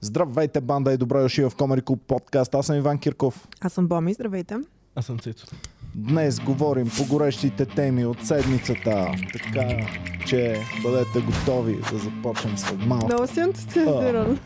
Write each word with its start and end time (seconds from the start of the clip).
Здравейте, 0.00 0.60
банда 0.60 0.92
и 0.92 0.96
добре 0.96 1.20
дошли 1.20 1.44
в 1.44 1.52
Комари 1.52 1.80
Клуб 1.82 2.00
подкаст. 2.02 2.54
Аз 2.54 2.66
съм 2.66 2.76
Иван 2.76 2.98
Кирков. 2.98 3.48
Аз 3.60 3.72
съм 3.72 3.86
Боми, 3.86 4.14
здравейте. 4.14 4.56
Аз 4.94 5.06
съм 5.06 5.18
Цецо. 5.18 5.46
Днес 5.94 6.40
говорим 6.40 6.88
по 6.88 7.04
горещите 7.06 7.66
теми 7.66 8.06
от 8.06 8.16
седмицата, 8.20 9.06
така 9.32 9.68
че 10.26 10.54
бъдете 10.82 11.20
готови 11.20 11.78
да 11.92 11.98
започнем 11.98 12.58
след 12.58 12.78
малко. 12.78 13.06
Много 13.06 13.26
си 13.26 13.40
ентусиазиран. 13.40 14.38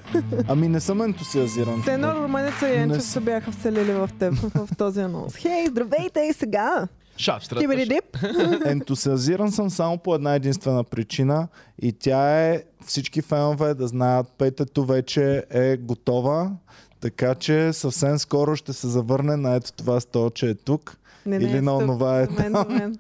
Ами 0.49 0.69
не 0.69 0.81
съм 0.81 1.03
ентусиазиран. 1.03 1.83
Все 1.83 1.93
едно 1.93 2.15
Руменеца 2.15 2.69
и 2.69 2.75
Енчев 2.75 3.03
с- 3.03 3.07
се 3.07 3.21
бяха 3.21 3.51
вселили 3.53 3.93
в 3.93 4.11
теб 4.19 4.35
в 4.35 4.77
този 4.79 5.01
анонс. 5.01 5.37
Хей, 5.37 5.67
здравейте 5.67 6.21
и 6.21 6.33
сега! 6.33 6.89
Шат, 7.23 7.43
Ти 7.59 7.69
били 7.69 7.87
дип? 7.87 8.19
Ентусиазиран 8.67 9.53
съм 9.53 9.71
само 9.71 9.99
по 9.99 10.15
една 10.15 10.35
единствена 10.35 10.85
причина 10.85 11.49
и 11.83 11.93
тя 11.93 12.49
е 12.49 12.63
всички 12.87 13.23
фенове 13.23 13.75
да 13.75 13.89
знаят 13.89 14.27
петето 14.39 14.85
вече 14.85 15.45
е 15.51 15.77
готова, 15.77 16.51
така 17.01 17.35
че 17.35 17.73
съвсем 17.73 18.19
скоро 18.19 18.57
ще 18.57 18.73
се 18.73 18.87
завърне 18.87 19.37
на 19.37 19.55
ето 19.55 19.73
това 19.73 20.01
столче 20.01 20.51
е 20.51 20.55
тук 20.55 20.97
Не, 21.27 21.37
Или 21.37 21.61
на 21.61 21.73
тук, 21.73 21.83
онова 21.83 22.21
е 22.21 22.27
мен, 22.39 22.53
до 22.53 22.65
мен. 22.69 22.99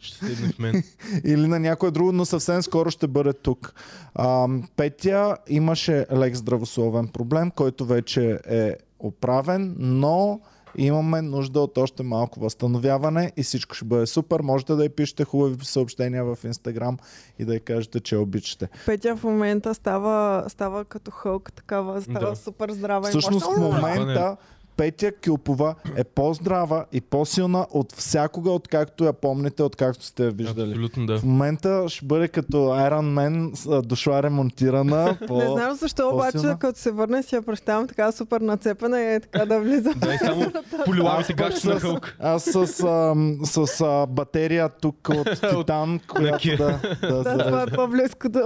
Мен. 0.58 0.82
или 1.24 1.46
на 1.48 1.60
някое 1.60 1.90
друго, 1.90 2.12
но 2.12 2.24
съвсем 2.24 2.62
скоро 2.62 2.90
ще 2.90 3.06
бъде 3.06 3.32
тук. 3.32 3.74
А, 4.14 4.48
Петя 4.76 5.36
имаше 5.48 6.06
лек 6.12 6.34
здравословен 6.34 7.08
проблем, 7.08 7.50
който 7.50 7.84
вече 7.84 8.38
е 8.48 8.76
оправен, 8.98 9.74
но 9.78 10.40
имаме 10.76 11.22
нужда 11.22 11.60
от 11.60 11.78
още 11.78 12.02
малко 12.02 12.40
възстановяване 12.40 13.32
и 13.36 13.42
всичко 13.42 13.74
ще 13.74 13.84
бъде 13.84 14.06
супер. 14.06 14.40
Можете 14.40 14.74
да 14.74 14.84
й 14.84 14.88
пишете 14.88 15.24
хубави 15.24 15.64
съобщения 15.64 16.24
в 16.24 16.38
Инстаграм 16.44 16.98
и 17.38 17.44
да 17.44 17.54
й 17.54 17.60
кажете, 17.60 18.00
че 18.00 18.16
обичате. 18.16 18.68
Петя 18.86 19.16
в 19.16 19.24
момента 19.24 19.74
става, 19.74 20.44
става 20.48 20.84
като 20.84 21.10
хълк, 21.10 21.52
такава, 21.52 22.02
става 22.02 22.30
Да. 22.30 22.36
супер 22.36 22.70
здрава. 22.70 23.08
и 23.08 23.10
Всъщност 23.10 23.46
в 23.46 23.48
мощна. 23.48 23.68
момента 23.68 24.36
Петя 24.82 25.12
Кюпова 25.14 25.74
е 25.96 26.04
по-здрава 26.04 26.84
и 26.92 27.00
по-силна 27.00 27.66
от 27.70 27.92
всякога, 27.92 28.50
откакто 28.50 29.04
я 29.04 29.12
помните, 29.12 29.62
откакто 29.62 30.04
сте 30.04 30.24
я 30.24 30.30
виждали. 30.30 30.68
Абсолютно 30.68 31.06
да. 31.06 31.18
В 31.18 31.24
момента 31.24 31.84
ще 31.88 32.04
бъде 32.04 32.28
като 32.28 32.56
Iron 32.56 33.14
Man, 33.14 33.54
с- 33.54 33.82
дошла 33.82 34.22
ремонтирана. 34.22 35.16
По... 35.26 35.38
Не 35.38 35.46
знам 35.46 35.74
защо, 35.74 36.08
обаче, 36.08 36.38
като 36.60 36.78
се 36.78 36.90
върне, 36.90 37.22
си 37.22 37.34
я 37.34 37.42
представям 37.42 37.88
така 37.88 38.12
супер 38.12 38.40
нацепена 38.40 39.00
и 39.00 39.14
е 39.14 39.20
така 39.20 39.46
да 39.46 39.60
влиза. 39.60 39.90
Да, 39.96 40.18
само 40.18 40.52
полилавите 40.84 41.34
пък 41.34 41.48
гащи 41.48 41.68
на 41.68 41.78
с- 41.78 41.82
Хълк. 41.82 42.16
Аз 42.20 42.44
с, 42.44 42.56
ам, 42.82 43.38
с 43.44 43.80
а, 43.80 44.06
батерия 44.06 44.68
тук 44.70 45.08
от 45.10 45.40
титан, 45.50 46.00
която 46.08 46.48
да, 46.48 46.80
да, 47.02 47.22
Да, 47.24 47.38
това 47.38 47.62
е 47.62 47.66
по-близко 47.66 48.28
до... 48.28 48.40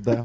да. 0.00 0.24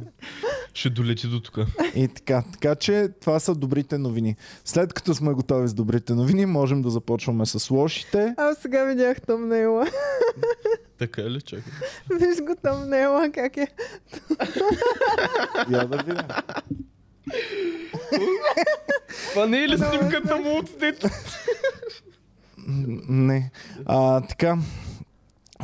Ще 0.73 0.89
долети 0.89 1.27
до 1.27 1.39
тук. 1.39 1.59
И 1.95 2.07
така. 2.07 2.43
Така 2.53 2.75
че 2.75 3.09
това 3.21 3.39
са 3.39 3.55
добрите 3.55 3.97
новини. 3.97 4.35
След 4.65 4.93
като 4.93 5.13
сме 5.13 5.33
готови 5.33 5.52
с 5.67 5.73
добрите 5.73 6.13
новини, 6.13 6.45
можем 6.45 6.81
да 6.81 6.89
започваме 6.89 7.45
с 7.45 7.69
лошите. 7.69 8.33
Аз 8.37 8.57
сега 8.57 8.83
видях 8.83 9.21
тъмнела. 9.21 9.87
Така 10.99 11.21
ли, 11.21 11.41
чакай. 11.41 11.73
Виж 12.11 12.37
го 12.41 12.55
тъмнела, 12.63 13.29
как 13.33 13.57
е. 13.57 13.67
Я 15.71 15.87
да 15.87 15.97
видим. 15.97 16.17
Това 19.29 19.45
не 19.45 19.63
е 19.63 19.67
ли 19.67 19.77
снимката 19.77 20.35
му 20.35 20.57
от 20.57 20.69
дето? 20.79 21.07
Не. 23.07 23.51
А, 23.85 24.21
така. 24.21 24.57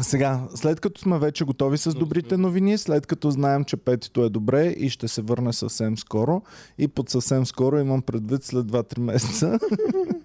Сега, 0.02 0.42
след 0.56 0.80
като 0.80 1.02
сме 1.02 1.20
вече 1.20 1.44
готови 1.44 1.78
с 1.78 1.94
добрите 1.94 2.38
новини, 2.38 2.78
след 2.78 3.06
като 3.08 3.32
знаем, 3.32 3.64
че 3.64 3.78
петито 3.78 4.24
е 4.24 4.30
добре 4.30 4.68
и 4.68 4.90
ще 4.90 5.08
се 5.08 5.22
върне 5.22 5.54
съвсем 5.54 5.98
скоро, 5.98 6.42
и 6.78 6.88
под 6.88 7.10
съвсем 7.10 7.46
скоро 7.46 7.80
имам 7.80 8.02
предвид 8.02 8.44
след 8.44 8.66
2-3 8.66 9.00
месеца, 9.00 9.60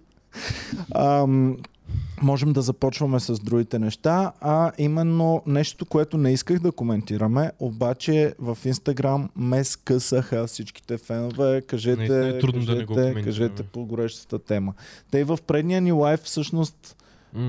ам, 0.94 1.56
можем 2.22 2.52
да 2.52 2.62
започваме 2.62 3.20
с 3.20 3.40
другите 3.40 3.78
неща, 3.78 4.32
а 4.40 4.72
именно 4.78 5.42
нещо, 5.46 5.86
което 5.86 6.18
не 6.18 6.32
исках 6.32 6.58
да 6.58 6.72
коментираме, 6.72 7.52
обаче 7.58 8.34
в 8.38 8.58
Инстаграм 8.64 9.30
ме 9.36 9.64
скъсаха 9.64 10.46
всичките 10.46 10.98
фенове. 10.98 11.62
Кажете, 11.62 11.96
Наистина 11.96 12.28
е 12.28 12.38
трудно 12.38 12.64
да 12.64 12.74
не 12.74 12.84
го 12.84 12.94
кажете, 12.94 13.12
коментираме. 13.12 13.24
кажете 13.24 13.62
по 13.62 13.84
горещата 13.84 14.38
тема. 14.38 14.74
Те 15.10 15.18
и 15.18 15.24
в 15.24 15.38
предния 15.46 15.80
ни 15.80 15.92
лайв 15.92 16.20
всъщност 16.20 16.96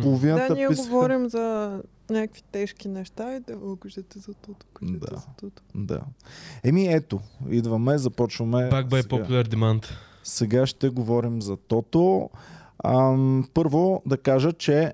половината 0.02 0.48
Да, 0.48 0.56
ние 0.56 0.68
писаха. 0.70 0.90
говорим 0.90 1.30
за 1.30 1.80
някакви 2.10 2.42
тежки 2.42 2.88
неща 2.88 3.36
и 3.36 3.40
да 3.40 3.58
го 3.58 3.76
кажете 3.76 4.20
за 4.20 4.34
тото, 4.34 4.66
кажете 4.74 5.00
Да. 5.02 5.18
за 5.18 5.28
тото. 5.40 5.62
Да. 5.76 6.02
Еми 6.64 6.88
ето, 6.88 7.20
идваме, 7.50 7.98
започваме. 7.98 8.58
Back 8.58 8.88
by 8.88 9.02
сега. 9.02 9.16
popular 9.16 9.48
demand. 9.48 9.86
Сега 10.24 10.66
ще 10.66 10.90
говорим 10.90 11.42
за 11.42 11.58
Тото. 11.58 12.30
Ам, 12.84 13.48
първо 13.54 14.02
да 14.06 14.18
кажа, 14.18 14.54
че 14.54 14.94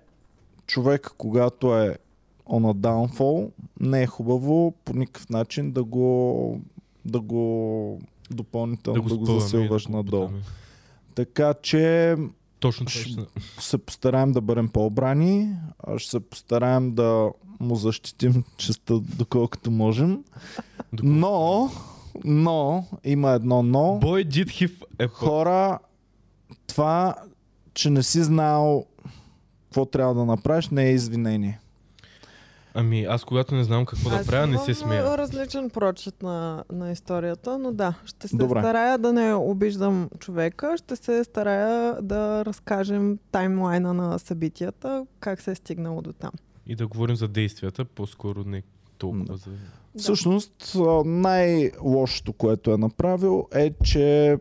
човек, 0.67 1.11
когато 1.17 1.77
е 1.77 1.97
on 2.45 2.73
a 2.73 2.75
downfall, 2.75 3.49
не 3.79 4.01
е 4.01 4.07
хубаво 4.07 4.73
по 4.85 4.93
никакъв 4.93 5.29
начин 5.29 5.71
да 5.71 5.83
го, 5.83 6.59
да 7.05 7.19
го 7.19 7.99
допълнително 8.31 9.03
да 9.03 9.17
го, 9.17 9.25
засилваш 9.25 9.83
да 9.83 9.89
го 9.89 9.97
надолу. 9.97 10.21
бутаме. 10.23 10.43
Така 11.15 11.53
че 11.53 12.15
Точно 12.61 12.85
Ш- 12.85 12.89
ще... 13.01 13.21
се 13.59 13.77
постараем 13.77 14.31
да 14.31 14.41
бъдем 14.41 14.69
по-обрани, 14.69 15.49
а 15.79 15.99
ще 15.99 16.09
се 16.09 16.19
постараем 16.19 16.91
да 16.91 17.29
му 17.59 17.75
защитим 17.75 18.43
честа 18.57 18.99
доколкото 18.99 19.71
можем. 19.71 20.23
Доколко- 20.93 21.03
Но, 21.05 21.71
но, 22.25 22.85
има 23.03 23.31
едно 23.31 23.63
но. 23.63 23.79
Boy 23.79 24.27
did 24.27 24.71
е. 24.99 25.07
Хора, 25.07 25.79
това, 26.67 27.15
че 27.73 27.89
не 27.89 28.03
си 28.03 28.23
знал 28.23 28.85
какво 29.63 29.85
трябва 29.85 30.13
да 30.15 30.25
направиш, 30.25 30.69
не 30.69 30.83
е 30.83 30.91
извинение. 30.91 31.59
Ами 32.73 33.03
аз 33.03 33.23
когато 33.23 33.55
не 33.55 33.63
знам 33.63 33.85
какво 33.85 34.09
да 34.09 34.15
Аз 34.15 34.27
правя, 34.27 34.47
не 34.47 34.57
се 34.57 34.71
а, 34.71 34.75
смея. 34.75 35.17
различен 35.17 35.69
прочит 35.69 36.23
на, 36.23 36.63
на 36.71 36.91
историята, 36.91 37.57
но 37.57 37.71
да, 37.71 37.93
ще 38.05 38.27
се 38.27 38.37
Добре. 38.37 38.59
старая 38.59 38.97
да 38.97 39.13
не 39.13 39.33
обиждам 39.33 40.09
човека, 40.19 40.77
ще 40.77 40.95
се 40.95 41.23
старая 41.23 42.01
да 42.01 42.45
разкажем 42.45 43.19
таймлайна 43.31 43.93
на 43.93 44.19
събитията, 44.19 45.05
как 45.19 45.41
се 45.41 45.51
е 45.51 45.55
стигнало 45.55 46.01
до 46.01 46.13
там. 46.13 46.31
И 46.67 46.75
да 46.75 46.87
говорим 46.87 47.15
за 47.15 47.27
действията, 47.27 47.85
по-скоро 47.85 48.43
не 48.43 48.63
толкова 48.97 49.25
Да. 49.25 49.37
за... 49.37 49.49
Всъщност, 49.97 50.75
най-лошото, 51.05 52.33
което 52.33 52.71
е 52.71 52.77
направил 52.77 53.47
е, 53.53 53.71
че 53.83 54.37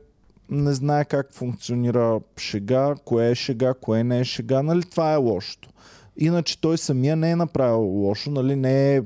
не 0.50 0.72
знае 0.72 1.04
как 1.04 1.34
функционира 1.34 2.20
шега, 2.36 2.94
кое 3.04 3.30
е 3.30 3.34
шега, 3.34 3.74
кое 3.74 4.04
не 4.04 4.20
е 4.20 4.24
шега. 4.24 4.62
Нали, 4.62 4.82
това 4.82 5.12
е 5.12 5.16
лошото. 5.16 5.69
Иначе 6.20 6.60
той 6.60 6.78
самия 6.78 7.16
не 7.16 7.31
е 7.31 7.36
направил 7.36 7.81
лошо, 7.81 8.31
нали, 8.31 8.56
не 8.56 8.97
е 8.97 9.03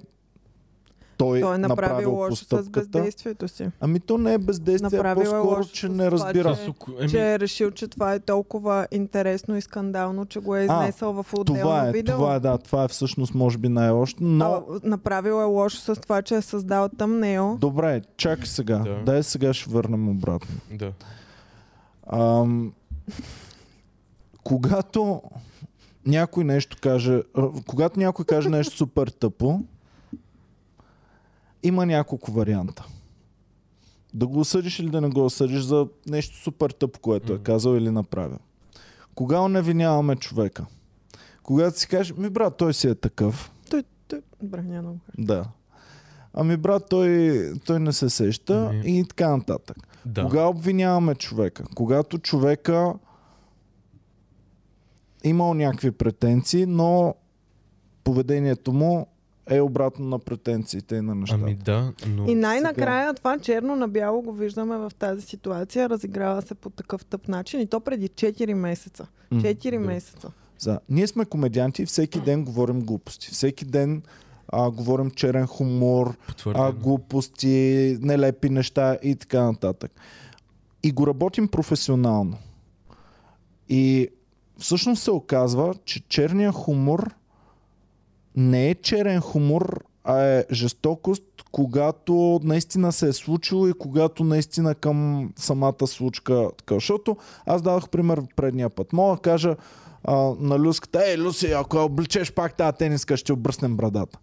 той, 1.16 1.41
Той 1.41 1.54
е 1.54 1.58
направил 1.58 2.12
лошо 2.12 2.36
с 2.36 2.69
бездействието 2.70 3.48
си. 3.48 3.70
Ами 3.80 4.00
то 4.00 4.19
не 4.19 4.34
е 4.34 4.38
бездействие, 4.38 4.88
а 4.91 4.97
Направил 4.97 5.20
е 5.20 5.25
по-скоро, 5.25 5.58
лошо 5.58 5.70
че 5.70 5.88
не 5.88 6.10
това, 6.10 6.10
разбира. 6.26 6.56
че- 7.00 7.08
Че 7.08 7.32
е 7.32 7.38
решил, 7.38 7.70
че 7.70 7.88
това 7.88 8.14
е 8.14 8.19
толкова 8.20 8.86
интересно 8.91 9.56
и 9.56 9.60
скандално, 9.60 10.26
че 10.26 10.41
го 10.41 10.56
е 10.56 10.60
А, 10.60 10.64
изнесъл 10.64 11.12
в 11.14 11.26
отделно 11.34 11.60
Това 11.60 11.88
е, 11.88 11.92
видео. 11.92 12.14
това 12.14 12.34
е, 12.34 12.41
да, 12.41 12.58
това 12.58 12.84
е 12.84 12.88
всъщност 12.88 13.34
може 13.34 13.58
би 13.58 13.69
най-лошо, 13.69 14.16
но... 14.20 14.44
А, 14.44 14.62
направил 14.84 15.32
е 15.32 15.44
лошо 15.44 15.76
с 15.78 15.96
това, 15.96 16.22
че 16.22 16.34
е 16.34 16.42
създал 16.42 16.88
тъмнейл. 16.88 17.58
Добре, 17.60 18.02
чакай 18.16 18.46
сега. 18.46 18.78
Да. 18.78 18.94
Дай 18.96 19.22
сега 19.22 19.52
ще 19.52 19.70
върнем 19.70 20.08
обратно. 20.08 20.54
Да. 20.72 20.92
Ам, 22.08 22.72
когато 24.44 25.22
някой 26.06 26.44
нещо 26.44 26.76
каже, 26.81 27.22
когато 27.66 28.00
някой 28.00 28.25
каже 28.25 28.48
нещо 28.48 28.76
супер 28.76 29.09
тъпо, 29.09 29.60
има 31.62 31.87
няколко 31.87 32.32
варианта. 32.32 32.87
Да 34.14 34.26
го 34.26 34.41
осъдиш 34.41 34.78
или 34.78 34.91
да 34.91 35.00
не 35.00 35.09
го 35.09 35.25
осъдиш 35.25 35.60
за 35.60 35.88
нещо 36.06 36.37
супер 36.37 36.70
тъпо, 36.70 37.00
което 37.00 37.32
е 37.32 37.38
казал 37.38 37.76
или 37.76 37.90
направил. 37.90 38.38
Кога 39.14 39.40
оневиняваме 39.40 40.17
човека? 40.17 40.67
Когато 41.43 41.78
си 41.78 41.88
кажеш, 41.88 42.17
ми 42.17 42.31
брат, 42.31 42.56
той 42.56 42.75
си 42.75 42.88
е 42.88 42.94
такъв. 42.94 43.52
Той, 43.70 43.84
той... 44.08 44.20
Добре, 44.43 44.62
няма 44.62 44.82
да 44.82 44.94
го 44.94 45.00
кажа. 45.06 45.26
Да. 45.26 45.44
Ами 46.34 46.56
брат, 46.56 46.84
той, 46.90 47.52
той 47.67 47.81
не 47.81 47.93
се 47.93 48.11
сеща 48.11 48.69
Ами. 48.70 48.99
и 48.99 49.05
така 49.05 49.37
нататък. 49.37 49.76
Да. 50.06 50.23
Кога 50.23 50.44
обвиняваме 50.44 51.14
човека? 51.14 51.64
Когато 51.75 52.19
човека 52.19 52.94
имал 55.25 55.55
някакви 55.55 55.91
претенции, 55.91 56.67
но 56.67 57.15
поведението 58.05 58.73
му 58.73 59.06
е 59.50 59.61
обратно 59.61 60.06
на 60.06 60.19
претенциите 60.19 60.97
и 60.97 61.00
на 61.00 61.15
нещата. 61.15 61.43
Ами 61.43 61.55
да, 61.55 61.93
но... 62.09 62.31
И 62.31 62.35
най-накрая 62.35 63.15
това 63.15 63.38
черно 63.38 63.76
на 63.76 63.88
бяло 63.88 64.23
го 64.23 64.32
виждаме 64.32 64.76
в 64.76 64.93
тази 64.99 65.23
ситуация. 65.23 65.88
Разиграва 65.88 66.43
се 66.43 66.55
по 66.55 66.71
такъв 66.71 67.05
тъп 67.05 67.29
начин 67.29 67.61
и 67.61 67.67
то 67.67 67.81
преди 67.81 68.09
4 68.09 68.55
месеца. 68.55 69.06
М. 69.31 69.41
4 69.41 69.71
да. 69.71 69.79
месеца. 69.79 70.32
За. 70.59 70.81
Ние 70.88 71.06
сме 71.06 71.25
комедианти 71.25 71.82
и 71.82 71.87
всеки 71.87 72.21
ден 72.21 72.44
говорим 72.44 72.81
глупости. 72.81 73.31
Всеки 73.31 73.65
ден 73.65 74.03
а, 74.49 74.71
говорим 74.71 75.11
черен 75.11 75.47
хумор, 75.47 76.17
а, 76.47 76.73
глупости, 76.73 77.99
нелепи 78.00 78.50
неща 78.50 78.99
и 79.03 79.17
така 79.17 79.43
нататък. 79.43 79.93
и 80.82 80.93
го 80.93 81.06
работим 81.06 81.49
професионално. 81.49 82.38
И 83.69 84.09
всъщност 84.58 85.02
се 85.02 85.10
оказва, 85.10 85.74
че 85.84 86.08
черния 86.08 86.52
хумор 86.52 87.14
не 88.36 88.70
е 88.70 88.74
черен 88.74 89.20
хумор, 89.20 89.84
а 90.04 90.22
е 90.22 90.44
жестокост, 90.52 91.22
когато 91.52 92.40
наистина 92.42 92.92
се 92.92 93.08
е 93.08 93.12
случило 93.12 93.68
и 93.68 93.72
когато 93.72 94.24
наистина 94.24 94.74
към 94.74 95.30
самата 95.36 95.86
случка. 95.86 96.50
Така. 96.58 96.74
Защото 96.74 97.16
аз 97.46 97.62
дадох 97.62 97.88
пример 97.88 98.22
предния 98.36 98.70
път. 98.70 98.92
Мога 98.92 99.16
да 99.16 99.22
кажа 99.22 99.56
а, 100.04 100.14
на 100.40 100.58
Люската, 100.58 101.02
ей, 101.06 101.16
Люси, 101.18 101.52
ако 101.52 101.76
обличеш 101.78 102.32
пак 102.32 102.56
тази 102.56 102.76
тениска, 102.76 103.16
ще 103.16 103.32
обръснем 103.32 103.76
брадата. 103.76 104.18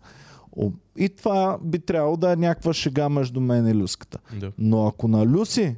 И 0.98 1.10
това 1.10 1.58
би 1.62 1.80
трябвало 1.80 2.18
да 2.18 2.32
е 2.32 2.36
някаква 2.36 2.74
шега 2.74 3.10
между 3.10 3.42
мен 3.42 3.68
и 3.68 3.76
Люската. 3.76 4.20
Да. 4.40 4.52
Но 4.58 4.88
ако 4.88 5.08
на 5.08 5.26
Люси 5.26 5.76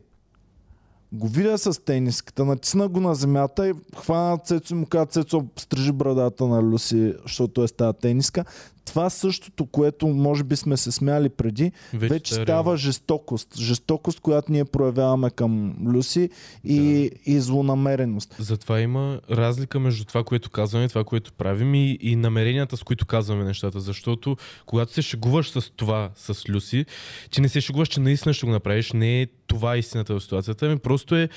го 1.14 1.28
видя 1.28 1.58
с 1.58 1.86
тениската, 1.86 2.46
натисна 2.46 2.88
го 2.88 3.00
на 3.00 3.16
земята 3.16 3.70
и 3.70 3.74
хвана 3.98 4.38
Цецо 4.38 4.76
и 4.76 4.78
му 4.78 4.86
каза, 4.86 5.06
Цецо, 5.06 5.46
стрижи 5.60 5.92
брадата 5.92 6.46
на 6.46 6.64
Люси, 6.64 7.14
защото 7.24 7.64
е 7.64 7.68
с 7.68 7.72
тази 7.72 7.98
тениска. 7.98 8.46
Това 8.86 9.10
същото, 9.10 9.66
което 9.66 10.08
може 10.08 10.44
би 10.44 10.56
сме 10.56 10.78
се 10.78 10.92
смяли 10.92 11.30
преди, 11.30 11.72
вече, 11.94 12.14
вече 12.14 12.34
става 12.34 12.48
реално. 12.48 12.78
жестокост. 12.78 13.60
Жестокост, 13.60 14.20
която 14.20 14.52
ние 14.52 14.66
проявяваме 14.66 15.30
към 15.30 15.76
Люси 15.94 16.30
и, 16.64 17.12
и 17.26 17.40
злонамереност. 17.40 18.36
Затова 18.40 18.80
има 18.80 19.22
разлика 19.32 19.80
между 19.80 20.06
това, 20.06 20.24
което 20.24 20.50
казваме 20.50 20.88
това, 20.88 21.04
което 21.04 21.34
правим 21.34 21.76
и, 21.76 21.98
и 22.02 22.16
намеренията, 22.16 22.78
с 22.78 22.84
които 22.84 23.06
казваме 23.06 23.44
нещата. 23.44 23.80
Защото 23.80 24.38
когато 24.66 24.94
се 24.94 25.02
шегуваш 25.02 25.52
с 25.52 25.72
това, 25.76 26.10
с 26.16 26.50
Люси, 26.50 26.86
че 27.30 27.42
не 27.42 27.50
се 27.50 27.62
шегуваш, 27.62 27.88
че 27.88 28.00
наистина 28.00 28.34
ще 28.34 28.46
го 28.46 28.52
направиш, 28.52 28.92
не 28.92 29.22
е 29.22 29.28
това 29.48 29.78
истината 29.78 30.14
в 30.14 30.24
ситуацията, 30.24 30.70
ми 30.70 30.78
просто 30.78 31.16
е 31.16 31.30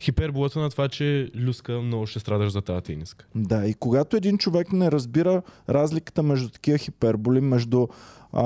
хиперболата 0.00 0.58
на 0.60 0.70
това, 0.70 0.88
че 0.88 1.30
Люска 1.36 1.72
много 1.72 2.06
ще 2.06 2.18
страдаш 2.18 2.52
за 2.52 2.62
тази 2.62 2.82
тениска. 2.82 3.26
Да, 3.34 3.66
и 3.66 3.74
когато 3.74 4.16
един 4.16 4.38
човек 4.38 4.72
не 4.72 4.92
разбира 4.92 5.42
разликата 5.68 6.22
между 6.22 6.48
такива 6.48 6.78
хиперболи, 6.84 7.40
между 7.40 7.90
а, 8.34 8.42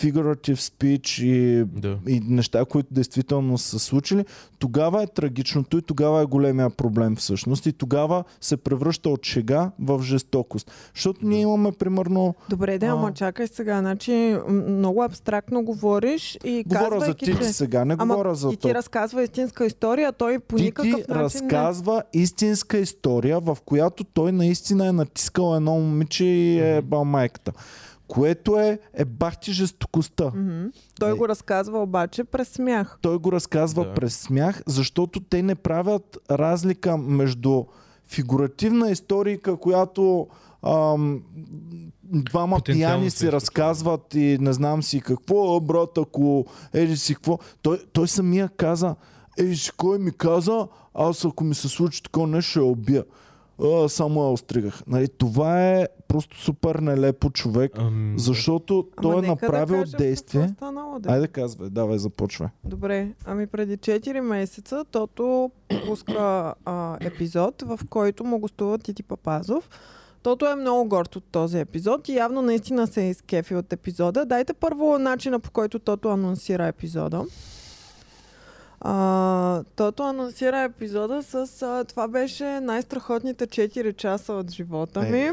figurative 0.00 0.56
speech 0.56 1.24
и 1.24 1.64
Да. 1.64 1.98
и 2.08 2.20
неща, 2.20 2.64
които 2.64 2.94
действително 2.94 3.58
са 3.58 3.78
случили, 3.78 4.24
тогава 4.58 5.02
е 5.02 5.06
трагичното 5.06 5.78
и 5.78 5.82
тогава 5.82 6.22
е 6.22 6.24
големия 6.24 6.70
проблем 6.70 7.16
всъщност. 7.16 7.66
И 7.66 7.72
тогава 7.72 8.24
се 8.40 8.56
превръща 8.56 9.08
от 9.08 9.24
шега 9.24 9.70
в 9.78 10.02
жестокост. 10.02 10.70
Защото 10.94 11.26
ние 11.26 11.40
имаме 11.40 11.72
примерно... 11.72 12.34
Добре, 12.50 12.78
да, 12.78 12.86
ама 12.86 13.12
чакай 13.12 13.46
сега. 13.46 13.78
Значи, 13.78 14.36
много 14.48 15.02
абстрактно 15.02 15.62
говориш 15.62 16.38
и 16.44 16.64
Говоря 16.66 17.00
за 17.00 17.14
Тити 17.14 17.36
че... 17.36 17.44
сега, 17.44 17.84
не 17.84 17.96
Ама 17.98 18.14
говоря 18.14 18.34
за 18.34 18.48
и 18.52 18.56
ти 18.56 18.74
разказва 18.74 19.22
истинска 19.22 19.66
история, 19.66 20.12
той 20.12 20.38
по 20.38 20.56
Тити 20.56 20.66
никакъв 20.66 21.08
начин 21.08 21.10
разказва 21.10 22.02
истинска 22.12 22.78
история, 22.78 23.40
в 23.40 23.58
която 23.64 24.04
той 24.04 24.32
наистина 24.32 24.86
е 24.86 24.92
натискал 24.92 25.56
едно 25.56 25.72
момиче 25.72 26.24
и 26.24 26.60
е 26.60 26.82
бал 26.82 27.04
майката. 27.04 27.52
Което 28.08 28.58
е, 28.58 28.78
е 28.94 29.04
бахти 29.04 29.52
жестокостта. 29.52 30.24
Мгм. 30.26 30.64
Той 31.00 31.10
Е. 31.10 31.14
го 31.14 31.28
разказва 31.28 31.82
обаче 31.82 32.24
през 32.24 32.48
смях. 32.48 32.98
той 33.02 33.18
го 33.18 33.32
разказва 33.32 33.84
Да. 33.84 33.94
през 33.94 34.16
смях, 34.16 34.62
защото 34.66 35.20
те 35.20 35.42
не 35.42 35.54
правят 35.54 36.18
разлика 36.30 36.96
между 36.96 37.64
фигуративна 38.08 38.90
историка, 38.90 39.56
която 39.56 40.26
ам, 40.62 41.22
двама 42.04 42.60
пияни 42.60 43.10
се 43.10 43.18
си 43.18 43.26
е 43.26 43.32
разказват 43.32 44.14
и 44.14 44.38
не 44.40 44.52
знам 44.52 44.82
си 44.82 45.00
какво, 45.00 45.56
а, 45.56 45.60
брат, 45.60 45.98
ако 45.98 46.44
еди 46.72 46.96
си 46.96 47.14
какво. 47.14 47.38
Той, 47.62 47.80
той 47.92 48.08
самия 48.08 48.48
каза, 48.48 48.94
еди 49.38 49.56
си 49.56 49.70
кой 49.76 49.98
ми 49.98 50.10
каза, 50.12 50.68
аз 50.94 51.24
ако 51.24 51.44
ми 51.44 51.54
се 51.54 51.68
случи 51.68 52.02
такова 52.02 52.26
нещо, 52.26 52.50
ще 52.50 52.58
я 52.58 52.64
убия. 52.64 53.04
А, 53.64 53.88
само 53.88 54.22
я 54.22 54.28
остригах. 54.28 54.82
Нали, 54.86 55.08
това 55.08 55.70
е 55.70 55.86
просто 56.08 56.40
супер 56.40 56.74
нелепо 56.74 57.30
човек, 57.30 57.72
Ам, 57.78 58.14
защото 58.18 58.78
Ама 58.96 59.02
той 59.02 59.24
е 59.24 59.28
направил 59.28 59.76
да 59.76 59.82
кажем 59.82 59.98
действие. 59.98 60.48
станало, 60.48 60.98
да. 60.98 61.12
Айде 61.12 61.28
казвай, 61.28 61.70
давай 61.70 61.98
започвай. 61.98 62.48
Добре, 62.64 63.12
ами 63.24 63.46
преди 63.46 63.76
4 63.76 64.20
месеца 64.20 64.84
Тото 64.90 65.50
пуска 65.86 66.54
а, 66.64 66.96
епизод, 67.00 67.62
в 67.62 67.80
който 67.90 68.24
му 68.24 68.38
гостува 68.38 68.78
Тити 68.78 69.02
Папазов. 69.02 69.70
Тото 70.22 70.46
е 70.46 70.54
много 70.54 70.88
горд 70.88 71.16
от 71.16 71.24
този 71.24 71.58
епизод 71.58 72.08
и 72.08 72.14
явно 72.14 72.42
наистина 72.42 72.86
се 72.86 73.02
е 73.02 73.10
изкефи 73.10 73.54
от 73.54 73.72
епизода. 73.72 74.24
Дайте 74.24 74.52
първо 74.54 74.98
начина 74.98 75.40
по 75.40 75.50
който 75.50 75.78
Тото 75.78 76.08
анонсира 76.08 76.66
епизода. 76.66 77.24
А, 78.80 79.62
Тото 79.76 80.02
анонсира 80.02 80.60
епизода 80.60 81.22
с 81.22 81.62
а, 81.62 81.84
това 81.84 82.08
беше 82.08 82.60
най-страхотните 82.60 83.46
4 83.46 83.96
часа 83.96 84.32
от 84.32 84.50
живота 84.50 85.02
ми. 85.02 85.20
Е. 85.20 85.32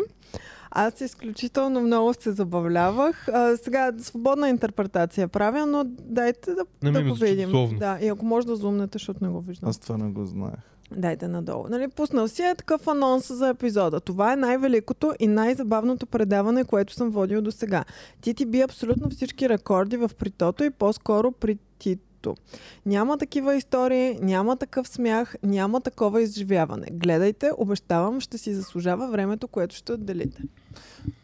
Аз 0.72 1.02
изключително 1.02 1.82
много 1.82 2.14
се 2.14 2.32
забавлявах. 2.32 3.28
А, 3.28 3.58
сега 3.58 3.92
свободна 4.00 4.50
интерпретация 4.50 5.28
правя, 5.28 5.66
но 5.66 5.84
дайте 6.00 6.54
да, 6.54 6.66
Не, 6.84 6.92
да 6.92 7.04
го 7.04 7.16
видим. 7.16 7.78
Да, 7.80 7.98
и 8.02 8.08
ако 8.08 8.26
може 8.26 8.48
да 8.48 8.56
зумнете, 8.56 8.96
защото 8.96 9.24
не 9.24 9.30
го 9.30 9.42
виждам. 9.42 9.70
Аз 9.70 9.78
това 9.78 9.98
не 9.98 10.12
го 10.12 10.26
знаех. 10.26 10.74
Дайте 10.92 11.28
надолу. 11.28 11.66
Нали, 11.70 11.88
пуснал 11.88 12.28
си 12.28 12.42
е 12.42 12.56
такъв 12.56 12.88
анонс 12.88 13.34
за 13.34 13.50
епизода. 13.50 14.00
Това 14.00 14.34
е 14.34 14.36
най-великото 14.36 15.14
и 15.20 15.28
най-забавното 15.28 16.06
предаване, 16.06 16.64
което 16.64 16.94
съм 16.94 17.10
водил 17.10 17.42
до 17.42 17.52
сега. 17.52 17.84
Ти 18.22 18.34
ти 18.34 18.46
би 18.46 18.62
абсолютно 18.62 19.10
всички 19.10 19.50
рекорди 19.50 19.98
в 19.98 20.12
притото 20.20 20.64
и 20.64 20.70
по-скоро 20.70 21.32
при 21.32 21.58
Тито. 22.24 22.36
Няма 22.86 23.18
такива 23.18 23.56
истории, 23.56 24.18
няма 24.22 24.58
такъв 24.58 24.88
смях, 24.88 25.36
няма 25.44 25.82
такова 25.82 26.22
изживяване. 26.22 26.88
Гледайте, 26.92 27.52
обещавам, 27.58 28.22
ще 28.22 28.38
си 28.38 28.54
заслужава 28.54 29.08
времето, 29.08 29.48
което 29.48 29.76
ще 29.76 29.94
отделите. 29.94 30.42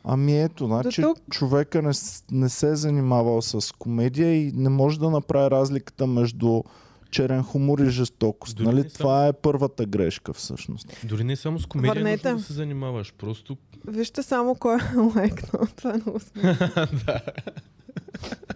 Ами 0.04 0.42
ето, 0.42 0.66
значи 0.66 1.02
тук- 1.02 1.20
човека 1.32 1.82
не, 1.82 1.92
не 2.32 2.50
се 2.50 2.70
е 2.70 2.76
занимавал 2.76 3.42
с 3.42 3.74
комедия 3.74 4.36
и 4.38 4.52
не 4.52 4.70
може 4.70 5.00
да 5.00 5.10
направи 5.10 5.52
разликата 5.52 6.08
между 6.08 6.64
черен 7.12 7.44
хумор 7.44 7.80
и 7.80 7.90
жестокост. 7.90 8.58
Дори 8.58 8.66
нали? 8.66 8.80
само- 8.82 8.90
Това 8.90 9.28
е 9.28 9.34
първата 9.34 9.86
грешка 9.86 10.34
всъщност. 10.34 10.98
Дори 11.04 11.24
не 11.24 11.36
само 11.36 11.60
с 11.60 11.66
комедия 11.66 11.94
Върнете. 11.94 12.28
нужно 12.28 12.38
да 12.38 12.44
се 12.44 12.54
занимаваш. 12.54 13.14
Просто 13.14 13.58
Вижте 13.88 14.24
само 14.24 14.56
кой 14.56 14.76
е 14.76 14.80
лайкнал. 15.16 15.68
Това 15.76 15.90
е 15.90 15.98
много 15.98 16.20
смешно. 16.20 16.68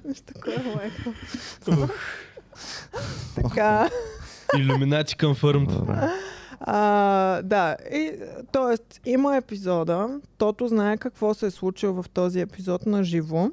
Вижте 0.06 0.34
кой 0.34 0.54
е 0.54 0.76
лайкнал. 0.76 1.14
така. 3.36 3.90
иллюминати 4.58 5.16
confirmed. 5.16 5.80
Добре. 5.80 6.10
А, 6.60 7.42
да, 7.42 7.76
и, 7.94 8.12
т.е. 8.52 9.10
има 9.10 9.38
епизода, 9.38 10.20
Тото 10.38 10.68
знае 10.68 10.98
какво 10.98 11.34
се 11.34 11.46
е 11.46 11.52
случило 11.52 12.04
в 12.04 12.10
този 12.10 12.40
епизод 12.40 12.86
на 12.86 13.04
живо. 13.04 13.50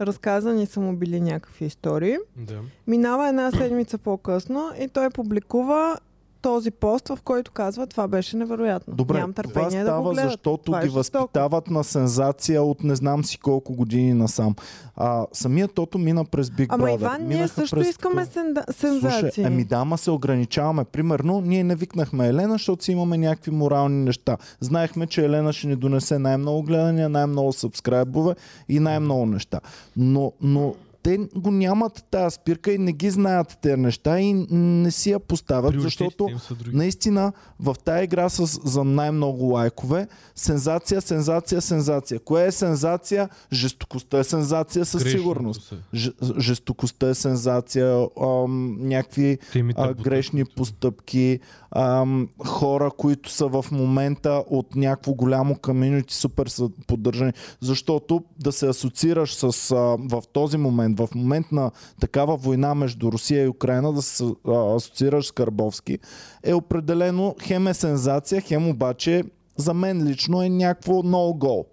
Разказани 0.00 0.66
са 0.66 0.80
му 0.80 0.96
били 0.96 1.20
някакви 1.20 1.64
истории. 1.64 2.16
Да. 2.36 2.60
Минава 2.86 3.28
една 3.28 3.50
седмица 3.50 3.98
по-късно 3.98 4.70
и 4.80 4.88
той 4.88 5.10
публикува 5.10 5.96
този 6.44 6.70
пост, 6.70 7.08
в 7.08 7.18
който 7.24 7.52
казва 7.52 7.86
това 7.86 8.08
беше 8.08 8.36
невероятно. 8.36 8.94
Добре, 8.94 9.14
Нямам 9.14 9.32
това 9.32 9.42
търпение 9.42 9.84
да 9.84 9.90
го 9.90 9.96
става, 9.96 10.12
гледат. 10.12 10.30
защото 10.30 10.64
Това 10.64 10.78
е 10.78 10.82
ги 10.82 10.90
жестоко. 10.90 11.22
възпитават 11.22 11.70
на 11.70 11.84
сензация 11.84 12.62
от 12.62 12.84
не 12.84 12.94
знам 12.96 13.24
си 13.24 13.38
колко 13.38 13.74
години 13.74 14.14
насам. 14.14 14.54
А, 14.96 15.26
самият 15.32 15.74
Тото 15.74 15.98
мина 15.98 16.24
през 16.24 16.48
Big 16.48 16.66
Ама 16.68 16.84
Brother. 16.86 17.00
Иван, 17.00 17.28
ние 17.28 17.48
също 17.48 17.76
през 17.76 17.88
искаме 17.88 18.24
сенда... 18.24 18.64
сензации. 18.70 19.20
Слушай, 19.20 19.44
ами 19.44 19.64
да, 19.64 19.84
ма 19.84 19.98
се 19.98 20.10
ограничаваме. 20.10 20.84
Примерно, 20.84 21.40
ние 21.40 21.64
не 21.64 21.76
викнахме 21.76 22.28
Елена, 22.28 22.52
защото 22.52 22.84
си 22.84 22.92
имаме 22.92 23.18
някакви 23.18 23.50
морални 23.50 24.04
неща. 24.04 24.36
Знаехме, 24.60 25.06
че 25.06 25.24
Елена 25.24 25.52
ще 25.52 25.66
ни 25.66 25.76
донесе 25.76 26.18
най-много 26.18 26.62
гледания, 26.62 27.08
най-много 27.08 27.52
сабскрайбове 27.52 28.34
и 28.68 28.80
най-много 28.80 29.26
неща. 29.26 29.60
Но, 29.96 30.32
но 30.40 30.74
те 31.04 31.18
го 31.36 31.50
нямат 31.50 32.04
тази 32.10 32.34
спирка 32.34 32.72
и 32.72 32.78
не 32.78 32.92
ги 32.92 33.10
знаят 33.10 33.58
тези 33.62 33.76
неща 33.76 34.20
и 34.20 34.46
не 34.50 34.90
си 34.90 35.10
я 35.10 35.20
поставят, 35.20 35.80
защото 35.80 36.28
наистина 36.72 37.32
в 37.60 37.76
тази 37.84 38.04
игра 38.04 38.28
с, 38.28 38.60
за 38.64 38.84
най-много 38.84 39.44
лайкове, 39.44 40.08
сензация, 40.34 41.00
сензация, 41.00 41.60
сензация. 41.60 42.20
Кое 42.20 42.46
е 42.46 42.52
сензация? 42.52 43.28
Жестокостта 43.52 44.18
е 44.18 44.24
сензация 44.24 44.84
със 44.84 45.02
Грешното 45.04 45.22
сигурност. 45.22 45.74
Ж- 45.94 46.10
жестокостта 46.38 47.08
е 47.08 47.14
сензация, 47.14 48.06
ам, 48.22 48.76
някакви 48.88 49.38
а, 49.76 49.94
грешни 49.94 50.44
постъпки, 50.44 51.40
ам, 51.70 52.28
хора, 52.46 52.90
които 52.96 53.30
са 53.30 53.46
в 53.46 53.64
момента 53.72 54.44
от 54.50 54.76
някакво 54.76 55.14
голямо 55.14 55.58
комьюнити 55.62 56.14
супер 56.14 56.46
са 56.46 56.68
поддържани. 56.86 57.32
Защото 57.60 58.24
да 58.40 58.52
се 58.52 58.68
асоциираш 58.68 59.34
с 59.34 59.70
а, 59.70 59.76
в 60.08 60.22
този 60.32 60.56
момент, 60.56 60.93
в 60.94 61.08
момент 61.14 61.52
на 61.52 61.70
такава 62.00 62.36
война 62.36 62.74
между 62.74 63.12
Русия 63.12 63.44
и 63.44 63.48
Украина, 63.48 63.92
да 63.92 64.02
се 64.02 64.24
асоциираш 64.46 65.26
с 65.26 65.32
Карбовски, 65.32 65.98
е 66.42 66.54
определено 66.54 67.34
хем 67.42 67.66
е 67.66 67.74
сензация, 67.74 68.40
хем 68.40 68.68
обаче 68.68 69.24
за 69.56 69.74
мен 69.74 70.04
лично 70.06 70.42
е 70.42 70.48
някакво 70.48 70.92
no 70.92 71.38
гол. 71.38 71.66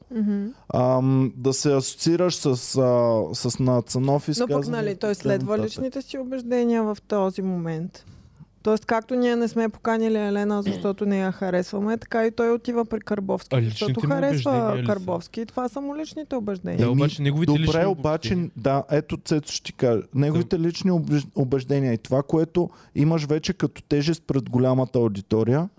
Ам, 0.74 1.34
да 1.38 1.54
се 1.54 1.74
асоциираш 1.74 2.36
с, 2.36 2.46
а, 2.46 3.24
с 3.34 3.60
Нацанов 3.60 4.28
и 4.28 4.32
Но 4.40 4.48
пък, 4.48 4.68
нали, 4.68 4.96
той 4.96 5.16
следва 5.16 5.60
личните 5.60 6.02
си 6.02 6.18
убеждения 6.18 6.84
в 6.84 6.98
този 7.08 7.42
момент. 7.42 8.06
Тоест, 8.64 8.86
както 8.86 9.16
ние 9.16 9.36
не 9.36 9.48
сме 9.48 9.70
поканили 9.70 10.18
Елена, 10.18 10.64
защото 10.64 11.06
не 11.06 11.20
я 11.20 11.32
харесваме, 11.32 11.98
така 11.98 12.26
и 12.26 12.32
той 12.32 12.52
отива 12.52 12.86
при 12.86 13.00
Карбовски, 13.00 13.56
А 13.56 13.62
защото 13.64 14.00
харесва? 14.00 14.84
Карбовски. 14.86 15.42
И 15.42 15.46
това 15.46 15.70
са 15.70 15.82
му 15.82 15.98
личните 15.98 16.36
убеждения. 16.36 16.86
Да, 16.86 16.92
обаче 16.92 17.22
неговите 17.22 17.52
Добре, 17.52 17.62
лични 17.62 17.86
обаче, 17.86 18.50
да, 18.58 18.84
ето 18.92 19.18
Цецо 19.18 19.54
ще 19.54 19.64
ти 19.64 19.74
кажа. 19.74 20.02
Неговите 20.16 20.60
лични 20.60 20.92
убеж- 20.92 21.28
убеждения 21.36 21.94
и 21.94 21.98
това, 21.98 22.24
което 22.24 22.70
имаш 22.96 23.26
вече 23.26 23.54
като 23.54 23.84
тежест 23.84 24.24
пред 24.28 24.50
голямата 24.50 25.00
аудитория, 25.00 25.70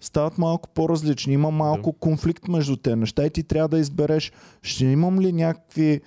стават 0.00 0.38
малко 0.38 0.68
по-различни. 0.68 1.32
Има 1.32 1.50
малко 1.50 1.92
конфликт 1.92 2.48
между 2.48 2.76
те 2.76 2.96
неща 2.96 3.26
и 3.26 3.30
ти 3.30 3.42
трябва 3.42 3.68
да 3.68 3.78
избереш, 3.78 4.32
ще 4.62 4.84
имам 4.84 5.20
ли 5.20 5.32
някакви 5.32 6.00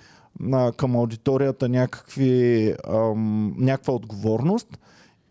а, 0.52 0.72
към 0.72 0.96
аудиторията 0.96 1.68
някакви, 1.68 2.74
ам, 2.88 3.54
някаква 3.58 3.94
отговорност 3.94 4.78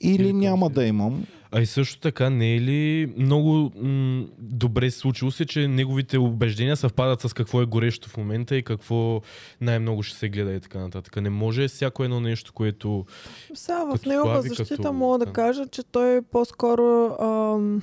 или, 0.03 0.24
Или 0.24 0.34
няма 0.34 0.70
да 0.70 0.86
имам. 0.86 1.25
А 1.53 1.62
и 1.62 1.65
също 1.65 2.00
така, 2.00 2.29
не 2.29 2.55
е 2.55 2.62
ли 2.62 3.13
много 3.17 3.72
м- 3.81 4.25
добре 4.39 4.91
случило 4.91 5.31
се, 5.31 5.46
че 5.46 5.67
неговите 5.67 6.17
убеждения 6.17 6.77
съвпадат 6.77 7.22
с 7.22 7.34
какво 7.34 7.62
е 7.62 7.65
горещо 7.65 8.10
в 8.10 8.17
момента 8.17 8.55
и 8.55 8.63
какво 8.63 9.22
най-много 9.62 10.03
ще 10.03 10.17
се 10.17 10.29
гледа 10.29 10.53
и 10.53 10.60
така 10.60 10.79
нататък. 10.79 11.22
Не 11.22 11.29
може 11.29 11.67
всяко 11.67 12.03
едно 12.03 12.20
нещо, 12.20 12.53
което... 12.53 13.05
Сега 13.53 13.86
в 13.86 14.05
негова 14.05 14.41
защита 14.41 14.75
като- 14.75 14.93
мога 14.93 15.17
да 15.17 15.25
да. 15.25 15.34
кажа, 15.34 15.67
че 15.67 15.84
той 15.84 16.22
по-скоро 16.22 17.15
ам, 17.22 17.81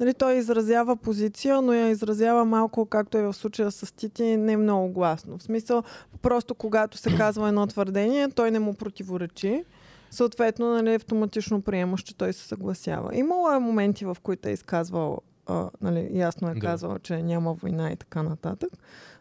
нали, 0.00 0.14
той 0.14 0.34
изразява 0.34 0.96
позиция, 0.96 1.62
но 1.62 1.72
я 1.72 1.90
изразява 1.90 2.44
малко, 2.44 2.86
както 2.86 3.18
е 3.18 3.22
в 3.22 3.32
случая 3.32 3.70
с 3.70 3.94
Тити, 3.96 4.36
не 4.36 4.56
много 4.56 4.88
гласно. 4.92 5.38
В 5.38 5.42
смисъл, 5.42 5.82
просто 6.22 6.54
когато 6.54 6.98
се 6.98 7.16
казва 7.16 7.48
едно 7.48 7.66
твърдение, 7.66 8.28
той 8.28 8.50
не 8.50 8.58
му 8.58 8.74
противоречи. 8.74 9.64
Съответно, 10.10 10.74
нали, 10.74 10.94
автоматично 10.94 11.60
приемаш, 11.62 12.00
че 12.02 12.16
той 12.16 12.32
се 12.32 12.48
съгласява. 12.48 13.16
Имало 13.16 13.50
е 13.52 13.58
моменти, 13.58 14.04
в 14.04 14.16
които 14.22 14.48
е 14.48 14.52
изказвал, 14.52 15.18
а, 15.46 15.70
нали, 15.80 16.08
ясно 16.12 16.48
е 16.50 16.54
Да. 16.54 16.60
казвал, 16.60 16.98
че 16.98 17.22
няма 17.22 17.54
война 17.54 17.90
и 17.92 17.96
така 17.96 18.22
нататък. 18.22 18.70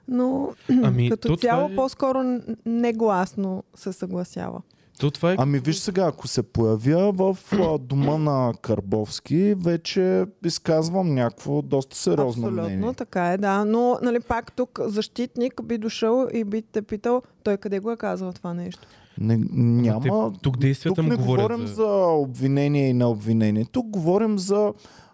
Но 0.08 0.50
Ами, 0.84 1.10
като 1.12 1.36
цяло 1.36 1.70
е- 1.70 1.76
по-скоро 1.76 2.40
негласно 2.66 3.64
се 3.76 3.94
съгласява. 3.94 4.62
То 5.00 5.12
това 5.12 5.32
е... 5.32 5.36
Ами 5.40 5.60
виж 5.60 5.78
сега, 5.78 6.06
ако 6.06 6.28
се 6.28 6.44
появя 6.44 7.12
в 7.12 7.38
дома 7.82 8.18
на 8.18 8.54
Карбовски, 8.62 9.56
вече 9.58 10.26
изказвам 10.46 11.14
някакво 11.14 11.62
доста 11.62 11.96
сериозно 11.98 12.48
Абсолютно, 12.48 12.64
мнение. 12.70 12.94
така 12.94 13.32
е, 13.32 13.38
да. 13.38 13.66
Но 13.66 14.00
нали, 14.02 14.20
пак 14.20 14.52
тук 14.52 14.80
защитник 14.84 15.64
би 15.64 15.78
дошъл 15.78 16.28
и 16.34 16.44
би 16.44 16.62
те 16.62 16.82
питал, 16.82 17.22
той 17.44 17.58
къде 17.58 17.80
го 17.80 17.92
е 17.92 17.98
казал 17.98 18.34
това 18.34 18.54
нещо. 18.54 18.88
Не, 19.20 19.38
няма. 19.52 20.02
те- 20.32 20.40
тук 20.42 20.58
действията 20.58 20.96
тук 20.96 21.04
му 21.04 21.10
не 21.10 21.16
говорят 21.18 21.48
говорим 21.48 21.68
за- 21.68 21.74
за... 21.74 21.88
обвинение 22.04 22.90
и 22.90 22.94
на 22.94 23.10
обвинение. 23.10 23.66
Тук 23.66 23.88
говорим 23.88 24.40
за 24.40 24.74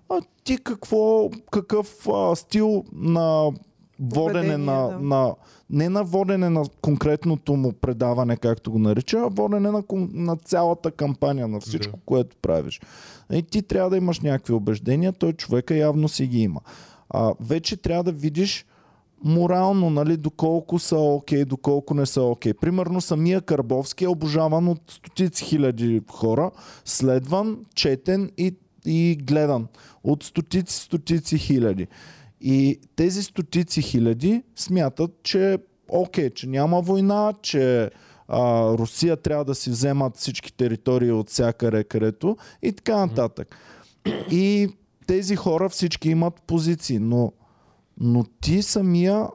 а, 0.10 0.22
ти 0.44 0.58
какво, 0.58 1.30
какъв 1.52 2.08
а, 2.08 2.36
стил 2.36 2.84
на 2.94 3.52
водене 4.00 4.58
на, 4.58 4.88
да. 4.88 5.00
на... 5.00 5.36
Не 5.70 5.90
на 5.90 6.04
водене 6.04 6.50
на 6.50 6.66
конкретното 6.82 7.56
му 7.56 7.72
предаване, 7.74 8.38
както 8.38 8.72
го 8.72 8.80
нарича, 8.80 9.18
а 9.18 9.28
водене 9.28 9.72
на, 9.72 9.84
на 10.14 10.36
цялата 10.36 10.92
кампания, 10.92 11.48
на 11.48 11.60
всичко, 11.60 11.98
Да. 11.98 12.04
което 12.06 12.36
правиш. 12.42 12.82
И 13.34 13.44
ти 13.44 13.62
трябва 13.62 13.90
да 13.90 13.98
имаш 13.98 14.20
някакви 14.20 14.54
убеждения, 14.54 15.14
той 15.14 15.34
човека 15.34 15.76
явно 15.76 16.08
си 16.08 16.28
ги 16.28 16.40
има. 16.40 16.62
А, 17.10 17.34
вече 17.40 17.78
трябва 17.78 18.04
да 18.04 18.12
видиш 18.12 18.66
морално, 19.24 19.90
нали, 19.90 20.18
доколко 20.18 20.80
са 20.80 20.98
окей, 20.98 21.46
доколко 21.46 21.94
не 21.94 22.06
са 22.06 22.22
окей. 22.22 22.54
Примерно 22.54 23.02
самия 23.02 23.42
Карбовски 23.42 24.04
е 24.04 24.08
обожаван 24.08 24.68
от 24.68 24.82
стотици 24.88 25.46
хиляди 25.46 26.02
хора, 26.12 26.52
следван, 26.86 27.58
четен 27.76 28.32
и, 28.38 28.56
и 28.86 29.18
гледан 29.24 29.68
от 30.04 30.24
стотици, 30.24 30.76
стотици 30.76 31.38
хиляди. 31.38 31.88
И 32.42 32.80
тези 32.96 33.24
стотици 33.24 33.82
хиляди 33.82 34.44
смятат, 34.56 35.12
че 35.24 35.58
окей, 35.90 36.30
че 36.30 36.48
няма 36.48 36.82
война, 36.82 37.34
че 37.42 37.90
а, 38.28 38.72
Русия 38.78 39.18
трябва 39.18 39.46
да 39.46 39.56
си 39.56 39.70
вземат 39.70 40.18
всички 40.18 40.54
територии 40.54 41.12
от 41.12 41.30
всякъде, 41.30 41.84
където 41.84 42.38
и 42.62 42.72
така 42.72 42.98
нататък. 42.98 43.56
И 44.32 44.70
тези 45.08 45.36
хора 45.36 45.70
всички 45.70 46.10
имат 46.10 46.42
позиции, 46.48 47.00
но, 47.00 47.32
но 48.00 48.24
ти 48.42 48.62
самия 48.62 49.28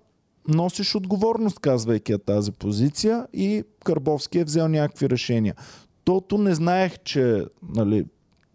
носиш 0.49 0.95
отговорност, 0.95 1.59
казвайки 1.59 2.14
тази 2.19 2.52
позиция 2.52 3.26
и 3.33 3.64
Карбовски 3.85 4.38
е 4.38 4.45
взел 4.45 4.69
някакви 4.69 5.11
решения. 5.11 5.55
Тото 6.05 6.38
не 6.38 6.55
знаех, 6.55 6.99
че, 7.05 7.45
нали, 7.75 8.07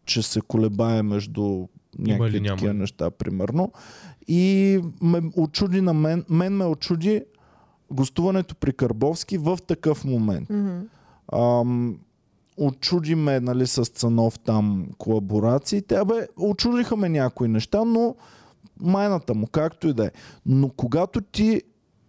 че 0.06 0.22
се 0.22 0.42
колебае 0.42 1.04
между 1.04 1.68
някакви 2.00 2.44
такива 2.44 2.74
неща, 2.74 3.12
примерно. 3.12 3.72
И 4.28 4.80
ме 5.02 5.22
очуди 5.38 5.82
на 5.82 5.94
мен, 5.94 6.26
мен 6.30 6.54
ме 6.54 6.66
очуди 6.66 7.24
гостуването 7.92 8.56
при 8.56 8.74
Карбовски 8.74 9.38
в 9.38 9.60
такъв 9.68 10.06
момент. 10.06 10.50
Ам, 11.34 12.00
очуди 12.58 13.16
ме 13.16 13.40
нали, 13.40 13.68
с 13.68 13.86
Цанов 13.86 14.40
там 14.40 14.88
колаборациите. 14.98 15.96
Абе, 15.96 16.28
очудиха 16.38 16.96
ме 16.96 17.10
някои 17.10 17.48
неща, 17.48 17.86
но 17.86 18.16
майната 18.82 19.34
му, 19.34 19.48
както 19.48 19.88
и 19.88 19.94
да 19.94 20.06
е. 20.06 20.12
Но 20.46 20.70
когато 20.70 21.22
ти 21.22 21.62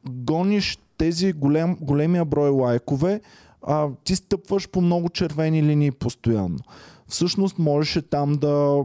гониш 0.09 0.79
тези 0.99 1.33
голем, 1.33 1.77
големия 1.81 2.25
брой 2.25 2.51
лайкове, 2.51 3.21
а, 3.63 3.89
ти 4.05 4.17
стъпваш 4.17 4.69
по 4.69 4.81
много 4.81 5.09
червени 5.09 5.63
линии 5.63 5.91
постоянно. 5.91 6.59
Всъщност 7.09 7.59
можеше 7.59 8.03
там 8.03 8.33
да, 8.33 8.85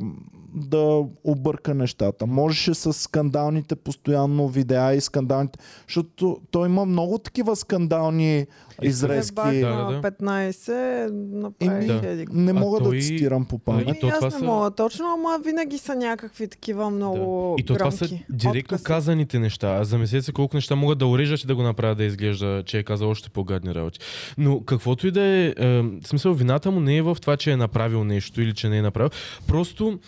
да 0.53 1.03
обърка 1.23 1.73
нещата. 1.73 2.25
Можеше 2.25 2.73
с 2.73 2.93
скандалните 2.93 3.75
постоянно 3.75 4.47
видеа 4.47 4.93
и 4.93 5.01
скандалните, 5.01 5.59
защото 5.87 6.37
той 6.51 6.67
има 6.67 6.85
много 6.85 7.17
такива 7.17 7.55
скандални 7.55 8.47
изрезки. 8.81 9.35
Бак 9.35 9.53
Да, 9.53 9.69
на 9.69 9.85
да, 9.85 9.93
да. 9.93 10.01
15 10.01 11.09
направи 11.33 11.85
Еми, 11.85 11.99
хеди. 11.99 12.25
Не 12.31 12.51
А 12.51 12.53
мога 12.53 12.79
той- 12.79 12.95
да 12.95 13.01
цитирам 13.01 13.45
по 13.45 13.55
А, 13.55 13.59
памет. 13.59 13.87
и 13.87 13.89
Ами, 13.89 13.99
то 13.99 14.07
аз 14.07 14.15
това 14.15 14.27
не 14.27 14.31
са- 14.31 14.43
мога 14.43 14.71
точно, 14.71 15.05
ама 15.09 15.39
винаги 15.45 15.77
са 15.77 15.95
някакви 15.95 16.47
такива 16.47 16.89
много 16.89 17.55
И 17.59 17.63
то 17.63 17.75
това 17.75 17.91
са 17.91 18.05
директно 18.29 18.59
откъси. 18.59 18.83
казаните 18.83 19.39
неща. 19.39 19.67
А 19.71 19.83
замислете 19.83 20.21
се 20.21 20.31
колко 20.31 20.57
неща 20.57 20.75
могат 20.75 20.97
да 20.97 21.07
урежат 21.07 21.39
и 21.39 21.47
да 21.47 21.55
го 21.55 21.63
направят 21.63 21.97
да 21.97 22.03
изглежда, 22.03 22.63
че 22.65 22.79
е 22.79 22.83
казал 22.83 23.09
още 23.09 23.29
по-гадни 23.29 23.75
работи. 23.75 23.99
Но 24.37 24.61
каквото 24.61 25.07
и 25.07 25.11
да 25.11 25.21
е, 25.21 25.47
е, 25.49 25.83
смисъл, 26.03 26.33
вината 26.33 26.71
му 26.71 26.79
не 26.79 26.97
е 26.97 27.01
в 27.01 27.17
това, 27.21 27.37
че 27.37 27.51
е 27.51 27.57
направил 27.57 28.03
нещо 28.03 28.41
или 28.41 28.53
че 28.53 28.69
не 28.69 28.77
е 28.77 28.81
направил. 28.81 29.09
Просто 29.47 29.99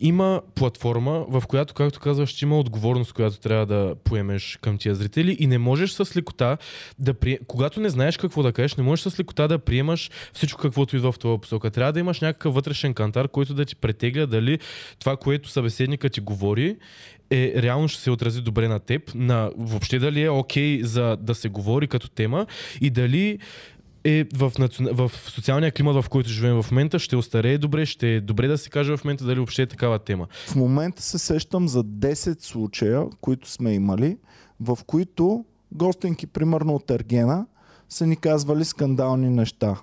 има 0.00 0.42
платформа, 0.54 1.24
в 1.28 1.42
която, 1.48 1.74
както 1.74 2.00
казваш, 2.00 2.30
че 2.30 2.44
има 2.44 2.58
отговорност, 2.58 3.12
която 3.12 3.40
трябва 3.40 3.66
да 3.66 3.94
поемеш 4.04 4.58
към 4.62 4.78
тия 4.78 4.94
зрители 4.94 5.36
и 5.40 5.46
не 5.46 5.58
можеш 5.58 5.90
с 5.90 6.16
лекота 6.16 6.58
да 6.98 7.14
при... 7.14 7.38
Когато 7.46 7.80
не 7.80 7.88
знаеш 7.88 8.16
какво 8.16 8.42
да 8.42 8.52
кажеш, 8.52 8.76
не 8.76 8.84
можеш 8.84 9.04
с 9.04 9.20
лекота 9.20 9.48
да 9.48 9.58
приемаш 9.58 10.10
всичко 10.32 10.60
каквото 10.60 10.96
идва 10.96 11.12
в 11.12 11.18
това 11.18 11.38
посока. 11.38 11.70
Трябва 11.70 11.92
да 11.92 12.00
имаш 12.00 12.20
някакъв 12.20 12.54
вътрешен 12.54 12.94
кантар, 12.94 13.28
който 13.28 13.54
да 13.54 13.64
ти 13.64 13.76
претегля 13.76 14.26
дали 14.26 14.58
това, 14.98 15.16
което 15.16 15.48
събеседника 15.48 16.08
ти 16.08 16.20
говори, 16.20 16.76
е 17.30 17.52
реално 17.56 17.88
ще 17.88 18.02
се 18.02 18.10
отрази 18.10 18.40
добре 18.40 18.68
на 18.68 18.80
теб, 18.80 19.14
на 19.14 19.50
въобще 19.56 19.98
дали 19.98 20.22
е 20.22 20.30
окей 20.30 20.82
за 20.82 21.16
да 21.20 21.34
се 21.34 21.48
говори 21.48 21.88
като 21.88 22.08
тема 22.08 22.46
и 22.80 22.90
дали 22.90 23.38
е 24.06 24.24
в, 24.34 24.52
национ... 24.58 24.88
в 24.92 25.12
социалния 25.14 25.72
климат, 25.72 26.04
в 26.04 26.08
който 26.08 26.28
живеем 26.28 26.62
в 26.62 26.70
момента, 26.70 26.98
ще 26.98 27.16
остарее 27.16 27.58
добре, 27.58 27.86
ще 27.86 28.14
е 28.14 28.20
добре 28.20 28.48
да 28.48 28.58
се 28.58 28.70
каже 28.70 28.96
в 28.96 29.04
момента 29.04 29.24
дали 29.24 29.36
въобще 29.36 29.62
е 29.62 29.66
такава 29.66 29.98
тема. 29.98 30.26
В 30.48 30.56
момента 30.56 31.02
се 31.02 31.18
сещам 31.18 31.68
за 31.68 31.84
10 31.84 32.42
случая, 32.42 33.04
които 33.20 33.50
сме 33.50 33.74
имали, 33.74 34.18
в 34.60 34.78
които 34.86 35.44
гостенки, 35.72 36.26
примерно 36.26 36.74
от 36.74 36.90
Ергена, 36.90 37.46
са 37.88 38.06
ни 38.06 38.16
казвали 38.16 38.64
скандални 38.64 39.30
неща. 39.30 39.76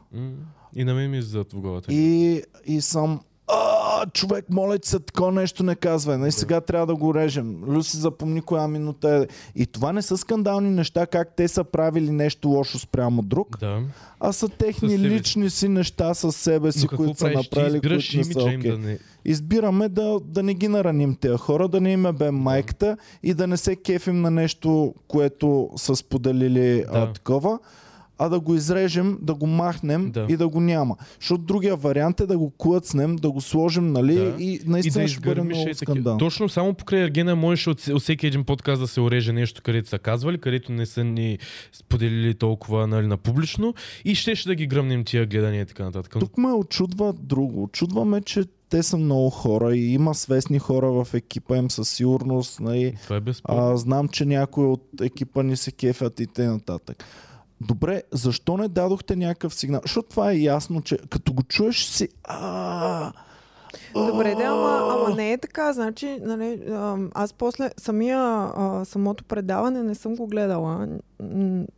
И 0.76 0.84
на 0.84 0.94
мен 0.94 1.12
ми 1.12 1.18
иззад 1.18 1.54
в 1.54 1.60
главата. 1.60 1.94
И, 1.94 2.44
и 2.66 2.82
съм 2.82 3.20
а, 3.48 4.06
човек, 4.06 4.46
моля 4.50 4.80
ти 4.80 4.90
се, 4.90 5.00
такова 5.00 5.32
нещо 5.32 5.64
не 5.64 5.76
казвай. 5.76 6.28
И 6.28 6.32
сега 6.32 6.62
трябва 6.62 6.88
да 6.88 6.96
го 6.96 7.14
режем. 7.16 7.64
Люси, 7.68 7.98
запомни 7.98 8.42
коя 8.42 8.68
минута 8.68 9.10
е. 9.10 9.28
И 9.56 9.66
това 9.66 9.94
не 9.94 10.02
са 10.02 10.18
скандални 10.18 10.70
неща, 10.70 11.06
как 11.08 11.36
те 11.36 11.48
са 11.48 11.64
правили 11.64 12.12
нещо 12.12 12.48
лошо 12.50 12.80
спрямо 12.80 13.22
друг, 13.22 13.58
Да. 13.60 13.82
а 14.20 14.32
са 14.32 14.50
техни 14.50 15.00
лични 15.00 15.50
си 15.50 15.68
неща 15.68 16.14
с 16.14 16.32
себе 16.32 16.72
си, 16.72 16.88
които 16.88 17.16
са 17.18 17.26
правиш? 17.26 17.36
Направили, 17.38 17.80
които 17.82 18.18
не 18.18 18.24
са 18.24 18.40
окей. 18.42 18.58
да 18.58 18.78
не... 18.78 19.00
Избираме 19.26 19.90
да, 19.90 20.20
да 20.26 20.44
не 20.44 20.54
ги 20.54 20.68
нараним 20.68 21.16
тези 21.16 21.38
хора, 21.38 21.68
да 21.68 21.82
не 21.82 21.92
им 21.92 22.06
е 22.06 22.12
бе 22.12 22.32
майката 22.32 22.98
и 23.24 23.34
да 23.34 23.48
не 23.48 23.58
се 23.58 23.76
кефим 23.76 24.22
на 24.22 24.32
нещо, 24.32 24.94
което 25.08 25.70
са 25.76 25.96
споделили 25.96 26.86
а, 26.92 27.00
Да. 27.00 27.14
такова, 27.14 27.60
а 28.18 28.30
да 28.30 28.40
го 28.40 28.56
изрежем, 28.56 29.18
да 29.22 29.34
го 29.34 29.48
махнем 29.48 30.12
Да. 30.12 30.26
и 30.30 30.38
да 30.38 30.48
го 30.48 30.62
няма. 30.62 30.96
Защото 31.20 31.44
другия 31.44 31.76
вариант 31.76 32.20
е 32.20 32.26
да 32.26 32.38
го 32.38 32.54
клъцнем, 32.58 33.16
да 33.16 33.32
го 33.32 33.42
сложим, 33.42 33.92
нали, 33.92 34.16
Да. 34.16 34.36
и 34.40 34.54
И 34.54 34.60
наистина 34.66 35.04
да 35.04 35.08
ще 35.08 35.20
бъде 35.20 35.42
много 35.42 35.70
е 35.70 35.74
скандал. 35.74 36.18
Точно 36.18 36.50
само 36.50 36.74
покрай 36.74 37.02
Ергена 37.02 37.36
можеше 37.36 37.70
от, 37.70 37.88
от 37.88 38.02
всеки 38.02 38.28
един 38.28 38.44
подкаст 38.44 38.82
да 38.82 38.88
се 38.88 39.02
уреже 39.02 39.34
нещо, 39.34 39.62
където 39.64 39.90
са 39.90 40.00
казвали, 40.00 40.38
където 40.38 40.72
не 40.72 40.86
са 40.86 41.04
ни 41.04 41.40
споделили 41.74 42.34
толкова 42.34 42.88
нали, 42.88 43.08
на 43.08 43.18
публично 43.18 43.74
и 44.06 44.16
ще, 44.16 44.36
ще 44.36 44.50
да 44.50 44.56
ги 44.56 44.68
гръмнем 44.68 45.04
тия 45.04 45.26
гледания 45.26 45.62
и 45.62 45.66
така 45.66 45.84
нататък. 45.84 46.16
Тук 46.20 46.38
ме 46.38 46.52
очудва 46.52 47.14
друго. 47.14 47.64
Очудва 47.64 48.06
ме, 48.06 48.22
че 48.22 48.44
те 48.70 48.84
са 48.84 48.98
много 48.98 49.30
хора 49.30 49.76
и 49.76 49.94
има 49.94 50.16
свестни 50.16 50.60
хора 50.60 50.92
в 50.92 51.08
екипа 51.14 51.58
им 51.58 51.72
със 51.72 51.90
сигурност. 51.90 52.60
Нали, 52.60 52.98
Това 53.04 53.18
е 53.18 53.22
а, 53.44 53.78
знам, 53.78 54.08
че 54.08 54.26
някои 54.26 54.66
от 54.66 54.88
екипа 55.02 55.44
ни 55.44 55.58
се 55.58 55.72
кефят 55.72 56.20
и 56.20 56.28
т.н. 56.28 56.52
нататък. 56.52 57.04
Добре, 57.68 58.04
защо 58.12 58.58
не 58.58 58.68
дадохте 58.68 59.16
някакъв 59.16 59.54
сигнал? 59.54 59.82
Защото 59.84 60.10
това 60.10 60.32
е 60.32 60.38
ясно, 60.38 60.82
че 60.82 60.98
като 61.10 61.34
го 61.34 61.44
чуеш 61.44 61.86
си... 61.86 62.10
А, 62.24 63.12
Добре, 63.94 64.36
да, 64.36 64.44
ама, 64.44 64.90
ама 64.92 65.16
не 65.16 65.34
е 65.34 65.38
така. 65.38 65.74
Значи, 65.74 66.20
нали, 66.22 66.62
аз 67.14 67.34
после 67.34 67.70
самия, 67.78 68.20
а, 68.20 68.82
самото 68.86 69.24
предаване 69.24 69.84
не 69.84 69.96
съм 69.96 70.16
го 70.16 70.28
гледала. 70.28 70.88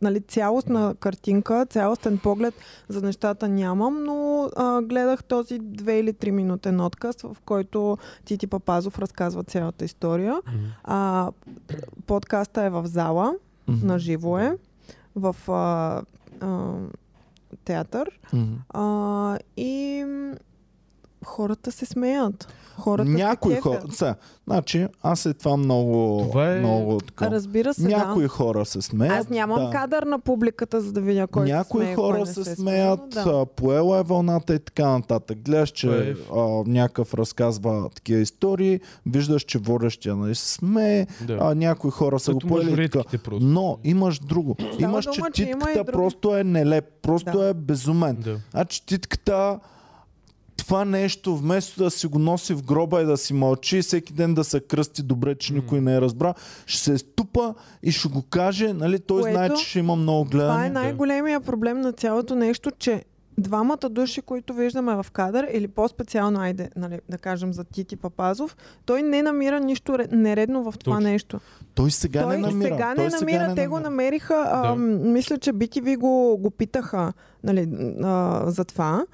Нали, 0.02 0.20
цялостна 0.20 0.94
картинка, 1.00 1.66
цялостен 1.70 2.18
поглед 2.18 2.54
за 2.88 3.02
нещата 3.02 3.48
нямам, 3.48 4.04
но 4.04 4.50
а, 4.56 4.82
гледах 4.82 5.24
този 5.24 5.60
2 5.60 5.90
или 5.90 6.12
3 6.12 6.30
минутен 6.30 6.80
отказ, 6.80 7.16
в 7.22 7.36
който 7.44 7.98
Тити 8.24 8.46
Папазов 8.46 8.98
разказва 8.98 9.44
цялата 9.44 9.84
история. 9.84 10.36
А, 10.84 11.30
подкаста 12.06 12.62
е 12.62 12.70
в 12.70 12.86
зала, 12.86 13.34
на 13.68 13.98
живо 13.98 14.38
е, 14.38 14.56
в 15.16 15.34
а, 15.48 16.02
а, 16.40 16.74
театър. 17.64 18.20
Мгм. 18.32 18.62
А, 18.74 19.38
и 19.56 20.04
хората 21.26 21.72
се 21.72 21.86
смеят. 21.86 22.48
Хората 22.76 23.10
Някои 23.10 23.54
се 23.54 23.60
хора... 23.60 23.80
Са, 23.90 24.14
значи, 24.46 24.86
аз 25.02 25.26
е 25.26 25.34
това 25.34 25.56
много... 25.56 26.18
Това 26.22 26.52
е- 26.52 26.58
много 26.58 26.92
А, 26.94 26.98
така. 26.98 27.30
разбира 27.30 27.74
се, 27.74 27.82
Някои 27.82 28.22
да. 28.22 28.28
хора 28.28 28.64
се 28.64 28.82
смеят. 28.82 29.14
Аз 29.14 29.28
нямам 29.28 29.64
да. 29.64 29.70
кадър 29.70 30.02
на 30.02 30.18
публиката, 30.18 30.80
за 30.80 30.92
да 30.92 31.00
видя 31.00 31.26
кой 31.26 31.46
Някои 31.46 31.80
се 31.80 31.84
смее, 31.84 31.94
хора 31.96 32.16
кой 32.16 32.26
се, 32.26 32.44
се 32.44 32.54
смеят, 32.54 33.00
да. 33.06 33.24
а, 33.26 33.46
поела 33.46 33.98
е 33.98 34.02
вълната 34.02 34.54
и 34.54 34.58
така 34.58 34.88
нататък. 34.88 35.38
Гледаш, 35.38 35.70
че 35.70 35.88
е- 36.00 36.14
а, 36.34 36.40
някакъв 36.66 37.14
разказва 37.14 37.90
такива 37.90 38.20
истории, 38.20 38.80
виждаш, 39.06 39.42
че 39.42 39.58
водещия 39.58 40.16
нали, 40.16 40.34
се 40.34 40.48
смее, 40.48 41.06
Да. 41.20 41.38
а, 41.40 41.54
някои 41.54 41.90
хора 41.90 42.18
са 42.18 42.32
Като 42.32 42.46
го 42.46 42.54
поели. 42.54 42.88
Но 43.40 43.78
имаш 43.84 44.18
друго. 44.18 44.56
имаш, 44.78 45.04
че 45.04 45.10
дума, 45.12 45.30
че 45.30 45.42
има 45.42 45.50
и 45.50 45.58
титката 45.58 45.84
други. 45.84 45.92
просто 45.92 46.36
е 46.36 46.44
нелеп, 46.44 46.84
просто 47.02 47.30
Да. 47.32 47.46
е 47.46 47.54
безумен. 47.54 48.16
Да. 48.16 48.36
Значи 48.50 48.86
титката 48.86 49.58
това 50.56 50.84
нещо, 50.84 51.36
вместо 51.36 51.84
да 51.84 51.90
си 51.90 52.06
го 52.06 52.18
носи 52.18 52.54
в 52.54 52.62
гроба 52.62 53.02
и 53.02 53.06
да 53.06 53.16
си 53.16 53.34
мълчи, 53.34 53.82
всеки 53.82 54.12
ден 54.12 54.34
да 54.34 54.44
се 54.44 54.60
кръсти 54.60 55.02
добре, 55.02 55.34
че 55.34 55.54
никой 55.54 55.80
не 55.80 55.94
е 55.94 56.00
разбра, 56.00 56.34
ще 56.66 56.80
се 56.80 56.98
ступа 56.98 57.54
и 57.82 57.92
ще 57.92 58.08
го 58.08 58.22
каже, 58.22 58.72
нали, 58.72 58.98
той 58.98 59.22
Което- 59.22 59.34
знае, 59.34 59.50
че 59.50 59.64
ще 59.64 59.78
има 59.78 59.96
много 59.96 60.24
Това 60.24 60.44
е 60.44 60.48
гледане. 60.48 60.68
най-големия 60.70 61.40
проблем 61.40 61.80
на 61.80 61.92
цялото 61.92 62.34
нещо, 62.34 62.70
че 62.70 63.04
двамата 63.38 63.88
души, 63.90 64.22
които 64.22 64.54
виждаме 64.54 64.94
в 64.94 65.06
кадър, 65.10 65.48
или 65.52 65.68
по-специално, 65.68 66.40
айде, 66.40 66.70
нали, 66.76 67.00
да 67.08 67.18
кажем 67.18 67.52
за 67.52 67.64
Тити 67.64 67.96
Папазов, 67.96 68.56
той 68.84 69.02
не 69.02 69.22
намира 69.22 69.60
нищо 69.60 69.92
ре- 69.92 70.12
нередно 70.12 70.62
в 70.62 70.74
това 70.74 70.96
Точно. 70.96 71.10
нещо. 71.10 71.40
Той 71.74 71.90
сега 71.90 72.22
той 72.22 72.36
не 72.36 72.42
намира. 72.42 72.68
сега 72.68 72.88
не 72.88 72.94
той 72.96 73.20
намира, 73.20 73.54
те 73.54 73.66
го 73.66 73.80
намериха. 73.80 74.44
А, 74.46 74.68
Да. 74.68 74.74
м, 74.74 74.82
мисля, 75.02 75.38
че 75.38 75.52
BTV 75.52 75.96
го, 75.96 76.38
го 76.38 76.50
питаха 76.50 77.12
нали, 77.44 77.68
а, 78.02 78.42
за 78.46 78.64
това. 78.64 79.06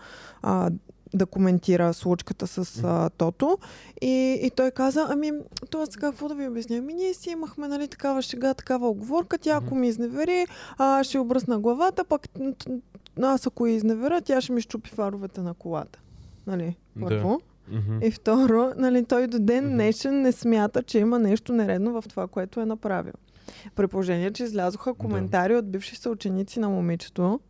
А, 0.42 0.70
да 1.14 1.26
коментира 1.26 1.94
случката 1.94 2.46
с 2.46 2.84
а, 2.84 3.10
Тото. 3.10 3.58
И, 4.00 4.40
и 4.42 4.50
той 4.50 4.70
каза, 4.70 5.06
ами, 5.10 5.32
това 5.70 5.86
сега 5.86 6.10
какво 6.10 6.28
да 6.28 6.34
ви 6.34 6.48
обясня? 6.48 6.76
Ами 6.76 6.94
ние 6.94 7.14
си 7.14 7.30
имахме 7.30 7.68
нали, 7.68 7.88
такава 7.88 8.22
шега, 8.22 8.54
такава 8.54 8.88
оговорка. 8.88 9.38
Тя 9.38 9.56
ако 9.56 9.74
ми 9.74 9.88
изневери, 9.88 10.46
а, 10.78 11.04
ще 11.04 11.18
обръсна 11.18 11.58
главата, 11.58 12.04
пък 12.04 12.28
аз 13.22 13.46
ако 13.46 13.66
я 13.66 13.74
изневеря, 13.74 14.20
тя 14.20 14.40
ще 14.40 14.52
ми 14.52 14.60
щупи 14.60 14.90
фаровете 14.90 15.40
на 15.40 15.54
колата. 15.54 16.00
Нали, 16.46 16.76
Да. 16.96 17.06
първо. 17.06 17.40
Мгм. 17.68 17.98
И 18.02 18.10
второ, 18.10 18.72
нали, 18.76 19.04
той 19.04 19.26
до 19.26 19.38
ден 19.38 19.70
днешен 19.70 20.22
не 20.22 20.32
смята, 20.32 20.82
че 20.82 20.98
има 20.98 21.18
нещо 21.18 21.52
нередно 21.52 21.92
в 21.92 22.08
това, 22.08 22.26
което 22.26 22.60
е 22.60 22.66
направил. 22.66 23.12
При 23.74 23.88
положение, 23.88 24.30
че 24.30 24.44
излязоха 24.44 24.94
коментари 24.94 25.56
от 25.56 25.70
бивши 25.70 25.96
съученици 25.96 26.60
на 26.60 26.68
момичето, 26.68 27.40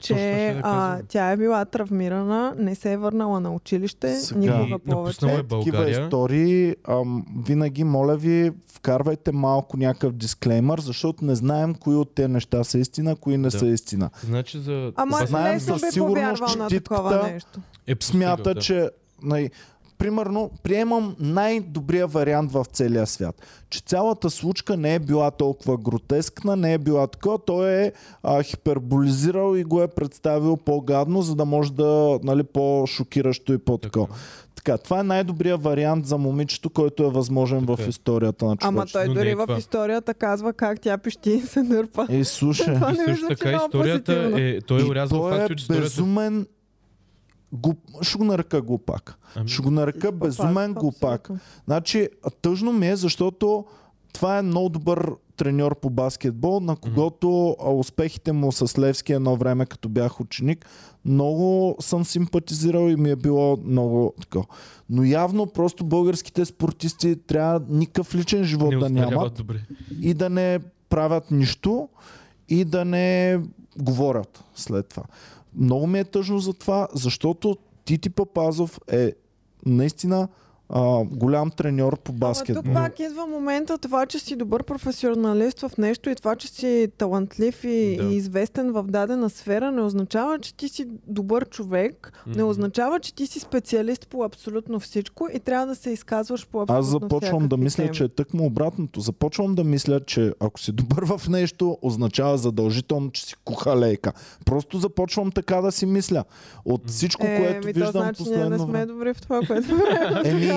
че 0.00 0.14
да 0.54 0.60
а, 0.64 0.98
тя 1.08 1.30
е 1.30 1.36
била 1.36 1.64
травмирана, 1.64 2.54
не 2.58 2.74
се 2.74 2.92
е 2.92 2.96
върнала 2.96 3.40
на 3.40 3.50
училище, 3.50 4.16
Сега. 4.16 4.38
никога 4.58 4.78
повече. 4.78 5.26
е 5.26 5.42
Такива 5.42 5.90
истории, 5.90 6.74
ам, 6.88 7.26
винаги, 7.38 7.84
моля 7.84 8.16
ви, 8.16 8.52
вкарвайте 8.68 9.32
малко 9.32 9.76
някакъв 9.76 10.12
дисклеймър, 10.12 10.80
защото 10.80 11.24
не 11.24 11.34
знаем 11.34 11.74
кои 11.74 11.94
от 11.94 12.14
тези 12.14 12.28
неща 12.28 12.64
са 12.64 12.78
истина, 12.78 13.16
кои 13.16 13.36
не 13.36 13.48
Да. 13.48 13.58
са 13.58 13.66
истина. 13.66 14.10
Значи 14.24 14.58
за... 14.58 14.92
Ама 14.96 15.16
знаем 15.26 15.60
със 15.60 15.82
сигурност, 15.92 16.52
че 16.52 16.58
на 16.58 16.68
титката 16.68 16.94
такова 16.96 17.30
нещо. 17.32 17.60
е 17.86 17.94
Смята, 18.00 18.54
да. 18.54 18.60
че 18.60 18.90
най- 19.22 19.50
примерно, 19.98 20.50
приемам 20.62 21.16
най-добрия 21.20 22.06
вариант 22.06 22.52
в 22.52 22.66
целия 22.72 23.06
свят. 23.06 23.42
Че 23.70 23.80
цялата 23.80 24.30
случка 24.30 24.76
не 24.76 24.94
е 24.94 24.98
била 24.98 25.30
толкова 25.30 25.76
гротескна, 25.76 26.56
не 26.56 26.74
е 26.74 26.78
била 26.78 27.06
такова, 27.06 27.38
той 27.38 27.70
е 27.70 27.92
а, 28.22 28.42
хиперболизирал 28.42 29.56
и 29.56 29.64
го 29.64 29.82
е 29.82 29.88
представил 29.88 30.56
по-гадно, 30.56 31.22
за 31.22 31.34
да 31.34 31.44
може 31.44 31.72
да, 31.72 32.18
нали, 32.22 32.42
по-шокиращо 32.42 33.52
и 33.52 33.58
по-такова. 33.58 34.06
Така. 34.06 34.18
Така, 34.54 34.78
това 34.78 35.00
е 35.00 35.02
най-добрият 35.02 35.62
вариант 35.62 36.06
за 36.06 36.18
момичето, 36.18 36.70
който 36.70 37.04
е 37.04 37.10
възможен 37.10 37.60
Така 37.60 37.82
в 37.82 37.86
е. 37.86 37.88
историята 37.88 38.44
на 38.44 38.56
Ама 38.60 38.80
човечеството. 38.80 39.04
той 39.04 39.08
Но 39.08 39.14
не 39.14 39.20
дори 39.20 39.30
е 39.30 39.34
в 39.34 39.58
историята 39.58 40.14
казва 40.14 40.52
как 40.52 40.80
тя 40.80 40.98
пищи 40.98 41.30
и 41.30 41.40
се 41.40 41.62
дърпа. 41.62 42.06
Ей, 42.10 42.24
слушай, 42.24 42.74
Това 42.74 42.90
И 42.90 42.92
не 42.92 42.96
също 42.96 43.10
мисля, 43.10 43.28
че 43.28 43.36
така 43.36 43.56
историята 43.56 44.30
е... 44.36 44.60
Той 44.60 44.80
е 44.80 44.82
и 44.82 44.84
урязал 44.84 45.20
той 45.20 45.40
е 45.40 45.44
от 45.44 45.60
историята. 45.60 45.84
безумен 45.84 46.46
Глуп... 47.52 47.78
Ще 48.02 48.18
го 48.18 48.24
нарека 48.24 48.62
глупак. 48.62 49.18
Ами, 49.34 49.48
Ще 49.48 49.62
го 49.62 49.70
нарека 49.70 50.12
безумен 50.12 50.74
глупак. 50.74 51.28
Значи, 51.64 52.08
тъжно 52.42 52.72
ми 52.72 52.88
е, 52.88 52.96
защото 52.96 53.64
това 54.12 54.38
е 54.38 54.42
много 54.42 54.68
добър 54.68 55.12
треньор 55.36 55.80
по 55.80 55.90
баскетбол, 55.90 56.60
на 56.60 56.76
когото 56.76 57.56
а, 57.64 57.70
успехите 57.70 58.32
му 58.32 58.52
с 58.52 58.78
Левски 58.78 59.12
едно 59.12 59.36
време, 59.36 59.66
като 59.66 59.88
бях 59.88 60.20
ученик, 60.20 60.66
много 61.04 61.76
съм 61.80 62.04
симпатизирал 62.04 62.88
и 62.90 62.96
ми 62.96 63.10
е 63.10 63.16
било 63.16 63.58
много 63.64 64.14
такова. 64.20 64.44
Но 64.90 65.04
явно 65.04 65.46
просто 65.46 65.84
българските 65.84 66.44
спортисти 66.44 67.16
трябва 67.16 67.60
никакъв 67.68 68.14
личен 68.14 68.44
живот 68.44 68.70
не 68.70 68.78
да 68.78 68.90
нямат 68.90 69.34
добре. 69.34 69.60
и 70.00 70.14
да 70.14 70.30
не 70.30 70.58
правят 70.88 71.30
нищо 71.30 71.88
и 72.48 72.64
да 72.64 72.84
не 72.84 73.40
говорят 73.78 74.44
след 74.54 74.88
това. 74.88 75.02
Много 75.54 75.86
ми 75.86 75.98
е 75.98 76.04
тъжно 76.04 76.38
за 76.38 76.52
това, 76.52 76.88
защото 76.94 77.56
Тити 77.84 78.10
Папазов 78.10 78.80
е 78.92 79.12
наистина 79.66 80.28
а, 80.70 81.04
голям 81.04 81.50
треньор 81.50 81.98
по 81.98 82.12
Ама 82.12 82.18
баскетбол. 82.18 82.62
тук 82.62 82.72
пак 82.74 83.00
идва 83.00 83.26
момента 83.26 83.78
това, 83.78 84.06
че 84.06 84.18
си 84.18 84.36
добър 84.36 84.62
професионалист 84.64 85.60
в 85.60 85.70
нещо 85.78 86.10
и 86.10 86.14
това, 86.14 86.36
че 86.36 86.48
си 86.48 86.88
талантлив 86.98 87.64
и, 87.64 87.96
Да. 87.96 88.04
и 88.04 88.14
известен 88.14 88.72
в 88.72 88.82
дадена 88.82 89.30
сфера, 89.30 89.72
не 89.72 89.80
означава, 89.80 90.38
че 90.38 90.54
ти 90.54 90.68
си 90.68 90.86
добър 91.06 91.44
човек, 91.44 92.12
не 92.26 92.32
Мгм. 92.32 92.50
означава, 92.50 93.00
че 93.00 93.14
ти 93.14 93.26
си 93.26 93.40
специалист 93.40 94.08
по 94.08 94.22
абсолютно 94.24 94.80
всичко 94.80 95.28
и 95.34 95.40
трябва 95.40 95.66
да 95.66 95.74
се 95.74 95.90
изказваш 95.90 96.46
по 96.46 96.60
абсолютно 96.60 96.80
Аз 96.80 96.86
започвам 96.86 97.48
да 97.48 97.56
мисля, 97.56 97.82
теми. 97.82 97.94
че 97.96 98.04
е 98.04 98.08
тъкмо 98.08 98.44
обратното. 98.44 99.00
Започвам 99.00 99.54
да 99.54 99.64
мисля, 99.64 100.00
че 100.00 100.32
ако 100.40 100.60
си 100.60 100.72
добър 100.72 101.04
в 101.06 101.28
нещо, 101.28 101.78
означава 101.82 102.38
задължително, 102.38 103.10
че 103.10 103.24
си 103.24 103.34
кухалейка. 103.44 104.12
Просто 104.44 104.78
започвам 104.78 105.30
така 105.32 105.56
да 105.56 105.72
си 105.72 105.86
мисля. 105.86 106.24
От 106.64 106.88
всичко, 106.88 107.26
е, 107.26 107.36
което 107.36 107.66
ми, 107.66 107.72
то 107.72 107.78
виждам 107.80 107.92
значи 107.92 108.22
ние 108.22 108.30
не 108.30 108.40
последно 108.40 108.66
сме 108.66 108.86
добри 108.86 109.14
в 109.14 109.20
това, 109.20 109.40
което 109.46 109.68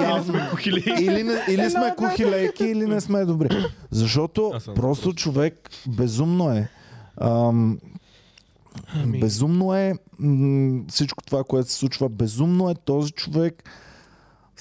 правим. 0.01 0.35
Еми, 0.35 0.41
аз 0.53 0.65
или, 1.01 1.23
не, 1.23 1.45
или 1.49 1.69
сме 1.69 1.93
кухилейки, 1.97 2.63
или 2.63 2.85
не 2.85 3.01
сме 3.01 3.25
добри. 3.25 3.49
Защото 3.91 4.53
просто. 4.75 5.13
човек 5.13 5.69
безумно 5.87 6.51
е. 6.51 6.69
Ам, 7.21 7.79
Ами- 8.95 9.19
Безумно 9.19 9.75
е 9.75 9.93
м- 10.19 10.83
всичко 10.89 11.23
това, 11.23 11.43
което 11.43 11.69
се 11.71 11.75
случва. 11.77 12.09
Безумно 12.09 12.69
е 12.69 12.75
този 12.75 13.11
човек 13.11 13.69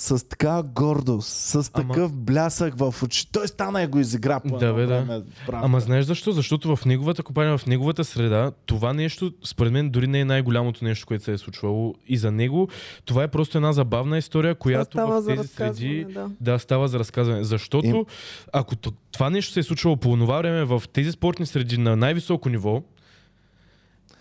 с 0.00 0.28
така 0.28 0.62
гордост, 0.64 1.28
с 1.28 1.54
Ама- 1.54 1.88
такъв 1.88 2.12
блясък 2.12 2.74
в 2.76 2.94
очи. 3.02 3.32
Той 3.32 3.48
стана 3.48 3.82
и 3.82 3.86
го 3.86 3.98
изигра 3.98 4.40
по 4.40 4.58
Да, 4.58 4.72
бе, 4.72 4.80
да. 4.80 4.86
време. 4.86 5.22
Ама 5.52 5.80
знаеш 5.80 6.04
защо? 6.04 6.32
Защото 6.32 6.76
в 6.76 6.84
неговата 6.84 7.22
компания, 7.22 7.58
в 7.58 7.66
неговата 7.66 8.04
среда, 8.04 8.52
това 8.66 8.92
нещо, 8.92 9.32
според 9.44 9.72
мен, 9.72 9.90
дори 9.90 10.06
не 10.06 10.20
е 10.20 10.24
най-голямото 10.24 10.84
нещо, 10.84 11.06
което 11.06 11.24
се 11.24 11.32
е 11.32 11.38
случвало. 11.38 11.94
И 12.08 12.16
за 12.16 12.32
него 12.32 12.68
това 13.04 13.22
е 13.22 13.28
просто 13.28 13.58
една 13.58 13.72
забавна 13.72 14.18
история, 14.18 14.54
която 14.54 14.98
в 14.98 15.22
тези 15.26 15.48
среди 15.48 16.04
да. 16.04 16.30
да 16.40 16.58
става 16.58 16.88
за 16.88 16.98
разказване. 16.98 17.44
Защото 17.44 17.86
Им- 17.86 18.04
ако 18.52 18.76
това 19.12 19.30
нещо 19.30 19.52
се 19.52 19.60
е 19.60 19.62
случвало 19.62 19.96
по 19.96 20.10
това 20.10 20.38
време 20.38 20.64
в 20.64 20.82
тези 20.92 21.12
спортни 21.12 21.46
среди 21.46 21.78
на 21.78 21.96
най-високо 21.96 22.48
ниво, 22.48 22.82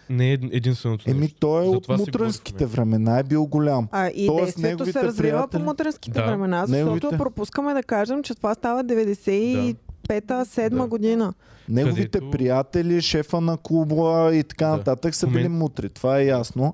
не 0.09 0.29
е 0.29 0.37
единственото 0.43 1.09
Еми, 1.09 1.19
нещо. 1.19 1.37
той 1.39 1.65
е 1.65 1.67
от 1.67 1.73
Затова 1.75 1.97
мутренските 1.97 2.65
времена, 2.65 3.19
е 3.19 3.23
бил 3.23 3.45
голям. 3.45 3.87
А 3.91 4.07
и 4.07 4.27
Тоест, 4.27 4.45
действието 4.45 4.85
се 4.85 5.03
развива 5.03 5.37
приятели- 5.37 5.59
по 5.59 5.65
мутренските 5.65 6.13
Да, 6.13 6.25
времена, 6.25 6.65
защото 6.65 6.85
неговите- 6.85 7.17
пропускаме 7.17 7.73
да 7.73 7.83
кажем, 7.83 8.23
че 8.23 8.35
това 8.35 8.53
става 8.53 8.83
95-та, 8.83 10.45
7 10.45 10.69
Да. 10.77 10.87
година. 10.87 11.33
Неговите 11.69 12.01
Където- 12.09 12.31
приятели, 12.31 13.01
шефа 13.01 13.41
на 13.41 13.57
клуба 13.57 14.31
и 14.33 14.43
така 14.43 14.65
Да. 14.65 14.77
нататък 14.77 15.15
са 15.15 15.27
били 15.27 15.37
момент- 15.39 15.55
мутри. 15.55 15.89
Това 15.89 16.19
е 16.19 16.25
ясно. 16.25 16.73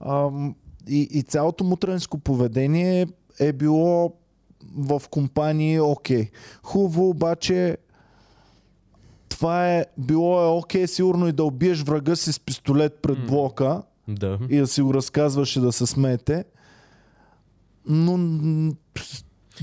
Ам, 0.00 0.54
и, 0.88 1.08
и 1.10 1.22
цялото 1.22 1.64
мутренско 1.64 2.18
поведение 2.18 3.06
е 3.40 3.52
било 3.52 4.12
в 4.78 5.02
компании 5.10 5.80
окей. 5.80 6.30
Хубаво 6.62 7.08
обаче 7.08 7.76
това 9.38 9.68
е 9.68 9.84
било 9.98 10.42
е 10.42 10.48
окей 10.48 10.86
сигурно 10.86 11.28
и 11.28 11.32
да 11.32 11.44
убиеш 11.44 11.82
врага 11.82 12.16
си 12.16 12.32
с 12.32 12.40
пистолет 12.40 12.98
пред 13.02 13.26
блока 13.26 13.82
Да. 14.08 14.38
и 14.48 14.58
да 14.58 14.66
си 14.66 14.82
го 14.82 14.94
разказваш 14.94 15.56
и 15.56 15.60
да 15.60 15.72
се 15.72 15.86
смеете. 15.86 16.44
Но 17.86 18.16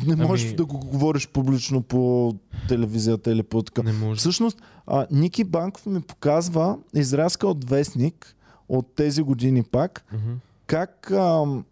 не 0.06 0.16
можеш 0.18 0.46
Ами- 0.46 0.56
да 0.56 0.66
го 0.66 0.80
говориш 0.80 1.28
публично 1.28 1.82
по 1.82 2.34
телевизията 2.68 3.32
или 3.32 3.44
по 3.44 3.62
така. 3.62 3.84
Не 3.84 3.94
може. 3.94 4.20
Всъщност, 4.20 4.58
а, 4.88 5.08
Ники 5.12 5.44
Банков 5.44 5.86
ми 5.86 6.02
показва 6.02 6.78
изрязка 6.94 7.48
от 7.48 7.66
вестник 7.66 8.36
от 8.70 8.88
тези 8.88 9.22
години 9.22 9.64
пак, 9.64 10.06
Мгм. 10.14 10.34
как 10.68 11.12
ам, 11.12 11.66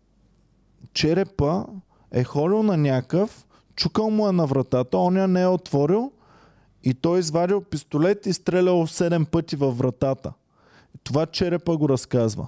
черепа 0.94 1.66
е 2.12 2.24
холил 2.24 2.64
на 2.64 2.78
някакъв, 2.78 3.46
чукал 3.76 4.10
му 4.10 4.28
е 4.28 4.32
на 4.32 4.46
вратата, 4.46 4.98
он 4.98 5.18
я 5.18 5.28
не 5.28 5.42
е 5.42 5.48
отворил 5.48 6.12
и 6.84 6.94
той 6.94 7.20
извадил 7.20 7.62
пистолет 7.62 8.26
и 8.26 8.34
стрелял 8.34 8.88
7 8.88 9.26
пъти 9.26 9.56
във 9.56 9.78
вратата. 9.78 10.34
Това 11.04 11.26
черепа 11.26 11.78
го 11.78 11.90
разказва. 11.90 12.48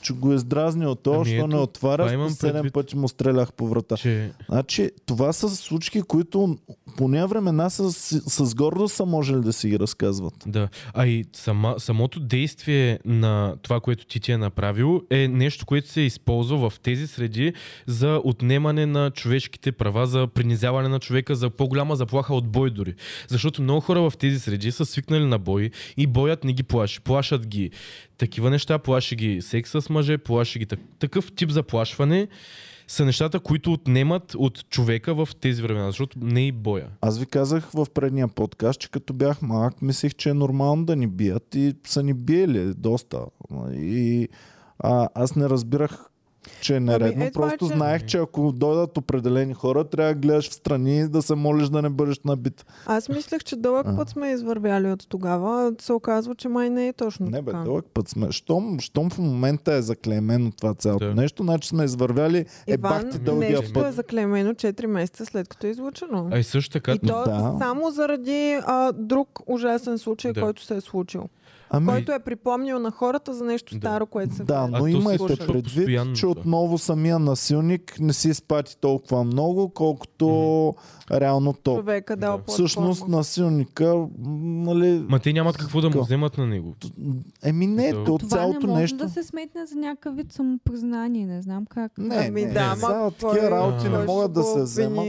Че 0.00 0.12
го 0.12 0.32
е 0.32 0.38
здразнил 0.38 0.94
то, 0.94 1.14
Ами 1.14 1.24
що 1.24 1.36
ето, 1.36 1.46
не 1.46 1.56
отваря, 1.56 2.12
имам 2.12 2.30
7 2.30 2.52
предвид. 2.52 2.72
пъти 2.72 2.96
му 2.96 3.08
стрелях 3.08 3.52
по 3.52 3.68
врата. 3.68 3.96
Че 3.96 4.30
Значи, 4.48 4.90
това 5.06 5.32
са 5.32 5.56
случки, 5.56 6.02
които 6.02 6.58
по 6.96 7.08
нея 7.08 7.26
времена 7.26 7.70
с, 7.70 7.92
с 8.30 8.54
гордост 8.54 8.94
са 8.94 9.06
можели 9.06 9.40
да 9.40 9.52
си 9.52 9.68
ги 9.68 9.78
разказват. 9.78 10.34
Да. 10.46 10.68
А 10.94 11.06
и 11.06 11.24
сама, 11.32 11.74
самото 11.78 12.20
действие 12.20 12.98
на 13.04 13.56
това, 13.62 13.80
което 13.80 14.06
ти 14.06 14.20
ти 14.20 14.32
е 14.32 14.38
направил, 14.38 15.02
е 15.10 15.28
нещо, 15.28 15.66
което 15.66 15.88
се 15.88 16.00
използва 16.00 16.70
в 16.70 16.80
тези 16.80 17.06
среди 17.06 17.52
за 17.86 18.20
отнемане 18.24 18.86
на 18.86 19.10
човешките 19.10 19.72
права, 19.72 20.06
за 20.06 20.26
принизяване 20.26 20.88
на 20.88 20.98
човека, 20.98 21.34
за 21.34 21.50
по-голяма 21.50 21.96
заплаха 21.96 22.34
от 22.34 22.48
бой 22.48 22.70
дори. 22.70 22.94
Защото 23.28 23.62
много 23.62 23.80
хора 23.80 24.10
в 24.10 24.12
тези 24.18 24.40
среди 24.40 24.72
са 24.72 24.86
свикнали 24.86 25.24
на 25.24 25.38
бой 25.38 25.70
и 25.96 26.06
боят 26.06 26.44
не 26.44 26.52
ги 26.52 26.62
плаши. 26.62 27.00
Плашат 27.00 27.46
ги 27.46 27.70
такива 28.18 28.50
неща, 28.50 28.78
плаши 28.78 29.16
ги 29.16 29.42
секс 29.42 29.70
с 29.70 29.90
мъже, 29.90 30.18
плаши 30.18 30.58
ги 30.58 30.66
так- 30.66 30.98
такъв 30.98 31.32
тип 31.32 31.50
заплашване 31.50 32.28
са 32.88 33.04
нещата, 33.04 33.40
които 33.40 33.72
отнемат 33.72 34.34
от 34.34 34.70
човека 34.70 35.14
в 35.14 35.28
тези 35.40 35.62
времена, 35.62 35.86
защото 35.86 36.18
не 36.20 36.46
и 36.46 36.52
боя. 36.52 36.86
Аз 37.00 37.18
ви 37.18 37.26
казах 37.26 37.70
в 37.74 37.86
предния 37.94 38.28
подкаст, 38.28 38.80
че 38.80 38.90
като 38.90 39.12
бях 39.12 39.42
малък, 39.42 39.82
мислех, 39.82 40.14
че 40.14 40.30
е 40.30 40.34
нормално 40.34 40.84
да 40.84 40.96
ни 40.96 41.06
бият 41.06 41.54
и 41.54 41.74
са 41.84 42.02
ни 42.02 42.14
биели 42.14 42.74
доста. 42.74 43.20
И 43.72 44.28
а, 44.78 45.08
аз 45.14 45.36
не 45.36 45.48
разбирах, 45.48 46.10
че 46.60 46.76
е 46.76 46.80
нередно. 46.80 47.24
е, 47.24 47.30
това 47.30 47.46
е, 47.46 47.48
Просто 47.48 47.68
че- 47.68 47.74
знаех, 47.74 48.04
че 48.04 48.18
ако 48.18 48.52
дойдат 48.52 48.98
определени 48.98 49.54
хора, 49.54 49.84
трябва 49.84 50.08
да 50.08 50.18
гледаш 50.18 50.50
в 50.50 50.54
страни 50.54 50.98
и 50.98 51.04
да 51.04 51.22
се 51.22 51.34
молиш 51.34 51.68
да 51.68 51.82
не 51.82 51.88
бъдеш 51.90 52.20
набит. 52.20 52.66
Аз 52.86 53.08
мислех, 53.08 53.44
че 53.44 53.56
дълъг 53.56 53.86
А. 53.86 53.96
път 53.96 54.08
сме 54.08 54.28
извървяли 54.28 54.88
от 54.88 55.08
тогава. 55.08 55.72
Се 55.80 55.92
оказва, 55.92 56.34
че 56.34 56.48
май 56.48 56.70
не 56.70 56.88
е 56.88 56.92
точно 56.92 57.26
Не 57.26 57.42
бе, 57.42 57.50
така. 57.52 57.64
дълъг 57.64 57.86
път 57.86 58.08
сме. 58.08 58.32
Щом, 58.32 58.80
щом 58.80 59.10
в 59.10 59.18
момента 59.18 59.72
е 59.72 59.82
заклеймено 59.82 60.50
това 60.52 60.74
цялото 60.74 61.06
Да. 61.06 61.14
нещо, 61.14 61.42
значи 61.42 61.68
сме 61.68 61.84
извървяли 61.84 62.44
е 62.66 62.76
бах 62.76 63.00
Иван, 63.00 63.10
ти 63.12 63.18
дългия 63.18 63.50
нещо 63.50 63.80
е 63.80 63.82
път. 63.82 63.94
заклемено 63.94 64.52
4 64.52 64.86
месеца 64.86 65.26
след 65.26 65.48
като 65.48 65.66
е 65.66 65.70
излучено. 65.70 66.28
А 66.32 66.38
и 66.38 66.44
също 66.44 66.72
така, 66.72 66.92
И 66.92 66.98
то 66.98 67.24
Да. 67.24 67.54
само 67.58 67.90
заради 67.90 68.28
а, 68.62 68.92
друг 68.92 69.28
ужасен 69.46 69.98
случай, 69.98 70.32
Да. 70.32 70.40
който 70.40 70.64
се 70.64 70.76
е 70.76 70.80
случил. 70.80 71.28
Ами, 71.70 71.86
Който 71.86 72.12
е 72.12 72.18
припомнил 72.18 72.78
на 72.78 72.90
хората 72.90 73.34
за 73.34 73.44
нещо 73.44 73.74
Да. 73.74 73.78
старо, 73.78 74.06
което 74.06 74.34
се 74.34 74.44
Да, 74.44 74.66
но 74.68 74.86
имайте 74.86 75.36
предвид, 75.36 75.64
постоянно 75.64 76.12
че 76.12 76.20
това. 76.20 76.30
отново 76.32 76.78
самия 76.78 77.18
насилник 77.18 77.96
не 78.00 78.12
си 78.12 78.28
изпати 78.28 78.76
толкова 78.76 79.24
много, 79.24 79.68
колкото 79.68 80.74
реално 81.12 81.52
то. 81.52 81.76
човека 81.76 82.16
Да. 82.16 82.38
Всъщност 82.46 83.08
насилника, 83.08 84.06
нали, 84.18 85.04
Ма 85.08 85.18
те 85.18 85.32
нямат 85.32 85.56
какво 85.56 85.80
да 85.80 85.90
му 85.90 86.02
вземат 86.02 86.38
на 86.38 86.46
него. 86.46 86.74
еми 87.42 87.66
не, 87.66 87.92
Това 87.92 88.04
то 88.06 88.18
цялото 88.18 88.60
не 88.60 88.66
може 88.66 88.80
нещо. 88.82 88.96
да 88.96 89.08
се 89.08 89.22
сметне 89.22 89.66
за 89.66 89.76
някакъв 89.76 90.16
вид 90.16 90.32
самопризнание. 90.32 91.26
Не 91.26 91.42
знам 91.42 91.66
как. 91.66 91.98
Не, 91.98 92.16
Ами 92.18 92.44
не, 92.44 92.52
да, 92.52 92.74
не. 92.74 93.10
такива 93.10 93.50
работи 93.50 93.88
не 93.88 93.98
могат 93.98 94.32
да 94.32 94.42
се 94.44 94.62
вземат? 94.62 95.06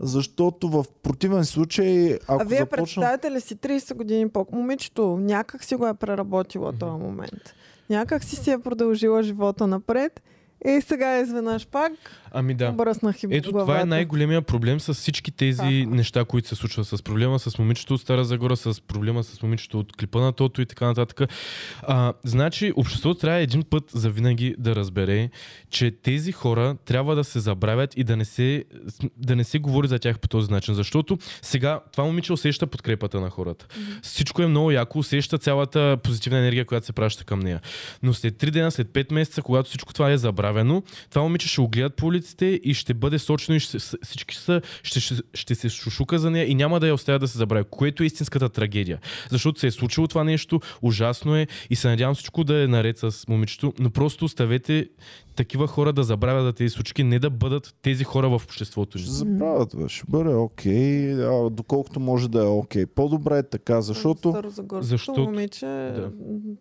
Защото 0.00 0.68
в 0.68 0.84
противен 1.02 1.44
случай, 1.44 2.18
ако 2.28 2.42
А 2.42 2.44
вие 2.44 2.58
започна... 2.58 2.84
представяте 2.84 3.30
ли 3.30 3.40
си 3.40 3.56
30 3.56 3.94
години 3.94 4.28
по 4.28 4.46
Момичето 4.52 5.16
някак 5.16 5.64
си 5.64 5.74
го 5.74 5.86
е 5.86 5.94
преработила 5.94 6.72
този 6.72 7.02
момент. 7.02 7.54
Някак 7.90 8.24
си 8.24 8.36
си 8.36 8.50
е 8.50 8.58
продължила 8.58 9.22
живота 9.22 9.66
напред 9.66 10.22
и 10.66 10.80
сега 10.80 11.18
изведнъж 11.18 11.66
пак 11.66 11.92
Ами 12.34 12.54
да. 12.54 12.72
бръснах 12.72 13.22
и 13.22 13.26
Ето 13.30 13.52
това 13.52 13.80
е 13.80 13.84
най-големия 13.84 14.42
проблем 14.42 14.80
с 14.80 14.94
всички 14.94 15.30
тези 15.30 15.60
Аха. 15.60 15.96
неща, 15.96 16.24
които 16.24 16.48
се 16.48 16.54
случват. 16.54 16.86
С 16.86 17.02
проблема 17.02 17.38
с 17.38 17.58
момичето 17.58 17.94
от 17.94 18.00
Стара 18.00 18.24
Загора, 18.24 18.56
с 18.56 18.80
проблема 18.80 19.24
с 19.24 19.42
момичето 19.42 19.78
от 19.78 19.96
клипа 19.96 20.20
на 20.20 20.32
Тото 20.32 20.62
и 20.62 20.66
така 20.66 20.86
нататък. 20.86 21.30
А, 21.82 22.12
значи, 22.24 22.72
обществото 22.76 23.20
трябва 23.20 23.40
един 23.40 23.62
път 23.70 23.84
за 23.92 24.10
винаги 24.10 24.54
да 24.58 24.76
разбере, 24.76 25.30
че 25.70 25.90
тези 25.90 26.32
хора 26.32 26.76
трябва 26.84 27.14
да 27.14 27.24
се 27.24 27.40
забравят 27.40 27.96
и 27.96 28.04
да 28.04 28.16
не 28.16 28.24
се, 28.24 28.64
да 29.16 29.36
не 29.36 29.44
се 29.44 29.58
говори 29.58 29.88
за 29.88 29.98
тях 29.98 30.18
по 30.18 30.28
този 30.28 30.50
начин. 30.50 30.74
Защото 30.74 31.18
сега 31.42 31.80
това 31.92 32.04
момиче 32.04 32.32
усеща 32.32 32.66
подкрепата 32.66 33.20
на 33.20 33.30
хората. 33.30 33.66
Всичко 34.02 34.42
е 34.42 34.46
много 34.46 34.70
яко, 34.70 34.98
усеща 34.98 35.38
цялата 35.38 35.96
позитивна 36.02 36.38
енергия, 36.38 36.64
която 36.64 36.86
се 36.86 36.92
праща 36.92 37.24
към 37.24 37.40
нея. 37.40 37.60
Но 38.02 38.14
след 38.14 38.34
3 38.34 38.50
дена, 38.50 38.70
след 38.70 38.88
5 38.88 39.12
месеца, 39.12 39.42
когато 39.42 39.68
всичко 39.68 39.94
това 39.94 40.10
е 40.10 40.18
забравено, 40.18 40.82
това 41.10 41.22
момиче 41.22 41.48
ще 41.48 41.60
го 41.60 41.68
гледат 41.68 41.96
по 41.96 42.12
улиците 42.22 42.60
и 42.64 42.74
ще 42.74 42.94
бъде 42.94 43.18
сочно 43.18 43.54
и 43.54 43.60
ще, 43.60 43.78
всички 43.78 44.36
са, 44.36 44.60
ще, 44.82 45.00
ще, 45.00 45.14
ще 45.34 45.54
се 45.54 45.68
шушука 45.68 46.18
за 46.18 46.30
нея 46.30 46.46
и 46.50 46.54
няма 46.54 46.80
да 46.80 46.86
я 46.86 46.94
оставя 46.94 47.18
да 47.18 47.28
се 47.28 47.38
забрави, 47.38 47.64
което 47.70 48.02
е 48.02 48.06
истинската 48.06 48.48
трагедия. 48.48 48.98
Защото 49.30 49.60
се 49.60 49.66
е 49.66 49.70
случило 49.70 50.08
това 50.08 50.24
нещо, 50.24 50.60
ужасно 50.82 51.36
е 51.36 51.46
и 51.70 51.76
се 51.76 51.88
надявам 51.88 52.14
всичко 52.14 52.44
да 52.44 52.62
е 52.62 52.66
наред 52.66 52.98
с 52.98 53.28
момичето, 53.28 53.72
но 53.78 53.90
просто 53.90 54.24
оставете 54.24 54.88
такива 55.36 55.66
хора 55.66 55.92
да 55.92 56.02
забравят 56.02 56.44
за 56.44 56.52
тези 56.52 56.68
случки, 56.70 57.04
не 57.04 57.18
да 57.18 57.30
бъдат 57.30 57.74
тези 57.82 58.04
хора 58.04 58.28
в 58.28 58.44
обществото 58.44 58.98
ни. 58.98 59.04
Ще 59.04 59.12
забравят, 59.12 59.74
бе. 59.76 59.88
Ще 59.88 60.04
бъде 60.08 60.34
окей, 60.34 61.12
а, 61.14 61.50
доколкото 61.50 62.00
може 62.00 62.28
да 62.30 62.38
е 62.38 62.48
окей. 62.48 62.86
По-добре 62.86 63.38
е 63.38 63.42
така, 63.42 63.80
защото 63.80 64.34
Защото- 64.80 65.20
момиче, 65.20 65.66
да. 65.66 66.10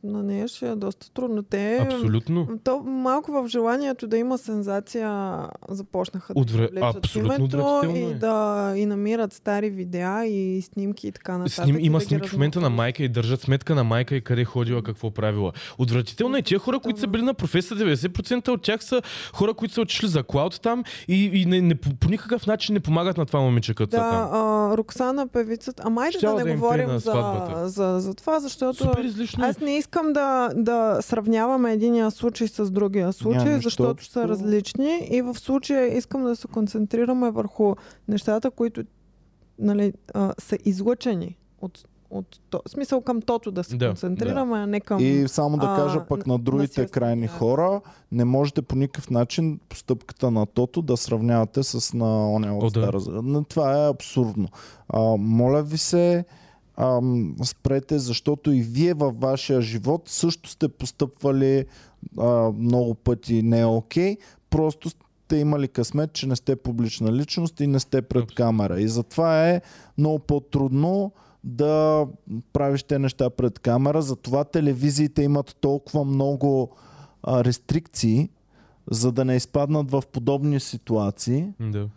на 0.03 0.23
нея 0.23 0.47
ще 0.47 0.67
е 0.67 0.75
доста 0.75 1.11
трудно. 1.11 1.43
Те 1.43 1.77
Абсолютно. 1.81 2.47
То 2.63 2.79
малко 2.79 3.31
в 3.31 3.47
желанието 3.47 4.07
да 4.07 4.17
има 4.17 4.37
сензация 4.37 5.37
започнаха 5.69 6.33
да 6.33 6.39
Отвре- 6.39 6.65
извличат 6.65 6.95
абсолютно 6.95 7.35
името 7.83 7.97
и 7.97 8.01
е. 8.01 8.13
да 8.13 8.73
и 8.77 8.85
намират 8.85 9.33
стари 9.33 9.69
видеа 9.69 10.25
и 10.25 10.61
снимки 10.61 11.07
и 11.07 11.11
така 11.11 11.37
нататък. 11.37 11.63
Сним, 11.63 11.77
има 11.79 11.99
да 11.99 12.05
снимки 12.05 12.29
в 12.29 12.33
момента 12.33 12.61
на 12.61 12.69
майка 12.69 13.03
и 13.03 13.09
държат 13.09 13.41
сметка 13.41 13.75
на 13.75 13.83
майка 13.83 14.15
и 14.15 14.21
къде 14.21 14.41
е 14.41 14.45
ходила, 14.45 14.83
какво 14.83 15.11
правила. 15.11 15.51
Отвратително 15.77 16.37
е. 16.37 16.41
Тия 16.41 16.59
хора, 16.59 16.79
които 16.79 16.99
са 16.99 17.07
били 17.07 17.21
на 17.21 17.33
професия, 17.33 17.77
90% 17.77 18.47
от 18.47 18.60
тях 18.61 18.83
са 18.83 19.01
хора, 19.33 19.53
които 19.53 19.73
са 19.73 19.81
отишли 19.81 20.07
за 20.07 20.23
клауд 20.23 20.59
там 20.61 20.83
и, 21.07 21.25
и 21.33 21.45
не, 21.45 21.61
не, 21.61 21.75
по, 21.75 21.95
по 21.95 22.09
никакъв 22.09 22.47
начин 22.47 22.73
не 22.73 22.79
помагат 22.79 23.17
на 23.17 23.25
това 23.25 23.39
момиче, 23.39 23.73
като 23.73 23.91
са 23.91 24.03
Да, 24.03 24.09
там. 24.09 24.29
а, 24.33 24.77
Роксана, 24.77 25.27
певицата. 25.27 25.83
Ама 25.85 26.01
айде 26.01 26.17
Щяла 26.17 26.33
да 26.33 26.39
да 26.39 26.45
не 26.45 26.51
им 26.51 26.59
говорим 26.59 26.89
за, 26.99 27.63
за, 27.65 27.99
за 27.99 28.13
това, 28.13 28.39
защото 28.39 28.83
е. 28.83 29.27
аз 29.39 29.59
не 29.59 29.77
искам 29.77 30.13
да, 30.13 30.49
да 30.55 30.97
сравняваме 31.01 31.73
единия 31.73 32.11
случай 32.11 32.47
с 32.47 32.71
другия 32.71 33.13
случай, 33.13 33.43
нищо 33.43 33.61
защото 33.61 34.05
са 34.05 34.27
различни 34.27 35.07
и 35.11 35.21
в 35.21 35.35
случая 35.39 35.97
искам 35.97 36.23
да 36.23 36.35
се 36.35 36.47
концентрираме 36.47 37.31
върху 37.31 37.75
нещата, 38.07 38.51
които 38.51 38.83
нали, 39.59 39.93
а, 40.13 40.33
са 40.39 40.57
излъчени 40.65 41.37
от, 41.61 41.85
от 42.11 42.39
то, 42.49 42.61
смисъл 42.67 43.01
към 43.01 43.21
тото 43.21 43.51
да 43.51 43.63
се 43.63 43.77
Да, 43.77 43.87
концентрираме, 43.87 44.57
а 44.57 44.67
не 44.67 44.79
към... 44.79 44.99
И 44.99 45.27
само 45.27 45.57
да 45.57 45.67
а, 45.67 45.75
кажа 45.75 46.05
пък 46.09 46.27
на 46.27 46.39
другите 46.39 46.61
насилствени 46.61 46.87
крайни 46.87 47.25
акции. 47.25 47.37
хора, 47.37 47.81
не 48.11 48.25
можете 48.25 48.61
по 48.61 48.75
никакъв 48.75 49.09
начин 49.09 49.59
постъпката 49.69 50.31
на 50.31 50.45
Тото 50.45 50.81
да 50.81 50.97
сравнявате 50.97 51.63
с 51.63 51.93
на 51.93 52.33
оня 52.33 52.53
О, 52.53 52.57
от 52.57 52.73
да. 52.73 52.81
Стара 52.81 52.99
Загора. 52.99 53.21
Но 53.23 53.43
Това 53.43 53.85
е 53.85 53.89
абсурдно. 53.89 54.47
А, 54.89 54.99
моля 55.17 55.63
ви 55.63 55.77
се, 55.77 56.25
ам, 56.77 57.35
спрете, 57.43 57.99
защото 57.99 58.51
и 58.51 58.61
вие 58.61 58.93
във 58.93 59.19
вашия 59.19 59.61
живот 59.61 60.01
също 60.05 60.49
сте 60.49 60.67
постъпвали 60.67 61.65
а, 62.19 62.51
много 62.57 62.95
пъти 62.95 63.41
не 63.43 63.59
е 63.59 63.65
окей, 63.65 64.17
просто 64.49 64.89
сте 64.89 65.37
имали 65.37 65.67
късмет, 65.67 66.13
че 66.13 66.27
не 66.27 66.35
сте 66.35 66.55
публична 66.55 67.13
личност 67.13 67.59
и 67.59 67.67
не 67.67 67.79
сте 67.79 68.01
пред 68.01 68.35
камера. 68.35 68.81
И 68.81 68.87
затова 68.87 69.49
е 69.49 69.61
много 69.97 70.19
по-трудно 70.19 71.11
да 71.43 72.05
правиш 72.53 72.83
те 72.83 72.99
неща 72.99 73.29
пред 73.29 73.59
камера. 73.59 74.01
Затова 74.01 74.43
телевизиите 74.43 75.23
имат 75.23 75.55
толкова 75.61 76.05
много 76.05 76.69
а, 77.23 77.43
рестрикции, 77.43 78.29
за 78.91 79.11
да 79.11 79.25
не 79.25 79.35
изпаднат 79.35 79.91
в 79.91 80.03
подобни 80.03 80.59
ситуации. 80.59 81.47
Да. 81.61 81.87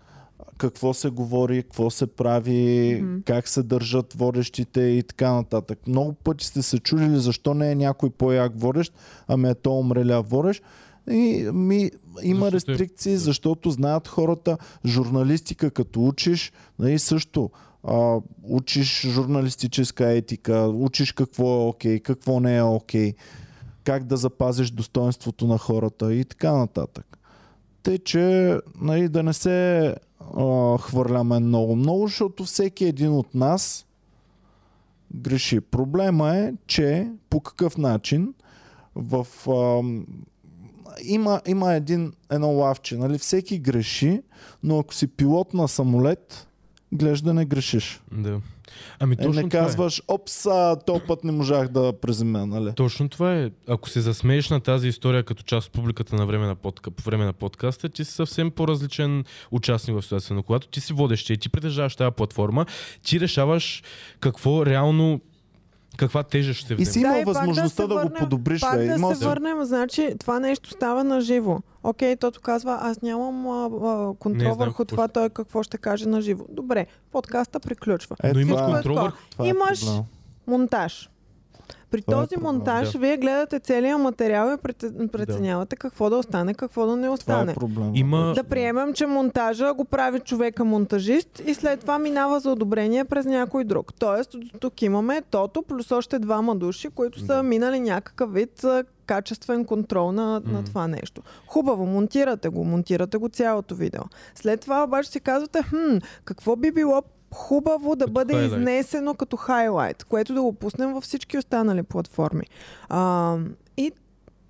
Какво 0.58 0.94
се 0.94 1.10
говори, 1.10 1.62
какво 1.62 1.90
се 1.90 2.06
прави, 2.06 3.00
Мгм. 3.02 3.16
как 3.20 3.48
се 3.48 3.62
държат 3.62 4.12
водещите 4.12 4.80
и 4.80 5.02
така 5.02 5.32
нататък. 5.32 5.78
Много 5.86 6.12
пъти 6.14 6.46
сте 6.46 6.62
се 6.62 6.78
чудили 6.78 7.18
защо 7.18 7.54
не 7.54 7.70
е 7.70 7.74
някой 7.74 8.10
по-як 8.10 8.52
водещ, 8.56 8.92
ами 9.28 9.48
е 9.48 9.54
то 9.54 9.72
умреля 9.72 10.22
водещ. 10.22 10.62
И, 11.10 11.50
ми, 11.52 11.90
има 12.22 12.46
Защото 12.46 12.70
е- 12.70 12.74
рестрикции, 12.74 13.16
защото 13.16 13.70
знаят 13.70 14.08
хората 14.08 14.58
журналистика, 14.86 15.70
като 15.70 16.06
учиш, 16.06 16.52
нали, 16.78 16.98
също 16.98 17.50
а, 17.84 18.20
учиш 18.42 19.06
журналистическа 19.06 20.10
етика, 20.10 20.68
учиш 20.68 21.12
какво 21.12 21.44
е 21.44 21.68
окей, 21.68 22.00
какво 22.00 22.40
не 22.40 22.56
е 22.56 22.62
окей, 22.62 23.14
как 23.84 24.04
да 24.04 24.16
запазиш 24.16 24.70
достоинството 24.70 25.46
на 25.46 25.58
хората 25.58 26.14
и 26.14 26.24
така 26.24 26.52
нататък. 26.52 27.18
Те, 27.82 27.98
че 27.98 28.56
нали, 28.80 29.08
да 29.08 29.22
не 29.22 29.32
се 29.32 29.86
а, 30.36 30.78
хвърляме 30.78 31.40
много-много, 31.40 32.06
защото 32.06 32.44
всеки 32.44 32.84
един 32.84 33.12
от 33.12 33.34
нас 33.34 33.86
греши. 35.14 35.60
Проблема 35.60 36.36
е, 36.36 36.52
че 36.66 37.12
по 37.30 37.40
какъв 37.40 37.76
начин 37.76 38.34
в... 38.94 39.26
ам, 39.48 40.06
има, 41.02 41.40
има 41.46 41.74
един, 41.74 42.12
едно 42.30 42.50
лавче, 42.50 42.96
нали? 42.96 43.18
Всеки 43.18 43.58
греши, 43.58 44.22
но 44.62 44.78
ако 44.78 44.94
си 44.94 45.06
пилот 45.06 45.54
на 45.54 45.68
самолет, 45.68 46.48
гледаш 46.94 47.20
да 47.20 47.34
не 47.34 47.44
грешиш. 47.44 48.00
Да. 48.12 48.40
Ами 48.98 49.12
Е, 49.12 49.16
точно 49.16 49.42
не 49.42 49.48
това 49.48 49.60
е. 49.60 49.62
казваш, 49.62 50.02
опс, 50.08 50.46
този 50.86 51.00
път 51.08 51.24
не 51.24 51.32
можах 51.32 51.68
да 51.68 51.92
преземя, 52.00 52.46
нали? 52.46 52.72
Точно 52.74 53.08
това 53.08 53.34
е. 53.34 53.50
Ако 53.68 53.88
се 53.88 54.00
засмееш 54.00 54.50
на 54.50 54.60
тази 54.60 54.88
история 54.88 55.22
като 55.22 55.42
част 55.42 55.66
от 55.66 55.72
публиката 55.72 56.16
на 56.16 56.26
време 56.26 56.46
на 56.46 56.54
подка, 56.54 56.90
по 56.90 57.02
време 57.02 57.24
на 57.24 57.32
подкаста, 57.32 57.88
ти 57.88 58.04
си 58.04 58.12
съвсем 58.12 58.50
по-различен 58.50 59.24
участник 59.50 59.96
в 59.96 60.02
ситуацията. 60.02 60.34
Но 60.34 60.42
когато 60.42 60.68
ти 60.68 60.80
си 60.80 60.92
водещ 60.92 61.30
и 61.30 61.36
ти 61.36 61.48
притежаваш 61.48 61.96
тази 61.96 62.14
платформа, 62.16 62.66
ти 63.02 63.20
решаваш 63.20 63.82
какво 64.20 64.66
реално, 64.66 65.20
каква 65.96 66.22
тежест 66.22 66.60
ще 66.60 66.72
И 66.72 66.76
вземе. 66.76 66.84
си 66.86 67.00
Да, 67.00 67.06
имал 67.06 67.12
и 67.12 67.18
пак 67.18 67.24
да 67.24 67.30
възможността 67.30 67.68
се 67.76 67.82
да, 67.82 67.88
го 67.88 67.94
върнем- 67.96 68.12
подобриш. 68.14 68.60
Пак 68.60 68.78
бе. 68.78 68.86
да 68.86 68.94
Имал 68.94 69.10
се 69.10 69.16
си- 69.16 69.24
върнем, 69.24 69.64
значи 69.64 70.14
това 70.20 70.40
нещо 70.40 70.70
става 70.70 71.04
на 71.04 71.20
живо. 71.20 71.58
Окей, 71.82 72.16
тото 72.16 72.40
казва, 72.40 72.78
аз 72.82 73.02
нямам 73.02 73.46
а, 73.46 73.64
а, 73.66 74.14
контрол 74.14 74.48
Не 74.48 74.54
върху 74.54 74.84
това, 74.84 75.04
ще- 75.04 75.12
той 75.12 75.30
какво 75.30 75.62
ще 75.62 75.78
каже 75.78 76.06
на 76.06 76.20
живо. 76.20 76.44
Добре, 76.50 76.86
подкаста 77.12 77.60
приключва. 77.60 78.16
Е, 78.22 78.32
Но 78.32 78.40
имаш 78.40 78.60
е- 78.60 78.64
контрол 78.64 78.92
това. 78.92 79.02
върху... 79.02 79.16
това 79.30 79.44
е 79.44 79.48
Имаш- 79.48 79.80
проблема. 79.80 80.04
Монтаж. 80.46 81.10
При 81.94 82.02
Това 82.02 82.14
е 82.14 82.16
този 82.16 82.34
проблем, 82.34 82.42
монтаж 82.46 82.92
да. 82.92 82.98
вие 82.98 83.16
гледате 83.16 83.58
целият 83.58 84.00
материал 84.00 84.54
и 84.54 84.72
преценявате 85.08 85.76
какво 85.76 86.10
да 86.10 86.16
остане, 86.16 86.54
какво 86.54 86.86
да 86.86 86.96
не 86.96 87.02
Това 87.02 87.14
остане. 87.14 87.52
е 87.52 87.54
проблема. 87.54 87.90
Има... 87.94 88.32
Да 88.34 88.44
приемем, 88.44 88.92
че 88.92 89.06
монтажа 89.06 89.74
го 89.74 89.84
прави 89.84 90.20
човека 90.20 90.64
монтажист 90.64 91.42
и 91.46 91.54
след 91.54 91.80
това 91.80 91.98
минава 91.98 92.40
за 92.40 92.50
одобрение 92.50 93.04
през 93.04 93.26
някой 93.26 93.64
друг. 93.64 93.94
Тоест, 93.94 94.30
тук 94.60 94.82
имаме 94.82 95.22
тото 95.22 95.62
плюс 95.62 95.90
още 95.90 96.18
двама 96.18 96.56
души, 96.56 96.88
които 96.88 97.20
са 97.20 97.26
Да. 97.26 97.42
минали 97.42 97.80
някакъв 97.80 98.32
вид 98.32 98.64
качествен 99.06 99.64
контрол 99.64 100.12
на, 100.12 100.24
на 100.24 100.40
Мгм. 100.40 100.64
това 100.64 100.88
нещо. 100.88 101.22
Хубаво, 101.46 101.86
монтирате 101.86 102.48
го, 102.48 102.64
монтирате 102.64 103.16
го 103.16 103.28
цялото 103.28 103.74
видео. 103.74 104.02
След 104.34 104.60
това 104.60 104.84
обаче 104.84 105.10
си 105.10 105.20
казвате, 105.20 105.62
хм, 105.62 105.96
какво 106.24 106.56
би 106.56 106.70
било 106.70 107.02
хубаво 107.34 107.96
да 107.96 108.04
Като 108.04 108.12
бъде 108.12 108.32
хайлайт. 108.32 108.52
изнесено 108.52 109.14
като 109.14 109.36
хайлайт, 109.36 110.04
което 110.04 110.34
да 110.34 110.42
го 110.42 110.52
пуснем 110.52 110.92
във 110.92 111.04
всички 111.04 111.38
останали 111.38 111.82
платформи. 111.82 112.44
А, 112.88 113.36
и 113.76 113.92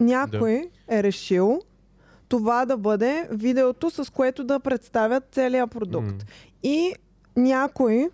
някой 0.00 0.52
е 0.88 1.02
решил 1.02 1.60
това 2.28 2.64
да 2.64 2.76
бъде 2.76 3.28
видеото, 3.30 3.90
с 3.90 4.12
което 4.12 4.44
да 4.44 4.60
представят 4.60 5.24
целият 5.32 5.70
продукт. 5.70 6.06
М. 6.06 6.18
И 6.62 6.94
някой, 7.36 8.08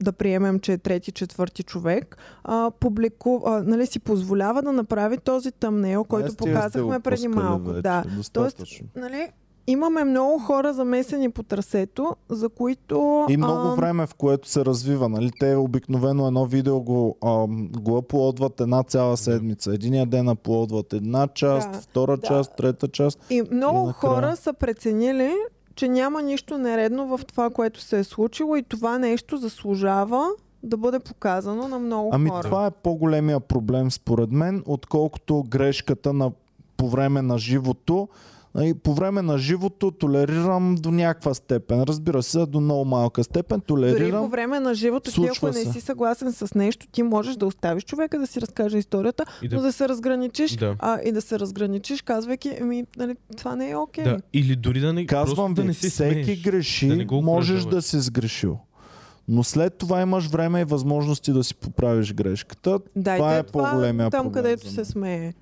да 0.00 0.12
приемем, 0.12 0.60
че 0.60 0.72
е 0.72 0.78
трети, 0.78 1.12
четвърти 1.12 1.62
човек, 1.62 2.16
а, 2.44 2.70
публику, 2.70 3.40
а, 3.46 3.62
нали, 3.62 3.86
си 3.86 3.98
позволява 3.98 4.62
да 4.62 4.72
направи 4.72 5.18
този 5.18 5.52
тъмнейл, 5.52 6.04
който 6.04 6.32
Е, 6.32 6.36
показахме 6.36 7.00
преди 7.00 7.28
малко. 7.28 7.64
вече, 7.64 7.82
Да. 7.82 8.04
Достатъчно. 8.08 8.86
Нали, 8.96 9.28
имаме 9.68 10.04
много 10.04 10.38
хора 10.38 10.72
замесени 10.72 11.30
по 11.30 11.42
трасето, 11.42 12.16
за 12.28 12.48
които... 12.48 13.26
И 13.28 13.36
много 13.36 13.68
а, 13.68 13.74
време, 13.74 14.06
в 14.06 14.14
което 14.14 14.48
се 14.48 14.64
развива. 14.64 15.08
Нали? 15.08 15.30
Те 15.40 15.56
обикновено 15.56 16.26
едно 16.26 16.46
видео 16.46 16.80
го, 16.80 17.16
ам, 17.24 17.68
го 17.70 17.96
аплодват 17.96 18.60
една 18.60 18.82
цяла 18.82 19.16
седмица. 19.16 19.74
Единия 19.74 20.06
ден 20.06 20.28
аплодват 20.28 20.92
една 20.92 21.28
част, 21.28 21.72
Да, 21.72 21.78
втора 21.78 22.16
да. 22.16 22.22
част, 22.22 22.56
трета 22.56 22.88
част. 22.88 23.18
И 23.30 23.42
много 23.42 23.78
И 23.78 23.86
накрая- 23.86 24.14
хора 24.14 24.36
са 24.36 24.52
преценили, 24.52 25.34
че 25.74 25.88
няма 25.88 26.22
нищо 26.22 26.58
нередно 26.58 27.06
в 27.08 27.20
това, 27.24 27.50
което 27.50 27.80
се 27.80 27.98
е 27.98 28.04
случило 28.04 28.56
и 28.56 28.62
това 28.62 28.98
нещо 28.98 29.36
заслужава 29.36 30.28
да 30.62 30.76
бъде 30.76 30.98
показано 30.98 31.68
на 31.68 31.78
много 31.78 32.10
Ами 32.12 32.30
хора. 32.30 32.42
това 32.42 32.66
е 32.66 32.70
по-големия 32.72 33.40
проблем 33.40 33.90
според 33.90 34.30
мен, 34.32 34.62
отколкото 34.66 35.44
грешката 35.48 36.12
на, 36.12 36.32
по 36.76 36.88
време 36.88 37.22
на 37.22 37.38
живото. 37.38 38.08
И 38.62 38.74
по 38.74 38.94
време 38.94 39.22
на 39.22 39.38
живото 39.38 39.90
толерирам 39.90 40.74
до 40.74 40.90
някаква 40.90 41.34
степен. 41.34 41.82
Разбира 41.82 42.22
се, 42.22 42.46
до 42.46 42.60
много 42.60 42.84
малка 42.84 43.24
степен 43.24 43.58
Дори 43.58 43.66
толерирам. 43.66 44.24
по 44.24 44.28
време 44.28 44.60
на 44.60 44.74
живото, 44.74 45.12
ти 45.12 45.26
ако 45.36 45.46
не 45.46 45.72
си 45.72 45.80
съгласен 45.80 46.32
с 46.32 46.54
нещо, 46.54 46.86
ти 46.92 47.02
можеш 47.02 47.36
да 47.36 47.46
оставиш 47.46 47.84
човека 47.84 48.18
да 48.18 48.26
си 48.26 48.40
разкаже 48.40 48.78
историята, 48.78 49.24
И 49.42 49.48
да... 49.48 49.56
но 49.56 49.62
да, 49.62 49.66
да 49.68 49.72
се 49.72 49.88
разграничиш. 49.88 50.56
да. 50.56 50.76
А, 50.78 50.98
и 51.04 51.12
да 51.12 51.20
се 51.20 51.38
разграничиш, 51.38 52.02
казвайки, 52.02 52.58
ами, 52.60 52.84
нали, 52.96 53.16
това 53.36 53.56
не 53.56 53.70
е 53.70 53.76
окей. 53.76 54.04
да. 54.04 54.18
Или 54.32 54.56
дори 54.56 54.80
да 54.80 54.92
не, 54.92 55.06
Казвам 55.06 55.36
просто 55.36 55.54
да 55.54 55.62
ви, 55.62 55.68
не 55.68 55.74
се 55.74 55.88
всеки 55.88 56.24
смееш. 56.24 56.42
греши, 56.42 56.88
да 56.88 56.96
не 56.96 57.06
можеш 57.10 57.64
да 57.64 57.82
си 57.82 58.00
сгрешил. 58.00 58.58
Но 59.28 59.44
след 59.44 59.74
това 59.78 60.00
имаш 60.00 60.26
време 60.26 60.60
и 60.60 60.64
възможности 60.64 61.32
да 61.32 61.44
си 61.44 61.54
поправиш 61.54 62.14
грешката. 62.14 62.78
Дайте 62.96 63.18
това 63.18 63.36
е 63.36 63.42
по-големия 63.42 64.10
там, 64.10 64.24
проблем 64.26 64.42
където 64.42 64.66
за 64.68 64.70
се 64.70 64.80
мен. 64.80 64.84
смее. 64.84 65.32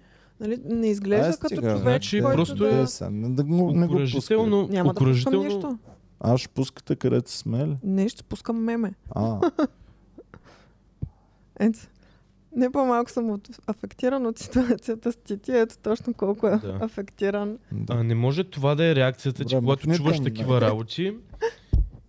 Нали, 0.41 0.61
не 0.65 0.87
изглежда 0.87 1.29
Е, 1.29 1.33
като 1.33 1.47
стига, 1.47 1.63
човек, 1.63 1.79
значи 1.79 2.23
който 2.23 2.37
просто 2.37 2.57
да... 2.57 2.81
Е, 2.81 2.87
сега, 2.87 3.11
не, 3.11 3.29
да 3.29 3.45
го, 3.45 3.73
не 3.73 3.87
го 3.87 3.99
пускай. 4.13 4.37
Няма 4.37 4.95
да 4.95 5.01
пускам 5.01 5.45
нищо. 5.45 5.79
Аз 6.21 6.41
ще 6.41 6.49
пускате 6.49 6.97
където 6.97 7.31
се 7.31 7.39
смели. 7.39 7.77
Не, 7.85 8.09
ще 8.09 8.23
пускам 8.23 8.65
меме. 8.65 8.95
А, 9.11 9.51
Ето. 11.61 11.79
Не 12.57 12.73
по-малко 12.73 13.11
съм 13.11 13.31
от, 13.31 13.49
афектиран 13.67 14.27
от 14.27 14.39
ситуацията 14.39 15.13
с 15.13 15.17
Тити. 15.17 15.53
Ето 15.53 15.79
точно 15.79 16.15
колко 16.15 16.47
е 16.47 16.57
Да. 16.57 16.79
афектиран. 16.83 17.59
да. 17.73 17.95
А 17.95 18.03
не 18.03 18.15
може 18.15 18.45
това 18.45 18.75
да 18.75 18.85
е 18.85 18.95
реакцията, 18.95 19.45
че 19.45 19.55
Добре, 19.55 19.65
когато 19.65 19.97
чуваш 19.97 20.17
към 20.17 20.25
такива 20.25 20.61
работи 20.61 21.17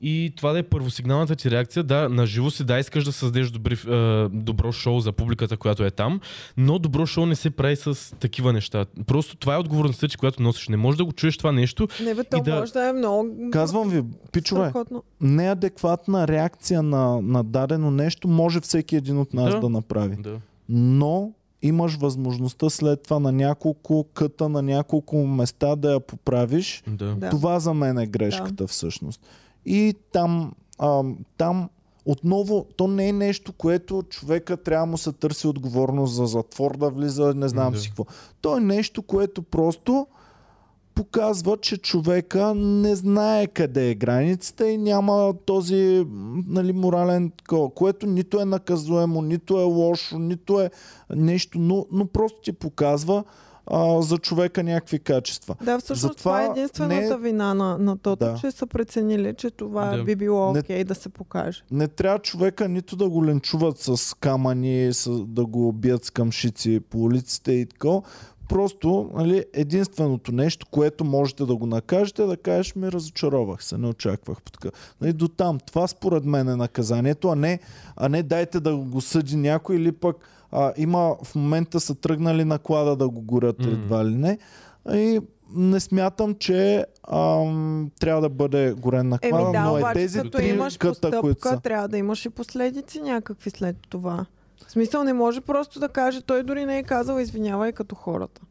и 0.01 0.33
това 0.35 0.53
да 0.53 0.59
е 0.59 0.63
първосигналната 0.63 1.35
ти 1.35 1.51
реакция, 1.51 1.83
да, 1.83 2.09
на 2.09 2.25
живо 2.25 2.51
си, 2.51 2.63
да, 2.63 2.79
искаш 2.79 3.03
да 3.03 3.11
създадеш 3.11 3.49
добри, 3.49 3.73
е, 3.87 3.97
добро 4.29 4.71
шоу 4.71 4.99
за 4.99 5.11
публиката, 5.11 5.57
която 5.57 5.83
е 5.83 5.91
там, 5.91 6.19
но 6.57 6.79
добро 6.79 7.05
шоу 7.05 7.25
не 7.25 7.35
се 7.35 7.49
прави 7.49 7.75
с 7.75 8.15
такива 8.15 8.53
неща. 8.53 8.85
Просто 9.07 9.35
това 9.35 9.55
е 9.55 9.57
отговорността, 9.57 10.07
че 10.07 10.17
която 10.17 10.41
носиш. 10.41 10.67
Не 10.67 10.77
можеш 10.77 10.97
да 10.97 11.05
го 11.05 11.11
чуеш 11.11 11.37
това 11.37 11.51
нещо. 11.51 11.87
Не 12.03 12.15
бе, 12.15 12.23
то 12.23 12.37
И 12.37 12.41
да- 12.41 12.55
може 12.55 12.73
да 12.73 12.89
е 12.89 12.93
много 12.93 13.29
Казвам 13.51 13.89
ви, 13.89 14.03
пичове, 14.31 14.61
страхотно. 14.61 15.03
неадекватна 15.21 16.27
реакция 16.27 16.83
на, 16.83 17.21
на 17.21 17.43
дадено 17.43 17.91
нещо 17.91 18.27
може 18.27 18.59
всеки 18.59 18.95
един 18.95 19.17
от 19.17 19.33
нас 19.33 19.45
да, 19.45 19.51
Да. 19.51 19.59
да 19.59 19.69
направи. 19.69 20.15
Да. 20.15 20.39
Но 20.69 21.31
имаш 21.61 21.95
възможността 21.95 22.69
след 22.69 23.03
това 23.03 23.19
на 23.19 23.31
няколко 23.31 24.05
къта, 24.05 24.49
на 24.49 24.61
няколко 24.61 25.17
места 25.17 25.75
да 25.75 25.91
я 25.91 25.99
поправиш. 25.99 26.83
Да. 26.87 27.15
Да. 27.15 27.29
Това 27.29 27.59
за 27.59 27.73
мен 27.73 27.97
е 27.97 28.07
грешката 28.07 28.67
всъщност. 28.67 29.21
И 29.67 29.95
там, 30.11 30.53
ам, 30.79 31.17
там 31.37 31.69
отново, 32.05 32.65
то 32.77 32.87
не 32.87 33.09
е 33.09 33.13
нещо, 33.13 33.53
което 33.53 34.03
човека 34.09 34.57
трябва 34.57 34.85
да 34.85 34.91
му 34.91 34.97
се 34.97 35.11
търси 35.11 35.47
отговорност 35.47 36.15
за 36.15 36.25
затвор 36.25 36.77
да 36.77 36.89
влиза, 36.89 37.33
не 37.33 37.47
знам 37.47 37.73
Да. 37.73 37.79
си 37.79 37.87
какво. 37.87 38.05
То 38.41 38.57
е 38.57 38.59
нещо, 38.59 39.01
което 39.01 39.41
просто 39.41 40.07
показва, 40.95 41.57
че 41.57 41.77
човека 41.77 42.53
не 42.55 42.95
знае 42.95 43.47
къде 43.47 43.89
е 43.89 43.95
границата 43.95 44.69
и 44.69 44.77
няма 44.77 45.33
този 45.45 46.05
нали, 46.47 46.73
морален 46.73 47.31
такова, 47.31 47.69
което 47.69 48.07
нито 48.07 48.39
е 48.39 48.45
наказуемо, 48.45 49.21
нито 49.21 49.59
е 49.59 49.63
лошо, 49.63 50.19
нито 50.19 50.61
е 50.61 50.69
нещо, 51.15 51.59
но, 51.59 51.85
но 51.91 52.05
просто 52.05 52.41
ти 52.41 52.53
показва 52.53 53.23
а, 53.67 54.01
за 54.01 54.17
човека 54.17 54.63
някакви 54.63 54.99
качества. 54.99 55.55
Да, 55.61 55.79
всъщност 55.79 56.01
Затова 56.01 56.17
това 56.17 56.43
е 56.43 56.51
единствената 56.51 56.95
не- 57.09 57.17
вина 57.17 57.53
на, 57.53 57.77
на 57.77 57.97
тото, 57.97 58.25
Да. 58.25 58.35
че 58.35 58.51
са 58.51 58.67
преценили, 58.67 59.33
че 59.33 59.51
това 59.51 59.97
Да. 59.97 60.03
би 60.03 60.15
било 60.15 60.53
Не- 60.53 60.59
окей 60.59 60.83
да 60.83 60.95
се 60.95 61.09
покаже. 61.09 61.63
Не 61.71 61.87
трябва 61.87 62.19
човека 62.19 62.67
нито 62.67 62.95
да 62.95 63.09
го 63.09 63.25
ленчуват 63.25 63.77
с 63.77 64.15
камъни, 64.15 64.93
с, 64.93 65.09
да 65.19 65.45
го 65.45 65.71
бият 65.71 66.05
с 66.05 66.09
камшици 66.09 66.79
по 66.79 66.97
улиците 66.99 67.51
и 67.51 67.65
така. 67.65 67.89
Просто 68.49 69.11
нали, 69.13 69.45
единственото 69.53 70.31
нещо, 70.31 70.65
което 70.71 71.05
можете 71.05 71.45
да 71.45 71.55
го 71.55 71.65
накажете, 71.65 72.23
е 72.23 72.25
да 72.25 72.37
кажеш 72.37 72.75
ми 72.75 72.91
разочаровах 72.91 73.63
се, 73.63 73.77
не 73.77 73.87
очаквах. 73.87 74.37
Нали, 75.01 75.13
до 75.13 75.27
там. 75.27 75.59
Това 75.59 75.87
според 75.87 76.25
мен 76.25 76.49
е 76.49 76.55
наказанието, 76.55 77.29
а 77.29 77.35
не, 77.35 77.59
а 77.95 78.09
не 78.09 78.23
дайте 78.23 78.59
да 78.59 78.75
го 78.75 79.01
съди 79.01 79.35
някой 79.35 79.75
или 79.75 79.91
пък 79.91 80.17
а, 80.51 80.73
има 80.77 81.15
в 81.23 81.35
момента 81.35 81.79
са 81.79 81.95
тръгнали 81.95 82.43
на 82.43 82.59
клада 82.59 82.95
да 82.95 83.09
го 83.09 83.21
горят 83.21 83.59
М. 83.59 83.71
едва 83.71 84.05
ли 84.05 84.15
не. 84.15 84.37
И 84.93 85.19
не 85.55 85.79
смятам, 85.79 86.35
че 86.35 86.85
ам, 87.11 87.91
трябва 87.99 88.21
да 88.21 88.29
бъде 88.29 88.73
горен 88.73 89.09
на 89.09 89.19
клада, 89.19 89.43
Еми 89.43 89.51
да, 89.51 89.63
но 89.63 89.77
е 89.77 89.79
обаче 89.79 89.93
тези 89.93 90.17
като 90.17 90.37
три 90.37 90.47
имаш 90.47 90.77
къта, 90.77 91.11
които 91.11 91.21
постъпка, 91.21 91.49
са. 91.49 91.61
трябва 91.61 91.87
да 91.87 91.97
имаш 91.97 92.25
и 92.25 92.29
последици 92.29 93.01
някакви 93.01 93.49
след 93.49 93.75
това. 93.89 94.25
В 94.59 94.71
смисъл 94.71 95.03
не 95.03 95.13
може 95.13 95.41
просто 95.41 95.79
да 95.79 95.89
каже, 95.89 96.21
той 96.21 96.43
дори 96.43 96.65
не 96.65 96.77
е 96.77 96.83
казал 96.83 97.19
извинявай 97.19 97.71
като 97.71 97.95
хората. 97.95 98.41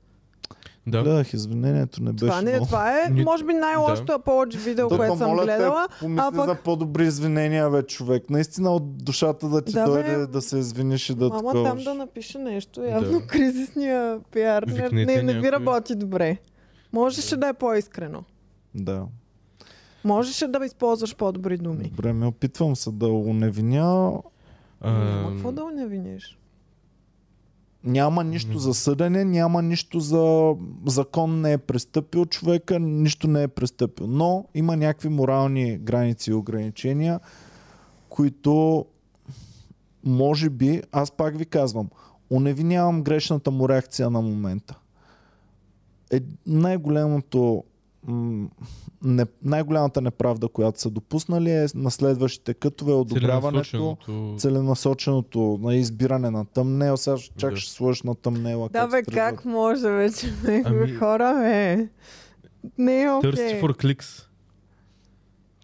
Да. 0.86 1.02
Гледах 1.02 1.34
извинението, 1.34 2.02
не 2.02 2.12
беше 2.12 2.26
Това, 2.26 2.42
не, 2.42 2.50
много. 2.50 2.66
това 2.66 3.00
е, 3.00 3.10
може 3.12 3.44
би, 3.44 3.52
най-лошото 3.52 4.12
Apology 4.12 4.56
видео, 4.56 4.88
Тъпо, 4.88 4.96
което 4.98 5.16
съм 5.16 5.30
моля 5.30 5.38
те, 5.38 5.44
гледала. 5.46 5.88
помисли 6.00 6.24
а 6.24 6.32
пък- 6.32 6.46
за 6.46 6.54
по-добри 6.54 7.04
извинения, 7.04 7.70
бе, 7.70 7.82
човек. 7.82 8.30
Наистина 8.30 8.70
от 8.70 8.96
душата 8.96 9.48
да 9.48 9.62
ти 9.62 9.72
Да, 9.72 9.80
бе. 9.80 9.86
дойде 9.86 10.26
да 10.26 10.42
се 10.42 10.58
извиниш 10.58 11.10
и 11.10 11.14
да 11.14 11.28
Мама 11.28 11.38
таковаш. 11.42 11.62
там 11.64 11.84
да 11.84 11.94
напише 11.94 12.38
нещо. 12.38 12.82
Явно 12.82 13.10
Да. 13.12 13.26
кризисния 13.26 14.20
пиар 14.32 14.62
не, 14.62 14.72
Викнете 14.74 14.94
не, 15.06 15.22
не 15.24 15.32
ви 15.32 15.40
някой. 15.40 15.52
работи 15.52 15.94
добре. 15.94 16.36
Можеше 16.92 17.36
да 17.36 17.48
е 17.48 17.52
по-искрено. 17.52 18.22
Да. 18.74 19.02
Можеше 20.04 20.46
да 20.48 20.66
използваш 20.66 21.16
по-добри 21.16 21.56
думи. 21.56 21.84
Добре, 21.84 22.12
ме 22.12 22.26
опитвам 22.26 22.76
се 22.76 22.90
да 22.90 23.08
уневиня. 23.08 24.12
Няма 24.84 25.28
А, 25.28 25.32
какво 25.32 25.52
да 25.52 25.64
не 25.64 25.86
виниш. 25.86 26.38
Няма 27.84 28.24
нищо 28.24 28.52
М. 28.52 28.58
за 28.58 28.74
съдене, 28.74 29.24
няма 29.24 29.62
нищо 29.62 30.00
за 30.00 30.54
закон 30.86 31.40
не 31.40 31.52
е 31.52 31.58
престъпил 31.58 32.26
човека, 32.26 32.80
нищо 32.80 33.28
не 33.28 33.42
е 33.42 33.48
престъпил. 33.48 34.06
Но 34.06 34.48
има 34.54 34.76
някакви 34.76 35.08
морални 35.08 35.78
граници 35.78 36.30
и 36.30 36.34
ограничения, 36.34 37.20
които 38.08 38.84
може 40.04 40.50
би, 40.50 40.82
аз 40.92 41.10
пак 41.10 41.38
ви 41.38 41.46
казвам, 41.46 41.88
уневинявам 42.30 43.02
грешната 43.02 43.50
му 43.50 43.68
реакция 43.68 44.10
на 44.10 44.20
момента. 44.20 44.78
Е, 46.12 46.20
най-голямото 46.46 47.64
не, 49.02 49.26
най-голямата 49.42 50.00
неправда, 50.00 50.48
която 50.48 50.80
са 50.80 50.90
допуснали 50.90 51.50
е 51.50 51.66
на 51.74 51.90
следващите 51.90 52.54
кътове 52.54 52.92
одобряването 52.92 53.70
целенасоченото- 53.70 54.34
целенасоченото 54.38 55.58
на 55.62 55.74
избиране 55.74 56.30
на 56.30 56.44
тъмнел. 56.44 56.96
Сега 56.96 57.16
чак 57.36 57.50
Да. 57.50 57.56
ще 57.56 57.72
сложиш 57.72 58.02
на 58.02 58.14
тъмнела. 58.14 58.68
Да, 58.68 58.86
бе, 58.86 59.02
как 59.04 59.44
може 59.44 59.90
вече? 59.90 60.32
Ами... 60.46 60.62
Ами- 60.66 60.92
Хора, 60.92 61.34
бе. 61.34 61.88
Не 62.78 63.02
е 63.02 63.10
окей. 63.10 63.30
Търси 63.30 63.42
for 63.42 63.84
clicks. 63.84 64.25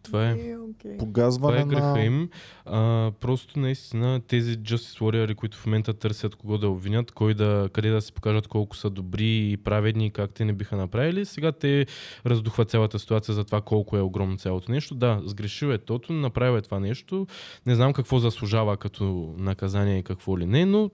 Това 0.03 0.29
е. 0.29 0.35
Не 0.35 0.51
е 0.51 0.59
окей. 0.59 0.97
Това 0.97 0.99
Погазване 0.99 1.61
е 1.61 1.65
греха 1.65 1.87
на... 1.87 2.05
им. 2.05 2.29
А, 2.67 3.11
просто 3.21 3.59
наистина 3.59 4.21
тези 4.21 4.59
Justice 4.59 5.01
Warrior, 5.01 5.35
които 5.35 5.59
в 5.59 5.67
момента 5.67 5.95
търсят 5.95 6.35
кого 6.35 6.59
да 6.59 6.69
обвинят, 6.69 7.13
кой 7.13 7.35
да, 7.35 7.69
къде 7.73 7.91
да 7.91 8.01
се 8.01 8.13
покажат 8.13 8.49
колко 8.49 8.77
са 8.77 8.91
добри 8.91 9.51
и 9.51 9.57
праведни, 9.57 10.11
как 10.11 10.31
те 10.31 10.45
не 10.45 10.53
биха 10.53 10.77
направили, 10.77 11.25
сега 11.25 11.53
те 11.53 11.87
раздухват 12.27 12.71
цялата 12.71 12.99
ситуация 12.99 13.35
за 13.35 13.45
това 13.45 13.61
колко 13.61 13.97
е 13.97 14.01
огромно 14.01 14.37
цялото 14.37 14.73
нещо. 14.73 14.95
Да, 14.95 15.23
сгрешил 15.25 15.67
е 15.67 15.79
тото, 15.79 16.13
направил 16.13 16.59
е 16.59 16.63
това 16.63 16.81
нещо. 16.81 17.27
Не 17.67 17.75
знам 17.75 17.93
какво 17.93 18.19
заслужава 18.19 18.77
като 18.77 19.35
наказание 19.39 19.99
и 19.99 20.03
какво 20.03 20.39
ли 20.39 20.47
не, 20.47 20.67
но 20.67 20.91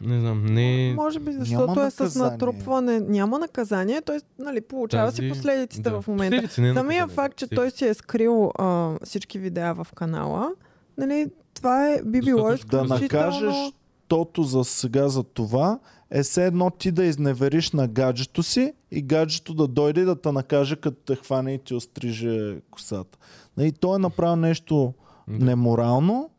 не 0.00 0.20
знам, 0.20 0.46
не... 0.46 0.94
Може 0.96 1.20
би 1.20 1.32
защото 1.32 1.66
Няма 1.66 1.86
е 1.86 1.90
с 1.90 2.00
наказание. 2.00 2.30
натрупване. 2.30 3.00
Няма 3.00 3.38
наказание, 3.38 4.00
т.е. 4.02 4.18
Нали, 4.38 4.60
получава 4.60 5.12
си 5.12 5.16
Тази- 5.16 5.28
последиците 5.28 5.90
да. 5.90 6.02
в 6.02 6.08
момента. 6.08 6.36
Последици, 6.36 6.60
не 6.60 6.74
Самия 6.74 7.06
факт, 7.06 7.36
че 7.36 7.46
той 7.46 7.70
си 7.70 7.86
е 7.86 7.94
скрил 7.94 8.52
а, 8.58 8.92
всички 9.04 9.38
видеа 9.38 9.74
в 9.74 9.86
канала, 9.94 10.50
нали, 10.98 11.26
това 11.54 11.88
е, 11.88 12.02
би 12.04 12.20
било 12.20 12.50
Достатъчно. 12.50 12.88
Да 12.88 12.94
изключително... 12.94 13.30
накажеш 13.30 13.72
тото 14.08 14.42
за 14.42 14.64
сега 14.64 15.08
за 15.08 15.22
това 15.22 15.78
е 16.10 16.22
все 16.22 16.46
едно 16.46 16.70
ти 16.70 16.90
да 16.90 17.04
изневериш 17.04 17.72
на 17.72 17.88
гаджето 17.88 18.42
си 18.42 18.72
и 18.90 19.02
гаджето 19.02 19.54
да 19.54 19.66
дойде 19.66 20.00
и 20.00 20.04
да 20.04 20.20
те 20.20 20.32
накаже 20.32 20.76
като 20.76 20.96
те 20.96 21.16
хване 21.16 21.54
и 21.54 21.58
ти 21.58 21.74
остриже 21.74 22.56
косата. 22.70 23.18
И 23.60 23.72
той 23.72 23.96
е 23.96 23.98
направил 23.98 24.36
нещо 24.36 24.94
Да. 25.28 25.44
неморално, 25.44 26.30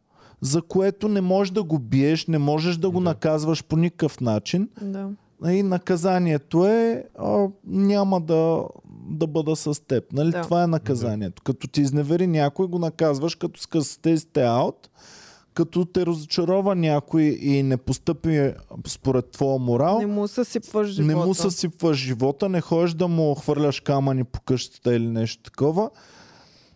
за 0.46 0.62
което 0.62 1.08
не 1.08 1.22
можеш 1.22 1.52
да 1.52 1.64
го 1.64 1.80
биеш, 1.80 2.28
не 2.28 2.38
можеш 2.38 2.78
да 2.78 2.90
го 2.90 3.00
Да. 3.00 3.04
наказваш 3.04 3.64
по 3.64 3.78
никакъв 3.78 4.22
начин. 4.22 4.70
Да. 4.82 5.10
И 5.50 5.64
наказанието 5.64 6.66
е 6.66 7.04
а, 7.20 7.48
няма 7.68 8.22
да, 8.22 8.64
да 9.10 9.28
бъда 9.28 9.56
с 9.56 9.86
теб. 9.88 10.04
Нали? 10.14 10.32
Да. 10.32 10.42
Това 10.42 10.64
е 10.64 10.68
наказанието. 10.68 11.42
Като 11.44 11.68
ти 11.68 11.82
изневери 11.82 12.28
някой, 12.28 12.68
го 12.68 12.80
наказваш 12.80 13.36
като 13.36 13.60
скъсате 13.60 14.18
сте 14.18 14.44
аут. 14.44 14.90
Като 15.54 15.86
те 15.86 16.06
разочарова 16.06 16.76
някой 16.76 17.24
и 17.24 17.64
не 17.64 17.78
постъпи 17.78 18.52
според 18.88 19.32
твоя 19.32 19.60
морал, 19.60 20.00
Не 20.00 20.06
му 20.06 20.28
съсипваш 20.28 20.88
живота. 20.88 21.08
не 21.08 21.26
му 21.26 21.34
съсипваш 21.34 21.98
живота, 21.98 22.50
не 22.50 22.62
ходиш 22.62 22.94
да 22.94 23.08
му 23.08 23.36
хвърляш 23.36 23.80
камъни 23.80 24.24
по 24.24 24.42
къщата 24.42 24.96
или 24.96 25.08
нещо 25.08 25.44
такова. 25.44 25.90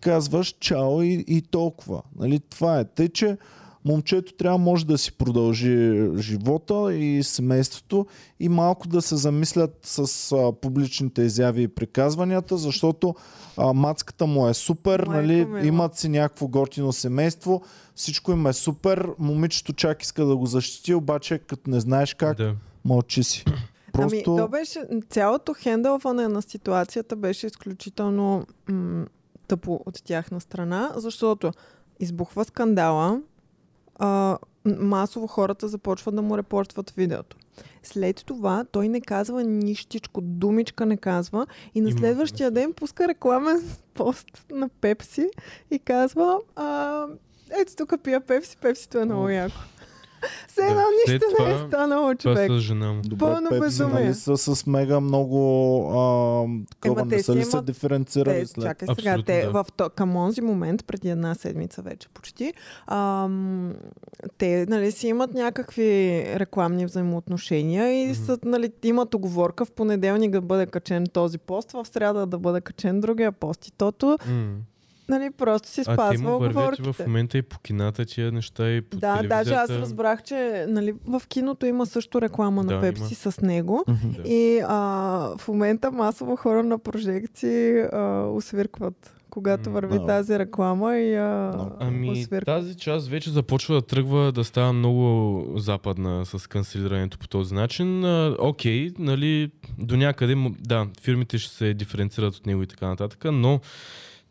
Казваш 0.01 0.55
чао 0.59 1.01
и, 1.01 1.25
и 1.27 1.41
толкова. 1.41 2.01
Нали? 2.19 2.39
Това 2.39 2.79
е. 2.79 2.85
Тъй, 2.85 3.09
че 3.09 3.37
момчето 3.85 4.33
трябва 4.33 4.57
може 4.57 4.85
да 4.85 4.97
си 4.97 5.11
продължи 5.11 6.07
живота 6.17 6.93
и 6.93 7.23
семейството 7.23 8.05
и 8.39 8.49
малко 8.49 8.87
да 8.87 9.01
се 9.01 9.15
замислят 9.15 9.79
с 9.83 10.31
а, 10.31 10.53
публичните 10.53 11.21
изяви 11.21 11.61
и 11.63 11.67
приказванията, 11.67 12.57
защото 12.57 13.15
а, 13.57 13.73
мацката 13.73 14.25
му 14.25 14.47
е 14.49 14.53
супер, 14.53 14.99
Майко 14.99 15.11
нали? 15.13 15.45
мила. 15.45 15.65
имат 15.67 15.95
си 15.95 16.09
някакво 16.09 16.47
готино 16.47 16.93
семейство, 16.93 17.61
всичко 17.95 18.31
им 18.31 18.47
е 18.47 18.53
супер, 18.53 19.09
момичето 19.19 19.73
чак 19.73 20.03
иска 20.03 20.25
да 20.25 20.35
го 20.37 20.45
защити, 20.45 20.93
обаче 20.93 21.37
като 21.39 21.69
не 21.69 21.79
знаеш 21.79 22.13
как, 22.13 22.37
Да. 22.37 22.55
мълчи 22.85 23.23
си. 23.23 23.45
Просто... 23.93 24.15
Ами, 24.15 24.37
то 24.37 24.47
беше, 24.47 24.79
цялото 25.09 25.53
хендълване 25.53 26.27
на 26.27 26.41
ситуацията 26.41 27.15
беше 27.15 27.47
изключително 27.47 28.45
м- 28.69 29.05
тъпо 29.47 29.79
от 29.85 30.03
тяхна 30.03 30.41
страна, 30.41 30.91
защото 30.95 31.51
избухва 31.99 32.45
скандала, 32.45 33.21
а, 33.99 34.37
масово 34.65 35.27
хората 35.27 35.67
започват 35.67 36.15
да 36.15 36.21
му 36.21 36.37
репортват 36.37 36.89
видеото. 36.89 37.37
След 37.83 38.25
това 38.25 38.65
той 38.71 38.87
не 38.87 39.01
казва 39.01 39.43
нищичко, 39.43 40.21
думичка 40.21 40.85
не 40.85 40.97
казва 40.97 41.47
и 41.75 41.81
на 41.81 41.89
Има 41.89 41.99
следващия 41.99 42.51
ден 42.51 42.73
пуска 42.73 43.07
рекламен 43.07 43.63
пост 43.93 44.45
на 44.51 44.69
Пепси 44.69 45.29
и 45.71 45.79
казва 45.79 46.39
а, 46.55 47.05
ето 47.61 47.75
тук 47.75 47.93
пия 48.03 48.21
Пепси, 48.21 48.57
Пепсито 48.57 48.97
е 48.97 49.05
много 49.05 49.29
яко. 49.29 49.55
Все 50.47 50.61
Да, 50.61 50.67
едно 50.67 50.81
след 51.05 51.13
нищо 51.13 51.27
не 51.39 51.45
е 51.45 51.55
това- 51.55 51.67
станало, 51.67 52.01
Това 52.05 52.15
човек. 52.15 52.51
с 52.51 52.59
жена 52.59 52.93
му. 52.93 53.01
Добре, 53.01 53.17
Пълно 53.19 53.49
Пепси, 53.49 53.59
безумие. 53.59 53.93
нали 53.95 54.13
са 54.13 54.37
с 54.37 54.67
мега 54.67 54.99
много 54.99 55.37
а, 55.89 55.97
такова, 56.71 57.05
не 57.05 57.23
са 57.23 57.35
ли 57.35 57.43
се 57.43 57.49
имат- 57.49 57.65
диференцирали 57.65 58.35
Те, 58.35 58.45
след? 58.45 58.63
чакай 58.63 58.87
сега, 58.87 58.91
Абсолютно, 59.11 59.23
те 59.23 59.41
да. 59.43 59.51
в 59.53 59.65
то, 59.77 59.89
към 59.89 60.15
онзи 60.15 60.41
момент, 60.41 60.85
преди 60.85 61.09
една 61.09 61.35
седмица 61.35 61.81
вече 61.81 62.09
почти, 62.09 62.53
ам, 62.87 63.73
те 64.37 64.65
нали, 64.65 64.91
си 64.91 65.07
имат 65.07 65.33
някакви 65.33 65.89
рекламни 66.29 66.85
взаимоотношения 66.85 68.03
и 68.03 68.15
са, 68.15 68.37
нали, 68.45 68.71
имат 68.83 69.13
оговорка 69.13 69.65
в 69.65 69.71
понеделник 69.71 70.31
да 70.31 70.41
бъде 70.41 70.65
качен 70.65 71.05
този 71.05 71.37
пост, 71.37 71.71
в 71.71 71.85
среда 71.85 72.25
да 72.25 72.37
бъде 72.39 72.61
качен 72.61 73.01
другия 73.01 73.31
пост. 73.31 73.67
И 73.67 73.71
тото, 73.71 74.17
М. 74.27 74.49
нали, 75.09 75.31
просто 75.31 75.69
си 75.69 75.81
А 75.81 75.83
те 75.83 75.93
спазва 75.93 76.31
му 76.31 76.39
вървят 76.39 76.79
в 76.79 76.95
момента 76.99 77.37
и 77.37 77.41
по 77.41 77.59
кината 77.59 78.05
тия 78.05 78.31
неща 78.31 78.69
и 78.71 78.81
по 78.81 78.97
Да, 78.97 79.23
даже 79.23 79.53
аз 79.53 79.69
разбрах, 79.69 80.23
че 80.23 80.65
нали, 80.67 80.93
в 81.07 81.21
киното 81.27 81.65
има 81.65 81.85
също 81.85 82.21
реклама 82.21 82.63
на 82.63 82.73
Да, 82.73 82.81
Пепси 82.81 83.17
има. 83.25 83.31
с 83.31 83.41
него. 83.41 83.85
И 84.25 84.61
а, 84.67 84.77
в 85.37 85.47
момента 85.47 85.91
масово 85.91 86.35
хора 86.35 86.63
на 86.63 86.79
прожекции 86.79 87.79
а, 87.79 88.25
освиркват, 88.33 89.15
когато 89.29 89.71
върви 89.71 89.99
да. 89.99 90.05
тази 90.05 90.39
реклама 90.39 90.97
и 90.97 91.15
а, 91.15 91.51
Много. 91.55 91.75
Ами 91.79 92.27
тази 92.45 92.77
част 92.77 93.07
вече 93.07 93.29
започва 93.29 93.75
да 93.75 93.81
тръгва 93.81 94.31
да 94.31 94.43
става 94.43 94.73
много 94.73 95.43
западна 95.55 96.25
с 96.25 96.47
канцелирането 96.47 97.17
по 97.17 97.27
този 97.27 97.53
начин. 97.55 98.05
А, 98.05 98.35
окей, 98.39 98.91
нали, 98.99 99.51
до 99.77 99.97
някъде, 99.97 100.35
да, 100.59 100.87
фирмите 101.01 101.37
ще 101.37 101.55
се 101.55 101.73
диференцират 101.73 102.35
от 102.35 102.45
него 102.45 102.63
и 102.63 102.67
така 102.67 102.87
нататък, 102.87 103.25
но 103.31 103.59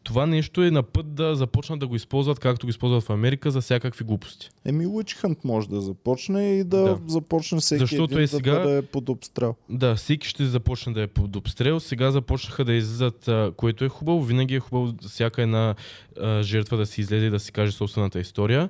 това 0.08 0.26
нещо 0.26 0.62
е 0.62 0.70
на 0.70 0.82
път 0.82 1.14
да 1.14 1.36
започнат 1.36 1.78
да 1.80 1.86
го 1.86 1.96
използват, 1.96 2.38
както 2.38 2.66
го 2.66 2.70
използват 2.70 3.04
в 3.04 3.10
Америка, 3.10 3.50
за 3.50 3.60
всякакви 3.60 4.04
глупости. 4.04 4.50
Еми 4.64 4.86
Witch 4.86 5.24
Hunt 5.24 5.38
може 5.44 5.68
да 5.68 5.80
започне 5.80 6.48
и 6.48 6.64
да, 6.64 6.76
Да. 6.78 6.98
започне 7.06 7.60
всеки 7.60 7.78
Защото 7.78 8.04
един 8.04 8.18
е 8.18 8.22
да 8.22 8.28
сега- 8.28 8.54
бъде 8.54 8.82
под 8.82 9.08
обстрел. 9.08 9.54
Да, 9.68 9.94
всеки 9.94 10.28
ще 10.28 10.44
започне 10.44 10.92
да 10.92 11.02
е 11.02 11.06
под 11.06 11.36
обстрел. 11.36 11.80
Сега 11.80 12.10
започнаха 12.10 12.64
да 12.64 12.72
излизат, 12.72 13.28
което 13.56 13.84
е 13.84 13.88
хубаво. 13.88 14.22
Винаги 14.22 14.54
е 14.54 14.60
хубаво 14.60 14.92
всяка 15.02 15.42
една 15.42 15.74
а, 16.18 16.42
жертва 16.42 16.76
да 16.76 16.86
си 16.86 17.00
излезе 17.00 17.26
и 17.26 17.30
да 17.30 17.40
си 17.40 17.52
каже 17.52 17.72
собствената 17.72 18.20
история. 18.20 18.68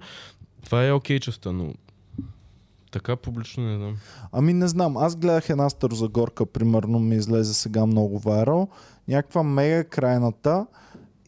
Това 0.65 0.87
е 0.87 0.93
окей 0.93 1.21
частта, 1.21 1.53
но 1.53 1.75
така 2.91 3.17
публично 3.17 3.63
не 3.65 3.77
знам. 3.77 3.97
Ами 4.33 4.53
не 4.53 4.69
знам, 4.69 4.97
аз 4.97 5.17
гледах 5.17 5.51
една 5.51 5.71
старозагорка, 5.71 6.47
примерно 6.47 6.99
ми 6.99 7.17
излезе 7.17 7.55
сега 7.55 7.87
много 7.87 8.19
вайрал, 8.19 8.69
някаква 9.09 9.43
мега 9.43 9.85
крайната 9.85 10.67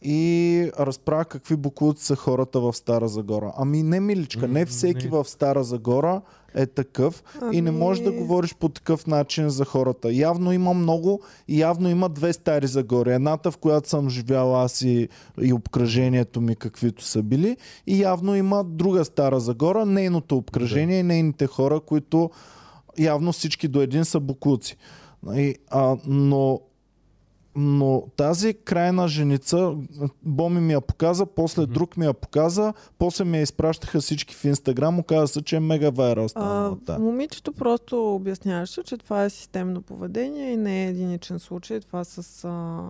и 0.01 0.71
разправя 0.79 1.25
какви 1.25 1.55
буклуци 1.55 2.05
са 2.05 2.15
хората 2.15 2.59
в 2.59 2.73
Стара 2.73 3.07
Загора. 3.07 3.53
Ами 3.57 3.83
не, 3.83 3.99
миличка, 3.99 4.47
не 4.47 4.65
всеки 4.65 5.05
не. 5.05 5.11
в 5.11 5.25
Стара 5.25 5.63
Загора 5.63 6.21
е 6.55 6.65
такъв 6.65 7.23
и 7.51 7.61
не 7.61 7.71
можеш 7.71 8.03
да 8.03 8.09
Ами, 8.09 8.19
говориш 8.19 8.55
по 8.55 8.69
такъв 8.69 9.07
начин 9.07 9.49
за 9.49 9.65
хората. 9.65 10.13
Явно 10.13 10.51
има 10.51 10.73
много 10.73 11.21
и 11.47 11.61
явно 11.61 11.89
има 11.89 12.09
две 12.09 12.33
Стари 12.33 12.67
Загори. 12.67 13.13
Едната, 13.13 13.51
в 13.51 13.57
която 13.57 13.89
съм 13.89 14.09
живял 14.09 14.55
аз 14.55 14.81
и, 14.81 15.09
и 15.41 15.53
обкръжението 15.53 16.41
ми 16.41 16.55
каквито 16.55 17.03
са 17.03 17.23
били 17.23 17.57
и 17.87 18.01
явно 18.01 18.35
има 18.35 18.63
друга 18.63 19.05
Стара 19.05 19.39
Загора, 19.39 19.85
нейното 19.85 20.37
обкръжение 20.37 20.99
и 20.99 21.03
нейните 21.03 21.47
хора, 21.47 21.79
които 21.79 22.29
явно 22.99 23.31
всички 23.31 23.67
до 23.67 23.81
един 23.81 24.05
са 24.05 24.19
буклуци. 24.19 24.77
И, 25.33 25.55
а, 25.69 25.97
но 26.07 26.59
но 27.55 28.03
тази 28.15 28.53
крайна 28.53 29.07
женица, 29.07 29.75
Боми 30.23 30.61
ми 30.61 30.73
я 30.73 30.81
показа, 30.81 31.25
после 31.25 31.63
Мгм. 31.63 31.73
друг 31.73 31.97
ми 31.97 32.05
я 32.05 32.13
показа, 32.13 32.73
после 32.97 33.25
ми 33.25 33.37
я 33.37 33.43
изпращаха 33.43 34.01
всички 34.01 34.35
в 34.35 34.45
Инстаграм, 34.45 34.99
оказа 34.99 35.27
се, 35.27 35.41
че 35.41 35.55
е 35.55 35.59
мега 35.59 35.89
вайрал 35.89 36.29
станала. 36.29 36.77
да. 36.85 36.99
момичето 36.99 37.53
просто 37.53 38.15
обясняваше, 38.15 38.83
че 38.83 38.97
това 38.97 39.23
е 39.23 39.29
системно 39.29 39.81
поведение 39.81 40.51
и 40.51 40.57
не 40.57 40.83
е 40.85 40.89
единичен 40.89 41.39
случай. 41.39 41.79
Това 41.79 42.03
с 42.03 42.43
а, 42.47 42.81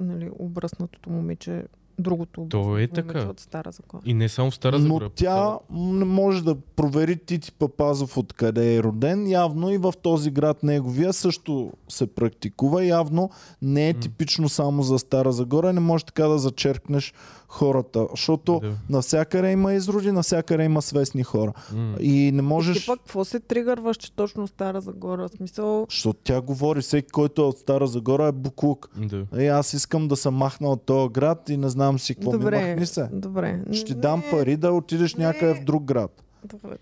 нали, 0.00 0.30
обръснатото 0.38 1.10
момиче, 1.10 1.64
другото 1.98 2.46
То 2.50 2.78
е 2.78 2.88
така. 2.88 3.18
от 3.18 3.40
Стара 3.40 3.72
Закона. 3.72 4.02
И 4.06 4.14
не 4.14 4.28
само 4.28 4.50
в 4.50 4.54
Стара 4.54 4.78
Но 4.78 4.82
Загора. 4.82 5.08
по 5.08 5.14
тя 5.14 5.58
може 5.70 6.44
да 6.44 6.54
провери 6.54 7.16
Тити 7.16 7.52
Папазов 7.52 8.16
откъде 8.18 8.76
е 8.76 8.82
роден. 8.82 9.28
Явно 9.28 9.70
и 9.70 9.78
в 9.78 9.92
този 10.02 10.30
град 10.30 10.62
неговия 10.62 11.12
също 11.12 11.72
се 11.88 12.06
практикува. 12.06 12.84
Явно 12.84 13.30
не 13.62 13.88
е 13.88 13.94
типично 13.94 14.48
само 14.48 14.82
за 14.82 14.98
Стара 14.98 15.32
Загора. 15.32 15.72
Не 15.72 15.80
можеш 15.80 16.04
така 16.04 16.26
да 16.28 16.38
зачеркнеш 16.38 17.14
хората. 17.54 18.06
Защото 18.10 18.60
Да. 18.60 18.72
навсякъде 18.88 19.50
има 19.50 19.72
изроди, 19.72 20.12
навсякъде 20.12 20.64
има 20.64 20.82
свестни 20.82 21.22
хора. 21.22 21.52
М. 21.72 21.94
И 22.00 22.10
не 22.24 22.38
Ти 22.38 22.42
можеш... 22.42 22.86
пък 22.86 22.98
какво 22.98 23.24
се 23.24 23.40
тригърваш, 23.40 23.96
че 23.96 24.12
точно 24.12 24.46
Стара 24.46 24.80
Загора? 24.80 25.28
В 25.28 25.30
Смисъл, 25.30 25.86
Защото 25.90 26.18
тя 26.24 26.40
говори, 26.40 26.80
всеки, 26.80 27.08
който 27.08 27.42
е 27.42 27.46
от 27.46 27.58
Стара 27.58 27.86
Загора 27.86 28.26
е 28.26 28.32
буклук. 28.32 28.88
Да. 28.98 29.26
Е, 29.36 29.46
аз 29.46 29.72
искам 29.72 30.08
да 30.08 30.16
съм 30.16 30.34
махна 30.34 30.68
от 30.68 30.82
този 30.82 31.08
град 31.10 31.48
и 31.48 31.56
не 31.56 31.68
знам 31.68 31.98
си 31.98 32.14
какво 32.14 32.32
ми 32.32 32.38
добре, 32.38 32.68
махни 32.68 32.86
се. 32.86 33.08
добре. 33.12 33.60
Ще 33.72 33.84
ти 33.84 33.94
Не, 33.94 34.00
дам 34.00 34.22
пари 34.30 34.56
да 34.56 34.72
отидеш 34.72 35.14
не. 35.14 35.24
някъде 35.24 35.54
в 35.54 35.64
друг 35.64 35.84
град. 35.84 36.20
Добре. 36.44 36.76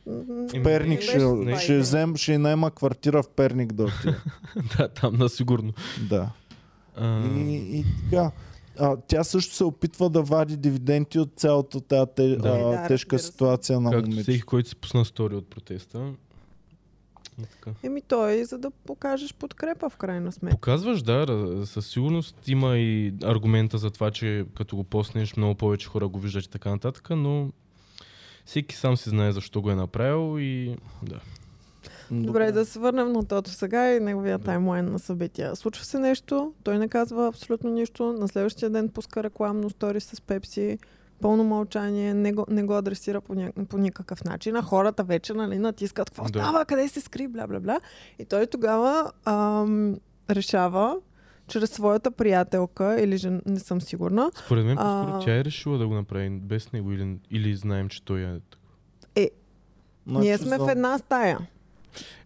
Еми, 0.54 0.62
Перник 0.64 0.98
Не 0.98 1.02
ще, 1.02 1.18
това 1.18 1.56
ще, 1.56 1.78
взем, 1.78 2.16
ще 2.16 2.38
найма 2.38 2.70
квартира 2.70 3.22
в 3.22 3.28
Перник 3.28 3.72
да 3.72 3.84
отиде. 3.84 4.16
да, 4.78 4.88
там 4.88 5.16
на 5.16 5.28
сигурно. 5.28 5.72
да. 6.10 6.28
А, 6.96 7.26
И, 7.28 7.54
и 7.78 7.84
така. 8.10 8.30
А, 8.84 8.96
тя 9.08 9.24
също 9.24 9.54
се 9.54 9.64
опитва 9.64 10.10
да 10.10 10.22
вади 10.22 10.56
дивиденти 10.56 11.18
от 11.18 11.32
цялата 11.36 11.80
тази 11.80 12.10
те, 12.16 12.36
Да. 12.36 12.48
а, 12.48 12.58
Е, 12.58 12.76
да, 12.76 12.86
тежка 12.88 13.18
се. 13.18 13.26
ситуация 13.26 13.80
на 13.80 13.90
както 13.90 14.08
момиче. 14.10 14.22
всеки, 14.22 14.42
който 14.42 14.68
си 14.68 14.76
пусна 14.76 15.04
стори 15.04 15.34
от 15.34 15.50
протеста. 15.50 16.12
Еми 17.82 18.02
той, 18.08 18.44
за 18.44 18.58
да 18.58 18.70
покажеш 18.70 19.34
подкрепа 19.34 19.90
в 19.90 19.96
крайна 19.96 20.32
сметка. 20.32 20.56
Показваш, 20.56 21.02
да, 21.02 21.26
със 21.66 21.86
сигурност 21.86 22.48
има 22.48 22.78
и 22.78 23.14
аргумента 23.22 23.78
за 23.78 23.90
това, 23.90 24.10
че 24.10 24.44
като 24.56 24.76
го 24.76 24.84
поснеш, 24.84 25.36
много 25.36 25.54
повече 25.54 25.88
хора 25.88 26.08
го 26.08 26.18
виждат 26.18 26.44
и 26.44 26.50
така 26.50 26.70
нататък, 26.70 27.10
но 27.10 27.48
всеки 28.44 28.74
сам 28.76 28.96
си 28.96 29.08
знае 29.08 29.32
защо 29.32 29.62
го 29.62 29.70
е 29.70 29.74
направил 29.74 30.40
и 30.40 30.76
да. 31.02 31.20
Добре, 32.12 32.52
да 32.52 32.66
се 32.66 32.78
върнем 32.78 33.12
на 33.12 33.24
тото 33.24 33.50
сега 33.50 33.94
и 33.94 34.00
неговия 34.00 34.38
таймлайн 34.38 34.84
на 34.84 34.98
събития. 34.98 35.56
Случва 35.56 35.84
се 35.84 35.98
нещо, 35.98 36.52
той 36.62 36.78
не 36.78 36.88
казва 36.88 37.28
абсолютно 37.28 37.70
нищо, 37.70 38.12
на 38.12 38.28
следващия 38.28 38.70
ден 38.70 38.88
пуска 38.88 39.22
рекламно 39.22 39.70
стори 39.70 40.00
с 40.00 40.20
Пепси, 40.20 40.78
пълно 41.20 41.44
мълчание, 41.44 42.14
не 42.14 42.32
го, 42.32 42.46
не 42.48 42.62
го 42.62 42.74
адресира 42.74 43.20
по, 43.20 43.34
ня... 43.34 43.52
по 43.68 43.78
никакъв 43.78 44.24
начин, 44.24 44.56
а 44.56 44.62
хората 44.62 45.04
вече 45.04 45.34
нали, 45.34 45.58
натискат 45.58 46.10
какво 46.10 46.22
Да. 46.22 46.28
става, 46.28 46.64
къде 46.64 46.88
се 46.88 47.00
скри, 47.00 47.28
бла 47.28 47.46
бла 47.46 47.60
бла. 47.60 47.80
И 48.18 48.24
той 48.24 48.46
тогава 48.46 49.12
ам, 49.24 49.96
решава 50.30 50.96
чрез 51.48 51.70
своята 51.70 52.10
приятелка 52.10 53.00
или 53.00 53.16
жен... 53.16 53.42
не 53.46 53.60
съм 53.60 53.80
сигурна, 53.80 54.30
Според 54.46 54.64
мен, 54.64 54.78
А. 54.78 54.82
по-скоро 55.04 55.24
тя 55.24 55.36
е 55.36 55.44
решила 55.44 55.78
да 55.78 55.88
го 55.88 55.94
направи 55.94 56.30
без 56.30 56.72
него 56.72 56.92
или, 56.92 57.18
или 57.30 57.56
знаем, 57.56 57.88
че 57.88 58.04
той 58.04 58.20
е 58.20 58.40
така. 58.50 58.62
Значи 60.06 60.20
ние 60.20 60.38
сме 60.38 60.58
за- 60.58 60.64
в 60.64 60.68
една 60.68 60.98
стая. 60.98 61.38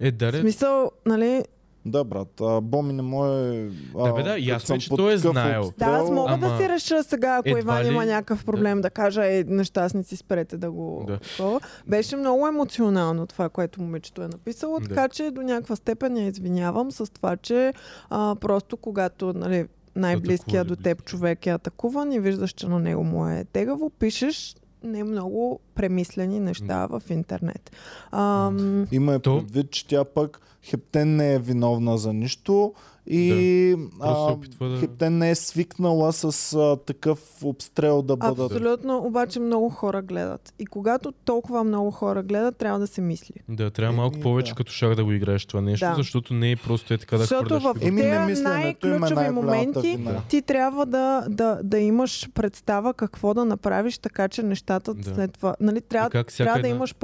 Е, 0.00 0.10
да, 0.10 0.32
В 0.32 0.36
смисъл, 0.36 0.90
нали, 1.06 1.42
Да, 1.86 2.04
брат, 2.04 2.40
а, 2.40 2.60
Боми 2.60 2.92
не 2.92 3.02
може... 3.02 3.68
Да, 3.94 4.12
бе, 4.12 4.22
да, 4.22 4.36
ясно 4.38 4.74
е, 4.74 4.78
че 4.78 4.88
той 4.90 5.12
е 5.12 5.16
знаел. 5.16 5.72
Да, 5.78 5.84
аз 5.84 6.10
мога 6.10 6.32
Ама- 6.32 6.48
да 6.48 6.56
си 6.56 6.68
реша 6.68 7.04
сега, 7.04 7.36
ако 7.36 7.48
Едва 7.48 7.60
Иван 7.72 7.82
ли- 7.82 7.88
има 7.88 8.04
някакъв 8.06 8.44
проблем, 8.44 8.80
да, 8.80 8.90
кажа, 8.90 9.26
е, 9.26 9.44
нещастници, 9.44 10.16
спрете 10.16 10.56
да 10.56 10.70
го... 10.70 11.04
Да. 11.06 11.18
такова. 11.18 11.60
Беше 11.86 12.16
много 12.16 12.46
емоционално 12.46 13.26
това, 13.26 13.48
което 13.48 13.82
момичето 13.82 14.22
е 14.22 14.28
написало, 14.28 14.78
Да. 14.80 14.88
така 14.88 15.08
че 15.08 15.30
до 15.30 15.42
някаква 15.42 15.76
степен 15.76 16.16
я 16.16 16.26
извинявам 16.26 16.90
с 16.90 17.06
това, 17.06 17.36
че 17.36 17.72
а, 18.10 18.34
просто 18.36 18.76
когато 18.76 19.32
нали, 19.32 19.66
най-близкия 19.96 20.60
Атакува 20.60 20.76
до 20.76 20.82
теб 20.82 20.98
близки? 20.98 21.06
човек 21.06 21.46
я 21.46 21.54
атакуван 21.54 22.12
и 22.12 22.20
виждаш, 22.20 22.52
че 22.52 22.68
на 22.68 22.78
него 22.78 23.04
му 23.04 23.26
е 23.28 23.44
тегаво, 23.44 23.90
пишеш 23.90 24.54
не 24.86 25.04
много 25.04 25.60
премислени 25.74 26.40
неща 26.40 26.86
в 26.86 27.02
интернет. 27.10 27.70
Ам, 28.12 28.86
Има 28.92 29.14
е 29.14 29.18
предвид, 29.18 29.70
че 29.70 29.86
тя 29.86 30.04
пък 30.04 30.40
Хептен 30.62 31.16
не 31.16 31.34
е 31.34 31.38
виновна 31.38 31.98
за 31.98 32.12
нищо 32.12 32.74
и 33.08 33.30
се 33.72 33.86
а, 34.00 34.32
опитва 34.32 34.68
да- 34.68 34.78
Хептен 34.78 35.18
не 35.18 35.30
е 35.30 35.34
свикнала 35.34 36.12
с 36.12 36.24
а, 36.54 36.76
такъв 36.76 37.18
обстрел 37.44 38.02
да 38.02 38.16
бъдат... 38.16 38.52
Абсолютно, 38.52 38.98
обаче 38.98 39.40
много 39.40 39.68
хора 39.68 40.02
гледат. 40.02 40.54
И 40.58 40.66
когато 40.66 41.12
толкова 41.14 41.64
много 41.64 41.90
хора 41.90 42.22
гледат, 42.22 42.56
трябва 42.56 42.78
да 42.78 42.86
се 42.86 43.00
мисли. 43.00 43.34
да, 43.48 43.70
трябва 43.70 43.88
Еми, 43.88 43.96
малко 43.96 44.20
повече 44.20 44.52
да. 44.52 44.56
като 44.56 44.72
шах 44.72 44.94
да 44.94 45.04
го 45.04 45.12
играеш 45.12 45.46
това 45.46 45.60
нещо, 45.60 45.86
Да. 45.86 45.94
защото 45.94 46.34
не 46.34 46.50
е 46.50 46.56
просто 46.56 46.94
е 46.94 46.98
така 46.98 47.16
да 47.16 47.22
Защото 47.22 47.44
хвърляш. 47.46 47.62
в 47.64 47.78
фигура. 47.80 48.14
Еми, 48.16 48.34
най-ключови 48.34 49.30
моменти 49.30 49.96
вина. 49.96 50.22
ти 50.28 50.42
трябва 50.42 50.86
да, 50.86 51.24
да, 51.28 51.58
да 51.62 51.78
имаш 51.78 52.28
представа 52.30 52.94
какво 52.94 53.34
да 53.34 53.44
направиш, 53.44 53.98
така 53.98 54.28
че 54.28 54.42
нещата 54.42 54.94
Да. 54.94 55.14
след 55.14 55.32
това... 55.32 55.54
Нали, 55.60 55.80
трябва, 55.80 56.10
трябва 56.10 56.52
да 56.52 56.58
една- 56.58 56.68
имаш 56.68 56.94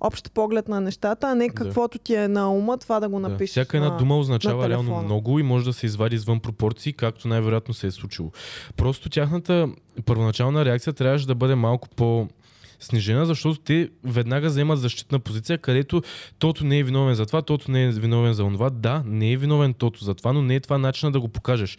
по-общ 0.00 0.32
поглед 0.34 0.68
на 0.68 0.80
нещата, 0.80 1.26
а 1.26 1.34
не 1.34 1.48
каквото 1.48 1.98
ти 1.98 2.14
е 2.14 2.28
на 2.28 2.52
ума, 2.52 2.78
това 2.78 3.00
да 3.00 3.08
го 3.08 3.20
Да. 3.20 3.28
напишеш 3.28 3.50
Всяка 3.50 3.76
една 3.76 3.90
на... 3.90 3.96
дума 3.96 4.18
означава 4.18 4.62
на 4.62 4.68
реално 4.68 5.02
много 5.02 5.38
и 5.38 5.42
може 5.42 5.64
да 5.64 5.72
се 5.72 5.86
извади 5.86 6.16
извън 6.16 6.40
пропорции, 6.40 6.92
както 6.92 7.28
най-вероятно 7.28 7.74
се 7.74 7.86
е 7.86 7.90
случило. 7.90 8.30
Просто 8.76 9.08
тяхната 9.08 9.68
първоначална 10.04 10.64
реакция 10.64 10.92
трябваше 10.92 11.26
да 11.26 11.34
бъде 11.34 11.54
малко 11.54 11.88
по 11.88 12.28
снижена, 12.80 13.26
защото 13.26 13.60
те 13.60 13.88
веднага 14.04 14.48
вземат 14.48 14.78
защитна 14.78 15.18
позиция, 15.18 15.58
където 15.58 16.02
тото 16.38 16.64
не 16.64 16.78
е 16.78 16.82
виновен 16.82 17.14
за 17.14 17.26
това, 17.26 17.42
тото 17.42 17.70
не 17.70 17.84
е 17.84 17.90
виновен 17.90 18.32
за 18.32 18.44
това. 18.44 18.70
Да, 18.70 19.02
не 19.06 19.32
е 19.32 19.36
виновен 19.36 19.74
тото 19.74 20.04
за 20.04 20.14
това, 20.14 20.32
но 20.32 20.42
не 20.42 20.54
е 20.54 20.60
това 20.60 20.78
начина 20.78 21.12
да 21.12 21.20
го 21.20 21.28
покажеш. 21.28 21.78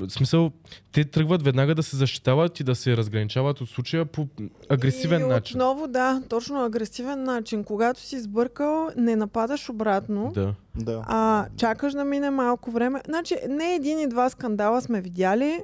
В 0.00 0.10
смисъл, 0.10 0.50
те 0.92 1.04
тръгват 1.04 1.42
веднага 1.42 1.74
да 1.74 1.82
се 1.82 1.96
защитават 1.96 2.60
и 2.60 2.64
да 2.64 2.74
се 2.74 2.96
разграничават 2.96 3.60
от 3.60 3.68
случая 3.68 4.04
по 4.04 4.28
агресивен 4.68 5.22
и 5.22 5.26
начин. 5.26 5.56
отново, 5.56 5.86
да, 5.88 6.22
точно 6.28 6.64
агресивен 6.64 7.22
начин. 7.22 7.64
Когато 7.64 8.00
си 8.00 8.20
сбъркал, 8.20 8.88
не 8.96 9.16
нападаш 9.16 9.68
обратно. 9.68 10.32
Да. 10.34 10.54
Да. 10.76 11.04
А, 11.08 11.46
чакаш 11.56 11.92
да 11.92 12.04
мине 12.04 12.30
малко 12.30 12.70
време. 12.70 13.00
Значи, 13.06 13.36
не 13.48 13.74
един 13.74 13.98
и 14.00 14.08
два 14.08 14.30
скандала 14.30 14.82
сме 14.82 15.00
видяли 15.00 15.60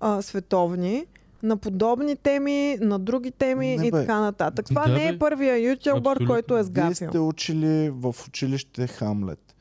а, 0.00 0.22
световни 0.22 1.06
на 1.42 1.56
подобни 1.56 2.16
теми, 2.16 2.78
на 2.80 2.98
други 2.98 3.30
теми 3.30 3.76
Не, 3.76 3.86
и 3.86 3.90
така 3.90 4.20
нататък. 4.20 4.66
Това 4.66 4.86
Да, 4.86 4.92
не 4.92 5.08
е 5.08 5.12
бе. 5.12 5.18
първия 5.18 5.70
ютубър, 5.70 6.26
който 6.26 6.54
е 6.54 6.56
Вие 6.56 6.64
сгафил. 6.64 7.08
сте 7.08 7.18
учили 7.18 7.90
в 7.90 8.14
училище 8.28 8.86
Хамлет. 8.86 9.51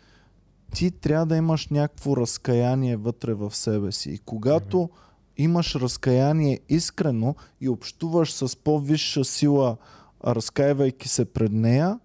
Ти 0.73 0.91
трябва 0.91 1.25
да 1.25 1.35
имаш 1.35 1.67
някакво 1.67 2.17
разкаяние 2.17 2.95
вътре 2.95 3.33
в 3.33 3.55
себе 3.55 3.91
си. 3.91 4.09
И 4.09 4.17
когато 4.17 4.89
имаш 5.37 5.75
разкаяние 5.75 6.59
искрено 6.69 7.35
и 7.61 7.69
общуваш 7.69 8.33
с 8.33 8.55
по-висша 8.55 9.25
сила, 9.25 9.77
разкаивайки 10.25 11.07
се 11.07 11.25
пред 11.25 11.51
нея, 11.51 11.99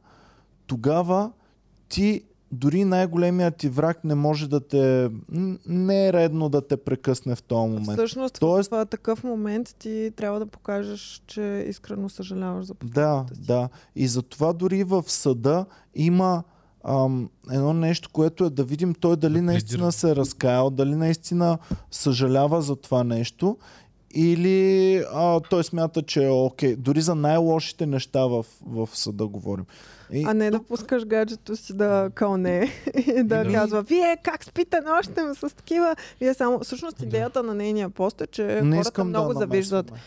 тогава 0.66 1.32
ти 1.88 2.22
дори 2.52 2.84
най-големият 2.84 3.56
ти 3.56 3.68
враг 3.68 4.04
не 4.04 4.14
може 4.14 4.48
да 4.48 4.60
те... 4.60 5.10
Не 5.66 6.08
е 6.08 6.12
редно 6.12 6.48
да 6.48 6.66
те 6.66 6.76
прекъсне 6.76 7.34
в 7.34 7.42
този 7.42 7.68
момент. 7.68 7.92
Всъщност, 7.92 8.34
Тоест- 8.34 8.70
в 8.72 8.86
такъв 8.86 9.24
момент 9.24 9.74
ти 9.78 10.10
трябва 10.16 10.38
да 10.38 10.46
покажеш, 10.46 11.22
че 11.26 11.64
искрено 11.68 12.08
съжаляваш 12.08 12.66
за 12.66 12.74
Да, 12.84 13.26
си. 13.34 13.40
да. 13.40 13.68
И 13.96 14.08
затова 14.08 14.52
дори 14.52 14.84
в 14.84 15.04
съда 15.06 15.66
има 15.94 16.42
ам, 16.88 17.30
едно 17.52 17.72
нещо, 17.72 18.08
което 18.12 18.44
е 18.44 18.50
да 18.50 18.64
видим 18.64 18.94
той 18.94 19.16
дали 19.16 19.34
Да 19.34 19.42
наистина 19.42 19.92
се 19.92 20.10
е 20.10 20.16
разкаял, 20.16 20.70
дали 20.70 20.94
наистина 20.94 21.58
съжалява 21.90 22.62
за 22.62 22.76
това 22.76 23.04
нещо 23.04 23.56
или 24.14 24.96
а, 25.12 25.40
той 25.40 25.64
смята, 25.64 26.02
че 26.02 26.24
е 26.24 26.30
окей. 26.30 26.76
Дори 26.76 27.00
за 27.00 27.14
най-лошите 27.14 27.86
неща 27.86 28.26
в, 28.26 28.44
в 28.66 28.88
съда 28.92 29.26
говорим. 29.26 29.64
И, 30.12 30.24
А 30.26 30.34
не 30.34 30.50
да 30.50 30.62
пускаш 30.62 31.04
гаджето 31.06 31.56
си 31.56 31.76
да 31.76 32.10
кълне 32.14 32.68
и 33.06 33.22
да 33.22 33.44
Да. 33.44 33.52
казва, 33.52 33.82
вие 33.82 34.16
как 34.22 34.44
спите 34.44 34.80
нощем 34.80 35.34
с 35.34 35.54
такива. 35.54 35.96
Вие 36.20 36.34
само... 36.34 36.60
Всъщност 36.60 37.02
идеята 37.02 37.42
на 37.42 37.54
нейния 37.54 37.90
пост 37.90 38.20
е, 38.20 38.26
че 38.26 38.42
не 38.44 38.76
хората 38.76 38.88
искам 38.88 39.08
много 39.08 39.32
да 39.32 39.38
завиждат. 39.38 39.86
намесваме. 39.90 40.02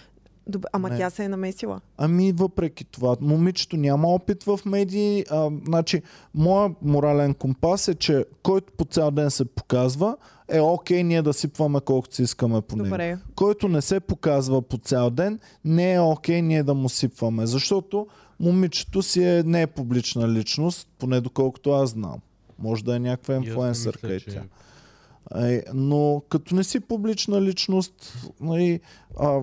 Добре, 0.48 0.68
ама 0.74 0.90
Не. 0.90 0.98
тя 0.98 1.10
се 1.10 1.24
е 1.24 1.30
намесила. 1.30 1.82
Ами 1.98 2.32
въпреки 2.32 2.86
това, 2.86 3.16
момичето 3.22 3.78
няма 3.78 4.08
опит 4.08 4.44
в 4.44 4.60
медии. 4.66 5.26
А, 5.30 5.50
значи, 5.66 6.02
моят 6.36 6.72
морален 6.82 7.34
компас 7.34 7.88
е, 7.88 7.96
че 7.96 8.26
който 8.44 8.74
по 8.74 8.86
цял 8.86 9.12
ден 9.12 9.32
се 9.32 9.46
показва, 9.46 10.18
е 10.48 10.60
окей 10.60 11.04
ние 11.04 11.22
да 11.22 11.34
сипваме 11.34 11.80
колкото 11.82 12.16
си 12.16 12.24
искаме 12.24 12.62
по 12.62 12.76
него. 12.76 12.86
Добре. 12.86 13.18
Който 13.36 13.68
не 13.68 13.82
се 13.82 14.00
показва 14.00 14.62
по 14.62 14.78
цял 14.78 15.10
ден, 15.10 15.40
не 15.66 15.94
е 15.94 16.00
окей 16.00 16.42
ние 16.42 16.64
да 16.64 16.74
му 16.74 16.90
сипваме. 16.90 17.46
Защото 17.46 18.08
момичето 18.40 19.02
си 19.02 19.24
е, 19.24 19.44
не 19.44 19.62
е 19.62 19.68
публична 19.68 20.30
личност, 20.30 20.88
поне 21.00 21.22
доколкото 21.22 21.72
аз 21.72 21.90
знам. 21.90 22.16
Може 22.60 22.84
да 22.84 22.96
е 22.96 23.00
някаква 23.00 23.36
инфлуенсърка 23.36 24.14
и 24.14 24.20
че- 24.20 24.26
тя. 24.26 24.40
Е, 24.40 24.44
но 25.74 26.22
като 26.30 26.56
не 26.56 26.64
си 26.64 26.80
публична 26.80 27.42
личност, 27.42 28.18
нали, 28.42 28.80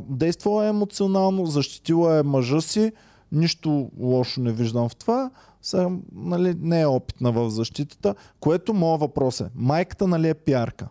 действала 0.08 0.66
е 0.66 0.68
емоционално, 0.68 1.46
защитила 1.46 2.18
е 2.18 2.22
мъжа 2.22 2.60
си, 2.60 2.92
нищо 3.32 3.90
лошо 3.98 4.40
не 4.40 4.52
виждам 4.52 4.88
в 4.88 4.96
това. 4.96 5.30
Сега, 5.62 5.90
нали, 6.14 6.54
не 6.60 6.80
е 6.80 6.86
опитна 6.86 7.32
в 7.32 7.50
защитата, 7.50 8.14
което 8.40 8.74
моят 8.74 9.00
въпрос 9.00 9.40
е. 9.40 9.48
Майката 9.54 10.06
нали 10.06 10.28
е 10.28 10.34
пиарка? 10.34 10.88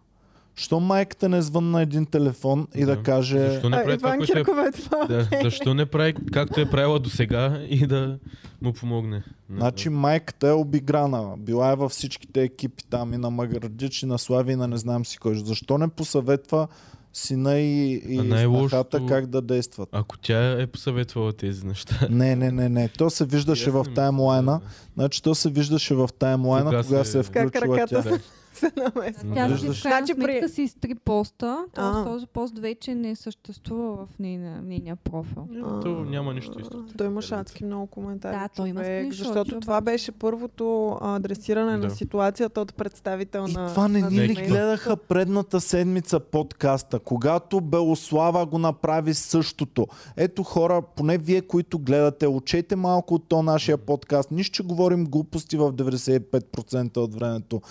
Що 0.56 0.80
майката 0.80 1.30
не 1.30 1.42
звънна 1.42 1.70
на 1.72 1.82
един 1.82 2.06
телефон 2.06 2.68
и 2.76 2.86
да, 2.86 2.96
Да. 2.96 3.04
каже... 3.04 3.50
Защо 3.50 3.70
не 3.70 3.78
А, 3.78 3.84
прави 3.84 3.98
това, 3.98 4.10
Иван 4.10 4.18
което 4.18 4.40
е 4.62 4.72
това 4.72 5.06
Да, 5.06 5.28
защо 5.44 5.74
не 5.74 5.86
прави 5.86 6.14
както 6.34 6.60
е 6.62 6.70
правила 6.70 7.00
до 7.00 7.10
сега 7.10 7.62
и 7.70 7.88
да 7.88 8.18
му 8.62 8.74
помогне? 8.74 9.24
Не 9.50 9.58
Значи 9.58 9.90
майката 9.90 10.48
е 10.48 10.52
обиграна. 10.52 11.38
Била 11.38 11.72
е 11.72 11.76
във 11.76 11.92
всичките 11.92 12.44
екипи 12.44 12.84
там 12.84 13.14
и 13.14 13.18
на 13.18 13.30
Маградич, 13.30 14.04
и 14.04 14.06
на 14.06 14.20
Слави, 14.20 14.52
и 14.52 14.56
на 14.56 14.68
не 14.68 14.78
знам 14.78 15.06
си 15.06 15.18
кой. 15.18 15.36
Защо 15.36 15.78
не 15.78 15.88
посъветва 15.88 16.68
сина 17.14 17.60
и, 17.60 17.94
и 17.94 18.20
А 18.20 18.40
снахата 18.70 19.06
как 19.08 19.26
да 19.26 19.42
действат? 19.42 19.90
Ако 19.92 20.18
тя 20.18 20.62
е 20.62 20.68
посъветвала 20.68 21.34
тези 21.34 21.66
неща. 21.66 22.08
Не, 22.10 22.36
не, 22.36 22.52
не, 22.52 22.70
не. 22.70 22.90
То 22.90 23.10
се 23.10 23.26
виждаше 23.26 23.72
в 23.72 23.86
таймлайна. 23.96 24.62
Значи 24.94 25.24
то 25.24 25.36
се 25.36 25.50
виждаше 25.50 25.96
в 25.96 26.10
таймлайна, 26.20 26.70
Кога 26.70 26.84
кога 26.84 27.04
се- 27.04 27.12
се 27.12 27.20
е 27.20 27.24
включила 27.24 27.88
тя. 27.88 28.02
Да. 28.02 28.20
Се 28.56 28.72
намеси. 28.78 29.20
Тя 29.34 29.48
Да. 29.48 29.58
си 29.58 29.70
в 29.70 29.84
крайна 29.84 29.98
Значи 29.98 30.14
при- 30.16 30.24
сметка 30.24 30.50
си 30.50 30.62
изтри 30.62 30.96
поста, 30.96 31.66
т.е. 31.74 32.04
този 32.04 32.26
пост 32.28 32.60
вече 32.60 32.96
не 32.96 33.16
съществува 33.16 33.96
в 33.98 34.20
нейния 34.20 34.96
профил. 34.96 35.48
То 35.82 35.88
няма 35.90 36.34
нищо 36.34 36.60
истина. 36.62 36.84
Той 36.98 37.08
имаше 37.08 37.36
адски 37.36 37.66
много 37.66 37.88
коментари. 37.88 38.36
Да, 38.36 38.50
той 38.50 38.70
има 38.70 38.82
човек, 38.82 39.14
Защото 39.14 39.60
това 39.60 39.82
беше 39.82 40.12
първото 40.12 40.66
адресиране 41.02 41.78
на 41.78 41.90
ситуацията 41.90 42.62
от 42.62 42.76
представител 42.76 43.46
И 43.50 43.54
на 43.54 43.68
това 43.68 43.88
не 43.88 44.02
ни 44.02 44.20
ли 44.20 44.34
гледаха 44.36 44.98
предната 44.98 45.62
седмица 45.62 46.20
подкаста, 46.20 47.00
когато 47.00 47.62
Белослава 47.62 48.46
го 48.46 48.58
направи 48.58 49.14
същото. 49.14 49.88
Ето 50.18 50.44
хора, 50.44 50.82
поне 50.96 51.18
вие, 51.18 51.42
които 51.42 51.80
гледате, 51.80 52.28
учете 52.28 52.76
малко 52.76 53.14
от 53.14 53.28
то 53.28 53.44
нашия 53.44 53.78
подкаст. 53.78 54.32
Нищо, 54.32 54.54
че 54.54 54.64
говорим 54.64 55.06
глупости 55.06 55.58
в 55.58 55.74
95% 55.74 56.98
от 56.98 57.16
времето. 57.16 57.62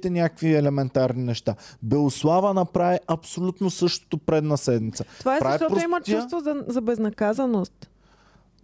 Научете 0.00 0.10
някакви 0.12 0.54
елементарни 0.54 1.22
неща. 1.24 1.54
Белослава 1.82 2.54
направи 2.54 2.98
абсолютно 3.08 3.70
същото 3.70 4.18
предна 4.18 4.58
седмица. 4.58 5.04
Това 5.18 5.36
е 5.36 5.40
Прави 5.40 5.52
защото 5.54 5.80
има 5.80 5.96
простотия. 5.96 6.18
чувство 6.18 6.40
за, 6.40 6.64
за 6.66 6.80
безнаказаност. 6.80 7.90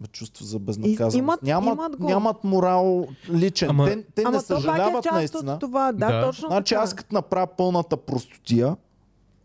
Бе, 0.01 0.07
Чувство 0.07 0.45
за 0.45 0.59
безнаказаност. 0.59 1.15
имат- 1.15 1.43
нямат, 1.43 1.73
имат 1.73 1.97
го. 1.97 2.07
нямат 2.07 2.43
морал 2.43 3.07
личен. 3.29 3.69
Ама- 3.69 3.85
те 3.85 4.03
те 4.05 4.21
Ама 4.21 4.31
не 4.31 4.37
е 4.37 4.41
съжаляват 4.41 5.03
част 5.03 5.15
наистина. 5.15 5.53
от 5.53 5.59
това. 5.59 5.91
Да, 5.91 6.11
Да. 6.11 6.21
точно 6.23 6.47
Значи 6.47 6.69
така. 6.69 6.83
аз 6.83 6.93
като 6.93 7.15
направя 7.15 7.47
пълната 7.47 7.97
простотия, 7.97 8.75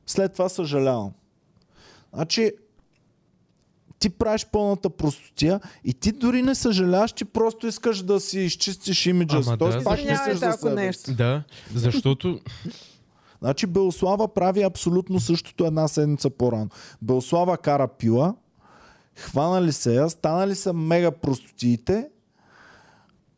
след 0.07 0.33
това 0.33 0.49
съжалявам. 0.49 1.11
Значи 2.13 2.53
ти 4.03 4.11
правиш 4.11 4.47
пълната 4.53 4.91
простотия 4.91 5.61
и 5.85 5.95
ти 5.95 6.13
дори 6.13 6.43
не 6.43 6.55
съжаляваш, 6.55 7.13
ти 7.13 7.25
просто 7.25 7.67
искаш 7.67 8.03
да 8.03 8.21
си 8.21 8.41
изчистиш 8.41 9.07
имиджа. 9.07 9.41
Ама. 9.47 9.59
Тоест 9.59 9.79
да, 9.79 9.85
пак 9.85 9.99
мислиш 9.99 10.37
за 10.37 10.53
себе 10.53 10.75
нещо. 10.75 11.15
Да, 11.15 11.43
защото 11.75 12.41
Значи 13.41 13.67
Белослава 13.67 14.35
прави 14.35 14.63
абсолютно 14.63 15.21
същото 15.21 15.65
една 15.65 15.89
седмица 15.89 16.31
по-рано. 16.31 16.69
Белослава 17.03 17.57
кара 17.57 17.89
пила, 17.89 18.35
хванали 19.17 19.73
се 19.73 19.95
я, 19.95 20.11
станали 20.11 20.55
са 20.55 20.73
мега 20.73 21.11
простотиите 21.11 22.09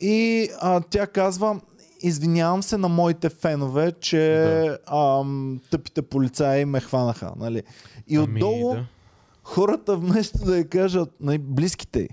и 0.01 0.49
а, 0.61 0.81
тя 0.91 1.07
казва 1.07 1.61
извинявам 2.01 2.63
се 2.63 2.77
на 2.77 2.89
моите 2.89 3.29
фенове, 3.29 3.93
че 3.93 4.19
Да. 4.29 4.97
ам, 4.97 5.61
тъпите 5.71 6.03
полицаи 6.03 6.65
ме 6.65 6.81
хванаха. 6.81 7.33
Нали? 7.37 7.63
И 8.09 8.17
Ами, 8.17 8.25
отдолу 8.25 8.75
да. 8.75 8.87
Хората 9.45 9.97
вместо 9.97 10.45
да 10.45 10.59
я 10.59 10.69
кажат, 10.69 11.09
близките 11.41 12.01
й, 12.01 12.09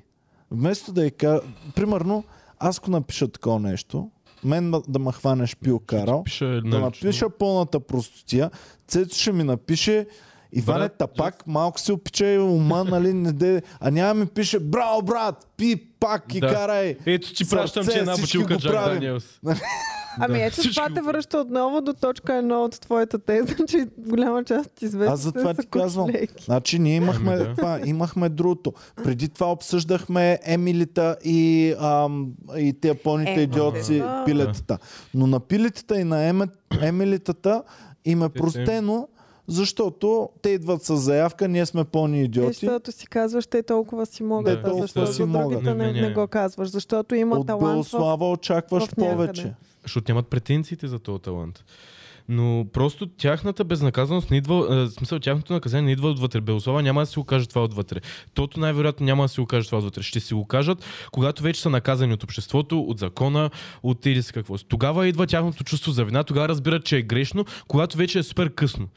вместо 0.51 0.91
да 0.91 1.03
я 1.03 1.11
кажат, 1.11 1.43
примерно, 1.75 2.23
аз 2.59 2.77
ако 2.77 2.91
напиша 2.91 3.27
такова 3.27 3.59
нещо, 3.59 4.09
мен 4.43 4.63
ма- 4.65 4.83
да 4.87 4.99
ме 4.99 5.11
хванеш 5.11 5.55
пил 5.55 5.79
карал, 5.79 6.23
да 6.61 6.79
напиша 6.79 7.29
пълната 7.29 7.79
простотия, 7.79 8.51
Цецо 8.87 9.19
ще 9.19 9.31
ми 9.31 9.43
напише 9.43 10.07
Иване 10.53 10.79
Брат, 10.79 10.97
Тапак, 10.97 11.47
малко 11.47 11.79
си 11.79 11.91
опичай 11.91 12.37
ума, 12.39 12.83
нали, 12.83 13.13
не 13.13 13.31
де... 13.31 13.61
А 13.79 13.91
няма 13.91 14.13
ми 14.13 14.25
пише, 14.25 14.59
браво, 14.59 15.01
брат, 15.01 15.47
пи 15.57 15.75
пак 15.99 16.35
и 16.35 16.39
Да. 16.39 16.53
карай. 16.53 16.97
Ето 17.05 17.33
ти 17.33 17.49
пращам, 17.49 17.85
че 17.87 17.99
една 17.99 18.17
бутилка 18.17 18.57
Джак. 18.57 18.73
Даниелс. 18.93 19.39
Ами 20.19 20.39
Да, 20.39 20.45
ето 20.45 20.53
всички 20.53 20.75
това 20.75 20.89
те 20.95 21.01
връща 21.01 21.37
отново 21.37 21.81
до 21.81 21.93
точка 21.93 22.35
едно 22.35 22.63
от 22.63 22.79
твоята 22.81 23.19
теза, 23.19 23.55
че 23.67 23.87
голяма 23.97 24.43
част 24.43 24.65
от 24.65 24.81
известните 24.81 25.13
Аз 25.13 25.19
за 25.19 25.31
това 25.31 25.53
ти 25.53 25.67
казвам. 25.67 26.09
Значи 26.45 26.79
ние 26.79 26.95
имахме, 26.95 27.33
Ами 27.33 27.43
да. 27.43 27.55
това, 27.55 27.79
имахме 27.85 28.29
другото. 28.29 28.73
Преди 29.03 29.29
това 29.29 29.51
обсъждахме 29.51 30.39
Емилита 30.45 31.15
и, 31.23 31.73
ам, 31.79 32.27
и 32.57 32.73
тези 32.73 32.97
пълните 33.03 33.33
Е, 33.33 33.41
идиотци, 33.43 33.97
да. 33.97 34.23
пилетата. 34.25 34.77
Но 35.13 35.27
на 35.27 35.39
пилетата 35.39 35.99
и 35.99 36.03
на 36.03 36.23
Еми, 36.23 36.45
Емилитата 36.81 37.63
им 38.05 38.23
е 38.23 38.29
простено, 38.29 39.07
защото 39.47 40.29
те 40.41 40.49
идват 40.49 40.83
с 40.83 40.97
заявка, 40.97 41.47
ние 41.47 41.65
сме 41.65 41.83
пълни 41.83 42.19
Е, 42.19 42.23
идиоти. 42.23 42.53
Защото 42.53 42.91
си 42.91 43.07
казваш, 43.07 43.47
те 43.47 43.63
толкова 43.63 44.05
си 44.05 44.23
могат, 44.23 44.45
Да, 44.45 44.55
да, 44.55 44.63
толкова 44.63 44.81
защото 44.81 45.13
си 45.13 45.23
могат. 45.23 45.49
другите 45.49 45.73
не, 45.73 45.85
Не, 45.85 45.93
не, 45.93 46.01
не 46.01 46.07
не. 46.07 46.13
го 46.13 46.27
казваш. 46.27 46.69
Защото 46.69 47.15
има 47.15 47.35
От 47.35 47.47
талант 47.47 47.63
в... 47.63 47.73
Белослава 47.73 48.31
очакваш 48.31 48.83
в 48.83 48.97
някъде. 48.97 49.11
повече. 49.11 49.53
Защото 49.83 50.11
нямат 50.11 50.27
претенциите 50.27 50.87
за 50.87 50.99
този 50.99 51.21
талант. 51.21 51.63
Но 52.29 52.65
просто 52.73 53.07
тяхната 53.07 53.63
безнаказаност 53.63 54.31
не 54.31 54.37
идва, 54.37 54.85
в 54.87 54.89
смисъл 54.89 55.19
тяхното 55.19 55.53
наказание 55.53 55.85
не 55.85 55.91
идва 55.91 56.09
отвътре. 56.09 56.41
Белослава 56.41 56.83
няма 56.83 57.01
да 57.01 57.05
си 57.05 57.19
го 57.19 57.25
каже 57.25 57.47
това 57.47 57.63
отвътре. 57.63 57.99
Тото 58.33 58.59
най-вероятно 58.59 59.05
няма 59.05 59.23
да 59.23 59.29
си 59.29 59.39
го 59.39 59.45
каже 59.45 59.65
това 59.65 59.77
отвътре. 59.77 60.03
Ще 60.03 60.19
си 60.19 60.33
го 60.33 60.45
кажат, 60.45 60.85
когато 61.11 61.43
вече 61.43 61.61
са 61.61 61.69
наказани 61.69 62.13
от 62.13 62.23
обществото, 62.23 62.79
от 62.79 62.99
закона, 62.99 63.49
от 63.83 64.05
или 64.05 64.23
си 64.23 64.33
какво. 64.33 64.57
Тогава 64.57 65.07
идва 65.07 65.27
тяхното 65.27 65.63
чувство 65.63 65.91
за 65.91 66.05
вина, 66.05 66.23
тогава 66.23 66.47
разбират, 66.47 66.85
че 66.85 66.97
е 66.97 67.01
грешно, 67.01 67.45
когато 67.67 67.97
вече 67.97 68.19
е 68.19 68.23
супер 68.23 68.53
късно. 68.53 68.87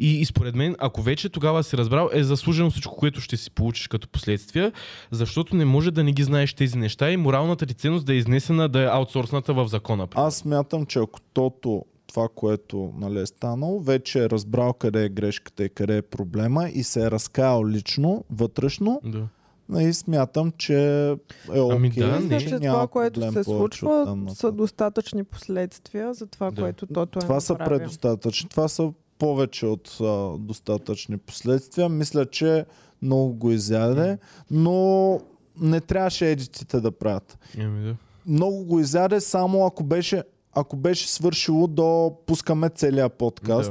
И, 0.00 0.20
и 0.20 0.24
според 0.24 0.54
мен, 0.54 0.76
ако 0.78 1.02
вече 1.02 1.28
тогава 1.28 1.62
си 1.62 1.76
разбрал, 1.76 2.10
е 2.12 2.22
заслужено 2.22 2.70
всичко, 2.70 2.96
което 2.96 3.20
ще 3.20 3.36
си 3.36 3.50
получиш 3.50 3.88
като 3.88 4.08
последствия, 4.08 4.72
защото 5.10 5.56
не 5.56 5.64
може 5.64 5.90
да 5.90 6.04
не 6.04 6.12
ги 6.12 6.22
знаеш 6.22 6.54
тези 6.54 6.78
неща 6.78 7.10
и 7.10 7.16
моралната 7.16 7.66
ти 7.66 7.74
ценност 7.74 8.06
да 8.06 8.12
е 8.12 8.16
изнесена, 8.16 8.68
да 8.68 8.82
е 8.82 8.86
аутсорсната 8.86 9.54
в 9.54 9.68
закона. 9.68 10.08
Аз 10.14 10.36
смятам, 10.36 10.86
че 10.86 10.98
ако 10.98 11.20
тото 11.34 11.84
това, 12.08 12.28
което 12.34 12.92
нали, 12.96 13.20
е 13.20 13.26
станало, 13.26 13.80
вече 13.80 14.24
е 14.24 14.30
разбрал 14.30 14.72
къде 14.72 15.04
е 15.04 15.08
грешката 15.08 15.64
и 15.64 15.68
къде 15.68 15.96
е 15.96 16.02
проблема 16.02 16.68
и 16.68 16.82
се 16.82 17.02
е 17.06 17.10
разкаял 17.10 17.66
лично, 17.66 18.24
вътрешно, 18.30 19.00
Да. 19.04 19.82
и 19.82 19.92
смятам, 19.92 20.52
че 20.58 21.08
е 21.54 21.60
окей. 21.60 21.76
Ами 21.76 21.90
да, 21.90 22.06
Мисля, 22.06 22.28
не. 22.28 22.38
че 22.38 22.58
няма 22.58 22.74
това, 22.76 22.86
което 22.86 23.32
се 23.32 23.44
случва, 23.44 24.18
са 24.28 24.52
достатъчни 24.52 25.24
последствия 25.24 26.14
за 26.14 26.26
това, 26.26 26.50
Да. 26.50 26.62
което 26.62 26.86
тото 26.86 27.18
е 27.18 27.22
Това 27.22 27.40
са 27.40 27.54
предостатъчни. 27.58 28.48
Това 28.48 28.68
са 28.68 28.92
повече 29.18 29.66
от 29.66 29.96
а, 30.00 30.38
достатъчни 30.38 31.18
последствия. 31.18 31.88
Мисля, 31.88 32.26
че 32.26 32.64
много 33.02 33.34
го 33.34 33.50
изяде, 33.50 34.18
но 34.50 35.20
не 35.60 35.80
трябваше 35.80 36.30
едитите 36.30 36.80
да 36.80 36.92
правят. 36.92 37.38
Ами 37.58 37.84
да. 37.84 37.96
Много 38.26 38.64
го 38.64 38.80
изяде 38.80 39.20
само 39.20 39.66
ако 39.66 39.84
беше, 39.84 40.22
ако 40.52 40.76
беше 40.76 41.08
свършило 41.08 41.66
до 41.66 42.16
пускаме 42.26 42.68
целия 42.68 43.08
подкаст 43.08 43.70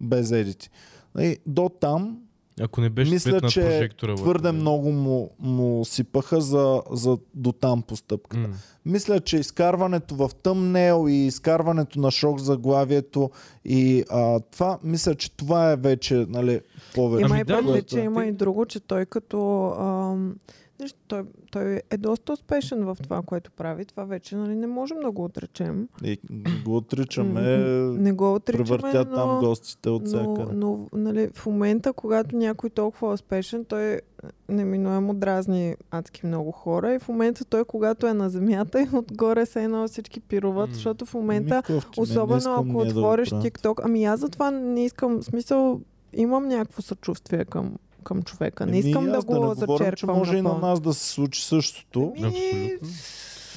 Да. 0.00 0.06
без 0.06 0.30
едити. 0.30 0.70
И 1.18 1.36
до 1.46 1.68
там 1.70 2.18
Ако 2.60 2.80
не 2.80 2.90
беше 2.90 3.10
мисля, 3.10 3.38
на 3.42 3.48
че 3.48 3.88
върху 4.02 4.16
твърде 4.16 4.52
него. 4.52 4.60
много 4.60 4.92
му, 4.92 5.30
му 5.38 5.84
сипаха 5.84 6.40
за, 6.40 6.82
за 6.90 7.18
до 7.34 7.52
там 7.52 7.82
постъпката. 7.82 8.48
М. 8.48 8.54
Мисля, 8.86 9.20
че 9.20 9.36
изкарването 9.36 10.14
в 10.14 10.30
тъмнел 10.42 11.06
и 11.08 11.26
изкарването 11.26 12.00
на 12.00 12.10
шок 12.10 12.38
заглавието 12.38 13.30
и 13.64 14.04
а, 14.10 14.40
това, 14.40 14.78
мисля, 14.84 15.14
че 15.14 15.36
това 15.36 15.72
е 15.72 15.76
вече 15.76 16.26
нали, 16.28 16.60
повече. 16.94 17.24
Има 17.24 17.34
Ами 17.34 17.40
и 17.40 17.44
да, 17.44 17.54
предвид, 17.54 17.72
което 17.72 17.88
че 17.88 18.00
е. 18.00 18.04
има 18.04 18.26
и 18.26 18.32
друго, 18.32 18.66
че 18.66 18.80
той 18.80 19.06
като... 19.06 19.70
Ам, 19.78 20.34
виж, 20.80 20.94
той, 21.08 21.24
той 21.50 21.82
е 21.90 21.96
доста 21.96 22.32
успешен 22.32 22.84
в 22.84 22.96
това, 23.02 23.22
което 23.22 23.50
прави. 23.50 23.84
Това 23.84 24.04
вече 24.04 24.36
нали, 24.36 24.56
не 24.56 24.66
можем 24.66 25.00
да 25.00 25.10
го 25.10 25.24
отречем. 25.24 25.88
И 26.04 26.18
го 26.64 26.76
отричаме, 26.76 27.58
Не 27.98 28.12
го 28.12 28.34
отричаме, 28.34 28.64
превъртя 28.64 29.06
но... 29.10 29.16
там 29.16 29.40
гостите 29.40 29.90
от 29.90 30.02
но, 30.02 30.08
всякъде. 30.08 30.56
но 30.56 30.88
нали, 30.92 31.28
в 31.34 31.46
момента, 31.46 31.92
когато 31.92 32.36
някой 32.36 32.70
толкова 32.70 33.10
е 33.10 33.14
успешен, 33.14 33.64
той 33.64 34.00
неминуемо 34.48 35.14
дразни 35.14 35.76
адски 35.90 36.26
много 36.26 36.52
хора 36.52 36.94
и 36.94 36.98
в 36.98 37.08
момента 37.08 37.44
той, 37.44 37.64
когато 37.64 38.06
е 38.06 38.14
на 38.14 38.30
земята 38.30 38.82
и 38.82 38.88
отгоре 38.96 39.46
се 39.46 39.64
едно 39.64 39.88
всички 39.88 40.20
пируват, 40.20 40.74
защото 40.74 41.06
в 41.06 41.14
момента, 41.14 41.62
особено 41.96 42.54
ако 42.54 42.84
да 42.84 42.90
отвориш 42.90 43.30
правим. 43.30 43.44
TikTok, 43.44 43.80
ами 43.84 44.04
аз 44.04 44.20
затова 44.20 44.50
не 44.50 44.84
искам, 44.84 45.22
смисъл, 45.22 45.80
имам 46.12 46.48
някакво 46.48 46.82
съчувствие 46.82 47.44
към, 47.44 47.76
към 48.04 48.22
човека. 48.22 48.66
Не 48.66 48.78
Еми, 48.78 48.88
искам 48.90 49.04
да 49.04 49.20
го 49.22 49.32
да 49.32 49.40
не 49.40 49.66
говорим, 49.66 49.92
че 49.92 50.06
може 50.06 50.36
и 50.36 50.42
на 50.42 50.58
нас 50.58 50.80
да 50.80 50.94
се 50.94 51.08
случи 51.08 51.44
същото. 51.44 52.12
Ами, 52.16 52.26
Абсолютно. 52.26 52.88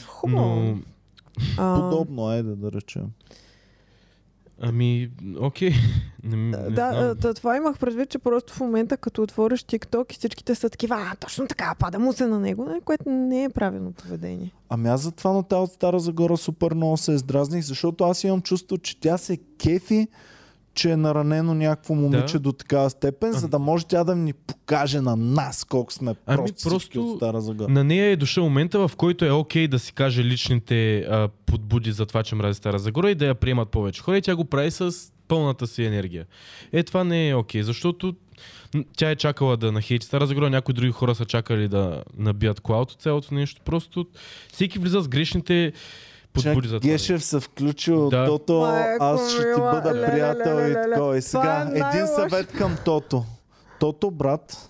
Хубаво. 0.07 0.77
Но 1.57 1.89
Подобно, 1.89 2.27
айде 2.27 2.55
да 2.55 2.71
речем. 2.71 3.05
Ами, 4.65 5.09
окей. 5.39 5.71
Не, 6.23 6.35
не 6.35 6.57
Да, 6.57 7.15
да, 7.15 7.33
това 7.33 7.57
имах 7.57 7.77
предвид, 7.77 8.09
че 8.09 8.19
просто 8.19 8.53
в 8.53 8.59
момента, 8.59 8.97
като 8.97 9.23
отвориш 9.23 9.61
TikTok 9.61 10.11
и 10.13 10.17
всичките 10.17 10.55
са 10.55 10.69
такива, 10.69 10.95
а, 10.95 11.15
точно 11.15 11.47
така, 11.47 11.75
пада 11.79 11.99
му 11.99 12.13
се 12.13 12.27
на 12.27 12.39
него, 12.39 12.67
което 12.85 13.09
не 13.09 13.43
е 13.43 13.49
правилно 13.49 13.91
поведение. 13.91 14.51
Ами 14.69 14.89
аз 14.89 15.01
затова 15.01 15.31
на 15.33 15.43
тази 15.43 15.61
от 15.61 15.71
Стара 15.71 15.99
Загора 15.99 16.37
супер 16.37 16.73
много 16.73 16.97
се 16.97 17.11
издразних, 17.11 17.63
защото 17.63 18.03
аз 18.03 18.23
имам 18.23 18.41
чувство, 18.41 18.77
че 18.77 18.99
тя 18.99 19.17
се 19.17 19.37
кефи, 19.37 20.07
че 20.73 20.91
е 20.91 20.97
наранено 20.97 21.53
някакво 21.53 21.95
момиче 21.95 22.33
Да. 22.33 22.39
до 22.39 22.51
такава 22.51 22.89
степен, 22.89 23.31
за 23.31 23.47
да 23.47 23.59
може 23.59 23.85
тя 23.85 24.03
да 24.03 24.15
ни 24.15 24.33
покаже 24.33 25.01
на 25.01 25.15
нас 25.15 25.63
колко 25.63 25.93
сме 25.93 26.15
Ами 26.25 26.49
просто 26.63 27.11
от 27.11 27.17
Стара 27.17 27.41
Загора. 27.41 27.71
На 27.71 27.83
нея 27.83 28.05
е 28.05 28.15
дошъл 28.15 28.43
момента, 28.43 28.87
в 28.87 28.95
който 28.95 29.25
е 29.25 29.31
окей 29.31 29.67
да 29.67 29.79
си 29.79 29.93
каже 29.93 30.23
личните 30.23 30.99
а, 30.99 31.29
подбуди 31.45 31.91
за 31.91 32.05
това, 32.05 32.23
че 32.23 32.35
мрази 32.35 32.57
Стара 32.57 32.79
Загора 32.79 33.11
и 33.11 33.15
да 33.15 33.25
я 33.25 33.35
приемат 33.35 33.69
повече 33.69 34.01
хора 34.01 34.17
и 34.17 34.21
тя 34.21 34.35
го 34.35 34.45
прави 34.45 34.71
с 34.71 34.91
пълната 35.27 35.67
си 35.67 35.83
енергия. 35.83 36.25
Е, 36.71 36.83
това 36.83 37.03
не 37.03 37.29
е 37.29 37.35
окей, 37.35 37.63
защото 37.63 38.15
тя 38.97 39.11
е 39.11 39.15
чакала 39.15 39.57
да 39.57 39.71
нахейти 39.71 40.05
Стара 40.05 40.27
Загора, 40.27 40.49
някои 40.49 40.73
други 40.73 40.91
хора 40.91 41.15
са 41.15 41.25
чакали 41.25 41.67
да 41.67 42.03
набият 42.17 42.59
клауд 42.59 42.91
от 42.91 43.01
цялото 43.01 43.33
нещо. 43.33 43.61
Просто 43.65 44.05
всеки 44.53 44.79
влиза 44.79 45.01
с 45.01 45.07
грешните 45.07 45.73
подбуди 46.33 46.67
за 46.67 46.79
това. 46.79 46.91
Гешев 46.91 47.23
се 47.23 47.39
включил 47.39 48.09
Да. 48.09 48.25
Тото, 48.25 48.59
Майко 48.59 49.03
аз 49.03 49.31
ще 49.31 49.53
ти 49.53 49.59
бъда 49.61 50.05
приятел 50.05 50.69
и 50.69 50.73
такова. 50.73 51.17
И 51.17 51.21
сега, 51.21 51.71
е 51.75 51.79
един 51.79 52.07
съвет 52.07 52.47
към 52.47 52.75
Тото. 52.85 53.25
Тото, 53.79 54.11
брат, 54.11 54.69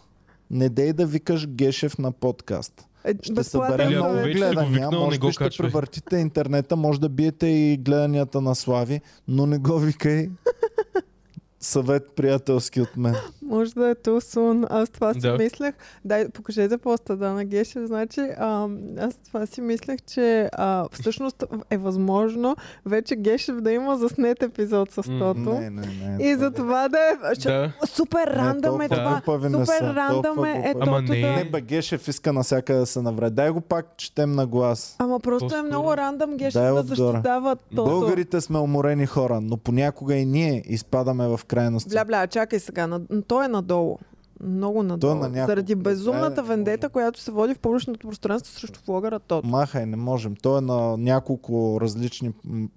не 0.51 0.70
дей 0.70 0.93
да 0.93 1.05
викаш 1.05 1.47
Гешев 1.47 1.97
на 1.97 2.11
подкаст. 2.11 2.86
Е, 3.05 3.14
Ще 3.22 3.34
безплатен 3.34 3.72
събере 3.72 3.84
Или 3.84 3.95
ако 3.95 4.07
много 4.07 4.24
гледания, 4.24 4.70
викнал, 4.72 5.05
може 5.05 5.20
би 5.20 5.32
ще 5.32 5.43
качвай. 5.43 5.70
превъртите 5.70 6.18
интернета, 6.18 6.76
може 6.76 6.99
да 6.99 7.09
биете 7.09 7.47
и 7.47 7.78
гледанията 7.78 8.41
на 8.41 8.55
Слави, 8.55 9.01
но 9.28 9.45
не 9.45 9.57
го 9.57 9.80
викай. 9.80 10.30
Съвет 11.59 12.03
приятелски 12.16 12.82
от 12.82 12.97
мен. 12.97 13.16
Може 13.46 13.74
да 13.74 13.89
е 13.89 13.96
Тусун. 13.96 14.66
Аз 14.70 14.89
това 14.89 15.14
си 15.14 15.20
Да. 15.20 15.38
мислех. 15.38 15.76
Дай, 16.06 16.30
покажете 16.30 16.78
поста 16.78 17.18
да 17.18 17.32
на 17.32 17.46
Гешев. 17.46 17.86
Значи, 17.86 18.20
а, 18.20 18.68
аз 19.00 19.16
това 19.16 19.46
си 19.46 19.62
мислех, 19.62 20.00
че 20.14 20.50
а, 20.54 20.86
всъщност 20.91 21.44
е 21.70 21.78
възможно 21.78 22.56
вече 22.86 23.16
Гешев 23.16 23.62
да 23.62 23.72
има 23.72 23.98
заснет 23.98 24.44
епизод 24.44 24.91
с 24.91 25.02
Тото. 25.02 25.54
Не, 25.54 25.70
не, 25.70 25.82
не. 25.82 26.24
И 26.24 26.36
за 26.36 26.52
това 26.52 26.89
да 26.89 26.98
е... 26.98 27.36
Ще... 27.36 27.50
Да. 27.50 27.72
Супер 27.86 28.28
рандъм 28.28 28.82
е 28.82 28.89
това. 28.89 29.22
Супер 29.26 29.96
рандъм 29.96 30.46
е, 30.46 30.64
е 30.66 30.74
Тото 30.74 31.02
не 31.02 31.22
да... 31.22 31.28
Не, 31.28 31.46
бе, 31.46 31.62
Гешев 31.62 32.08
иска 32.08 32.34
навсякъде 32.34 32.80
да 32.80 32.86
се 32.86 33.02
навреди. 33.02 33.36
Дай 33.36 33.50
го 33.50 33.62
пак 33.62 33.86
четем 33.98 34.32
на 34.32 34.48
глас. 34.48 34.96
Ама 35.00 35.20
просто 35.20 35.46
е 35.46 35.50
По-скоро. 35.50 35.68
много 35.68 35.98
рандъм 35.98 36.38
Гешев 36.38 36.62
Дай 36.62 36.72
да 36.72 36.84
защитава 36.84 37.56
Тото. 37.56 37.84
Българите 37.84 38.41
сме 38.41 38.60
уморени 38.60 39.06
хора, 39.06 39.41
но 39.41 39.58
понякога 39.58 40.16
и 40.16 40.26
ние 40.26 40.64
изпадаме 40.66 41.28
в 41.28 41.39
крайности. 41.48 41.89
Бля, 41.89 42.06
бля, 42.06 42.28
чакай 42.28 42.60
сега. 42.60 42.88
На... 42.88 43.02
Той 43.34 43.45
е 43.45 43.47
надолу. 43.47 43.97
Много 44.43 44.84
надолу. 44.84 45.15
на 45.15 45.29
няколко. 45.29 45.47
Заради 45.47 45.75
безумната 45.75 46.41
не 46.41 46.47
вендета, 46.47 46.88
може. 46.88 46.91
която 46.91 47.19
се 47.19 47.31
води 47.31 47.53
в 47.53 47.59
публичното 47.59 48.07
пространство 48.07 48.59
срещу 48.59 48.79
влогъра 48.86 49.19
Тото. 49.19 49.47
Махай, 49.47 49.86
не 49.86 49.95
можем. 49.97 50.36
Той 50.36 50.57
е 50.57 50.61
на 50.61 50.97
няколко 50.97 51.77
различни 51.81 52.31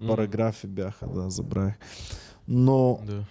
параграфи 0.07 0.67
бяха, 0.67 1.07
да, 1.07 1.29
забравих. 1.29 1.73
Но, 2.47 2.99
Да. 3.05 3.23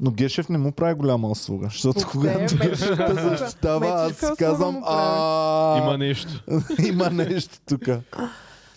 но 0.00 0.10
Гешев 0.10 0.48
не 0.48 0.58
му 0.58 0.72
прави 0.72 0.94
голяма 0.94 1.28
услуга, 1.28 1.66
защото 1.66 2.00
Въобще, 2.00 2.18
когато 2.18 2.56
Гешев 2.56 2.98
те 3.06 3.14
защитава, 3.14 3.86
аз 3.88 4.12
си 4.16 4.26
казвам, 4.38 4.82
а 4.86 5.78
Има 5.78 5.98
нещо. 5.98 6.44
има 6.86 7.10
нещо 7.10 7.60
тук. 7.68 7.82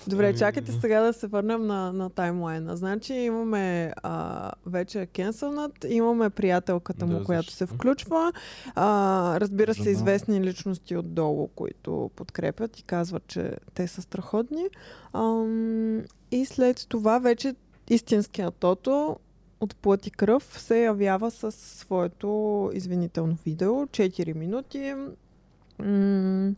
Добре, 0.07 0.29
Ами, 0.29 0.37
чакайте 0.37 0.71
сега 0.71 1.01
да 1.01 1.13
се 1.13 1.27
върнем 1.27 1.67
на, 1.67 1.93
на 1.93 2.09
таймлайна. 2.09 2.77
Значи 2.77 3.13
имаме 3.13 3.93
а, 4.03 4.51
вече 4.65 5.05
кенсълнат, 5.05 5.85
имаме 5.89 6.29
приятелката 6.29 7.05
му, 7.05 7.19
Да, 7.19 7.23
която 7.23 7.45
защо? 7.45 7.57
се 7.57 7.65
включва. 7.65 8.33
А, 8.75 9.39
разбира 9.39 9.73
се, 9.73 9.89
известни 9.89 10.41
личности 10.41 10.97
отдолу, 10.97 11.47
които 11.47 12.11
подкрепят 12.15 12.79
и 12.79 12.83
казват, 12.83 13.27
че 13.27 13.51
те 13.73 13.87
са 13.87 14.01
страхотни. 14.01 14.65
Ам, 15.13 16.01
и 16.31 16.45
след 16.45 16.85
това 16.89 17.19
вече 17.19 17.55
истинският 17.89 18.55
Тото 18.55 19.17
от 19.61 19.75
плът 19.75 20.07
и 20.07 20.11
кръв 20.11 20.43
се 20.43 20.83
явява 20.83 21.31
с 21.31 21.51
своето 21.51 22.71
извинително 22.73 23.37
видео. 23.45 23.85
4 23.85 24.33
минути. 24.33 24.93
М- 25.79 26.51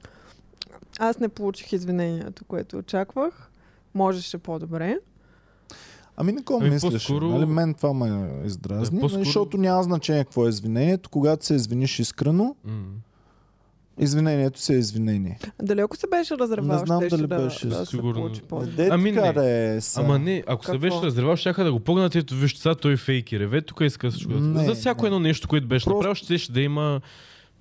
аз 0.99 1.19
не 1.19 1.29
получих 1.29 1.73
извинението, 1.73 2.45
което 2.45 2.77
очаквах. 2.77 3.51
Можеше 3.95 4.37
по-добре. 4.37 4.97
Ами 6.17 6.31
не 6.31 6.41
го 6.41 6.57
Ами, 6.61 6.69
мислиш. 6.69 6.93
по-скоро- 6.93 7.27
Нали, 7.29 7.45
мен 7.45 7.73
това 7.73 7.93
ме 7.95 8.07
издразни, 8.45 8.97
Да, 8.97 9.01
по-скоро- 9.01 9.23
защото 9.23 9.57
няма 9.57 9.83
значение 9.83 10.23
какво 10.23 10.45
е 10.45 10.49
извинението. 10.49 11.09
Когато 11.09 11.45
се 11.45 11.53
извиниш 11.53 11.99
искрено, 11.99 12.55
извинението 13.97 14.59
си 14.59 14.73
е 14.73 14.77
извинение. 14.77 15.39
Дали 15.61 15.81
ако 15.81 15.97
се 15.97 16.07
беше 16.07 16.37
разревал, 16.37 16.67
Не 16.69 16.77
знам 16.77 16.99
дали 17.01 17.27
да, 17.27 17.37
беше. 17.37 17.67
да 17.67 17.75
се 17.75 17.85
Сигурно. 17.85 18.13
получи 18.13 18.41
по 18.41 18.59
Де 18.61 18.87
Ами 18.91 19.11
не. 19.11 19.33
да 19.33 19.45
е 19.49 19.81
са. 19.81 20.01
Ама 20.01 20.19
не, 20.19 20.43
ако 20.47 20.65
се 20.65 20.71
Какво? 20.71 20.81
беше 20.81 21.01
разревал, 21.01 21.35
ще 21.35 21.53
да 21.53 21.71
го 21.71 21.79
погнат, 21.79 22.15
ето 22.15 22.35
виж 22.35 22.57
сега 22.57 22.75
той 22.75 22.97
фейки 22.97 23.39
реве, 23.39 23.61
тук 23.61 23.81
иска 23.81 24.11
всичко. 24.11 24.33
Не, 24.33 24.65
За 24.65 24.75
всяко 24.75 25.01
не. 25.01 25.07
едно 25.07 25.19
нещо, 25.19 25.47
което 25.47 25.67
беше 25.67 25.83
Просто- 25.85 25.97
направил, 25.97 26.15
ще, 26.15 26.37
ще 26.37 26.51
да 26.53 26.61
има 26.61 27.01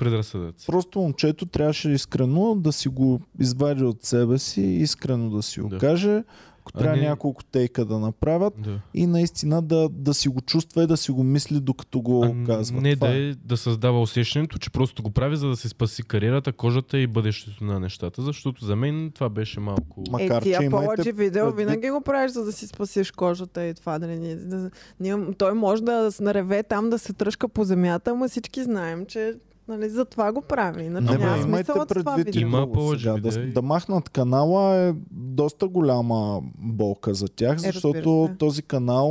предразсъдъци. 0.01 0.66
Просто 0.66 0.98
момчето 0.98 1.46
трябваше 1.46 1.90
искрено 1.90 2.55
да 2.55 2.72
си 2.72 2.88
го 2.88 3.20
извади 3.38 3.84
от 3.84 4.05
себе 4.05 4.38
си, 4.38 4.62
искрено 4.62 5.30
да 5.30 5.42
си 5.42 5.61
го 5.61 5.68
Да. 5.68 5.78
каже, 5.78 6.22
ако 6.61 6.72
трябва 6.72 6.96
не- 6.96 7.03
няколко 7.03 7.44
тейка 7.44 7.84
да 7.84 7.98
направят 7.98 8.55
Да. 8.59 8.80
и 8.94 9.07
наистина 9.07 9.62
да, 9.62 9.88
да 9.88 10.14
си 10.14 10.28
го 10.28 10.40
чувства 10.40 10.82
и 10.82 10.86
да 10.86 10.96
си 10.96 11.11
го 11.11 11.22
мисли 11.22 11.61
докато 11.61 12.01
го 12.01 12.24
А, 12.24 12.46
казва. 12.46 12.80
не 12.80 12.94
Това 12.94 13.09
да 13.09 13.14
е. 13.14 13.18
е 13.20 13.34
да 13.34 13.57
създава 13.57 14.01
усещането, 14.01 14.59
че 14.59 14.70
просто 14.70 15.03
го 15.03 15.11
прави, 15.11 15.36
за 15.36 15.48
да 15.48 15.57
се 15.57 15.68
спаси 15.68 16.03
кариерата, 16.03 16.53
кожата 16.53 16.98
и 16.98 17.07
бъдещето 17.07 17.64
на 17.64 17.80
нещата. 17.80 18.22
Защото 18.22 18.64
за 18.64 18.76
мен 18.76 19.11
това 19.14 19.28
беше 19.28 19.61
малко... 19.61 20.01
Ма- 20.01 20.20
Е, 20.20 20.24
Макар, 20.24 20.42
че 20.42 20.48
имайте 20.51 20.70
повече 20.70 21.12
видео 21.12 21.53
винаги 21.53 21.90
го 21.90 22.01
правиш, 22.01 22.30
за 22.32 22.44
да 22.44 22.53
си 22.53 22.66
спасиш 22.66 23.11
кожата 23.11 23.64
и 23.64 23.74
това. 23.74 23.98
Дали, 23.98 24.16
ние, 24.16 24.36
да, 24.36 24.70
ние, 25.01 25.16
той 25.34 25.55
може 25.55 25.82
да 25.82 26.12
се 26.12 26.22
нареве 26.22 26.62
там, 26.62 26.90
да 26.90 26.98
се 26.98 27.12
тръжка 27.12 27.48
по 27.48 27.64
земята, 27.64 28.11
ама 28.11 28.28
всички 28.28 28.62
знаем, 28.62 29.07
че 29.07 29.34
нали, 29.70 29.88
за 29.88 30.04
това 30.04 30.32
го 30.32 30.40
прави. 30.40 30.84
Иначе 30.84 31.14
Ама 31.14 31.18
няма 31.18 31.36
имайте 31.36 31.66
смисъл 31.66 31.82
от 31.82 31.88
това 31.88 32.14
предвид 32.14 32.34
видео. 32.34 32.48
Има 32.48 32.68
сега. 32.98 33.16
Да, 33.16 33.52
да 33.52 33.62
махнат 33.62 34.08
канала 34.08 34.76
е 34.76 34.94
доста 35.10 35.68
голяма 35.68 36.40
болка 36.58 37.14
за 37.14 37.28
тях, 37.28 37.54
разбира 37.54 37.72
защото 37.72 38.28
се. 38.30 38.36
този 38.38 38.62
канал 38.62 39.10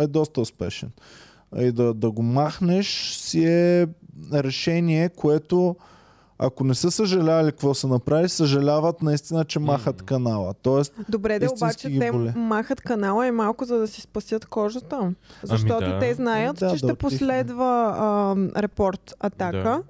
е 0.00 0.06
доста 0.06 0.40
успешен. 0.40 0.90
И 1.58 1.72
да, 1.72 1.94
да 1.94 2.10
го 2.10 2.22
махнеш 2.22 3.12
си 3.12 3.44
е 3.44 3.86
решение, 4.32 5.08
което 5.08 5.76
ако 6.38 6.64
не 6.64 6.74
са 6.74 6.90
съжалявали 6.90 7.50
какво 7.50 7.74
са 7.74 7.88
направили, 7.88 8.28
съжаляват 8.28 9.02
наистина, 9.02 9.44
че 9.44 9.58
махат 9.58 10.02
канала. 10.02 10.54
Тоест, 10.62 10.94
Добре, 11.08 11.38
да 11.38 11.50
обаче 11.52 11.98
те 11.98 12.12
махат 12.36 12.80
канала 12.80 13.26
и 13.26 13.30
малко 13.30 13.64
за 13.64 13.78
да 13.78 13.88
си 13.88 14.00
спасят 14.00 14.46
кожата. 14.46 15.12
Защото 15.42 15.86
да. 15.86 15.98
те 15.98 16.14
знаят, 16.14 16.56
Да, 16.56 16.66
че 16.66 16.72
да 16.72 16.76
ще 16.76 16.86
отихне. 16.86 16.96
последва 16.98 17.94
а, 17.98 18.36
репорт 18.62 19.14
атака. 19.20 19.58
Да. 19.62 19.82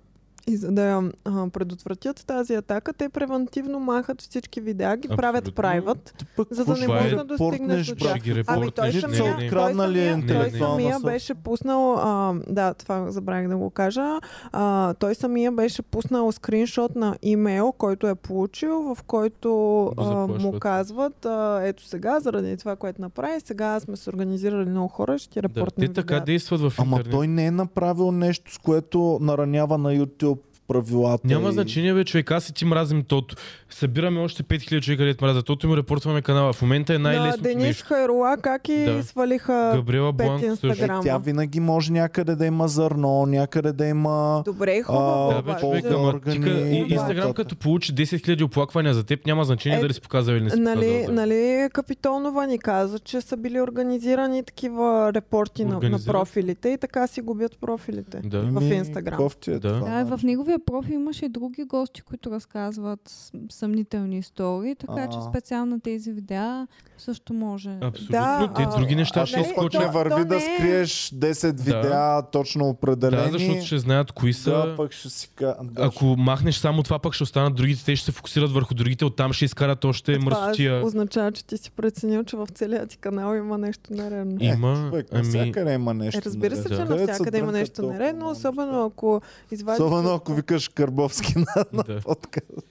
И 0.48 0.56
за 0.56 0.72
да 0.72 0.82
я 0.82 1.10
а, 1.24 1.50
предотвратят 1.50 2.26
тази 2.26 2.54
атака, 2.54 2.92
те 2.92 3.08
превентивно 3.08 3.80
махат 3.80 4.20
всички 4.20 4.60
видеа, 4.60 4.96
ги 4.96 5.08
правят 5.08 5.48
Абсолютно. 5.48 5.64
private, 5.64 6.24
пък 6.36 6.48
за 6.50 6.64
да 6.64 6.74
не 6.74 6.80
Това 6.80 6.98
е 6.98 7.02
може 7.02 7.16
да 7.16 7.24
достигнеш 7.24 7.86
до 7.86 7.94
тях. 7.94 8.16
Ами 8.46 8.70
той 8.70 8.92
самия, 8.92 9.16
са 9.16 9.24
не, 9.24 9.36
не. 9.36 9.44
откраднали 9.44 9.94
той 9.94 10.04
самия, 10.04 10.12
той 10.12 10.20
интелектуална 10.20 10.74
самия 10.74 11.00
беше 11.00 11.34
пуснал, 11.34 11.94
а, 11.94 12.34
да, 12.48 12.74
това 12.74 13.10
забравих 13.10 13.48
да 13.48 13.56
го 13.56 13.70
кажа, 13.70 14.18
а, 14.52 14.94
той 14.94 15.14
самия 15.14 15.52
беше 15.52 15.82
пуснал 15.82 16.32
скриншот 16.32 16.96
на 16.96 17.16
имейл, 17.22 17.72
който 17.72 18.08
е 18.08 18.14
получил, 18.14 18.94
в 18.94 19.02
който 19.02 19.82
а, 19.96 20.26
му 20.26 20.58
казват, 20.60 21.26
а, 21.26 21.60
ето 21.62 21.84
сега, 21.86 22.20
заради 22.20 22.56
това, 22.56 22.76
което 22.76 23.00
направи, 23.00 23.40
сега 23.44 23.80
сме 23.80 23.96
се 23.96 24.10
организирали 24.10 24.70
много 24.70 24.88
хора, 24.88 25.18
ще 25.18 25.28
ти 25.28 25.40
Да, 25.40 25.42
репортнем 25.42 25.88
те 25.88 25.94
така 25.94 26.20
действат 26.20 26.60
в 26.60 26.72
ама 26.78 26.96
интернет. 26.96 27.10
той 27.10 27.26
не 27.28 27.46
е 27.46 27.50
направил 27.50 28.12
нещо, 28.12 28.54
с 28.54 28.58
което 28.58 29.18
наранява 29.20 29.78
на 29.78 29.96
YouTube 29.96 30.35
правилата. 30.68 31.26
Няма 31.26 31.48
и- 31.48 31.52
значение, 31.52 31.94
бе, 31.94 32.04
човек. 32.04 32.30
Аз 32.30 32.48
и 32.48 32.54
ти 32.54 32.64
мразим 32.64 33.02
тото. 33.02 33.36
Събираме 33.70 34.20
още 34.20 34.42
5000 34.42 34.80
човека, 34.80 35.00
където 35.00 35.24
мразят 35.24 35.46
тото 35.46 35.66
и 35.66 35.68
му 35.68 35.76
репортваме 35.76 36.22
канала. 36.22 36.52
В 36.52 36.62
момента 36.62 36.94
е 36.94 36.98
На 36.98 37.08
най-лесното 37.08 37.42
Денис 37.42 37.64
нещо. 37.64 37.84
Хайрула 37.86 38.36
как 38.42 38.68
и 38.68 38.84
Да. 38.84 39.02
свалиха 39.02 39.72
Габриела 39.74 40.14
също. 40.40 40.66
Инстаграма. 40.66 41.02
Тя 41.02 41.18
винаги 41.18 41.60
може 41.60 41.92
някъде 41.92 42.34
да 42.34 42.46
има 42.46 42.68
зърно, 42.68 43.26
някъде 43.26 43.72
да 43.72 43.86
има... 43.86 44.42
Добре, 44.44 44.82
хубаво. 44.82 45.32
Да, 45.32 45.42
бе, 45.44 45.60
човек, 45.60 45.84
ама 45.86 46.08
органи 46.08 46.36
тика, 46.36 46.50
и 46.50 46.76
Инстаграм 46.88 47.32
като 47.32 47.56
получи 47.56 47.94
10 47.94 48.02
000 48.28 48.44
оплаквания 48.44 48.94
за 48.94 49.04
теб, 49.04 49.26
няма 49.26 49.44
значение 49.44 49.78
Е, 49.78 49.80
дали 49.80 49.92
си 49.92 50.00
показал 50.00 50.32
или 50.32 50.40
не 50.40 50.50
си 50.50 50.60
Нали, 50.60 50.76
показал. 51.00 51.14
нали 51.14 51.68
Капитонова 51.72 52.46
ни 52.46 52.58
каза, 52.58 52.98
че 52.98 53.20
са 53.20 53.36
били 53.36 53.60
организирани 53.60 54.42
такива 54.42 55.12
репорти 55.14 55.64
на, 55.64 55.80
на 55.80 55.98
профилите 56.06 56.68
и 56.68 56.78
така 56.78 57.06
си 57.06 57.20
губят 57.20 57.58
профилите. 57.60 58.20
Да. 58.24 58.40
в 58.40 58.60
Ми, 58.60 58.68
Инстаграм. 58.68 59.28
Е 59.46 59.50
Да. 59.50 59.58
Да, 59.58 60.04
в 60.06 60.22
неговия 60.22 60.55
неговия 60.56 60.64
профил 60.66 60.94
имаше 60.94 61.24
и 61.24 61.28
други 61.28 61.64
гости, 61.64 62.02
които 62.02 62.30
разказват 62.30 63.30
съмнителни 63.50 64.18
истории, 64.18 64.74
така 64.76 65.08
че 65.08 65.18
А. 65.18 65.22
специално 65.22 65.66
на 65.66 65.80
тези 65.80 66.12
видеа 66.12 66.66
също 66.98 67.34
може. 67.34 67.70
Абсолютно. 67.72 68.12
Да, 68.12 68.52
Те 68.56 68.62
а, 68.64 68.70
други 68.70 68.96
неща 68.96 69.20
А 69.20 69.26
ще 69.26 69.40
изкочат. 69.40 69.80
не 69.80 69.88
върви 69.88 70.10
то 70.12 70.16
да 70.18 70.24
не 70.26 70.36
е- 70.36 70.56
скриеш 70.56 71.10
10 71.10 71.52
Да. 71.54 71.62
видеа 71.64 72.22
точно 72.22 72.64
определени. 72.66 73.22
Да, 73.22 73.38
защото 73.38 73.62
ще 73.62 73.78
знаят 73.78 74.12
кои 74.12 74.32
са. 74.32 74.50
Да, 74.50 74.76
пък 74.76 74.92
ще 74.92 75.10
си 75.10 75.30
да, 75.38 75.56
Ако 75.76 76.04
махнеш 76.06 76.56
само 76.56 76.82
това, 76.82 76.98
пък 76.98 77.14
ще 77.14 77.22
останат 77.22 77.54
другите, 77.54 77.84
те 77.84 77.96
ще 77.96 78.04
се 78.04 78.12
фокусират 78.12 78.52
върху 78.52 78.74
другите, 78.74 79.04
оттам 79.04 79.32
ще 79.32 79.44
изкарат 79.44 79.84
още 79.84 80.14
Това 80.14 80.24
мръсотия. 80.24 80.86
означава, 80.86 81.32
че 81.32 81.44
ти 81.44 81.56
си 81.56 81.70
преценил, 81.70 82.24
че 82.24 82.36
в 82.36 82.48
целия 82.54 82.86
ти 82.86 82.96
канал 82.96 83.34
има 83.34 83.58
нещо 83.58 83.92
нередно. 83.92 84.36
Е, 84.40 84.44
Има, 84.46 84.74
човек, 84.76 85.06
ами... 85.12 85.22
навсякъде 85.22 85.72
има 85.72 85.94
нещо. 85.94 86.18
Е, 86.18 86.22
разбира 86.22 86.56
се, 86.56 86.68
че 86.68 86.74
Да. 86.76 86.84
Навсякъде 86.96 87.38
има 87.38 87.52
нещо 87.52 87.82
нередно, 87.82 88.30
особено 88.30 88.84
ако 88.84 89.20
извадиш... 89.50 89.80
Особено 89.80 90.10
ако 90.10 90.34
викаш 90.46 90.68
Карбовски 90.68 91.34
на 91.38 91.84
Да. 91.84 92.00
подкаст. 92.00 92.66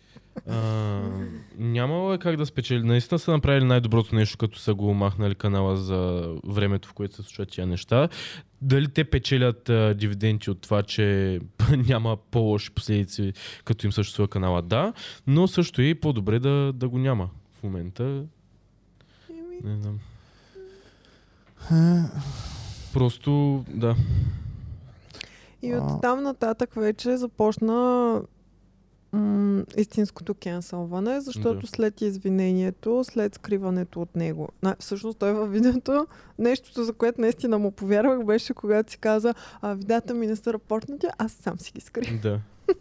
А, 0.47 1.01
нямало 1.57 2.13
е 2.13 2.17
как 2.17 2.37
да 2.37 2.45
спечели. 2.45 2.83
Наистина 2.83 3.19
са 3.19 3.31
направили 3.31 3.65
най-доброто 3.65 4.15
нещо, 4.15 4.37
като 4.37 4.59
са 4.59 4.73
го 4.73 4.93
махнали 4.93 5.35
канала 5.35 5.77
за 5.77 6.31
времето, 6.47 6.87
в 6.89 6.93
което 6.93 7.15
се 7.15 7.21
случват 7.21 7.49
тия 7.49 7.67
неща. 7.67 8.09
Дали 8.61 8.87
те 8.87 9.03
печелят 9.03 9.69
а, 9.69 9.93
дивиденти 9.93 10.51
от 10.51 10.61
това, 10.61 10.83
че 10.83 11.39
няма 11.87 12.17
по-лоши 12.17 12.71
последици, 12.71 13.33
като 13.65 13.85
им 13.85 13.91
съществува 13.91 14.27
канала? 14.27 14.61
Да, 14.61 14.93
но 15.27 15.47
също 15.47 15.81
и 15.81 15.95
по-добре 15.95 16.39
да, 16.39 16.73
да 16.73 16.89
го 16.89 16.97
няма 16.97 17.29
в 17.59 17.63
момента. 17.63 18.23
Не 19.63 19.75
знам. 19.75 19.99
Просто, 22.93 23.63
да. 23.69 23.95
И 25.67 25.75
от 25.75 26.01
там 26.01 26.23
нататък 26.23 26.73
вече 26.75 27.17
започна 27.17 28.21
м- 29.11 29.63
истинското 29.77 30.33
кенсълване, 30.33 31.21
защото 31.21 31.59
Да. 31.59 31.67
след 31.67 32.01
извинението, 32.01 33.03
след 33.03 33.35
скриването 33.35 34.01
от 34.01 34.15
него. 34.15 34.49
На, 34.63 34.75
всъщност 34.79 35.19
той 35.19 35.33
във 35.33 35.51
видеото, 35.51 36.07
нещото, 36.39 36.83
за 36.83 36.93
което 36.93 37.21
наистина 37.21 37.59
му 37.59 37.71
повярвах, 37.71 38.25
беше 38.25 38.53
когато 38.53 38.91
си 38.91 38.97
каза, 38.97 39.33
а 39.61 39.73
видеята 39.73 40.13
ми 40.13 40.27
не 40.27 40.35
са 40.35 40.53
рапортнати, 40.53 41.07
аз 41.17 41.31
сам 41.31 41.59
си 41.59 41.71
ги 41.71 41.81
скрих. 41.81 42.21
Да. 42.21 42.39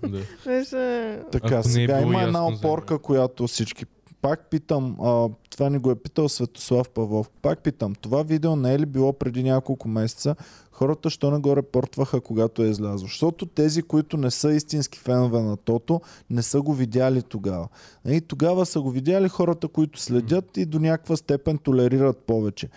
да. 0.09 0.21
Беше... 0.47 1.21
Така, 1.33 1.47
Ако 1.47 1.55
не 1.55 1.59
е 1.61 1.63
сега 1.63 1.99
било 1.99 2.13
има 2.13 2.23
една 2.23 2.45
ясно 2.45 2.57
опорка, 2.57 2.99
която 2.99 3.47
всички... 3.47 3.87
Пак 4.25 4.47
питам, 4.51 4.97
а, 5.03 5.29
това 5.51 5.71
ни 5.71 5.79
го 5.79 5.91
е 5.91 5.95
питал 5.95 6.29
Светослав 6.29 6.89
Павлов. 6.89 7.31
Пак 7.43 7.59
питам, 7.59 7.95
това 7.95 8.23
видео 8.23 8.57
не 8.57 8.75
е 8.75 8.79
ли 8.79 8.87
било 8.87 9.13
преди 9.13 9.43
няколко 9.43 9.89
месеца? 9.89 10.37
Хората, 10.73 11.11
що 11.11 11.31
не 11.31 11.39
го 11.39 11.57
репортваха, 11.57 12.21
когато 12.21 12.63
е 12.63 12.67
излязло? 12.67 13.07
Защото 13.07 13.47
тези, 13.47 13.83
които 13.83 14.17
не 14.17 14.31
са 14.31 14.53
истински 14.53 14.99
фенове 14.99 15.43
на 15.43 15.57
Тото, 15.57 16.01
не 16.31 16.43
са 16.43 16.63
го 16.63 16.75
видяли 16.75 17.23
тогава. 17.23 17.69
И 18.09 18.21
тогава 18.21 18.67
са 18.67 18.81
го 18.81 18.91
видяли 18.91 19.29
хората, 19.29 19.69
които 19.69 20.01
следят 20.01 20.57
и 20.57 20.65
до 20.67 20.79
някаква 20.79 21.17
степен 21.17 21.59
толерират 21.59 22.19
повече. 22.19 22.69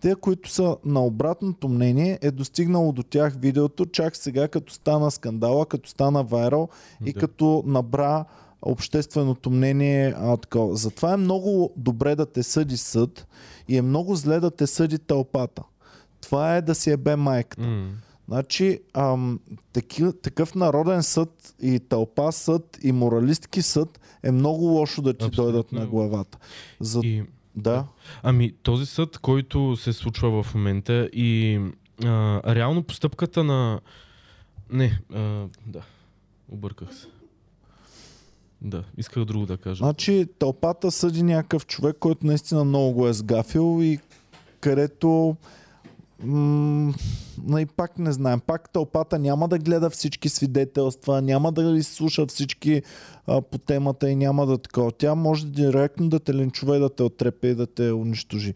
Те, 0.00 0.14
които 0.14 0.50
са 0.50 0.76
на 0.84 1.04
обратното 1.04 1.68
мнение, 1.68 2.18
е 2.22 2.30
достигнало 2.30 2.92
до 2.92 3.02
тях 3.02 3.34
видеото 3.40 3.86
чак 3.86 4.16
сега, 4.16 4.48
като 4.48 4.72
стана 4.72 5.10
скандала, 5.10 5.66
като 5.66 5.88
стана 5.88 6.22
вайрал 6.22 6.68
и 7.04 7.12
Да. 7.12 7.20
като 7.20 7.62
набра 7.66 8.24
общественото 8.62 9.50
мнение. 9.50 10.14
А, 10.16 10.36
такова. 10.36 10.76
Затова 10.76 11.12
е 11.12 11.16
много 11.16 11.72
добре 11.76 12.14
да 12.14 12.26
те 12.26 12.42
съди 12.42 12.76
съд 12.76 13.26
и 13.68 13.76
е 13.76 13.82
много 13.82 14.14
зле 14.14 14.40
да 14.40 14.50
те 14.50 14.66
съди 14.66 14.98
тълпата. 14.98 15.62
Това 16.20 16.56
е 16.56 16.62
да 16.62 16.74
си 16.74 16.90
ебе 16.90 17.16
майката. 17.16 17.62
М. 17.62 17.90
Значи, 18.28 18.80
ам, 18.94 19.40
таки, 19.72 20.04
такъв 20.22 20.54
народен 20.54 21.02
съд 21.02 21.54
и 21.62 21.80
тълпа 21.80 22.32
съд 22.32 22.78
и 22.82 22.92
моралистки 22.92 23.62
съд 23.62 24.00
е 24.22 24.32
много 24.32 24.64
лошо 24.64 25.02
да 25.02 25.14
ти 25.14 25.24
Абсолютно. 25.24 25.52
дойдат 25.52 25.72
на 25.72 25.86
главата. 25.86 26.38
За... 26.80 27.00
И, 27.04 27.22
Да. 27.56 27.84
Ами, 28.22 28.52
този 28.62 28.86
съд, 28.86 29.18
който 29.18 29.76
се 29.76 29.92
случва 29.92 30.42
в 30.42 30.54
момента 30.54 31.08
и 31.12 31.60
а, 32.04 32.54
реално 32.54 32.82
постъпката 32.82 33.44
на... 33.44 33.80
Не, 34.70 35.00
а, 35.14 35.46
да, 35.66 35.82
обърках 36.48 36.94
се. 36.94 37.06
Да, 38.62 38.84
исках 38.96 39.24
друго 39.24 39.46
да 39.46 39.56
кажа. 39.56 39.76
Значи 39.76 40.26
тълпата 40.38 40.90
съди 40.90 41.22
някакъв 41.22 41.66
човек, 41.66 41.96
който 42.00 42.26
наистина 42.26 42.64
много 42.64 42.92
го 42.92 43.08
е 43.08 43.12
сгафил 43.12 43.82
и 43.82 43.98
където 44.60 45.36
м- 46.24 46.92
и 47.58 47.66
пак 47.66 47.98
не 47.98 48.12
знаем. 48.12 48.40
Пак 48.40 48.72
тълпата 48.72 49.18
няма 49.18 49.48
да 49.48 49.58
гледа 49.58 49.90
всички 49.90 50.28
свидетелства, 50.28 51.22
няма 51.22 51.52
да 51.52 51.78
изслуша 51.78 52.26
всички 52.26 52.82
а, 53.26 53.40
по 53.42 53.58
темата 53.58 54.10
и 54.10 54.16
няма 54.16 54.46
да 54.46 54.58
такова. 54.58 54.92
Тя 54.92 55.14
може 55.14 55.46
директно 55.46 56.08
да 56.08 56.20
те 56.20 56.34
линчува 56.34 56.76
и 56.76 56.80
да 56.80 56.88
те 56.88 57.02
отрепе 57.02 57.48
и 57.48 57.54
да 57.54 57.66
те 57.66 57.92
унищожи. 57.92 58.54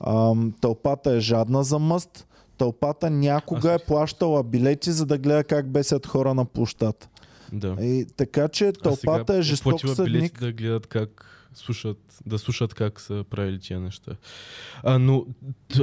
А, 0.00 0.34
тълпата 0.60 1.10
е 1.12 1.20
жадна 1.20 1.64
за 1.64 1.78
мъст. 1.78 2.26
Тълпата 2.58 3.10
някога 3.10 3.72
Аз- 3.72 3.82
е 3.82 3.84
плащала 3.84 4.42
билети, 4.42 4.92
за 4.92 5.06
да 5.06 5.18
гледа 5.18 5.44
как 5.44 5.70
бесят 5.70 6.06
хора 6.06 6.34
на 6.34 6.44
площад. 6.44 7.08
Да. 7.52 7.76
И 7.80 8.06
така 8.16 8.48
че 8.48 8.72
тълпата 8.72 9.34
е 9.34 9.42
жесток 9.42 9.80
съдник. 9.88 10.40
да 10.40 10.52
гледат 10.52 10.86
как 10.86 11.36
слушат, 11.56 11.98
да 12.26 12.38
слушат 12.38 12.74
как 12.74 13.00
са 13.00 13.24
правили 13.30 13.58
тия 13.58 13.80
неща. 13.80 14.12
А, 14.82 14.98
но 14.98 15.26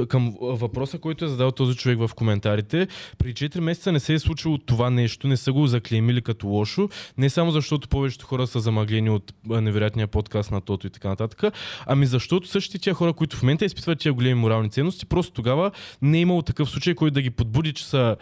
към 0.08 0.36
въпроса, 0.40 0.98
който 0.98 1.24
е 1.24 1.28
задал 1.28 1.50
този 1.50 1.76
човек 1.76 1.98
в 1.98 2.10
коментарите, 2.14 2.88
преди 3.18 3.34
4 3.34 3.60
месеца 3.60 3.92
не 3.92 4.00
се 4.00 4.14
е 4.14 4.18
случило 4.18 4.58
това 4.58 4.90
нещо, 4.90 5.28
не 5.28 5.36
са 5.36 5.52
го 5.52 5.66
заклеймили 5.66 6.22
като 6.22 6.46
лошо, 6.46 6.88
не 7.18 7.30
само 7.30 7.50
защото 7.50 7.88
повечето 7.88 8.26
хора 8.26 8.46
са 8.46 8.60
замъглени 8.60 9.10
от 9.10 9.32
невероятния 9.46 10.06
подкаст 10.06 10.50
на 10.50 10.60
Тото 10.60 10.86
и 10.86 10.90
така 10.90 11.08
нататък, 11.08 11.54
ами 11.86 12.06
защото 12.06 12.48
същите 12.48 12.78
тия 12.78 12.94
хора, 12.94 13.12
които 13.12 13.36
в 13.36 13.42
момента 13.42 13.64
изпитват 13.64 13.98
тия 13.98 14.12
големи 14.12 14.34
морални 14.34 14.70
ценности, 14.70 15.06
просто 15.06 15.32
тогава 15.32 15.70
не 16.02 16.18
е 16.18 16.20
имало 16.20 16.42
такъв 16.42 16.70
случай, 16.70 16.94
който 16.94 17.14
да 17.14 17.22
ги 17.22 17.30
подбуди, 17.30 17.72
че 17.72 17.86
са 17.86 18.16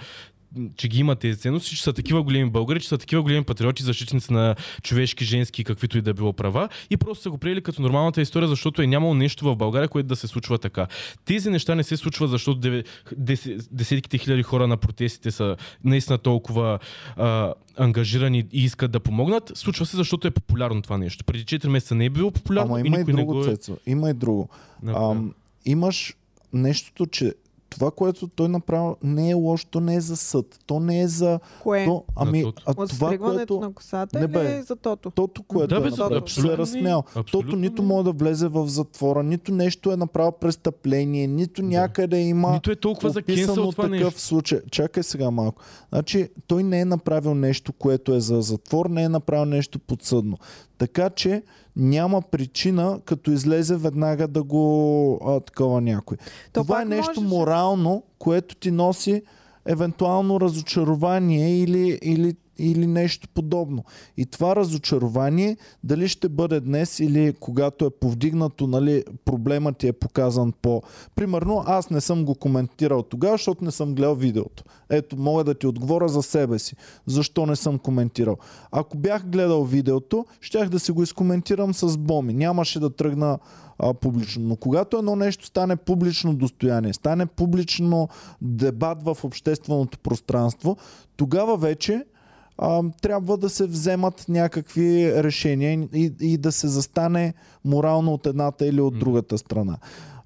че 0.77 0.89
ги 0.89 1.01
имат 1.01 1.19
тези 1.19 1.39
ценности, 1.39 1.77
че 1.77 1.83
са 1.83 1.93
такива 1.93 2.23
големи 2.23 2.51
българи, 2.51 2.81
че 2.81 2.89
са 2.89 2.99
такива 2.99 3.23
големи 3.23 3.45
патриоти, 3.45 3.83
защитници 3.83 4.33
на 4.33 4.55
човешки, 4.83 5.25
женски, 5.25 5.65
каквито 5.65 5.99
и 5.99 6.03
да 6.03 6.15
било 6.15 6.33
права 6.33 6.69
и 6.91 6.97
просто 6.97 7.23
са 7.23 7.31
го 7.31 7.39
приели 7.39 7.63
като 7.63 7.83
нормалната 7.83 8.21
история, 8.21 8.49
защото 8.49 8.83
е 8.83 8.87
нямало 8.87 9.15
нещо 9.15 9.45
в 9.45 9.57
България, 9.57 9.89
което 9.89 10.07
да 10.09 10.17
се 10.17 10.27
случва 10.27 10.59
така. 10.59 10.87
Тези 11.25 11.51
неща 11.51 11.75
не 11.75 11.83
се 11.83 11.97
случват, 11.97 12.31
защото 12.31 12.61
дес- 13.17 13.69
десетките 13.73 14.19
хиляди 14.19 14.43
хора 14.43 14.67
на 14.67 14.77
протестите 14.77 15.31
са 15.31 15.57
наистина 15.85 16.19
толкова 16.19 16.79
а, 17.17 17.55
ангажирани 17.77 18.45
и 18.53 18.65
искат 18.65 18.91
да 18.91 19.01
помогнат. 19.01 19.53
Случва 19.55 19.87
се, 19.87 19.97
защото 19.97 20.29
е 20.29 20.31
популярно 20.31 20.83
това 20.83 20.99
нещо. 20.99 21.25
Преди 21.25 21.45
4 21.45 21.69
месеца 21.69 21.95
не 21.95 22.05
е 22.05 22.11
било 22.11 22.31
популярно 22.31 22.75
Ама 22.75 22.81
и 22.81 22.87
има 22.87 22.97
и 22.97 22.99
никой 22.99 23.15
не 23.15 23.21
друго, 23.21 23.33
го 23.33 23.45
е... 23.45 23.45
Цецо. 23.45 23.77
Има 23.87 24.11
и 24.11 24.15
друго. 24.15 24.49
Ам, 24.87 25.35
имаш 25.65 26.17
нещото, 26.53 27.07
че 27.07 27.35
това, 27.75 27.91
което 27.91 28.29
той 28.29 28.49
направи, 28.49 28.95
не 29.03 29.31
е 29.31 29.35
лошо, 29.35 29.67
то 29.71 29.81
не 29.81 29.95
е 29.95 30.01
за 30.01 30.17
съд. 30.17 30.59
То 30.67 30.81
не 30.81 31.01
е 31.01 31.09
за... 31.09 31.41
Кое? 31.63 31.85
То, 31.85 32.05
ами, 32.17 32.53
а 32.67 32.75
това, 32.75 33.19
което... 33.19 33.61
на 33.61 33.73
косата 33.73 34.19
Не, 34.19 34.25
или 34.25 34.33
бе. 34.33 34.63
за 34.63 34.77
тото? 34.77 35.11
Тото, 35.11 35.43
което 35.43 35.69
Да, 35.69 35.77
е 35.77 35.81
бе, 35.81 35.91
направил, 35.91 36.19
абсолютно 36.19 36.67
се 36.67 36.79
е 36.79 36.83
не. 36.83 36.91
разсмял. 36.93 37.25
Тото 37.31 37.57
нито 37.57 37.83
не. 37.83 37.89
може 37.89 38.05
да 38.05 38.13
влезе 38.13 38.49
в 38.49 38.67
затвора, 38.69 39.23
нито 39.23 39.53
нещо 39.53 39.93
е 39.93 39.97
направил 39.97 40.33
престъпление, 40.33 41.27
нито 41.27 41.63
някъде 41.63 42.21
има 42.21 42.53
Нито 42.53 42.71
е 42.71 42.77
толкова 42.77 43.11
за 43.11 43.21
описано 43.21 43.47
кенсъл 43.47 43.71
това 43.71 43.85
такъв 43.85 44.05
нещо. 44.05 44.21
случай. 44.21 44.61
Чакай 44.71 45.03
сега 45.03 45.31
малко. 45.31 45.63
Значи, 45.93 46.29
той 46.47 46.63
не 46.63 46.81
е 46.81 46.85
направил 46.85 47.35
нещо, 47.35 47.73
което 47.73 48.15
е 48.15 48.21
за 48.21 48.41
затвор, 48.41 48.87
не 48.87 49.03
е 49.03 49.09
направил 49.09 49.45
нещо 49.45 49.79
подсъдно. 49.79 50.39
Така 50.79 51.11
че 51.11 51.43
няма 51.77 52.23
причина, 52.23 53.01
като 53.05 53.31
излезе 53.31 53.77
веднага 53.77 54.29
да 54.29 54.43
го 54.43 55.19
а, 55.27 55.41
такова 55.41 55.81
някой. 55.81 56.17
То 56.53 56.63
Това 56.63 56.83
е 56.83 56.85
нещо 56.85 57.21
можеше- 57.21 57.35
морално, 57.37 58.03
което 58.19 58.55
ти 58.57 58.71
носи 58.71 59.23
евентуално 59.67 60.41
разочарование 60.41 61.59
или, 61.59 61.99
или, 62.03 62.35
или 62.59 62.87
нещо 62.87 63.29
подобно. 63.29 63.85
И 64.17 64.27
това 64.27 64.57
разочарование, 64.57 65.57
дали 65.85 66.09
ще 66.09 66.29
бъде 66.29 66.61
днес 66.61 67.01
или 67.01 67.35
когато 67.41 67.85
е 67.85 67.91
повдигнато, 67.91 68.67
нали, 68.67 69.05
проблемът 69.25 69.77
ти 69.77 69.89
е 69.89 69.93
показан 69.93 70.53
по... 70.63 70.83
Примерно, 71.15 71.63
аз 71.67 71.91
не 71.91 72.01
съм 72.01 72.25
го 72.25 72.35
коментирал 72.35 73.03
тогава, 73.03 73.35
защото 73.35 73.65
не 73.65 73.71
съм 73.71 73.95
гледал 73.95 74.15
видеото. 74.15 74.65
Ето, 74.91 75.17
мога 75.17 75.45
да 75.45 75.55
ти 75.55 75.67
отговоря 75.67 76.09
за 76.09 76.23
себе 76.23 76.59
си. 76.59 76.77
Защо 77.07 77.47
не 77.47 77.57
съм 77.57 77.79
коментирал? 77.79 78.37
Ако 78.73 78.99
бях 78.99 79.27
гледал 79.27 79.65
видеото, 79.65 80.27
щях 80.41 80.69
да 80.69 80.81
си 80.81 80.93
го 80.93 81.03
изкоментирам 81.03 81.75
с 81.75 81.99
Боми. 81.99 82.35
Нямаше 82.35 82.81
да 82.81 82.91
тръгна 82.91 83.39
а, 83.79 83.95
публично. 83.95 84.45
Но 84.49 84.57
когато 84.57 84.97
едно 84.97 85.17
нещо 85.17 85.47
стане 85.47 85.77
публично 85.77 86.35
достояние, 86.35 86.93
стане 86.93 87.27
публично 87.27 88.09
дебат 88.43 89.03
в 89.03 89.17
общественото 89.25 89.99
пространство, 89.99 90.77
тогава 91.17 91.57
вече 91.57 92.05
а, 92.65 92.83
трябва 93.03 93.37
да 93.37 93.49
се 93.49 93.67
вземат 93.67 94.25
някакви 94.29 95.15
решения 95.23 95.89
и, 95.95 96.13
и 96.21 96.39
да 96.39 96.53
се 96.53 96.69
застане 96.69 97.35
морално 97.65 98.13
от 98.13 98.27
едната 98.27 98.67
или 98.67 98.81
от 98.81 98.99
другата 98.99 99.39
страна. 99.39 99.79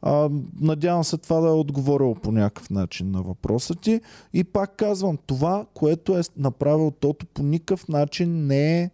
А, 0.02 0.30
надявам 0.60 1.04
се 1.04 1.16
това 1.16 1.40
да 1.40 1.48
е 1.48 1.52
отговорило 1.52 2.14
по 2.14 2.32
някакъв 2.32 2.70
начин 2.70 3.10
на 3.10 3.22
въпроса 3.22 3.74
ти. 3.74 4.00
И 4.32 4.44
пак 4.44 4.76
казвам, 4.76 5.18
това, 5.26 5.66
което 5.74 6.18
е 6.18 6.22
направил 6.36 6.90
Тото 6.90 7.26
по 7.26 7.42
никакъв 7.42 7.88
начин 7.88 8.46
не 8.46 8.80
е 8.82 8.90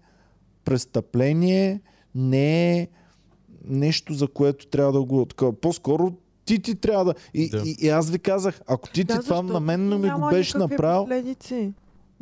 престъпление, 0.65 1.81
не 2.15 2.79
е 2.79 2.89
нещо, 3.65 4.15
за 4.15 4.29
което 4.29 4.67
трябва 4.67 4.93
да 4.93 5.03
го... 5.03 5.27
такова. 5.27 5.53
По-скоро 5.53 6.13
ти 6.45 6.59
ти 6.59 6.75
трябва 6.75 7.05
да... 7.05 7.15
И, 7.35 7.51
Да. 7.51 7.63
и, 7.67 7.77
и 7.81 7.89
аз 7.89 8.11
ви 8.11 8.19
казах, 8.19 8.61
ако 8.67 8.89
ти 8.89 9.05
ти 9.05 9.15
Да, 9.15 9.23
това 9.23 9.43
на 9.43 9.61
мен 9.61 9.89
не 9.89 9.97
ми 9.97 10.11
го 10.11 10.29
беше 10.31 10.59
направил, 10.59 11.05
Последици. 11.05 11.73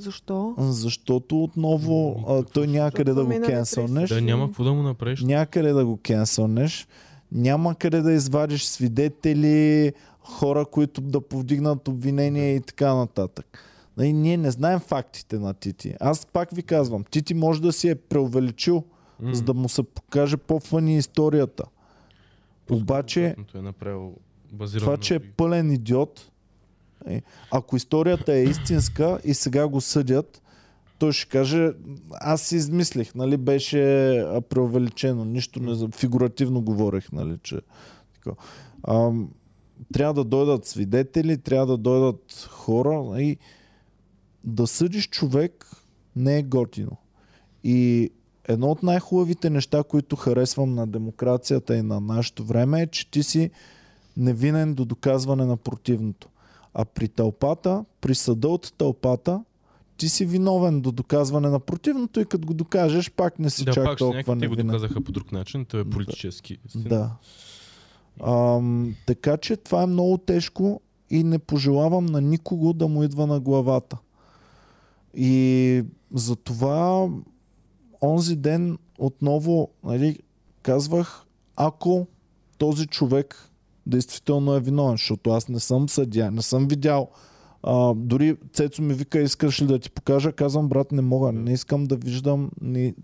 Защо? 0.00 0.54
защото 0.58 1.42
отново 1.44 2.14
Ами, 2.18 2.38
а, 2.38 2.42
той 2.44 2.66
някъде 2.66 3.14
да 3.14 3.24
го. 3.24 3.30
30 3.30 4.08
Да, 4.08 4.20
няма 4.20 4.46
какво 4.46 4.64
да 4.64 4.72
му 4.72 4.82
направиш. 4.82 5.22
някъде 5.22 5.72
да 5.72 5.86
го 5.86 5.96
кенсълнеш, 5.96 6.88
няма 7.32 7.74
къде 7.74 8.00
да 8.00 8.12
извадиш 8.12 8.64
свидетели, 8.64 9.92
хора, 10.20 10.64
които 10.64 11.00
да 11.00 11.20
повдигнат 11.20 11.88
обвинения 11.88 12.54
и 12.54 12.60
така 12.60 12.94
нататък. 12.94 13.58
Нали, 13.96 14.12
ние 14.12 14.36
не 14.36 14.50
знаем 14.50 14.80
фактите 14.80 15.38
на 15.38 15.54
Тити. 15.54 15.94
Аз 16.00 16.26
пак 16.26 16.50
ви 16.50 16.62
казвам, 16.62 17.04
Тити 17.04 17.34
може 17.34 17.62
да 17.62 17.72
си 17.72 17.88
е 17.88 17.94
преувеличил, 17.94 18.84
М. 19.20 19.34
за 19.34 19.42
да 19.42 19.54
му 19.54 19.68
се 19.68 19.82
покаже 19.82 20.36
по-фъни 20.36 20.96
историята. 20.96 21.64
Обаче- 22.70 23.34
е 23.54 23.62
направил 23.62 24.14
базирано 24.52 24.86
Това, 24.86 24.96
че 24.96 25.14
е 25.14 25.20
пълен 25.20 25.72
идиот, 25.72 26.20
е, 26.20 26.30
ако 27.50 27.76
историята 27.76 28.32
е 28.32 28.42
истинска 28.42 29.20
и 29.24 29.34
сега 29.34 29.68
го 29.68 29.80
съдят, 29.80 30.42
той 30.98 31.12
ще 31.12 31.28
каже, 31.28 31.72
аз 32.10 32.42
си 32.42 32.56
измислих, 32.56 33.14
нали, 33.14 33.36
беше 33.36 34.10
а, 34.18 34.40
преувеличено, 34.40 35.24
нищо 35.24 35.60
не, 35.60 35.74
за- 35.74 35.88
фигуративно 35.88 36.62
говорех, 36.62 37.12
нали, 37.12 37.38
че. 37.42 37.60
Ам, 38.88 39.30
трябва 39.92 40.14
да 40.14 40.24
дойдат 40.24 40.66
свидетели, 40.66 41.38
трябва 41.38 41.66
да 41.66 41.76
дойдат 41.76 42.48
хора 42.50 43.22
и 43.22 43.36
да 44.44 44.66
съдиш 44.66 45.08
човек 45.08 45.66
не 46.16 46.38
е 46.38 46.42
готино. 46.42 46.96
И 47.64 48.10
едно 48.48 48.70
от 48.70 48.82
най-хубавите 48.82 49.50
неща, 49.50 49.82
които 49.82 50.16
харесвам 50.16 50.74
на 50.74 50.86
демокрацията 50.86 51.76
и 51.76 51.82
на 51.82 52.00
нашето 52.00 52.44
време 52.44 52.82
е, 52.82 52.86
че 52.86 53.10
ти 53.10 53.22
си 53.22 53.50
невинен 54.16 54.74
до 54.74 54.84
доказване 54.84 55.44
на 55.44 55.56
противното. 55.56 56.28
А 56.74 56.84
при 56.84 57.08
тълпата, 57.08 57.84
при 58.00 58.14
съда 58.14 58.48
от 58.48 58.72
тълпата, 58.78 59.44
ти 59.96 60.08
си 60.08 60.26
виновен 60.26 60.80
до 60.80 60.92
доказване 60.92 61.48
на 61.48 61.60
противното 61.60 62.20
и 62.20 62.24
като 62.24 62.46
го 62.46 62.54
докажеш, 62.54 63.10
пак 63.10 63.38
не 63.38 63.50
си 63.50 63.64
Да, 63.64 63.72
чак 63.72 63.84
пак 63.84 63.98
толкова 63.98 64.16
някакви 64.16 64.40
те 64.40 64.48
го 64.48 64.54
невинен. 64.54 64.66
доказаха 64.66 65.00
по 65.00 65.12
друг 65.12 65.32
начин. 65.32 65.64
Той 65.64 65.80
е 65.80 65.84
политически. 65.84 66.58
Да. 66.74 67.10
Ам, 68.26 68.94
така 69.06 69.36
че 69.36 69.56
това 69.56 69.82
е 69.82 69.86
много 69.86 70.18
тежко 70.18 70.80
и 71.10 71.24
не 71.24 71.38
пожелавам 71.38 72.06
на 72.06 72.20
никого 72.20 72.72
да 72.72 72.88
му 72.88 73.04
идва 73.04 73.26
на 73.26 73.40
главата. 73.40 73.98
И 75.14 75.84
затова 76.14 77.08
онзи 78.02 78.36
ден 78.36 78.78
отново 78.98 79.70
нали, 79.84 80.18
казвах, 80.62 81.24
ако 81.56 82.06
този 82.58 82.86
човек 82.86 83.49
действително 83.90 84.54
е 84.54 84.60
виновен, 84.60 84.94
защото 84.96 85.30
аз 85.30 85.48
не 85.48 85.60
съм 85.60 85.88
съдия, 85.88 86.30
не 86.30 86.42
съм 86.42 86.68
видял. 86.68 87.10
А, 87.62 87.94
дори 87.94 88.36
Цецо 88.52 88.82
ми 88.82 88.94
вика, 88.94 89.20
искаш 89.20 89.62
ли 89.62 89.66
да 89.66 89.78
ти 89.78 89.90
покажа? 89.90 90.32
Казвам, 90.32 90.68
брат, 90.68 90.92
не 90.92 91.02
мога, 91.02 91.32
не 91.32 91.52
искам 91.52 91.84
да 91.84 91.96
виждам, 91.96 92.50
не, 92.60 92.94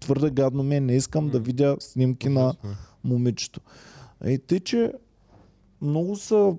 твърде 0.00 0.30
гадно 0.30 0.62
ми 0.62 0.76
е, 0.76 0.80
не 0.80 0.96
искам 0.96 1.28
да 1.28 1.40
видя 1.40 1.76
снимки 1.80 2.28
на 2.28 2.54
е. 2.64 2.68
момичето. 3.04 3.60
И 4.26 4.38
тъй, 4.38 4.60
че 4.60 4.92
много 5.82 6.16
са 6.16 6.54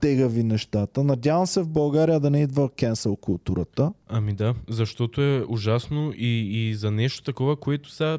тегави 0.00 0.42
нещата. 0.42 1.04
Надявам 1.04 1.46
се 1.46 1.62
в 1.62 1.68
България 1.68 2.20
да 2.20 2.30
не 2.30 2.42
идва 2.42 2.70
кенсел 2.70 3.16
културата. 3.16 3.92
Ами 4.08 4.32
да, 4.32 4.54
защото 4.68 5.22
е 5.22 5.44
ужасно 5.48 6.12
и, 6.16 6.68
и 6.68 6.74
за 6.74 6.90
нещо 6.90 7.22
такова, 7.22 7.56
което 7.56 7.90
са... 7.90 8.18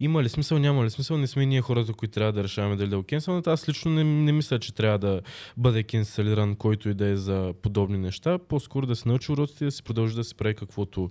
Има 0.00 0.22
ли 0.22 0.28
смисъл, 0.28 0.58
няма 0.58 0.84
ли 0.84 0.90
смисъл, 0.90 1.18
не 1.18 1.26
сме 1.26 1.46
ние 1.46 1.62
хората, 1.62 1.92
които 1.92 2.14
трябва 2.14 2.32
да 2.32 2.44
решаваме 2.44 2.76
дали 2.76 2.88
да 2.88 2.96
го 2.96 3.02
кенселнат. 3.02 3.46
Аз 3.46 3.68
лично 3.68 3.90
не, 3.90 4.04
не 4.04 4.32
мисля, 4.32 4.58
че 4.58 4.74
трябва 4.74 4.98
да 4.98 5.20
бъде 5.56 5.82
кенселиран 5.82 6.56
който 6.56 6.88
и 6.88 6.94
да 6.94 7.06
е 7.06 7.16
за 7.16 7.54
подобни 7.62 7.98
неща. 7.98 8.38
По-скоро 8.38 8.86
да 8.86 8.96
се 8.96 9.08
научи 9.08 9.32
уроците 9.32 9.64
и 9.64 9.66
да 9.66 9.70
си 9.70 9.82
продължи 9.82 10.14
да 10.14 10.24
се 10.24 10.34
прави 10.34 10.54
каквото 10.54 11.08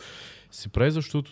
си 0.52 0.70
прави, 0.70 0.92
защото 0.92 1.32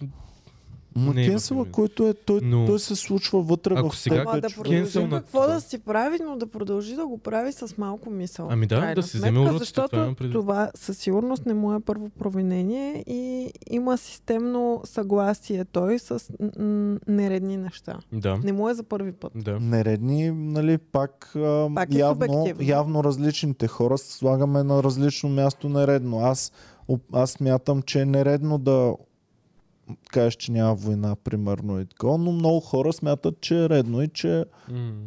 Но 0.98 1.14
Не, 1.14 1.26
кенсела, 1.26 1.66
който 1.66 2.04
е, 2.04 2.14
той, 2.16 2.40
Но- 2.42 2.66
той 2.66 2.80
се 2.80 2.96
случва 2.96 3.42
вътре 3.42 3.74
Ако 3.78 3.90
в 3.90 3.98
сега 3.98 4.26
теб. 4.26 4.42
Да 4.42 4.48
продължи 4.50 4.70
Кенсел 4.72 5.08
на 5.08 5.10
какво 5.12 5.42
да 5.42 5.62
си 5.62 5.80
прави, 5.80 6.18
но 6.22 6.38
да 6.38 6.48
продължи 6.48 6.96
да 6.96 7.08
го 7.08 7.18
прави 7.18 7.52
с 7.52 7.76
малко 7.78 8.10
мисъл. 8.10 8.48
Ами 8.52 8.68
да, 8.68 8.94
да 8.96 9.04
си 9.04 9.18
вземе 9.18 9.40
уроците, 9.40 9.58
Защото 9.60 9.90
това 9.90 10.06
предвид. 10.08 10.32
това 10.34 10.72
със 10.76 10.98
сигурност 10.98 11.46
не 11.46 11.54
му 11.54 11.74
е 11.74 11.80
първо 11.80 12.10
провинение 12.10 13.04
и 13.08 13.52
има 13.70 13.98
системно 13.98 14.82
съгласие 14.86 15.66
той 15.66 16.00
с 16.00 16.20
м- 16.60 16.98
нередни 17.08 17.58
неща. 17.58 17.98
да, 18.14 18.38
Не 18.38 18.52
му 18.52 18.70
е 18.70 18.74
за 18.74 18.84
първи 18.84 19.12
път. 19.12 19.32
да. 19.36 19.60
Нередни, 19.60 20.32
нали, 20.32 20.78
пак, 20.78 21.36
Пак 21.76 21.94
е 21.94 21.98
явно, 21.98 22.14
субективно. 22.16 22.64
явно 22.64 23.04
различните 23.04 23.68
хора 23.68 23.98
слагаме 23.98 24.64
на 24.64 24.84
различно 24.84 25.30
място 25.30 25.70
нередно. 25.70 26.20
Аз, 26.20 26.52
аз 27.14 27.32
смятам, 27.32 27.82
че 27.82 28.02
е 28.02 28.06
нередно 28.06 28.58
да 28.58 28.94
кажеш, 30.10 30.36
че 30.36 30.52
няма 30.52 30.76
война, 30.76 31.16
примерно 31.16 31.80
и 31.80 31.86
такова, 31.86 32.18
но 32.18 32.32
много 32.32 32.60
хора 32.60 32.94
смятат, 32.94 33.42
че 33.42 33.64
е 33.64 33.70
редно 33.70 34.02
и 34.02 34.08
че 34.08 34.46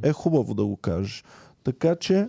е 0.03 0.13
хубаво 0.13 0.55
да 0.55 0.67
го 0.67 0.77
кажеш. 0.77 1.25
Така 1.65 1.97
че, 1.97 2.29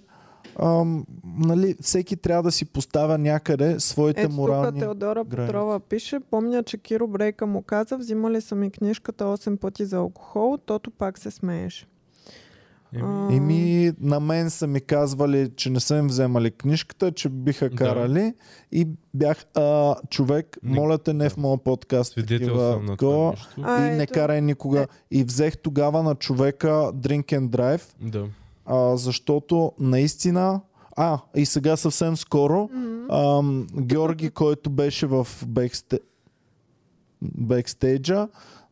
ам, 0.62 1.06
нали, 1.24 1.76
всеки 1.82 2.18
трябва 2.18 2.44
да 2.44 2.52
си 2.52 2.66
поставя 2.66 3.18
някъде 3.18 3.80
своите 3.80 4.22
Ето 4.22 4.30
тук 4.30 4.38
морални... 4.38 4.80
Теодора 4.80 5.24
граници. 5.24 5.52
Петрова 5.52 5.80
пише, 5.80 6.20
помня, 6.32 6.64
че 6.64 6.78
Киро 6.78 7.08
Брейка 7.08 7.46
му 7.46 7.62
каза, 7.62 7.98
взимали 7.98 8.42
са 8.42 8.56
ми 8.56 8.72
книжката 8.72 9.24
8 9.24 9.58
пъти 9.58 9.86
за 9.86 9.98
алкохол, 9.98 10.58
тото 10.66 10.92
пак 10.92 11.18
се 11.20 11.32
смееше. 11.32 11.86
Еми, 12.94 13.36
Еми, 13.36 13.92
на 14.00 14.20
мен 14.20 14.50
са 14.50 14.68
ми 14.68 14.82
казвали, 14.82 15.52
че 15.56 15.70
не 15.70 15.80
са 15.80 15.96
им 15.96 16.08
вземали 16.08 16.52
книжката, 16.52 17.12
че 17.12 17.30
биха 17.30 17.70
Да. 17.70 17.76
карали 17.76 18.34
и 18.72 18.88
бях 19.14 19.46
а, 19.56 19.96
човек, 20.10 20.58
Не- 20.64 20.76
моля 20.76 20.98
те, 20.98 21.14
не 21.14 21.30
в 21.30 21.38
моя 21.38 21.58
подкаст. 21.58 22.12
Свидетел 22.12 22.48
такива 22.48 22.74
съм 22.74 22.86
на 22.86 22.98
това 22.98 23.30
нещо. 23.30 23.62
А, 23.64 23.88
и 23.88 23.92
не 23.92 24.04
ето. 24.04 24.14
карай 24.14 24.42
никога. 24.42 24.80
Е. 24.80 24.88
И 25.12 25.24
взех 25.24 25.58
тогава 25.58 26.04
на 26.04 26.16
човека 26.16 26.68
Drink 26.96 27.26
and 27.26 27.50
Drive, 27.50 27.82
Да. 28.02 28.26
а, 28.66 28.98
защото 28.98 29.72
наистина... 29.80 30.62
А, 30.96 31.20
и 31.36 31.46
сега 31.46 31.78
съвсем 31.78 32.18
скоро, 32.18 32.70
м, 32.74 33.06
ам, 33.10 33.68
Георги, 33.78 34.30
който 34.30 34.70
беше 34.70 35.06
в 35.06 35.28
бексте... 35.48 36.00
бекстейджа, 37.22 38.28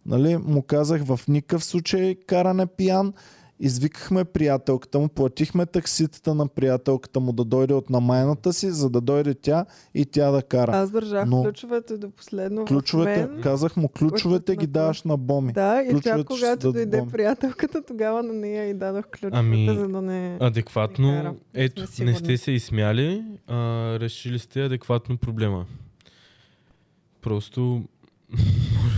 нали, 0.06 0.38
му 0.38 0.62
казах 0.62 1.04
в 1.04 1.20
никакъв 1.28 1.64
случай 1.64 2.16
каране 2.18 2.66
пиян. 2.66 3.14
Извикахме 3.60 4.26
приятелката 4.26 5.00
му, 5.00 5.10
платихме 5.10 5.66
такситата 5.66 6.34
на 6.34 6.48
приятелката 6.48 7.20
му 7.20 7.32
да 7.32 7.46
дойде 7.46 7.74
от 7.74 7.90
намайната 7.90 8.54
си, 8.54 8.72
за 8.72 8.90
да 8.90 9.02
дойде 9.02 9.34
тя 9.34 9.66
и 9.94 10.06
тя 10.06 10.32
да 10.32 10.42
кара. 10.42 10.72
Аз 10.74 10.92
държах 10.92 11.28
Но- 11.28 11.44
ключовете 11.44 11.98
до 11.98 12.10
последно 12.10 12.66
Ключовете, 12.66 13.26
в 13.26 13.32
мен. 13.32 13.42
казах 13.42 13.78
му, 13.78 13.88
ключовете 13.90 14.56
ги 14.56 14.66
на 14.66 14.72
даваш 14.72 15.04
на 15.04 15.18
Боми. 15.18 15.54
Да, 15.54 15.82
и 15.82 15.86
Ключовете 15.86 16.10
ще 16.12 16.26
когато 16.26 16.72
дойде 16.72 16.86
дадат 16.88 17.12
приятелката, 17.12 17.82
тогава 17.84 18.24
на 18.24 18.34
нея 18.34 18.66
и 18.66 18.74
дадох 18.74 19.06
ключовете, 19.08 19.38
Ами, 19.38 19.66
за 19.70 19.88
да 19.88 20.02
не... 20.02 20.30
Не 20.30 20.38
кара. 20.38 20.48
Адекватно, 20.48 21.12
Не 21.14 21.34
ето, 21.56 21.88
сме 21.88 22.06
не 22.06 22.12
сигурни. 22.12 22.16
сте 22.16 22.38
се 22.38 22.52
изсмяли, 22.52 23.24
а, 23.48 23.56
решили 24.00 24.40
сте 24.40 24.62
адекватно 24.62 25.18
проблема. 25.18 25.66
Просто 27.22 27.84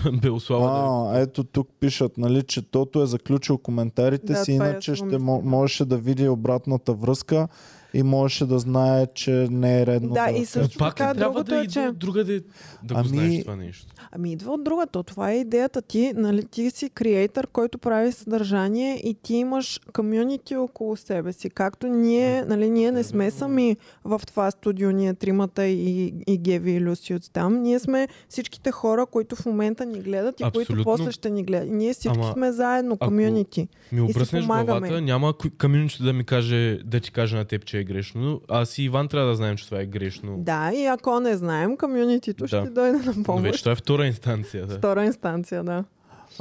Белослава 0.22 0.68
да 0.68 1.18
А, 1.18 1.20
ето 1.22 1.44
тук 1.44 1.70
пишат, 1.80 2.18
нали, 2.18 2.44
че 2.44 2.62
Тото 2.62 3.02
е 3.02 3.06
заключил 3.06 3.58
коментарите 3.58 4.34
Да, 4.34 4.46
си, 4.46 4.54
това 4.54 4.70
иначе 4.70 4.92
го 4.92 4.98
ще 4.98 5.18
можеше 5.18 5.86
да 5.86 5.98
види 5.98 6.28
обратната 6.28 6.94
връзка 6.94 7.48
и 7.94 8.04
можеше 8.04 8.46
да 8.46 8.60
знае, 8.60 9.08
че 9.08 9.32
не 9.52 9.82
е 9.82 9.86
редно 9.86 10.10
Да, 10.10 10.26
да... 10.26 10.38
и 10.38 10.46
също 10.46 10.78
Пак 10.78 10.96
така, 10.96 11.14
ли 11.14 11.18
трябва 11.18 11.34
другото 11.34 11.52
да 11.52 11.62
е, 11.62 11.68
че- 11.68 11.80
от 11.80 11.98
другаде 11.98 12.42
да 12.84 12.94
го 12.94 13.00
Ами- 13.00 13.10
знаеш 13.10 13.42
това 13.42 13.56
нещо? 13.56 13.94
Ами 14.12 14.32
идва 14.32 14.54
от 14.54 14.64
другата. 14.64 15.04
Това 15.04 15.32
е 15.32 15.36
идеята 15.36 15.82
ти. 15.82 16.14
Нали, 16.16 16.44
ти 16.44 16.72
си 16.72 16.90
креатор, 16.90 17.48
който 17.48 17.78
прави 17.78 18.12
съдържание 18.12 18.96
и 18.96 19.14
ти 19.14 19.34
имаш 19.36 19.80
комюнити 19.94 20.56
около 20.56 20.96
себе 20.98 21.34
си. 21.34 21.50
Както 21.50 21.88
ние, 21.88 22.46
нали, 22.46 22.70
ние 22.70 22.92
не 22.92 23.04
сме 23.04 23.32
сами 23.32 23.78
в 24.04 24.22
това 24.28 24.52
студио, 24.52 24.92
ние 24.92 25.14
тримата 25.14 25.66
и, 25.66 26.14
и 26.28 26.38
Геви 26.38 26.72
и 26.72 26.82
Люси 26.82 27.14
от 27.14 27.32
там. 27.34 27.56
Ние 27.56 27.80
сме 27.80 28.08
всичките 28.30 28.72
хора, 28.72 29.06
които 29.06 29.36
в 29.36 29.46
момента 29.46 29.86
ни 29.86 30.00
гледат 30.00 30.40
и 30.40 30.44
които 30.44 30.60
Абсолютно. 30.62 30.84
после 30.86 31.12
ще 31.12 31.30
ни 31.30 31.44
гледат. 31.44 31.70
Ние 31.70 31.94
всички 31.94 32.18
Ама, 32.18 32.34
сме 32.34 32.52
заедно, 32.52 32.98
комюнити. 32.98 33.68
Ми 33.92 34.02
обръснеш 34.02 34.46
главата, 34.46 35.02
няма 35.02 35.34
комьюнити 35.60 36.04
да 36.04 36.14
ми 36.14 36.24
каже, 36.24 36.80
да 36.86 37.00
ти 37.00 37.12
каже 37.12 37.36
на 37.36 37.46
теб, 37.46 37.66
че 37.66 37.79
е 37.80 37.84
грешно. 37.84 38.42
Аз 38.48 38.78
и 38.78 38.84
Иван 38.84 39.08
трябва 39.08 39.30
да 39.30 39.36
знаем, 39.36 39.58
че 39.58 39.66
това 39.66 39.80
е 39.80 39.86
грешно. 39.86 40.38
Да, 40.38 40.72
и 40.74 40.86
ако 40.86 41.20
не 41.20 41.38
знаем, 41.38 41.78
комюнитито 41.78 42.44
Да. 42.44 42.48
ще 42.48 42.70
дойде 42.70 42.98
на 42.98 43.14
Но 43.18 43.24
помощ. 43.24 43.44
вече 43.44 43.60
това 43.60 43.72
е 43.72 43.76
втора 43.76 44.08
инстанция. 44.08 44.68
Да. 44.68 44.78
Втора 44.78 45.06
инстанция, 45.06 45.64
да. 45.64 45.84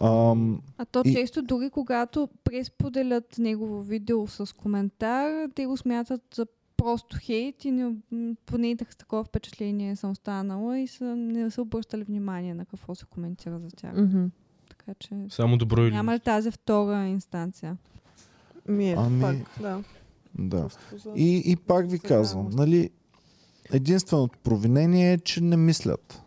Ам, 0.03 0.61
А 0.79 0.85
то 0.85 1.03
И- 1.05 1.15
често 1.15 1.43
дори 1.43 1.71
когато 1.71 2.29
пресподелят 2.45 3.39
негово 3.39 3.83
видео 3.83 4.27
с 4.27 4.55
коментар, 4.55 5.49
те 5.55 5.67
го 5.67 5.77
смятат 5.77 6.21
за 6.35 6.47
просто 6.77 7.17
хейт 7.21 7.65
и 7.65 7.71
не, 7.71 7.93
поне 8.47 8.77
с 8.93 8.97
такова 8.97 9.25
впечатление 9.25 9.97
съм 9.97 10.17
станала 10.17 10.79
и 10.79 10.87
са, 10.87 11.05
не 11.07 11.51
са 11.51 11.63
обръщали 11.63 12.05
внимание 12.05 12.55
на 12.55 12.65
какво 12.65 12.95
се 12.95 13.05
коментира 13.05 13.59
за 13.59 13.69
тях. 13.71 13.93
Мгм. 13.97 14.25
Така 14.69 14.95
че 14.95 15.09
Само 15.29 15.57
добро 15.57 15.83
или 15.83 15.91
няма 15.91 16.15
ли 16.15 16.21
тази 16.21 16.51
втора 16.51 17.07
инстанция? 17.07 17.77
Ми 18.69 18.91
ето 18.91 19.01
Ами, 19.01 19.21
пак, 19.23 19.37
да. 19.61 19.81
Да. 20.39 20.69
За- 20.95 21.11
И, 21.17 21.43
и 21.47 21.57
пак 21.57 21.91
ви 21.91 21.99
казвам, 21.99 22.51
нали, 22.53 22.91
единственото 23.73 24.39
провинение 24.39 25.13
е, 25.13 25.19
че 25.19 25.41
не 25.41 25.57
мислят. 25.57 26.23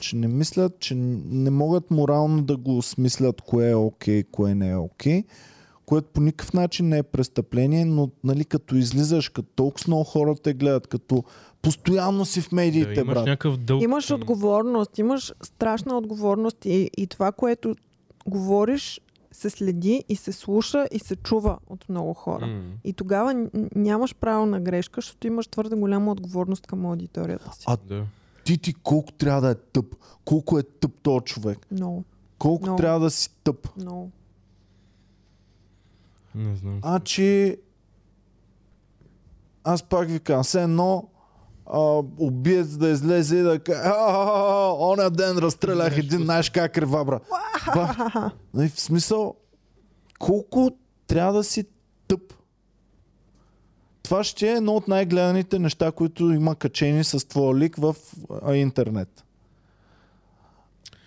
Че 0.00 0.16
не 0.16 0.28
мислят, 0.28 0.78
че 0.78 0.94
не 0.94 1.50
могат 1.50 1.90
морално 1.90 2.42
да 2.42 2.56
го 2.56 2.78
осмислят 2.78 3.40
кое 3.40 3.70
е 3.70 3.74
окей, 3.74 4.22
кое 4.22 4.54
не 4.54 4.70
е 4.70 4.76
окей, 4.76 5.24
което 5.86 6.08
по 6.08 6.20
никакъв 6.20 6.52
начин 6.52 6.88
не 6.88 6.98
е 6.98 7.02
престъпление, 7.02 7.84
но 7.84 8.10
нали, 8.24 8.44
като 8.44 8.76
излизаш, 8.76 9.28
като 9.28 9.48
толкова 9.54 9.84
много 9.86 10.04
хора 10.04 10.34
те 10.34 10.54
гледат, 10.54 10.86
като 10.86 11.24
постоянно 11.62 12.24
си 12.24 12.40
в 12.40 12.52
медиите, 12.52 12.94
да, 12.94 13.00
имаш 13.00 13.14
брат. 13.14 13.24
някакъв 13.26 13.56
дълг. 13.56 13.82
Имаш 13.82 14.10
отговорност, 14.10 14.98
имаш 14.98 15.32
страшна 15.42 15.98
отговорност 15.98 16.64
и, 16.64 16.90
и 16.96 17.06
това, 17.06 17.32
което 17.32 17.74
говориш, 18.26 19.00
се 19.32 19.50
следи 19.50 20.04
и 20.08 20.16
се 20.16 20.32
слуша 20.32 20.86
и 20.90 20.98
се 20.98 21.16
чува 21.16 21.58
от 21.66 21.88
много 21.88 22.14
хора. 22.14 22.46
М. 22.46 22.62
И 22.84 22.92
тогава 22.92 23.48
нямаш 23.74 24.14
право 24.14 24.46
на 24.46 24.60
грешка, 24.60 25.00
защото 25.00 25.26
имаш 25.26 25.46
твърде 25.46 25.76
голяма 25.76 26.12
отговорност 26.12 26.66
към 26.66 26.86
аудиторията 26.86 27.52
си. 27.52 27.64
А 27.66 27.76
Да. 27.78 28.04
ти 28.44 28.58
ти 28.58 28.74
колко 28.74 29.12
трябва 29.12 29.40
да 29.40 29.50
е 29.50 29.54
тъп, 29.54 29.86
колко 30.24 30.58
е 30.58 30.62
тъп 30.62 30.92
този 30.94 31.20
човек, 31.20 31.58
Много, 31.70 32.04
колко 32.38 32.64
Много. 32.64 32.76
трябва 32.76 33.00
да 33.00 33.10
си 33.10 33.30
тъп. 33.44 33.68
много. 33.76 34.10
Не 36.34 36.56
знам. 36.56 36.78
А, 36.82 37.00
че 37.00 37.58
аз 39.64 39.82
пак 39.82 40.08
ви 40.08 40.20
казвам, 40.20 40.44
все 40.44 40.62
едно 40.62 41.08
а, 41.66 42.02
убиец 42.18 42.76
да 42.76 42.88
излезе 42.88 43.36
и 43.36 43.42
да 43.42 43.58
каже, 43.58 43.80
«А, 43.84 44.72
оня 44.78 45.10
ден 45.10 45.38
разстрелях 45.38 45.98
един, 45.98 46.22
знаеш 46.22 46.50
как 46.50 46.78
рва, 46.78 47.04
бра. 47.04 47.20
Ба, 47.74 48.30
нали, 48.54 48.68
в 48.68 48.80
смисъл, 48.80 49.34
колко 50.18 50.70
трябва 51.06 51.32
да 51.32 51.44
си 51.44 51.64
тъп. 52.08 52.20
Това 54.02 54.24
ще 54.24 54.48
е 54.48 54.54
едно 54.54 54.72
от 54.72 54.88
най-гледаните 54.88 55.58
неща, 55.58 55.92
които 55.92 56.30
има 56.30 56.56
качени 56.56 57.04
с 57.04 57.28
твоя 57.28 57.56
лик 57.58 57.76
в 57.76 57.96
а, 58.42 58.54
интернет. 58.54 59.24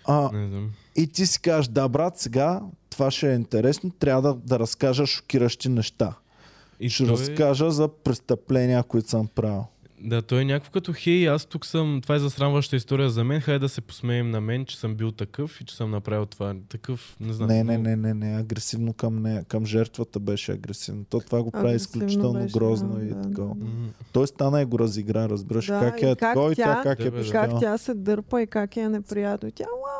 А, 0.04 0.30
и 0.96 1.06
ти 1.06 1.26
си 1.26 1.40
кажеш, 1.40 1.68
да, 1.68 1.88
брат, 1.88 2.18
сега 2.18 2.62
това 2.90 3.10
ще 3.10 3.32
е 3.32 3.34
интересно, 3.34 3.90
трябва 3.90 4.22
да, 4.22 4.34
да 4.34 4.58
разкажа 4.58 5.06
шокиращи 5.06 5.68
неща. 5.68 6.14
И 6.80 6.90
ще 6.90 7.04
той 7.04 7.12
разкажа 7.12 7.70
за 7.70 7.88
престъпления, 7.88 8.82
които 8.82 9.08
съм 9.08 9.26
правил. 9.26 9.64
Да, 10.00 10.22
той 10.22 10.40
е 10.40 10.44
някакво 10.44 10.70
като 10.72 10.92
хей, 10.96 11.28
аз 11.28 11.44
тук 11.44 11.66
съм, 11.66 12.00
това 12.02 12.14
е 12.14 12.18
засрамваща 12.18 12.76
история 12.76 13.10
за 13.10 13.24
мен, 13.24 13.40
хайде 13.40 13.58
да 13.58 13.68
се 13.68 13.80
посмеем 13.80 14.30
на 14.30 14.40
мен, 14.40 14.64
че 14.64 14.78
съм 14.78 14.94
бил 14.94 15.12
такъв 15.12 15.60
и 15.60 15.64
че 15.64 15.76
съм 15.76 15.90
направил 15.90 16.26
това. 16.26 16.54
Такъв, 16.68 17.16
не 17.20 17.32
знам. 17.32 17.48
Не, 17.48 17.64
не, 17.64 17.78
не, 17.78 17.96
не, 17.96 18.14
не, 18.14 18.36
агресивно 18.36 18.92
към 18.92 19.22
нея, 19.22 19.44
към 19.44 19.66
жертвата 19.66 20.20
беше 20.20 20.52
агресивно. 20.52 21.04
То 21.10 21.20
това 21.20 21.42
го 21.42 21.50
прави 21.50 21.68
Агресивно 21.68 22.04
изключително 22.04 22.40
беше, 22.40 22.52
грозно 22.58 22.88
да, 22.88 23.04
и 23.04 23.08
да, 23.08 23.22
такова. 23.22 23.54
да. 23.54 23.64
М. 23.64 23.88
Той 24.12 24.26
стана 24.26 24.62
и 24.62 24.64
го 24.64 24.78
разигра, 24.78 25.28
разбираш 25.28 25.66
Да, 25.66 25.80
как 25.80 26.02
и 26.02 26.04
е 26.04 26.08
как 26.08 26.18
такова 26.18 26.52
и 26.52 26.56
тя- 26.56 26.70
това 26.70 26.82
как 26.82 27.00
е 27.00 27.10
да. 27.10 27.30
Как 27.32 27.50
тя 27.60 27.78
се 27.78 27.94
дърпа 27.94 28.42
и 28.42 28.46
как 28.46 28.76
е 28.76 28.88
неприятно. 28.88 29.48
И 29.48 29.52
Тя, 29.52 29.64
уау. 29.64 29.95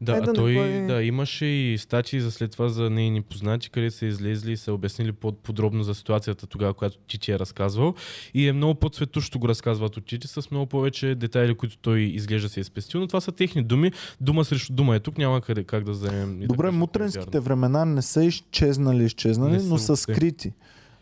Да, 0.00 0.16
Е, 0.16 0.20
да 0.20 0.32
той 0.32 0.54
бъде- 0.54 0.86
да, 0.86 1.02
имаше 1.02 1.46
и 1.46 1.78
статии 1.78 2.20
за 2.20 2.30
след 2.30 2.50
това 2.50 2.68
за 2.68 2.90
нейни 2.90 3.22
познати, 3.22 3.70
къде 3.70 3.90
са 3.90 4.06
излезли 4.06 4.52
и 4.52 4.56
са 4.56 4.72
обяснили 4.72 5.12
по-подробно 5.12 5.82
за 5.82 5.94
ситуацията 5.94 6.46
тогава, 6.46 6.74
когато 6.74 6.98
ти 6.98 7.18
ти 7.18 7.32
е 7.32 7.38
разказвал. 7.38 7.94
И 8.34 8.48
е 8.48 8.52
много 8.52 8.74
по-цветущо 8.74 9.38
го 9.38 9.48
разказват 9.48 9.96
от 9.96 10.06
Тити 10.06 10.28
с 10.28 10.50
много 10.50 10.66
повече 10.66 11.14
детайли, 11.14 11.54
които 11.54 11.78
той 11.78 12.00
изглежда 12.00 12.48
се 12.48 12.60
е 12.60 12.64
спестил. 12.64 13.00
Но 13.00 13.06
това 13.06 13.20
са 13.20 13.32
техни 13.32 13.62
думи. 13.62 13.90
Дума 14.20 14.44
срещу 14.44 14.72
дума 14.72 14.96
е 14.96 15.00
тук, 15.00 15.18
няма 15.18 15.40
къде 15.40 15.64
как 15.64 15.84
да 15.84 15.90
вземем. 15.92 16.40
да 16.40 16.46
Добре, 16.46 16.62
кажем, 16.62 16.78
мутренските 16.78 17.24
вярно. 17.30 17.42
времена 17.42 17.84
не 17.84 18.02
са 18.02 18.24
изчезнали, 18.24 19.04
изчезнали, 19.04 19.52
Не 19.52 19.62
но 19.62 19.78
са 19.78 19.96
скрити. 19.96 20.52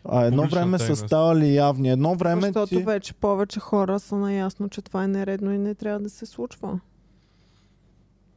А 0.05 0.21
едно 0.21 0.37
Публична 0.37 0.59
време 0.59 0.77
тайна 0.77 0.87
са 0.87 0.95
са. 0.95 1.07
ставали 1.07 1.55
явни. 1.55 1.89
Едно 1.89 2.15
време 2.15 2.41
Защото 2.41 2.67
ти... 2.67 2.77
вече 2.77 3.13
повече 3.13 3.59
хора 3.59 3.99
са 3.99 4.15
наясно, 4.15 4.69
че 4.69 4.81
това 4.81 5.03
е 5.03 5.07
нередно 5.07 5.53
и 5.53 5.57
не 5.57 5.75
трябва 5.75 5.99
да 5.99 6.09
се 6.09 6.25
случва. 6.25 6.79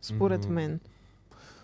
Според 0.02 0.48
мен. 0.48 0.80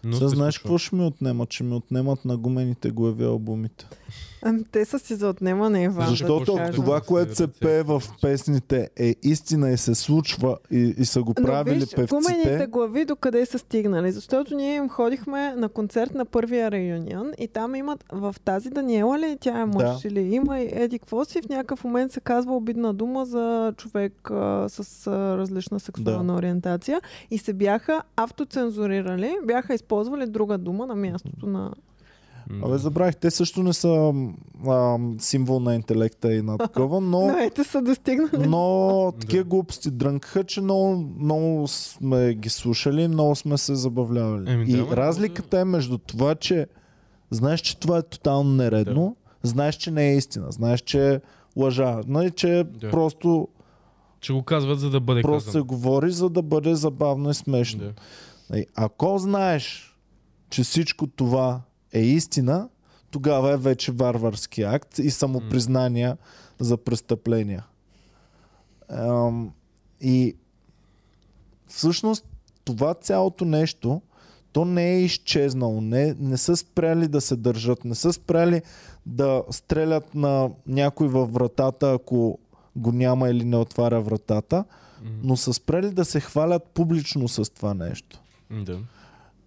Но 0.05 0.16
Сега 0.16 0.28
се 0.28 0.37
знаеш 0.37 0.59
какво 0.59 0.78
ще 0.78 0.97
ми 0.97 1.05
отнемат? 1.05 1.53
Ще 1.53 1.64
ми 1.64 1.74
отнемат 1.74 2.24
на 2.24 2.37
гумените 2.37 2.91
глави 2.91 3.24
албумите. 3.24 3.87
Ами, 4.45 4.64
те 4.72 4.84
са 4.84 4.99
си 4.99 5.14
за 5.14 5.28
отнемане, 5.28 5.82
Иван. 5.82 6.09
Защото 6.09 6.55
да 6.55 6.70
това, 6.70 6.95
да 6.95 7.01
което 7.01 7.34
се 7.36 7.47
пее 7.47 7.82
в 7.82 8.03
песните 8.22 8.90
е 8.97 9.14
истина 9.22 9.70
и 9.70 9.76
се 9.76 9.95
случва 9.95 10.57
и, 10.70 10.95
и 10.99 11.05
са 11.05 11.22
го 11.22 11.34
Но 11.38 11.47
правили 11.47 11.78
виж, 11.78 11.95
гумените 12.09 12.49
певците. 12.49 12.66
глави 12.66 13.05
докъде 13.05 13.47
са 13.47 13.59
стигнали. 13.59 14.12
Защото 14.12 14.55
ние 14.55 14.74
им 14.74 14.88
ходихме 14.88 15.55
на 15.55 15.68
концерт 15.68 16.14
на 16.14 16.24
първия 16.24 16.70
реюнион 16.70 17.32
и 17.38 17.49
там 17.49 17.74
имат 17.74 18.05
в 18.12 18.34
тази 18.45 18.70
Даниела 18.70 19.18
ли 19.18 19.36
тя 19.40 19.61
е 19.61 19.64
мъж 19.64 20.03
Да. 20.03 20.09
или 20.09 20.34
има 20.34 20.61
и 20.61 20.68
еди 20.72 20.99
какво 20.99 21.24
си 21.24 21.43
в 21.43 21.49
някакъв 21.49 21.84
момент 21.84 22.12
се 22.12 22.20
казва 22.20 22.57
обидна 22.57 22.95
дума 22.95 23.26
за 23.26 23.72
човек 23.76 24.30
а, 24.30 24.68
с 24.68 25.07
а, 25.07 25.11
различна 25.38 25.80
сексуална 25.80 26.34
ориентация 26.34 27.01
и 27.30 27.38
се 27.38 27.53
бяха 27.53 28.03
автоцензурирали, 28.16 29.36
бяха 29.45 29.74
използвали 29.74 30.26
друга 30.26 30.59
дума 30.59 30.86
на 30.86 30.95
мястото 30.95 31.47
на... 31.47 31.72
М, 32.53 32.64
Абе, 32.64 32.78
забравих, 32.78 33.16
те 33.16 33.30
също 33.30 33.62
не 33.62 33.72
са 33.72 34.12
а, 34.66 34.98
символ 35.18 35.61
на 35.61 35.74
интелекта 35.74 36.34
и 36.34 36.42
на 36.42 36.59
такова, 36.59 37.00
но, 37.00 37.20
Но 37.26 37.38
ете 37.38 37.64
са 37.64 37.82
достигнали. 37.82 38.46
но 38.46 38.78
Да. 39.12 39.18
такива 39.18 39.44
глупости 39.44 39.90
дрънкаха, 39.90 40.44
че 40.44 40.61
много, 40.61 40.96
много 41.18 41.68
сме 41.68 42.34
ги 42.34 42.48
слушали, 42.48 43.09
много 43.09 43.36
сме 43.36 43.59
се 43.59 43.74
забавлявали. 43.74 44.50
Еми, 44.50 44.64
и 44.64 44.76
да, 44.76 44.86
разликата 44.88 45.59
е 45.59 45.64
между 45.64 45.98
това, 45.98 46.34
че 46.34 46.66
знаеш, 47.30 47.61
че 47.61 47.76
това 47.76 47.98
е 47.98 48.03
тотално 48.03 48.50
нередно, 48.53 49.16
знаеш, 49.42 49.74
че 49.74 49.90
не 49.90 50.09
е 50.09 50.16
истина, 50.16 50.46
знаеш, 50.50 50.80
че 50.80 51.11
е 51.11 51.20
лъжа, 51.57 52.00
нали, 52.07 52.30
че 52.30 52.64
Да. 52.72 52.90
просто, 52.90 53.48
Че 54.20 54.32
го 54.32 54.42
казват, 54.42 54.80
за 54.80 54.90
да 54.90 55.00
бъде 55.00 55.22
просто 55.22 55.40
се 55.42 55.46
казано. 55.48 55.64
говори, 55.64 56.11
за 56.11 56.28
да 56.28 56.42
бъде 56.42 56.74
забавно 56.74 57.30
и 57.30 57.34
смешно. 57.34 57.80
Да. 57.80 57.92
Нали, 58.50 58.66
Ако 58.74 59.18
знаеш, 59.18 59.96
че 60.50 60.62
всичко 60.62 61.07
това 61.07 61.61
е 61.93 62.01
истина, 62.01 62.68
тогава 63.11 63.53
е 63.53 63.57
вече 63.57 63.93
варварски 63.93 64.62
акт 64.62 64.99
и 64.99 65.11
самопризнания 65.11 66.16
за 66.61 66.76
престъпления. 66.76 67.66
Ам, 68.88 69.53
и 70.01 70.36
всъщност 71.66 72.26
това 72.64 72.95
цялото 72.95 73.45
нещо, 73.45 74.03
то 74.53 74.64
не 74.64 74.90
е 74.90 75.03
изчезнало. 75.03 75.80
Не, 75.80 76.14
не 76.18 76.36
са 76.36 76.57
спряли 76.57 77.09
да 77.09 77.20
се 77.20 77.36
държат, 77.36 77.84
не 77.84 77.95
са 77.95 78.12
спряли 78.12 78.62
да 79.07 79.43
стрелят 79.51 80.14
на 80.14 80.51
някой 80.66 81.09
във 81.09 81.32
вратата, 81.32 81.93
ако 81.93 82.38
го 82.76 82.93
няма 82.93 83.30
или 83.30 83.45
не 83.45 83.57
отваря 83.57 84.01
вратата, 84.01 84.64
М, 85.03 85.11
но 85.22 85.36
са 85.36 85.55
спрели 85.55 85.90
да 85.90 86.05
се 86.05 86.20
хвалят 86.20 86.64
публично 86.74 87.28
с 87.28 87.55
това 87.55 87.74
нещо. 87.74 88.22
Да. 88.51 88.78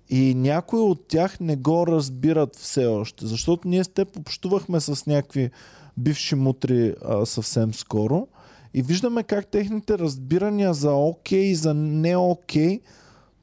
И 0.10 0.36
някои 0.36 0.80
от 0.80 1.08
тях 1.08 1.40
не 1.40 1.56
го 1.56 1.88
разбират 1.88 2.56
все 2.56 2.86
още, 2.86 3.26
защото 3.26 3.68
ние 3.68 3.84
с 3.84 3.88
теб 3.88 4.18
общувахме 4.18 4.80
с 4.80 5.06
някакви 5.06 5.52
бивши 5.98 6.36
мутри 6.36 6.96
а, 7.06 7.26
съвсем 7.26 7.74
скоро 7.74 8.28
и 8.74 8.82
виждаме 8.82 9.24
как 9.24 9.48
техните 9.48 10.00
разбирания 10.00 10.74
за 10.74 10.92
окей 10.92 11.44
и 11.44 11.56
за 11.56 11.74
не 11.74 12.18
окей 12.18 12.82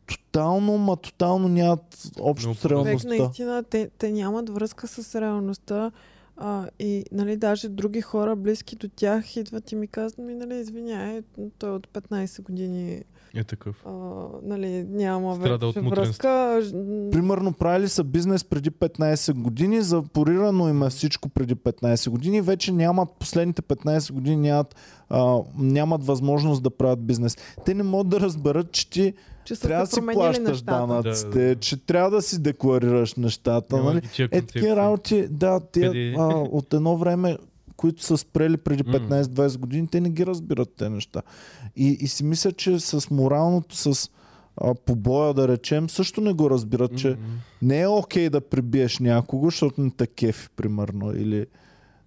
тотално, 0.07 0.79
ма 0.79 0.97
тотално 0.97 1.49
нямат 1.49 2.11
общо 2.21 2.49
Много 2.49 2.61
с 2.61 2.65
реалността. 2.65 3.09
наистина, 3.09 3.63
те, 3.63 3.91
те 3.99 4.13
нямат 4.13 4.49
връзка 4.49 4.89
с 4.89 5.21
реалността. 5.21 5.91
А, 6.37 6.69
и 6.79 7.05
нали, 7.13 7.37
даже 7.37 7.69
други 7.69 8.01
хора, 8.01 8.37
близки 8.37 8.77
до 8.77 8.89
тях, 8.89 9.37
идват 9.37 9.73
и 9.73 9.77
ми 9.77 9.87
казват, 9.87 10.27
ми, 10.27 10.35
нали, 10.35 10.55
извиняй, 10.55 11.23
той 11.59 11.71
от 11.71 11.89
15 11.89 12.43
години 12.43 13.03
Е 13.35 13.45
такъв. 13.45 13.83
а, 13.87 13.91
нали, 14.43 14.85
няма 14.85 15.35
Страда 15.35 15.67
от 15.67 15.75
вече 15.75 15.85
мутренство. 15.85 16.23
връзка. 16.23 16.61
Примерно 17.13 17.53
правили 17.53 17.89
са 17.89 18.05
бизнес 18.05 18.45
преди 18.45 18.71
15 18.71 19.33
години, 19.33 19.83
запорирано 19.83 20.69
им 20.69 20.83
е 20.83 20.91
всичко 20.91 21.29
преди 21.29 21.55
15 21.55 22.11
години, 22.11 22.41
вече 22.41 22.73
нямат, 22.73 23.09
последните 23.19 23.63
15 23.63 24.13
години 24.13 24.37
нямат, 24.37 24.77
а, 25.09 25.39
нямат 25.59 26.07
възможност 26.07 26.63
да 26.63 26.71
правят 26.71 27.07
бизнес. 27.07 27.37
Те 27.65 27.75
не 27.75 27.83
могат 27.83 28.09
да 28.09 28.21
разберат, 28.21 28.73
че 28.73 28.91
ти 28.91 29.15
че 29.45 29.55
са 29.55 29.63
трябва 29.63 29.85
да 29.85 29.87
си 29.87 30.01
плащаш 30.13 30.49
нещата. 30.49 30.87
данъците, 30.87 31.39
Да, 31.39 31.55
да, 31.55 31.57
че 31.57 31.87
трябва 31.87 32.11
да 32.11 32.23
си 32.23 32.43
декларираш 32.43 33.15
нещата. 33.15 33.77
Няма 33.77 33.95
Нали? 33.95 34.03
Е, 34.19 34.43
такива 34.43 34.77
работи, 34.77 35.29
да, 35.31 35.61
тия, 35.61 36.15
а, 36.19 36.27
от 36.29 36.75
едно 36.75 36.97
време, 36.97 37.39
които 37.83 38.03
са 38.03 38.19
спрели 38.19 38.57
преди 38.57 38.83
М. 38.83 38.93
15-20 38.93 39.59
години, 39.59 39.89
те 39.89 40.01
не 40.01 40.11
ги 40.11 40.27
разбират 40.27 40.75
те 40.77 40.89
неща. 40.89 41.23
И, 41.77 41.99
и 42.01 42.09
си 42.09 42.25
мисля, 42.25 42.53
че 42.53 42.81
с 42.81 43.11
моралното, 43.11 43.77
с 43.77 44.11
а, 44.57 44.75
побоя, 44.75 45.35
да 45.35 45.49
речем, 45.49 45.91
също 45.91 46.21
не 46.21 46.33
го 46.33 46.51
разбират, 46.51 46.99
че 46.99 47.17
не 47.63 47.81
е 47.81 47.89
окей 47.89 48.31
да 48.31 48.41
прибиеш 48.41 48.99
някого, 48.99 49.45
защото 49.47 49.81
не 49.81 49.91
те 49.91 50.07
кефи, 50.07 50.49
примерно, 50.57 51.13
или 51.13 51.47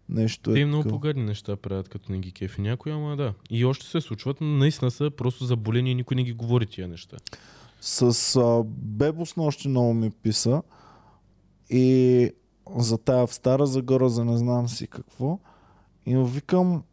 нещо 0.09 0.53
Те 0.53 0.59
е 0.59 0.65
много 0.65 0.89
погадни 0.89 1.23
неща 1.23 1.55
правят, 1.55 1.89
като 1.89 2.11
не 2.11 2.19
ги 2.19 2.31
кефи 2.31 2.61
някой, 2.61 2.91
ама 2.91 3.15
да. 3.15 3.33
И 3.49 3.65
още 3.65 3.85
се 3.85 4.01
случват, 4.01 4.37
но 4.41 4.47
наистина 4.47 4.91
са 4.91 5.11
просто 5.11 5.45
заболени 5.45 5.91
и 5.91 5.95
никой 5.95 6.15
не 6.15 6.23
ги 6.23 6.33
говори 6.33 6.65
тия 6.65 6.87
неща. 6.87 7.17
С 7.81 8.35
а, 8.35 8.63
Бебос 8.65 9.35
нощи 9.35 9.67
много 9.67 9.93
ми 9.93 10.11
писа 10.11 10.61
и 11.69 12.29
за 12.77 12.97
тая 12.97 13.27
в 13.27 13.33
Стара 13.33 13.65
Загора, 13.65 14.09
за 14.09 14.25
не 14.25 14.37
знам 14.37 14.69
си 14.69 14.87
какво. 14.87 15.39
И 16.05 16.15
му 16.15 16.25
викам, 16.25 16.83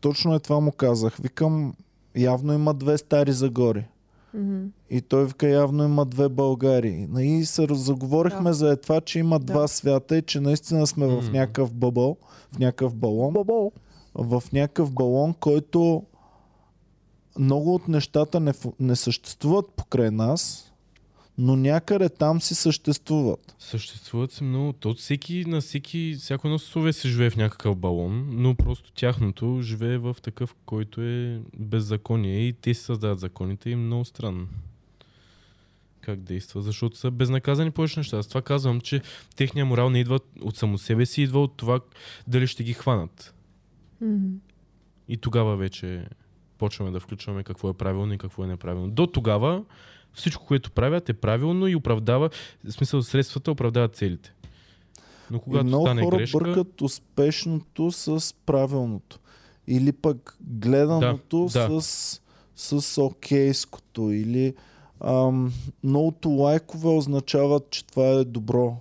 точно 0.00 0.34
е 0.34 0.38
това 0.40 0.60
му 0.60 0.72
казах, 0.72 1.16
викам, 1.16 1.74
явно 2.16 2.52
има 2.52 2.74
две 2.74 2.98
Стари 2.98 3.32
Загори. 3.32 3.86
И 4.90 5.00
той 5.00 5.26
вика, 5.26 5.48
явно 5.48 5.84
има 5.84 6.04
две 6.06 6.28
Българии. 6.28 7.08
И 7.18 7.44
се 7.44 7.66
заговорихме 7.70 8.50
Да. 8.50 8.54
за 8.54 8.70
е 8.72 8.76
това, 8.76 9.00
че 9.00 9.18
има 9.18 9.38
Да. 9.38 9.44
два 9.44 9.68
свята 9.68 10.16
и 10.16 10.22
че 10.22 10.40
наистина 10.40 10.86
сме 10.86 11.06
в 11.06 11.22
М. 11.22 11.30
някакъв 11.32 11.72
бъбъл, 11.74 12.16
в 12.52 12.58
някакъв 12.58 12.94
балон. 12.94 13.34
В 14.14 14.42
някакъв 14.52 14.92
балон, 14.92 15.34
който 15.34 16.02
много 17.38 17.74
от 17.74 17.88
нещата 17.88 18.40
не, 18.40 18.52
не 18.80 18.96
съществуват 18.96 19.66
покрай 19.76 20.10
нас, 20.10 20.65
но 21.38 21.56
някъде 21.56 22.08
там 22.08 22.40
си 22.40 22.54
съществуват. 22.54 23.54
Съществуват 23.58 24.32
се 24.32 24.44
много. 24.44 24.72
То 24.72 24.94
всеки, 24.94 25.44
на 25.44 25.60
всеки, 25.60 26.16
всяко 26.18 26.48
едно 26.48 26.58
съсловие 26.58 26.92
се 26.92 27.08
живее 27.08 27.30
в 27.30 27.36
някакъв 27.36 27.76
балон, 27.76 28.26
но 28.30 28.54
просто 28.54 28.92
тяхното 28.92 29.58
живее 29.62 29.98
в 29.98 30.16
такъв, 30.22 30.54
който 30.66 31.02
е 31.02 31.40
беззаконие 31.58 32.48
и 32.48 32.52
те 32.52 32.74
си 32.74 32.82
създават 32.82 33.20
законите 33.20 33.70
и 33.70 33.72
е 33.72 33.76
много 33.76 34.04
странно 34.04 34.46
как 36.06 36.20
действа, 36.20 36.62
защото 36.62 36.96
са 36.96 37.10
безнаказани 37.10 37.70
повече 37.70 38.00
неща. 38.00 38.18
Аз 38.18 38.26
това 38.28 38.42
казвам, 38.42 38.80
че 38.80 39.02
техния 39.36 39.64
морал 39.64 39.90
не 39.90 40.00
идва 40.00 40.20
от 40.42 40.56
само 40.56 40.78
себе 40.78 41.06
си, 41.06 41.22
идва 41.22 41.42
от 41.42 41.56
това 41.56 41.80
дали 42.28 42.46
ще 42.46 42.64
ги 42.64 42.72
хванат. 42.72 43.34
Мгм. 44.00 44.26
И 45.08 45.16
тогава 45.16 45.56
вече 45.56 46.06
почваме 46.58 46.90
да 46.90 47.00
включваме 47.00 47.44
какво 47.44 47.70
е 47.70 47.74
правилно 47.74 48.14
и 48.14 48.18
какво 48.18 48.44
е 48.44 48.46
неправилно. 48.46 48.90
До 48.90 49.06
тогава 49.06 49.64
всичко, 50.16 50.46
което 50.46 50.70
правят 50.70 51.08
е 51.08 51.14
правилно 51.14 51.66
и 51.66 51.76
оправдава, 51.76 52.30
в 52.64 52.72
смисъл 52.72 53.02
средствата 53.02 53.50
оправдават 53.50 53.96
целите. 53.96 54.32
Но 55.30 55.36
И 55.36 55.40
когато 55.40 55.66
много 55.66 55.86
стане 55.86 56.02
хора 56.02 56.16
грешка, 56.16 56.38
бъркат 56.38 56.80
успешното 56.80 57.92
с 57.92 58.34
правилното. 58.46 59.18
Или 59.68 59.92
пък 59.92 60.36
гледаното 60.40 61.48
Да, 61.52 61.68
да. 61.68 61.80
с, 61.80 62.20
с 62.56 63.02
окейското. 63.02 64.10
Или 64.10 64.54
ам, 65.00 65.52
многото 65.84 66.28
лайкове 66.28 66.88
означават, 66.88 67.70
че 67.70 67.86
това 67.86 68.06
е 68.06 68.24
добро. 68.24 68.76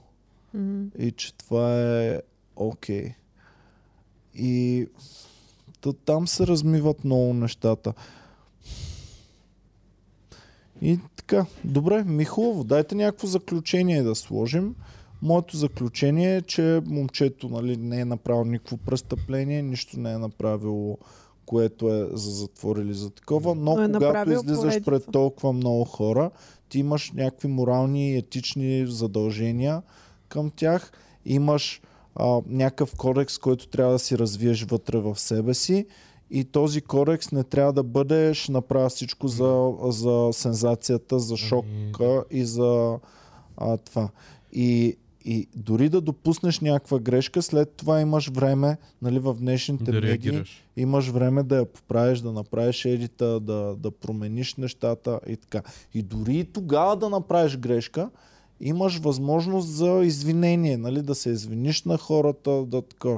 Мгм. 0.54 0.86
и 1.00 1.12
че 1.12 1.34
това 1.34 1.82
е 1.82 2.22
окей. 2.56 3.14
И 4.36 4.88
та, 5.82 5.94
там 5.94 6.28
се 6.28 6.48
размиват 6.48 7.04
много 7.04 7.34
нещата. 7.34 7.94
И 10.82 11.00
така, 11.16 11.46
добре, 11.64 12.04
ми 12.04 12.26
хубаво, 12.26 12.64
дайте 12.64 12.96
някакво 12.96 13.28
заключение 13.28 14.04
да 14.04 14.16
сложим. 14.16 14.76
Моето 15.22 15.58
заключение 15.58 16.36
е, 16.36 16.42
че 16.42 16.82
момчето 16.86 17.50
нали, 17.50 17.78
не 17.78 18.00
е 18.00 18.06
направил 18.06 18.46
никакво 18.46 18.78
престъпление, 18.78 19.62
нищо 19.62 20.00
не 20.00 20.12
е 20.12 20.18
направило, 20.18 20.98
което 21.46 21.94
е 21.94 22.10
за 22.14 22.32
затвор 22.32 22.78
или 22.78 22.94
за 22.94 23.10
такова, 23.10 23.56
но 23.56 23.76
Но 23.76 23.84
е 23.84 23.92
когато 23.92 24.32
излизаш 24.32 24.62
поредица. 24.62 24.86
пред 24.86 25.12
толкова 25.12 25.54
много 25.54 25.86
хора, 25.86 26.32
ти 26.70 26.80
имаш 26.80 27.12
някакви 27.12 27.48
морални 27.48 28.12
и 28.12 28.18
етични 28.18 28.88
задължения 28.88 29.82
към 30.30 30.52
тях, 30.56 30.92
имаш 31.26 31.82
а, 32.16 32.42
някакъв 32.48 32.96
кодекс, 32.96 33.38
който 33.38 33.68
трябва 33.68 33.94
да 33.94 34.00
си 34.00 34.18
развиеш 34.18 34.64
вътре 34.64 34.98
в 34.98 35.20
себе 35.20 35.54
си 35.54 35.86
и 36.32 36.44
този 36.44 36.82
кодекс 36.82 37.32
не 37.32 37.44
трябва 37.44 37.74
да 37.74 37.84
бъде 37.84 38.34
ще 38.34 38.52
направя 38.52 38.90
всичко 38.90 39.28
за, 39.28 39.72
за 39.84 40.30
сензацията, 40.34 41.20
за 41.20 41.38
шока 41.38 42.24
и 42.32 42.46
за 42.46 43.00
а, 43.58 43.78
това. 43.78 44.10
И, 44.54 44.98
и 45.26 45.48
дори 45.56 45.90
да 45.90 46.02
допуснеш 46.02 46.60
някаква 46.60 47.00
грешка, 47.00 47.42
след 47.42 47.72
това 47.72 48.02
имаш 48.02 48.30
време, 48.30 48.78
нали, 49.02 49.20
в 49.20 49.34
днешните 49.34 49.92
да 49.92 50.02
медии, 50.02 50.44
имаш 50.78 51.10
време 51.10 51.44
да 51.44 51.56
я 51.56 51.66
поправиш, 51.66 52.20
да 52.20 52.32
направиш 52.32 52.86
едита, 52.86 53.40
да, 53.40 53.76
да 53.76 53.92
промениш 53.92 54.56
нещата 54.56 55.20
и 55.28 55.38
така. 55.38 55.62
И 55.94 56.02
дори 56.02 56.38
и 56.38 56.44
тогава 56.44 56.98
да 56.98 57.10
направиш 57.10 57.58
грешка, 57.58 58.10
имаш 58.60 59.00
възможност 59.00 59.68
за 59.68 60.02
извинение, 60.04 60.78
нали, 60.78 61.02
да 61.02 61.16
се 61.16 61.30
извиниш 61.30 61.84
на 61.84 61.98
хората, 61.98 62.66
да 62.66 62.82
такова. 62.82 63.18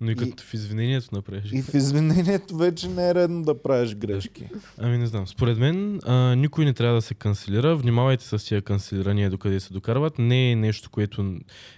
Но 0.00 0.10
и 0.10 0.12
И- 0.12 0.16
като 0.16 0.42
в 0.42 0.54
извинението 0.54 1.08
направиш. 1.12 1.52
И 1.52 1.62
в 1.62 1.74
извинението 1.74 2.56
вече 2.56 2.88
не 2.88 3.10
е 3.10 3.14
редно 3.14 3.42
да 3.42 3.62
правиш 3.62 3.94
грешки. 3.94 4.48
Ами 4.78 4.98
не 4.98 5.06
знам. 5.06 5.26
Според 5.26 5.58
мен 5.58 6.00
а, 6.04 6.34
никой 6.36 6.64
не 6.64 6.74
трябва 6.74 6.94
да 6.94 7.02
се 7.02 7.14
канцелира. 7.14 7.76
Внимавайте 7.76 8.24
с 8.24 8.38
тия 8.38 8.62
канцелирания 8.62 9.30
докъде 9.30 9.60
се 9.60 9.72
докарват. 9.72 10.18
Не 10.18 10.50
е 10.50 10.56
нещо, 10.56 10.90
което 10.90 11.34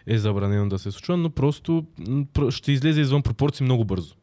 е 0.07 0.19
забранено 0.19 0.69
да 0.69 0.79
се 0.79 0.91
случва, 0.91 1.17
но 1.17 1.31
просто 1.31 1.85
ще 2.51 2.73
излезе 2.73 3.01
извън 3.01 3.23
пропорции 3.23 3.65
много 3.65 3.85
бързо. 3.85 4.15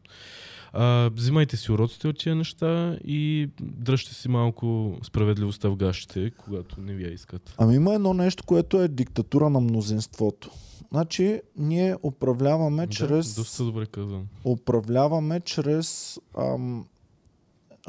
А, 0.78 1.10
взимайте 1.14 1.58
си 1.58 1.72
уроците 1.72 2.08
от 2.08 2.18
тия 2.20 2.36
неща 2.36 2.98
и 3.04 3.50
дръжте 3.62 4.14
си 4.14 4.30
малко 4.30 4.98
справедливостта 5.04 5.70
в 5.70 5.76
гащите, 5.76 6.32
когато 6.44 6.82
не 6.82 6.94
ви 6.94 7.04
я 7.04 7.14
искат. 7.14 7.54
Ами 7.58 7.76
има 7.76 7.94
едно 7.94 8.14
нещо, 8.14 8.44
което 8.44 8.82
е 8.82 8.88
диктатура 8.88 9.50
на 9.50 9.60
мнозинството. 9.60 10.52
Значи, 10.92 11.42
ние 11.58 11.96
управляваме 12.04 12.86
Да, 12.86 12.94
чрез... 12.94 13.36
доста 13.36 13.64
добре 13.64 13.86
казвам. 13.86 14.28
управляваме 14.44 15.40
чрез 15.40 16.20
ам, 16.38 16.86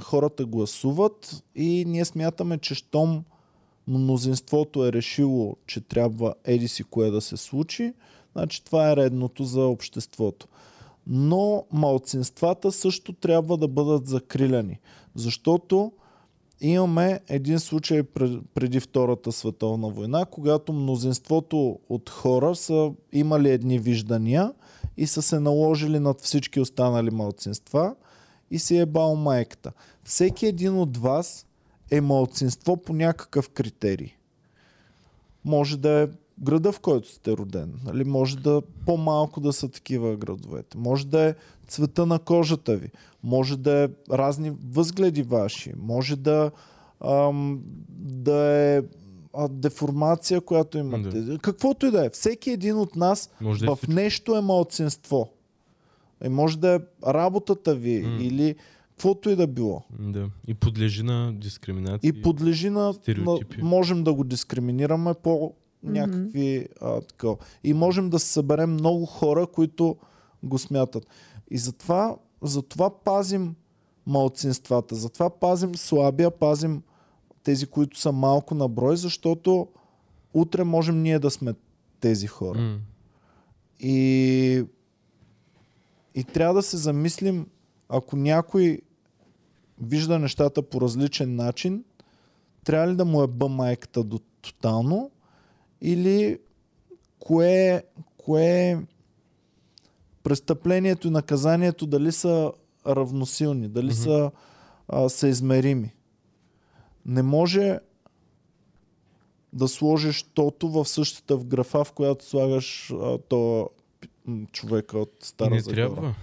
хората 0.02 0.44
гласуват 0.44 1.44
и 1.54 1.84
ние 1.86 2.04
смятаме, 2.04 2.58
че 2.58 2.74
щом 2.74 3.24
мнозинството 3.88 4.86
е 4.86 4.92
решило, 4.92 5.56
че 5.66 5.80
трябва 5.80 6.34
еди 6.44 6.68
си 6.68 6.84
кое 6.84 7.10
да 7.10 7.20
се 7.20 7.36
случи, 7.36 7.92
значи 8.32 8.64
това 8.64 8.92
е 8.92 8.96
редното 8.96 9.44
за 9.44 9.60
обществото. 9.60 10.46
Но 11.06 11.64
малцинствата 11.72 12.72
също 12.72 13.12
трябва 13.12 13.56
да 13.56 13.68
бъдат 13.68 14.06
закриляни, 14.06 14.80
защото 15.14 15.92
имаме 16.60 17.20
един 17.28 17.58
случай 17.58 18.02
пред- 18.02 18.42
преди 18.54 18.80
Втората 18.80 19.32
световна 19.32 19.88
война, 19.88 20.24
когато 20.24 20.72
мнозинството 20.72 21.78
от 21.88 22.10
хора 22.10 22.54
са 22.54 22.92
имали 23.12 23.50
едни 23.50 23.78
виждания 23.78 24.52
и 24.96 25.06
са 25.06 25.22
се 25.22 25.40
наложили 25.40 25.98
над 25.98 26.20
всички 26.20 26.60
останали 26.60 27.10
малцинства 27.10 27.94
и 28.50 28.58
си 28.58 28.78
е 28.78 28.86
бал 28.86 29.14
майката. 29.14 29.72
Всеки 30.04 30.46
един 30.46 30.78
от 30.78 30.96
вас 30.96 31.46
е 31.90 32.00
малцинство 32.00 32.76
по 32.76 32.92
някакъв 32.92 33.48
критерий. 33.48 34.12
Може 35.44 35.76
да 35.76 35.90
е 35.90 36.08
града, 36.42 36.72
в 36.72 36.80
който 36.80 37.12
сте 37.12 37.32
роден. 37.32 37.74
Нали? 37.84 38.04
Може 38.04 38.36
да 38.36 38.62
по-малко 38.86 39.40
да 39.40 39.52
са 39.52 39.68
такива 39.68 40.16
градовете. 40.16 40.78
Може 40.78 41.06
да 41.06 41.20
е 41.20 41.34
цвета 41.66 42.06
на 42.06 42.18
кожата 42.18 42.76
ви. 42.76 42.90
Може 43.22 43.56
да 43.58 43.84
е 43.84 43.88
разни 44.12 44.52
възгледи 44.68 45.22
ваши. 45.22 45.72
Може 45.78 46.16
да, 46.16 46.50
ам, 47.00 47.60
да 47.98 48.36
е 48.36 48.82
а, 49.34 49.48
деформация, 49.48 50.40
която 50.40 50.78
имате. 50.78 51.38
Каквото 51.42 51.86
и 51.86 51.90
да 51.90 52.06
е. 52.06 52.10
Всеки 52.10 52.50
един 52.50 52.76
от 52.76 52.96
нас 52.96 53.30
Може 53.40 53.64
да 53.64 53.72
е 53.72 53.74
в 53.74 53.88
нещо 53.88 54.36
е 54.36 54.40
малцинство. 54.40 55.28
Е, 56.20 56.28
може 56.28 56.58
да 56.58 56.74
е 56.74 56.80
работата 57.06 57.74
ви 57.74 58.02
М. 58.02 58.18
или 58.20 58.54
каквото 58.90 59.30
и 59.30 59.36
да 59.36 59.46
било. 59.46 59.82
Да. 59.98 60.30
И 60.46 60.54
подлежи 60.54 61.02
на 61.02 61.32
дискриминация. 61.34 62.08
И 62.08 62.22
подлежи 62.22 62.70
на, 62.70 62.94
на 63.08 63.38
можем 63.62 64.04
да 64.04 64.14
го 64.14 64.24
дискриминираме 64.24 65.14
по 65.22 65.54
някакви 65.82 66.68
а, 66.80 67.00
такова. 67.00 67.36
И 67.64 67.74
можем 67.74 68.10
да 68.10 68.18
съберем 68.18 68.72
много 68.72 69.06
хора, 69.06 69.46
които 69.46 69.96
го 70.42 70.58
смятат. 70.58 71.06
И 71.50 71.58
затова, 71.58 72.16
затова 72.42 72.90
пазим 73.04 73.54
малцинствата, 74.06 74.94
затова 74.94 75.30
пазим 75.30 75.74
слабия, 75.74 76.30
пазим 76.30 76.82
тези, 77.42 77.66
които 77.66 78.00
са 78.00 78.12
малко 78.12 78.54
на 78.54 78.68
брой, 78.68 78.96
защото 78.96 79.68
утре 80.34 80.64
можем 80.64 81.02
ние 81.02 81.18
да 81.18 81.30
сме 81.30 81.54
тези 82.00 82.26
хора. 82.26 82.58
М. 82.58 82.78
И, 83.80 84.64
и 86.14 86.24
трябва 86.24 86.54
да 86.54 86.62
се 86.62 86.76
замислим, 86.76 87.46
ако 87.88 88.16
някой 88.16 88.80
вижда 89.80 90.18
нещата 90.18 90.62
по 90.62 90.80
различен 90.80 91.36
начин, 91.36 91.84
трябва 92.64 92.88
ли 92.88 92.96
да 92.96 93.04
му 93.04 93.22
е 93.22 93.26
бъ 93.26 93.48
майката 93.48 94.04
до 94.04 94.18
тотално 94.18 95.10
или 95.80 96.38
кое, 97.18 97.82
кое 98.18 98.80
престъплението 100.22 101.08
и 101.08 101.10
наказанието 101.10 101.86
дали 101.86 102.12
са 102.12 102.52
равносилни, 102.86 103.68
дали 103.68 103.86
Мгм. 103.86 103.94
са 103.94 104.30
а, 104.88 105.08
съизмерими. 105.08 105.94
Не 107.06 107.22
може 107.22 107.78
да 109.52 109.68
сложиш 109.68 110.22
тото 110.22 110.68
в 110.68 110.84
същата 110.84 111.36
в 111.36 111.44
графа, 111.44 111.84
в 111.84 111.92
която 111.92 112.24
слагаш 112.24 112.90
а, 112.90 113.18
то 113.18 113.70
човека 114.52 114.98
от 114.98 115.12
Стара 115.22 115.50
не 115.50 115.60
Загора. 115.60 115.76
трябва. 115.76 116.14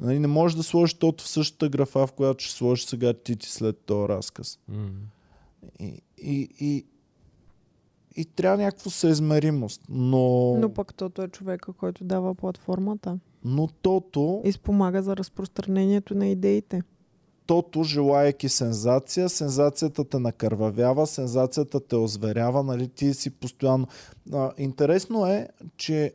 Нали, 0.00 0.18
не 0.18 0.26
можеш 0.26 0.56
да 0.56 0.62
сложиш 0.62 0.94
тото 0.94 1.24
в 1.24 1.28
същата 1.28 1.68
графа, 1.68 2.06
в 2.06 2.12
която 2.12 2.44
ще 2.44 2.54
сложиш 2.54 2.84
сега 2.84 3.12
Тити 3.14 3.50
след 3.50 3.78
този 3.78 4.08
разказ. 4.08 4.58
М. 4.68 4.90
И, 5.80 6.02
и, 6.18 6.48
и, 6.60 6.84
и 8.16 8.24
трябва 8.24 8.64
някаква 8.64 8.90
съизмеримост. 8.90 9.82
Но, 9.88 10.56
Но 10.56 10.74
пък 10.74 10.94
тото 10.94 11.22
е 11.22 11.28
човека, 11.28 11.72
който 11.72 12.04
дава 12.04 12.34
платформата 12.34 13.18
но 13.44 13.66
тото, 13.82 14.42
и 14.44 14.52
спомага 14.52 15.02
за 15.02 15.16
разпространението 15.16 16.14
на 16.14 16.28
идеите. 16.28 16.82
тото, 17.46 17.82
желаяки 17.82 18.48
сензация, 18.48 19.28
сензацията 19.28 20.04
те 20.04 20.18
накървавява, 20.18 21.06
сензацията 21.06 21.80
те 21.80 21.96
озверява, 21.96 22.62
нали, 22.62 22.88
ти 22.88 23.14
си 23.14 23.30
постоянно... 23.30 23.86
А, 24.32 24.52
интересно 24.58 25.26
е, 25.26 25.48
че 25.76 26.14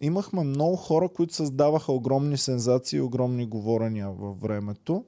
имахме 0.00 0.44
много 0.44 0.76
хора, 0.76 1.08
които 1.08 1.34
създаваха 1.34 1.92
огромни 1.92 2.36
сензации 2.36 2.96
и 2.96 3.00
огромни 3.00 3.46
говорения 3.46 4.10
във 4.10 4.40
времето. 4.40 5.04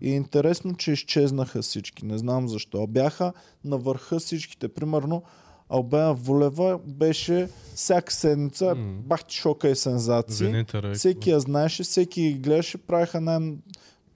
И 0.00 0.10
е 0.10 0.14
интересно, 0.14 0.74
че 0.74 0.92
изчезнаха 0.92 1.62
всички. 1.62 2.04
Не 2.06 2.18
знам 2.18 2.48
защо. 2.48 2.86
Бяха 2.86 3.32
на 3.64 3.78
върха 3.78 4.18
всичките. 4.18 4.68
Примерно, 4.68 5.22
Албена 5.68 6.14
Волева 6.14 6.80
беше 6.86 7.48
всяка 7.74 8.12
седмица 8.12 8.74
М. 8.74 8.92
бах 9.02 9.24
ти 9.24 9.36
шока 9.36 9.68
и 9.68 9.76
сензации. 9.76 10.46
Венета 10.46 10.76
Райкова. 10.76 10.94
Всеки 10.94 11.30
я 11.30 11.40
знаеше, 11.40 11.82
всеки 11.82 12.22
ги 12.22 12.38
гледаше, 12.38 12.78
правиха 12.78 13.20
най- 13.20 13.56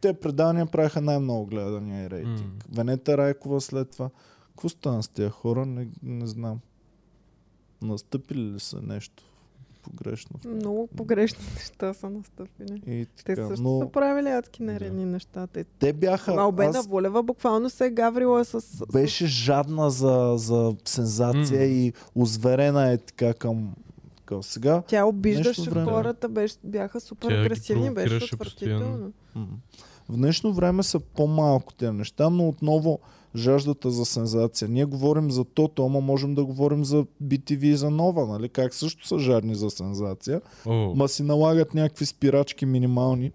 те 0.00 0.12
предавания 0.12 0.66
правиха 0.66 1.00
най-много 1.00 1.46
гледания 1.46 2.04
и 2.06 2.10
рейтинг. 2.10 2.40
М. 2.40 2.76
Венета 2.76 3.18
Райкова 3.18 3.60
след 3.60 3.90
това. 3.90 4.10
Какво 4.48 4.68
стана 4.68 5.02
с 5.02 5.08
тези 5.08 5.30
хора? 5.30 5.66
Не, 5.66 5.88
не 6.02 6.26
знам. 6.26 6.60
Настъпили 7.82 8.52
ли 8.52 8.60
са 8.60 8.82
нещо 8.82 9.22
погрешно? 9.82 10.36
Много 10.46 10.86
погрешни 10.96 11.44
неща 11.54 11.94
са 11.94 12.10
настъпили. 12.10 12.82
И 12.86 13.06
Те 13.06 13.24
така, 13.24 13.48
също 13.48 13.62
но 13.62 13.80
са 13.80 13.86
правили 13.86 14.28
адски 14.28 14.62
нередни 14.62 15.04
неща. 15.04 15.46
Те... 15.46 15.64
те 15.64 15.92
бяха... 15.92 16.32
Албена 16.32 16.78
аз 16.78 16.86
Волева 16.86 17.22
буквално 17.22 17.70
се 17.70 17.86
е 17.86 17.90
гаврила 17.90 18.44
с... 18.44 18.82
беше 18.92 19.26
жадна 19.26 19.90
за, 19.90 20.34
за 20.36 20.76
сензация 20.84 21.60
М. 21.60 21.64
и 21.64 21.92
озверена 22.14 22.92
е 22.92 22.98
така 22.98 23.34
към, 23.34 23.74
към 24.24 24.42
сега. 24.42 24.82
Тя 24.86 25.04
обиждаше 25.04 25.70
време. 25.70 25.90
хората, 25.90 26.28
беше, 26.28 26.56
бяха 26.64 27.00
супер 27.00 27.28
Тя 27.28 27.40
агресивни, 27.40 27.90
беше 27.90 28.34
отвратително. 28.34 29.12
В 30.08 30.16
днешно 30.16 30.52
време 30.52 30.82
са 30.82 31.00
по-малко 31.00 31.74
тези 31.74 31.92
неща, 31.92 32.30
но 32.30 32.48
отново 32.48 32.98
жаждата 33.36 33.90
за 33.90 34.04
сензация. 34.04 34.68
Ние 34.68 34.84
говорим 34.84 35.30
за 35.30 35.44
тото, 35.44 35.86
ама 35.86 36.00
можем 36.00 36.34
да 36.34 36.44
говорим 36.44 36.84
за 36.84 37.04
BTV 37.24 37.64
и 37.64 37.76
за 37.76 37.90
нова, 37.90 38.26
нали? 38.26 38.48
Как 38.48 38.74
също 38.74 39.06
са 39.06 39.18
жадни 39.18 39.54
за 39.54 39.70
сензация. 39.70 40.40
О, 40.66 40.94
Ма 40.94 41.08
си 41.08 41.22
налагат 41.22 41.74
някакви 41.74 42.06
спирачки 42.06 42.66
минимални. 42.66 43.32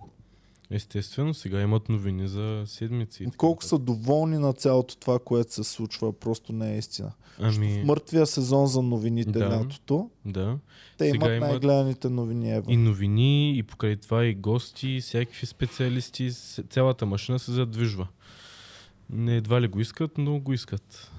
естествено, 0.71 1.33
сега 1.33 1.61
имат 1.61 1.89
новини 1.89 2.27
за 2.27 2.63
седмици. 2.65 3.27
Колко 3.37 3.63
са 3.63 3.77
доволни 3.77 4.37
на 4.37 4.53
цялото 4.53 4.97
това, 4.97 5.19
което 5.19 5.53
се 5.53 5.63
случва, 5.63 6.13
просто 6.13 6.53
не 6.53 6.73
е 6.73 6.77
истина. 6.77 7.11
Ами, 7.39 7.81
В 7.83 7.85
мъртвия 7.85 8.25
сезон 8.25 8.67
за 8.67 8.81
новините 8.81 9.31
Да. 9.31 9.49
лятото, 9.49 10.09
да. 10.25 10.57
те 10.97 11.11
Сега 11.11 11.35
имат 11.35 11.41
най-гледаните 11.41 12.09
новини 12.09 12.51
Ева. 12.53 12.71
И 12.73 12.77
новини, 12.77 13.57
и 13.57 13.63
покрай 13.63 13.95
това 13.95 14.25
и 14.25 14.33
гости, 14.35 14.89
и 14.89 15.01
всякакви 15.01 15.47
специалисти. 15.47 16.31
Цялата 16.69 17.05
машина 17.05 17.39
се 17.39 17.51
задвижва. 17.51 18.07
Не 19.09 19.37
едва 19.37 19.61
ли 19.61 19.67
го 19.67 19.79
искат, 19.79 20.11
но 20.17 20.39
го 20.39 20.53
искат. 20.53 21.11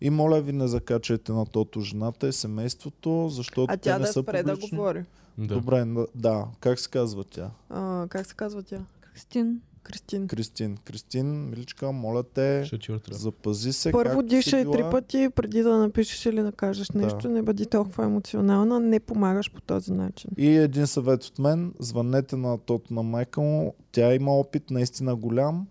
И 0.00 0.10
моля 0.10 0.40
ви 0.40 0.52
не 0.52 0.68
закачайте 0.68 1.32
на 1.32 1.46
тото 1.46 1.80
жената 1.80 2.28
и 2.28 2.32
семейството, 2.32 3.28
защото 3.28 3.66
А 3.72 3.76
те 3.76 3.80
тя 3.80 3.92
не 3.92 3.98
да 3.98 4.06
са 4.06 4.22
спре 4.22 4.42
да 4.42 4.52
публични. 4.52 4.78
говори. 4.78 5.04
Да. 5.38 5.54
Добре, 5.54 5.84
да. 6.14 6.46
Как 6.60 6.78
се 6.80 6.90
казва 6.90 7.24
тя? 7.24 7.50
А, 7.70 8.06
как 8.08 8.26
се 8.26 8.34
казва 8.34 8.62
тя? 8.62 8.80
Кристин. 9.02 9.60
Кристин. 9.82 10.28
Кристин. 10.28 10.76
Кристин, 10.76 11.48
миличка, 11.50 11.92
моля 11.92 12.22
те, 12.24 12.70
запази 13.10 13.72
се. 13.72 13.92
Първо 13.92 14.22
дишай 14.22 14.64
три 14.64 14.84
пъти, 14.90 15.28
преди 15.34 15.62
да 15.62 15.78
напишеш 15.78 16.26
или 16.26 16.42
да 16.42 16.52
кажеш 16.52 16.88
Да. 16.88 16.98
нещо. 16.98 17.28
Не 17.28 17.42
бъди 17.42 17.66
толкова 17.66 18.04
емоционална, 18.04 18.80
не 18.80 19.00
помагаш 19.00 19.52
по 19.52 19.60
този 19.60 19.92
начин. 19.92 20.30
И 20.36 20.48
един 20.48 20.86
съвет 20.86 21.24
от 21.24 21.38
мен, 21.38 21.74
звънете 21.78 22.36
на 22.36 22.58
тото 22.58 22.94
на 22.94 23.02
майка 23.02 23.40
му, 23.40 23.74
тя 23.92 24.14
има 24.14 24.30
опит 24.32 24.70
наистина 24.70 25.16
голям. 25.16 25.66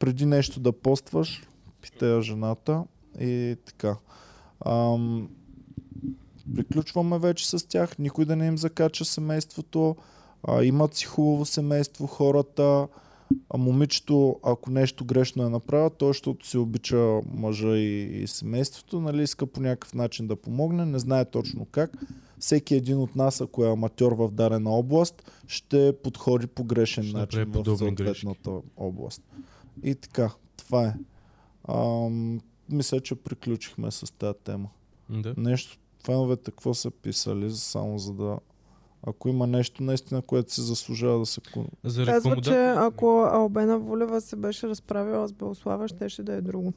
Преди 0.00 0.26
нещо 0.26 0.60
да 0.60 0.72
постваш, 0.72 1.42
питай 1.82 2.10
я 2.10 2.22
жената 2.22 2.84
и 3.20 3.56
така. 3.66 3.96
Ам, 4.66 5.28
приключваме 6.56 7.18
вече 7.18 7.50
с 7.50 7.68
тях, 7.68 7.98
никой 7.98 8.24
да 8.24 8.36
не 8.36 8.46
им 8.46 8.58
закача 8.58 9.04
семейството, 9.04 9.96
а, 10.42 10.64
имат 10.64 10.94
си 10.94 11.06
хубаво 11.06 11.44
семейство 11.44 12.06
хората, 12.06 12.88
а 13.50 13.56
момичето, 13.58 14.36
ако 14.42 14.70
нещо 14.70 15.04
грешно 15.04 15.46
е 15.46 15.48
направил, 15.48 15.90
то 15.90 16.06
защото 16.06 16.46
си 16.46 16.58
обича 16.58 17.20
мъжа 17.34 17.76
и, 17.76 18.22
и 18.22 18.26
семейството, 18.26 19.00
нали, 19.00 19.22
иска 19.22 19.46
по 19.46 19.60
някакъв 19.60 19.94
начин 19.94 20.26
да 20.26 20.36
помогне, 20.36 20.84
не 20.84 20.98
знае 20.98 21.24
точно 21.24 21.66
как. 21.70 21.90
Всеки 22.38 22.74
един 22.74 22.98
от 22.98 23.16
нас, 23.16 23.40
ако 23.40 23.64
е 23.64 23.72
аматьор 23.72 24.12
в 24.12 24.30
дадена 24.30 24.70
област, 24.70 25.30
ще 25.46 25.94
подходи 26.02 26.46
по 26.46 26.64
грешен 26.64 27.04
Ще 27.04 27.16
начин 27.16 27.52
в 27.52 27.76
съответната 27.78 28.50
област. 28.76 29.22
И 29.82 29.94
така, 29.94 30.30
това 30.56 30.86
е. 30.86 30.94
Ам, 31.68 32.40
мисля, 32.68 33.00
че 33.00 33.14
приключихме 33.14 33.90
с 33.90 34.12
тази 34.12 34.38
тема. 34.44 34.68
Да. 35.10 35.34
Нещо, 35.36 35.78
феновете 36.04 36.50
какво 36.50 36.74
са 36.74 36.90
писали, 36.90 37.50
само 37.50 37.98
за 37.98 38.12
да... 38.12 38.38
Ако 39.06 39.28
има 39.28 39.46
нещо 39.46 39.82
наистина, 39.82 40.22
което 40.22 40.52
се 40.54 40.62
заслужава 40.62 41.18
да 41.18 41.26
се... 41.26 41.40
За 41.84 42.04
Казва, 42.04 42.40
че 42.40 42.74
ако 42.76 43.28
Албена 43.32 43.78
Волева 43.78 44.20
се 44.20 44.36
беше 44.36 44.68
разправила 44.68 45.28
с 45.28 45.32
Белослава, 45.32 45.88
щеше 45.88 46.22
да 46.22 46.32
е 46.32 46.40
друго. 46.40 46.72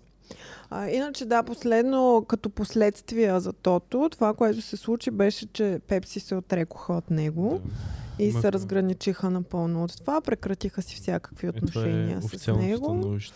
А, 0.69 0.89
иначе 0.89 1.25
да, 1.25 1.43
последно, 1.43 2.25
като 2.27 2.49
последствия 2.49 3.39
за 3.39 3.53
Тото, 3.53 4.09
това, 4.11 4.33
което 4.33 4.61
се 4.61 4.77
случи, 4.77 5.11
беше, 5.11 5.45
че 5.45 5.79
Пепси 5.87 6.19
се 6.19 6.35
отрекоха 6.35 6.93
от 6.93 7.09
него 7.09 7.61
Да. 7.65 7.71
И 8.19 8.23
Имаха- 8.23 8.41
се 8.41 8.51
разграничиха 8.51 9.29
напълно 9.29 9.83
от 9.83 9.97
това, 9.97 10.21
прекратиха 10.21 10.81
си 10.81 10.95
всякакви 10.95 11.47
Е, 11.47 11.51
това 11.51 11.57
отношения 11.59 12.17
е 12.17 12.21
с 12.29 12.47
него. 12.49 12.77
становище. 12.77 13.35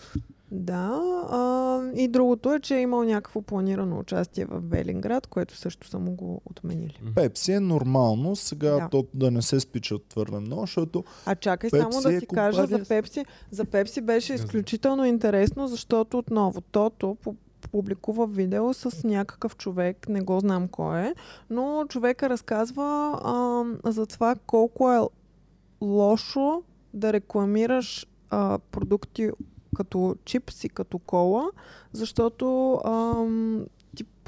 Да, 0.51 1.01
а, 1.29 1.37
и 1.95 2.07
другото 2.07 2.53
е, 2.53 2.59
че 2.59 2.75
е 2.75 2.81
имал 2.81 3.03
някакво 3.03 3.41
планирано 3.41 3.99
участие 3.99 4.45
в 4.45 4.61
Белинград, 4.61 5.27
което 5.27 5.57
също 5.57 5.87
са 5.87 5.99
му 5.99 6.11
го 6.11 6.41
отменили. 6.45 6.99
Пепси 7.15 7.51
е 7.51 7.59
нормално 7.59 8.35
сега 8.35 8.71
Да. 8.71 8.87
то 8.91 9.05
да 9.13 9.31
не 9.31 9.41
се 9.41 9.59
спичат 9.59 10.03
твърде 10.03 10.39
много, 10.39 10.61
защото 10.61 11.03
А 11.25 11.35
чакай 11.35 11.69
Пепси 11.69 11.81
само 11.83 12.01
да 12.01 12.13
е 12.13 12.19
ти 12.19 12.27
кажа 12.27 12.57
компания 12.57 12.77
за 12.79 12.87
Пепси. 12.87 13.25
За 13.51 13.65
Пепси 13.65 14.01
беше 14.01 14.33
изключително 14.33 15.05
интересно, 15.05 15.67
защото 15.67 16.17
отново 16.17 16.61
Тото 16.61 17.17
пу- 17.25 17.35
публикува 17.71 18.27
видео 18.27 18.73
с 18.73 19.07
някакъв 19.07 19.57
човек, 19.57 20.09
не 20.09 20.21
го 20.21 20.39
знам 20.39 20.67
кой 20.67 20.99
е, 20.99 21.15
но 21.49 21.85
човека 21.89 22.29
разказва 22.29 23.19
а, 23.23 23.91
за 23.91 24.05
това 24.05 24.35
колко 24.47 24.91
е 24.91 24.99
лошо 25.81 26.63
да 26.93 27.13
рекламираш 27.13 28.07
а, 28.29 28.59
продукти 28.71 29.29
като 29.75 30.15
чипс 30.25 30.63
и 30.63 30.69
като 30.69 30.99
кола, 30.99 31.49
защото 31.91 32.73
ам, 32.85 33.65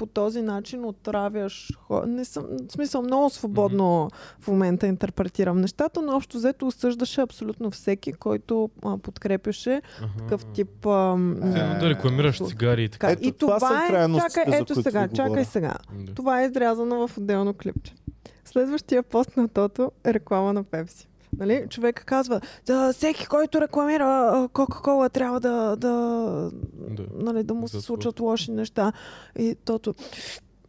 по 0.00 0.06
този 0.06 0.42
начин 0.42 0.84
отравяш 0.84 1.72
хора. 1.78 2.06
Не 2.06 2.24
съм, 2.24 2.46
в 2.68 2.72
смисъл, 2.72 3.02
много 3.02 3.30
свободно 3.30 4.10
в 4.40 4.48
момента 4.48 4.86
интерпретирам 4.86 5.60
нещата, 5.60 6.02
но 6.02 6.16
общо 6.16 6.36
взето 6.36 6.66
осъждаше 6.66 7.20
абсолютно 7.20 7.70
всеки, 7.70 8.12
който 8.12 8.70
а, 8.84 8.98
подкрепяше 8.98 9.82
Аха. 9.98 10.16
такъв 10.18 10.44
тип... 10.44 10.68
Все 10.80 11.60
едно 11.60 11.78
да 11.80 11.90
рекламираш 11.90 12.46
цигари 12.46 12.84
и 12.84 12.88
така. 12.88 13.10
Ето, 13.10 13.28
и 13.28 13.32
това 13.32 13.56
това, 13.56 13.86
е, 13.86 14.08
чакай, 14.20 14.44
ето 14.60 14.82
сега, 14.82 15.08
чакай 15.08 15.44
сега. 15.44 15.74
Да. 15.92 16.14
Това 16.14 16.42
е 16.42 16.46
изрязано 16.46 17.08
в 17.08 17.18
отделно 17.18 17.54
клипче. 17.54 17.94
Следващия 18.44 19.02
пост 19.02 19.36
на 19.36 19.48
Тото 19.48 19.92
е 20.04 20.14
реклама 20.14 20.52
на 20.52 20.64
Пепси. 20.64 21.09
Нали? 21.38 21.66
Човек 21.68 22.02
казва, 22.06 22.40
за 22.64 22.92
всеки, 22.92 23.26
който 23.26 23.60
рекламира 23.60 24.48
Кока-Кола, 24.52 25.08
трябва 25.08 25.40
да, 25.40 25.76
да, 25.76 25.88
Да. 26.90 27.02
нали, 27.14 27.42
да 27.42 27.54
му 27.54 27.68
се 27.68 27.80
случат 27.80 28.20
лоши 28.20 28.50
неща. 28.50 28.92
И 29.38 29.56
Тото, 29.64 29.94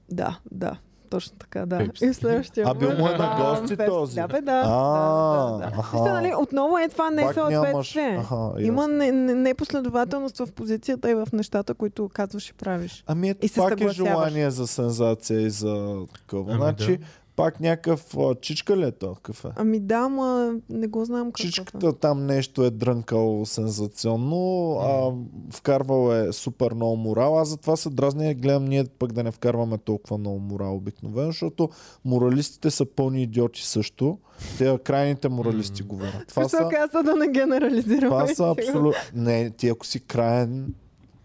да, 0.09 0.39
да, 0.51 0.77
точно 1.09 1.37
така, 1.37 1.65
да. 1.65 1.77
Пепси. 1.77 2.05
И 2.05 2.09
в 2.09 2.15
следващия 2.15 2.65
А 2.67 2.73
бил 2.73 2.89
му 2.89 3.07
е 3.07 3.11
на 3.11 3.35
гости 3.39 3.77
Пепси. 3.77 3.89
този? 3.89 4.15
Да, 4.15 4.27
бе, 4.27 4.41
да. 4.41 4.63
А, 4.65 5.51
да, 5.51 5.57
да, 5.59 5.59
да. 5.59 5.77
Мисля, 5.93 6.13
нали, 6.13 6.33
отново 6.39 6.77
е 6.77 6.89
това 6.89 7.03
Пак 7.05 7.13
нямаш... 7.15 7.35
несъответствие. 7.37 8.17
Аха, 8.21 8.51
Има 8.59 8.87
не- 8.87 9.11
не- 9.11 9.35
непоследователност 9.35 10.37
в 10.37 10.47
позицията 10.47 11.11
и 11.11 11.15
в 11.15 11.27
нещата, 11.33 11.73
които 11.73 12.09
казваш 12.09 12.49
и 12.49 12.53
правиш. 12.53 13.03
Ами 13.07 13.29
ето 13.29 13.47
пак 13.57 13.81
е 13.81 13.89
желание 13.89 14.49
за 14.51 14.67
сензация 14.67 15.41
и 15.41 15.49
за 15.49 15.97
такова. 16.15 16.51
Ами 16.51 16.61
значи, 16.61 16.97
да. 16.97 17.05
Пак 17.41 17.59
някакъв 17.59 18.17
а, 18.17 18.35
чичка 18.35 18.77
ли 18.77 18.83
е 18.83 18.91
то? 18.91 19.15
Какъв 19.15 19.45
е? 19.45 19.47
Ами 19.55 19.79
да, 19.79 20.09
ма 20.09 20.55
не 20.69 20.87
го 20.87 21.05
знам 21.05 21.31
какво 21.31 21.43
е. 21.43 21.45
Чичката 21.45 21.93
там 21.93 22.25
нещо 22.25 22.63
е 22.63 22.69
дрънкал 22.69 23.45
сензационно, 23.45 24.71
а 24.81 25.11
вкарвал 25.55 26.13
е 26.13 26.33
супер 26.33 26.73
много 26.73 26.95
морал. 26.95 27.39
Аз 27.39 27.49
затова 27.49 27.75
се 27.75 27.89
дразня 27.89 28.29
и 28.29 28.35
гледам 28.35 28.65
ние 28.65 28.85
пък 28.99 29.13
да 29.13 29.23
не 29.23 29.31
вкарваме 29.31 29.77
толкова 29.77 30.17
много 30.17 30.39
морал 30.39 30.75
обикновено, 30.75 31.27
защото 31.27 31.69
моралистите 32.05 32.71
са 32.71 32.85
пълни 32.85 33.23
идиоти 33.23 33.67
също. 33.67 34.17
Те 34.57 34.77
крайните 34.83 35.29
моралисти 35.29 35.83
говорят. 35.83 36.27
Това 36.27 36.47
Това 36.47 36.49
са, 36.49 36.69
каза 36.71 37.03
да 37.03 37.15
не 37.15 37.27
генерализираме. 37.27 38.07
това 38.07 38.27
са 38.27 38.49
абсолютно... 38.49 38.93
Не, 39.15 39.49
ти 39.49 39.69
ако 39.69 39.85
си 39.85 39.99
краен, 39.99 40.73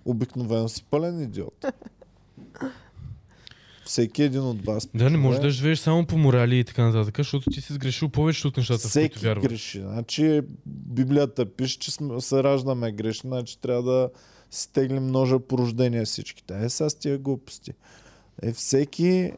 обикновено 0.04 0.68
си 0.68 0.84
пълен 0.90 1.20
идиот. 1.20 1.66
Всеки 3.86 4.22
един 4.22 4.40
от 4.42 4.64
вас. 4.64 4.88
Да, 4.94 5.10
не 5.10 5.18
можеш 5.18 5.40
да 5.40 5.50
живееш 5.50 5.78
само 5.78 6.06
по 6.06 6.18
морали 6.18 6.58
и 6.58 6.64
така 6.64 6.84
нататък, 6.84 7.16
защото 7.16 7.50
ти 7.50 7.60
си 7.60 7.72
сгрешил 7.72 8.08
повече 8.08 8.48
от 8.48 8.56
нещата, 8.56 8.78
в 8.78 8.82
които 8.82 8.90
Всеки 8.90 9.18
вярваш. 9.18 9.48
греши. 9.48 9.80
Значи 9.80 10.40
Библията 10.66 11.46
пише, 11.46 11.78
че 11.78 11.90
се 12.20 12.42
раждаме 12.42 12.92
грешни, 12.92 13.28
значи 13.28 13.58
трябва 13.58 13.82
да 13.82 14.10
си 14.50 14.72
теглим 14.72 15.06
ножа 15.06 15.38
по 15.38 15.58
рождение 15.58 16.04
всичките. 16.04 16.64
Е, 16.64 16.68
сега 16.68 16.90
с 16.90 16.94
тия 16.94 17.18
глупости. 17.18 17.72
Е, 18.42 18.52
всеки... 18.52 19.32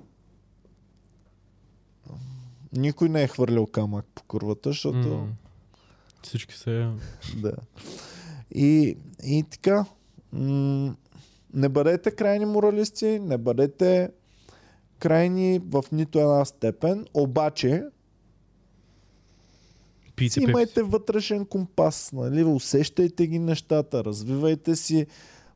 Никой 2.73 3.09
не 3.09 3.23
е 3.23 3.29
хвърлял 3.29 3.67
камък 3.67 4.07
по 4.15 4.23
курвата, 4.23 4.71
защото... 4.71 5.09
М. 5.09 5.29
Всички 6.23 6.55
са... 6.55 6.93
Да. 7.37 7.53
И, 8.55 8.97
и 9.25 9.45
така. 9.51 9.85
М- 10.33 10.95
не 11.55 11.69
бъдете 11.69 12.11
крайни 12.11 12.45
моралисти, 12.45 13.19
не 13.19 13.39
бъдете 13.39 14.11
крайни 14.99 15.61
в 15.71 15.85
нито 15.93 16.19
една 16.19 16.45
степен, 16.45 17.07
обаче 17.15 17.85
Пийте 20.17 20.33
си 20.33 20.41
пепси. 20.41 20.51
имайте 20.51 20.83
вътрешен 20.83 21.47
компас, 21.47 22.13
нали? 22.13 22.45
усещайте 22.45 23.27
ги 23.27 23.39
нещата, 23.39 24.05
развивайте 24.05 24.77
си 24.77 25.07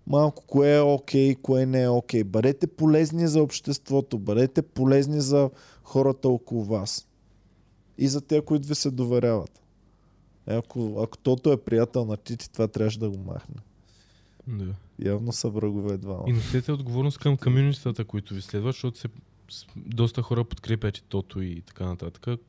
малко 0.07 0.45
кое 0.47 0.77
е 0.77 0.81
окей, 0.81 1.35
кое 1.35 1.67
не 1.67 1.83
е 1.83 1.89
окей. 1.89 2.25
Бъдете 2.25 2.67
полезни 2.67 3.27
за 3.27 3.43
обществото, 3.43 4.19
бъдете 4.19 4.63
полезни 4.63 5.21
за 5.21 5.51
хората 5.83 6.29
около 6.29 6.65
вас. 6.65 7.09
И 7.99 8.09
за 8.09 8.21
те, 8.21 8.41
които 8.41 8.69
ви 8.69 8.75
се 8.75 8.91
доверяват. 8.91 9.63
Е, 10.47 10.55
ако, 10.55 11.03
ако 11.03 11.19
тото 11.19 11.53
е 11.53 11.57
приятел 11.57 12.05
на 12.05 12.17
Тити, 12.17 12.53
това 12.53 12.69
трябваше 12.69 12.99
да 12.99 13.11
го 13.11 13.19
махне. 13.19 13.57
Да. 14.47 14.75
Явно 14.99 15.33
са 15.33 15.49
врагове 15.49 15.97
двама. 15.97 16.25
И 16.27 16.33
носете 16.33 16.73
отговорност 16.73 17.19
към 17.19 17.37
комьюнитата, 17.37 18.05
които 18.05 18.35
ви 18.35 18.41
следват, 18.41 18.75
защото 18.75 18.99
се, 18.99 19.09
доста 19.77 20.23
хора 20.23 20.45
подкрепят 20.45 20.99
и 20.99 21.03
тото 21.03 21.41
и 21.41 21.61
така 21.61 21.85
нататък, 21.85 22.41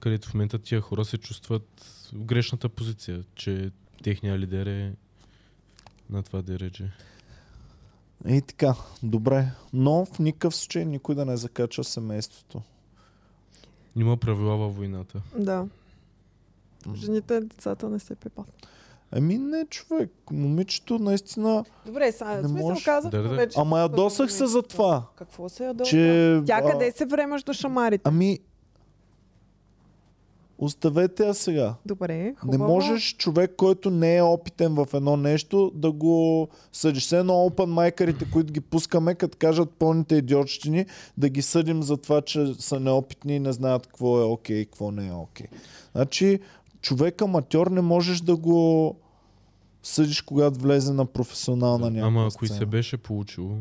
където 0.00 0.28
в 0.28 0.34
момента 0.34 0.58
тия 0.58 0.80
хора 0.80 1.04
се 1.04 1.18
чувстват 1.18 1.68
в 2.12 2.24
грешната 2.24 2.68
позиция, 2.68 3.24
че 3.34 3.70
техният 4.02 4.40
лидер 4.40 4.66
е 4.66 4.92
на 6.10 6.22
това 6.22 6.42
дередже. 6.42 6.92
И 8.28 8.42
така, 8.42 8.74
добре. 9.02 9.52
Но 9.72 10.04
в 10.04 10.18
никакъв 10.18 10.56
случай 10.56 10.84
никой 10.84 11.14
да 11.14 11.24
не 11.24 11.36
закача 11.36 11.84
семейството. 11.84 12.62
Има 13.96 14.16
правила 14.16 14.56
във 14.56 14.76
войната. 14.76 15.22
Да. 15.38 15.66
Жените 16.94 17.34
и 17.34 17.40
децата 17.40 17.88
не 17.88 17.98
се 17.98 18.14
пипат. 18.14 18.66
Ами 19.12 19.38
не, 19.38 19.64
човек. 19.64 20.10
Момичето 20.30 20.98
наистина... 20.98 21.64
Добре, 21.86 22.12
сега, 22.12 22.36
Не 22.36 22.48
смисъл 22.48 22.68
можеш. 22.68 22.84
казах 22.84 23.10
Да, 23.10 23.22
да. 23.22 23.28
вече. 23.28 23.60
Ама 23.60 23.80
ядосах 23.80 24.32
се 24.32 24.46
за 24.46 24.62
това. 24.62 25.02
Какво 25.16 25.48
се 25.48 25.64
ядоса? 25.64 25.90
Че... 25.90 26.42
Тя 26.46 26.60
а, 26.64 26.70
къде 26.72 26.92
се 26.92 27.06
времеш 27.06 27.42
до 27.42 27.52
шамарите? 27.52 28.02
Ами... 28.04 28.38
Оставете 30.58 31.24
я 31.24 31.34
сега. 31.34 31.74
Добре, 31.86 32.16
Не 32.16 32.34
хубаво. 32.34 32.64
можеш 32.64 33.16
човек, 33.16 33.52
който 33.56 33.90
не 33.90 34.16
е 34.16 34.22
опитен 34.22 34.74
в 34.74 34.88
едно 34.94 35.16
нещо, 35.16 35.72
да 35.74 35.92
го 35.92 36.48
съдиш. 36.72 37.02
Все 37.02 37.18
едно 37.18 37.34
опен 37.34 37.68
майкарите, 37.68 38.30
които 38.32 38.52
ги 38.52 38.60
пускаме, 38.60 39.14
като 39.14 39.38
кажат 39.38 39.70
пълните 39.70 40.14
идиотщини, 40.14 40.86
да 41.16 41.28
ги 41.28 41.42
съдим 41.42 41.82
за 41.82 41.96
това, 41.96 42.20
че 42.20 42.54
са 42.54 42.80
неопитни 42.80 43.36
и 43.36 43.40
не 43.40 43.52
знаят 43.52 43.86
какво 43.86 44.20
е 44.20 44.24
окей 44.24 44.56
и 44.56 44.66
какво 44.66 44.90
не 44.90 45.08
е 45.08 45.12
окей. 45.12 45.46
Значи, 45.94 46.40
човек 46.86 47.22
аматьор 47.22 47.66
не 47.66 47.80
можеш 47.80 48.20
да 48.20 48.36
го 48.36 48.96
съдиш, 49.82 50.22
когато 50.22 50.60
влезе 50.60 50.92
на 50.92 51.06
професионална 51.06 51.90
някаква 51.90 52.06
Ама 52.06 52.28
ако 52.32 52.44
и 52.44 52.48
се 52.48 52.66
беше 52.66 52.96
получило, 52.96 53.58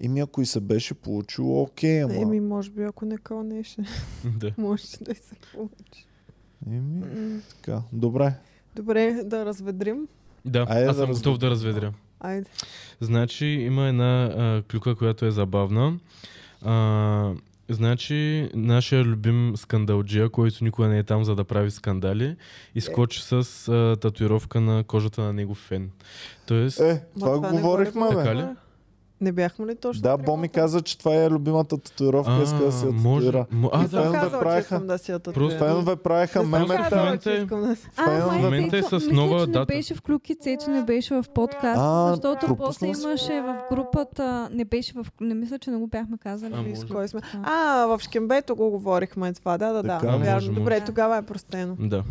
Еми, 0.00 0.20
ако 0.20 0.42
и 0.42 0.46
се 0.46 0.60
беше 0.60 0.94
получило, 0.94 1.62
окей, 1.62 2.02
ама... 2.02 2.16
Еми, 2.16 2.40
може 2.40 2.70
би, 2.70 2.82
ако 2.82 3.04
не 3.04 3.18
кълнеше, 3.18 3.76
да. 4.24 4.52
може 4.58 4.82
да 5.00 5.12
и 5.12 5.14
се 5.14 5.34
получи. 5.52 6.06
Еми, 6.66 7.40
така. 7.48 7.82
Добре. 7.92 8.34
Добре, 8.76 9.22
да 9.24 9.44
разведрим. 9.44 10.08
Да, 10.44 10.66
Айде 10.68 10.86
аз 10.86 10.96
да 10.96 11.02
съм 11.02 11.12
готов 11.12 11.38
да 11.38 11.50
разведря. 11.50 11.92
Айде. 12.20 12.50
Значи 13.00 13.46
има 13.46 13.88
една 13.88 14.24
а, 14.24 14.62
клюка, 14.70 14.96
която 14.96 15.26
е 15.26 15.30
забавна. 15.30 15.98
А, 16.62 17.34
значи 17.70 18.48
нашия 18.54 19.04
любим 19.04 19.52
скандалджия, 19.56 20.28
който 20.28 20.64
никога 20.64 20.88
не 20.88 20.98
е 20.98 21.02
там 21.02 21.24
за 21.24 21.34
да 21.34 21.44
прави 21.44 21.70
скандали, 21.70 22.36
изкочи 22.74 23.22
с 23.22 23.32
а, 23.68 23.96
татуировка 24.00 24.60
на 24.60 24.84
кожата 24.84 25.22
на 25.22 25.32
негов 25.32 25.58
фен. 25.58 25.90
Тоест, 26.46 26.80
Е, 26.80 27.02
това 27.18 27.50
не 27.50 27.60
говорихме, 27.60 28.06
го 28.06 28.08
бе. 28.08 28.16
Така 28.16 28.34
ли? 28.34 28.44
Не 29.20 29.32
бяхме 29.32 29.66
ли 29.66 29.74
точно? 29.76 30.02
Да, 30.02 30.08
тримата? 30.08 30.22
Боми 30.24 30.48
каза, 30.48 30.82
че 30.82 30.98
това 30.98 31.14
е 31.14 31.30
любимата 31.30 31.78
татуировка, 31.78 32.42
иска 32.44 32.58
да 32.58 32.72
си 32.72 32.86
я 32.86 32.92
може, 32.92 33.26
татуира. 33.26 33.46
а, 33.72 33.78
да, 33.80 33.88
че 34.22 34.38
правеха- 34.38 34.58
искам 34.60 34.86
да 34.86 34.98
си 34.98 35.12
я 35.12 35.18
Просто. 35.20 35.58
Фенове 35.58 35.96
правеха 35.96 36.42
мемета. 36.42 36.88
казала, 37.96 38.32
момента 38.34 38.66
е- 38.66 38.70
да 38.70 38.78
е 38.78 38.82
с 38.82 38.92
мисля, 38.92 39.12
нова 39.12 39.40
че 39.40 39.46
не 39.46 39.52
дата. 39.52 39.66
беше 39.66 39.94
в 39.94 40.02
Клюки, 40.02 40.34
Цецо 40.34 40.70
не 40.70 40.82
беше 40.82 41.14
в 41.14 41.24
подкаст, 41.34 41.80
А, 41.80 42.08
защото 42.08 42.56
после 42.56 42.86
си. 42.86 43.02
имаше 43.02 43.40
в 43.40 43.56
групата, 43.70 44.48
не 44.52 44.64
беше 44.64 44.92
в... 44.94 45.06
Не 45.20 45.34
мисля, 45.34 45.58
че 45.58 45.70
не 45.70 45.76
го 45.76 45.86
бяхме 45.86 46.18
казали. 46.18 46.52
А, 46.54 46.76
С 46.76 46.80
може. 46.80 46.88
кой 46.88 47.08
сме? 47.08 47.20
А. 47.34 47.82
А, 47.82 47.86
в 47.86 48.00
Шкембето 48.00 48.56
го 48.56 48.70
говорихме 48.70 49.32
това. 49.32 49.58
Да, 49.58 49.72
да, 49.72 49.82
да. 49.82 49.98
Добре, 50.42 50.70
може. 50.70 50.80
тогава 50.80 51.16
е 51.16 51.22
простено. 51.22 51.76
да. 51.80 52.04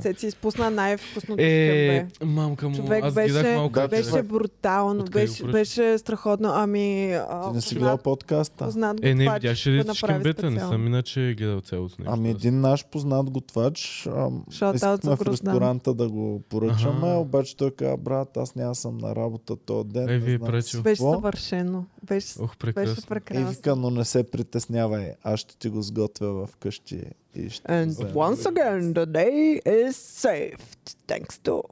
Цеци 0.00 0.26
изпусна 0.26 0.70
най-вкусното 0.70 1.42
Е, 1.42 2.06
шкембе. 2.06 2.06
мамка 2.32 2.68
му, 2.68 2.76
Човек 2.76 3.04
аз 3.04 3.14
беше. 3.14 3.32
Да, 3.32 4.22
брутално, 4.22 5.04
беше 5.44 5.98
страхотно. 5.98 6.48
Ами, 6.58 7.12
а, 7.12 7.48
Ти 7.48 7.54
не 7.54 7.60
си 7.60 7.74
гледал 7.74 7.98
подкаста? 7.98 8.64
познат 8.64 9.04
Е, 9.04 9.14
не, 9.14 9.24
го 9.24 9.30
ли 9.66 9.76
направи 9.76 9.94
шкембета, 9.94 10.42
не 10.42 10.50
специално. 10.50 10.72
съм 10.74 10.86
иначе 10.86 11.34
гледал 11.38 11.60
цялото 11.60 11.94
нещо. 11.98 12.12
Ами 12.12 12.30
един 12.30 12.60
наш 12.60 12.86
познат 12.86 13.30
готвач, 13.30 14.06
ам, 14.06 14.44
искахме 14.74 15.16
в 15.16 15.22
ресторанта 15.22 15.94
да 15.94 16.08
го 16.08 16.42
поръчаме, 16.48 17.08
Аха. 17.08 17.16
обаче 17.18 17.56
той 17.56 17.70
каза, 17.70 17.96
брат, 17.96 18.36
аз 18.36 18.54
няма 18.54 18.74
съм 18.74 18.98
на 18.98 19.16
работа 19.16 19.56
този 19.56 19.88
ден. 19.88 20.08
Е, 20.08 20.12
не 20.12 20.18
ви 20.18 20.32
е 20.32 20.36
знам 20.36 20.48
пречил. 20.48 20.78
си 20.78 20.82
Беше 20.82 20.98
какво». 20.98 21.12
съвършено. 21.12 21.84
Беше, 22.02 22.34
Ох, 22.40 22.50
беше 22.50 22.58
прекрасно. 22.58 23.02
И 23.02 23.06
прекрасно. 23.06 23.48
вика, 23.48 23.76
но 23.76 23.90
не 23.90 24.04
се 24.04 24.30
притеснявай, 24.30 25.12
аз 25.22 25.40
ще 25.40 25.56
ти 25.56 25.68
го 25.68 25.82
сготвя 25.82 26.46
в 26.46 26.56
къщи. 26.56 27.02
И 27.34 27.50
ще 27.50 27.62
And 27.62 27.88
once 28.12 28.34
again, 28.34 28.92
the 28.92 29.06
day 29.06 29.62
is 29.62 29.92
saved. 30.24 30.96
Thanks 31.08 31.34
to 31.44 31.62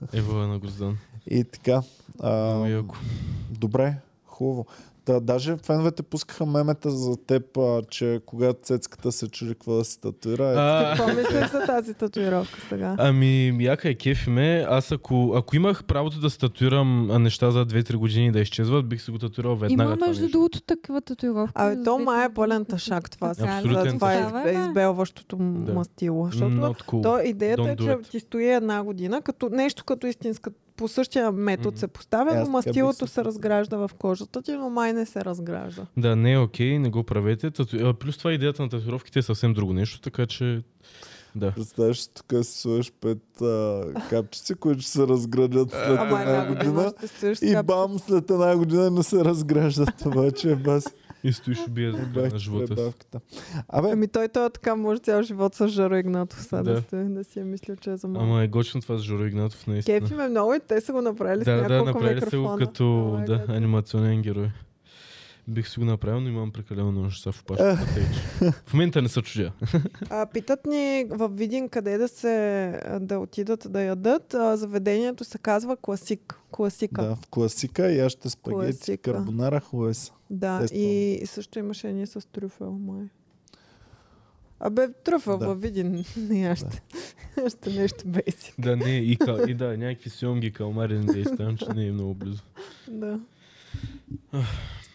Гроздан. 0.00 0.20
Ева 0.20 0.46
на 0.46 0.58
Гроздан. 0.58 0.98
И 1.26 1.44
така. 1.44 1.82
А, 2.20 2.54
Много 2.54 2.66
яко. 2.66 2.96
добре, 3.50 3.96
хубаво. 4.26 4.66
Та, 5.08 5.20
даже 5.20 5.56
феновете 5.56 6.02
пускаха 6.02 6.46
мемета 6.46 6.90
за 6.90 7.16
теб, 7.18 7.56
а, 7.56 7.82
че 7.82 8.20
когато 8.26 8.58
цецката 8.62 9.12
се 9.12 9.28
чуди 9.28 9.50
какво 9.50 9.74
да 9.74 9.84
се 9.84 10.00
татуира. 10.00 10.44
е, 10.44 10.54
А, 10.54 10.94
Какво 10.96 11.08
мислиш 11.10 11.50
за 11.50 11.60
тази 11.66 11.94
татуировка 11.94 12.60
сега? 12.68 12.94
Ами, 12.98 13.56
яка 13.60 13.88
е 13.88 13.94
кефи 13.94 14.30
ме. 14.30 14.66
Аз 14.68 14.92
ако, 14.92 15.32
ако 15.36 15.56
имах 15.56 15.84
правото 15.84 16.20
да 16.20 16.30
статуирам 16.30 17.22
неща 17.22 17.50
за 17.50 17.66
2-3 17.66 17.96
години 17.96 18.32
да 18.32 18.40
изчезват, 18.40 18.88
бих 18.88 19.02
се 19.02 19.12
го 19.12 19.18
татуирал 19.18 19.56
веднага. 19.56 19.92
Има 19.92 20.06
между 20.06 20.28
другото 20.28 20.60
такива 20.60 21.00
татуировки. 21.00 21.52
Абе, 21.54 21.74
за 21.74 21.84
то 21.84 21.98
май 21.98 22.26
е 22.26 22.34
пълен 22.34 22.64
тъшак 22.64 23.10
това. 23.10 23.28
Абсолютен 23.30 23.84
За 23.84 23.94
това 23.94 24.14
е 24.44 24.52
избелващото 24.60 25.36
Да. 25.36 25.72
мастило. 25.72 26.26
Защото 26.26 26.50
Not 26.50 26.82
cool. 26.82 27.02
то 27.02 27.18
идеята 27.20 27.62
е, 27.62 27.76
Don't 27.76 28.02
че 28.02 28.10
ти 28.10 28.20
стои 28.20 28.46
една 28.46 28.82
година, 28.82 29.22
като 29.22 29.48
нещо 29.48 29.84
като 29.84 30.06
истинска 30.06 30.50
по 30.78 30.88
същия 30.88 31.32
метод 31.32 31.76
се 31.76 31.88
поставя, 31.88 32.34
но 32.34 32.50
мастилото 32.50 33.06
се 33.06 33.24
разгражда 33.24 33.76
в 33.76 33.90
кожата 33.98 34.42
ти, 34.42 34.52
но 34.52 34.70
май 34.70 34.92
не 34.92 35.06
се 35.06 35.24
разгражда. 35.24 35.86
Да, 35.96 36.16
не 36.16 36.32
е 36.32 36.38
окей, 36.38 36.78
не 36.78 36.90
го 36.90 37.04
правете. 37.04 37.50
Тату... 37.50 37.76
а, 37.88 37.94
Плюс 37.94 38.18
това 38.18 38.32
идеята 38.32 38.62
на 38.62 38.68
татуировките 38.68 39.18
е 39.18 39.22
съвсем 39.22 39.54
друго 39.54 39.72
нещо, 39.72 40.00
така 40.00 40.26
че... 40.26 40.62
Да. 41.34 41.52
Представяш, 41.52 42.06
тук 42.06 42.44
си 42.44 42.60
сложиш 42.60 42.92
пет 43.00 43.42
а, 43.42 43.84
капчици, 44.10 44.54
които 44.54 44.80
ще 44.80 44.90
се 44.90 45.06
разградят 45.06 45.70
след 45.70 46.00
една 46.00 46.46
година. 46.46 46.92
И 47.42 47.62
бам, 47.64 47.98
след 47.98 48.30
една 48.30 48.56
година 48.56 48.90
не 48.90 49.02
се 49.02 49.24
разграждат. 49.24 50.06
обаче, 50.06 50.56
бас. 50.56 50.84
И 51.24 51.32
стоиш 51.32 51.58
убия 51.68 51.92
на 52.14 52.38
живота 52.38 52.76
си. 52.76 52.92
Абе, 53.68 53.88
Ами 53.92 54.08
той, 54.08 54.28
той 54.28 54.46
е 54.46 54.50
така, 54.50 54.76
може 54.76 55.00
цял 55.00 55.22
живот 55.22 55.54
с 55.54 55.68
Жаро 55.68 55.96
Игнатов 55.96 56.42
сега 56.42 56.62
да, 56.62 56.82
Да. 56.92 57.04
да 57.04 57.24
си 57.24 57.40
е 57.40 57.44
мислил, 57.44 57.76
че 57.76 57.90
е 57.90 57.96
за 57.96 58.08
малко. 58.08 58.24
Ама 58.24 58.42
е 58.42 58.48
гочно 58.48 58.80
това 58.80 58.98
с 58.98 59.00
Жоро 59.00 59.24
Игнатов, 59.24 59.66
наистина. 59.66 60.00
Кефи 60.00 60.14
ме 60.14 60.28
много 60.28 60.54
и 60.54 60.60
те 60.68 60.80
са 60.80 60.92
го 60.92 61.02
направили 61.02 61.42
с 61.42 61.44
Да, 61.44 61.56
да, 61.56 61.62
няколко 61.62 61.84
направили 61.84 62.20
се 62.20 62.36
го 62.36 62.56
като 62.58 63.18
да, 63.26 63.44
анимационен 63.48 64.22
герой. 64.22 64.50
Бих 65.48 65.68
си 65.68 65.78
го 65.78 65.84
направил, 65.84 66.20
но 66.20 66.28
имам 66.28 66.52
прекалено 66.52 66.92
много 66.92 67.04
неща 67.04 67.32
в 67.32 67.40
опашката. 67.42 67.76
В 68.66 68.72
момента 68.72 69.02
не 69.02 69.08
се 69.08 69.22
чудя. 69.22 69.52
А, 70.10 70.26
питат 70.26 70.66
ни 70.66 71.06
в 71.10 71.28
Видин 71.28 71.68
къде 71.68 71.98
да 71.98 72.08
се 72.08 72.80
да 73.00 73.18
отидат 73.18 73.66
да 73.70 73.82
ядат. 73.82 74.34
А, 74.34 74.56
заведението 74.56 75.24
се 75.24 75.38
казва 75.38 75.76
Класик. 75.76 76.40
Класика. 76.50 77.02
Да, 77.02 77.16
в 77.16 77.26
класика 77.30 77.92
и 77.92 78.00
аз 78.00 78.12
ще 78.12 78.30
спагети, 78.30 78.78
Класика. 78.78 79.12
карбонара, 79.12 79.60
хуеса. 79.60 80.12
Да, 80.30 80.58
Тествам. 80.60 80.80
и 80.82 81.20
също 81.26 81.58
имаше 81.58 81.88
едни 81.88 82.06
с 82.06 82.28
трюфел, 82.32 82.72
май. 82.72 83.06
Абе, 84.60 84.88
трюфел 85.04 85.38
Да. 85.38 85.46
във 85.46 85.60
Видин. 85.60 86.04
Не, 86.16 86.46
аз 86.48 86.58
ще, 86.58 86.82
ще 87.48 87.70
нещо 87.70 88.04
бейсик. 88.06 88.54
Да, 88.58 88.76
не, 88.76 88.96
и, 88.96 89.16
кал, 89.16 89.38
и 89.48 89.54
да, 89.54 89.76
някакви 89.76 90.10
сьомги, 90.10 90.52
калмари 90.52 90.98
не 90.98 91.12
действам, 91.12 91.56
че 91.56 91.66
не 91.74 91.86
е 91.86 91.92
много 91.92 92.14
близо. 92.14 92.42
Да. 92.88 93.20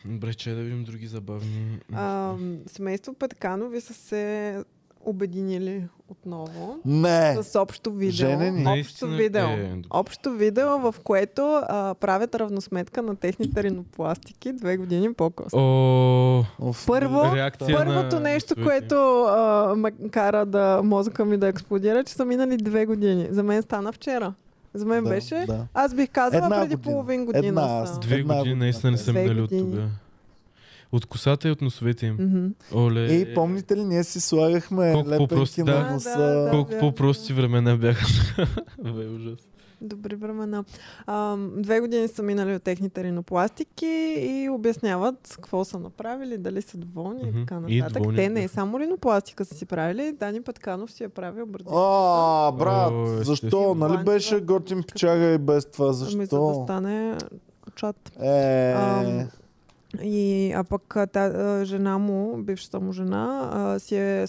Добре, 0.05 0.33
че 0.33 0.49
да 0.49 0.61
видим 0.61 0.83
други 0.83 1.07
забавни. 1.07 1.79
А, 1.93 2.33
семейство 2.67 3.13
Петканови 3.13 3.81
са 3.81 3.93
се 3.93 4.57
обединили 5.01 5.83
отново 6.09 6.79
Не! 6.85 7.35
с 7.35 7.55
общо 7.55 7.91
видео. 7.91 8.11
Женени. 8.13 8.57
Общо 8.57 8.69
Наистина, 8.69 9.17
видео. 9.17 9.41
е. 9.43 9.81
Общо 9.89 10.31
видео, 10.31 10.67
в 10.81 10.95
което 11.03 11.41
а, 11.63 11.93
правят 11.93 12.35
равносметка 12.35 13.01
на 13.01 13.15
техните 13.15 13.63
ринопластики 13.63 14.53
две 14.53 14.77
години 14.77 15.13
по-късно. 15.13 15.59
О, 15.59 16.43
Първо- 16.87 17.23
Първото 17.59 18.15
на 18.15 18.19
нещо, 18.19 18.55
което 18.63 18.95
а, 19.21 19.73
ме 19.77 19.91
кара 19.91 20.45
да 20.45 20.81
мозъка 20.83 21.25
ми 21.25 21.37
да 21.37 21.47
експлодира, 21.47 22.03
че 22.03 22.13
са 22.13 22.25
минали 22.25 22.57
две 22.57 22.85
години. 22.85 23.27
За 23.29 23.43
мен 23.43 23.61
стана 23.61 23.91
вчера. 23.91 24.33
За 24.73 24.85
мен 24.85 25.03
да, 25.03 25.09
беше. 25.09 25.35
Да. 25.47 25.67
Аз 25.73 25.95
бих 25.95 26.09
казала 26.09 26.43
Една 26.45 26.61
преди 26.61 26.75
година. 26.75 26.93
половин 26.93 27.25
година. 27.25 27.47
Една, 27.47 27.67
са. 27.67 27.91
аз. 27.91 27.99
Две 27.99 28.15
Една 28.15 28.37
години 28.37 28.55
наистина 28.55 28.91
не 28.91 28.97
да. 28.97 29.03
са 29.03 29.11
Две 29.11 29.21
минали 29.21 29.41
от 29.41 29.49
тогава. 29.49 29.89
От 30.91 31.05
косата 31.05 31.47
и 31.47 31.51
от 31.51 31.61
носовете 31.61 32.05
им. 32.05 32.13
Мгм. 32.19 32.47
Оле. 32.75 33.05
И 33.05 33.33
помните 33.33 33.77
ли, 33.77 33.83
ние 33.83 34.03
си 34.03 34.21
слагахме 34.21 34.91
Колко 34.93 35.09
лепенки 35.09 35.29
по-прости, 35.29 35.63
на 35.63 35.71
да. 35.73 35.91
носа. 35.93 36.17
Да, 36.17 36.27
да, 36.27 36.43
да. 36.43 36.49
Колко 36.51 36.69
бях, 36.71 36.79
по-прости 36.79 37.33
времена 37.33 37.75
бяха. 37.77 38.05
Бе, 38.83 39.07
ужас. 39.07 39.39
Добри 39.83 40.15
времена. 40.15 40.63
А, 41.05 41.37
две 41.57 41.79
години 41.79 42.07
са 42.07 42.23
минали 42.23 42.55
от 42.55 42.63
техните 42.63 43.03
ринопластики 43.03 43.85
и 44.19 44.49
обясняват 44.49 45.15
какво 45.33 45.65
са 45.65 45.79
направили, 45.79 46.37
дали 46.37 46.61
са 46.61 46.77
доволни 46.77 47.21
и 47.21 47.25
Мгм. 47.25 47.39
така 47.39 47.61
И 47.67 47.77
нататък. 47.77 47.97
доволни 47.97 48.17
Те 48.17 48.29
не 48.29 48.33
бяха. 48.35 48.49
само 48.49 48.79
ринопластика 48.79 49.45
са 49.45 49.55
си 49.55 49.65
правили, 49.65 50.11
Дани 50.11 50.41
Петканов 50.41 50.91
си 50.91 51.03
е 51.03 51.09
правил 51.09 51.45
бързи. 51.45 51.65
А, 51.69 52.51
брат, 52.51 52.91
О, 52.91 53.05
защо? 53.17 53.75
Нали 53.75 54.03
беше 54.03 54.41
готин 54.41 54.83
печага 54.83 55.25
и 55.25 55.37
без 55.37 55.65
това? 55.65 55.85
Ами, 55.85 55.95
за 55.95 56.05
да 56.07 56.15
Защо? 56.15 56.61
стане 56.63 57.17
чат. 57.75 58.11
Е, 58.17 58.71
Ам, 58.71 59.27
И, 60.01 60.51
а 60.55 60.63
пък 60.63 60.97
та, 61.13 61.65
жена 61.65 61.97
му, 61.97 62.37
бившата 62.37 62.79
му 62.79 62.91
жена, 62.91 63.49
а, 63.53 63.79
си 63.79 63.95
е 63.95 64.25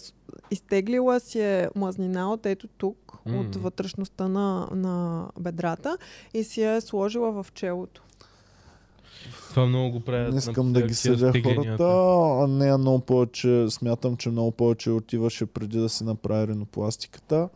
изтеглила 0.51 1.21
си 1.21 1.41
е 1.41 1.69
мазнина 1.75 2.33
от 2.33 2.47
ето 2.47 2.69
тук, 2.69 3.13
М. 3.27 3.41
от 3.41 3.57
вътрешността 3.57 4.29
на, 4.29 4.69
на 4.75 5.27
бедрата 5.41 5.99
и 6.35 6.45
си 6.45 6.63
е 6.63 6.81
сложила 6.81 7.43
в 7.43 7.47
челото. 7.55 8.03
Това 9.51 9.67
много 9.67 9.91
го 9.91 10.01
правят. 10.01 10.33
не 10.33 10.39
искам 10.39 10.73
да 10.73 10.83
ги 10.83 10.95
съдя 10.95 11.33
хората. 11.43 11.85
А 12.43 12.47
не, 12.47 12.77
много 12.77 13.01
повече, 13.01 13.67
смятам, 13.71 14.17
че 14.17 14.31
много 14.31 14.51
повече 14.51 14.91
отиваше 14.91 15.47
преди 15.47 15.79
да 15.79 15.89
си 15.89 16.05
направи 16.05 16.47
ринопластиката. 16.49 17.49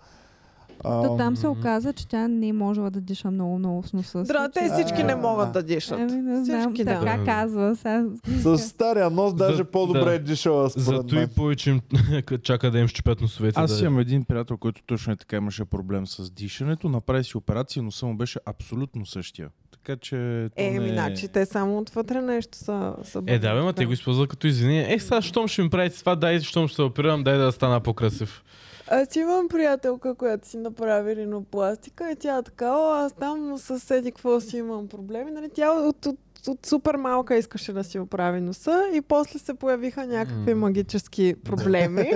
А, 0.84 1.02
То 1.02 1.16
там 1.16 1.36
се 1.36 1.46
оказа, 1.46 1.92
че 1.92 2.08
тя 2.08 2.28
не 2.28 2.52
можела 2.52 2.90
да 2.90 3.00
диша 3.00 3.30
много, 3.30 3.58
много 3.58 3.82
с 3.82 3.92
носа. 3.92 4.22
Да, 4.22 4.48
те 4.48 4.70
всички 4.72 5.02
не 5.02 5.14
могат 5.14 5.52
да 5.52 5.62
дишат. 5.62 5.98
Еми, 6.00 6.12
не 6.12 6.44
знам, 6.44 6.60
Всички, 6.74 6.84
така 6.84 7.16
Да. 7.16 7.24
казва. 7.24 7.76
Сега... 7.76 8.04
С 8.38 8.58
стария 8.58 9.10
нос 9.10 9.34
даже 9.34 9.56
За- 9.56 9.64
по-добре 9.64 10.04
да. 10.04 10.14
е 10.14 10.18
дишала 10.18 10.70
според 10.70 10.84
Зато 10.84 11.14
и 11.14 11.18
мен. 11.18 11.28
повече 11.36 11.70
им 11.70 11.80
чака 12.42 12.70
да 12.70 12.78
им 12.78 12.88
щупят 12.88 13.20
носовете. 13.20 13.60
Аз 13.60 13.78
да... 13.78 13.84
имам 13.84 13.98
един 13.98 14.24
приятел, 14.24 14.56
който 14.56 14.82
точно 14.86 15.12
е 15.12 15.16
така 15.16 15.36
имаше 15.36 15.64
проблем 15.64 16.06
с 16.06 16.30
дишането. 16.30 16.88
Направи 16.88 17.24
си 17.24 17.36
операция, 17.36 17.82
но 17.82 17.90
само 17.90 18.16
беше 18.16 18.38
абсолютно 18.46 19.06
същия. 19.06 19.48
Така 19.70 19.96
че. 19.96 20.48
Е, 20.56 20.70
не 20.70 20.80
ми, 20.80 20.88
значи 20.88 21.28
те 21.28 21.46
само 21.46 21.78
отвътре 21.78 22.20
нещо 22.20 22.58
са, 22.58 22.94
са 23.02 23.22
Е, 23.26 23.38
да, 23.38 23.54
бе, 23.54 23.60
ма 23.60 23.72
те 23.72 23.86
го 23.86 23.92
използват 23.92 24.28
като 24.28 24.46
извинение. 24.46 24.94
Е, 24.94 24.98
сега, 24.98 25.22
щом 25.22 25.48
ще 25.48 25.62
ми 25.62 25.70
правите 25.70 25.98
това, 25.98 26.16
дай, 26.16 26.40
щом 26.40 26.68
ще 26.68 26.74
се 26.76 26.82
оперирам, 26.82 27.24
дай 27.24 27.38
да 27.38 27.52
стана 27.52 27.80
по-красив. 27.80 28.42
Аз 28.90 29.16
имам 29.16 29.48
приятелка, 29.48 30.14
която 30.14 30.48
си 30.48 30.56
направи 30.56 31.16
ринопластика 31.16 32.10
и 32.10 32.16
тя 32.16 32.36
е 32.36 32.42
така, 32.42 32.72
о, 32.72 32.92
аз 32.92 33.12
там 33.12 33.58
съседи 33.58 34.12
какво 34.12 34.40
си 34.40 34.56
имам 34.56 34.88
проблеми. 34.88 35.30
Нали? 35.30 35.48
Тя 35.54 35.72
от, 35.72 36.06
от, 36.06 36.18
от 36.48 36.66
супер 36.66 36.94
малка 36.94 37.36
искаше 37.36 37.72
да 37.72 37.84
си 37.84 37.98
оправи 37.98 38.40
носа 38.40 38.82
и 38.94 39.00
после 39.00 39.38
се 39.38 39.54
появиха 39.54 40.06
някакви 40.06 40.54
М. 40.54 40.60
магически 40.60 41.34
проблеми. 41.44 42.12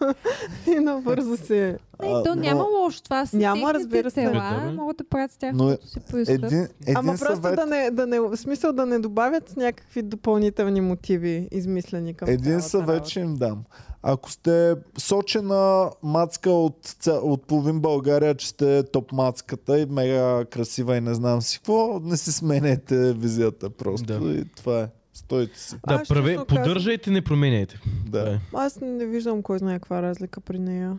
и 0.66 0.74
набързо 0.74 1.36
се... 1.36 1.78
Не, 2.02 2.08
то 2.08 2.22
но- 2.26 2.34
няма 2.34 2.64
лошо. 2.64 3.02
Това 3.02 3.26
са 3.26 3.36
Няма, 3.36 3.74
разбира 3.74 4.10
се. 4.10 4.22
Тела. 4.22 4.72
Могат 4.76 4.96
да 4.96 5.04
правят 5.04 5.30
с 5.30 5.36
тях, 5.36 5.52
Но 5.54 5.70
си 5.70 6.00
поискат. 6.10 6.42
Един, 6.42 6.68
един 6.82 6.96
Ама 6.96 7.14
просто 7.18 7.34
съвет, 7.34 7.56
да 7.56 7.66
не, 7.66 7.90
да 7.90 8.06
не, 8.06 8.20
в 8.20 8.36
смисъл 8.36 8.72
да 8.72 8.86
не 8.86 8.98
добавят 8.98 9.56
някакви 9.56 10.02
допълнителни 10.02 10.80
мотиви, 10.80 11.48
измислени 11.52 12.14
към 12.14 12.28
един 12.28 12.60
съвет 12.60 12.88
работа. 12.88 13.10
ще 13.10 13.20
им 13.20 13.34
дам. 13.34 13.64
Ако 14.02 14.30
сте 14.30 14.74
сочена 14.98 15.90
мацка 16.02 16.50
от, 16.50 16.76
от 17.08 17.46
половин 17.46 17.80
България, 17.80 18.34
че 18.34 18.48
сте 18.48 18.82
топ 18.82 19.12
мацката 19.12 19.80
и 19.80 19.86
мега 19.86 20.44
красива 20.44 20.96
и 20.96 21.00
не 21.00 21.14
знам 21.14 21.42
си 21.42 21.58
какво, 21.58 22.00
не 22.00 22.16
си 22.16 22.32
сменете 22.32 23.12
визията 23.12 23.70
просто. 23.70 24.20
Да. 24.20 24.30
И 24.30 24.44
това 24.56 24.80
е. 24.80 24.88
Стойте 25.14 25.58
си. 25.60 25.76
Да, 25.88 25.94
Аз, 25.94 26.08
праве, 26.08 26.36
поддържайте, 26.48 27.10
не 27.10 27.22
променяйте. 27.22 27.80
Това 28.06 28.18
Да. 28.20 28.30
е. 28.32 28.38
Аз 28.54 28.80
не 28.80 29.06
виждам 29.06 29.42
кой 29.42 29.58
знае 29.58 29.74
каква 29.74 30.02
разлика 30.02 30.40
при 30.40 30.58
нея. 30.58 30.98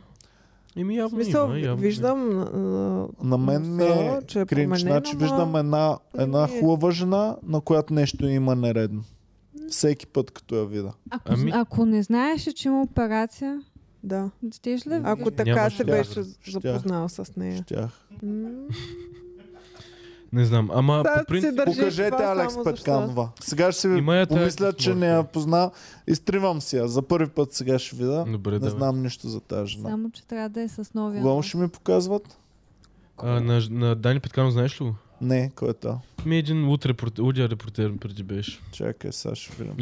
Еми, 0.76 0.96
явно 0.96 1.10
смисъл, 1.24 1.46
има, 1.46 1.60
явно 1.60 1.82
виждам 1.82 2.40
а, 2.40 3.26
На 3.28 3.38
мен 3.38 3.76
ми 3.76 3.84
е 3.84 4.20
че 4.28 4.42
е 4.42 4.46
кринч. 4.46 4.80
Значи 4.80 5.18
виждам 5.18 5.56
една, 5.56 5.98
една 6.18 6.42
Не. 6.48 6.60
хубава 6.60 6.92
жена, 6.92 7.36
на 7.44 7.62
която 7.62 7.94
нещо 7.94 8.28
има 8.28 8.56
нередно. 8.56 9.04
Всеки 9.74 10.08
път, 10.08 10.32
като 10.32 10.56
я 10.56 10.66
видя. 10.66 10.94
Ако, 11.10 11.24
Ами- 11.28 11.52
ако 11.54 11.86
не 11.86 12.04
знаеш, 12.04 12.42
че 12.44 12.68
има 12.68 12.82
операция, 12.82 13.62
Да. 14.04 14.30
щеш 14.52 14.88
ли? 14.88 15.02
Ако 15.04 15.32
така 15.32 15.50
Нямаше 15.52 15.78
се 15.78 15.84
да. 15.84 15.92
беше 15.92 16.24
Щях. 16.42 16.62
запознал 16.64 17.10
с 17.10 17.32
нея. 17.38 17.64
Щях. 17.64 18.08
М. 18.24 18.50
Не 20.34 20.46
знам, 20.46 20.70
ама 20.74 20.98
Сега 20.98 21.14
по 21.16 21.20
си 21.20 21.26
принцип... 21.28 21.62
Покажете 21.66 22.12
това 22.12 22.26
Алекс 22.26 22.54
само 22.54 22.64
Петканова. 22.66 23.30
Сега 23.42 23.72
ще 23.72 23.82
си 23.82 23.88
Има 23.88 24.16
я 24.16 24.28
тая 24.28 24.40
помисля, 24.40 24.74
че 24.74 24.90
не 24.90 25.06
я 25.06 25.12
дисморфия. 25.12 25.32
позна. 25.32 25.72
Изтривам 26.08 26.62
си 26.62 26.78
я. 26.78 26.88
За 26.88 27.02
първи 27.02 27.30
път 27.30 27.54
сега 27.54 27.80
ще 27.80 27.96
видя. 27.96 28.26
Добре, 28.28 28.52
Не 28.52 28.60
да. 28.60 28.70
знам 28.70 29.02
нищо 29.02 29.28
за 29.28 29.40
тази 29.40 29.68
жена. 29.68 29.90
Само, 29.90 30.12
че 30.12 30.24
трябва 30.24 30.50
да 30.50 30.62
е 30.62 30.68
с 30.68 30.94
новия. 30.94 31.22
Кога 31.22 31.32
му 31.32 31.38
нос. 31.38 31.46
ще 31.46 31.58
ми 31.58 31.68
показват? 31.70 32.38
А, 33.18 33.40
на, 33.40 33.62
на 33.70 33.96
Дани 33.96 34.20
Петканов 34.20 34.54
знаеш 34.54 34.82
ли 34.82 34.86
го? 34.86 34.96
Не, 35.24 35.52
кой 35.56 35.70
е 35.70 35.74
това? 35.74 35.98
Ми 36.26 36.38
един 36.38 36.68
луд 36.68 36.86
репортер, 36.86 37.22
лудия 37.22 37.50
репортер 37.50 37.98
преди 37.98 38.24
беше. 38.24 38.60
Чакай, 38.72 39.12
сега 39.12 39.36
ще 39.36 39.56
видим. 39.56 39.74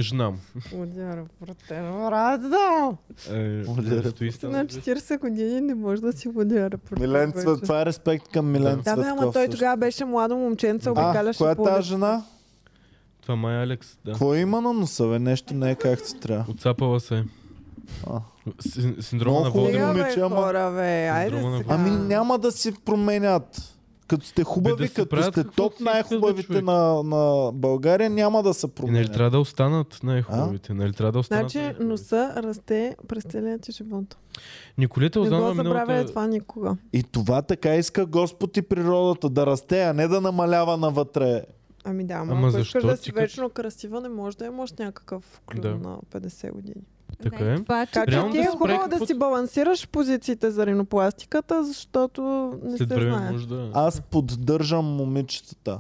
Радо! 2.12 2.98
Е, 3.32 3.64
Лудия 3.66 4.04
стои 4.04 4.32
Ти 4.32 4.46
на 4.48 4.66
40 4.66 5.20
години 5.20 5.62
не 5.62 5.76
може 5.76 6.02
да 6.02 6.14
си 6.14 6.30
водя 6.30 6.72
репортер. 6.72 7.02
Милен. 7.02 7.32
Цвет, 7.32 7.62
това 7.62 7.82
е 7.82 7.86
респект 7.86 8.28
към 8.28 8.52
Милен 8.52 8.76
Да, 8.78 8.84
Цветков. 8.86 9.06
ама 9.14 9.32
той 9.32 9.48
тогава 9.48 9.78
беше 9.78 10.06
младо 10.06 10.36
момченце, 10.36 10.90
А, 10.90 10.92
обикаляше 10.92 11.38
коя 11.38 11.52
е 11.52 11.56
по 11.56 11.64
тази 11.66 11.88
жена? 11.88 12.24
Това 13.22 13.36
май 13.36 13.56
е 13.56 13.64
Алекс, 13.64 13.98
да. 14.06 14.12
Какво 14.12 14.36
има 14.36 14.62
на 14.62 14.74
носа, 14.74 15.08
бе? 15.08 15.20
Нещо 15.20 15.54
не 15.54 15.72
е 15.72 15.76
както 15.76 16.14
трябва. 16.14 16.46
Отцапала 16.50 17.00
се. 17.00 17.24
А. 18.08 18.20
Син- 18.62 18.96
Синдрома 19.00 19.40
на 19.40 19.46
хубаво. 19.46 19.66
Волдемор. 19.66 19.94
Бе, 19.94 20.00
момиче, 20.00 20.20
ама- 20.20 20.36
хора, 20.36 20.72
бе, 20.72 20.82
айде 21.08 21.30
Синдрома 21.30 21.52
на 21.52 21.58
сега. 21.58 21.74
Ами 21.74 21.92
няма 21.92 22.38
да 22.38 22.52
си 22.52 22.74
променят. 22.76 23.78
Като 24.12 24.26
сте 24.26 24.44
хубави, 24.44 24.76
Бе, 24.76 24.88
да 24.88 24.94
като 24.94 25.24
сте 25.24 25.44
топ 25.44 25.80
най-хубавите 25.80 26.44
човек. 26.44 26.64
на, 26.64 27.04
на 27.04 27.52
България, 27.54 28.10
няма 28.10 28.44
да 28.44 28.54
се 28.54 28.68
И 28.88 28.92
нали 28.92 29.12
трябва 29.12 29.30
да 29.30 29.40
останат 29.40 30.00
най-хубавите? 30.04 30.74
Нали 30.74 30.94
трябва 30.94 31.12
да 31.12 31.20
останат 31.20 31.52
Значи 31.52 31.76
носа 31.80 32.34
расте 32.38 32.96
през 33.08 33.24
целия 33.24 33.60
ти 33.60 33.72
живот. 33.72 34.18
Николета 34.78 35.20
Не 35.20 35.30
го 35.30 35.54
забравяй 35.54 35.86
миналата... 35.86 36.06
това 36.06 36.28
никога. 36.28 36.78
И 36.94 37.04
това 37.04 37.42
така 37.42 37.76
иска 37.76 38.06
Господ 38.06 38.58
и 38.58 38.62
природата 38.62 39.30
да 39.30 39.46
расте, 39.46 39.84
а 39.84 39.94
не 39.94 40.08
да 40.08 40.22
намалява 40.22 40.78
навътре. 40.78 41.44
Ами 41.84 42.04
да, 42.04 42.14
ама, 42.14 42.34
Ама 42.34 42.48
ако 42.48 42.58
искаш 42.58 42.84
да 42.84 42.98
си 42.98 43.12
вечно 43.12 43.50
красива, 43.50 44.02
не 44.02 44.10
можеш 44.10 44.36
да 44.36 44.46
имаш 44.46 44.74
някакъв 44.74 45.42
клюн 45.52 45.62
Да. 45.62 45.70
на 45.70 45.98
50 46.12 46.52
години. 46.52 46.82
Така 47.24 47.44
Не, 47.44 47.54
е. 47.54 47.64
Това, 47.64 47.86
че 47.86 47.92
Така 47.92 48.12
че 48.12 48.18
Реално 48.18 48.32
ти 48.32 48.38
да 48.38 48.44
е 48.44 48.48
хубаво 48.48 48.88
да 48.90 49.06
си 49.06 49.14
балансираш 49.14 49.88
позициите 49.88 50.52
за 50.52 50.66
ринопластиката, 50.66 51.64
защото 51.64 52.22
не 52.64 52.78
След 52.78 52.90
се 52.90 52.96
време 52.96 53.18
знае. 53.18 53.32
може 53.32 53.48
да... 53.48 53.72
Аз 53.74 54.02
поддържам 54.02 54.86
момичетата. 54.86 55.80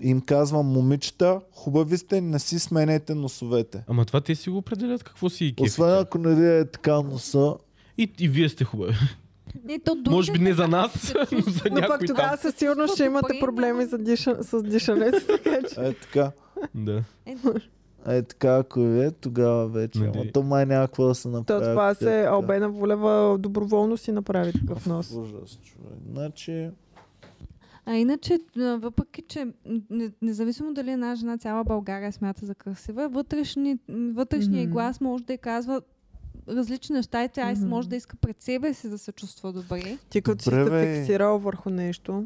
Им 0.00 0.20
казвам, 0.20 0.66
момичета, 0.66 1.40
хубави 1.52 1.98
сте, 1.98 2.20
не 2.20 2.38
си 2.38 2.58
сменете 2.58 3.14
носовете. 3.14 3.84
Ама 3.88 4.04
това 4.04 4.20
те 4.20 4.34
си 4.34 4.50
го 4.50 4.56
определят 4.58 5.02
какво 5.02 5.28
си 5.28 5.44
и 5.44 5.54
кефи. 5.54 5.68
Освен 5.70 5.98
ако 5.98 6.18
не 6.18 6.34
ви 6.34 6.58
е 6.60 6.64
така 6.64 7.00
носа. 7.00 7.54
И, 7.98 8.12
и 8.18 8.28
вие 8.28 8.48
сте 8.48 8.64
хубави. 8.64 8.94
Не, 9.64 9.78
то 9.78 9.96
Може 10.10 10.32
би 10.32 10.38
не 10.38 10.52
за 10.52 10.68
нас, 10.68 11.14
но 11.32 11.40
за 11.40 11.62
Но 11.70 11.74
пък 11.74 11.90
някой 11.90 12.06
тогава 12.06 12.36
със 12.36 12.54
сигурност 12.54 12.94
ще 12.94 13.04
имате 13.04 13.38
проблеми 13.40 13.84
за 13.84 13.98
диша, 13.98 14.36
с 14.42 14.62
дишането. 14.62 15.18
Е 15.78 15.92
така. 15.92 16.30
Да. 16.74 17.02
Е, 18.08 18.16
Е 18.16 18.22
така, 18.22 18.56
ако 18.56 18.80
е, 18.80 19.10
тогава 19.10 19.68
вече. 19.68 19.98
Нали. 19.98 20.10
Ама 20.14 20.32
то 20.32 20.42
май 20.42 20.66
няма 20.66 20.86
какво 20.86 21.06
да 21.06 21.14
се 21.14 21.28
направи. 21.28 21.64
То 21.64 21.70
това 21.70 21.90
е 21.90 21.94
се 21.94 22.04
така. 22.04 22.30
Албена 22.30 22.68
Волева 22.68 23.38
доброволно 23.38 23.96
си 23.96 24.12
направи 24.12 24.52
такъв 24.52 24.86
нос. 24.86 25.10
Ужас, 25.10 25.58
човек. 25.64 25.92
Значи, 26.12 26.70
А 27.86 27.94
иначе, 27.94 28.38
въпреки, 28.56 29.22
че 29.22 29.46
независимо 30.22 30.74
дали 30.74 30.90
една 30.90 31.14
жена 31.14 31.38
цяла 31.38 31.64
България 31.64 32.12
смята 32.12 32.46
за 32.46 32.54
красива, 32.54 33.08
вътрешни, 33.08 33.78
м, 33.88 34.12
вътрешният 34.14 34.64
Мгм. 34.64 34.72
глас 34.72 35.00
може 35.00 35.24
да 35.24 35.32
й 35.32 35.38
казва 35.38 35.80
различни 36.48 36.94
неща 36.96 37.24
и 37.24 37.28
тя 37.28 37.52
Мгм. 37.52 37.68
може 37.68 37.88
да 37.88 37.96
иска 37.96 38.16
пред 38.16 38.42
себе 38.42 38.74
си 38.74 38.88
да 38.88 38.98
се 38.98 39.12
чувства 39.12 39.52
добре. 39.52 39.98
Ти 40.10 40.22
като 40.22 40.42
си 40.44 40.50
Добре, 40.50 40.64
се 40.64 40.70
бе. 40.70 40.96
фиксирал 40.96 41.38
върху 41.38 41.70
нещо. 41.70 42.24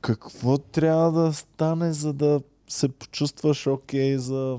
какво 0.00 0.58
трябва 0.58 1.12
да 1.12 1.32
стане, 1.32 1.92
за 1.92 2.12
да 2.12 2.40
се 2.68 2.88
почувстваш 2.88 3.66
окей 3.66 4.16
за... 4.16 4.58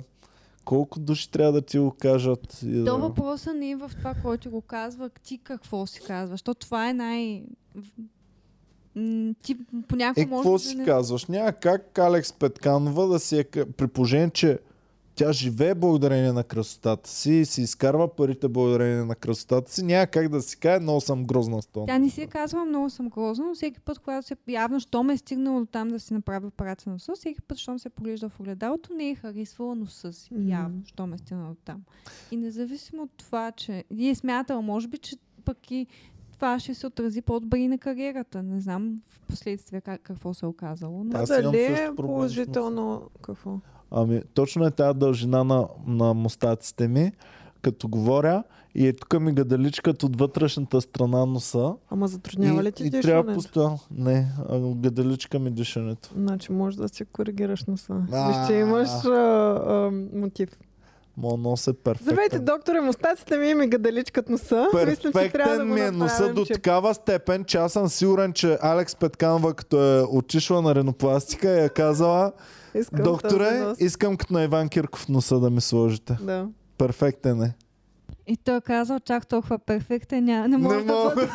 Колко 0.66 1.00
души 1.00 1.32
трябва 1.32 1.52
да 1.52 1.62
ти 1.62 1.80
го 1.80 1.92
кажат? 1.92 2.60
И 2.64 2.74
То 2.74 2.84
да... 2.84 2.98
въпроса 2.98 3.54
не 3.54 3.70
е 3.70 3.76
в 3.76 3.92
това, 3.98 4.14
който 4.24 4.50
го 4.50 4.62
казва, 4.62 5.10
ти 5.10 5.38
какво 5.38 5.86
си 5.86 6.00
казваш. 6.00 6.42
То 6.42 6.54
това 6.54 6.90
е 6.90 6.94
най... 6.94 7.44
Ти 9.42 9.58
понякога 9.88 10.22
Е, 10.22 10.26
може 10.26 10.38
какво 10.40 10.54
да 10.54 10.60
си 10.60 10.76
не... 10.76 10.86
казваш? 10.86 11.26
Няма 11.26 11.52
как 11.52 11.98
Алекс 11.98 12.34
Петканова 12.34 13.08
да 13.08 13.20
си 13.20 13.40
е... 13.40 13.44
При 13.66 13.88
положение, 13.88 14.30
че 14.30 14.60
тя 15.16 15.32
живее 15.32 15.76
благодарение 15.76 16.32
на 16.32 16.44
красотата 16.44 17.10
си 17.10 17.46
си 17.46 17.62
изкарва 17.62 18.16
парите 18.16 18.48
благодарение 18.48 19.04
на 19.06 19.16
красотата 19.16 19.72
си, 19.72 19.84
няма 19.84 20.08
как 20.08 20.30
да 20.30 20.42
си 20.42 20.58
каже, 20.58 20.80
много 20.80 21.02
съм 21.02 21.26
грозна 21.26 21.62
с 21.62 21.68
това. 21.68 21.86
Тя 21.86 22.00
не 22.00 22.10
си 22.10 22.22
е 22.22 22.28
казвала 22.28 22.66
много 22.66 22.90
съм 22.90 23.10
грозна, 23.10 23.46
но 23.46 23.56
всеки 23.56 23.80
път, 23.80 24.00
когато 24.00 24.28
се 24.28 24.36
явно, 24.48 24.80
щом 24.80 25.10
е 25.10 25.18
стигнала 25.18 25.60
до 25.60 25.66
там 25.66 25.90
да 25.90 26.00
си 26.00 26.14
направи 26.14 26.46
операция 26.46 26.90
на 26.90 26.94
носа, 26.94 27.12
всеки 27.16 27.42
път, 27.42 27.58
щом 27.58 27.80
се 27.80 27.90
поглежда 27.90 28.30
в 28.30 28.40
огледалото, 28.40 28.94
не 28.94 29.10
е 29.10 29.16
харесвала 29.16 29.76
носа 29.76 30.14
си. 30.14 30.34
Мгм. 30.34 30.50
Явно, 30.50 30.82
щом 30.86 31.14
е 31.14 31.18
стигнала 31.18 31.50
до 31.50 31.62
там. 31.66 31.82
И 32.32 32.38
независимо 32.38 33.04
от 33.04 33.12
това, 33.18 33.52
че 33.52 33.84
и 33.92 34.10
е 34.10 34.16
смятала, 34.16 34.62
може 34.62 34.88
би, 34.88 34.98
че 34.98 35.16
пък 35.46 35.72
и 35.72 35.88
това 36.34 36.60
ще 36.60 36.74
се 36.74 36.88
отрази 36.88 37.22
по-добре 37.22 37.58
и 37.58 37.68
на 37.68 37.78
кариерата. 37.78 38.44
Не 38.44 38.60
знам 38.60 39.02
в 39.10 39.22
последствие 39.28 39.82
как, 39.82 40.02
какво 40.02 40.34
се 40.34 40.46
е 40.46 40.50
оказало. 40.50 41.04
Но... 41.04 41.18
Аз 41.18 41.30
А 41.30 41.40
имам 41.40 41.52
дали 41.52 41.64
е 41.64 41.90
положително 41.96 43.10
какво? 43.22 43.60
Ами, 43.94 44.22
точно 44.34 44.66
е 44.66 44.72
тази 44.72 45.00
дължина 45.00 45.44
на, 45.44 45.68
на 45.88 46.14
мустаците 46.14 46.88
ми, 46.88 47.12
като 47.62 47.88
говоря 47.88 48.44
и 48.76 48.88
е 48.88 48.94
тук 48.94 49.22
ми 49.22 49.34
гадаличката 49.34 50.06
от 50.06 50.20
вътрешната 50.20 50.82
страна 50.82 51.18
на 51.18 51.26
носа. 51.26 51.74
Ама 51.90 52.08
затруднява 52.08 52.64
ли 52.64 52.72
ти 52.72 52.84
и, 52.84 52.88
и 52.88 52.90
трябва 52.90 53.02
дишането? 53.02 53.34
постоянно. 53.34 53.80
Не, 53.92 54.28
гадаличка 54.76 55.40
ми 55.40 55.52
дишането. 55.52 56.10
Значи 56.16 56.52
може 56.52 56.78
да 56.78 56.90
си 56.90 57.06
коригираш 57.06 57.66
носа. 57.66 58.02
А. 58.12 58.28
Виж, 58.28 58.48
че 58.48 58.54
имаш 58.54 58.90
а, 59.06 59.10
а, 59.10 59.92
мотив. 60.14 60.50
Моят 61.18 61.40
нос 61.40 61.68
е 61.68 61.74
перфектен. 61.74 62.06
Здравейте, 62.06 62.40
докторе, 62.40 62.82
мустаците 62.82 63.38
ми 63.38 63.54
ми 63.54 63.68
гадаличкат 63.68 64.30
носа. 64.30 64.68
Мисля, 64.74 64.96
че 64.96 65.12
трябва 65.12 65.20
да 65.20 65.32
Перфектен 65.32 65.74
ми 65.74 65.82
е 65.82 65.92
носа 65.92 66.34
до 66.34 66.46
такава 66.46 66.94
степен, 66.94 67.46
че 67.46 67.58
аз 67.58 67.74
съм 67.74 67.90
сигурен, 67.90 68.34
че 68.34 68.58
Алекс 68.62 68.96
Петканова, 68.96 69.54
като 69.54 69.84
е 69.84 70.02
отишла 70.02 70.62
на 70.62 70.76
ренопластика, 70.76 71.64
е 71.64 71.70
казала, 71.70 72.32
Искам 72.76 73.04
докторе, 73.04 73.74
искам 73.80 74.18
като 74.18 74.34
на 74.34 74.44
Иван 74.44 74.70
Кирков 74.70 75.10
носа 75.10 75.40
да 75.40 75.50
ми 75.50 75.62
сложите. 75.62 76.18
Да. 76.22 76.48
Перфектен 76.78 77.42
е. 77.42 77.54
И 78.28 78.38
той 78.38 78.58
е 78.58 78.62
казал, 78.62 79.00
чак 79.00 79.28
толкова 79.28 79.60
перфектен, 79.60 80.26
ня, 80.26 80.48
не 80.48 80.58
може 80.58 80.78
Не 80.78 80.84
да 80.84 80.94
мога. 80.94 81.16
бъде. 81.16 81.30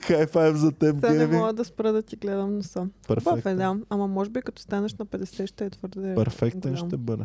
Хай 0.00 0.26
файв 0.26 0.56
за 0.56 0.72
теб, 0.72 0.96
Сега 0.96 1.10
не 1.10 1.18
Геви. 1.18 1.36
мога 1.36 1.52
да 1.52 1.64
спра 1.64 1.92
да 1.92 2.02
ти 2.02 2.16
гледам 2.16 2.56
носа. 2.56 2.80
Хубав 3.06 3.22
е, 3.22 3.24
Перфектен. 3.24 3.56
да. 3.56 3.76
Ама 3.90 4.06
може 4.06 4.30
би 4.30 4.42
като 4.42 4.62
станеш 4.62 4.94
на 4.94 5.06
50 5.06 5.46
ще 5.46 5.64
е 5.64 5.70
твърде 5.70 6.14
Перфектен 6.14 6.72
голям. 6.72 6.88
ще 6.88 6.96
бъде. 6.96 7.24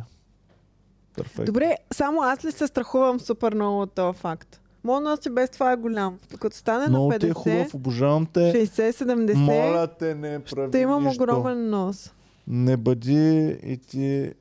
Перфектен. 1.16 1.46
Добре, 1.46 1.76
само 1.94 2.22
аз 2.22 2.46
ли 2.46 2.52
се 2.52 2.68
страхувам 2.68 3.20
супер 3.20 3.54
много 3.54 3.82
от 3.82 3.92
този 3.92 4.18
факт? 4.18 4.62
Моят 4.84 5.04
нос 5.04 5.26
и 5.26 5.30
без 5.30 5.50
това 5.50 5.72
е 5.72 5.76
голям. 5.76 6.20
Докато 6.32 6.58
стане 6.58 6.88
Много 6.88 7.10
на 7.10 7.20
ти 7.20 7.28
е 7.28 7.30
50, 7.30 7.34
хубав, 7.34 7.74
обожавам 7.76 8.26
те. 8.26 8.40
60-70, 8.40 9.34
Моля 9.34 9.88
те, 10.00 10.16
не 10.16 10.40
прави 10.40 10.68
ще 10.68 10.78
имам 10.80 11.04
нищо. 11.04 11.24
огромен 11.24 11.70
нос. 11.70 12.14
Не 12.48 12.78
бъди 12.78 13.58
и 13.64 13.78
ти 13.78 14.34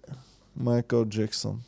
Майкъл 0.57 1.05
Джексън. 1.05 1.61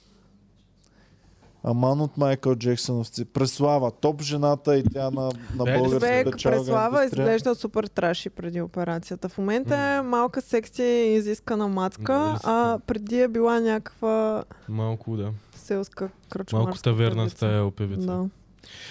Аман 1.64 2.00
от 2.00 2.16
Майкъл 2.16 2.54
Джексоновци. 2.54 3.24
Преслава. 3.24 3.90
Топ 3.90 4.22
жената 4.22 4.76
и 4.76 4.84
тя 4.92 5.10
на, 5.10 5.22
на 5.56 5.64
да 5.64 5.78
българската 5.78 5.90
Човек, 5.90 6.36
чалга 6.38 6.58
Преслава 6.58 7.02
индустрия. 7.02 7.24
изглежда 7.24 7.54
супер 7.54 7.84
траши 7.84 8.30
преди 8.30 8.60
операцията. 8.60 9.28
В 9.28 9.38
момента 9.38 9.76
е 9.76 10.02
малка 10.02 10.40
секси 10.40 10.82
изискана 11.16 11.68
мацка, 11.68 12.34
си 12.36 12.42
а 12.44 12.78
преди 12.86 13.20
е 13.20 13.28
била 13.28 13.60
някаква 13.60 14.44
Малко, 14.68 15.16
да. 15.16 15.30
селска 15.56 16.08
кръчмарска 16.30 16.64
Малко 16.64 16.82
таверна 16.82 17.30
стая 17.30 17.70
певица. 17.70 18.06
Да. 18.06 18.24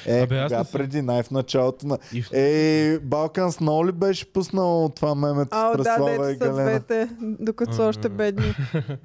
Е, 0.06 0.22
Абе, 0.22 0.38
аз 0.38 0.44
кога 0.44 0.60
не 0.60 0.66
съм- 0.66 0.72
преди 0.74 1.02
най 1.02 1.24
в 1.24 1.32
началото 1.32 1.88
на... 1.88 1.98
И 2.14 2.22
в... 2.22 2.30
Ей, 2.34 2.99
Балкан 2.99 3.52
Сноу 3.52 3.88
ли 3.88 3.91
беше 3.91 4.26
пуснал 4.26 4.91
това 4.95 5.16
мемето 5.16 5.49
А, 5.52 5.74
с 5.74 5.78
да, 5.78 5.84
Преслава 5.84 6.14
и 6.26 6.34
дето 6.34 6.45
са 6.45 6.49
Галена? 6.52 6.70
двете, 6.70 7.10
докато 7.22 7.74
са 7.74 7.84
А, 7.84 7.88
още 7.88 8.08
а. 8.08 8.12
бедни 8.12 8.53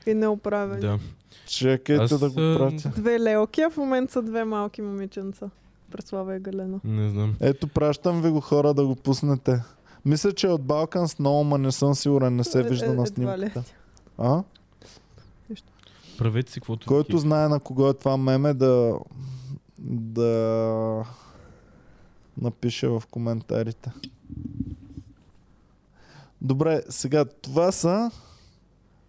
и 0.06 0.14
неоправени. 0.14 0.80
Да. 0.80 0.98
Чакайте 1.46 2.02
Аз, 2.04 2.18
да 2.20 2.30
го 2.30 2.40
а, 2.40 2.58
пратя. 2.58 2.88
Две 2.90 3.20
лелки, 3.20 3.60
а 3.60 3.70
в 3.70 3.76
момента 3.76 4.12
са 4.12 4.22
две 4.22 4.44
малки 4.44 4.82
момиченца. 4.82 5.50
Преслава 5.90 6.36
и 6.36 6.40
Галена. 6.40 6.80
Не 6.84 7.08
знам. 7.08 7.34
Ето, 7.40 7.68
пращам 7.68 8.22
ви 8.22 8.30
го 8.30 8.40
хора 8.40 8.74
да 8.74 8.86
го 8.86 8.96
пуснете. 8.96 9.62
Мисля, 10.04 10.32
че 10.32 10.46
е 10.46 10.50
от 10.50 10.62
Балкан 10.62 11.08
Сноу, 11.08 11.44
ма 11.44 11.58
не 11.58 11.72
съм 11.72 11.94
сигурен, 11.94 12.36
не 12.36 12.44
се 12.44 12.60
Е, 12.60 12.62
вижда 12.62 12.86
е, 12.86 12.88
на 12.88 13.02
едва 13.04 13.38
ли. 13.38 13.40
снимката. 13.40 13.62
А? 14.18 14.42
Правете 16.18 16.52
си 16.52 16.60
каквото 16.60 16.86
Който 16.86 17.18
знае 17.18 17.48
на 17.48 17.60
кого 17.60 17.88
е 17.88 17.94
това 17.94 18.16
меме 18.16 18.54
да 18.54 18.94
да 19.90 21.04
напише 22.40 22.88
в 22.88 23.02
коментарите. 23.10 23.92
Добре, 26.42 26.82
сега 26.88 27.24
това 27.24 27.72
са 27.72 28.10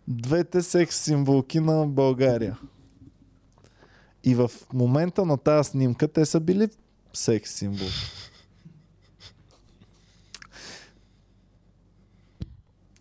двете 0.07 0.61
секс 0.61 0.95
символки 0.95 1.59
на 1.59 1.87
България. 1.87 2.59
И 4.23 4.35
в 4.35 4.51
момента 4.73 5.25
на 5.25 5.37
тази 5.37 5.69
снимка 5.69 6.07
те 6.07 6.25
са 6.25 6.39
били 6.39 6.69
секс 7.13 7.51
символ. 7.51 7.87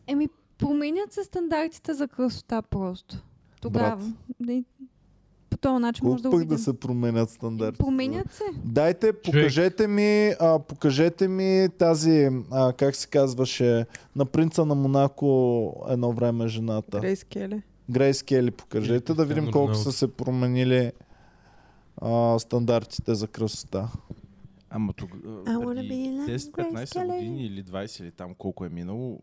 Еми, 0.07 0.28
променят 0.59 1.12
се 1.12 1.24
стандартите 1.24 1.94
за 1.94 2.09
красота 2.09 2.62
просто. 2.62 3.23
Тогава. 3.61 4.12
И 4.48 4.65
по 5.51 5.56
този 5.56 5.82
начин 5.82 6.06
може 6.06 6.23
Колко 6.23 6.23
да 6.23 6.31
го 6.31 6.36
пък 6.39 6.48
да 6.48 6.59
се 6.59 6.81
променят 6.81 7.31
стандарти? 7.31 7.78
Променят 7.78 8.32
се. 8.32 8.44
Дайте, 8.64 9.12
покажете 9.12 9.86
ми, 9.86 10.35
а, 10.40 10.59
покажете 10.59 11.28
ми 11.28 11.68
тази, 11.78 12.28
а, 12.51 12.73
как 12.73 12.97
се 12.97 13.09
казваше, 13.09 13.86
на 14.16 14.27
принца 14.27 14.64
на 14.64 14.74
Монако 14.74 15.86
едно 15.89 16.12
време 16.12 16.48
жената. 16.48 17.01
Грейс 17.01 17.24
Кели. 17.24 17.62
Грейс 17.90 18.23
Кели 18.23 18.51
покажете, 18.51 19.14
да 19.14 19.24
видим 19.24 19.51
колко 19.51 19.74
са 19.74 19.93
се 19.93 20.12
променили 20.12 20.93
а, 22.02 22.39
стандартите 22.39 23.14
за 23.14 23.28
красота. 23.28 23.89
Ама 24.70 24.93
тук 24.93 25.10
I 25.10 25.56
wanna 25.56 25.74
преди 25.74 25.89
be 25.89 26.27
like 26.27 26.39
10-15 26.39 26.73
Grace 26.73 26.85
Kelly. 26.85 27.06
години 27.06 27.47
или 27.47 27.64
20 27.64 28.02
или 28.02 28.10
там 28.10 28.35
колко 28.35 28.64
е 28.64 28.68
минало, 28.68 29.20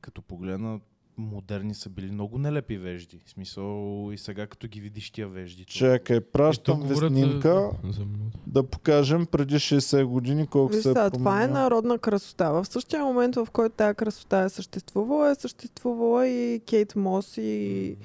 като 0.00 0.22
погледна 0.22 0.80
модерни 1.16 1.74
са 1.74 1.88
били 1.88 2.10
много 2.10 2.38
нелепи 2.38 2.78
вежди. 2.78 3.20
В 3.26 3.30
смисъл 3.30 4.10
и 4.12 4.18
сега 4.18 4.46
като 4.46 4.68
ги 4.68 4.80
видиш 4.80 5.10
тия 5.10 5.28
вежди. 5.28 5.64
Чакай, 5.64 6.20
пращам 6.20 6.82
ви 6.82 6.96
снимка 6.96 7.70
за, 7.84 8.02
да 8.46 8.62
покажем 8.62 9.26
преди 9.26 9.54
60 9.54 10.04
години 10.04 10.46
колко 10.46 10.74
Виж 10.74 10.82
се 10.82 10.90
е 10.90 11.10
това 11.10 11.42
е 11.42 11.46
народна 11.46 11.98
красота. 11.98 12.52
В 12.52 12.64
същия 12.64 13.04
момент, 13.04 13.36
в 13.36 13.48
който 13.52 13.76
тази 13.76 13.94
красота 13.94 14.38
е 14.38 14.48
съществувала, 14.48 15.30
е 15.30 15.34
съществувала 15.34 16.28
и 16.28 16.60
Кейт 16.60 16.96
Мос 16.96 17.36
и, 17.36 17.96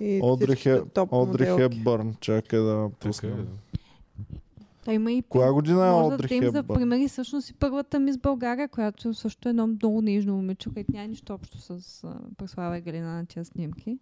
и 0.00 0.20
Одри. 1.10 1.46
Хепбърн, 1.46 2.14
чакай 2.20 2.58
да 2.60 2.90
Така 3.00 3.06
е, 3.06 3.10
пуснем. 3.10 3.36
да. 3.36 3.65
Та 4.86 4.92
има 4.92 5.12
и 5.12 5.22
Коя 5.22 5.52
година 5.52 5.86
е 5.86 5.90
може 5.90 6.08
да 6.08 6.14
Одри 6.14 6.28
дадем 6.28 6.52
за 6.52 6.62
примери 6.62 7.08
всъщност 7.08 7.50
и 7.50 7.52
първата 7.54 8.00
мис 8.00 8.18
България, 8.18 8.68
която 8.68 9.14
също 9.14 9.48
е 9.48 9.50
едно 9.50 9.66
много 9.66 10.02
нежно 10.02 10.36
момиче, 10.36 10.70
което 10.70 10.92
няма 10.92 11.08
нищо 11.08 11.34
общо 11.34 11.58
с 11.58 12.04
а, 12.04 12.18
Преслава 12.36 12.78
и 12.78 12.80
Галина 12.80 13.14
на 13.14 13.26
тия 13.26 13.44
снимки. 13.44 13.98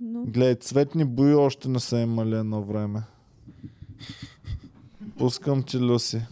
Но 0.00 0.24
Гледай, 0.24 0.54
цветни 0.54 1.04
бои 1.04 1.34
още 1.34 1.68
не 1.68 1.80
са 1.80 2.00
имали 2.00 2.34
едно 2.34 2.62
време. 2.62 3.02
Пускам 5.18 5.62
ти, 5.62 5.78
Люси. 5.78 6.22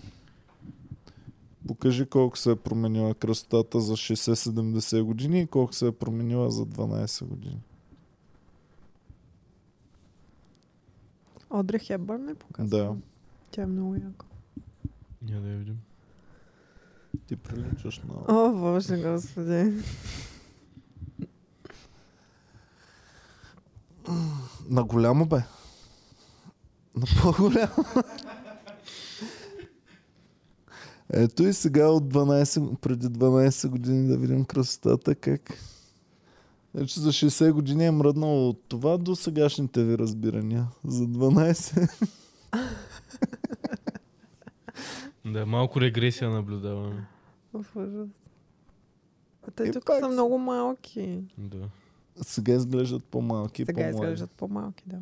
Покажи 1.69 2.07
колко 2.07 2.39
се 2.39 2.51
е 2.51 2.57
променила 2.57 3.15
красотата 3.15 3.81
за 3.81 3.93
60-70 3.93 5.03
години 5.03 5.40
и 5.40 5.47
колко 5.47 5.73
се 5.73 5.86
е 5.86 5.93
променила 5.93 6.51
за 6.51 6.66
12 6.66 7.24
години. 7.24 7.61
Одри 11.51 11.78
Хепбърн 11.78 12.28
е 12.28 12.35
показва. 12.35 12.78
Да. 12.78 12.97
Тя 13.52 13.62
е 13.62 13.66
много 13.66 13.94
яка. 13.94 14.26
Я 15.28 15.40
да 15.40 15.48
я 15.48 15.56
видим. 15.56 15.78
Ти 17.26 17.36
приличаш 17.36 17.98
на... 17.98 18.14
О, 18.28 18.52
Боже, 18.52 19.02
Господи. 19.02 19.72
На 24.68 24.84
голямо 24.84 25.26
бе. 25.26 25.44
На 26.96 27.06
по-голямо. 27.22 27.84
Ето 31.10 31.42
и 31.42 31.52
сега 31.52 31.88
от 31.88 32.14
12, 32.14 32.76
преди 32.76 33.06
12 33.06 33.68
години 33.68 34.08
да 34.08 34.18
видим 34.18 34.44
красотата 34.44 35.14
как. 35.14 35.58
Значи 36.74 37.00
за 37.00 37.08
60 37.08 37.52
години 37.52 37.86
е 37.86 37.90
мръднало 37.90 38.48
от 38.48 38.64
това 38.68 38.98
до 38.98 39.16
сегашните 39.16 39.84
ви 39.84 39.98
разбирания. 39.98 40.66
За 40.84 41.04
12. 41.04 42.08
Да, 45.24 45.46
малко 45.46 45.80
регресия 45.80 46.30
наблюдаваме. 46.30 47.06
В 47.52 47.66
ужас. 47.76 48.08
А 49.48 49.50
те 49.50 49.62
И 49.64 49.72
тук 49.72 49.86
пак 49.86 49.98
са 50.00 50.08
много 50.08 50.38
малки. 50.38 51.24
Да. 51.38 51.68
Сега 52.22 52.54
изглеждат 52.54 53.04
по-малки 53.04 53.62
Сега 53.66 53.82
по-млади. 53.82 53.96
изглеждат 53.96 54.30
по-малки, 54.30 54.84
да. 54.86 54.98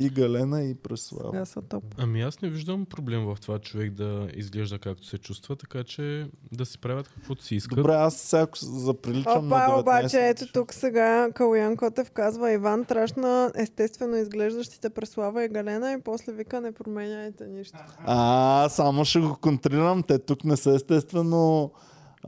И 0.00 0.08
Галена 0.10 0.62
и 0.64 0.74
Преслава. 0.74 1.30
Сега 1.30 1.44
са 1.44 1.62
топ. 1.62 1.84
Ами 1.98 2.22
аз 2.22 2.40
не 2.42 2.48
виждам 2.48 2.86
проблем 2.86 3.24
в 3.24 3.36
това 3.42 3.58
човек 3.58 3.92
да 3.92 4.28
изглежда 4.34 4.78
както 4.78 5.06
се 5.06 5.18
чувства, 5.18 5.56
така 5.56 5.84
че 5.84 6.26
да 6.52 6.66
си 6.66 6.78
правят 6.78 7.08
каквото 7.08 7.44
си 7.44 7.54
искат. 7.54 7.76
Добре, 7.76 7.92
аз 7.92 8.16
сега 8.16 8.46
заприличам 8.62 9.48
на 9.48 9.56
Опа, 9.56 9.72
19 9.72 9.80
обаче 9.80 10.28
ето 10.28 10.52
тук 10.52 10.74
сега 10.74 11.28
Калуян 11.34 11.76
Котев 11.76 12.10
казва 12.10 12.52
Иван 12.52 12.84
трашна 12.84 13.52
естествено 13.54 14.16
изглеждащите 14.16 14.90
Преслава 14.90 15.44
и 15.44 15.48
Галена 15.48 15.92
и 15.92 16.00
после 16.00 16.32
вика 16.32 16.60
не 16.60 16.72
променяйте 16.72 17.46
нищо. 17.46 17.78
А, 18.06 18.68
само 18.68 19.04
ще 19.04 19.20
го 19.20 19.36
контрирам. 19.40 20.02
Те 20.02 20.18
тук 20.18 20.44
не 20.44 20.56
са 20.56 20.74
естествено... 20.74 21.70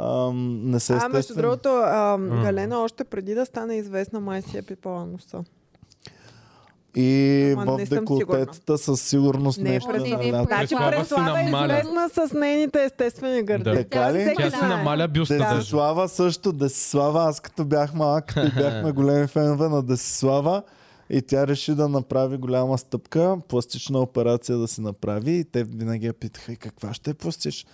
Ам, 0.01 0.71
не 0.71 0.81
са 0.81 0.93
А, 0.93 0.97
естествено. 0.97 1.13
между 1.19 1.35
другото, 1.35 1.69
а, 1.69 2.17
М. 2.19 2.43
Галена 2.43 2.79
още 2.79 3.05
преди 3.05 3.35
да 3.35 3.47
стане 3.47 3.77
известна 3.77 4.21
май 4.21 4.43
си 4.43 4.59
е 4.59 4.63
пипала 4.63 5.07
носа. 5.07 5.45
И 6.97 7.55
Ама 7.59 7.73
в 7.73 7.77
не 7.77 7.87
съм 7.87 7.99
деколтетата 7.99 8.79
със 8.79 9.03
сигурност 9.03 9.61
Не, 9.61 9.71
нещо 9.71 9.93
не, 9.93 9.97
е 9.97 10.17
не, 10.17 10.33
налято. 10.33 10.49
Значи 10.49 10.75
Преслава 10.75 11.41
е 11.41 11.45
известна 11.45 12.09
с 12.09 12.33
нейните 12.33 12.85
естествени 12.85 13.43
гърди. 13.43 13.65
Да. 13.65 13.75
Така 13.75 14.13
ли? 14.13 14.35
Тя 14.37 14.51
си 14.51 14.57
намаля 14.63 15.09
бюста 15.09 15.39
даже. 15.39 15.57
Десислава 15.57 16.09
също. 16.09 16.53
Десислава, 16.53 17.25
аз 17.25 17.41
като 17.41 17.65
бях 17.65 17.95
малък, 17.95 18.27
като 18.27 18.55
бяхме 18.57 18.93
големи 18.93 19.27
фенове 19.27 19.69
на 19.69 19.83
Десислава 19.83 20.63
и 21.11 21.23
тя 21.23 21.47
реши 21.47 21.75
да 21.75 21.89
направи 21.89 22.37
голяма 22.37 22.79
стъпка, 22.79 23.37
пластична 23.49 23.99
операция 23.99 24.59
да 24.59 24.69
си 24.69 24.81
направи 24.81 25.33
и 25.33 25.45
те 25.45 25.65
винаги 25.65 26.07
я 26.07 26.13
питаха 26.13 26.53
и 26.53 26.57
каква 26.57 26.95
ще 26.95 27.11
е 27.11 27.15
пластич? 27.15 27.67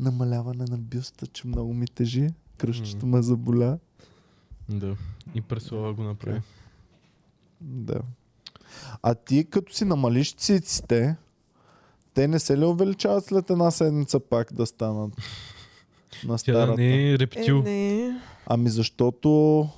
Намаляване 0.00 0.64
на 0.70 0.78
бюста, 0.78 1.26
че 1.26 1.46
много 1.46 1.74
ми 1.74 1.86
тежи. 1.86 2.28
Кръщето 2.58 3.06
ме 3.06 3.22
заболя. 3.22 3.78
Да. 4.68 4.96
И 5.34 5.40
Преслава 5.40 5.94
го 5.94 6.02
направи. 6.02 6.40
Да. 7.60 8.00
А 9.02 9.14
ти 9.14 9.44
като 9.44 9.74
си 9.74 9.84
намалиш 9.84 10.34
циците, 10.34 11.16
те 12.14 12.28
не 12.28 12.38
се 12.38 12.58
ли 12.58 12.64
увеличават 12.64 13.24
след 13.24 13.50
една 13.50 13.70
седмица 13.70 14.20
пак 14.20 14.52
да 14.52 14.66
станат 14.66 15.10
на 16.24 16.28
Тя 16.28 16.28
да 16.28 16.38
старата? 16.38 16.74
не 16.74 16.86
е 16.86 17.12
Е, 17.12 17.18
рептил. 17.18 17.62
не. 17.62 18.20
Ами 18.46 18.68
защото 18.70 19.68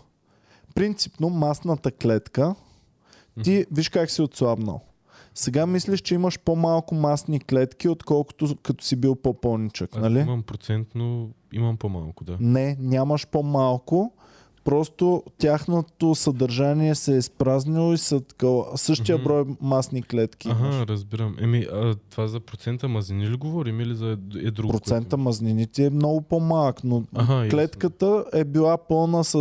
принципно 0.74 1.30
масната 1.30 1.90
клетка, 1.92 2.54
ти 3.42 3.66
виж 3.72 3.88
как 3.88 4.10
си 4.10 4.22
отслабнал. 4.22 4.80
Сега 5.34 5.66
мислиш, 5.66 6.00
че 6.00 6.14
имаш 6.14 6.38
по-малко 6.38 6.94
масни 6.94 7.40
клетки, 7.40 7.88
отколкото 7.88 8.56
като 8.62 8.84
си 8.84 8.96
бил 8.96 9.14
по-пълничък, 9.14 9.96
Аз 9.96 10.02
нали? 10.02 10.18
имам 10.18 10.42
процент, 10.42 10.88
но 10.94 11.28
имам 11.52 11.76
по-малко, 11.76 12.24
да. 12.24 12.36
Не, 12.40 12.76
нямаш 12.80 13.26
по-малко. 13.26 14.12
Просто 14.64 15.22
тяхното 15.38 16.14
съдържание 16.14 16.94
се 16.94 17.14
е 17.14 17.18
изпразнило 17.18 17.92
и 17.92 17.98
са 17.98 18.20
такова, 18.20 18.78
същия 18.78 19.18
брой 19.18 19.44
масни 19.60 20.02
клетки. 20.02 20.48
имаш. 20.48 20.74
Ага, 20.74 20.86
разбирам. 20.86 21.36
Еми, 21.38 21.66
а, 21.72 21.94
това 22.10 22.26
за 22.26 22.40
процента 22.40 22.88
мазнини 22.88 23.28
ли 23.28 23.36
говорим 23.36 23.80
или 23.80 23.94
за 23.94 24.06
е 24.36 24.50
друго? 24.50 24.72
Процента 24.72 25.00
което- 25.00 25.18
мазнини 25.18 25.66
ти 25.66 25.84
е 25.84 25.90
много 25.90 26.20
по-малък, 26.20 26.84
но 26.84 27.02
ясно. 27.18 27.48
клетката 27.50 28.24
е 28.32 28.44
била 28.44 28.76
пълна 28.78 29.24
с, 29.24 29.34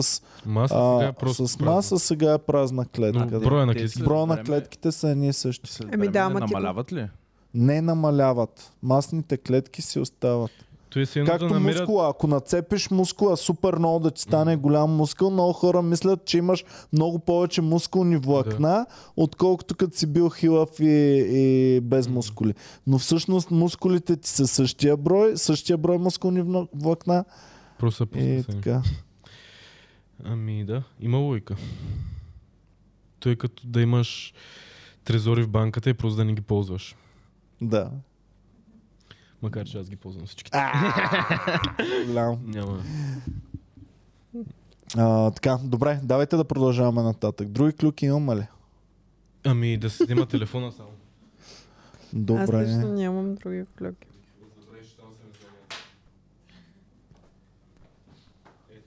Маса 0.45 0.73
сега 0.73 1.03
е 1.03 1.07
а, 1.07 1.13
просто 1.13 1.47
с 1.47 1.57
празна. 1.57 1.71
маса, 1.71 1.99
сега 1.99 2.33
е 2.33 2.37
празна 2.37 2.85
клетка. 2.85 3.27
Но 3.31 3.39
броя 3.39 3.65
на 3.65 3.73
Те 3.73 3.79
клетките. 3.79 4.03
Броя 4.03 4.25
на 4.25 4.43
клетките 4.43 4.91
са 4.91 5.09
едни 5.09 5.27
и 5.27 5.33
същи. 5.33 5.71
Еми 5.91 6.07
да, 6.07 6.29
не 6.29 6.33
го- 6.33 6.39
намаляват 6.41 6.93
ли? 6.93 7.07
Не 7.53 7.81
намаляват. 7.81 8.71
Масните 8.83 9.37
клетки 9.37 9.81
си 9.81 9.99
остават. 9.99 10.51
То 10.93 10.99
е 10.99 11.05
се 11.05 11.23
Както 11.23 11.47
да 11.47 11.53
намерят... 11.53 11.79
мускула. 11.79 12.09
Ако 12.09 12.27
нацепиш 12.27 12.89
мускула 12.91 13.37
супер 13.37 13.77
много 13.77 13.99
да 13.99 14.11
ти 14.11 14.21
стане 14.21 14.55
голям 14.55 14.91
мускул, 14.91 15.29
много 15.29 15.53
хора 15.53 15.81
мислят, 15.81 16.25
че 16.25 16.37
имаш 16.37 16.65
много 16.93 17.19
повече 17.19 17.61
мускулни 17.61 18.17
влакна, 18.17 18.85
отколкото 19.15 19.75
като 19.75 19.97
си 19.97 20.07
бил 20.07 20.29
хилав 20.29 20.69
и, 20.79 20.85
и 21.29 21.79
без 21.81 22.07
мускули. 22.07 22.53
Но 22.87 22.99
всъщност 22.99 23.51
мускулите 23.51 24.17
ти 24.17 24.29
са 24.29 24.47
същия 24.47 24.97
брой, 24.97 25.37
същия 25.37 25.77
брой 25.77 25.97
мускулни 25.97 26.67
влакна 26.73 27.25
Просто 27.79 27.97
са 27.97 28.03
и 28.03 28.07
по-скъсани. 28.37 28.61
така. 28.61 28.81
Ами 30.23 30.65
да, 30.65 30.83
има 30.99 31.17
логика. 31.17 31.55
Той 33.19 33.31
е 33.31 33.35
като 33.35 33.63
да 33.67 33.81
имаш 33.81 34.33
трезори 35.03 35.43
в 35.43 35.49
банката 35.49 35.89
и 35.89 35.93
просто 35.93 36.17
да 36.17 36.25
не 36.25 36.33
ги 36.33 36.41
ползваш. 36.41 36.95
Да. 37.61 37.91
Макар 39.43 39.65
че 39.65 39.77
аз 39.77 39.89
ги 39.89 39.95
ползвам 39.95 40.25
всичките. 40.25 40.57
Голям. 42.07 42.39
Няма. 42.45 42.83
А, 44.97 45.31
така, 45.31 45.59
добре, 45.63 45.99
давайте 46.03 46.35
да 46.35 46.43
продължаваме 46.43 47.01
нататък. 47.01 47.49
Други 47.49 47.73
клюки 47.73 48.05
имаме 48.05 48.35
ли? 48.35 48.47
Ами 49.43 49.77
да 49.77 49.89
се 49.89 50.05
снима 50.05 50.25
телефона 50.25 50.71
само. 50.71 50.89
Аз 50.89 50.95
Добре. 52.13 52.65
лично 52.65 52.93
нямам 52.93 53.35
други 53.35 53.63
клюки. 53.79 54.07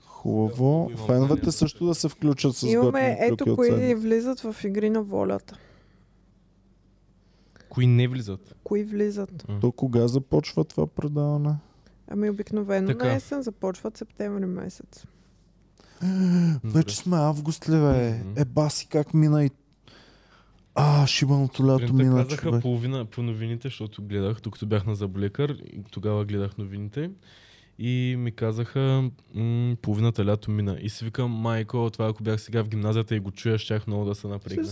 Хубаво. 0.04 0.90
Феновете 1.06 1.52
също 1.52 1.86
да 1.86 1.94
се 1.94 2.08
включат 2.08 2.56
с 2.56 2.62
Имаме 2.62 3.16
ето 3.20 3.56
кои 3.56 3.94
влизат 3.94 4.40
в 4.40 4.56
игри 4.64 4.90
на 4.90 5.02
волята. 5.02 5.58
Кои 7.76 7.86
не 7.86 8.08
влизат. 8.08 8.54
Кои 8.64 8.84
влизат? 8.84 9.44
А. 9.48 9.60
То 9.60 9.72
кога 9.72 10.08
започва 10.08 10.64
това 10.64 10.86
предаване? 10.86 11.54
Ами 12.08 12.30
обикновено 12.30 12.86
Така. 12.86 13.06
на 13.06 13.14
есен 13.14 13.42
започват 13.42 13.96
септември 13.96 14.46
месец. 14.46 15.04
Вече 16.64 16.96
сме 16.96 17.16
август, 17.16 17.68
ли 17.68 17.80
бе. 17.80 18.20
Е, 18.36 18.44
баси, 18.44 18.88
как 18.88 19.14
мина 19.14 19.44
и... 19.44 19.50
А, 20.74 21.06
шибаното 21.06 21.62
лято 21.64 21.72
Сутринта 21.72 21.92
мина, 21.94 22.16
казаха 22.24 22.42
човек. 22.42 22.62
половина 22.62 23.04
по 23.04 23.22
новините, 23.22 23.68
защото 23.68 24.02
гледах, 24.02 24.40
докато 24.40 24.66
бях 24.66 24.86
на 24.86 24.94
заболекар, 24.94 25.50
и 25.50 25.82
тогава 25.90 26.24
гледах 26.24 26.58
новините. 26.58 27.10
И 27.78 28.16
ми 28.18 28.32
казаха, 28.32 29.10
м- 29.34 29.76
половината 29.82 30.24
лято 30.24 30.50
мина. 30.50 30.78
И 30.80 30.90
си 30.90 31.04
викам, 31.04 31.30
майко, 31.30 31.90
това 31.92 32.08
ако 32.08 32.22
бях 32.22 32.40
сега 32.40 32.64
в 32.64 32.68
гимназията 32.68 33.16
и 33.16 33.20
го 33.20 33.30
чуя, 33.30 33.58
щях 33.58 33.86
много 33.86 34.04
да 34.04 34.14
се 34.14 34.26
напрегна. 34.26 34.64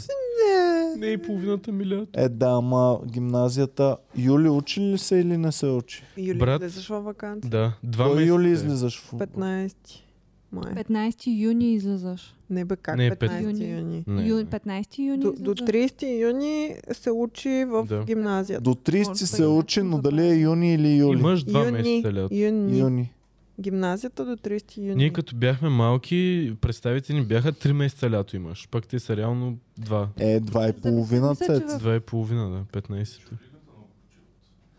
Не. 0.96 1.06
И 1.06 1.18
половината 1.18 1.72
ми 1.72 1.86
лято. 1.86 2.08
Е, 2.14 2.28
да, 2.28 2.46
ама 2.48 2.98
гимназията... 3.06 3.96
Юли 4.16 4.48
учи 4.48 4.80
ли 4.82 4.98
се 4.98 5.16
или 5.16 5.36
не 5.36 5.52
се 5.52 5.66
учи? 5.66 6.02
Юли 6.18 6.38
Брат. 6.38 6.60
влизаш 6.60 6.88
във 6.88 7.04
вакансия. 7.04 7.50
Да, 7.50 7.72
два 7.84 8.04
Кой 8.04 8.14
месеца. 8.14 8.28
юли 8.28 8.48
е. 8.48 8.52
излизаш 8.52 9.00
в... 9.00 9.12
15 9.12 9.74
май. 10.52 10.74
15 10.74 11.14
юни 11.38 11.74
излизаш. 11.74 12.34
Не 12.50 12.64
бе, 12.64 12.76
как 12.76 12.96
Не, 12.96 13.10
15 13.10 13.42
юни. 13.42 13.70
юни? 13.70 14.04
Не, 14.06 14.22
Ю, 14.22 14.36
не. 14.36 14.44
15 14.44 14.98
юни 15.00 15.18
До, 15.18 15.32
до 15.32 15.52
излизаш. 15.52 15.90
30 15.92 16.20
юни 16.20 16.74
се 16.92 17.10
учи 17.10 17.64
в 17.64 17.84
Да. 17.84 18.04
гимназията. 18.04 18.62
До 18.62 18.70
30 18.72 19.08
Може 19.08 19.26
се 19.26 19.42
да 19.42 19.48
учи, 19.50 19.82
но 19.82 19.96
да 19.96 20.02
дали 20.02 20.22
е 20.24 20.34
юни 20.34 20.74
или 20.74 20.88
юли? 20.90 21.18
Имаш 21.18 21.44
два 21.44 21.60
юни, 21.60 21.72
месеца 21.72 22.12
лято. 22.14 22.34
юни. 22.34 22.78
Юни. 22.78 23.12
Гимназията 23.60 24.24
до 24.26 24.36
30 24.39 24.76
юни. 24.78 24.94
Ние 24.94 25.10
като 25.10 25.36
бяхме 25.36 25.68
малки, 25.68 26.16
представите 26.60 27.12
ни 27.12 27.22
бяха 27.22 27.52
3 27.52 27.72
месеца 27.72 28.10
лято 28.10 28.36
имаш. 28.36 28.68
Пак 28.68 28.86
те 28.86 28.98
са 28.98 29.16
реално 29.16 29.59
два. 29.78 30.09
Е, 30.18 30.40
два 30.40 30.68
и 30.68 30.72
половина 30.72 31.36
цец. 31.36 31.74
в- 31.74 31.78
Два 31.78 31.94
и 31.94 32.01
половина, 32.01 32.51
да, 32.51 32.81
15. 32.81 33.20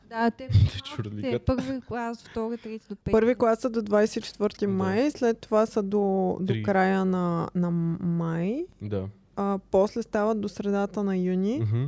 Да, 0.10 0.32
те, 0.32 0.50
Те 1.24 1.40
първи 1.40 1.82
клас, 1.82 2.24
втори, 2.24 2.58
трети 2.58 2.86
до 2.90 2.96
пети. 2.96 3.12
Първи 3.12 3.36
клас 3.36 3.60
са 3.60 3.70
до 3.70 3.82
24 3.82 4.60
Да. 4.60 4.68
май, 4.68 5.12
след 5.12 5.40
това 5.40 5.66
са 5.66 5.84
до, 5.84 6.00
до 6.42 6.54
края 6.64 7.06
на, 7.06 7.50
на 7.56 7.72
май, 8.02 8.66
Да. 8.82 9.06
а, 9.36 9.60
после 9.72 10.02
стават 10.02 10.42
до 10.42 10.50
средата 10.50 11.04
на 11.04 11.18
юни, 11.18 11.60
Мгм. 11.62 11.86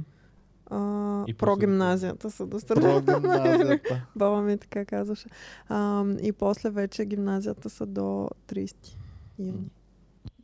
А, 0.69 1.23
И 1.27 1.34
прогимназията 1.34 2.31
са 2.31 2.45
до 2.45 2.60
средата. 2.60 3.06
Прогимназията. 3.06 4.06
Баба 4.15 4.41
ми 4.41 4.57
така 4.57 4.85
казваше. 4.85 5.30
А, 5.69 6.06
и 6.23 6.31
после 6.31 6.69
вече 6.69 7.06
гимназията 7.06 7.69
са 7.69 7.85
до 7.85 8.30
30 8.48 8.76
юни. 9.39 9.69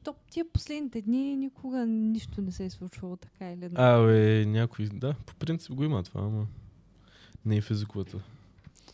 То, 0.03 0.15
тия 0.31 0.45
последните 0.53 1.01
дни 1.01 1.35
никога 1.35 1.85
нищо 1.85 2.41
не 2.41 2.51
се 2.51 2.65
е 2.65 2.69
случвало 2.69 3.15
така 3.15 3.51
или 3.51 3.65
иначе. 3.65 3.75
Абе, 3.77 4.45
някой, 4.45 4.85
да, 4.93 5.15
по 5.25 5.35
принцип 5.35 5.73
го 5.73 5.83
има 5.83 6.03
това, 6.03 6.21
ама 6.21 6.45
не 7.45 7.55
и 7.55 7.61
в 7.61 7.71
езиковата. 7.71 8.17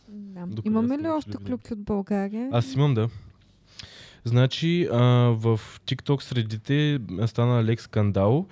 Да. 0.08 0.46
Докъде 0.46 0.68
Имаме 0.68 0.98
ли 0.98 1.08
още 1.08 1.36
клюки 1.46 1.72
от 1.72 1.82
България? 1.82 2.48
Аз 2.52 2.74
имам, 2.74 2.94
да. 2.94 3.08
Значи 4.24 4.88
а, 4.92 4.98
в 5.36 5.60
TikTok 5.86 6.22
средите 6.22 6.98
стана 7.26 7.64
лек 7.64 7.80
скандал, 7.80 8.46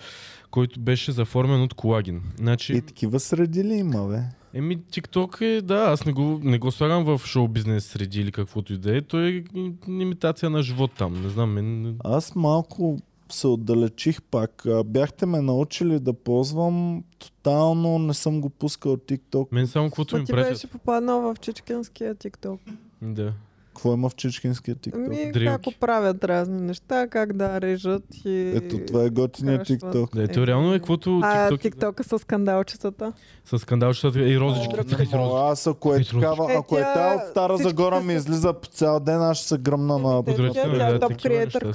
който 0.51 0.81
беше 0.81 1.13
заформен 1.13 1.63
от 1.63 1.75
колаген. 1.75 2.23
Значи, 2.39 2.73
И 2.73 2.83
такива 2.83 3.21
среди 3.21 3.65
ли 3.65 3.75
има, 3.75 4.09
бе? 4.09 4.23
еми 4.55 4.79
TikTok 4.79 5.43
е, 5.43 5.63
да, 5.63 5.75
аз 5.77 6.07
не 6.07 6.13
го, 6.13 6.41
не 6.43 6.59
го 6.59 6.71
слагам 6.73 7.05
в 7.05 7.21
шоу-бизнес 7.27 7.85
среди 7.85 8.21
или 8.21 8.33
каквото 8.33 8.73
и 8.73 8.79
да 8.79 8.97
е. 8.97 9.01
Той 9.01 9.29
е 9.29 9.63
имитация 9.89 10.51
на 10.51 10.63
живот 10.63 10.91
там. 10.99 11.23
Не 11.23 11.29
знам, 11.29 11.53
мен... 11.53 11.97
Аз 12.05 12.35
малко 12.35 12.99
се 13.33 13.47
отдалечих 13.47 14.23
пак. 14.23 14.67
Бяхте 14.87 15.27
ме 15.27 15.41
научили 15.41 16.01
да 16.01 16.13
ползвам. 16.13 17.05
Тотално 17.19 17.99
не 17.99 18.15
съм 18.15 18.41
го 18.41 18.49
пускал 18.51 18.97
TikTok. 18.97 19.49
Мен 19.53 19.67
само 19.67 19.89
каквото 19.89 20.17
ми 20.19 20.25
ти 20.25 20.33
пратят. 20.33 20.53
беше 20.53 20.67
попаднал 20.67 21.21
в 21.21 21.37
чичкинския 21.41 22.15
тикток. 22.15 22.61
Да. 23.03 23.33
Какво 23.79 23.95
има 23.95 24.09
в 24.09 24.15
чичкинския 24.15 24.77
TikTok? 24.77 25.07
Ами, 25.35 25.47
как 25.47 25.67
оправят 25.67 26.25
разни 26.25 26.61
неща, 26.61 27.07
как 27.07 27.33
да 27.33 27.61
режат 27.61 28.03
и... 28.25 28.53
Ето 28.57 28.79
това 28.79 29.05
е 29.05 29.11
готиния 29.11 29.59
кръшват. 29.59 29.81
TikTok. 29.95 30.15
Да, 30.15 30.23
ето 30.23 30.47
реално 30.47 30.75
е 30.75 30.79
каквото 30.79 31.21
А, 31.23 31.51
TikTok 31.51 31.55
е, 31.55 31.59
тиктока 31.59 32.05
с 32.05 32.19
скандалчетата. 32.19 33.13
с 33.45 33.59
скандалчетата 33.59 34.21
и 34.21 34.41
розичките. 34.41 35.09
Аз 35.15 35.67
ако 35.67 35.95
е 35.95 36.05
такава, 36.05 36.53
Е, 36.53 36.57
ако 36.57 36.79
е 36.79 36.81
тя- 36.81 36.95
тя 36.95 37.15
от 37.17 37.31
Стара 37.31 37.57
Загора 37.57 38.01
ми 38.01 38.15
излиза 38.15 38.53
по 38.53 38.69
цял 38.69 39.01
ден, 39.01 39.23
аз 39.23 39.37
ще 39.37 39.47
се 39.47 39.59
гръмна 39.59 39.99
на... 39.99 40.23
Тя 40.25 40.89
е 40.89 40.99
топ 40.99 41.13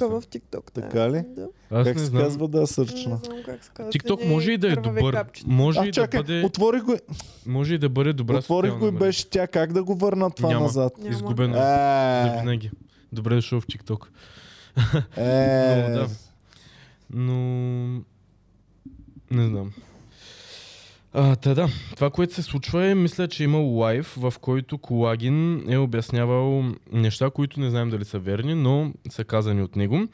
в 0.00 0.22
тикток. 0.30 0.72
Така 0.72 1.10
ли? 1.10 1.24
Да. 1.28 1.46
Аз 1.74 1.84
Как 1.84 1.94
не 1.94 2.00
се 2.00 2.06
знам. 2.06 2.22
казва 2.22 2.48
да 2.48 2.58
е 2.58 2.60
Не 2.60 2.66
сърчна? 2.66 3.18
знам 3.18 3.38
как 3.44 3.64
се 3.64 3.70
казва. 3.70 3.92
TikTok 3.92 4.20
Едни 4.20 4.28
може 4.28 4.52
и 4.52 4.58
да 4.58 4.66
е 4.66 4.74
кървави 4.74 4.96
добър. 4.96 5.14
капчета. 5.14 5.50
Може 5.50 5.78
А, 5.78 5.82
и 5.82 5.86
да 5.86 5.92
чакай, 5.92 6.20
бъде, 6.20 6.42
отворих 6.42 6.82
го, 6.82 6.96
може 7.46 7.74
и 7.74 7.78
да 7.78 7.88
бъде 7.88 8.12
добра 8.12 8.38
отворих 8.38 8.70
го 8.70 8.76
и 8.76 8.78
социална 8.78 8.92
мрежа. 8.92 9.06
беше 9.06 9.26
тя. 9.26 9.46
Как 9.46 9.72
да 9.72 9.84
го 9.84 9.94
върна 9.94 10.30
това 10.30 10.48
Няма. 10.48 10.60
назад? 10.62 10.92
Няма. 10.98 11.10
Изгубена 11.10 11.54
за 11.54 12.28
Е, 12.28 12.40
винаги. 12.40 12.70
Добре 13.12 13.34
дошъл 13.34 13.60
в 13.60 13.66
TikTok. 13.66 14.06
е, 15.16 15.88
Но, 15.88 15.94
да. 15.94 16.08
Но... 17.10 17.34
Не 19.30 19.46
знам. 19.46 19.72
А, 21.16 21.36
та 21.36 21.54
да, 21.54 21.68
това, 21.94 22.10
което 22.10 22.34
се 22.34 22.42
случва 22.42 22.86
е, 22.86 22.94
мисля, 22.94 23.28
че 23.28 23.44
имал 23.44 23.76
лайв, 23.76 24.14
в 24.16 24.34
който 24.40 24.78
Колагин 24.78 25.64
е 25.72 25.78
обяснявал 25.78 26.64
неща, 26.92 27.30
които 27.30 27.60
не 27.60 27.70
знаем 27.70 27.90
дали 27.90 28.04
са 28.04 28.18
верни, 28.18 28.54
но 28.54 28.92
са 29.10 29.24
казани 29.24 29.62
от 29.62 29.76
него. 29.76 30.08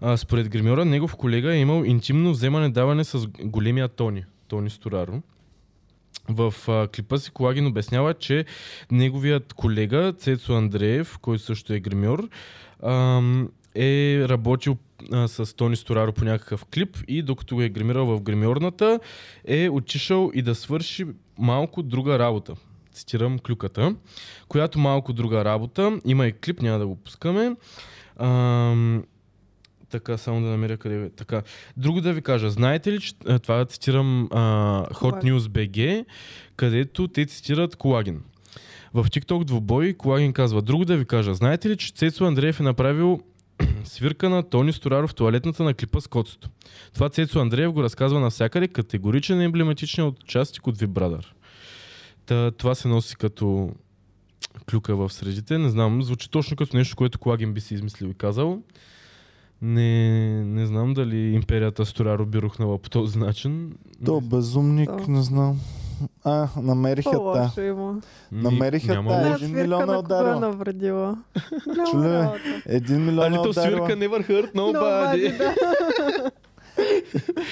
А, 0.00 0.16
според 0.16 0.48
гримьора, 0.48 0.84
негов 0.84 1.16
колега 1.16 1.54
е 1.54 1.60
имал 1.60 1.84
интимно 1.84 2.34
вземане-даване 2.34 3.02
с 3.02 3.26
големия 3.44 3.88
Тони, 3.88 4.24
Тони 4.48 4.70
Стораро. 4.70 5.22
В 6.28 6.54
а, 6.68 6.88
клипа 6.88 7.18
си 7.18 7.30
Колагин 7.30 7.66
обяснява, 7.66 8.14
че 8.14 8.44
неговият 8.90 9.52
колега 9.52 10.12
Цецо 10.18 10.52
Андреев, 10.52 11.18
който 11.18 11.42
също 11.42 11.72
е 11.72 11.80
гримьор, 11.80 12.28
ам, 12.82 13.48
е 13.74 14.24
работил 14.28 14.76
а, 15.12 15.28
с 15.28 15.56
Тони 15.56 15.76
Стораро 15.76 16.12
по 16.12 16.24
някакъв 16.24 16.64
клип 16.64 16.96
и 17.08 17.22
докато 17.22 17.54
го 17.54 17.62
е 17.62 17.68
гримирал 17.68 18.06
в 18.06 18.20
гримьорната, 18.20 19.00
е 19.44 19.68
отишъл 19.68 20.30
и 20.34 20.42
да 20.42 20.54
свърши 20.54 21.06
малко 21.38 21.82
друга 21.82 22.18
работа. 22.18 22.54
Цитирам 22.92 23.38
клюката, 23.38 23.94
която 24.48 24.78
малко 24.78 25.12
друга 25.12 25.44
работа. 25.44 26.00
Има 26.04 26.26
и 26.26 26.32
клип, 26.32 26.62
няма 26.62 26.78
да 26.78 26.86
го 26.86 26.96
пускаме. 26.96 27.56
Ам, 28.16 29.04
така, 29.90 30.18
само 30.18 30.40
да 30.40 30.46
намеря 30.46 30.76
къде 30.76 31.04
е. 31.04 31.10
Така. 31.10 31.42
Друго 31.76 32.00
да 32.00 32.12
ви 32.12 32.22
кажа. 32.22 32.50
Знаете 32.50 32.92
ли, 32.92 33.00
че 33.00 33.14
това 33.42 33.64
цитирам 33.64 34.28
а, 34.30 34.38
Hot. 34.86 35.24
News 35.24 35.38
BG, 35.38 36.04
където 36.56 37.08
те 37.08 37.26
цитират 37.26 37.76
колаген. 37.76 38.22
В 38.94 39.04
TikTok 39.04 39.44
двубой 39.44 39.92
Колаген 39.92 40.32
казва, 40.32 40.62
друго 40.62 40.84
да 40.84 40.96
ви 40.96 41.04
кажа, 41.04 41.34
знаете 41.34 41.68
ли, 41.68 41.76
че 41.76 41.94
Цецо 41.94 42.24
Андреев 42.24 42.60
е 42.60 42.62
направил 42.62 43.20
свирка 43.84 44.28
на 44.30 44.42
Тони 44.42 44.72
Стораров 44.72 45.10
в 45.10 45.14
туалетната 45.14 45.62
на 45.62 45.74
клипа 45.74 46.00
с 46.00 46.06
коцето. 46.06 46.48
Това 46.94 47.08
Цецо 47.08 47.40
Андреев 47.40 47.72
го 47.72 47.82
разказва 47.82 48.20
навсякъде, 48.20 48.68
категоричен 48.68 49.40
и 49.40 49.44
емблематичен 49.44 50.04
от 50.04 50.26
частик 50.26 50.66
от 50.66 50.78
Вибрадър. 50.78 51.34
Та, 52.26 52.50
това 52.50 52.74
се 52.74 52.88
носи 52.88 53.16
като 53.16 53.72
клюка 54.70 54.96
в 54.96 55.12
средите. 55.12 55.58
Не 55.58 55.68
знам, 55.68 56.02
звучи 56.02 56.30
точно 56.30 56.56
като 56.56 56.76
нещо, 56.76 56.96
което 56.96 57.18
Колаген 57.18 57.52
би 57.52 57.60
си 57.60 57.74
измислил 57.74 58.08
и 58.08 58.14
казал. 58.14 58.62
Не, 59.62 60.44
не 60.44 60.66
знам 60.66 60.94
дали 60.94 61.16
империята 61.16 61.86
Стораро 61.86 62.26
би 62.26 62.38
рухнала 62.38 62.78
по 62.78 62.90
този 62.90 63.18
начин. 63.18 63.72
То 64.04 64.20
безумник, 64.20 64.88
То. 64.88 65.10
не 65.10 65.22
знам. 65.22 65.60
А, 66.28 66.48
намериха 66.62 67.10
та. 67.10 67.16
По-лошо 67.16 67.60
има. 67.60 68.00
Няма 68.32 68.56
лошо. 69.10 69.26
един 69.26 69.38
свирка 69.38 69.62
милион 69.62 69.82
е 69.82 69.86
на 69.86 69.98
ударила. 69.98 70.36
е 70.36 70.40
навредила. 70.40 71.18
Чуле. 71.90 72.28
Един 72.66 73.04
милион 73.04 73.32
е 73.32 73.36
little 73.36 73.50
ударила. 73.50 73.88
свирка 73.88 74.04
never 74.04 74.28
hurt 74.30 74.50
Но, 74.54 74.62
nobody. 74.62 75.38
да. 75.38 75.54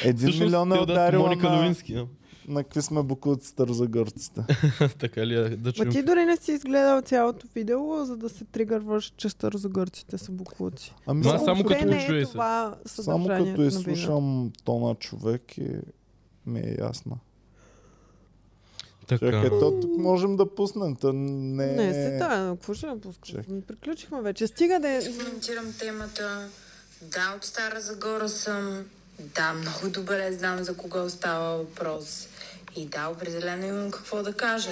Един 0.04 0.16
Всъщност, 0.18 0.40
милион 0.40 0.72
е 0.72 0.74
те 0.74 0.80
отдават 0.80 0.98
ударила 0.98 1.22
Моника 1.22 1.50
на... 1.50 1.60
Левински. 1.60 1.94
а. 1.94 2.06
На 2.48 2.62
какви 2.62 2.82
сме 2.82 3.02
букуци 3.02 3.48
старозагорците. 3.48 4.40
така 4.98 5.26
ли 5.26 5.34
е? 5.34 5.48
Да 5.48 5.68
Ма 5.68 5.72
чуем. 5.72 5.90
ти 5.90 6.02
дори 6.02 6.24
не 6.24 6.36
си 6.36 6.52
изгледал 6.52 7.00
цялото 7.00 7.46
видео, 7.54 8.04
за 8.04 8.16
да 8.16 8.28
се 8.28 8.44
тригърваш, 8.44 9.12
че 9.16 9.28
старозагърците 9.28 10.18
са 10.18 10.32
буклуци. 10.32 10.94
Ами 11.06 11.24
Ма 11.24 11.30
аз 11.30 11.44
само 11.44 11.62
Въобще 11.62 11.74
като 11.78 11.88
не 11.88 12.06
го 12.06 12.12
е 12.12 12.24
се. 12.24 12.32
това 12.32 12.74
само 12.86 13.24
съдържанието 13.24 13.50
като 13.52 13.60
на 13.62 13.66
изслушам 13.68 14.50
тона 14.64 14.94
човек 14.94 15.58
и 15.58 15.68
ми 16.46 16.60
е 16.60 16.76
ясно. 16.80 17.18
Така. 19.06 19.30
Чакай, 19.30 19.50
то 19.50 19.80
тук 19.80 19.96
можем 19.98 20.36
да 20.36 20.54
пуснем. 20.54 20.96
То 20.96 21.12
не. 21.12 21.66
Не, 21.66 21.92
се 21.92 22.16
да, 22.18 22.28
какво 22.50 22.74
ще 22.74 22.86
я 22.86 23.00
пускам? 23.00 23.22
Чакай. 23.24 23.54
Ми 23.54 23.62
Приключихме 23.62 24.22
вече. 24.22 24.46
Стига 24.46 24.80
да 24.80 24.88
е... 24.88 25.00
коментирам 25.18 25.72
темата. 25.78 26.48
Да, 27.02 27.34
от 27.36 27.44
Стара 27.44 27.80
Загора 27.80 28.28
съм. 28.28 28.84
Да, 29.34 29.52
много 29.52 29.88
добре 29.90 30.32
знам 30.32 30.64
за 30.64 30.76
кога 30.76 31.08
става 31.08 31.56
въпрос. 31.56 32.28
И 32.76 32.86
да, 32.86 33.08
определено 33.08 33.66
имам 33.66 33.90
какво 33.90 34.22
да 34.22 34.32
кажа. 34.32 34.70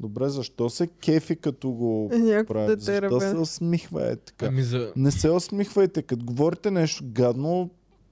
Добре, 0.00 0.28
защо 0.28 0.70
се 0.70 0.86
кефи 0.86 1.36
като 1.36 1.70
го 1.70 2.10
Е, 2.12 2.18
Някакво 2.18 2.54
прави? 2.54 2.66
дете 2.66 2.80
Защо 2.82 3.02
ребе. 3.02 3.20
се 3.30 3.36
усмихва 3.36 4.12
е 4.12 4.16
така? 4.16 4.46
Ами 4.46 4.62
за... 4.62 4.92
Не 4.96 5.10
се 5.10 5.30
усмихвайте, 5.30 6.02
като 6.02 6.24
говорите 6.24 6.70
нещо 6.70 7.04
гадно, 7.06 7.70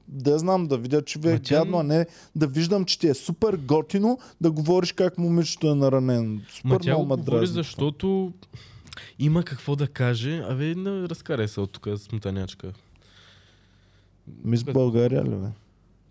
да 0.09 0.39
знам, 0.39 0.67
да 0.67 0.79
видя, 0.79 1.03
че 1.03 1.19
ви 1.19 1.31
е 1.33 1.39
тя- 1.39 1.59
гадно, 1.59 1.79
а 1.79 1.83
не 1.83 2.07
да 2.37 2.47
виждам, 2.47 2.85
че 2.85 2.99
ти 2.99 3.09
е 3.09 3.15
супер 3.15 3.57
готино, 3.57 4.19
да 4.41 4.51
говориш 4.51 4.93
как 4.93 5.19
момичето 5.19 5.71
е 5.71 5.75
наранено. 5.75 6.41
Супер 6.49 6.69
Ма 6.69 6.79
тя 6.79 6.95
много 6.95 7.17
говори, 7.17 7.47
защото 7.47 8.33
има 9.19 9.43
какво 9.43 9.77
да 9.77 9.87
каже. 9.89 10.43
Абе, 10.49 10.75
не, 10.75 10.91
разкарай 11.09 11.49
се 11.49 11.61
от 11.61 11.73
тук, 11.73 11.89
смутанячка. 11.99 12.73
Мис 14.45 14.65
България 14.65 15.25
ли, 15.25 15.29
бе? 15.29 15.47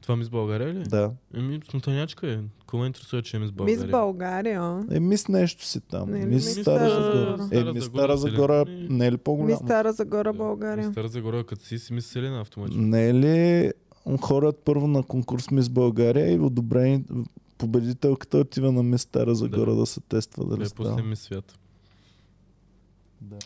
Това 0.02 0.15
ми 0.15 0.24
с 0.24 0.30
България 0.30 0.74
ли? 0.74 0.84
Да. 0.84 1.11
Еми, 1.34 1.60
смутанячка 1.69 2.32
е. 2.32 2.40
Кого 2.68 2.82
ме 2.82 2.88
интересува, 2.88 3.22
че 3.22 3.38
е 3.38 3.40
ми 3.40 3.48
с 3.48 3.52
България? 3.52 3.80
Мис 3.80 3.91
България. 3.91 4.86
Е, 4.91 4.99
мис 4.99 5.28
нещо 5.28 5.65
си 5.65 5.82
там. 5.82 6.11
Не, 6.11 6.26
мис 6.26 6.45
Мис 6.45 6.61
Стара 6.61 6.90
Загора. 6.90 7.48
Е, 7.52 7.64
мис 7.64 7.86
Стара 7.86 8.18
Загора 8.18 8.65
не 8.68 9.06
е 9.06 9.11
ли 9.11 9.11
Ми 9.11 9.18
по-голяма? 9.18 9.57
Стара 9.57 9.94
Загора. 9.94 10.34
България. 10.34 10.88
Ми 10.88 10.94
Стара 10.94 11.07
Загора, 11.07 11.44
като 11.44 11.64
си 11.65 11.80
си 11.80 11.94
мисли 11.94 12.10
Селена 12.10 12.41
автоматично. 12.41 12.82
Не 12.82 13.10
е 13.10 13.14
ли 13.14 13.72
хората 14.17 14.59
първо 14.65 14.88
на 14.88 15.03
конкурс 15.03 15.51
Мис 15.51 15.69
България 15.69 16.34
и 16.34 16.39
одобрени 16.39 17.03
победителката 17.57 18.38
отива 18.38 18.71
на 18.71 18.84
Мис 18.84 19.01
Стара 19.01 19.35
Загора 19.35 19.71
да, 19.71 19.77
Да. 19.77 19.85
се 19.85 20.01
тества 20.01 20.45
дали 20.45 20.59
Да, 20.59 20.69
става. 20.69 20.89
после 20.89 21.03
ми 21.03 21.15
свят. 21.15 21.55
Да. 23.21 23.38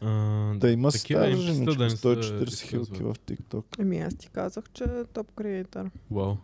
А, 0.00 0.10
Да 0.54 0.70
има 0.70 0.90
такива 0.90 1.20
стара 1.20 1.36
женичка, 1.36 1.74
да 1.74 1.84
не 1.84 1.90
се 1.90 1.96
140 1.98 2.60
хилки 2.60 3.02
в 3.02 3.14
TikTok. 3.16 3.80
Еми 3.80 3.98
аз 3.98 4.14
ти 4.14 4.28
казах, 4.28 4.64
че 4.72 4.84
е 4.84 5.04
топ 5.04 5.32
креатор. 5.32 5.90
Вау. 6.10 6.36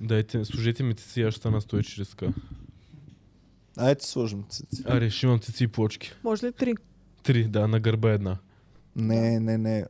Дайте, 0.00 0.44
служете 0.44 0.82
ми 0.82 0.94
цици, 0.94 1.22
аз 1.22 1.34
ще 1.34 1.40
стана 1.40 1.60
140к. 1.60 2.32
Айде 3.76 4.00
сложим 4.00 4.44
цици. 4.48 4.82
Аре, 4.86 5.10
ще 5.10 5.26
имам 5.26 5.40
цици 5.40 5.64
и 5.64 5.68
плочки. 5.68 6.12
Може 6.24 6.46
ли 6.46 6.52
три? 6.52 6.74
Три, 7.22 7.44
да, 7.44 7.68
на 7.68 7.80
гърба 7.80 8.10
една. 8.10 8.36
Не, 8.96 9.40
не, 9.40 9.58
не. 9.58 9.86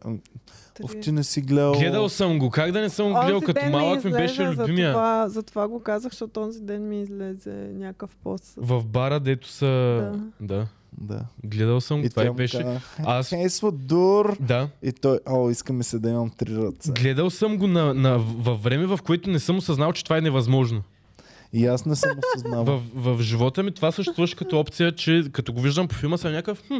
Оф, 0.83 1.01
ти 1.01 1.13
не 1.13 1.25
си 1.25 1.41
гледал. 1.41 1.73
Гледал 1.73 2.09
съм 2.09 2.39
го, 2.39 2.51
как 2.51 2.73
да 2.73 2.81
не 2.81 2.89
съм 2.89 3.07
го 3.07 3.21
гледал, 3.21 3.37
Онзи 3.37 3.47
като 3.47 3.67
малък 3.67 4.05
ми 4.05 4.11
излезе, 4.11 4.17
беше 4.17 4.49
любимия. 4.49 4.89
Затова, 4.89 5.29
затова 5.29 5.69
го 5.69 5.83
казах, 5.83 6.13
защото 6.13 6.41
онзи 6.41 6.61
ден 6.61 6.89
ми 6.89 7.03
излезе 7.03 7.71
някакъв 7.75 8.17
пост. 8.25 8.55
В 8.57 8.85
бара, 8.85 9.21
дето 9.21 9.49
са... 9.49 10.13
Да. 10.41 10.67
Да. 11.01 11.21
Гледал 11.45 11.81
съм 11.81 12.01
го, 12.01 12.07
И 12.07 12.11
това 12.11 12.25
и 12.25 12.31
беше... 12.31 12.59
каза, 12.59 12.81
Аз... 12.99 13.29
Хейсва 13.29 13.73
дур. 13.73 14.37
Да. 14.41 14.69
И 14.83 14.93
той, 14.93 15.19
о, 15.29 15.51
иска 15.51 15.73
ми 15.73 15.85
се 15.85 15.99
да 15.99 16.11
имам 16.11 16.31
три 16.31 16.57
ръце. 16.57 16.93
Гледал 16.93 17.31
съм 17.31 17.57
го 17.57 17.67
на, 17.67 17.95
на, 17.95 18.19
във 18.19 18.63
време, 18.63 18.87
в 18.87 18.99
което 19.07 19.31
не 19.31 19.39
съм 19.39 19.57
осъзнал, 19.57 19.93
че 19.93 20.05
това 20.05 20.19
е 20.19 20.21
невъзможно. 20.21 20.83
И 21.53 21.67
аз 21.67 21.87
не 21.87 21.97
съм 21.97 22.11
осъзнавал. 22.35 22.81
В, 22.95 23.15
в 23.15 23.23
живота 23.23 23.63
ми 23.63 23.73
това 23.75 23.93
съществуваше 23.93 24.37
като 24.37 24.61
опция, 24.61 24.93
че 24.93 25.25
като 25.33 25.53
го 25.53 25.61
виждам 25.61 25.89
по 25.89 25.95
филма 25.95 26.17
съм 26.17 26.33
някакъв, 26.33 26.63
хм, 26.67 26.79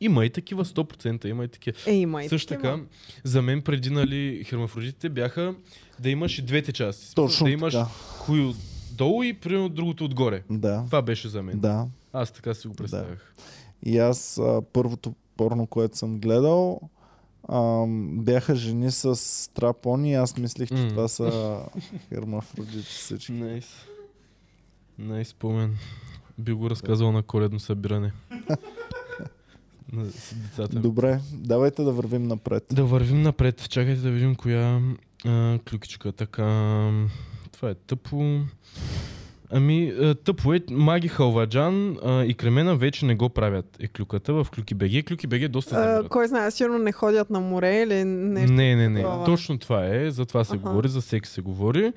има 0.00 0.24
и 0.24 0.30
такива 0.30 0.64
100%, 0.64 1.26
има 1.26 1.44
и 1.44 1.48
такива. 1.48 1.78
Е, 1.86 1.94
има 1.94 2.24
и 2.24 2.28
Също 2.28 2.48
такива. 2.48 2.72
така, 2.72 2.84
за 3.24 3.42
мен 3.42 3.62
преди 3.62 3.90
нали, 3.90 4.44
хермафродитите 4.44 5.08
бяха 5.08 5.54
да 5.98 6.10
имаш 6.10 6.38
и 6.38 6.42
двете 6.42 6.72
части. 6.72 7.14
Точно 7.14 7.44
да 7.44 7.50
имаш 7.50 7.74
така. 7.74 7.84
хуй 7.84 8.40
отдолу 8.40 9.22
и 9.22 9.32
примерно 9.32 9.68
другото 9.68 10.04
отгоре. 10.04 10.42
Да. 10.50 10.82
Това 10.86 11.02
беше 11.02 11.28
за 11.28 11.42
мен. 11.42 11.60
Да. 11.60 11.86
Аз 12.12 12.30
така 12.30 12.54
си 12.54 12.68
го 12.68 12.74
представях. 12.74 13.34
И 13.86 13.98
аз 13.98 14.38
а, 14.38 14.62
първото 14.72 15.14
порно, 15.36 15.66
което 15.66 15.96
съм 15.98 16.18
гледал, 16.20 16.80
ам, 17.48 18.18
бяха 18.18 18.56
жени 18.56 18.90
с 18.90 19.50
трапони 19.54 20.10
и 20.10 20.14
аз 20.14 20.36
мислех, 20.36 20.68
че 20.68 20.74
М. 20.74 20.88
това 20.88 21.08
са 21.08 21.58
хермафродити 22.08 22.78
всички. 22.82 23.32
Найс. 23.32 23.66
Найс 24.98 25.28
спомен. 25.28 25.76
Би 26.38 26.52
го 26.52 26.70
разказал 26.70 27.12
на 27.12 27.22
коледно 27.22 27.60
събиране. 27.60 28.12
на, 29.92 30.10
с 30.10 30.34
децата. 30.34 30.80
Добре, 30.80 31.20
давайте 31.32 31.82
да 31.82 31.92
вървим 31.92 32.22
напред. 32.22 32.64
Да 32.72 32.84
вървим 32.84 33.22
напред. 33.22 33.68
Чакайте 33.68 34.00
да 34.00 34.10
видим 34.10 34.34
коя 34.34 34.80
а, 35.26 35.58
клюкичка. 35.70 36.12
Така, 36.12 36.44
това 37.52 37.70
е 37.70 37.74
тъпо. 37.74 38.40
Ами, 39.52 39.92
а, 40.00 40.14
тъпо 40.14 40.54
е. 40.54 40.60
Маги 40.70 41.08
Халваджан 41.08 41.96
а, 42.04 42.24
и 42.24 42.34
Кремена 42.34 42.76
вече 42.76 43.06
не 43.06 43.14
го 43.14 43.28
правят. 43.28 43.76
Е 43.80 43.88
клюката 43.88 44.32
в 44.32 44.46
Клюки 44.54 44.74
БГ. 44.74 45.06
Клюки 45.06 45.26
БГ 45.26 45.48
доста 45.48 45.76
А, 45.76 46.08
кой 46.08 46.28
знае, 46.28 46.50
сигурно 46.50 46.78
не 46.78 46.92
ходят 46.92 47.30
на 47.30 47.40
море 47.40 47.82
или 47.82 48.04
нещо. 48.04 48.52
Не, 48.52 48.76
не, 48.76 48.88
не. 48.88 49.02
такова. 49.02 49.24
Точно 49.24 49.58
това 49.58 49.86
е. 49.86 50.10
За 50.10 50.26
това 50.26 50.44
се 50.44 50.56
Аха. 50.56 50.68
говори, 50.68 50.88
за 50.88 51.02
секс 51.02 51.30
се 51.30 51.40
говори. 51.40 51.92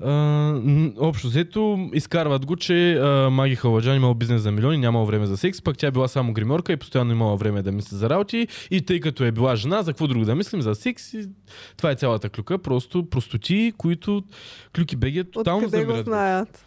А, 0.00 0.60
общо 0.98 1.26
взето 1.26 1.90
изкарват 1.92 2.46
го, 2.46 2.56
че 2.56 2.94
а, 2.94 3.30
Маги 3.30 3.56
Халаджан 3.56 3.96
имал 3.96 4.14
бизнес 4.14 4.42
за 4.42 4.52
милиони, 4.52 4.78
нямал 4.78 5.04
време 5.04 5.26
за 5.26 5.36
секс, 5.36 5.62
пък 5.62 5.78
тя 5.78 5.90
била 5.90 6.08
само 6.08 6.32
гримьорка 6.32 6.72
и 6.72 6.76
постоянно 6.76 7.12
имала 7.12 7.36
време 7.36 7.62
да 7.62 7.72
мисли 7.72 7.96
за 7.96 8.10
работи. 8.10 8.48
И 8.70 8.82
тъй 8.82 9.00
като 9.00 9.24
е 9.24 9.32
била 9.32 9.56
жена, 9.56 9.82
за 9.82 9.90
какво 9.92 10.06
друго 10.06 10.24
да 10.24 10.34
мислим? 10.34 10.62
За 10.62 10.74
секс. 10.74 11.14
И... 11.14 11.28
Това 11.76 11.90
е 11.90 11.94
цялата 11.94 12.28
клюка. 12.28 12.58
Просто 12.58 13.06
простоти, 13.10 13.72
които 13.78 14.22
клюки 14.76 14.96
беги 14.96 15.24
тотално 15.24 15.66
Откъде 15.66 15.84
го 15.84 16.02
знаят? 16.02 16.62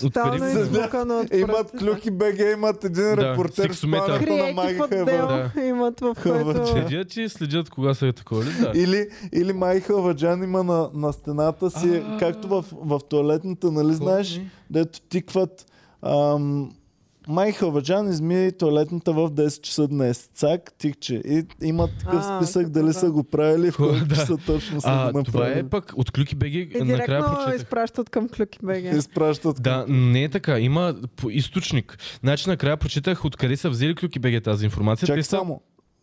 Тотално 0.00 0.38
го 0.38 0.44
е 0.44 0.50
избукано 0.50 1.18
от 1.18 1.34
Имат 1.34 1.70
клюки 1.78 2.10
БГ, 2.10 2.38
имат 2.52 2.84
един 2.84 3.04
Да, 3.04 3.16
репортер 3.16 3.72
спането 3.72 4.08
на 4.10 4.54
Халваджан. 4.54 5.50
Да. 5.54 5.64
имат 5.64 6.00
в 6.00 6.16
който... 6.22 6.66
Следят 6.66 7.16
и 7.16 7.28
следят 7.28 7.70
кога 7.70 7.94
са 7.94 8.06
е 8.06 8.12
такова 8.12 8.44
ли? 8.44 8.48
Да. 8.60 8.72
Или, 8.74 9.08
или 9.32 9.52
Маги 9.52 9.80
Халваджан 9.80 10.42
има 10.42 10.64
на, 10.64 10.90
на 10.94 11.12
стената 11.12 11.70
си, 11.70 12.02
А. 12.06 12.18
както 12.18 12.48
в, 12.48 12.64
в 12.72 13.00
туалетната, 13.08 13.72
нали 13.72 13.94
знаеш, 13.94 14.40
дето 14.70 15.00
тикват 15.00 15.66
ам, 16.02 16.70
Май 17.28 17.52
Халваджан 17.52 18.08
изми 18.08 18.52
туалетната 18.58 19.12
в 19.12 19.30
10 19.30 19.60
часа 19.60 19.88
днес. 19.88 20.30
Цак, 20.34 20.72
тикче. 20.78 21.14
И 21.14 21.46
имат 21.62 21.90
такъв 21.98 22.24
А, 22.24 22.36
списък 22.38 22.68
дали 22.68 22.86
да. 22.86 22.94
са 22.94 23.10
го 23.10 23.24
правили, 23.24 23.70
в 23.70 23.76
колко 23.76 23.94
да. 24.04 24.14
часа 24.14 24.36
точно 24.36 24.80
са 24.80 24.88
А, 24.90 25.12
го 25.12 25.22
това 25.24 25.40
направили. 25.40 25.58
е 25.60 25.68
пък 25.68 25.92
от 25.96 26.10
клюки 26.10 26.34
беги. 26.36 26.58
И 26.74 26.78
накрая 26.78 26.86
директно 26.86 27.34
прочетах. 27.34 27.56
изпращат 27.56 28.10
към 28.10 28.28
Клюки 28.28 28.58
БГ. 28.62 28.84
Изпращат. 28.84 29.62
Да, 29.62 29.84
не 29.88 30.22
е 30.22 30.28
така. 30.28 30.58
Има 30.58 30.94
източник. 31.30 31.98
Значи 32.20 32.48
накрая 32.48 32.76
прочитах 32.76 33.24
откъде 33.24 33.56
са 33.56 33.70
взели 33.70 33.94
клюки 33.94 34.18
БГ 34.18 34.42
тази 34.44 34.64
информация. 34.64 35.06
Чак 35.06 35.16
Те 35.16 35.22
са... 35.22 35.28
само. 35.30 35.60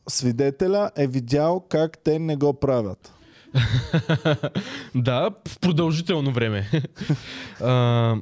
Свидетеля 0.10 0.92
е 0.96 1.08
видял 1.08 1.60
как 1.60 1.98
те 1.98 2.20
не 2.20 2.36
го 2.36 2.54
правят. 2.54 3.14
да, 4.96 5.30
в 5.48 5.60
продължително 5.60 6.32
време. 6.32 6.70
а, 7.62 8.16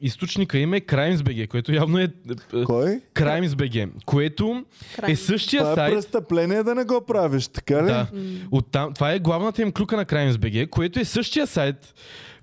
източника 0.00 0.58
им 0.58 0.74
е 0.74 0.80
CrimesBG, 0.80 1.48
което 1.48 1.72
явно 1.72 1.98
е 1.98 2.02
е, 2.04 2.64
Кой? 2.64 3.00
CrimesBG, 3.14 3.90
което 4.04 4.64
е 5.08 5.16
същия 5.16 5.60
Това 5.62 5.72
е 5.72 5.74
сайт. 5.74 5.94
престъпление 5.94 6.62
да 6.62 6.74
не 6.74 6.84
го 6.84 7.04
правиш, 7.06 7.48
така 7.48 7.82
ли? 7.82 7.86
Да. 7.86 8.06
Оттам, 8.50 8.94
това 8.94 9.12
е 9.12 9.18
главната 9.18 9.62
им 9.62 9.72
клюка 9.72 9.96
на 9.96 10.04
CrimesBG, 10.04 10.70
което 10.70 11.00
е 11.00 11.04
същия 11.04 11.46
сайт, 11.46 11.94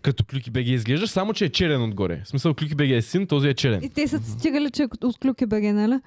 като 0.02 0.24
Клюки 0.24 0.52
БГ 0.52 0.68
изглежда, 0.68 1.08
само 1.08 1.34
че 1.34 1.46
е 1.46 1.50
черен 1.50 1.84
отгоре. 1.84 2.22
В 2.26 2.28
смисъл 2.28 2.54
Клюки 2.54 2.76
БГ 2.76 2.90
е 2.90 3.02
син, 3.02 3.28
този 3.28 3.48
е 3.48 3.54
черен. 3.54 3.84
И 3.84 3.90
те 3.90 4.08
са 4.08 4.20
цитирали, 4.20 4.72
че 4.72 4.84
е 4.84 4.88
от 5.04 5.20
клюки 5.20 5.46
БГ, 5.46 5.64
нали? 5.64 6.00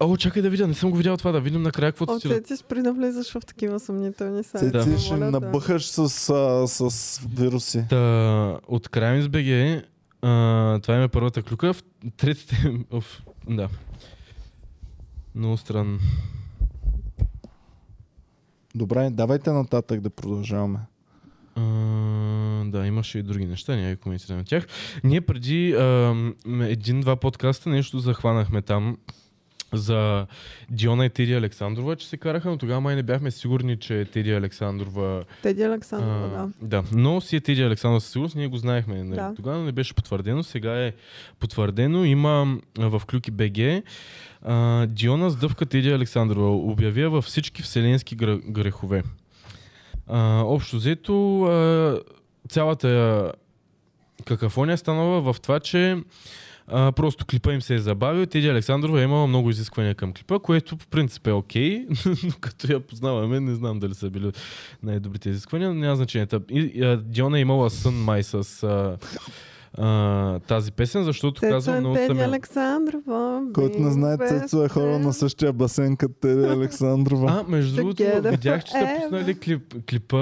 О, 0.00 0.16
чакай 0.16 0.42
да 0.42 0.50
видя, 0.50 0.66
не 0.66 0.74
съм 0.74 0.90
го 0.90 0.96
видял 0.96 1.16
това, 1.16 1.32
да 1.32 1.40
видим 1.40 1.62
накрая 1.62 1.92
какво 1.92 2.04
О, 2.08 2.18
ти 2.18 2.56
спри 2.56 2.82
да 2.82 2.92
влизаш 2.92 3.32
в 3.32 3.40
такива 3.46 3.80
съмнителни 3.80 4.44
сайти. 4.44 4.70
Да. 4.70 4.84
Цеци 4.84 5.04
ще 5.04 5.16
да. 5.16 5.30
набъхаш 5.30 5.86
с, 5.86 5.98
а, 6.30 6.66
с 6.68 7.20
вируси. 7.36 7.84
Та, 7.88 8.60
от 8.68 8.88
CrimesBG, 8.88 9.82
а, 10.22 10.78
това 10.78 11.02
е 11.02 11.08
първата 11.08 11.42
клюка. 11.42 11.72
В 11.72 11.82
третите... 12.16 12.74
Оф, 12.90 13.22
да. 13.48 13.68
Много 15.34 15.56
странно. 15.56 15.98
Добре, 18.74 19.10
давайте 19.10 19.50
нататък 19.50 20.00
да 20.00 20.10
продължаваме. 20.10 20.78
А, 21.56 21.62
да, 22.64 22.86
имаше 22.86 23.18
и 23.18 23.22
други 23.22 23.46
неща, 23.46 23.76
няма 23.76 23.88
да 23.88 23.96
коментираме 23.96 24.44
тях. 24.44 24.66
Ние 25.04 25.20
преди 25.20 25.70
един-два 26.60 27.16
подкаста 27.16 27.70
нещо 27.70 27.98
захванахме 27.98 28.62
там 28.62 28.96
за 29.72 30.26
Диона 30.70 31.06
и 31.06 31.10
Теди 31.10 31.34
Александрова, 31.34 31.96
че 31.96 32.08
се 32.08 32.16
караха, 32.16 32.50
но 32.50 32.56
тогава 32.56 32.80
май 32.80 32.96
не 32.96 33.02
бяхме 33.02 33.30
сигурни, 33.30 33.76
че 33.76 34.04
Теди 34.04 34.32
Александрова... 34.32 35.24
Теди 35.42 35.62
Александрова, 35.62 36.30
а, 36.34 36.66
да. 36.66 36.82
да. 36.82 36.84
Но 36.92 37.20
си 37.20 37.36
е 37.36 37.40
Теди 37.40 37.62
Александрова 37.62 38.00
със 38.00 38.12
сигурност, 38.12 38.36
ние 38.36 38.46
го 38.48 38.56
знаехме. 38.56 39.04
Нали? 39.04 39.16
Да. 39.16 39.32
Тогава 39.36 39.58
не 39.58 39.72
беше 39.72 39.94
потвърдено, 39.94 40.42
сега 40.42 40.84
е 40.86 40.92
потвърдено. 41.40 42.04
Има 42.04 42.58
в 42.78 43.02
Клюки 43.10 43.30
БГ 43.30 43.84
а, 44.42 44.86
Диона 44.86 45.30
сдъвка 45.30 45.66
Теди 45.66 45.90
Александрова. 45.90 46.50
Обявя 46.50 47.08
във 47.08 47.24
всички 47.24 47.62
вселенски 47.62 48.16
гр- 48.16 48.50
грехове. 48.50 49.02
А, 50.06 50.42
общо 50.44 50.76
взето, 50.76 51.42
а, 51.42 52.00
цялата 52.48 53.32
какафония 54.24 54.74
е 54.74 54.76
станала 54.76 55.20
в 55.20 55.36
това, 55.42 55.60
че 55.60 55.96
а, 56.70 56.92
просто 56.92 57.26
клипа 57.26 57.52
им 57.52 57.62
се 57.62 57.74
е 57.74 57.78
забавил. 57.78 58.26
Теди 58.26 58.48
Александрова 58.48 59.00
е 59.00 59.04
имала 59.04 59.26
много 59.26 59.50
изисквания 59.50 59.94
към 59.94 60.12
клипа, 60.12 60.38
което 60.38 60.76
по 60.76 60.86
принцип 60.86 61.26
е 61.26 61.32
окей, 61.32 61.86
но 62.24 62.32
като 62.40 62.72
я 62.72 62.80
познаваме, 62.80 63.40
не 63.40 63.54
знам 63.54 63.78
дали 63.78 63.94
са 63.94 64.10
били 64.10 64.32
най-добрите 64.82 65.30
изисквания, 65.30 65.68
но 65.68 65.74
няма 65.74 65.96
значение. 65.96 66.26
Диона 66.96 67.38
е 67.38 67.40
имала 67.40 67.70
сън 67.70 67.94
май 67.94 68.22
с 68.22 68.62
а, 68.62 68.96
а, 69.74 70.38
тази 70.38 70.72
песен, 70.72 71.04
защото 71.04 71.40
Цецо 71.40 71.50
казва 71.50 71.76
е 71.76 71.80
много 71.80 71.96
съм... 71.98 72.18
я- 72.18 72.24
Александрова. 72.24 73.42
Който 73.54 73.78
не 73.78 73.90
знае, 73.90 74.16
Цецо 74.18 74.64
е 74.64 74.68
хора 74.68 74.98
на 74.98 75.12
същия 75.12 75.52
басейн 75.52 75.96
като 75.96 76.14
Теди 76.14 76.44
Александрова. 76.48 77.30
А, 77.40 77.50
между 77.50 77.76
другото, 77.76 78.02
видях, 78.22 78.64
че 78.64 78.72
са 78.72 78.88
пуснали 78.96 79.34
клип, 79.36 79.74
клипа. 79.90 80.16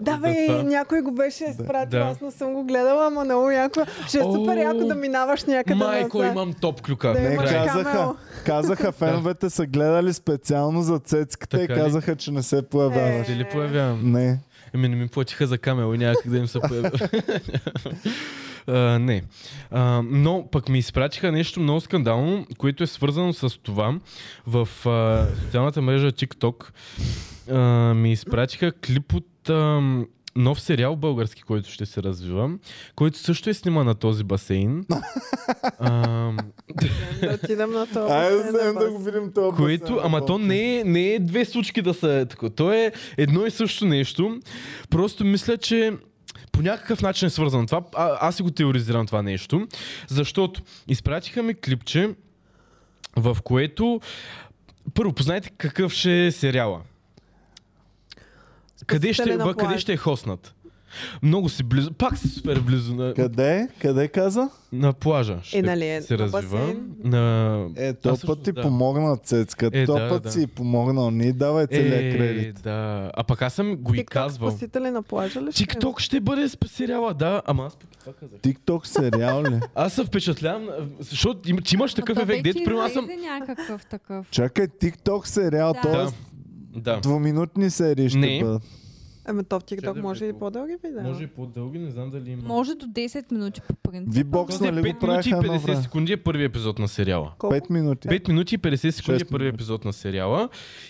Да, 0.00 0.12
за 0.12 0.18
бе, 0.18 0.32
някой 0.64 1.00
го 1.00 1.12
беше 1.12 1.44
изпратил, 1.44 1.90
Да. 1.90 2.06
аз 2.06 2.20
не 2.20 2.30
съм 2.30 2.52
го 2.52 2.64
гледала, 2.64 3.06
ама 3.06 3.24
много 3.24 3.50
яко. 3.50 3.80
Ще 4.08 4.18
е 4.18 4.22
супер 4.22 4.56
яко 4.56 4.78
да 4.78 4.94
минаваш 4.94 5.44
някъде 5.44 5.74
Майко, 5.76 6.18
назад. 6.18 6.32
имам 6.32 6.52
топ 6.52 6.82
клюка. 6.82 7.08
Да 7.08 7.20
Не, 7.20 7.36
казаха, 7.36 8.14
казаха 8.44 8.92
феновете 8.92 9.50
са 9.50 9.66
гледали 9.66 10.12
специално 10.12 10.82
за 10.82 10.98
цецката 10.98 11.62
и 11.62 11.68
казаха, 11.68 12.16
че 12.16 12.30
не 12.30 12.42
се 12.42 12.62
появяваш. 12.62 13.26
Ще 13.26 13.36
ли 13.36 13.44
появявам? 13.44 14.12
Не. 14.12 14.38
Еми 14.74 14.88
не 14.88 14.96
ми 14.96 15.08
платиха 15.08 15.46
за 15.46 15.58
камел 15.58 15.94
и 15.94 15.98
няма 15.98 16.14
как 16.14 16.32
да 16.32 16.38
им 16.38 16.46
се 16.46 16.60
появи. 16.60 16.88
Не. 18.68 19.22
Uh, 19.72 20.06
но 20.10 20.48
пък 20.52 20.68
ми 20.68 20.78
изпратиха 20.78 21.32
нещо 21.32 21.60
много 21.60 21.80
скандално, 21.80 22.46
което 22.58 22.82
е 22.82 22.86
свързано 22.86 23.32
с 23.32 23.62
това. 23.62 23.98
В 24.46 24.68
uh, 24.84 25.34
социалната 25.44 25.82
мрежа 25.82 26.12
TikTok 26.12 26.70
uh, 27.48 27.92
ми 27.92 28.12
изпратиха 28.12 28.72
клип 28.72 29.14
от 29.14 29.28
uh, 29.44 30.06
нов 30.36 30.60
сериал 30.60 30.96
български, 30.96 31.42
който 31.42 31.70
ще 31.70 31.86
се 31.86 32.02
развива, 32.02 32.50
който 32.96 33.18
също 33.18 33.50
е 33.50 33.54
снима 33.54 33.84
на 33.84 33.94
този 33.94 34.24
басейн. 34.24 34.86
Да 37.20 37.34
отидем 37.34 37.70
на. 37.70 37.80
Айде 37.80 38.36
басейн, 38.36 38.48
вземем 38.48 38.74
да 38.74 38.90
го 38.90 38.98
видим 38.98 39.32
това. 39.34 39.56
което, 39.56 40.00
ама 40.02 40.26
то 40.26 40.38
не 40.38 40.78
е, 40.78 40.84
не 40.84 41.14
е 41.14 41.18
две 41.18 41.44
случки 41.44 41.82
да 41.82 41.94
са 41.94 42.26
тако. 42.30 42.50
То 42.50 42.72
е 42.72 42.92
едно 43.16 43.46
и 43.46 43.50
също 43.50 43.86
нещо. 43.86 44.40
Просто 44.90 45.24
мисля, 45.24 45.56
че 45.56 45.92
по 46.56 46.62
някакъв 46.62 47.02
начин 47.02 47.26
е 47.26 47.30
свързано 47.30 47.66
това. 47.66 47.82
А, 47.94 48.18
аз 48.20 48.36
си 48.36 48.42
го 48.42 48.50
теоризирам 48.50 49.06
това 49.06 49.22
нещо, 49.22 49.66
защото 50.08 50.62
изпратиха 50.88 51.42
ми 51.42 51.54
клипче, 51.54 52.14
в 53.16 53.36
което 53.44 54.00
първо 54.94 55.12
познайте 55.12 55.50
какъв 55.50 55.92
ще 55.92 56.26
е 56.26 56.32
сериала. 56.32 56.80
Къде 58.86 59.12
ще, 59.12 59.38
къде 59.58 59.78
ще 59.78 59.92
е 59.92 59.96
хоснат? 59.96 60.54
Много 61.22 61.48
си 61.48 61.62
близо, 61.62 61.92
пак 61.92 62.18
си 62.18 62.28
супер 62.28 62.60
близо 62.60 62.94
на, 62.94 63.14
Къде? 63.14 63.68
Къде 63.80 64.08
каза? 64.08 64.48
на 64.72 64.92
плажа. 64.92 65.38
Ще 65.42 65.58
И 65.58 65.62
нали 65.62 65.88
е 65.88 66.02
се 66.02 66.12
на 66.12 66.18
развива. 66.18 66.58
басейн? 66.58 66.90
На... 67.04 67.66
Е, 67.76 67.94
също, 68.02 68.26
път 68.26 68.42
ти 68.42 68.52
да. 68.52 68.62
помогна 68.62 69.16
Цецка. 69.16 69.70
Е, 69.72 69.86
този 69.86 70.02
да, 70.02 70.08
път 70.08 70.22
да. 70.22 70.32
си 70.32 70.46
помогнал. 70.46 71.10
Ни 71.10 71.32
давай 71.32 71.66
целият 71.66 72.14
е, 72.14 72.16
кредит. 72.18 72.60
да. 72.62 73.10
А 73.14 73.24
пък 73.24 73.42
аз 73.42 73.54
съм 73.54 73.76
го 73.76 73.94
и 73.94 73.98
TikTok 73.98 74.04
казвал. 74.04 74.50
спасители 74.50 74.90
на 74.90 75.02
плажа 75.02 75.42
ли? 75.42 75.52
ще? 75.52 75.64
TikTok 75.64 76.00
ще 76.00 76.20
бъде 76.20 76.48
с 76.48 76.56
сериала, 76.66 77.14
да, 77.14 77.42
ама 77.46 77.66
аз 77.66 77.76
пък 77.76 77.88
това 78.00 78.12
казах. 78.12 78.40
Тикток 78.40 78.86
сериал 78.86 79.42
ли? 79.42 79.60
Аз 79.74 79.92
се 79.92 80.04
впечатлявам, 80.04 80.68
защото 81.00 81.50
им, 81.50 81.58
че 81.58 81.74
имаш 81.76 81.94
такъв 81.94 82.16
То 82.16 82.22
ефект, 82.22 82.44
дето 82.44 82.60
при 82.64 82.74
аз 82.74 82.92
съм... 82.92 83.08
някакъв 83.20 83.86
такъв. 83.86 84.26
Чакай, 84.30 84.68
Тикток 84.68 85.26
сериал, 85.26 85.72
Да. 85.72 85.80
т.е. 85.82 86.26
Да, 86.80 87.00
двуминутни 87.00 87.70
серии 87.70 88.08
ще 88.10 88.40
бъдат. 88.42 88.62
Ами 89.28 89.44
то 89.44 89.60
в 89.60 89.64
TikTok 89.64 90.02
може 90.02 90.24
и 90.24 90.32
по-дълги 90.32 90.76
видеа. 90.84 91.02
Може 91.02 91.24
и 91.24 91.26
по-дълги, 91.26 91.78
не 91.78 91.90
знам 91.90 92.10
дали 92.10 92.30
има. 92.30 92.42
Може 92.42 92.74
до 92.74 92.86
10 92.86 93.32
минути 93.32 93.60
по 93.60 93.74
принцип. 93.74 94.26
Този 94.32 94.62
нали 94.62 94.76
5 94.76 95.00
го 95.00 95.06
минути 95.06 95.28
и 95.28 95.32
правиха 95.32 95.36
едно 95.36 95.54
50 95.54 95.58
време? 95.58 95.82
секунди 95.82 96.12
е 96.12 96.16
първи 96.16 96.44
епизод 96.44 96.78
на 96.78 96.88
сериала. 96.88 97.32
Колко? 97.38 97.56
5 97.56 97.70
минути. 97.70 98.08
5 98.08 98.28
минути 98.28 98.54
и 98.54 98.58
50 98.58 98.90
секунди 98.90 99.22
е 99.22 99.24
първи 99.24 99.48
епизод 99.48 99.84
на 99.84 99.92
сериала. 99.92 100.48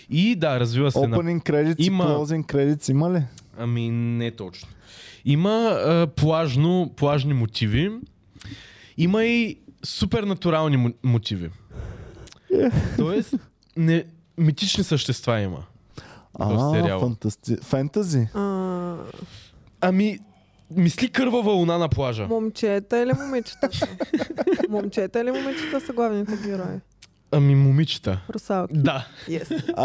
И 0.09 0.35
да, 0.35 0.59
развива 0.59 0.91
се 0.91 1.07
на... 1.07 1.17
Opening 1.17 1.43
credits 1.43 1.79
Има- 1.79 2.03
и 2.03 2.07
closing 2.07 2.45
credits 2.45 2.91
има 2.91 3.13
ли? 3.13 3.23
Ами 3.57 3.89
не 3.91 4.31
точно. 4.31 4.69
Има 5.25 5.49
а, 5.49 6.07
плажно, 6.07 6.93
плажни 6.95 7.33
мотиви. 7.33 7.91
Има 8.97 9.25
и 9.25 9.59
супер 9.83 10.23
натурални 10.23 10.77
му- 10.77 10.93
мотиви. 11.03 11.49
Тоест, 12.97 13.33
не, 13.77 14.03
митични 14.37 14.83
същества 14.83 15.39
има. 15.39 15.63
В 16.39 16.53
А, 16.53 16.73
сериала. 16.73 16.99
фантасти... 16.99 17.55
фентази. 17.57 18.27
А, 18.33 18.95
Ами, 19.81 20.19
мисли 20.71 21.09
кървава 21.09 21.51
луна 21.51 21.77
на 21.77 21.89
плажа. 21.89 22.27
момчета 22.27 22.97
или 22.97 23.13
момичета? 23.15 23.69
са? 23.73 23.87
момчета 24.69 25.19
или 25.19 25.31
момичета 25.31 25.81
са 25.81 25.93
главните 25.93 26.37
герои? 26.37 26.79
Ами, 27.31 27.55
момичета. 27.55 28.21
Русалки. 28.29 28.73
Да. 28.73 29.07
Yes. 29.29 29.73
А, 29.77 29.83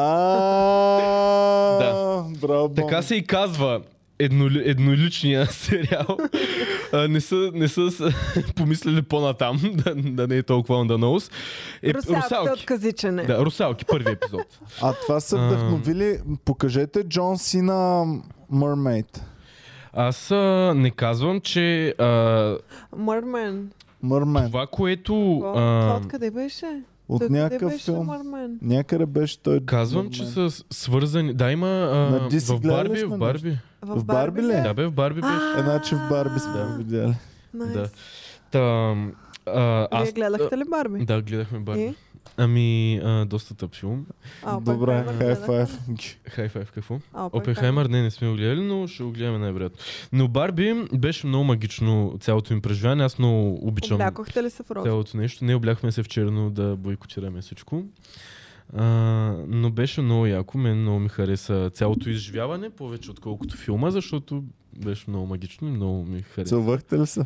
Да. 1.79 2.25
Браво. 2.41 2.69
Така 2.69 3.03
се 3.03 3.15
и 3.15 3.25
казва 3.25 3.81
еднолю, 4.25 4.59
едноличния 4.61 5.47
сериал. 5.49 6.19
А, 6.93 7.09
не 7.09 7.21
са, 7.21 7.51
не 7.55 7.69
са 7.69 7.91
с- 7.91 8.13
помислили 8.57 9.03
по-натам, 9.03 9.61
да, 9.75 9.95
да 9.97 10.27
не 10.27 10.37
е 10.37 10.43
толкова 10.43 10.75
on 10.77 10.89
the 10.89 10.97
nose. 10.97 11.33
Е, 11.83 11.95
Русалките 11.95 12.35
от 12.35 12.41
русалки. 12.41 12.67
казичене. 12.67 13.23
Да, 13.23 13.39
русалки, 13.39 13.85
първи 13.85 14.11
епизод. 14.11 14.59
А 14.83 14.93
това 14.95 15.21
са 15.21 15.37
вдъхновили. 15.39 16.19
Покажете 16.45 17.05
Джон 17.05 17.39
Сина 17.39 18.05
Mermaid. 18.53 19.19
Аз 19.93 20.31
а, 20.31 20.37
не 20.77 20.91
казвам, 20.91 21.41
че 21.41 21.89
а, 21.91 22.57
Мърмен. 22.97 23.71
Merman. 24.05 24.47
това, 24.47 24.67
което... 24.67 25.13
Това 25.43 25.63
А, 25.91 25.97
откъде 25.97 26.31
беше? 26.31 26.67
От 27.09 27.31
някакъв 27.31 27.73
беше 27.73 27.85
филм. 27.85 28.07
Мърмен? 28.07 28.59
Някъде 28.63 29.07
беше 29.07 29.39
той. 29.39 29.61
казвам, 29.65 30.11
че 30.11 30.27
са 30.27 30.51
свързани... 30.71 31.35
Да, 31.35 31.53
има... 31.53 31.69
А, 31.69 32.29
в 32.41 32.61
Барби, 32.61 33.05
в 33.05 33.19
Барби. 33.19 33.59
В 33.83 34.05
Барби 34.05 34.43
ли? 34.43 34.47
Да, 34.63 34.75
бе, 34.75 34.87
в 34.87 34.93
Барби 34.93 35.21
беше. 35.21 35.35
А, 35.35 35.61
Е, 35.61 35.63
значи 35.63 35.95
в 35.95 36.09
Барби 36.11 36.41
сме 36.41 36.77
видяли. 36.79 37.15
Да. 37.55 37.89
Та, 38.51 38.61
а, 39.47 39.77
Вие 39.77 39.89
аз... 39.91 40.13
гледахте 40.13 40.59
ли 40.59 40.65
Барби? 40.71 41.05
Да, 41.05 41.23
гледахме 41.23 41.59
Барби. 41.59 41.95
Ами, 42.37 43.01
а, 43.05 43.25
доста 43.25 43.55
тъп 43.55 43.75
филм. 43.75 44.07
А, 44.43 44.61
Добре, 44.61 45.05
хай 45.19 45.35
файв. 45.35 45.79
Хай 46.29 46.49
файв, 46.49 46.73
какво? 46.73 46.99
Опенхаймер, 47.15 47.87
не, 47.87 48.03
не 48.03 48.11
сме 48.11 48.29
го 48.29 48.35
гледали, 48.35 48.61
но 48.61 48.87
ще 48.87 49.03
го 49.03 49.11
гледаме 49.11 49.39
най-вероятно. 49.39 49.79
Но 50.13 50.29
Барби 50.29 50.87
беше 50.95 51.27
много 51.27 51.45
магично 51.45 52.17
цялото 52.21 52.53
им 52.53 52.61
преживяване. 52.63 53.05
Аз 53.05 53.19
много 53.19 53.69
обичам 53.69 53.95
Облякохте 53.95 54.43
ли 54.43 54.51
се 54.51 54.63
в 54.63 54.71
роза? 54.71 54.85
цялото 54.85 55.17
нещо. 55.17 55.45
Не 55.45 55.55
обляхме 55.55 55.93
се 55.93 56.03
в 56.03 56.09
черно 56.09 56.51
да 56.51 56.77
бойкотираме 56.77 57.41
всичко. 57.41 57.83
А, 58.77 58.85
но 59.49 59.71
беше 59.71 60.01
много 60.03 60.27
яко. 60.27 60.59
Мен 60.59 60.81
много 60.83 60.99
ми 60.99 61.09
хареса 61.09 61.71
цялото 61.75 62.11
изживяване, 62.11 62.71
повече 62.71 63.11
отколкото 63.11 63.57
филма, 63.57 63.91
защото 63.91 64.45
беше 64.77 65.05
много 65.09 65.27
магично 65.27 65.69
и 65.69 65.71
много 65.71 66.05
ми 66.05 66.23
хареса. 66.23 66.49
Целувахте 66.49 66.99
ли 66.99 67.07
се? 67.07 67.21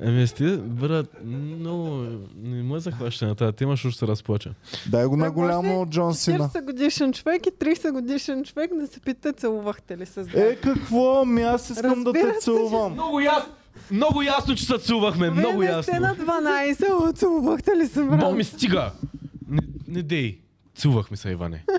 Еми, 0.00 0.26
сте, 0.26 0.56
брат, 0.56 1.24
много 1.24 1.88
не 2.36 2.62
ме 2.62 2.80
захваща 2.80 3.26
на 3.26 3.34
тази 3.34 3.52
тема, 3.52 3.72
защото 3.72 3.90
ще 3.90 3.98
се 3.98 4.06
разплача. 4.06 4.54
Дай 4.88 5.06
го 5.06 5.16
на 5.16 5.30
голямо 5.30 5.86
Джон 5.86 6.14
Сина. 6.14 6.38
40 6.38 6.64
годишен 6.64 7.12
човек 7.12 7.46
и 7.46 7.50
30 7.50 7.92
годишен 7.92 8.44
човек 8.44 8.70
да 8.74 8.86
се 8.86 9.00
питате 9.00 9.40
целувахте 9.40 9.98
ли 9.98 10.06
се 10.06 10.24
с 10.24 10.28
Е, 10.34 10.56
какво? 10.56 11.20
Ами 11.22 11.42
аз 11.42 11.70
искам 11.70 12.04
да 12.04 12.12
те 12.12 12.32
се, 12.34 12.40
целувам. 12.40 12.92
Много 12.92 13.20
ясно! 13.20 13.52
Много 13.90 14.22
ясно, 14.22 14.54
че 14.54 14.64
се 14.64 14.78
целувахме, 14.78 15.30
Вие 15.30 15.40
много 15.40 15.60
не 15.60 15.66
ясно. 15.66 15.82
сте 15.82 16.00
на 16.00 16.16
12, 16.16 16.90
о, 16.92 17.12
целувахте 17.12 17.76
ли 17.76 17.86
се, 17.86 18.02
брат? 18.02 18.20
Бо 18.20 18.32
ми 18.32 18.44
стига! 18.44 18.92
Не, 19.48 19.60
не 19.88 20.02
дей. 20.02 20.38
Целувахме 20.74 21.16
се, 21.16 21.30
Иване. 21.30 21.64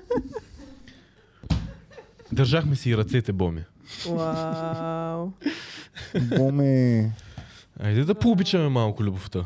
Държахме 2.32 2.76
си 2.76 2.90
и 2.90 2.98
ръцете, 2.98 3.34
Боми. 3.34 3.64
Вау. 4.10 5.32
Боми. 6.38 7.12
Айде 7.80 8.04
да 8.04 8.16
пообичаме 8.16 8.70
малко 8.70 9.04
любовта. 9.04 9.46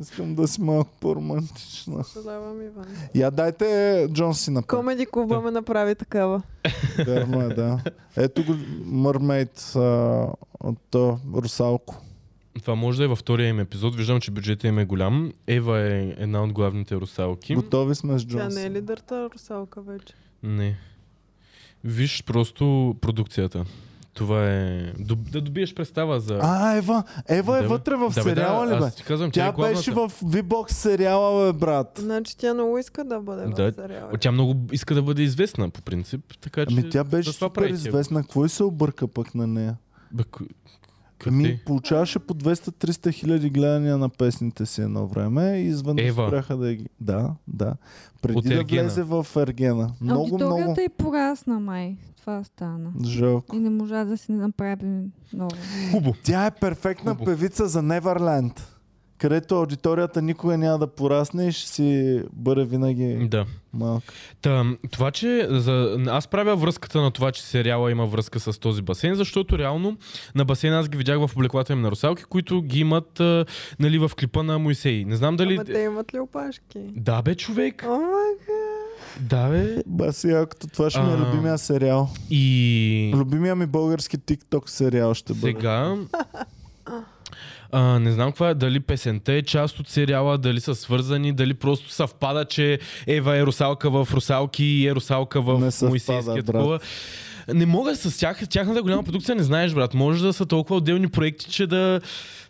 Искам 0.00 0.34
да 0.34 0.48
си 0.48 0.60
малко 0.60 0.90
по-романтична. 1.00 2.04
Съжалявам, 2.04 2.62
Иван. 2.62 2.86
Я 3.14 3.30
дайте 3.30 4.06
Джон 4.12 4.34
Сина. 4.34 4.62
пак. 4.62 4.68
Комеди 4.68 5.06
клуба 5.06 5.40
ме 5.40 5.50
направи 5.50 5.94
такава. 5.94 6.42
Верно 6.98 7.40
е, 7.40 7.48
да. 7.48 7.80
Ето 8.16 8.44
го 8.44 8.54
Мърмейт 8.84 9.72
от 10.60 10.94
Русалко. 11.34 12.02
Това 12.60 12.74
може 12.74 12.98
да 12.98 13.04
е 13.04 13.08
във 13.08 13.18
втория 13.18 13.48
им 13.48 13.60
епизод. 13.60 13.96
Виждам, 13.96 14.20
че 14.20 14.30
бюджетът 14.30 14.64
им 14.64 14.78
е 14.78 14.84
голям. 14.84 15.32
Ева 15.46 15.80
е 15.80 16.14
една 16.18 16.42
от 16.42 16.52
главните 16.52 16.96
русалки. 16.96 17.54
Готови 17.54 17.94
сме 17.94 18.18
с 18.18 18.26
Тя 18.26 18.28
Джон 18.28 18.48
не 18.54 18.62
е 18.62 18.70
лидърта 18.70 19.28
русалка 19.34 19.80
вече. 19.82 20.14
Не. 20.42 20.78
Виж 21.84 22.24
просто 22.26 22.96
продукцията. 23.00 23.64
Това 24.14 24.46
е... 24.46 24.92
Доб- 24.92 25.30
Да 25.30 25.40
добиеш 25.40 25.74
представа 25.74 26.20
за... 26.20 26.38
А, 26.42 26.76
Ева, 26.76 27.02
Ева 27.28 27.58
е 27.58 27.62
Да, 27.62 27.68
вътре 27.68 27.96
в 27.96 28.10
да, 28.14 28.22
сериала 28.22 28.66
да, 28.66 28.74
ли 28.76 28.78
бе? 28.80 28.84
Аз 28.86 28.94
ти 28.94 29.02
казвам, 29.04 29.30
тя, 29.30 29.40
Тя 29.40 29.46
е 29.48 29.52
главната. 29.52 29.78
беше 29.78 29.90
в 29.90 30.10
V-Box 30.24 30.70
сериала, 30.72 31.52
бе, 31.52 31.58
брат. 31.58 31.92
Значи 31.98 32.36
тя 32.36 32.54
много 32.54 32.78
иска 32.78 33.04
да 33.04 33.20
бъде 33.20 33.46
Да, 33.46 33.72
в 33.72 33.74
сериала. 33.74 34.10
Тя 34.20 34.32
много 34.32 34.56
иска 34.72 34.94
да 34.94 35.02
бъде 35.02 35.22
известна, 35.22 35.70
по 35.70 35.82
принцип. 35.82 36.20
Така 36.40 36.66
че... 36.66 36.74
Ами 36.78 36.90
тя 36.90 37.04
беше 37.04 37.30
затова 37.30 37.46
супер 37.48 37.68
известна. 37.68 38.22
Какво 38.22 38.44
и 38.44 38.48
се 38.48 38.64
обърка 38.64 39.08
пък 39.08 39.34
на 39.34 39.46
нея? 39.46 39.76
Бе, 40.12 40.24
Ами, 41.26 41.44
къде? 41.44 41.60
получаваше 41.66 42.18
по 42.18 42.34
200-300 42.34 43.12
хиляди 43.12 43.50
гледания 43.50 43.98
на 43.98 44.08
песните 44.08 44.66
си 44.66 44.82
едно 44.82 45.06
време 45.06 45.52
и 45.52 45.62
изведнъж 45.62 46.04
Ева. 46.04 46.26
спряха 46.28 46.56
да 46.56 46.74
ги... 46.74 46.86
Да, 47.00 47.30
да. 47.48 47.74
Преди 48.22 48.38
От 48.38 48.44
да 48.44 48.54
Ергена. 48.54 48.82
влезе 48.82 49.02
в 49.02 49.26
Ергена. 49.36 49.92
Много, 50.00 50.20
Аудиторията 50.20 50.56
много 50.56 50.80
е 50.80 50.88
порасна, 50.88 51.60
май. 51.60 51.96
Това 52.16 52.44
стана. 52.44 52.90
жалко. 53.04 53.56
И 53.56 53.60
не 53.60 53.70
можа 53.70 54.04
да 54.04 54.16
си 54.18 54.32
направи 54.32 54.86
много. 55.32 55.54
Хубаво. 55.90 56.14
Тя 56.22 56.46
е 56.46 56.50
перфектна 56.50 57.10
Хубаво. 57.10 57.24
певица 57.24 57.68
за 57.68 57.82
Neverland, 57.82 58.60
където 59.20 59.56
аудиторията 59.56 60.22
никога 60.22 60.58
няма 60.58 60.78
да 60.78 60.86
порасне 60.86 61.48
и 61.48 61.52
ще 61.52 61.68
си 61.68 62.20
бъде 62.32 62.64
винаги 62.64 63.28
Да. 63.28 63.46
малка. 63.72 64.14
Та, 64.42 64.64
това, 64.90 65.10
че 65.10 65.46
за... 65.50 65.98
аз 66.08 66.28
правя 66.28 66.56
връзката 66.56 67.00
на 67.00 67.10
това, 67.10 67.32
че 67.32 67.42
сериала 67.42 67.90
има 67.90 68.06
връзка 68.06 68.40
с 68.40 68.58
този 68.58 68.82
басейн, 68.82 69.14
защото 69.14 69.58
реално 69.58 69.96
на 70.34 70.44
басейна 70.44 70.78
аз 70.78 70.88
ги 70.88 70.98
видях 70.98 71.26
в 71.26 71.36
облеклата 71.36 71.72
им 71.72 71.80
на 71.80 71.90
русалки, 71.90 72.24
които 72.24 72.62
ги 72.62 72.80
имат 72.80 73.20
а, 73.20 73.44
нали, 73.80 73.98
в 73.98 74.10
клипа 74.18 74.42
на 74.42 74.58
Моисей. 74.58 75.04
Не 75.04 75.16
знам 75.16 75.36
дали... 75.36 75.54
Ама 75.54 75.64
те 75.64 75.80
имат 75.80 76.14
ли 76.14 76.18
опашки? 76.18 76.78
Да 76.78 77.22
бе, 77.22 77.34
човек! 77.34 77.84
О. 77.88 77.98
Да 79.20 79.48
бе! 79.48 79.82
Баси, 79.86 80.28
якото 80.28 80.66
това 80.66 80.90
ще 80.90 81.00
ми 81.00 81.12
е 81.12 81.16
любимия 81.16 81.58
сериал. 81.58 82.08
И... 82.30 83.12
Любимия 83.14 83.56
ми 83.56 83.66
български 83.66 84.18
TikTok 84.18 84.68
сериал 84.68 85.14
ще 85.14 85.34
бъде. 85.34 85.52
Сега... 85.52 85.96
А, 87.72 87.98
не 87.98 88.12
знам 88.12 88.30
каква 88.30 88.50
е, 88.50 88.54
дали 88.54 88.80
песента 88.80 89.32
е 89.32 89.42
част 89.42 89.80
от 89.80 89.88
сериала, 89.88 90.38
дали 90.38 90.60
са 90.60 90.74
свързани, 90.74 91.32
дали 91.32 91.54
просто 91.54 91.90
съвпада, 91.90 92.44
че 92.44 92.78
Ева 93.06 93.36
е 93.36 93.46
русалка 93.46 93.90
в 93.90 94.08
русалки 94.12 94.64
и 94.64 94.88
е 94.88 94.94
русалка 94.94 95.40
в 95.42 95.72
Моисейския 95.82 96.42
такова. 96.42 96.80
Не 97.54 97.66
мога 97.66 97.96
с 97.96 98.18
тях, 98.18 98.48
тяхната 98.48 98.82
голяма 98.82 99.02
продукция, 99.02 99.34
не 99.34 99.42
знаеш, 99.42 99.74
брат. 99.74 99.94
Може 99.94 100.22
да 100.22 100.32
са 100.32 100.46
толкова 100.46 100.76
отделни 100.76 101.08
проекти, 101.08 101.50
че 101.50 101.66
да 101.66 102.00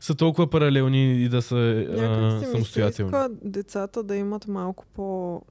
са 0.00 0.14
толкова 0.14 0.50
паралелни 0.50 1.12
и 1.12 1.28
да 1.28 1.42
са 1.42 1.54
Някак 1.54 2.42
а, 2.42 2.46
самостоятелни. 2.50 3.08
иска 3.08 3.28
децата 3.44 4.02
да 4.02 4.16
имат 4.16 4.48
малко 4.48 4.84
по 4.94 5.42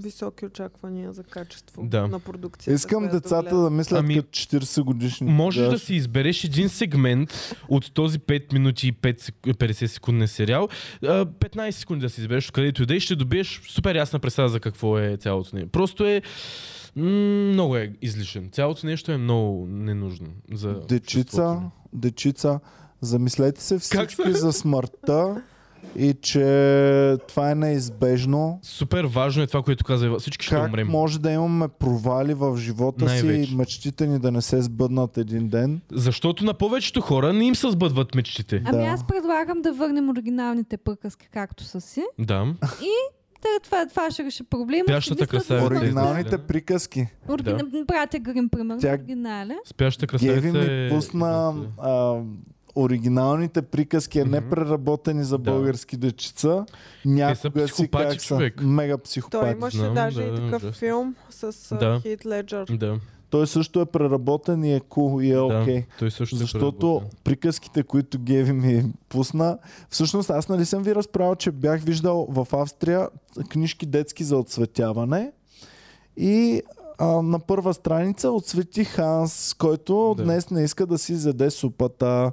високи 0.00 0.46
очаквания 0.46 1.12
за 1.12 1.22
качество 1.22 1.82
Да. 1.84 2.08
на 2.08 2.20
продукцията. 2.20 2.74
Искам 2.74 3.08
децата 3.08 3.56
да 3.56 3.70
мислят 3.70 4.00
Ами, 4.00 4.14
като 4.14 4.28
40 4.28 4.82
годишни. 4.82 5.26
Можеш 5.26 5.58
да 5.58 5.66
тогава. 5.66 5.78
си 5.78 5.94
избереш 5.94 6.44
един 6.44 6.68
сегмент 6.68 7.30
от 7.68 7.92
този 7.92 8.18
5 8.18 8.52
минути 8.52 8.88
и 8.88 8.92
5 8.92 9.20
сек- 9.20 9.54
50 9.54 9.86
секунден 9.86 10.28
сериал, 10.28 10.68
а, 11.02 11.26
15 11.26 11.70
секунди 11.70 12.02
да 12.02 12.10
си 12.10 12.20
избереш 12.20 12.48
откъдето 12.48 12.82
и 12.82 12.86
да 12.86 12.94
и 12.94 13.00
ще 13.00 13.16
добиеш 13.16 13.60
супер 13.64 13.94
ясна 13.94 14.18
представа 14.18 14.48
за 14.48 14.60
какво 14.60 14.98
е 14.98 15.16
цялото 15.16 15.56
нещо. 15.56 15.68
Просто 15.68 16.04
е 16.04 16.22
много 17.06 17.76
е 17.76 17.92
излишен. 18.02 18.48
Цялото 18.52 18.86
нещо 18.86 19.12
е 19.12 19.16
много 19.16 19.66
ненужно 19.66 20.26
за 20.52 20.80
Дечица, 20.80 21.60
дечица, 21.92 22.60
замислете 23.00 23.62
се 23.62 23.74
Как 23.90 24.10
всички 24.10 24.32
за 24.32 24.52
смъртта 24.52 25.42
и 25.96 26.14
че 26.14 26.44
това 27.28 27.50
е 27.50 27.54
неизбежно. 27.54 28.58
Супер 28.62 29.04
важно 29.04 29.42
е 29.42 29.46
това, 29.46 29.62
което 29.62 29.84
каза. 29.84 30.16
Всички 30.18 30.46
ще 30.46 30.54
Как 30.54 30.68
умрем. 30.68 30.88
може 30.88 31.20
да 31.20 31.30
имаме 31.30 31.68
провали 31.70 32.34
в 32.34 32.56
живота 32.56 33.08
си 33.08 33.14
Най-вече. 33.16 33.52
и 33.52 33.56
мечтите 33.56 34.06
ни 34.06 34.18
да 34.18 34.30
не 34.30 34.42
се 34.42 34.62
сбъднат 34.62 35.18
един 35.18 35.48
ден? 35.48 35.80
Защото 35.92 36.44
на 36.44 36.54
повечето 36.54 37.00
хора 37.00 37.32
не 37.32 37.44
им 37.44 37.54
се 37.54 37.70
сбъдват 37.70 38.14
мечтите. 38.14 38.62
Ами 38.64 38.78
Да. 38.78 38.84
аз 38.84 39.06
предлагам 39.06 39.62
да 39.62 39.72
върнем 39.72 40.08
оригиналните 40.08 40.76
приказки 40.76 41.28
както 41.28 41.64
са 41.64 41.80
си. 41.80 42.02
Да. 42.18 42.54
Та, 43.42 43.48
това, 43.64 43.86
това 43.86 44.10
ще 44.10 44.24
реши 44.24 44.42
проблема. 44.44 44.84
Спящата 44.84 45.24
Си 45.24 45.28
красавица 45.28 45.68
да- 45.68 45.76
Оригиналните 45.76 46.20
излезе. 46.20 46.38
приказки. 46.38 47.06
Оригина... 47.28 47.58
Братя 47.86 48.18
Грим, 48.18 48.48
примерно, 48.48 48.80
Тя- 48.80 48.94
оригинален. 48.94 49.56
Спящата 49.64 50.18
Геви 50.18 50.32
красавица 50.34 50.58
ми 50.70 50.86
е... 50.86 50.88
пусна 50.90 51.54
а, 51.78 52.16
оригиналните 52.74 53.62
приказки, 53.62 54.18
а 54.18 54.24
не 54.24 54.40
Мгм. 54.40 54.50
преработени 54.50 55.24
за 55.24 55.38
Да. 55.38 55.50
български 55.52 55.96
дечица. 55.96 56.64
Някога 57.04 57.68
си 57.68 57.88
как 57.88 58.20
са. 58.20 58.50
Мега 58.60 58.92
Той 58.92 59.02
психопати. 59.02 59.52
имаше 59.52 59.76
знам, 59.76 59.94
даже 59.94 60.16
да, 60.18 60.26
и 60.26 60.36
такъв 60.36 60.62
ужасно. 60.62 60.72
филм 60.72 61.14
с 61.30 61.68
Да. 61.70 61.78
да. 61.78 62.00
Хит 62.00 62.26
Леджер. 62.26 62.66
Да, 62.70 63.00
Той 63.30 63.46
също 63.46 63.80
е 63.80 63.86
преработен 63.86 64.64
и 64.64 64.74
е 64.74 64.80
кул 64.80 65.22
и 65.22 65.30
е 65.30 65.34
да. 65.34 65.44
окей. 65.44 65.84
Той 65.98 66.10
също 66.10 66.36
е 66.36 66.38
Защото 66.38 66.76
преработен. 66.78 67.08
приказките, 67.24 67.82
които 67.82 68.18
Геви 68.18 68.52
ми 68.52 68.84
пусна, 69.08 69.58
всъщност 69.90 70.30
аз 70.30 70.48
нали 70.48 70.64
съм 70.64 70.82
ви 70.82 70.94
разправил, 70.94 71.34
че 71.34 71.50
бях 71.50 71.80
виждал 71.80 72.26
в 72.28 72.46
Австрия 72.52 73.08
книжки 73.48 73.86
детски 73.86 74.24
за 74.24 74.36
отцветяване 74.36 75.32
и 76.16 76.62
а, 77.00 77.22
на 77.22 77.38
първа 77.38 77.74
страница 77.74 78.30
отсвети 78.30 78.84
Ханс, 78.84 79.54
който 79.54 80.14
Да. 80.16 80.22
днес 80.24 80.50
не 80.50 80.62
иска 80.62 80.86
да 80.86 80.98
си 80.98 81.12
изяде 81.12 81.50
супата. 81.50 82.32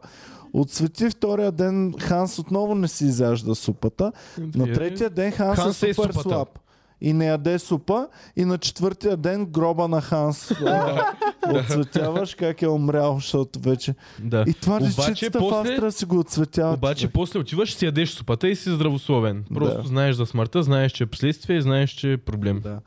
Отсвети 0.54 1.10
втория 1.10 1.52
ден 1.52 1.94
Ханс 2.00 2.40
отново 2.40 2.76
не 2.76 2.88
си 2.88 3.06
изяжда 3.06 3.56
супата. 3.56 4.12
На 4.56 4.64
Е, 4.64 4.74
третия 4.74 5.10
ден 5.10 5.32
Ханс, 5.32 5.56
Ханс 5.56 5.84
е 5.84 5.90
е 5.90 5.94
супер 5.94 6.10
супата. 6.10 6.30
слаб. 6.30 6.60
И 7.02 7.14
не 7.14 7.26
яде 7.26 7.60
супа. 7.60 8.08
И 8.36 8.46
на 8.46 8.58
четвъртия 8.58 9.18
ден 9.18 9.46
гроба 9.46 9.88
на 9.88 10.02
Ханс 10.02 10.52
отцветяваш 11.52 12.36
как 12.36 12.62
е 12.62 12.68
умрял, 12.68 13.16
защото 13.16 13.60
вече... 13.60 13.96
Да. 14.20 14.44
И 14.48 14.54
това 14.54 14.80
дечицата 14.80 15.40
в 15.40 15.42
после- 15.42 15.70
Австрия 15.70 15.92
си 15.92 16.06
го 16.06 16.20
отцветяват. 16.20 16.78
Обаче 16.78 17.02
човек. 17.02 17.14
после 17.14 17.40
отиваш, 17.40 17.76
си 17.76 17.86
ядеш 17.86 18.10
супата 18.10 18.48
и 18.48 18.56
си 18.56 18.70
здравословен. 18.70 19.44
Просто 19.54 19.82
Да. 19.82 19.88
знаеш 19.88 20.16
за 20.16 20.26
смъртта, 20.26 20.64
знаеш, 20.64 20.92
че 20.92 21.04
е 21.04 21.08
последствие 21.08 21.58
и 21.58 21.62
знаеш, 21.62 21.90
че 21.90 22.12
е 22.12 22.18
проблем. 22.18 22.60
Да. 22.60 22.80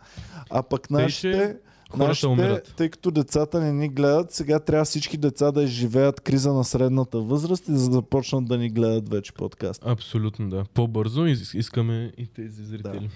А 0.51 0.63
пък 0.63 0.91
нашите, 0.91 1.33
че 1.33 1.57
Хората 1.91 2.09
нашите 2.09 2.27
умират. 2.27 2.75
тъй 2.77 2.89
като 2.89 3.11
децата 3.11 3.61
не 3.61 3.73
ни 3.73 3.89
гледат, 3.89 4.33
сега 4.33 4.61
трябва 4.61 4.85
всички 4.85 5.17
деца 5.17 5.53
да 5.53 5.63
изживеят 5.63 6.21
криза 6.21 6.53
на 6.53 6.65
средната 6.65 7.21
възраст 7.21 7.69
и 7.69 7.73
да 7.73 7.79
започнат 7.79 8.45
да 8.45 8.59
ни 8.59 8.71
гледат 8.71 9.09
вече 9.09 9.33
подкаст. 9.33 9.83
Абсолютно 9.87 10.49
да. 10.49 10.65
По-бързо 10.75 11.27
искаме 11.27 12.13
и 12.19 12.27
тези 12.27 12.65
зрители. 12.65 13.11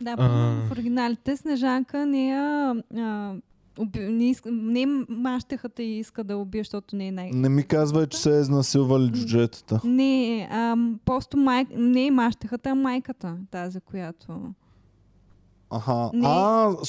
Да, 0.00 0.10
А. 0.10 0.16
примерно 0.16 0.68
в 0.68 0.70
оригиналите 0.72 1.36
Снежанка 1.36 2.06
не 2.06 2.28
я... 2.28 2.74
А, 2.96 3.34
уби, 3.78 3.98
не, 3.98 4.30
иска, 4.30 4.50
не 4.52 4.86
мащехата 5.08 5.82
и 5.82 5.98
иска 5.98 6.24
да 6.24 6.36
убие, 6.36 6.60
защото 6.60 6.96
не 6.96 7.06
е 7.06 7.12
най... 7.12 7.30
Не 7.30 7.48
ми 7.48 7.62
казвай, 7.62 8.06
че 8.06 8.18
се 8.18 8.36
е 8.36 8.40
изнасилвали 8.40 9.10
джуджетата. 9.10 9.80
Не, 9.84 10.48
а, 10.52 10.76
просто 11.04 11.36
май... 11.36 11.66
не 11.76 12.06
е 12.06 12.10
мащехата, 12.10 12.70
а 12.70 12.74
майката, 12.74 13.36
тази, 13.50 13.80
която... 13.80 14.40
Аха. 15.70 16.10
Не. 16.14 16.26
А, 16.26 16.70
собствената 16.74 16.84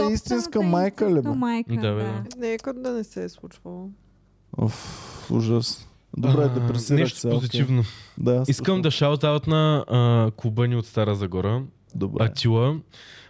Собствената 0.00 0.12
истинска 0.12 0.62
майка 0.62 1.04
ли 1.04 1.10
истинска 1.10 1.22
бе? 1.24 1.36
майка, 1.36 1.74
Да, 1.74 1.80
да, 1.80 1.94
бе, 1.94 2.02
да. 2.02 2.08
да. 2.08 2.24
Нека 2.38 2.72
да 2.74 2.90
не 2.90 3.04
се 3.04 3.24
е 3.24 3.28
случвало. 3.28 3.88
Оф, 4.58 4.84
ужас. 5.30 5.88
Добре, 6.16 6.42
А, 6.44 6.48
депресирах 6.50 7.00
Нещо 7.00 7.18
се. 7.18 7.30
позитивно. 7.30 7.82
Да, 8.18 8.42
Искам 8.48 8.82
да 8.82 8.90
шаут 8.90 9.22
на 9.46 9.84
а, 9.88 10.30
клуба 10.32 10.68
ни 10.68 10.76
от 10.76 10.86
Стара 10.86 11.14
Загора. 11.14 11.62
Добре. 11.96 12.24
Атила, 12.24 12.76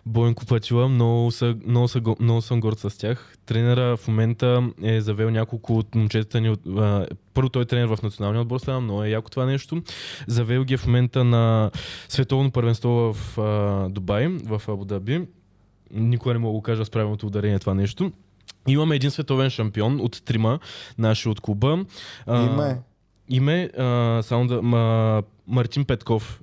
Бойнко 0.06 0.47
Патила, 0.47 0.88
много, 0.88 1.30
са, 1.30 1.56
много, 1.66 1.88
са, 1.88 2.01
го- 2.01 2.16
много 2.20 2.40
съм 2.43 2.60
горд 2.60 2.78
с 2.78 2.98
тях. 2.98 3.34
Тренера 3.47 3.97
в 3.97 4.09
момента 4.09 4.68
е 4.82 5.01
завел 5.01 5.30
няколко 5.30 5.78
от 5.78 5.94
момчетата 5.94 6.40
ни. 6.40 6.51
От, 6.51 6.60
а, 6.66 7.06
първо 7.34 7.48
той 7.48 7.62
е 7.62 7.66
тренер 7.66 7.86
в 7.86 8.02
националния 8.02 8.43
отбор, 8.43 8.59
става 8.59 8.80
много 8.80 9.05
е 9.05 9.10
яко 9.10 9.30
това 9.30 9.47
нещо. 9.47 9.82
Завел 10.26 10.64
ги 10.64 10.74
е 10.74 10.76
в 10.76 10.86
момента 10.86 11.24
на 11.24 11.70
световно 12.09 12.51
първенство 12.51 12.88
в 13.14 13.38
а, 13.38 13.88
Дубай, 13.88 14.26
в 14.28 14.62
Абу 14.68 14.84
Даби. 14.84 15.26
Никога 15.90 16.32
не 16.32 16.38
мога 16.38 16.52
да 16.52 16.56
го 16.56 16.62
кажа 16.62 16.84
с 16.84 16.90
правилното 16.90 17.26
ударение 17.26 17.59
това 17.59 17.74
нещо. 17.74 18.12
Имаме 18.68 18.97
един 18.97 19.10
световен 19.10 19.51
шампион 19.51 20.01
от 20.01 20.22
трима, 20.24 20.59
наши 20.98 21.28
от 21.28 21.40
клуба. 21.40 21.84
А, 22.26 22.44
Име. 22.44 22.80
Име, 23.28 23.70
а, 23.78 24.20
само 24.22 24.47
да, 24.47 24.62
ма, 24.62 25.22
Мартин 25.47 25.84
Петков. 25.84 26.40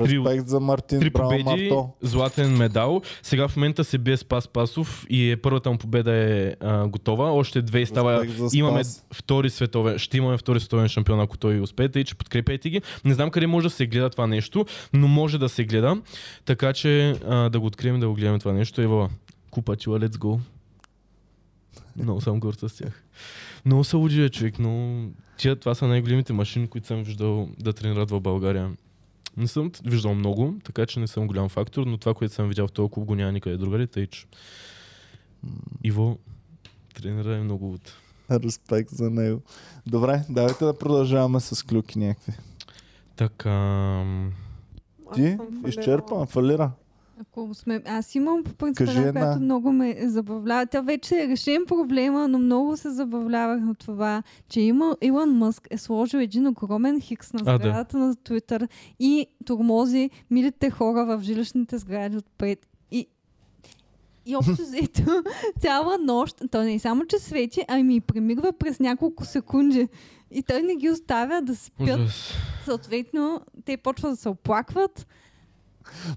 Респект 0.00 0.48
за 0.48 0.60
Мартин 0.60 1.00
Три 1.00 1.10
Браун 1.10 1.28
победи, 1.28 1.70
Марто. 1.70 1.88
златен 2.02 2.56
медал. 2.56 3.02
Сега 3.22 3.48
в 3.48 3.56
момента 3.56 3.84
се 3.84 3.98
бие 3.98 4.16
Спас 4.16 4.48
Пасов 4.48 5.06
и 5.10 5.30
е 5.30 5.36
първата 5.36 5.70
му 5.70 5.78
победа 5.78 6.12
е 6.12 6.54
а, 6.60 6.88
готова. 6.88 7.32
Още 7.32 7.62
две 7.62 7.86
става. 7.86 8.26
Имаме 8.54 8.82
втори 9.14 9.50
световен, 9.50 9.98
ще 9.98 10.16
имаме 10.16 10.38
втори 10.38 10.60
световен 10.60 10.88
шампион, 10.88 11.20
ако 11.20 11.38
той 11.38 11.60
успее, 11.60 11.88
и 11.96 12.04
че 12.04 12.14
подкрепяйте 12.14 12.70
ги. 12.70 12.82
Не 13.04 13.14
знам 13.14 13.30
къде 13.30 13.46
може 13.46 13.64
да 13.64 13.70
се 13.70 13.86
гледа 13.86 14.10
това 14.10 14.26
нещо, 14.26 14.66
но 14.92 15.08
може 15.08 15.38
да 15.38 15.48
се 15.48 15.64
гледа. 15.64 15.96
Така 16.44 16.72
че 16.72 17.16
а, 17.28 17.48
да 17.48 17.60
го 17.60 17.66
открием, 17.66 18.00
да 18.00 18.08
го 18.08 18.14
гледаме 18.14 18.38
това 18.38 18.52
нещо. 18.52 18.80
Ева, 18.80 19.10
купа 19.50 19.76
чила, 19.76 20.00
let's 20.00 20.16
go. 20.16 20.38
Много 21.96 22.20
съм 22.20 22.40
горд 22.40 22.58
с 22.60 22.76
тях. 22.76 23.04
Много 23.66 23.84
са 23.84 23.96
луди, 23.96 24.16
бе, 24.16 24.28
човек, 24.28 24.58
но 24.58 25.02
тия, 25.36 25.56
това 25.56 25.74
са 25.74 25.86
най-големите 25.86 26.32
машини, 26.32 26.66
които 26.66 26.86
съм 26.86 27.02
виждал 27.02 27.48
да 27.58 27.72
тренират 27.72 28.10
в 28.10 28.20
България. 28.20 28.70
Не 29.36 29.46
съм 29.46 29.72
виждал 29.84 30.14
много, 30.14 30.54
така 30.64 30.86
че 30.86 31.00
не 31.00 31.06
съм 31.06 31.26
голям 31.26 31.48
фактор, 31.48 31.86
но 31.86 31.98
това, 31.98 32.14
което 32.14 32.34
съм 32.34 32.48
видял 32.48 32.66
в 32.66 32.72
този 32.72 32.90
клуб, 32.90 33.04
го 33.04 33.14
няма 33.14 33.32
никъде 33.32 33.56
другаде, 33.56 33.86
тъй 33.86 34.06
че 34.06 34.26
Иво, 35.84 36.18
тренера 36.94 37.36
е 37.36 37.40
много 37.40 37.72
от... 37.72 37.92
Респект 38.30 38.90
за 38.90 39.10
него. 39.10 39.42
Добре, 39.86 40.24
давайте 40.28 40.64
да 40.64 40.78
продължаваме 40.78 41.40
с 41.40 41.66
клюки 41.66 41.98
някакви. 41.98 42.32
Така... 43.16 44.04
Ти? 45.14 45.38
Изчерпан, 45.66 46.26
фалира. 46.26 46.70
Ако 47.20 47.54
сме... 47.54 47.82
Аз 47.86 48.14
имам 48.14 48.44
по 48.44 48.54
принцип 48.54 48.86
Кажи 48.86 48.98
една, 48.98 49.08
една. 49.08 49.20
която 49.20 49.40
много 49.40 49.72
ме 49.72 49.96
забавлява. 50.08 50.66
Тя 50.66 50.80
вече 50.80 51.22
е 51.22 51.28
решен 51.28 51.64
проблема, 51.66 52.28
но 52.28 52.38
много 52.38 52.76
се 52.76 52.90
забавлявах 52.90 53.60
на 53.60 53.74
това, 53.74 54.22
че 54.48 54.60
има, 54.60 54.96
Илон 55.02 55.30
Мъск 55.30 55.68
е 55.70 55.78
сложил 55.78 56.18
един 56.18 56.46
огромен 56.46 57.00
хикс 57.00 57.32
на 57.32 57.40
А, 57.40 57.44
да. 57.44 57.58
сградата 57.58 57.98
на 57.98 58.16
Твитър 58.16 58.68
и 59.00 59.26
тормози 59.44 60.10
милите 60.30 60.70
хора 60.70 61.04
в 61.04 61.22
жилищните 61.22 61.78
сгради 61.78 62.16
отпред. 62.16 62.66
И 62.90 63.06
и 64.26 64.36
общо 64.36 64.62
взето, 64.62 65.22
цяла 65.60 65.98
нощ, 65.98 66.42
то 66.50 66.62
не 66.62 66.74
е 66.74 66.78
само, 66.78 67.06
че 67.06 67.18
свети, 67.18 67.64
ами 67.68 67.96
и 67.96 68.00
премигва 68.00 68.52
през 68.52 68.80
няколко 68.80 69.24
секунди. 69.24 69.88
И 70.30 70.42
той 70.42 70.62
не 70.62 70.76
ги 70.76 70.90
оставя 70.90 71.42
да 71.42 71.56
спят. 71.56 72.00
Ужас. 72.00 72.32
Съответно, 72.64 73.40
те 73.64 73.76
почват 73.76 74.12
да 74.12 74.16
се 74.16 74.28
оплакват. 74.28 75.06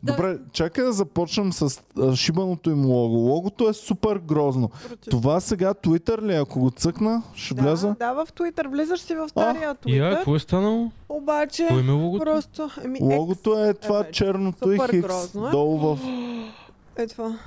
Да. 0.04 0.12
Добре, 0.12 0.38
чакай 0.52 0.84
да 0.84 0.94
започнем 0.94 1.54
с 1.54 1.82
а, 2.00 2.16
шибаното 2.16 2.70
им 2.70 2.86
лого. 2.86 3.16
Логото 3.16 3.70
е 3.70 3.74
супер 3.74 4.18
грозно. 4.18 4.70
Против- 4.82 5.12
Това 5.12 5.40
сега 5.40 5.74
Twitter 5.74 6.22
ли? 6.22 6.34
е? 6.34 6.38
Ако 6.38 6.60
го 6.60 6.72
цъкна, 6.72 7.24
ще 7.36 7.54
вляза. 7.54 7.88
Да, 7.90 8.14
да, 8.14 8.26
в 8.26 8.28
Twitter. 8.28 8.68
Влизаш 8.68 9.00
си 9.00 9.16
в 9.16 9.30
стария 9.30 9.62
И 9.62 9.66
а, 9.66 9.76
Twitter. 9.76 10.16
какво 10.16 10.36
е 10.36 10.40
станало? 10.40 10.92
Обаче, 11.10 11.66
Кой 11.68 11.84
ме 11.84 11.92
логото? 11.92 12.24
просто... 12.24 12.70
Еми, 12.84 13.00
Логото 13.02 13.60
е 13.60 13.74
това 13.74 13.98
вече. 13.98 14.12
черното 14.14 14.72
и 14.72 14.78
Супер 14.78 14.90
хикс. 14.90 15.02
грозно 15.02 15.48
е. 15.48 15.52
Долу 15.52 15.78
в... 15.78 16.00
Е 16.98 17.08
това. 17.08 17.38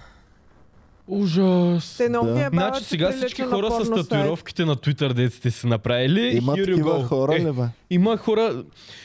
Ужас. 1.08 1.96
Да. 2.10 2.40
е 2.40 2.48
Значи 2.52 2.84
сега 2.84 3.12
всички 3.12 3.42
хора 3.42 3.84
с 3.84 3.90
татуировките 3.90 4.64
на 4.64 4.76
Twitter, 4.76 5.12
дете 5.12 5.36
сте 5.36 5.50
си 5.50 5.66
направили. 5.66 6.36
Има 6.36 6.54
такива 6.54 7.04
хора 7.04 7.34
е, 7.34 7.40
ли 7.40 7.52
бе? 7.52 7.62
Има 7.90 8.16
хора, 8.16 8.64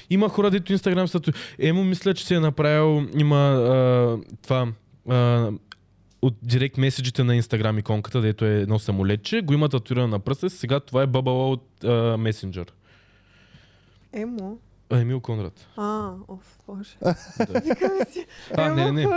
има 0.10 0.30
хора, 0.30 0.52
дето 0.52 0.72
Инстаграм 0.72 1.08
са 1.08 1.20
тату... 1.20 1.40
Емо 1.60 1.84
мисля, 1.84 2.14
че 2.14 2.26
си 2.26 2.34
е 2.34 2.40
направил, 2.40 3.08
има 3.18 3.38
а, 3.38 4.18
това, 4.44 4.68
а, 5.10 5.50
от 6.22 6.36
директ 6.44 6.78
меседжите 6.78 7.24
на 7.24 7.36
Инстаграм 7.36 7.78
иконката, 7.80 8.22
дето 8.22 8.46
е 8.46 8.54
едно 8.54 8.80
самолетче, 8.80 9.42
го 9.42 9.54
има 9.54 9.70
татуирано 9.70 10.08
на 10.08 10.20
пръста 10.20 10.50
сега 10.50 10.80
това 10.80 11.02
е 11.02 11.08
бабала 11.08 11.50
от 11.50 11.84
а, 11.84 12.18
Месенджер. 12.18 12.74
Емо. 14.14 14.58
А, 14.92 15.00
Емил 15.00 15.20
Конрад. 15.20 15.68
А, 15.78 16.10
оф, 16.28 16.58
боже. 16.68 16.90
Да. 17.02 17.14
Си. 18.06 18.26
А, 18.58 18.70
не, 18.70 18.92
не, 18.92 19.08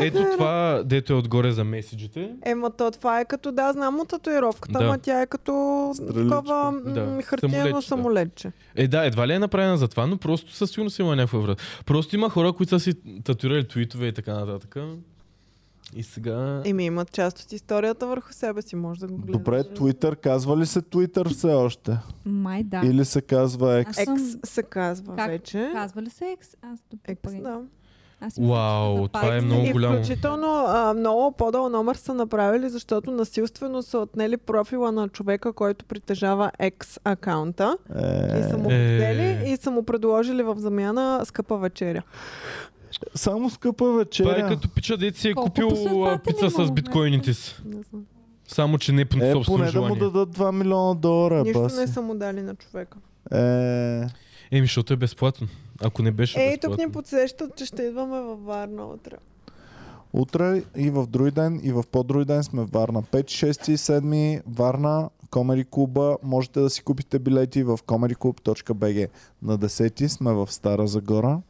Ето 0.00 0.26
това, 0.32 0.82
дето 0.84 1.12
е 1.12 1.16
отгоре 1.16 1.52
за 1.52 1.64
меседжите. 1.64 2.30
Ема 2.44 2.70
то 2.70 2.90
това 2.90 3.20
е 3.20 3.24
като, 3.24 3.52
да, 3.52 3.72
знам 3.72 4.00
от 4.00 4.08
татуировката, 4.08 4.78
Да. 4.78 4.84
ама 4.84 4.98
тя 4.98 5.22
е 5.22 5.26
като 5.26 5.52
Стреличка. 5.94 6.22
такова 6.28 6.72
м, 6.72 6.80
Да, 6.84 7.22
хартиено 7.22 7.52
самолетче, 7.54 7.72
да. 7.72 7.82
самолетче. 7.82 8.52
Е, 8.76 8.88
да, 8.88 9.06
едва 9.06 9.28
ли 9.28 9.32
е 9.32 9.38
направена 9.38 9.76
за 9.78 9.88
това, 9.88 10.06
но 10.06 10.16
просто 10.18 10.52
със 10.52 10.70
сигурност 10.70 10.98
има 10.98 11.16
някаква 11.16 11.38
врата. 11.38 11.62
Просто 11.86 12.16
има 12.16 12.30
хора, 12.30 12.52
които 12.52 12.70
са 12.70 12.80
си 12.80 12.94
татуирали 13.24 13.68
твитове 13.68 14.06
и 14.06 14.12
така 14.12 14.34
нататък. 14.34 14.76
И 15.94 16.02
сега... 16.02 16.62
Еми 16.64 16.84
имат 16.84 17.12
част 17.12 17.38
от 17.38 17.52
историята 17.52 18.06
върху 18.06 18.32
себе 18.32 18.62
си, 18.62 18.76
може 18.76 19.00
да 19.00 19.06
го 19.06 19.16
гледаш. 19.16 19.32
Добре, 19.32 19.62
Twitter. 19.64 20.16
Казва 20.16 20.56
ли 20.56 20.66
се 20.66 20.80
Twitter 20.80 21.28
все 21.28 21.46
още? 21.46 21.98
Май 22.24 22.62
да. 22.62 22.80
Или 22.84 23.04
се 23.04 23.20
казва 23.22 23.68
X? 23.74 23.88
Аз 23.88 23.98
Екс 23.98 24.04
съм- 24.04 24.40
се 24.44 24.62
казва 24.62 25.16
Как? 25.16 25.26
вече. 25.28 25.70
Казва 25.72 26.02
ли 26.02 26.10
се 26.10 26.24
екс? 26.26 26.56
Аз 26.62 26.78
Екс, 27.04 27.22
добре. 27.26 27.40
да. 27.42 27.60
Аз 28.20 28.38
Вау, 28.38 28.98
ще 28.98 29.12
това 29.12 29.36
е 29.36 29.40
много 29.40 29.62
и 29.62 29.72
голямо. 29.72 29.96
включително 29.96 30.46
а, 30.66 30.94
много 30.94 31.32
по-дълъг 31.32 31.72
номер 31.72 31.94
са 31.94 32.14
направили, 32.14 32.68
защото 32.68 33.10
насилствено 33.10 33.82
са 33.82 33.98
отнели 33.98 34.36
профила 34.36 34.92
на 34.92 35.08
човека, 35.08 35.52
който 35.52 35.84
притежава 35.84 36.50
екс 36.58 37.00
акаунта 37.04 37.76
и 38.38 38.42
са 38.42 38.56
му 38.56 38.62
го 38.64 38.70
Е. 38.70 38.96
взели 38.96 39.50
и 39.50 39.56
са 39.56 39.70
му 39.70 39.82
предложили 39.82 40.42
в 40.42 40.54
замяна 40.58 41.20
скъпа 41.24 41.56
вечеря. 41.56 42.02
Само 43.14 43.50
скъпа 43.50 43.76
Това 43.76 43.94
е 43.94 43.96
вечеря. 43.96 44.48
като 44.48 44.68
пича 44.68 44.96
дет 44.96 45.16
си 45.16 45.28
е 45.28 45.34
Колко 45.34 45.46
купил 45.46 46.04
а, 46.04 46.18
пица 46.18 46.50
с 46.50 46.70
биткоините 46.70 47.34
си. 47.34 47.56
Не 47.64 47.82
знам. 47.82 48.04
Само, 48.48 48.78
че 48.78 48.92
не 48.92 49.04
по 49.04 49.18
Е, 49.18 49.32
собствено 49.32 49.58
поне 49.58 49.70
да 49.70 49.80
му 49.80 49.86
желание. 49.86 50.00
дадат 50.02 50.28
2 50.30 50.52
милиона 50.52 50.94
долара, 50.94 51.42
Нищо 51.42 51.60
баси. 51.60 51.76
не 51.76 51.86
са 51.86 52.02
му 52.02 52.14
дали 52.14 52.42
на 52.42 52.54
човека. 52.54 52.98
Е, 53.32 54.06
Еми, 54.50 54.66
защото 54.66 54.92
е 54.92 54.96
безплатно. 54.96 55.48
Ако 55.80 56.02
не 56.02 56.10
беше 56.12 56.40
Ей, 56.40 56.50
безплатно. 56.50 56.70
тук 56.70 56.86
ни 56.86 56.92
подсещат, 56.92 57.56
че 57.56 57.66
ще 57.66 57.82
идваме 57.82 58.20
във 58.20 58.44
Варна 58.44 58.84
утре. 58.84 59.14
утре 60.12 60.62
и 60.76 60.90
в 60.90 61.06
други 61.06 61.30
ден, 61.30 61.60
и 61.62 61.72
в 61.72 61.84
по-други 61.92 62.24
ден 62.24 62.44
сме 62.44 62.62
в 62.62 62.68
Варна. 62.68 63.02
5, 63.02 63.24
6 63.24 63.68
и 63.68 63.76
7 63.76 64.42
Варна, 64.48 65.08
Комери 65.30 65.64
клуба. 65.64 66.16
Можете 66.22 66.60
да 66.60 66.70
си 66.70 66.82
купите 66.82 67.18
билети 67.18 67.62
в 67.62 67.78
comedyclub.bg. 67.78 69.08
На 69.42 69.58
10 69.58 70.06
сме 70.06 70.32
в 70.32 70.52
Стара 70.52 70.86
Загора. 70.86 71.40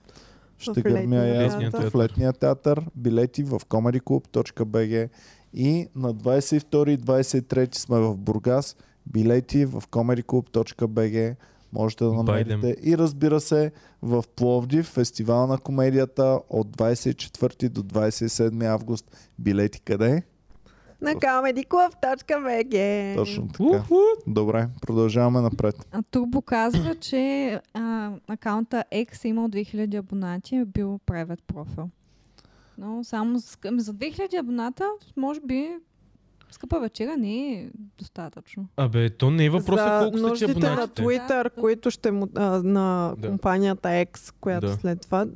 Ще 0.59 0.83
гърмя 0.83 1.49
театър. 1.61 1.91
в 1.91 1.95
летния 1.95 2.33
театър. 2.33 2.85
Билети 2.97 3.43
в 3.43 3.61
comedyclub.bg 3.61 5.09
и 5.55 5.87
на 5.97 6.15
22 6.15 6.89
и 6.89 6.99
23 6.99 7.75
сме 7.75 7.99
в 7.99 8.17
Бургас. 8.17 8.77
Билети 9.07 9.65
в 9.65 9.83
comedyclub.bg. 9.91 11.37
Можете 11.73 12.05
да 12.05 12.23
Байдем. 12.23 12.61
намерите. 12.61 12.91
И 12.91 12.99
разбира 12.99 13.41
се, 13.41 13.73
в 14.03 14.25
Пловдив, 14.37 14.87
фестивал 14.87 15.47
на 15.47 15.59
комедията 15.59 16.41
от 16.51 16.77
24 16.77 17.69
до 17.69 17.83
27 17.83 18.65
август. 18.67 19.17
Билети 19.39 19.81
къде? 19.81 20.23
На 21.01 21.15
comedyclub.bg 21.15 23.15
Точно 23.17 23.49
така. 23.49 23.85
Добре, 24.27 24.69
продължаваме 24.81 25.41
напред. 25.41 25.89
А 25.93 26.03
Турбо 26.03 26.43
казва, 26.43 26.95
че 26.95 27.61
а, 27.75 28.11
акаунта 28.29 28.85
X 28.93 29.25
е 29.25 29.29
имал 29.29 29.49
2000 29.49 29.99
абонати 29.99 30.55
и 30.55 30.59
е 30.59 30.65
бил 30.65 31.01
private 31.07 31.43
профил. 31.47 31.89
Но 32.79 33.05
само 33.05 33.39
за, 33.39 33.57
ами 33.69 33.81
за 33.81 33.95
2000 33.95 34.41
абоната, 34.41 34.85
може 35.17 35.41
би, 35.41 35.71
скъпа 36.51 36.81
вечера 36.81 37.17
не 37.17 37.53
е 37.53 37.69
достатъчно. 37.99 38.67
Абе, 38.77 39.11
то 39.11 39.31
не 39.31 39.45
е 39.45 39.51
въпроса 39.51 39.83
за 39.85 40.01
колко 40.01 40.19
са 40.19 40.27
нуждите 40.29 40.55
на 40.55 40.67
абонатите. 40.67 41.03
Twitter, 41.03 41.43
Да. 41.45 41.51
които 41.51 41.91
ще 41.91 42.11
му, 42.11 42.29
а, 42.35 42.43
на 42.63 43.15
Да. 43.19 43.29
компанията 43.29 43.89
X, 43.89 44.33
която 44.41 44.67
Да. 44.67 44.73
след 44.73 45.01
това 45.01 45.27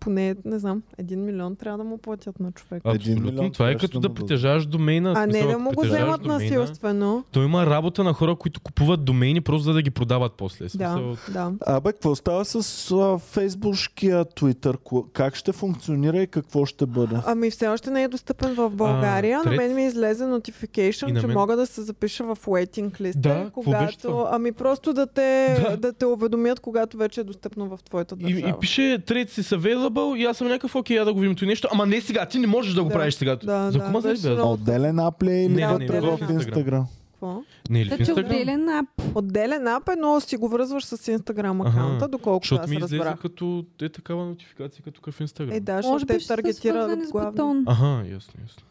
поне, 0.00 0.36
не 0.44 0.58
знам, 0.58 0.82
един 0.98 1.24
милион 1.24 1.56
трябва 1.56 1.78
да 1.78 1.84
му 1.84 1.98
платят 1.98 2.40
на 2.40 2.52
човек. 2.52 2.82
Абсолютно. 2.86 3.24
милион 3.24 3.52
Това 3.52 3.70
е 3.70 3.76
като 3.76 4.00
да 4.00 4.08
да 4.08 4.14
притежаваш 4.16 4.66
домейна. 4.66 5.12
А 5.16 5.26
не 5.26 5.42
да 5.42 5.58
му 5.58 5.72
го 5.72 5.82
вземат 5.82 6.24
насилствено. 6.24 7.24
То 7.30 7.42
има 7.42 7.66
работа 7.66 8.04
на 8.04 8.12
хора, 8.12 8.36
които 8.36 8.60
купуват 8.60 9.04
домейни 9.04 9.40
просто 9.40 9.62
за 9.62 9.72
да 9.72 9.82
ги 9.82 9.90
продават 9.90 10.32
после. 10.34 10.66
Да, 10.74 11.00
да. 11.28 11.52
Абе, 11.62 11.92
какво 11.92 12.14
става 12.14 12.44
с 12.44 12.56
а, 12.92 13.18
фейсбушкия 13.20 14.24
Twitter? 14.26 14.76
Как 15.12 15.34
ще 15.34 15.52
функционира 15.52 16.18
и 16.18 16.26
какво 16.26 16.66
ще 16.66 16.86
бъде? 16.86 17.16
Ами 17.26 17.50
все 17.50 17.68
още 17.68 17.90
не 17.90 18.02
е 18.02 18.08
достъпен 18.08 18.54
в 18.54 18.70
България. 18.70 19.40
трет- 19.40 19.44
На 19.46 19.56
мен 19.56 19.74
ми 19.74 19.86
излезе 19.86 20.26
И 20.26 20.45
notification, 20.48 21.12
на 21.12 21.20
че 21.20 21.26
мен. 21.26 21.36
мога 21.36 21.56
да 21.56 21.66
се 21.66 21.82
запиша 21.82 22.24
в 22.24 22.38
waiting 22.38 23.00
листа. 23.00 23.20
Да, 23.20 23.34
беше 23.34 23.50
когато... 23.50 24.26
Ами 24.30 24.52
просто 24.52 24.92
да 24.92 25.06
те, 25.06 25.56
Да. 25.60 25.76
да. 25.76 25.92
те 25.92 26.06
уведомят, 26.06 26.60
когато 26.60 26.96
вече 26.96 27.20
е 27.20 27.24
достъпно 27.24 27.68
в 27.68 27.78
твоята 27.78 28.16
И, 28.18 28.22
държава. 28.24 28.50
и 28.50 28.60
пише 28.60 28.98
трейд 28.98 29.30
си 29.30 29.42
available 29.42 30.16
и 30.16 30.24
аз 30.24 30.36
съм 30.36 30.46
някакъв 30.48 30.74
окей, 30.74 30.96
я 30.96 31.04
да 31.04 31.12
го 31.12 31.20
видим 31.20 31.36
това 31.36 31.46
нещо. 31.46 31.68
Ама 31.72 31.86
не 31.86 32.00
сега, 32.00 32.26
ти 32.26 32.38
не 32.38 32.46
можеш 32.46 32.74
да 32.74 32.82
го 32.82 32.88
Да, 32.88 32.94
правиш 32.94 33.14
сега. 33.14 33.36
да, 33.36 33.70
За 33.70 33.78
да, 33.78 34.00
беше 34.00 34.16
за 34.16 34.30
много- 34.30 34.52
Отделен 34.52 34.98
ап 34.98 35.22
ли 35.22 35.30
е 35.30 35.44
или 35.44 35.54
Не, 35.54 35.66
вътре 35.66 36.00
в 36.00 36.18
Instagram? 36.18 36.84
Какво? 37.12 37.42
Не, 37.70 37.80
или 37.80 37.90
в 37.90 37.96
Значи 37.96 38.12
отделен 38.12 38.68
ап. 38.68 38.86
Отделен 39.14 39.68
ап 39.68 39.88
е, 39.88 39.96
но 39.96 40.20
си 40.20 40.36
го 40.36 40.48
връзваш 40.48 40.84
с 40.84 40.96
Instagram 40.98 41.68
Аха, 41.68 41.78
акаунта, 41.78 42.08
доколкото 42.08 42.44
Защото 42.44 42.62
аз 42.62 42.70
ми 42.70 42.76
излезе 42.76 42.96
разбрах. 42.98 43.18
като 43.18 43.64
е 43.82 43.88
такава 43.88 44.24
нотификация, 44.24 44.82
като 44.84 45.00
какъв 45.00 45.18
Instagram. 45.20 45.54
Е, 45.54 45.60
да, 45.60 45.80
Може 45.84 46.06
те 46.06 46.14
ще 46.14 46.20
са 46.20 46.28
таргетират 46.28 46.98
главно. 47.10 47.62
Аха, 47.66 47.84
ясно, 47.86 48.10
ясно. 48.42 48.62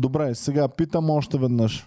Добре, 0.00 0.34
сега 0.34 0.68
питам 0.68 1.10
още 1.10 1.38
веднъж. 1.38 1.86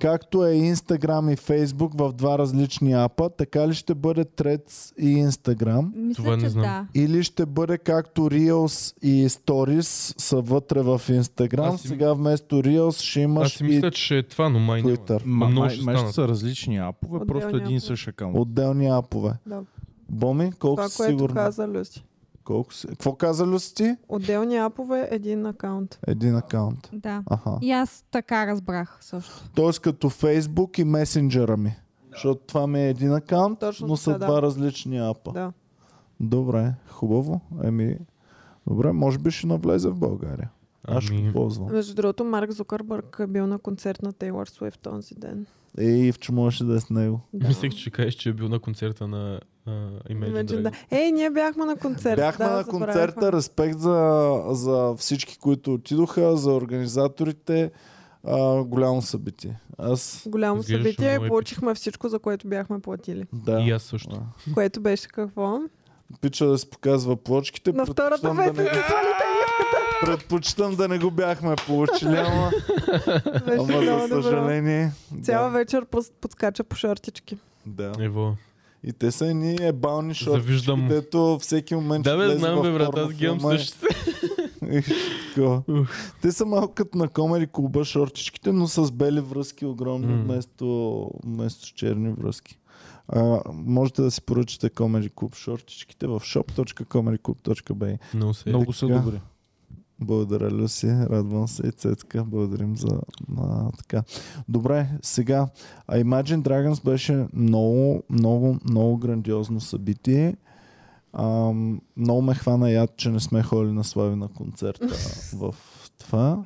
Както 0.00 0.46
е 0.46 0.50
Instagram 0.50 1.32
и 1.32 1.36
Facebook 1.38 1.98
в 1.98 2.12
два 2.12 2.38
различни 2.38 2.92
апа, 2.94 3.30
така 3.30 3.68
ли 3.68 3.74
ще 3.74 3.94
бъде 3.94 4.24
Threads 4.24 4.68
и 4.98 5.16
Instagram? 5.18 5.90
Мисля, 5.96 6.14
Това 6.14 6.36
не 6.36 6.42
че 6.42 6.48
знам. 6.48 6.62
да. 6.62 6.86
Или 6.96 7.22
ще 7.22 7.46
бъде 7.46 7.78
както 7.78 8.20
Reels 8.22 8.96
и 9.02 9.28
Stories 9.28 9.82
са 10.18 10.36
вътре 10.36 10.80
в 10.80 11.00
Instagram, 11.00 11.60
Аз 11.64 11.80
си- 11.80 11.88
сега 11.88 12.12
вместо 12.12 12.56
Reels 12.56 13.00
ще 13.00 13.20
Аз 13.20 13.24
имаш 13.24 13.52
си 13.52 13.64
и 13.64 13.66
мисля, 13.66 13.90
че 13.90 14.18
е 14.18 14.22
това, 14.22 14.48
но 14.48 14.58
май 14.58 14.82
няма. 14.82 14.96
Twitter. 14.96 15.20
Ма, 15.24 15.46
много 15.46 15.60
май, 15.60 15.70
ще 15.70 15.84
май 15.84 15.94
ще 15.94 15.98
станат. 16.00 16.14
са 16.14 16.28
различни 16.28 16.78
апове, 16.78 17.12
Отделни 17.12 17.26
просто 17.28 17.48
един 17.48 17.60
и 17.66 17.76
апове. 17.76 17.80
същ 17.80 18.08
акаунт. 18.08 18.36
отделни 18.36 18.88
апове. 18.88 19.32
Да. 19.46 19.60
Боми, 20.08 20.52
колко 20.52 20.76
Това, 20.76 20.88
си 20.88 20.96
което 20.96 21.10
сигурна? 21.10 21.34
каза 21.34 21.68
Люси. 21.68 22.04
Колко 22.50 22.74
си? 22.74 22.86
Какво 22.86 23.14
каза 23.14 23.46
Люси 23.46 23.74
ти? 23.74 23.96
Отделни 24.08 24.56
апове, 24.56 25.08
един 25.10 25.46
акаунт. 25.46 25.98
Един 26.06 26.36
акаунт. 26.36 26.90
Да. 26.92 27.22
Аха. 27.30 27.58
И 27.62 27.72
аз 27.72 28.04
така 28.10 28.46
разбрах 28.46 28.98
също. 29.00 29.50
Тоест 29.54 29.80
като 29.80 30.10
Facebook 30.10 30.80
и 30.80 30.84
месенджера 30.84 31.56
ми. 31.56 31.76
Защото 32.12 32.40
това 32.46 32.66
ми 32.66 32.80
е 32.80 32.88
един 32.88 33.14
акаунт, 33.14 33.58
Точно 33.58 33.86
но 33.86 33.96
са 33.96 34.12
да. 34.12 34.18
два 34.18 34.42
различни 34.42 34.98
апа. 34.98 35.32
Да. 35.32 35.52
Добре, 36.20 36.74
хубаво. 36.88 37.40
Еми, 37.64 37.98
добре, 38.66 38.92
може 38.92 39.18
би 39.18 39.30
ще 39.30 39.46
навлезе 39.46 39.88
в 39.88 39.98
България. 39.98 40.50
Аз 40.84 41.04
ще 41.04 41.14
Ами, 41.14 41.26
го 41.26 41.32
ползвам. 41.32 41.72
Между 41.72 41.94
другото, 41.94 42.24
Марк 42.24 42.50
Зукърбърг 42.50 43.16
е 43.20 43.26
бил 43.26 43.46
на 43.46 43.58
концерт 43.58 44.02
на 44.02 44.12
Тейлор 44.12 44.46
Суифт 44.46 44.80
този 44.80 45.14
ден. 45.14 45.46
Ей, 45.78 46.12
в 46.12 46.18
чумаше 46.18 46.64
да 46.64 46.74
е 46.76 46.80
с 46.80 46.90
него. 46.90 47.20
Да. 47.34 47.48
Мислех, 47.48 47.72
че 47.72 47.90
кажеш, 47.90 48.14
че 48.14 48.28
е 48.28 48.32
бил 48.32 48.48
на 48.48 48.58
концерта 48.58 49.08
на 49.08 49.40
uh, 49.68 50.02
Imagine, 50.04 50.32
Imagine, 50.44 50.62
да. 50.62 50.70
Dragons. 50.70 50.74
Ей, 50.90 51.12
ние 51.12 51.30
бяхме 51.30 51.64
на 51.64 51.76
концерт. 51.76 52.16
Бяхме 52.16 52.44
да, 52.44 52.50
на 52.50 52.64
концерта, 52.64 53.32
респект 53.32 53.78
за, 53.78 54.40
за 54.48 54.94
всички, 54.98 55.38
които 55.38 55.74
отидоха, 55.74 56.36
за 56.36 56.52
организаторите. 56.52 57.70
А, 58.26 58.62
голямо 58.64 59.02
събитие. 59.02 59.60
Аз, 59.78 60.22
Голямо 60.26 60.60
Изглеждаше 60.60 60.82
събитие 60.84 61.14
и 61.16 61.28
получихме 61.28 61.74
всичко, 61.74 62.08
за 62.08 62.18
което 62.18 62.48
бяхме 62.48 62.80
платили. 62.80 63.24
да. 63.32 63.60
И 63.60 63.70
аз 63.70 63.82
също. 63.82 64.10
Да. 64.10 64.52
Което 64.54 64.80
беше 64.80 65.08
какво? 65.08 65.58
Пича 66.20 66.46
да 66.46 66.58
си 66.58 66.70
показва 66.70 67.16
плочките. 67.16 67.72
На 67.72 67.86
втората 67.86 68.34
предпочитам 68.36 68.54
да 68.56 68.62
не- 68.62 68.70
Предпочитам 70.00 70.76
да 70.76 70.88
не 70.88 70.98
го 70.98 71.10
бяхме 71.10 71.54
получили, 71.66 72.16
ама, 72.16 72.50
ама 73.48 73.66
за 73.66 74.08
добро. 74.08 74.22
съжаление. 74.22 74.92
Цяла 75.22 75.44
да. 75.44 75.50
вечер 75.50 75.86
подскача 76.20 76.64
по 76.64 76.76
шортички. 76.76 77.38
Да. 77.66 77.92
Ево. 77.98 78.36
И 78.84 78.92
те 78.92 79.10
са 79.10 79.26
едни 79.26 79.56
ебални 79.60 80.14
шорти, 80.14 80.30
Завиждам. 80.32 80.88
дето 80.88 81.38
всеки 81.40 81.74
момент 81.74 82.04
Да, 82.04 82.16
бе, 82.18 82.36
знам, 82.38 82.62
бе, 82.62 82.72
брат, 82.72 82.96
аз 82.96 83.12
ги 83.12 83.24
имам 83.24 83.38
и- 83.38 83.58
същите. 83.58 83.86
Те 86.22 86.32
са 86.32 86.46
малко 86.46 86.74
като 86.74 86.98
на 86.98 87.08
комери 87.08 87.46
клуба 87.46 87.84
шортичките, 87.84 88.52
но 88.52 88.66
с 88.66 88.92
бели 88.92 89.20
връзки 89.20 89.66
огромни, 89.66 90.06
М. 90.06 90.22
вместо, 90.22 90.66
вместо 91.24 91.74
черни 91.74 92.12
връзки. 92.12 92.56
А, 93.08 93.40
можете 93.46 94.02
да 94.02 94.10
си 94.10 94.22
поръчате 94.22 94.70
Comedy 94.70 95.10
Club 95.10 95.34
шортичките 95.34 96.06
в 96.06 96.20
shop.comedyclub.bg 96.20 97.98
Много 98.14 98.34
се. 98.34 98.48
Много 98.48 98.72
са 98.72 98.86
Така. 98.86 98.98
добри. 98.98 99.20
Благодаря, 100.00 100.50
Люси. 100.50 100.86
Радвам 100.86 101.48
се 101.48 101.66
и 101.66 101.72
Цецка. 101.72 102.24
Благодарим 102.24 102.76
за 102.76 103.00
а, 103.38 103.70
така. 103.72 104.02
Добре, 104.48 104.88
сега. 105.02 105.48
А 105.88 105.96
Imagine 105.96 106.42
Dragons 106.42 106.84
беше 106.84 107.26
много, 107.32 108.02
много, 108.10 108.58
много 108.64 108.96
грандиозно 108.96 109.60
събитие. 109.60 110.36
А, 111.12 111.52
много 111.96 112.22
ме 112.22 112.34
хвана 112.34 112.70
яд, 112.70 112.96
че 112.96 113.10
не 113.10 113.20
сме 113.20 113.42
ходили 113.42 113.72
на 113.72 113.84
Слави 113.84 114.16
на 114.16 114.28
концерта 114.28 114.88
в 115.36 115.54
това. 115.98 116.44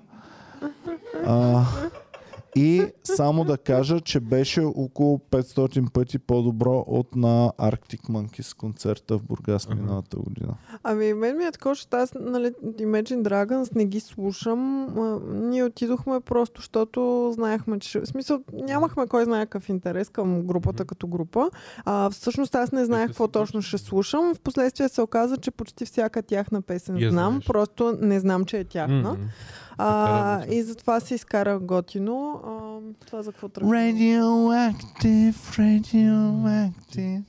А, 1.26 1.64
и 2.56 2.86
само 3.04 3.44
да 3.44 3.58
кажа, 3.58 4.00
че 4.00 4.20
беше 4.20 4.60
около 4.60 5.18
500 5.30 5.90
пъти 5.92 6.18
по-добро 6.18 6.84
от 6.86 7.16
на 7.16 7.52
Arctic 7.58 8.00
Monkeys 8.00 8.56
концерта 8.56 9.18
в 9.18 9.22
Бургас 9.22 9.68
миналата 9.68 10.16
година. 10.16 10.54
Ами, 10.82 11.14
мен 11.14 11.36
ми 11.36 11.44
е 11.44 11.52
такова, 11.52 11.74
защото 11.74 11.96
аз, 11.96 12.14
нали, 12.20 12.52
Imagine 12.64 13.22
Dragons 13.22 13.76
не 13.76 13.84
ги 13.84 14.00
слушам. 14.00 14.84
А, 14.98 15.20
ние 15.32 15.64
отидохме 15.64 16.20
просто, 16.20 16.60
защото 16.60 17.30
знаехме, 17.34 17.78
че... 17.78 18.00
В 18.00 18.06
смисъл, 18.06 18.40
нямахме 18.52 19.06
кой 19.06 19.24
знае 19.24 19.46
какъв 19.46 19.68
интерес 19.68 20.08
към 20.08 20.42
групата 20.42 20.84
като 20.84 21.06
група. 21.06 21.50
А, 21.84 22.10
всъщност 22.10 22.54
аз 22.54 22.72
не 22.72 22.84
знаех 22.84 23.06
какво 23.06 23.28
точно 23.28 23.62
ще 23.62 23.78
слушам. 23.78 24.34
Впоследствие 24.34 24.88
се 24.88 25.02
оказа, 25.02 25.36
че 25.36 25.50
почти 25.50 25.84
всяка 25.84 26.22
тяхна 26.22 26.62
песен 26.62 26.96
Я 26.98 27.10
знам. 27.10 27.32
знаеш. 27.32 27.46
Просто 27.46 27.98
не 28.00 28.20
знам, 28.20 28.44
че 28.44 28.58
е 28.58 28.64
тяхна. 28.64 29.02
М-м. 29.02 29.16
А, 29.78 30.44
и 30.46 30.62
затова 30.62 31.00
се 31.00 31.14
изкарах 31.14 31.60
готино. 31.60 32.40
А, 32.44 32.50
това 33.06 33.22
за 33.22 33.32
какво 33.32 33.48
тръгна? 33.48 33.70
Radioactive, 33.70 35.34
radioactive. 35.34 37.22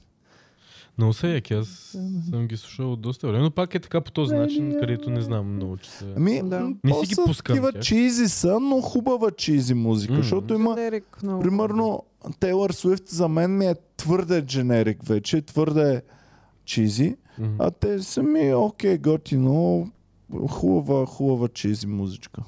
Много 0.98 1.14
са 1.14 1.28
яки, 1.28 1.54
аз 1.54 1.98
съм 2.30 2.48
ги 2.48 2.58
слушал 2.58 2.94
от 2.94 3.02
доста 3.02 3.28
време, 3.28 3.40
но 3.40 3.52
пак 3.52 3.76
е 3.76 3.80
така 3.80 4.02
по 4.02 4.12
този 4.12 4.36
начин, 4.36 4.76
където 4.80 5.10
не 5.10 5.22
знам 5.22 5.54
много, 5.56 5.78
че 5.78 5.90
са... 5.90 6.06
Ами, 6.18 6.42
Да. 6.44 6.60
Не 6.84 6.94
си 6.94 7.06
ги 7.06 7.16
пускам 7.26 7.56
Такива 7.56 7.74
чизи 7.74 8.28
са, 8.28 8.60
но 8.60 8.82
хубава 8.82 9.32
чизи 9.32 9.74
музика, 9.74 10.14
М. 10.14 10.20
защото 10.20 10.54
има, 10.54 10.76
Дженерик 10.76 11.20
много. 11.24 11.42
примерно, 11.42 12.04
Тейлър 12.40 12.72
Свифт 12.72 13.08
за 13.08 13.28
мен 13.28 13.58
ми 13.58 13.66
е 13.66 13.76
твърде 13.98 14.42
дженерик 14.42 15.04
вече, 15.04 15.42
твърде 15.42 16.02
чизи, 16.66 17.16
Мгм. 17.40 17.56
а 17.60 17.72
те 17.72 18.02
са 18.02 18.24
ми 18.24 18.54
окей, 18.54 18.98
готино, 18.98 19.90
хубава, 20.50 21.06
хубава 21.06 21.48
чизи 21.48 21.88
музичка. 21.88 22.42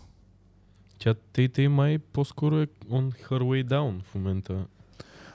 Тя 1.00 1.14
Тей 1.34 1.50
Тей 1.50 1.68
май 1.68 2.00
по-скоро 2.00 2.56
е 2.56 2.68
on 2.90 3.12
her 3.22 3.42
way 3.42 3.64
down 3.66 4.02
в 4.04 4.16
момента. 4.16 4.66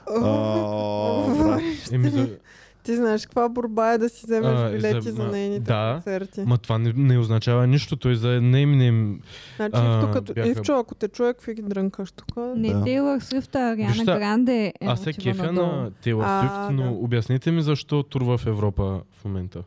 Еми, 1.91 2.09
за... 2.09 2.37
Ти 2.83 2.95
знаеш 2.95 3.23
каква 3.23 3.49
борба 3.49 3.93
е 3.93 3.97
да 3.97 4.09
си 4.09 4.21
вземеш 4.25 4.51
А, 4.53 4.71
билети 4.71 5.01
за- 5.01 5.11
за, 5.13 5.23
нейните 5.23 5.63
да. 5.63 5.93
концерти. 5.93 6.41
Ма 6.41 6.57
това 6.57 6.77
не, 6.77 6.93
не 6.93 7.17
означава 7.17 7.67
нищо. 7.67 7.95
Той 7.95 8.15
за 8.15 8.41
не 8.41 8.59
им 8.61 9.21
Значи, 9.55 9.71
а, 9.75 9.95
Ивто, 9.95 10.11
като... 10.11 10.33
бяха- 10.33 10.49
Ивчо, 10.49 10.73
ако 10.73 10.95
те 10.95 11.07
чуе, 11.07 11.33
какви 11.33 11.53
ги 11.53 11.61
дрънкаш 11.61 12.11
тук? 12.11 12.27
Не, 12.55 12.69
Да. 12.69 12.83
Тейлър 12.83 13.19
Свифт, 13.19 13.55
а 13.55 13.71
Ариана 13.71 14.05
Гранде 14.05 14.65
е 14.65 14.73
Аз 14.81 15.01
се 15.01 15.13
кефя 15.13 15.51
на 15.51 15.91
Тейлор 15.93 16.23
А, 16.23 16.39
Свифт, 16.39 16.73
но 16.73 16.83
да. 16.83 16.89
обясните 16.91 17.51
ми 17.51 17.61
защо 17.61 18.03
турва 18.03 18.37
в 18.37 18.45
Европа 18.45 18.83
в 19.11 19.25
момента. 19.25 19.63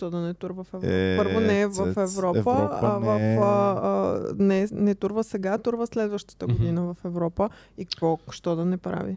Що 0.00 0.10
да 0.10 0.20
не 0.20 0.34
турва 0.34 0.64
в 0.64 0.74
Европа? 0.74 0.86
Е, 0.92 1.16
Първо 1.16 1.40
не 1.40 1.60
е 1.60 1.66
в 1.66 1.94
Европа, 1.96 2.38
Европа 2.38 2.78
а 2.82 2.98
в, 2.98 3.18
не 3.18 3.34
е- 3.34 3.38
а, 3.38 3.72
а, 3.72 4.20
не, 4.38 4.68
не 4.72 4.94
турва 4.94 5.24
сега, 5.24 5.58
турва 5.58 5.86
следващата 5.86 6.46
година 6.46 6.82
в 6.82 7.04
Европа. 7.04 7.50
И 7.78 7.84
какво, 7.84 8.18
що 8.30 8.56
да 8.56 8.64
не 8.64 8.76
прави? 8.76 9.16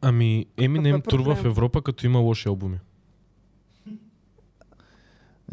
Ами, 0.00 0.46
Еминем 0.56 1.02
турва 1.02 1.34
в? 1.34 1.44
Европа, 1.44 1.82
като 1.82 2.06
има 2.06 2.18
лоши 2.18 2.48
албуми. 2.48 2.80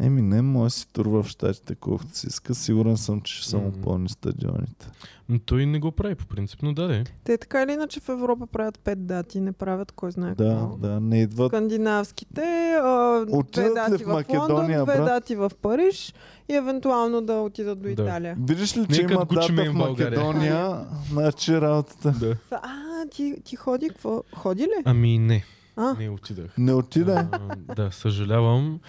Еми, 0.00 0.22
не 0.22 0.42
може 0.42 0.64
да 0.64 0.70
си 0.70 0.86
турва 0.88 1.22
в 1.22 1.28
щатите 1.28 1.74
колкото 1.74 2.18
си 2.18 2.26
иска. 2.26 2.54
Сигурен 2.54 2.96
съм, 2.96 3.20
че 3.20 3.34
ще 3.34 3.48
само 3.48 3.64
М. 3.66 3.72
пълни 3.84 4.08
стадионите. 4.08 4.86
Но 5.28 5.38
той 5.38 5.66
не 5.66 5.78
го 5.78 5.92
прави 5.92 6.14
по 6.14 6.26
принцип, 6.26 6.62
но 6.62 6.72
да, 6.74 6.88
де. 6.88 7.04
Те 7.24 7.38
така 7.38 7.62
или 7.62 7.72
иначе 7.72 8.00
в 8.00 8.08
Европа 8.08 8.46
правят 8.46 8.78
пет 8.78 9.06
дати, 9.06 9.40
не 9.40 9.52
правят 9.52 9.92
кой 9.92 10.10
знае 10.10 10.34
Да, 10.34 10.44
какво. 10.50 10.76
да, 10.76 11.00
не 11.00 11.22
идват. 11.22 11.50
Скандинавските, 11.50 12.42
а, 12.74 13.24
две 13.44 13.70
дати 13.70 14.04
в 14.04 14.06
в, 14.06 14.12
Македония, 14.12 14.40
Лондон, 14.40 14.84
две 14.84 14.96
брат? 14.96 15.06
дати 15.06 15.36
в 15.36 15.50
Париж 15.62 16.14
и 16.48 16.54
евентуално 16.54 17.20
да 17.20 17.34
отидат 17.34 17.78
до 17.78 17.84
Да. 17.84 17.92
Италия. 17.92 18.36
Видиш 18.40 18.76
ли, 18.76 18.86
че 18.86 19.02
има 19.02 19.26
дата 19.26 19.52
в. 19.52 19.72
Македония, 19.72 20.76
значи 21.10 21.60
работата. 21.60 22.10
Да. 22.12 22.36
А, 22.52 22.68
ти, 23.10 23.34
ти 23.44 23.56
ходи, 23.56 23.88
какво? 23.88 24.22
Ходи 24.36 24.62
ли? 24.62 24.82
Ами 24.84 25.18
не, 25.18 25.44
А, 25.76 25.94
не 25.98 26.10
отидах. 26.10 26.50
Не 26.58 26.72
отида. 26.72 27.28
А, 27.32 27.38
да, 27.74 27.92
съжалявам. 27.92 28.80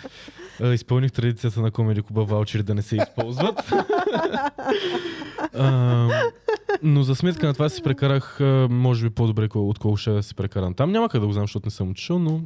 А, 0.61 0.73
изпълних 0.73 1.11
традицията 1.11 1.61
на 1.61 1.71
Комеди 1.71 2.01
Куба 2.01 2.23
ваучери 2.23 2.63
да 2.63 2.75
не 2.75 2.81
се 2.81 2.95
използват. 2.95 3.71
а, 5.53 6.09
но 6.83 7.03
за 7.03 7.15
сметка 7.15 7.47
на 7.47 7.53
това 7.53 7.69
си 7.69 7.81
прекарах, 7.83 8.37
може 8.69 9.09
би 9.09 9.15
по-добре, 9.15 9.49
кол- 9.49 9.69
отколко 9.69 9.97
ще 9.97 10.11
да 10.11 10.23
си 10.23 10.35
прекарам. 10.35 10.73
Там 10.73 10.91
няма 10.91 11.09
къде 11.09 11.21
да 11.21 11.27
го 11.27 11.33
знам, 11.33 11.43
защото 11.43 11.65
не 11.67 11.71
съм 11.71 11.89
отишъл, 11.91 12.19
но 12.19 12.41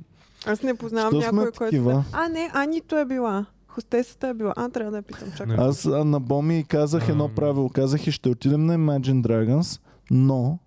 аз 0.46 0.64
не 0.64 0.76
познавам 0.78 1.22
Що 1.22 1.32
някой, 1.32 1.52
който... 1.52 2.04
А, 2.12 2.30
не, 2.30 2.52
Анито 2.54 2.98
е 2.98 3.06
била. 3.06 3.46
Хостесата 3.68 4.28
е 4.28 4.34
била. 4.34 4.54
А, 4.58 4.70
трябва 4.70 4.92
да 4.92 4.98
я 4.98 5.04
питам. 5.04 5.32
Чакай. 5.38 5.56
Аз 5.60 5.86
а, 5.86 6.04
на 6.06 6.20
Боми 6.20 6.66
казах 6.68 7.10
едно 7.10 7.30
правило. 7.30 7.70
Казах 7.70 8.08
и 8.08 8.12
ще 8.12 8.30
отидем 8.30 8.66
на 8.66 8.78
Imagine 8.78 9.22
Dragons, 9.22 9.82
но 10.12 10.60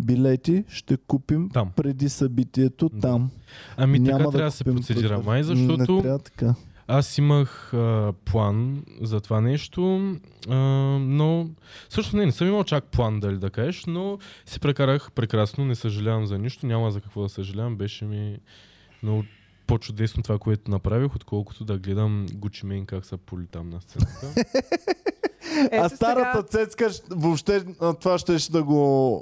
билети 0.00 0.64
ще 0.68 0.96
купим 0.96 1.50
Там. 1.50 1.70
преди 1.76 2.08
събитието 2.08 2.88
Да. 2.92 3.00
там. 3.00 3.30
ами 3.76 3.98
Няма 3.98 4.18
така 4.18 4.24
да 4.24 4.30
трябва 4.30 4.50
да 4.50 4.56
се 4.56 4.64
процедира 4.64 5.18
май, 5.22 5.38
Не 5.38 5.44
защото 5.44 6.00
трябва 6.02 6.18
така. 6.18 6.54
аз 6.86 7.18
имах 7.18 7.74
а, 7.74 8.12
план 8.24 8.82
за 9.00 9.20
това 9.20 9.40
нещо, 9.40 10.12
а, 10.48 10.56
но 11.00 11.48
също 11.88 12.16
не, 12.16 12.26
не 12.26 12.32
съм 12.32 12.46
имал 12.48 12.64
чак 12.64 12.84
план 12.84 13.20
дали 13.20 13.38
да 13.38 13.50
кажеш, 13.50 13.84
но 13.86 14.18
си 14.46 14.60
прекарах 14.60 15.12
прекрасно, 15.12 15.64
не 15.64 15.74
съжалявам 15.74 16.26
за 16.26 16.38
нищо, 16.38 16.66
няма 16.66 16.90
за 16.90 17.00
какво 17.00 17.22
да 17.22 17.28
съжалявам, 17.28 17.76
беше 17.76 18.04
ми 18.04 18.38
много 19.02 19.24
по-чудесно 19.66 20.22
това, 20.22 20.38
което 20.38 20.70
направих, 20.70 21.16
отколкото 21.16 21.64
да 21.64 21.78
гледам 21.78 22.26
Mane 22.28 22.86
как 22.86 23.04
са 23.04 23.16
поли 23.16 23.46
там 23.46 23.70
на 23.70 23.80
сцената. 23.80 24.34
Ето 25.72 25.84
а 25.84 25.88
старата 25.88 26.42
цецка 26.42 26.84
щ- 26.84 27.02
въобще 27.10 27.64
това 28.00 28.18
ще, 28.18 28.38
ще 28.38 28.52
да 28.52 28.62
го 28.62 29.12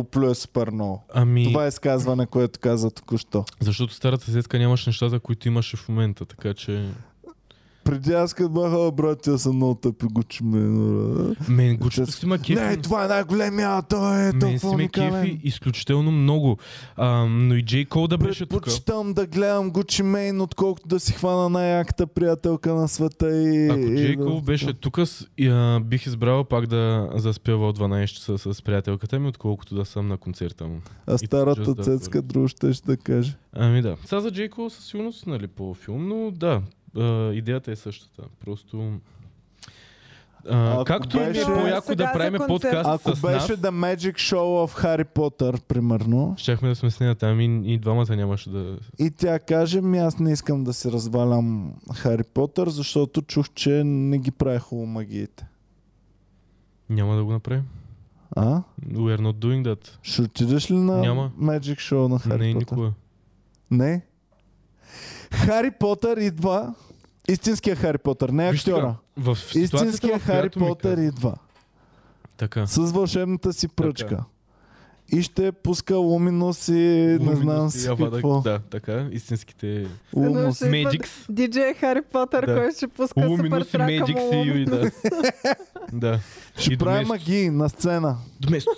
оплюе 0.00 0.34
супер 0.34 0.70
много. 0.70 1.04
Ами, 1.14 1.44
Това 1.44 1.64
е 1.64 1.68
изказване, 1.68 2.26
което 2.26 2.58
каза 2.60 2.90
току-що. 2.90 3.44
защото 3.60 3.94
старата 3.94 4.30
сетка 4.30 4.58
нямаше 4.58 4.88
нещата, 4.90 5.20
които 5.20 5.48
имаше 5.48 5.76
в 5.76 5.88
момента, 5.88 6.24
така 6.24 6.54
че... 6.54 6.88
Преди 7.88 8.12
аз 8.12 8.34
като 8.34 8.48
бях, 8.50 8.72
а, 8.72 8.90
братя 8.92 9.38
са 9.38 9.52
много 9.52 9.74
тъпи 9.74 10.06
Гучи 10.06 10.44
мен. 10.44 10.76
Мен 11.48 11.78
Gucci 11.78 12.10
си 12.10 12.26
ма 12.26 12.38
кефи. 12.38 12.54
Не, 12.54 12.76
това 12.76 13.04
е 13.04 13.08
най-големия, 13.08 13.82
той 13.82 14.28
е 14.28 14.32
Мен 14.32 14.58
си 14.58 14.76
ме 14.76 14.88
кефи 14.88 15.40
изключително 15.44 16.10
много. 16.10 16.56
А, 16.96 17.24
но 17.24 17.54
и 17.54 17.64
Джей 17.64 17.84
Кол 17.84 18.06
да 18.06 18.18
беше 18.18 18.46
тук. 18.46 18.64
Предпочитам 18.64 19.12
да 19.14 19.26
гледам 19.26 19.70
Гучи 19.70 20.02
Мейн, 20.02 20.40
отколкото 20.40 20.88
да 20.88 21.00
си 21.00 21.12
хвана 21.12 21.48
най-яката 21.48 22.06
приятелка 22.06 22.74
на 22.74 22.88
света 22.88 23.30
и... 23.30 23.68
Ако 23.68 23.96
Джей 23.96 24.16
да- 24.16 24.24
Кол 24.24 24.40
беше 24.40 24.72
тук, 24.72 24.98
бих 25.82 26.06
избрал 26.06 26.44
пак 26.44 26.66
да 26.66 27.10
заспева 27.14 27.68
от 27.68 27.78
12 27.78 28.06
часа 28.06 28.54
с 28.54 28.62
приятелката 28.62 29.18
ми, 29.18 29.28
отколкото 29.28 29.74
да 29.74 29.84
съм 29.84 30.08
на 30.08 30.16
концерта 30.16 30.66
му. 30.66 30.80
А 31.06 31.18
старата 31.18 31.74
цецка 31.74 32.18
word. 32.18 32.22
друго 32.22 32.48
ще 32.48 32.72
ще 32.72 32.86
да 32.86 32.96
каже. 32.96 33.36
Ами 33.52 33.82
да. 33.82 33.96
Сега 34.04 34.20
за 34.20 34.30
Джей 34.30 34.48
Кол 34.48 34.70
със 34.70 34.84
сигурност, 34.84 35.26
нали, 35.26 35.46
по 35.46 35.74
филм, 35.74 36.08
но 36.08 36.30
да, 36.30 36.62
а, 36.98 37.32
идеята 37.34 37.72
е 37.72 37.76
същата. 37.76 38.22
Просто... 38.44 38.92
А, 40.50 40.72
Ако 40.72 40.84
както 40.84 41.16
и 41.16 41.20
ми 41.20 41.26
е 41.26 41.28
беше- 41.28 41.44
по-яко 41.44 41.94
да 41.94 42.12
правим 42.12 42.40
подкаст 42.46 42.88
Ако 42.88 43.16
с 43.16 43.20
беше 43.20 43.32
нас, 43.32 43.46
The 43.46 43.70
Magic 43.70 44.14
Show 44.14 44.66
в 44.66 44.74
Хари 44.74 45.04
Потър, 45.04 45.60
примерно, 45.60 46.34
щяхме 46.38 46.68
да 46.68 46.74
сме 46.74 46.90
с 46.90 47.00
нея 47.00 47.14
там 47.14 47.40
и, 47.40 47.74
и 47.74 47.78
двамата 47.78 48.16
нямаше 48.16 48.50
да... 48.50 48.78
и 48.98 49.10
тя 49.10 49.38
каже, 49.38 49.80
ми 49.80 49.98
аз 49.98 50.18
не 50.18 50.32
искам 50.32 50.64
да 50.64 50.72
си 50.72 50.92
развалям 50.92 51.74
Хари 51.94 52.24
Потър, 52.24 52.68
защото 52.68 53.22
чух, 53.22 53.46
че 53.50 53.70
не 53.84 54.18
ги 54.18 54.30
прави 54.30 54.58
хубаво 54.58 54.86
магиите. 54.86 55.46
Няма 56.90 57.16
да 57.16 57.24
го 57.24 57.32
направим. 57.32 57.64
А? 58.30 58.62
We 58.86 59.16
are 59.16 59.20
not 59.20 59.34
doing 59.34 59.62
that. 59.64 59.90
Ще 60.02 60.22
отидеш 60.22 60.70
ли 60.70 60.74
на 60.74 60.96
Няма. 60.96 61.30
Magic 61.40 61.76
Show 61.76 62.08
на 62.08 62.18
Хари 62.18 62.46
не, 62.46 62.52
Потър? 62.54 62.58
никога. 62.60 62.92
Не. 63.70 64.02
Хари 65.32 65.70
Потър 65.70 66.16
идва. 66.16 66.74
Истинския 67.28 67.76
Хари 67.76 67.98
Потър, 67.98 68.28
не 68.28 68.50
Виж 68.52 68.60
актьора. 68.60 68.94
В 69.16 69.38
Истинския 69.54 70.18
в 70.18 70.22
Хари 70.22 70.50
Потър 70.50 70.98
идва. 70.98 71.34
Така. 72.36 72.66
С 72.66 72.92
вълшебната 72.92 73.52
си 73.52 73.68
пръчка. 73.68 74.08
Така. 74.08 74.24
И 75.12 75.22
ще 75.22 75.52
пуска 75.52 75.96
Луминус 75.96 76.68
и 76.68 76.72
не 76.72 77.18
Луминус 77.18 77.38
знам 77.40 77.66
и 77.66 77.70
си 77.70 77.88
какво. 77.88 78.40
Да, 78.40 78.58
така. 78.70 79.08
Истинските 79.12 79.86
Лумус. 80.16 80.58
Magix. 80.60 81.08
Диджей 81.28 81.74
Хари 81.74 82.02
Потър, 82.02 82.46
Да. 82.46 82.54
който 82.54 82.76
ще 82.76 82.88
пуска 82.88 83.20
супер 83.20 83.28
Луминус 83.28 83.74
и 83.74 83.76
Magix 83.76 84.36
му. 84.36 84.44
и 84.44 84.64
да. 84.64 84.90
да. 85.92 86.20
Ще 86.56 86.72
И 86.72 86.76
прави 86.78 87.04
магии 87.04 87.50
на 87.50 87.68
сцена. 87.68 88.16
Доместос. 88.40 88.74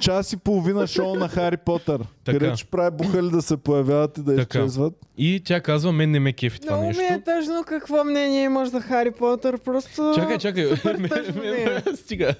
Час 0.00 0.32
и 0.32 0.36
половина 0.36 0.86
шоу 0.86 1.14
на 1.14 1.28
Хари 1.28 1.56
Потър. 1.56 2.00
Така. 2.24 2.38
Където 2.38 2.56
ще 2.56 2.66
прави 2.66 2.96
бухали 2.96 3.30
да 3.30 3.42
се 3.42 3.56
появяват 3.56 4.18
и 4.18 4.22
да 4.22 4.36
Така. 4.36 4.58
изчезват. 4.58 4.94
И 5.18 5.42
тя 5.44 5.60
казва, 5.60 5.92
мен 5.92 6.10
не 6.10 6.20
ме 6.20 6.32
кефи 6.32 6.60
това 6.60 6.72
Много 6.72 6.86
нещо. 6.88 7.02
ми 7.02 7.08
е 7.08 7.20
тъжно 7.20 7.64
какво 7.66 8.04
мнение 8.04 8.44
имаш 8.44 8.68
за 8.68 8.80
Хари 8.80 9.10
Потър. 9.10 9.58
Просто... 9.58 10.12
Чакай, 10.14 10.38
чакай. 10.38 10.64
Ме- 10.84 10.98
ме- 10.98 11.82
е. 11.86 11.96
Стига. 11.96 12.34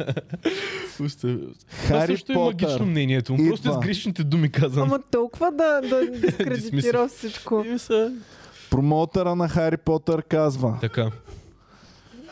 Хари 1.69 2.07
също 2.07 2.33
е 2.33 2.37
магично 2.37 2.73
Потър. 2.73 2.85
мнението 2.85 3.35
му. 3.35 3.49
Просто 3.49 3.73
с 3.73 3.79
грешните 3.79 4.25
думи 4.25 4.51
казвам. 4.51 4.83
Ама 4.85 5.01
толкова 5.11 5.51
да, 5.51 5.81
да 5.81 6.11
дискредитира 6.11 7.09
всичко. 7.09 7.65
Промоутъра 8.71 9.35
на 9.35 9.49
Хари 9.49 9.77
Потър 9.77 10.23
казва. 10.23 10.79
Така. 10.81 11.11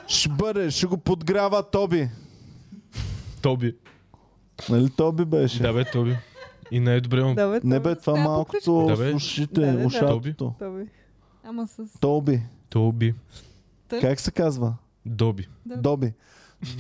Ще 0.06 0.28
бъде, 0.28 0.70
ще 0.70 0.86
го 0.86 0.96
подгрява 0.96 1.62
Тоби. 1.62 2.08
Тоби. 3.42 3.74
Нали 4.68 4.90
Тоби 4.90 5.24
беше? 5.24 5.62
Да 5.62 5.72
бе, 5.72 5.84
Тоби. 5.84 6.16
И 6.70 6.80
най-добре 6.80 7.24
му. 7.24 7.34
Да, 7.34 7.48
бе, 7.48 7.60
Не 7.64 7.80
бе, 7.80 7.94
това 7.94 8.12
Да, 8.12 8.20
малкото 8.20 8.86
Да, 8.88 8.96
бе. 8.96 9.10
с 9.10 9.14
ушите, 9.14 9.60
Да, 9.60 9.66
да, 9.66 9.78
да. 9.78 9.86
ушатото. 9.86 10.54
Тоби. 10.58 10.86
Ама 11.44 11.66
с... 11.66 12.00
Тоби. 12.00 12.42
Тоби. 12.70 13.14
Как 14.00 14.20
се 14.20 14.30
казва? 14.30 14.74
Доби. 15.06 15.48
Да. 15.66 15.76
Доби. 15.76 16.12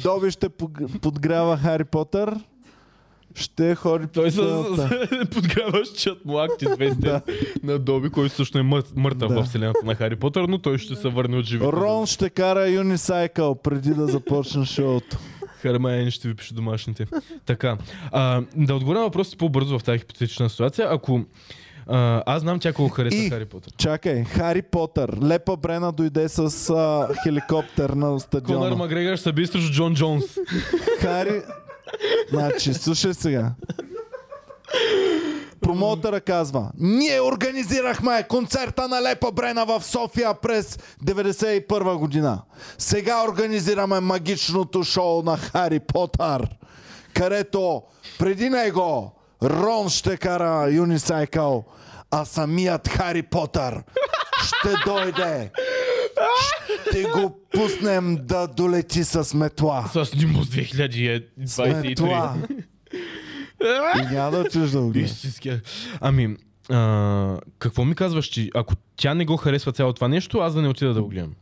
Доби 0.02 0.30
ще 0.30 0.48
пог- 0.48 1.00
подгрява 1.00 1.56
Хари 1.56 1.84
Потър. 1.84 2.40
Ще 3.34 3.74
ходи 3.74 4.06
Той 4.06 4.24
по 4.24 4.30
с 4.30 4.34
сцената. 4.34 5.08
подгряващият 5.30 6.24
му 6.24 6.38
акт 6.38 6.62
известен 6.62 7.20
на 7.62 7.78
Доби, 7.78 8.10
който 8.10 8.34
също 8.34 8.58
е 8.58 8.62
мърт- 8.62 8.96
мъртъв 8.96 9.28
Да. 9.28 9.42
в 9.42 9.46
вселената 9.46 9.78
на 9.84 9.94
Хари 9.94 10.16
Потър, 10.16 10.42
но 10.42 10.58
той 10.58 10.78
ще 10.78 10.94
се 10.96 11.08
върне 11.08 11.36
от 11.36 11.44
живите. 11.44 11.66
Рон 11.66 12.06
ще 12.06 12.30
кара 12.30 12.68
юнисайкъл 12.68 13.54
преди 13.54 13.90
да 13.90 14.06
започне 14.06 14.64
шоуто. 14.64 15.18
Хармайен 15.68 16.10
ще 16.10 16.28
ви 16.28 16.34
пише 16.34 16.54
домашните. 16.54 17.06
така. 17.46 17.76
А, 18.12 18.42
да 18.56 18.74
отговоря 18.74 18.98
на 18.98 19.04
въпросите 19.04 19.36
по-бързо 19.36 19.78
в 19.78 19.84
тази 19.84 19.98
хипотетична 19.98 20.50
ситуация. 20.50 20.88
Ако 20.90 21.20
а, 21.86 22.22
аз 22.26 22.40
знам 22.40 22.58
тя 22.58 22.72
колко 22.72 22.94
харесва 22.94 23.24
И- 23.24 23.30
Хари 23.30 23.44
Потър. 23.44 23.72
Чакай, 23.76 24.24
Хари 24.24 24.62
Потър. 24.62 25.16
Лепа 25.22 25.56
Брена 25.56 25.92
дойде 25.92 26.28
с 26.28 26.70
а, 26.70 27.08
хеликоптер 27.22 27.90
на 27.90 28.06
Конър 28.06 28.18
стадиона. 28.18 28.76
Макгрегор 28.76 29.16
се 29.16 29.32
би 29.32 29.46
срещу 29.46 29.72
Джон 29.72 29.94
Джонс. 29.94 30.24
Хари... 31.00 31.42
Значи, 32.30 32.74
слушай 32.74 33.14
сега. 33.14 33.52
Промотъра 35.60 36.20
казва, 36.20 36.70
ние 36.78 37.20
организирахме 37.20 38.26
концерта 38.28 38.88
на 38.88 39.02
Лепа 39.02 39.32
Брена 39.32 39.64
в 39.64 39.82
София 39.84 40.34
през 40.34 40.78
91 41.04 41.96
година. 41.98 42.42
Сега 42.78 43.24
организираме 43.28 44.00
магичното 44.00 44.82
шоу 44.82 45.22
на 45.22 45.36
Хари 45.36 45.80
Потър, 45.80 46.48
където 47.14 47.82
преди 48.18 48.50
него 48.50 49.12
Рон 49.42 49.88
ще 49.88 50.16
кара 50.16 50.70
юнисайкъл, 50.70 51.64
а 52.10 52.24
самият 52.24 52.88
Хари 52.88 53.22
Потър 53.22 53.82
ще 54.44 54.90
дойде. 54.90 55.50
Ще 56.90 57.02
го 57.02 57.38
пуснем 57.52 58.16
да 58.20 58.46
долети 58.46 59.04
с 59.04 59.34
метла. 59.34 59.84
С 59.92 60.14
Нимус 60.14 60.46
С 60.48 60.50
2023. 60.50 61.88
метла. 61.88 62.34
И 64.02 64.14
няма 64.14 64.30
да 64.30 64.38
отидеш 64.38 64.70
да 64.70 64.80
го 64.80 64.90
гледаш. 64.90 65.10
Истинския. 65.10 65.62
Ами, 66.00 66.36
а, 66.70 67.38
какво 67.58 67.84
ми 67.84 67.94
казваш, 67.94 68.26
че 68.26 68.50
ако 68.54 68.74
тя 68.96 69.14
не 69.14 69.24
го 69.24 69.36
харесва 69.36 69.72
цялото 69.72 69.94
това 69.94 70.08
нещо, 70.08 70.38
аз 70.38 70.54
да 70.54 70.62
не 70.62 70.68
отида 70.68 70.94
да 70.94 71.02
го 71.02 71.08
гледам? 71.08 71.32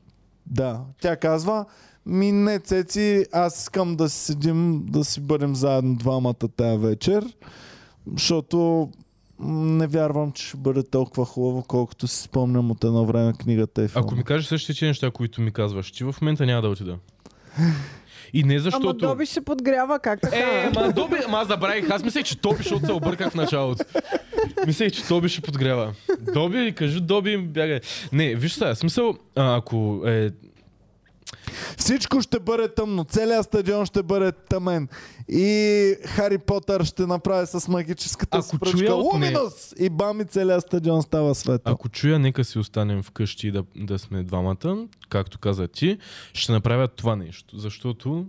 Да, 0.46 0.80
тя 1.00 1.16
казва, 1.16 1.64
ми 2.06 2.32
не, 2.32 2.58
Цеци, 2.58 3.26
аз 3.32 3.62
искам 3.62 3.96
да 3.96 4.08
си 4.08 4.24
седим, 4.24 4.82
да 4.86 5.04
си 5.04 5.20
бъдем 5.20 5.54
заедно 5.54 5.94
двамата 5.94 6.48
тая 6.56 6.78
вечер, 6.78 7.24
защото 8.16 8.90
не 9.44 9.86
вярвам, 9.86 10.32
че 10.32 10.46
ще 10.46 10.56
бъде 10.56 10.82
толкова 10.82 11.24
хубаво, 11.26 11.64
колкото 11.68 12.06
си 12.06 12.22
спомням 12.22 12.70
от 12.70 12.84
едно 12.84 13.04
време 13.04 13.32
книгата 13.32 13.84
и 13.84 13.88
филма. 13.88 14.06
Ако 14.06 14.14
ми 14.14 14.24
кажеш 14.24 14.46
същите 14.46 14.86
неща, 14.86 15.10
които 15.10 15.40
ми 15.40 15.52
казваш, 15.52 15.86
че 15.86 16.04
в 16.04 16.14
момента 16.20 16.46
няма 16.46 16.62
да 16.62 16.68
отида. 16.68 16.98
И 18.34 18.44
не 18.44 18.58
защото... 18.58 18.86
Ама 18.86 18.94
Доби 18.94 19.26
ще 19.26 19.40
подгрява, 19.40 19.98
как 19.98 20.20
така? 20.20 20.36
Е, 20.36 20.70
ма 20.74 20.92
Доби, 20.92 21.16
ама 21.26 21.38
аз 21.38 21.48
забравих. 21.48 21.90
Аз 21.90 22.04
мислех, 22.04 22.24
че 22.24 22.40
Тоби, 22.40 22.56
защото 22.56 22.86
се 22.86 22.92
обърках 22.92 23.30
в 23.30 23.34
началото. 23.34 23.84
Мислех, 24.66 24.92
че 24.92 25.06
Тоби 25.06 25.28
ще 25.28 25.40
подгрява. 25.40 25.92
Доби, 26.34 26.72
кажи 26.76 27.00
Доби, 27.00 27.38
бягай. 27.38 27.80
Не, 28.12 28.34
виж 28.34 28.52
сега, 28.52 28.74
смисъл, 28.74 29.14
ако 29.36 30.02
е... 30.06 30.30
Всичко 31.78 32.20
ще 32.20 32.40
бъде 32.40 32.74
тъмно, 32.74 33.04
целият 33.04 33.44
стадион 33.44 33.86
ще 33.86 34.02
бъде 34.02 34.32
тъмен 34.32 34.88
и 35.28 35.96
Хари 36.04 36.38
Потър 36.38 36.84
ще 36.84 37.06
направи 37.06 37.46
с 37.46 37.68
магическата 37.68 38.38
Ако 38.38 38.46
си 38.46 38.58
пръчка 38.58 38.78
чуя 38.78 38.94
от 38.94 39.12
Луминус 39.12 39.74
и 39.78 39.90
бами 39.90 40.24
целият 40.24 40.62
стадион 40.62 41.02
става 41.02 41.34
светъл. 41.34 41.72
Ако 41.72 41.88
чуя, 41.88 42.18
нека 42.18 42.44
си 42.44 42.58
останем 42.58 43.02
вкъщи 43.02 43.48
и 43.48 43.50
да, 43.50 43.64
да 43.76 43.98
сме 43.98 44.22
двамата, 44.22 44.86
както 45.08 45.38
каза 45.38 45.68
ти, 45.68 45.98
ще 46.34 46.52
направят 46.52 46.92
това 46.92 47.16
нещо. 47.16 47.58
Защото 47.58 48.26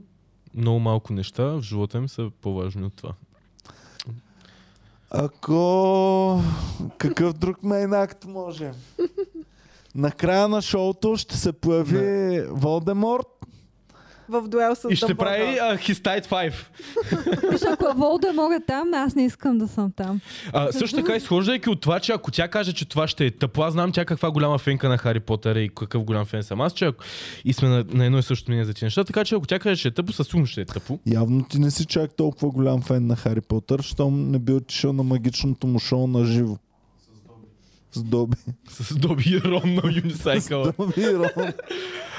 много 0.56 0.80
малко 0.80 1.14
неща 1.14 1.44
в 1.44 1.62
живота 1.62 1.98
им 1.98 2.10
са 2.10 2.30
по-важни 2.42 2.86
от 2.86 2.94
това. 2.94 3.14
Ако... 5.12 6.42
Какъв 6.98 7.34
друг 7.34 7.64
мейн 7.64 7.94
акт 7.94 8.26
може? 8.26 8.72
На 9.96 10.12
края 10.12 10.48
на 10.48 10.62
шоуто 10.62 11.18
ще 11.18 11.38
се 11.38 11.54
появи 11.54 12.42
Волдеморт. 12.50 13.28
В 14.30 14.48
дуел 14.48 14.76
с 14.76 14.88
И 14.90 14.96
ще 14.96 15.06
Дамблдор. 15.06 15.26
прави 15.26 15.44
uh, 15.44 15.78
His 15.78 15.94
Tide 15.94 16.26
5. 16.26 17.52
Виж, 17.52 17.62
ако 17.72 17.98
Волдемор 17.98 18.52
е 18.52 18.60
там, 18.68 18.94
аз 18.94 19.16
не 19.16 19.26
искам 19.26 19.58
да 19.58 19.68
съм 19.68 19.92
там. 19.96 20.20
А, 20.54 20.72
също 20.72 20.96
така, 20.96 21.16
изхождайки 21.16 21.70
от 21.70 21.82
това, 21.82 22.00
че 22.00 22.12
ако 22.12 22.32
тя 22.32 22.48
каже, 22.48 22.74
че 22.74 22.90
това 22.90 23.08
ще 23.08 23.26
е 23.26 23.32
тъпо, 23.32 23.62
аз 23.62 23.74
знам 23.74 23.92
тя 23.92 24.06
каква 24.06 24.32
голяма 24.32 24.58
фенка 24.58 24.90
на 24.90 24.98
Хари 24.98 25.20
Потър 25.20 25.56
и 25.56 25.70
какъв 25.70 26.04
голям 26.04 26.26
фен 26.26 26.44
съм 26.44 26.62
аз, 26.62 26.74
че 26.74 26.86
ако... 26.86 27.04
и 27.46 27.54
сме 27.54 27.68
на, 27.68 27.86
на 27.94 28.06
едно 28.06 28.18
и 28.18 28.24
също 28.24 28.52
мнение 28.52 28.66
за 28.66 28.74
тези 28.74 28.86
неща, 28.86 29.04
така 29.04 29.26
че 29.26 29.36
ако 29.36 29.46
тя 29.48 29.60
каже, 29.60 29.82
че 29.82 29.88
е 29.88 29.92
тъпо, 29.92 30.14
със 30.14 30.28
сигурност 30.28 30.52
ще 30.52 30.62
е 30.62 30.66
тъпо. 30.66 31.00
Явно 31.06 31.44
ти 31.44 31.60
не 31.60 31.72
си 31.72 31.86
чак 31.86 32.14
толкова 32.14 32.50
голям 32.52 32.82
фен 32.82 33.08
на 33.08 33.16
Хари 33.16 33.42
Потър, 33.42 33.82
щом 33.82 34.32
не 34.32 34.40
би 34.40 34.54
отишъл 34.54 34.94
на 34.94 35.04
магичното 35.04 35.68
му 35.68 35.80
шоу 35.80 36.08
на 36.08 36.26
живо. 36.26 36.58
С 37.94 38.04
Доби. 38.04 38.38
С 38.70 38.96
Доби 38.96 39.24
и 39.28 39.42
Рон 39.42 39.74
на 39.74 39.92
Юнисайкъла. 39.96 40.74
Доби 40.80 41.02
и 41.02 41.16
Рон. 41.16 41.54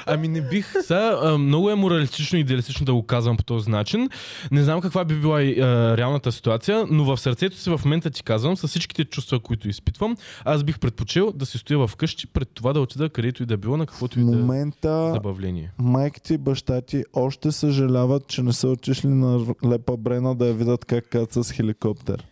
Ами 0.07 0.27
не 0.27 0.41
бих. 0.41 0.73
Сега, 0.81 1.37
много 1.37 1.69
е 1.69 1.75
моралистично 1.75 2.37
и 2.37 2.41
идеалистично 2.41 2.85
да 2.85 2.93
го 2.93 3.03
казвам 3.03 3.37
по 3.37 3.43
този 3.43 3.69
начин. 3.69 4.09
Не 4.51 4.63
знам 4.63 4.81
каква 4.81 5.05
би 5.05 5.15
била 5.15 5.41
и, 5.43 5.59
а, 5.59 5.97
реалната 5.97 6.31
ситуация, 6.31 6.85
но 6.89 7.03
в 7.03 7.17
сърцето 7.17 7.57
си 7.57 7.69
в 7.69 7.81
момента 7.85 8.09
ти 8.09 8.23
казвам, 8.23 8.57
с 8.57 8.67
всичките 8.67 9.05
чувства, 9.05 9.39
които 9.39 9.69
изпитвам, 9.69 10.17
аз 10.45 10.63
бих 10.63 10.79
предпочел 10.79 11.31
да 11.35 11.45
си 11.45 11.57
стоя 11.57 11.87
вкъщи 11.87 12.27
пред 12.27 12.49
това 12.53 12.73
да 12.73 12.81
отида 12.81 13.09
където 13.09 13.43
и 13.43 13.45
да 13.45 13.57
било, 13.57 13.77
на 13.77 13.85
каквото 13.85 14.19
и 14.19 14.23
да 14.23 14.31
момента 14.31 15.11
забавление. 15.13 15.71
майка 15.79 16.19
ти 16.19 16.33
и 16.33 16.37
баща 16.37 16.81
ти 16.81 17.03
още 17.13 17.51
съжаляват, 17.51 18.27
че 18.27 18.43
не 18.43 18.53
са 18.53 18.67
отишли 18.67 19.07
на 19.09 19.45
Лепа 19.65 19.97
Брена 19.97 20.35
да 20.35 20.47
я 20.47 20.53
видят 20.53 20.85
как 20.85 21.09
каца 21.09 21.43
с 21.43 21.51
хеликоптер. 21.51 22.25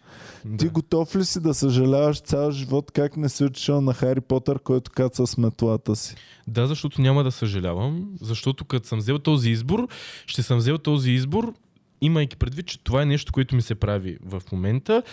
Ти 0.57 0.67
готов 0.67 1.15
ли 1.15 1.25
си 1.25 1.39
да 1.39 1.53
съжаляваш 1.53 2.21
цял 2.21 2.51
живот 2.51 2.91
как 2.91 3.17
не 3.17 3.29
си 3.29 3.43
отишъл 3.43 3.81
на 3.81 3.93
Хари 3.93 4.21
Потър, 4.21 4.59
който 4.59 4.91
каца 4.91 5.27
с 5.27 5.37
метлата 5.37 5.95
си? 5.95 6.15
да, 6.47 6.67
защото 6.67 7.01
няма 7.01 7.23
да 7.23 7.31
съжалявам, 7.31 8.09
защото 8.21 8.65
като 8.65 8.87
съм 8.87 8.99
взел 8.99 9.19
този 9.19 9.49
избор, 9.49 9.87
ще 10.27 10.43
съм 10.43 10.57
взел 10.57 10.77
този 10.77 11.11
избор, 11.11 11.53
имайки 12.01 12.35
предвид, 12.35 12.65
че 12.65 12.83
това 12.83 13.01
е 13.01 13.05
нещо, 13.05 13.31
което 13.31 13.55
ми 13.55 13.61
се 13.61 13.75
прави 13.75 14.17
в 14.25 14.41
момента 14.51 15.03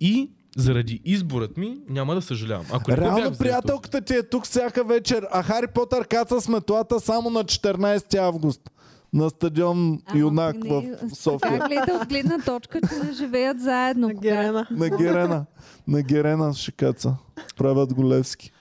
и 0.00 0.30
заради 0.56 1.00
изборът 1.04 1.56
ми 1.56 1.78
няма 1.88 2.14
да 2.14 2.22
съжалявам. 2.22 2.66
Ако 2.72 2.92
Реално 2.92 3.38
приятелката 3.38 4.00
ти 4.00 4.14
е 4.14 4.22
тук 4.22 4.44
всяка 4.44 4.84
вечер, 4.84 5.26
а 5.32 5.42
Хари 5.42 5.66
Потър 5.66 6.06
каца 6.06 6.40
с 6.40 6.48
метлата 6.48 7.00
само 7.00 7.30
на 7.30 7.44
14 7.44 8.14
август 8.14 8.70
на 9.12 9.30
стадион 9.30 10.00
Ама 10.06 10.20
Юнак 10.20 10.56
не, 10.56 10.96
в 11.02 11.14
София. 11.14 11.38
Така 11.52 11.68
гледа 11.68 11.98
от 12.02 12.08
гледна 12.08 12.38
точка, 12.38 12.80
че 12.80 13.06
не 13.06 13.12
живеят 13.12 13.60
заедно. 13.60 14.08
На 14.08 14.14
Герена. 14.14 14.66
На 14.70 14.88
Герена. 14.88 15.44
На 15.88 16.02
Герена 16.02 16.54
ще 16.54 16.72
каца. 16.72 17.16
Правят 17.56 17.94
го 17.94 18.08
Левски. 18.08 18.52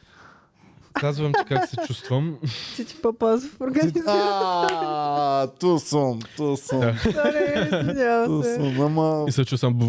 Казвам 0.94 1.32
ти 1.34 1.46
как 1.48 1.68
се 1.70 1.76
чувствам. 1.88 2.38
Чичи 2.76 2.96
Папазов 3.02 3.62
организира. 3.62 4.04
А, 4.08 5.48
ту 5.48 5.80
съм, 5.80 6.20
ту 6.38 6.58
съм. 6.58 6.80
Да. 6.80 8.24
Ту 8.26 8.44
съм, 8.44 8.82
ама 8.82 9.26
И 9.28 9.32
се 9.32 9.46
чувствам... 9.46 9.80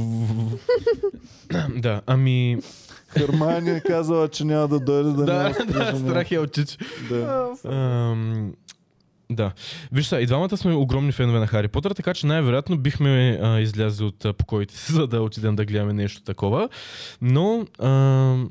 да, 1.76 2.00
ами... 2.06 2.58
Хермания 3.18 3.76
е 3.76 3.80
казала, 3.80 4.28
че 4.28 4.44
няма 4.44 4.68
да 4.68 4.80
дойде 4.80 5.10
да, 5.10 5.24
Да, 5.24 5.32
няма 5.32 5.48
да, 5.48 5.54
стрижане. 5.54 5.98
страх 5.98 6.32
е 6.32 6.38
очич. 6.38 6.78
Да. 7.08 7.48
Да. 9.30 9.52
Виж 9.92 10.06
сега, 10.06 10.20
и 10.20 10.26
двамата 10.26 10.56
сме 10.56 10.74
огромни 10.74 11.12
фенове 11.12 11.38
на 11.38 11.46
Хари 11.46 11.68
Потър, 11.68 11.90
така 11.90 12.14
че 12.14 12.26
най-вероятно 12.26 12.78
бихме 12.78 13.38
а, 13.42 13.60
излязли 13.60 14.04
от 14.04 14.24
а, 14.24 14.32
покоите 14.32 14.76
си, 14.76 14.92
за 14.92 15.06
да 15.06 15.22
отидем 15.22 15.56
да 15.56 15.64
гледаме 15.64 15.92
нещо 15.92 16.22
такова. 16.22 16.68
Но 17.22 17.66
ам, 17.78 18.50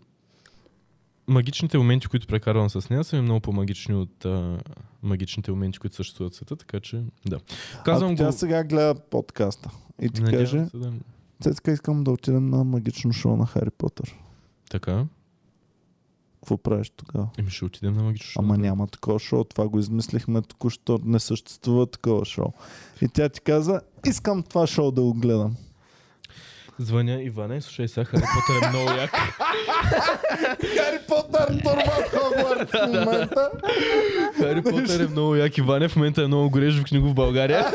магичните 1.28 1.78
моменти, 1.78 2.08
които 2.08 2.28
прекарвам 2.28 2.70
с 2.70 2.90
нея, 2.90 3.04
са 3.04 3.16
ми 3.16 3.22
много 3.22 3.40
по-магични 3.40 3.96
от 3.96 4.26
а, 4.26 4.58
магичните 5.04 5.52
моменти, 5.52 5.80
които 5.80 5.96
съществуват 5.96 6.34
в 6.34 6.36
света, 6.36 6.56
така 6.56 6.80
че 6.80 7.02
да. 7.26 7.40
Казвам 7.86 8.12
Ако 8.12 8.18
тя 8.18 8.26
го... 8.26 8.32
сега 8.32 8.64
гледа 8.64 8.96
подкаста 8.96 9.70
и 10.02 10.10
ти 10.10 10.22
Надявам 10.22 10.46
каже, 10.46 10.66
да... 10.74 10.94
Цецка, 11.42 11.72
искам 11.72 12.04
да 12.04 12.12
отидем 12.12 12.50
на 12.50 12.64
магично 12.64 13.14
шоу 13.14 13.36
на 13.36 13.46
Хари 13.46 13.70
Потър. 13.78 14.16
Така. 14.70 15.06
Какво 16.48 16.58
правиш 16.58 16.92
тогава? 16.98 17.28
Еми 17.40 17.52
ще 17.52 17.66
отидем 17.66 17.94
на 17.94 18.04
магично 18.04 18.32
шоу. 18.32 18.44
Ама 18.44 18.58
няма 18.58 18.88
такова 18.88 19.20
шоу, 19.20 19.44
това 19.44 19.68
го 19.68 19.80
измислихме 19.80 20.42
току-що, 20.42 21.00
не 21.06 21.20
съществува 21.20 21.88
такова 21.88 22.26
шоу. 22.26 22.52
И 23.02 23.08
тя 23.08 23.30
ти 23.30 23.42
каза, 23.42 23.82
искам 24.06 24.44
това 24.44 24.68
шоу 24.68 24.92
да 24.92 25.02
го 25.02 25.14
гледам. 25.14 25.56
Звъня 26.80 27.22
Иване, 27.22 27.62
слушай 27.62 27.88
сега, 27.88 28.06
Хари 28.06 28.22
Потър 28.22 28.68
е 28.68 28.70
много 28.70 28.90
як. 28.90 29.12
Хари 30.76 31.00
Потър 31.08 31.48
турба 31.48 31.92
в 31.92 32.12
Хогвартс 32.12 32.72
в 32.72 32.88
момента. 32.88 33.52
Хари 34.38 34.62
Потър 34.62 35.00
е 35.00 35.08
много 35.08 35.36
як. 35.36 35.58
Иване 35.58 35.88
в 35.88 35.96
момента 35.96 36.24
е 36.24 36.28
много 36.28 36.50
горещ 36.50 36.80
в 36.80 36.84
книго 36.84 37.10
в 37.10 37.14
България. 37.14 37.66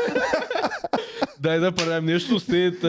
Дай 1.39 1.59
да 1.59 1.71
правим 1.71 2.05
нещо, 2.05 2.39
стеят... 2.39 2.83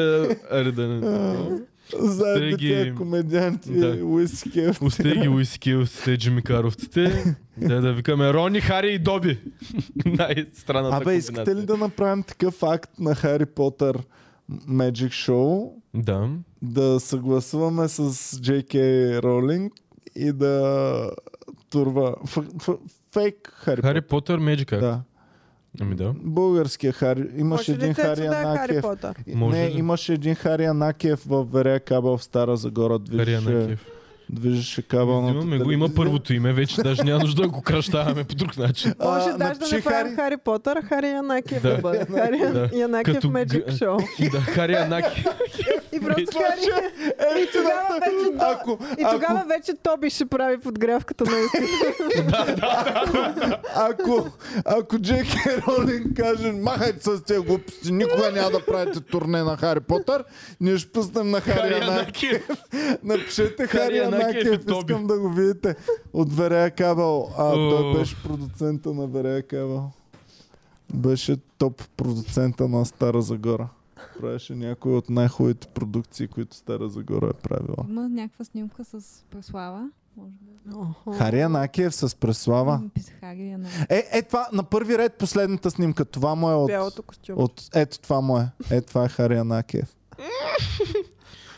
Аре 0.50 0.72
да 0.72 0.88
не... 0.88 1.58
Заедно 1.94 2.56
тия 2.58 2.94
комедианти, 2.94 3.70
Да. 3.70 3.98
уиски. 4.04 4.66
Остай 4.80 5.12
ги 5.12 5.28
уискилците, 5.28 6.16
джимикаровците. 6.16 7.36
Да, 7.58 7.80
да 7.80 7.92
викаме 7.92 8.32
Рони, 8.32 8.60
Хари 8.60 8.88
и 8.88 8.98
Доби. 8.98 9.40
Най-странната 10.06 10.96
Абе, 10.96 11.14
искате 11.14 11.56
ли 11.56 11.62
да 11.62 11.76
направим 11.76 12.22
такъв 12.22 12.62
акт 12.62 12.90
на 12.98 13.14
Хари 13.14 13.46
Потър 13.46 13.98
Magic 14.50 15.08
Show? 15.28 15.70
Да. 15.94 16.28
Да 16.62 17.00
съгласуваме 17.00 17.88
с 17.88 18.02
J.K. 18.32 18.74
Ролинг 19.22 19.72
и 20.16 20.32
да 20.32 21.10
турва 21.70 22.14
ф- 22.26 22.38
ф- 22.62 22.78
фейк 23.12 23.52
Хари, 23.54 23.82
Хари 23.82 24.00
Потър. 24.00 24.36
Потър, 24.36 24.40
Magic 24.40 24.64
как? 24.64 24.80
Да. 24.80 25.02
Ами 25.80 25.94
да. 25.94 26.14
Българския 26.22 26.92
Хари. 26.92 27.20
Имаше 27.36 27.72
Може 27.72 27.82
един 27.82 27.94
Хари 27.94 28.20
да 28.20 28.26
е 28.26 28.28
Хари 28.28 28.46
Анакиев. 28.46 28.82
Потър? 28.82 29.14
Може 29.34 29.58
Не, 29.58 29.70
да. 29.70 29.78
имаше 29.78 30.12
един 30.12 30.34
Хари 30.34 30.64
Анакиев 30.64 31.24
в 31.26 31.44
Верея 31.52 31.80
Кабел 31.80 32.16
в 32.16 32.24
Стара 32.24 32.56
Загора. 32.56 32.94
Хари 32.94 33.24
Движеше, 33.24 33.36
Анакиев. 33.48 33.86
Движеше 34.34 34.82
кабелното 34.82 35.32
Имаме 35.32 35.58
го, 35.58 35.70
има 35.70 35.88
първото 35.88 36.34
име, 36.34 36.52
вече 36.52 36.82
даже 36.82 37.02
няма 37.02 37.18
нужда 37.20 37.42
да 37.42 37.48
го 37.48 37.62
кръщаваме 37.62 38.24
по 38.24 38.34
друг 38.34 38.56
начин. 38.56 38.94
А, 39.00 39.08
Може 39.08 39.24
даже 39.24 39.38
да 39.38 39.44
напиши 39.44 39.74
направим 39.74 40.06
Хари- 40.06 40.16
Хари 40.16 40.36
Потър, 40.36 40.82
Хари 40.82 41.08
Янакиев 41.08 41.62
Да. 41.62 41.68
да 41.70 41.78
бъде. 41.78 42.06
Хари. 42.10 42.40
Янакиев 42.72 43.14
Като 43.14 43.28
Magic 43.28 43.68
Show. 43.68 44.30
Да, 44.30 44.40
Хари 44.40 44.74
Анаки. 44.74 45.24
И 45.92 46.00
просто 46.00 46.38
Хари... 46.38 46.60
Е, 47.36 47.40
И 47.40 47.46
тогава 47.52 48.00
вече 48.00 48.36
ако, 48.40 48.78
И 48.92 49.04
тогава 49.12 49.44
вече 49.48 49.72
Тоби 49.82 50.10
ще 50.10 50.26
прави 50.26 50.58
подгрявката 50.58 51.24
наистина. 51.24 51.68
ако, 53.76 54.26
ако 54.64 54.98
Джеки 54.98 55.38
Ролинг 55.68 56.16
каже, 56.16 56.52
махайте 56.52 57.00
с 57.02 57.22
тези 57.22 57.40
глупости, 57.40 57.92
никога 57.92 58.30
няма 58.32 58.50
да 58.50 58.66
правите 58.66 59.00
турне 59.00 59.42
на 59.42 59.56
Хари 59.56 59.80
Потър, 59.80 60.24
ние 60.60 60.78
ще 60.78 60.92
пуснем 60.92 61.30
на 61.30 61.40
Хари. 61.40 61.74
Анаки. 61.74 62.30
Напишете 63.04 63.66
Хари 63.66 63.80
Хари 63.80 63.96
Янакиев 63.96 64.23
Тоби. 64.66 64.92
искам 64.92 65.06
да 65.06 65.18
го 65.20 65.28
видите. 65.28 65.76
От 66.12 66.32
Верея 66.32 66.70
Кабел. 66.70 67.28
А, 67.38 67.52
той 67.52 67.98
беше 67.98 68.22
продуцента 68.22 68.94
на 68.94 69.06
Верея 69.06 69.42
Кабел. 69.42 69.90
Беше 70.94 71.36
топ 71.58 71.82
продуцента 71.96 72.68
на 72.68 72.84
Стара 72.84 73.22
Загора. 73.22 73.68
Правеше 74.20 74.54
някои 74.54 74.92
от 74.94 75.10
най-хубавите 75.10 75.66
продукции, 75.66 76.28
които 76.28 76.56
Стара 76.56 76.88
Загора 76.88 77.26
е 77.26 77.42
правила. 77.42 77.86
Има 77.88 78.08
някаква 78.08 78.44
снимка 78.44 78.84
с 78.84 79.24
Преслава. 79.30 79.90
Може. 80.16 81.18
Хари 81.18 81.40
Анакиев 81.40 81.94
с 81.94 82.16
Преслава. 82.16 82.82
Янак. 83.22 83.72
Е, 83.90 84.08
е 84.12 84.22
това, 84.22 84.48
на 84.52 84.62
първи 84.62 84.98
ред 84.98 85.14
последната 85.14 85.70
снимка. 85.70 86.04
Това 86.04 86.34
му 86.34 86.50
е 86.50 86.54
от... 86.54 86.66
Бялото 86.66 87.02
костюм. 87.02 87.38
от 87.38 87.62
ето 87.74 87.98
това 87.98 88.20
му 88.20 88.38
е. 88.38 88.48
Е, 88.70 88.80
това 88.80 89.04
е 89.04 89.08
Хари 89.08 89.36
Анакиев. 89.36 89.96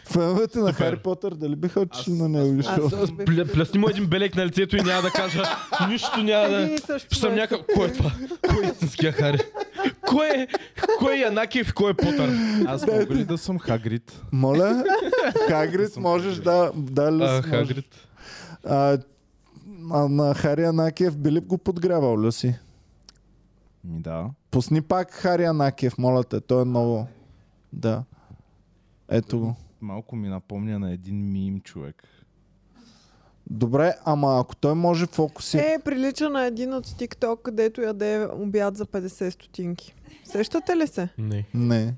Феновете 0.06 0.58
на. 0.58 0.72
Хари 0.72 0.96
Потър, 0.96 1.34
дали 1.34 1.56
биха 1.56 1.80
отишли 1.80 2.12
на 2.12 2.28
него? 2.28 2.52
Бих- 2.52 2.66
Пля- 2.66 3.52
Плясни 3.52 3.78
му 3.78 3.88
един 3.88 4.06
белек 4.06 4.36
на 4.36 4.46
лицето 4.46 4.76
и 4.76 4.82
няма 4.82 5.02
да 5.02 5.10
кажа 5.10 5.42
нищо 5.88 6.22
няма 6.22 6.48
да... 6.48 6.76
Ще 7.00 7.14
съм 7.14 7.34
някакъв... 7.34 7.66
Кой 7.74 7.86
е 7.86 7.92
това? 7.92 8.12
Кой 8.48 8.64
е 8.64 8.68
истинския 8.68 9.12
Хари? 9.12 9.38
Кой 10.02 10.26
е? 10.28 10.48
Кой 10.98 11.14
е 11.14 11.20
Янакиев 11.20 11.68
и 11.68 11.72
кой 11.72 11.90
е 11.90 11.94
Потър? 11.94 12.30
Аз 12.66 12.86
мога 12.86 13.06
ли 13.06 13.24
да 13.24 13.38
съм 13.38 13.58
Хагрид? 13.58 14.22
Моля? 14.32 14.84
Хагрид 15.48 15.96
можеш 15.96 16.36
да... 16.36 16.70
да 16.74 17.12
ли 17.12 17.22
А, 17.22 17.42
си? 17.42 17.48
Хагрид. 17.48 17.94
А, 18.64 18.98
а, 19.92 20.08
на 20.08 20.34
Хари 20.34 20.64
Анакиев 20.64 21.16
би 21.16 21.32
ли 21.32 21.40
го 21.40 21.58
подгрявал, 21.58 22.16
Люси? 22.16 22.54
Ми 23.84 24.00
да. 24.00 24.24
Пусни 24.50 24.82
пак 24.82 25.10
Хари 25.12 25.44
Анакиев, 25.44 25.98
моля 25.98 26.24
те. 26.24 26.40
Той 26.40 26.62
е 26.62 26.64
много... 26.64 27.06
Да. 27.72 28.02
Ето 29.08 29.38
го. 29.38 29.56
Малко 29.86 30.16
ми 30.16 30.28
напомня 30.28 30.78
на 30.78 30.92
един 30.92 31.32
мим 31.32 31.60
човек. 31.60 32.02
Добре, 33.50 33.94
ама 34.04 34.40
ако 34.40 34.56
той 34.56 34.74
може 34.74 35.06
фокуси... 35.06 35.58
Е, 35.58 35.78
прилича 35.84 36.30
на 36.30 36.44
един 36.44 36.74
от 36.74 36.86
TikTok, 36.86 37.42
където 37.42 37.80
яде 37.80 38.28
обяд 38.32 38.76
за 38.76 38.86
50 38.86 39.30
стотинки. 39.30 39.94
Сещате 40.24 40.76
ли 40.76 40.86
се? 40.86 41.08
Не. 41.18 41.46
Не. 41.54 41.94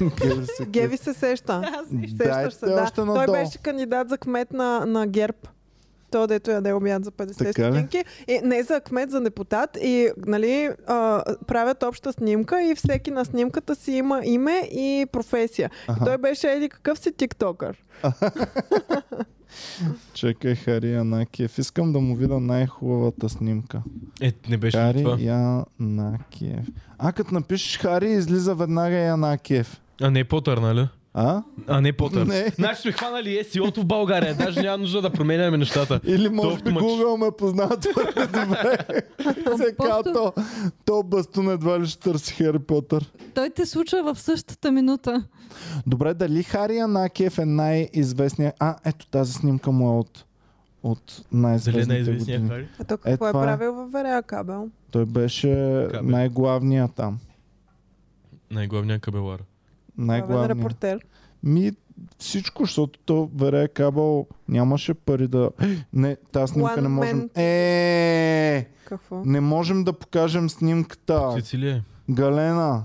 Геви 0.22 0.46
се 0.46 0.66
Геви 0.66 0.96
се 0.96 1.14
сеща. 1.14 1.84
Сещаш 2.16 2.54
се, 2.54 2.66
да. 2.66 2.82
още 2.82 2.94
Той 2.94 3.26
беше 3.26 3.58
кандидат 3.58 4.08
за 4.08 4.18
кмет 4.18 4.52
на, 4.52 4.86
на 4.86 5.06
ГЕРБ. 5.06 5.38
Той, 6.10 6.26
дето 6.26 6.50
яде 6.50 6.72
обяд 6.72 7.04
за 7.04 7.10
50 7.10 7.38
Така 7.38 7.52
стотинки. 7.52 8.04
И, 8.28 8.40
не 8.44 8.62
за 8.62 8.80
кмет, 8.80 9.10
за 9.10 9.20
депутат. 9.20 9.78
И 9.82 10.10
нали, 10.26 10.70
а, 10.86 11.24
правят 11.46 11.82
обща 11.82 12.12
снимка 12.12 12.62
и 12.62 12.74
всеки 12.74 13.10
на 13.10 13.24
снимката 13.24 13.74
си 13.74 13.92
има 13.92 14.20
име 14.24 14.68
и 14.72 15.06
професия. 15.12 15.70
Аха. 15.88 16.04
Той 16.04 16.18
беше 16.18 16.48
еди 16.52 16.68
какъв 16.68 16.98
си 16.98 17.12
тиктокър. 17.12 17.76
Чекай 20.14 20.54
Хари 20.54 20.94
Анакиев. 20.94 21.58
Искам 21.58 21.92
да 21.92 22.00
му 22.00 22.16
видя 22.16 22.40
най-хубавата 22.40 23.28
снимка. 23.28 23.82
Е, 24.20 24.32
не 24.48 24.56
беше 24.56 24.76
Хари 24.76 25.02
това? 25.02 25.16
Янакиев. 25.20 26.66
А, 26.98 27.12
като 27.12 27.34
напишеш 27.34 27.78
Хари, 27.78 28.10
излиза 28.10 28.54
веднага 28.54 28.96
Янакиев. 28.96 29.80
А 30.02 30.10
не 30.10 30.24
Потър, 30.24 30.58
нали? 30.58 30.88
А? 31.20 31.42
А 31.66 31.80
не 31.80 31.92
Потър. 31.92 32.26
Не. 32.26 32.48
Значи 32.48 32.80
сме 32.82 32.92
хванали 32.92 33.28
SEO-то 33.44 33.80
в 33.80 33.86
България. 33.86 34.34
Даже 34.34 34.62
няма 34.62 34.78
нужда 34.78 35.02
да 35.02 35.10
променяме 35.10 35.56
нещата. 35.56 36.00
Или 36.06 36.28
може 36.28 36.48
би 36.48 36.62
автомат- 36.62 36.82
Google 36.82 37.16
ме 37.16 37.30
познава 37.30 37.76
твърде 37.76 38.26
добре. 38.26 38.78
Просто- 39.76 40.12
то, 40.14 40.32
то 40.84 41.02
бастун 41.02 41.50
едва 41.50 41.80
ли 41.80 41.86
ще 41.86 42.00
търси 42.00 42.34
Хари 42.34 42.58
Потър. 42.58 43.12
Той 43.34 43.50
те 43.50 43.66
случва 43.66 44.14
в 44.14 44.20
същата 44.20 44.72
минута. 44.72 45.24
Добре, 45.86 46.14
дали 46.14 46.42
Хари 46.42 46.76
Янакиев 46.76 47.38
е 47.38 47.44
най-известният... 47.44 48.54
А, 48.58 48.76
ето 48.84 49.06
тази 49.06 49.32
снимка 49.32 49.70
му 49.70 49.88
е 49.88 49.98
от, 49.98 50.24
от 50.82 50.98
е 51.12 51.22
най-известните 51.32 51.86
най-известния 51.88 52.38
години. 52.38 52.50
Хари? 52.50 52.68
А 52.78 52.84
то 52.84 52.96
какво 52.96 53.10
е, 53.26 53.30
това 53.30 53.42
е. 53.42 53.46
правил 53.46 53.74
във 53.74 53.92
Верея 53.92 54.22
кабел? 54.22 54.68
Той 54.90 55.04
беше 55.04 55.48
Кабел. 55.90 56.10
най-главният 56.10 56.94
там. 56.94 57.18
Най-главният 58.50 59.02
кабелар. 59.02 59.40
Най-главният. 59.98 60.58
репортер. 60.58 60.98
Ми 61.42 61.72
всичко, 62.18 62.64
защото 62.64 62.98
то 63.04 63.30
Верея 63.36 63.68
Кабел 63.68 64.26
нямаше 64.48 64.94
пари 64.94 65.28
да... 65.28 65.50
Не, 65.92 66.16
тази 66.32 66.52
снимка 66.52 66.70
One 66.76 66.80
не 66.80 66.88
можем... 66.88 67.28
man. 67.28 67.38
Е, 67.38 68.68
Какво? 68.84 69.22
не 69.24 69.40
можем 69.40 69.84
да 69.84 69.92
покажем 69.92 70.50
снимката. 70.50 71.32
Сицилия. 71.36 71.84
Галена, 72.10 72.84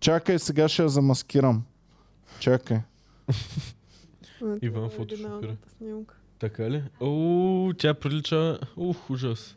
чакай, 0.00 0.38
сега 0.38 0.68
ще 0.68 0.82
я 0.82 0.88
замаскирам. 0.88 1.62
Чакай. 2.38 2.80
Иван 4.62 4.90
фотошопира. 4.90 5.56
Така 6.38 6.70
ли? 6.70 6.82
О, 7.00 7.72
тя 7.78 7.94
прилича... 7.94 8.58
Ух, 8.76 9.10
ужас. 9.10 9.56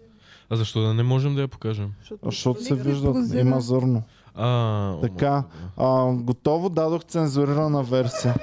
А 0.49 0.55
защо 0.55 0.81
да 0.81 0.93
не 0.93 1.03
можем 1.03 1.35
да 1.35 1.41
я 1.41 1.47
покажем? 1.47 1.93
А, 2.11 2.15
Защото 2.23 2.63
се 2.63 2.73
Лика 2.73 2.83
вижда, 2.83 3.11
прозира. 3.13 3.39
има 3.41 3.61
зърно. 3.61 4.03
А, 4.35 4.99
Така. 5.01 5.43
А, 5.77 6.13
готово, 6.13 6.69
дадох 6.69 7.03
цензурирана 7.03 7.83
версия. 7.83 8.35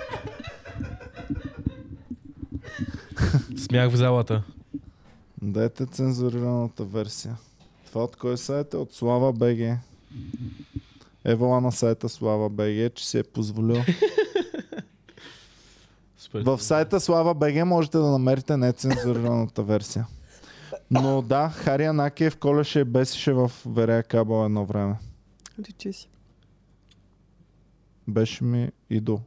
Смях 3.57 3.91
в 3.91 3.97
залата. 3.97 4.43
Дайте 5.43 5.87
цензурираната 5.87 6.85
версия. 6.85 7.37
Това 7.87 8.05
от 8.05 8.17
кой 8.17 8.39
сайт 8.39 8.75
е? 8.75 8.77
От 8.77 8.95
Слава 8.95 9.33
БГ. 9.33 9.79
Евала 11.25 11.61
на 11.61 11.73
сайта 11.73 12.09
Слава 12.09 12.51
БГ, 12.51 12.95
че 12.95 13.09
си 13.09 13.19
е 13.19 13.23
позволил. 13.23 13.83
В 16.35 16.63
сайта 16.63 17.01
Слава 17.01 17.35
БГ 17.35 17.67
можете 17.67 17.99
да 17.99 18.07
намерите 18.07 18.57
нецензурираната 18.57 19.63
версия. 19.63 20.07
Но 20.91 21.23
да, 21.23 21.49
Хари 21.49 21.85
Анакиев 21.85 22.37
колеше 22.37 22.81
и 22.81 22.85
бесеше 22.85 23.33
в 23.33 23.51
Верея 23.67 24.03
Кабел 24.03 24.45
едно 24.45 24.65
време. 24.65 24.95
Личи 25.61 25.93
си. 25.93 26.09
Беше 28.09 28.45
ми 28.45 28.69
идол. 28.91 29.21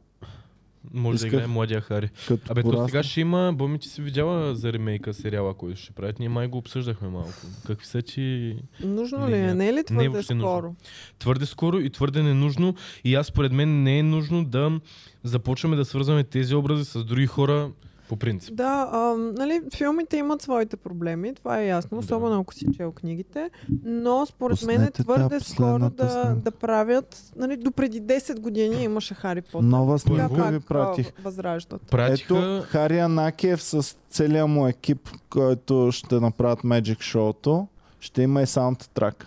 Може 0.92 1.16
Исках- 1.16 1.30
да 1.30 1.36
играе 1.36 1.46
младия 1.46 1.80
Хари. 1.80 2.10
Като 2.28 2.52
Абе, 2.52 2.62
то 2.62 2.68
порасна. 2.68 2.88
сега 2.88 3.02
ще 3.02 3.20
има, 3.20 3.52
Боми, 3.52 3.78
ти 3.78 3.88
си 3.88 4.02
видяла 4.02 4.54
за 4.54 4.72
ремейка 4.72 5.14
сериала, 5.14 5.54
който 5.54 5.80
ще 5.80 5.92
правят. 5.92 6.18
Ние 6.18 6.28
май 6.28 6.46
го 6.46 6.58
обсъждахме 6.58 7.08
малко. 7.08 7.32
Какви 7.66 7.86
са 7.86 8.02
ти 8.02 8.56
Нужно 8.80 9.18
Не, 9.18 9.30
ли 9.30 9.40
е? 9.40 9.54
не. 9.54 9.68
Е 9.68 9.72
ли 9.72 9.74
Не 9.74 9.80
е 9.80 9.84
твърде 9.84 10.08
въобще 10.08 10.34
нужно. 10.34 10.48
скоро? 10.48 10.74
твърде 11.18 11.46
скоро 11.46 11.78
и 11.78 11.90
твърде 11.90 12.22
ненужно. 12.22 12.74
И 13.04 13.14
аз 13.14 13.26
според 13.26 13.52
мен 13.52 13.82
не 13.82 13.98
е 13.98 14.02
нужно 14.02 14.44
да 14.44 14.80
започваме 15.22 15.76
да 15.76 15.84
свързваме 15.84 16.24
тези 16.24 16.54
образи 16.54 16.84
с 16.84 17.04
други 17.04 17.26
хора 17.26 17.70
по 18.08 18.16
принцип. 18.16 18.54
Да, 18.54 18.88
а, 18.92 18.98
нали, 19.16 19.60
филмите 19.76 20.16
имат 20.16 20.42
своите 20.42 20.76
проблеми, 20.76 21.34
това 21.34 21.60
е 21.60 21.66
ясно, 21.66 21.90
Да. 21.90 22.04
особено 22.04 22.40
ако 22.40 22.54
си 22.54 22.66
чел 22.76 22.92
книгите, 22.92 23.50
но 23.84 24.26
според 24.26 24.62
мен 24.62 24.76
е 24.76 24.78
Пуснете 24.78 25.02
твърде 25.02 25.40
скоро 25.40 25.90
да, 25.90 26.08
снимка. 26.10 26.34
да 26.34 26.50
правят, 26.50 27.32
нали, 27.36 27.56
до 27.56 27.70
преди 27.70 28.02
10 28.02 28.40
години 28.40 28.82
имаше 28.82 29.14
Хари 29.14 29.42
Потър. 29.42 29.66
Нова 29.66 29.98
снимка 29.98 30.28
пак 30.36 30.52
ви 30.52 30.60
пратих. 30.60 31.12
възраждат. 31.22 31.82
Пратиха... 31.82 32.34
Ето 32.38 32.66
Хари 32.68 32.98
Анакиев 32.98 33.62
с 33.62 33.96
целия 34.10 34.46
му 34.46 34.66
екип, 34.68 35.08
който 35.30 35.88
ще 35.92 36.20
направят 36.20 36.58
Magic 36.58 36.98
Show-то. 36.98 37.66
Ще 38.00 38.22
има 38.22 38.42
и 38.42 38.46
саундтрак. 38.46 39.26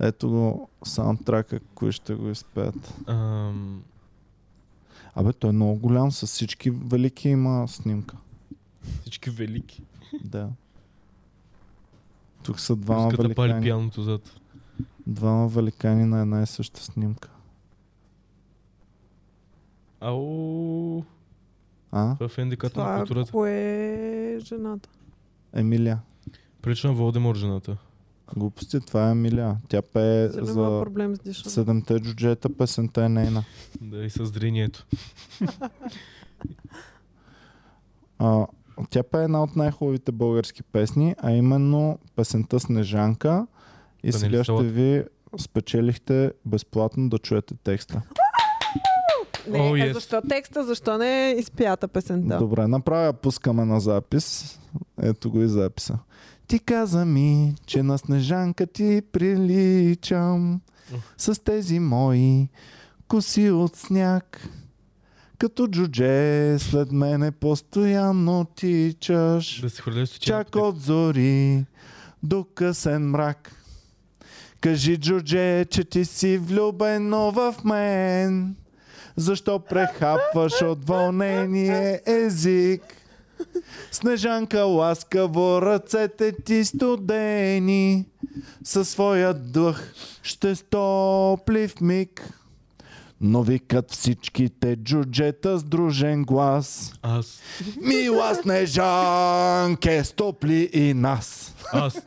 Ето 0.00 0.28
го 0.30 0.68
саундтрака, 0.84 1.60
кои 1.74 1.92
ще 1.92 2.14
го 2.14 2.28
изпеят. 2.28 2.94
Ам, 3.06 3.82
Абе, 5.14 5.32
той 5.32 5.50
е 5.50 5.54
много 5.54 5.76
голям, 5.76 6.12
с 6.12 6.26
всички 6.26 6.70
велики 6.70 7.28
има 7.28 7.68
снимка. 7.68 8.16
всички 9.00 9.30
велики. 9.30 9.82
Да. 10.24 10.48
Тук 12.42 12.60
са 12.60 12.76
двама 12.76 13.08
Пуската 13.08 13.34
пали 13.34 13.48
великани. 13.48 13.62
пияното 13.62 14.02
зад. 14.02 14.40
Двама 15.06 15.48
великани 15.48 16.04
на 16.04 16.20
една 16.20 16.42
и 16.42 16.46
съща 16.46 16.80
снимка. 16.82 17.30
Ау, 20.00 21.02
А? 21.92 22.16
това 22.16 22.28
е 22.38 22.42
индикатор 22.42 22.76
на 22.76 22.84
Това 22.84 22.96
културата. 22.98 23.32
кое 23.32 23.52
е 24.32 24.40
жената? 24.40 24.88
Емилия. 25.52 26.00
Прилича 26.62 26.88
на 26.88 26.94
Волдемор 26.94 27.36
жената. 27.36 27.76
Глупости, 28.36 28.80
това 28.80 29.08
е 29.08 29.10
Емилия. 29.10 29.56
Тя 29.68 29.82
пее 29.82 30.28
За... 30.28 30.80
Проблем 30.82 31.16
с 31.16 31.50
седемте 31.50 31.98
джуджета, 31.98 32.56
песента 32.56 33.04
е 33.04 33.08
нейна. 33.08 33.44
Да, 33.80 34.04
и 34.04 34.10
с 34.10 34.24
зрението. 34.24 34.86
А, 38.18 38.46
тя 38.90 39.02
пее 39.02 39.24
една 39.24 39.42
от 39.42 39.56
най-хубавите 39.56 40.12
български 40.12 40.62
песни, 40.62 41.14
а 41.18 41.32
именно 41.32 41.98
песента 42.16 42.60
Снежанка. 42.60 43.46
И 44.02 44.12
сега 44.12 44.44
ще 44.44 44.62
ви 44.62 45.04
спечелихте 45.38 46.32
безплатно 46.44 47.08
да 47.08 47.18
чуете 47.18 47.54
текста. 47.54 48.02
Не, 49.48 49.58
а 49.58 49.62
yes. 49.62 49.92
защо 49.92 50.22
текста? 50.28 50.64
Защо 50.64 50.98
не 50.98 51.30
е 51.30 51.32
изпята 51.32 51.88
песента? 51.88 52.38
Добре, 52.38 52.66
направя, 52.66 53.12
пускаме 53.12 53.64
на 53.64 53.80
запис. 53.80 54.58
Ето 55.02 55.30
го 55.30 55.42
и 55.42 55.48
записа. 55.48 55.98
Ти 56.50 56.58
каза 56.58 57.04
ми, 57.04 57.54
че 57.66 57.82
на 57.82 57.98
Снежанка 57.98 58.66
ти 58.66 59.02
приличам 59.12 60.60
с 61.16 61.44
тези 61.44 61.78
мои 61.78 62.48
коси 63.08 63.50
от 63.50 63.76
сняг. 63.76 64.48
Като 65.38 65.68
джудже 65.68 66.56
след 66.58 66.92
мене 66.92 67.30
постоянно 67.30 68.44
тичаш. 68.44 69.60
Да 69.60 69.70
се 69.70 69.82
хвърля 69.82 70.06
с 70.06 70.18
Чак 70.18 70.56
от 70.56 70.80
зори 70.80 71.64
до 72.22 72.44
късен 72.54 73.10
мрак. 73.10 73.52
Кажи, 74.60 74.96
Джордже, 74.96 75.64
че 75.64 75.84
ти 75.84 76.04
си 76.04 76.38
влюбено 76.38 77.30
в 77.30 77.54
мен. 77.64 78.56
Защо 79.16 79.58
прехапваш 79.58 80.62
от 80.62 80.88
вълнение 80.88 82.00
език? 82.06 82.99
Снежанка 83.90 84.60
ласкаво 84.60 85.62
ръцете 85.62 86.32
ти 86.44 86.64
студени. 86.64 88.06
Със 88.64 88.88
своя 88.88 89.34
дъх 89.34 89.94
ще 90.22 90.54
стопли 90.54 91.68
в 91.68 91.80
миг. 91.80 92.32
Но 93.20 93.42
викат 93.42 93.92
всичките 93.92 94.76
джуджета 94.76 95.58
с 95.58 95.64
дружен 95.64 96.24
глас. 96.24 96.92
Аз. 97.02 97.40
Мила 97.82 98.34
Снежанке, 98.34 100.04
стопли 100.04 100.70
и 100.72 100.94
нас. 100.94 101.54
Аз. 101.72 101.98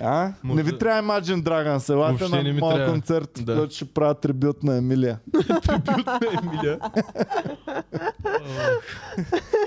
А? 0.00 0.32
Може 0.42 0.56
Не 0.56 0.62
ви 0.62 0.78
трябва 0.78 1.02
Imagine 1.02 1.42
Dragons, 1.42 1.92
елате 1.92 2.14
Въобще 2.14 2.36
на 2.36 2.42
не 2.42 2.52
ми 2.52 2.60
моя 2.60 2.76
трябва. 2.76 2.92
концерт, 2.92 3.30
Да. 3.40 3.56
който 3.56 3.74
ще 3.74 3.84
правя 3.84 4.14
трибют 4.14 4.62
на 4.62 4.76
Емилия. 4.76 5.18
Емилия. 6.42 6.78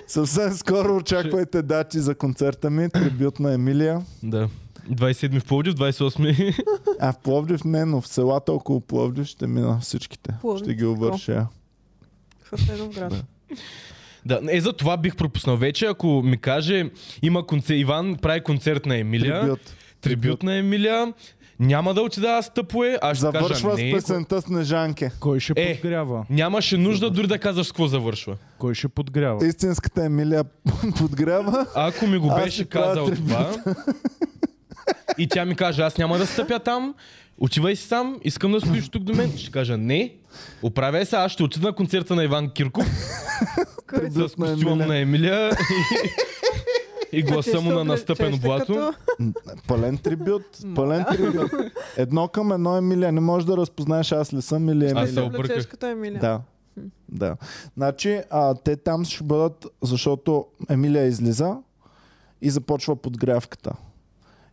Съвсем 0.08 0.52
скоро 0.52 0.96
очаквайте 0.96 1.62
дати 1.62 2.00
за 2.00 2.16
концерта 2.16 2.70
ми, 2.70 2.90
трибют 2.90 3.40
на 3.40 3.54
Емилия. 3.54 4.02
Да. 4.24 4.50
27 4.90 5.40
в 5.40 5.46
Пловдив, 5.46 5.74
28 5.74 6.64
А 7.00 7.14
в 7.14 7.18
Пловдив 7.18 7.64
не, 7.64 7.86
но 7.86 8.02
в 8.02 8.08
селата 8.08 8.54
около 8.54 8.82
Пловдив 8.82 9.28
ще 9.28 9.48
мина 9.48 9.80
всичките. 9.82 10.34
Пловдив, 10.42 10.64
ще 10.64 10.74
ги 10.76 10.86
град. 12.90 13.12
Да. 13.12 13.24
Да, 14.26 14.42
е 14.50 14.62
за 14.62 14.74
това 14.74 14.98
бих 14.98 15.16
пропуснал 15.16 15.58
вече, 15.58 15.86
ако 15.86 16.08
ми 16.08 16.38
каже, 16.38 16.90
има 17.22 17.48
концерт, 17.48 17.78
Иван 17.80 18.16
прави 18.16 18.42
концерт 18.42 18.86
на 18.86 18.98
Емилия, 18.98 19.42
трибют, 19.42 19.60
Трибют. 20.06 20.44
на 20.44 20.56
Емилия, 20.56 21.14
няма 21.60 21.94
да 21.94 22.02
отида 22.02 22.28
аз 22.30 22.54
тъпуе, 22.54 22.98
аз 23.02 23.18
ще 23.18 23.26
кажа 23.26 23.40
Завършва 23.40 23.76
не. 23.76 23.92
с 23.92 23.96
песента 23.96 24.42
Снежанке. 24.42 25.12
Кой 25.20 25.40
ще 25.40 25.54
Е. 25.56 25.74
подгрява? 25.74 26.26
Нямаше 26.30 26.78
нужда 26.78 27.10
дори 27.10 27.28
да 27.28 27.38
казваш 27.38 27.68
с 27.68 27.72
какво 27.72 27.88
завършва. 27.88 28.36
Кой 28.58 28.74
ще 28.74 28.88
подгрява? 28.88 29.48
Истинската 29.48 30.04
Емилия 30.04 30.44
подгрява. 30.98 31.66
Ако 31.76 32.08
ми 32.08 32.18
го 32.18 32.30
Аз 32.30 32.36
беше 32.36 32.52
ще 32.52 32.66
правя 32.66 32.86
казал 32.88 33.06
това 33.08 33.56
и 35.18 35.28
тя 35.28 35.46
ми 35.46 35.56
каже, 35.56 35.82
аз 35.82 35.98
няма 35.98 36.18
да 36.18 36.26
стъпя 36.26 36.60
там, 36.60 36.96
отивай 37.38 37.76
си 37.76 37.84
сам, 37.84 38.20
искам 38.24 38.52
да 38.52 38.62
стоиш 38.62 38.90
тук 38.90 39.04
до 39.04 39.14
мен, 39.14 39.38
ще 39.38 39.52
кажа 39.52 39.78
не, 39.78 40.14
оправяй 40.62 41.06
се, 41.06 41.16
аз 41.16 41.32
ще 41.32 41.44
отида 41.44 41.68
на 41.68 41.74
концерта 41.74 42.16
на 42.16 42.24
Иван 42.24 42.50
Кирков 42.50 42.86
Трибют 43.90 44.32
с 44.32 44.38
на 44.38 44.46
костюма 44.46 44.72
Емилия. 44.72 44.88
на 44.88 44.98
Емилия 44.98 45.50
и, 45.50 46.10
и 47.12 47.24
гласа 47.24 47.62
му 47.62 47.72
на 47.72 47.84
настъпено 47.84 48.38
блато. 48.38 48.74
Като... 48.74 48.94
Пълен 49.68 49.98
трибют. 49.98 50.44
Пълен 50.76 51.06
трибют. 51.12 51.52
Едно 51.98 52.28
към 52.28 52.52
едно 52.52 52.78
Емилия. 52.78 53.12
Не 53.12 53.22
можеш 53.22 53.46
да 53.46 53.58
разпознаеш 53.58 54.12
аз 54.12 54.34
ли 54.34 54.42
съм 54.42 54.70
или 54.70 54.86
Аз 54.86 54.92
Емилия. 54.92 55.14
се 55.14 55.22
обърках. 55.22 55.68
Да. 56.20 56.42
Да. 57.10 57.38
Значи, 57.78 58.22
а, 58.30 58.56
те 58.56 58.76
там 58.76 59.06
ще 59.06 59.24
бъдат, 59.24 59.66
защото 59.82 60.46
Емилия 60.70 61.06
излиза 61.06 61.56
и 62.42 62.50
започва 62.50 62.96
подгрявката. 62.96 63.72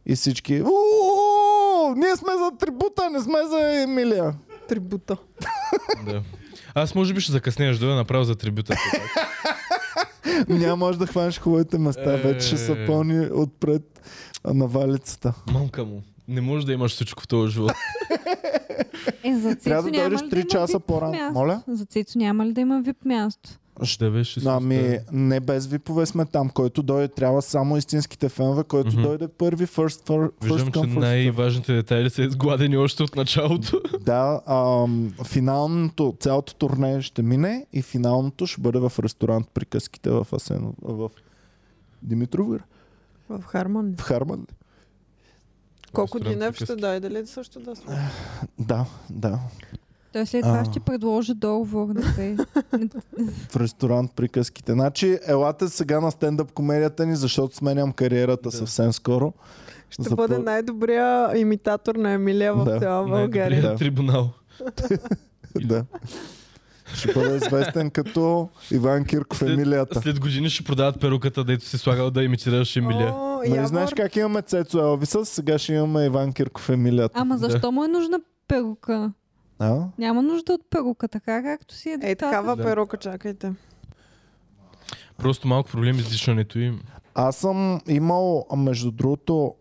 И 0.07 0.15
всички. 0.15 0.63
«У-у-у! 0.63 1.95
Ние 1.95 2.17
сме 2.17 2.33
за 2.39 2.51
трибута, 2.59 3.11
не 3.11 3.21
сме 3.21 3.39
за 3.51 3.83
Емилия. 3.83 4.35
Трибута. 4.69 5.17
Да. 6.07 6.23
Аз 6.75 6.95
може 6.95 7.15
би 7.15 7.21
ще 7.21 7.33
закъснееш 7.33 7.79
да 7.79 7.95
направя 7.95 8.25
за 8.25 8.37
трибюта. 8.37 8.75
Няма 10.49 10.77
може 10.77 10.99
да 10.99 11.07
хванеш 11.07 11.39
хубавите 11.41 11.79
места. 11.79 12.17
Вече 12.17 12.47
ще 12.47 12.57
са 12.57 12.73
Е. 12.73 12.87
пълни 12.87 13.27
отпред 13.33 14.01
а, 14.45 14.55
на 14.55 14.67
валицата. 14.67 15.35
Мамка 15.53 15.85
му. 15.85 16.03
Не 16.29 16.41
може 16.41 16.67
да 16.67 16.73
имаш 16.73 16.93
всичко 16.93 17.23
в 17.23 17.29
този 17.29 17.53
живот. 17.53 17.73
Е, 19.25 19.35
за 19.37 19.57
Трябва 19.57 19.91
да 19.91 19.99
дойдеш 19.99 20.23
ли 20.23 20.27
3 20.27 20.35
има 20.35 20.45
часа 20.45 20.79
VIP 20.79 20.83
по-рано. 20.83 21.31
Моля? 21.33 21.63
За 21.69 21.85
Цецо 21.85 22.19
няма 22.19 22.47
ли 22.47 22.53
да 22.53 22.61
има 22.61 22.83
вип 22.83 23.05
място? 23.05 23.51
Ще 23.83 24.11
беше 24.11 24.41
с 24.41 24.47
Ами, 24.47 24.99
не 25.13 25.41
без 25.41 25.67
випове 25.67 26.07
сме 26.07 26.25
там. 26.27 26.51
Който 26.51 26.83
дойде, 26.83 27.09
трябва 27.09 27.43
само 27.43 27.77
истинските 27.77 28.29
фенове, 28.29 28.65
който 28.65 28.93
Мгм. 28.93 29.03
дойде 29.03 29.29
първи, 29.29 29.67
first, 29.67 30.09
first, 30.09 30.31
Виждам, 30.43 30.73
че 30.73 30.79
first 30.79 30.99
най-важните 30.99 31.75
детайли 31.75 32.11
са 32.11 32.23
изгладени 32.23 32.77
още 32.77 33.03
от 33.03 33.17
началото. 33.17 33.81
Да, 34.01 34.41
ам, 34.47 35.15
финалното, 35.25 36.17
цялото 36.21 36.55
турне 36.55 37.03
ще 37.03 37.23
мине 37.23 37.67
и 37.73 37.83
финалното 37.83 38.47
ще 38.47 38.61
бъде 38.61 38.79
в 38.79 38.93
ресторант 38.99 39.49
Приказките 39.55 40.11
в 40.11 40.27
Асено, 40.33 40.75
в 40.83 41.11
Димитровград, 42.03 42.63
В 43.29 43.43
Хармон. 43.43 43.95
в 43.99 44.03
Харман. 44.03 44.47
Колко 45.93 46.21
Динев 46.21 46.55
ще 46.57 46.77
дойде 46.77 47.11
ли 47.11 47.27
също 47.27 47.61
да 47.61 47.77
слуша? 47.77 48.11
Да, 48.59 48.87
да. 49.11 49.39
Той 50.13 50.27
след 50.27 50.43
това 50.43 50.59
А. 50.59 50.65
ще 50.65 50.81
предложи 50.81 51.35
договор 51.35 51.87
да. 51.87 52.01
В 53.49 53.57
ресторант 53.57 54.13
Приказките. 54.13 54.73
Значи, 54.73 55.19
елате 55.27 55.69
сега 55.69 56.01
на 56.01 56.11
стендъп 56.11 56.53
комедията 56.53 57.07
ни, 57.07 57.17
защото 57.17 57.57
сменям 57.57 57.93
кариерата 57.93 58.43
Да. 58.43 58.53
съвсем 58.53 58.93
скоро. 58.93 59.33
Ще 59.91 60.03
Запо- 60.03 60.17
бъде 60.17 60.39
най-добрия 60.39 61.39
имитатор 61.39 61.95
на 61.95 62.11
Емилия 62.11 62.55
в 62.55 62.65
Да. 62.65 62.81
цяла 62.81 63.09
България. 63.09 63.63
Да. 63.63 63.77
трибунал. 63.77 64.31
да. 65.57 65.85
Ще 66.95 67.13
бъде 67.13 67.37
известен 67.37 67.91
като 67.91 68.49
Иван 68.71 69.05
Кирков 69.05 69.39
След- 69.39 69.51
Емилията. 69.51 70.01
След 70.01 70.21
години 70.21 70.51
ще 70.51 70.65
продават 70.65 71.01
перуката, 71.01 71.45
дето 71.45 71.65
си 71.65 71.79
слагал 71.79 72.11
да 72.11 72.23
имитираш 72.23 72.77
Емилия. 72.77 73.13
О, 73.13 73.39
Нали 73.39 73.51
Явор, 73.51 73.69
знаеш 73.69 73.91
как 73.97 74.17
имаме 74.17 74.43
Цецо 74.43 74.79
Елвиса, 74.81 75.25
сега 75.25 75.59
ще 75.59 75.73
имаме 75.73 76.05
Иван 76.05 76.33
Кирков 76.33 76.69
Емилията. 76.69 77.15
Ама 77.15 77.39
защо 77.39 77.73
му 77.73 77.85
е 77.85 77.89
нужна 77.89 78.21
перука? 78.49 79.13
А? 79.63 79.89
Няма 79.99 80.23
нужда 80.23 80.53
от 80.53 80.71
перука, 80.71 81.09
така 81.09 81.43
както 81.43 81.75
си 81.75 81.89
е 81.89 81.93
Е, 81.93 81.97
децата. 81.97 82.17
такава 82.19 82.57
Да. 82.57 82.63
перука, 82.63 82.97
чакайте. 82.97 83.53
Просто 85.19 85.49
малко 85.49 85.71
проблеми 85.71 86.01
с 86.01 86.09
дишането 86.09 86.59
им. 86.59 86.83
Аз 87.15 87.37
съм 87.37 87.81
имал, 87.89 88.47
между 88.57 88.91
другото, 88.91 89.55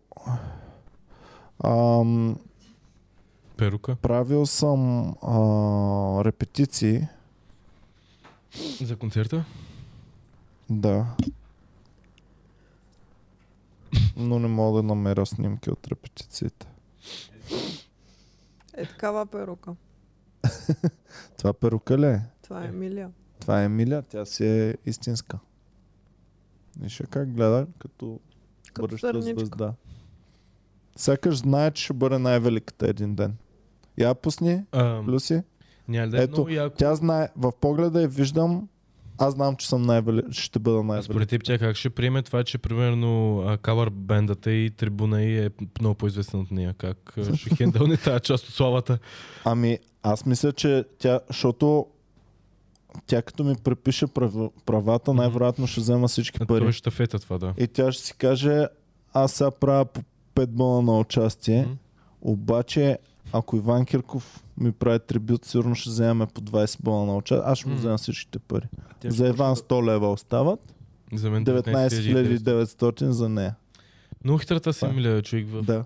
ам, 1.63 2.38
Перука. 3.57 3.95
правил 3.95 4.45
съм 4.45 5.09
а, 5.21 5.35
репетиции. 6.25 7.07
За 8.81 8.95
концерта? 8.95 9.45
Да. 10.69 11.05
Но 14.17 14.39
не 14.39 14.47
мога 14.47 14.77
да 14.77 14.88
намеря 14.88 15.25
снимки 15.25 15.69
от 15.69 15.88
репетициите. 15.88 16.67
Е, 18.73 18.85
такава 18.85 19.25
перука. 19.25 19.71
Това 21.37 21.53
перука 21.53 21.97
ли 21.97 22.05
е? 22.05 22.21
Това 22.41 22.63
е 22.63 22.67
Емилия. 22.67 23.09
Това 23.39 23.61
е 23.61 23.65
Емилия, 23.65 24.01
тя 24.01 24.25
си 24.25 24.45
е 24.45 24.75
истинска. 24.85 25.39
Виж 26.79 26.99
я 26.99 27.05
как 27.05 27.33
гледа, 27.33 27.67
като, 27.79 28.19
Като 28.65 28.81
бъдеща 28.81 29.07
сърничка. 29.07 29.33
звезда. 29.35 29.73
Сякаш 30.95 31.37
знае, 31.37 31.71
че 31.71 31.83
ще 31.83 31.93
бъде 31.93 32.17
най-великата 32.17 32.87
един 32.87 33.15
ден. 33.15 33.35
Я 33.97 34.15
пусни, 34.15 34.65
А, 34.71 35.01
Люси. 35.01 35.41
няма 35.87 36.07
да 36.07 36.17
е 36.17 36.23
Ето, 36.23 36.31
много 36.31 36.49
яко. 36.49 36.75
Тя 36.77 36.95
знае, 36.95 37.29
в 37.35 37.51
погледа 37.51 38.01
я 38.01 38.07
виждам, 38.07 38.69
аз 39.22 39.33
знам, 39.33 39.56
че 39.56 39.69
съм 39.69 39.82
най-вели... 39.82 40.22
ще 40.32 40.59
бъда 40.59 40.83
най-велик. 40.83 41.11
според 41.11 41.30
теб 41.30 41.43
тя 41.43 41.58
как 41.58 41.75
ще 41.75 41.90
приеме 41.90 42.22
това, 42.22 42.43
че 42.43 42.58
примерно 42.58 43.43
кавър 43.61 43.90
бендата 43.90 44.51
и 44.51 44.69
трибуна 44.69 45.24
и 45.24 45.40
е 45.40 45.50
много 45.80 45.95
по-известен 45.95 46.40
от 46.40 46.51
нея? 46.51 46.74
Как 46.74 47.14
ще 47.35 47.56
хендълне 47.56 47.98
тази 48.03 48.19
част 48.19 48.48
от 48.48 48.53
славата? 48.53 48.98
Ами, 49.45 49.80
аз 50.03 50.25
мисля, 50.25 50.51
че 50.53 50.85
тя, 51.00 51.19
защото 51.27 51.88
тя 53.06 53.22
като 53.22 53.43
ми 53.43 53.56
препише 53.64 54.08
прав... 54.08 54.33
правата, 54.66 55.14
най-вероятно 55.14 55.67
ще 55.67 55.82
взема 55.82 56.08
всички 56.08 56.38
А, 56.41 56.45
Това 56.45 56.58
е 56.58 56.61
пари. 56.61 56.74
щафета 56.74 57.19
това, 57.19 57.38
да. 57.38 57.53
И 57.58 57.67
тя 57.67 57.91
ще 57.91 58.03
си 58.03 58.17
каже, 58.17 58.67
аз 59.14 59.32
сега 59.32 59.51
правя 59.51 59.85
по 59.85 60.01
5 60.35 60.45
бона 60.48 60.82
на 60.82 61.00
участие, 61.00 61.61
Мгм. 61.61 61.72
обаче 62.22 62.98
ако 63.33 63.57
Иван 63.57 63.85
Кирков 63.85 64.43
ми 64.57 64.71
прави 64.71 64.99
трибют, 64.99 65.45
сигурно 65.45 65.75
ще 65.75 65.89
вземем 65.89 66.27
по 66.33 66.41
20 66.41 66.83
бона 66.83 67.05
на 67.05 67.15
участие. 67.17 67.43
Аз 67.51 67.57
ще 67.59 67.69
му 67.69 67.75
взема 67.75 67.97
всичките 67.97 68.39
пари. 68.39 68.67
За 69.05 69.27
Иван 69.27 69.49
може 69.49 69.61
100 69.61 69.85
лева 69.87 70.11
остават. 70.11 70.73
За 71.13 71.29
мен 71.29 71.45
19 71.45 71.87
19 71.87 72.37
900 72.37 73.09
за 73.09 73.29
нея. 73.29 73.55
Много 74.23 74.37
хитрата 74.39 74.73
си 74.73 74.85
е. 74.85 74.87
миля 74.87 75.21
човек 75.21 75.47
в... 75.49 75.61
Да. 75.61 75.83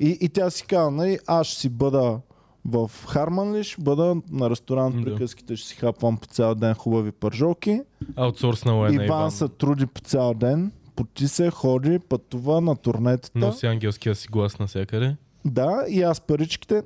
И, 0.00 0.18
и 0.20 0.28
тя 0.28 0.50
си 0.50 0.66
казва, 0.66 0.90
нали, 0.90 1.18
аз 1.26 1.46
ще 1.46 1.60
си 1.60 1.68
бъда 1.68 2.20
в 2.64 2.90
Харман 3.08 3.56
ли, 3.56 3.64
ще 3.64 3.82
бъда 3.82 4.16
на 4.30 4.50
ресторант 4.50 4.96
Да. 4.96 5.04
приказките, 5.04 5.56
ще 5.56 5.68
си 5.68 5.74
хапвам 5.74 6.16
по 6.16 6.26
цял 6.26 6.54
ден 6.54 6.74
хубави 6.74 7.12
пържолки. 7.12 7.80
Аутсорснала 8.16 8.88
е 8.88 8.92
на 8.92 9.04
Иван, 9.04 9.18
Иван. 9.18 9.30
се 9.30 9.48
труди 9.48 9.86
по 9.86 10.00
цял 10.00 10.34
ден, 10.34 10.72
поти 10.96 11.28
се, 11.28 11.50
ходи, 11.50 11.98
пътува 11.98 12.60
на 12.60 12.76
турнетата. 12.76 13.38
Носи 13.38 13.66
ангелския 13.66 14.14
си 14.14 14.28
глас 14.28 14.58
навсякъде. 14.58 15.16
Да, 15.44 15.84
и 15.88 16.02
аз 16.02 16.20
паричките 16.20 16.82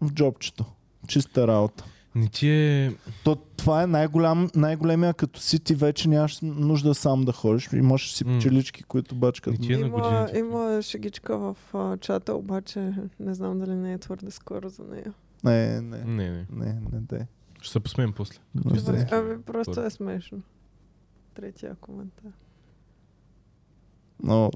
в 0.00 0.12
джобчето. 0.12 0.64
Чиста 1.06 1.46
работа. 1.46 1.84
Не 2.14 2.28
ти 2.28 2.48
е... 2.50 2.94
То, 3.24 3.36
това 3.36 3.82
е 3.82 3.86
най-голям, 3.86 4.50
най-големия, 4.54 5.14
като 5.14 5.40
си 5.40 5.58
ти 5.60 5.74
вече 5.74 6.08
нямаш 6.08 6.38
нужда 6.42 6.94
сам 6.94 7.24
да 7.24 7.32
ходиш. 7.32 7.68
Имаш 7.72 8.14
си 8.14 8.24
пчелички, 8.24 8.82
които 8.82 9.14
бачкат. 9.14 9.54
И 9.54 9.58
ти 9.58 9.72
е 9.72 9.78
на 9.78 9.86
Има, 9.86 9.98
годините. 10.00 10.38
има 10.38 10.82
шегичка 10.82 11.38
в 11.38 11.56
а, 11.74 11.96
чата, 11.96 12.34
обаче 12.34 12.92
не 13.20 13.34
знам 13.34 13.58
дали 13.58 13.74
не 13.74 13.92
е 13.92 13.98
твърде 13.98 14.30
скоро 14.30 14.68
за 14.68 14.82
нея. 14.82 15.12
Не, 15.44 15.80
не, 15.80 15.98
Не, 15.98 16.30
не. 16.30 16.46
не, 16.52 16.66
не, 16.92 17.00
де. 17.00 17.26
Ще 17.60 17.72
се 17.72 17.80
посмеем 17.80 18.12
после. 18.12 18.38
Не, 18.54 18.62
Добре. 18.80 18.92
де. 18.92 19.06
Ами 19.10 19.42
просто 19.42 19.80
е 19.80 19.90
смешно. 19.90 20.38
Третия 21.34 21.74
коментар. 21.74 22.30
Но 24.22 24.50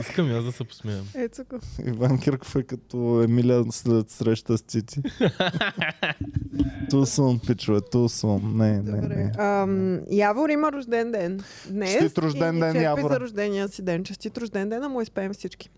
Искам 0.00 0.30
и 0.30 0.32
аз 0.32 0.44
да 0.44 0.52
се 0.52 0.64
посмеям. 0.64 1.06
Ето 1.14 1.42
го. 1.50 1.58
Иван 1.86 2.18
Кирков 2.20 2.56
е 2.56 2.62
като 2.62 3.22
Емилия 3.22 3.64
след 3.70 4.10
среща 4.10 4.58
с 4.58 4.60
Цити. 4.60 5.00
Тусун, 6.90 7.40
пичове, 7.46 7.80
тусун. 7.80 8.56
Не, 8.56 8.72
не, 8.72 8.82
Добре. 8.82 9.16
не. 9.16 9.32
Ам, 9.38 10.00
Явор 10.10 10.48
има 10.48 10.72
рожден 10.72 11.12
ден. 11.12 11.40
Днес 11.68 11.92
Честит 11.92 12.18
рожден 12.18 12.60
ден, 12.60 12.82
Явор. 12.82 13.10
за 13.10 13.20
рождения 13.20 13.68
си 13.68 13.82
ден. 13.82 14.04
Честит 14.04 14.38
рожден 14.38 14.68
ден, 14.68 14.82
а 14.82 14.88
му 14.88 15.00
изпеем 15.00 15.32
всички. 15.32 15.70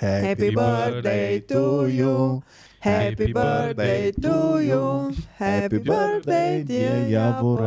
Happy 0.00 0.36
Happy 0.36 0.54
birthday 0.54 1.48
to 1.48 1.62
you. 2.00 2.42
Happy 2.84 3.32
birthday 3.32 4.12
to 4.24 4.34
you. 4.70 5.14
Happy 5.40 5.80
birthday, 5.84 6.64
dear 6.64 7.08
Явор. 7.10 7.60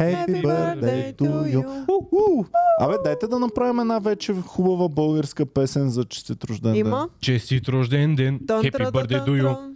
Happy 0.00 0.42
birthday 0.42 1.16
to 1.16 1.28
you. 1.46 2.46
Абе, 2.80 2.94
дайте 3.04 3.26
да 3.26 3.38
направим 3.38 3.80
една 3.80 3.98
вече 3.98 4.34
хубава 4.34 4.88
българска 4.88 5.46
песен 5.46 5.88
за 5.90 6.04
честит 6.04 6.44
рожден 6.44 6.72
ден. 6.72 6.80
Има. 6.80 7.08
Честит 7.20 7.68
рожден 7.68 8.14
ден. 8.14 8.40
Happy 8.40 8.90
birthday 8.90 9.24
to 9.24 9.42
you. 9.42 9.74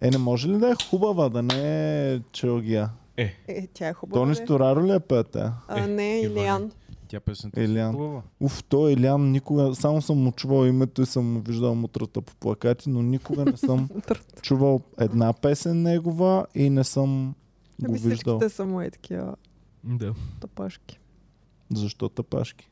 Е, 0.00 0.10
не 0.10 0.18
може 0.18 0.48
ли 0.48 0.58
да 0.58 0.70
е 0.70 0.74
хубава, 0.90 1.28
да 1.28 1.42
не 1.42 1.62
е 2.12 2.20
челгия? 2.32 2.90
Е, 3.16 3.34
Е, 3.48 3.66
тя 3.74 3.88
е 3.88 3.92
хубава. 3.92 4.20
Тони 4.20 4.30
бе. 4.30 4.34
Стораро 4.34 4.84
ли 4.84 4.92
е 4.92 5.00
пеята? 5.00 5.52
А, 5.68 5.86
не, 5.86 6.20
Иване. 6.20 6.40
Илиан. 6.40 6.70
Тя 7.08 7.20
песента 7.20 7.60
е 7.60 7.64
Илян. 7.64 7.92
хубава. 7.92 8.22
Уф, 8.40 8.64
той 8.64 8.92
Илян 8.92 9.30
никога, 9.30 9.74
само 9.74 10.02
съм 10.02 10.18
му 10.18 10.32
чувал 10.32 10.66
името 10.66 11.02
и 11.02 11.06
съм 11.06 11.32
му 11.32 11.40
виждал 11.40 11.74
мутрата 11.74 12.20
по 12.20 12.34
плакати, 12.34 12.90
но 12.90 13.02
никога 13.02 13.44
не 13.44 13.56
съм 13.56 13.88
чувал 14.42 14.80
една 15.00 15.32
песен 15.32 15.82
негова 15.82 16.46
и 16.54 16.70
не 16.70 16.84
съм 16.84 17.34
го 17.86 17.92
виждал. 17.92 18.38
всичките 18.38 18.48
са 18.48 18.84
е 18.84 18.90
такива 18.90 19.36
да. 19.84 20.14
тъпашки. 20.40 20.98
Защо 21.74 22.08
тъпашки? 22.08 22.70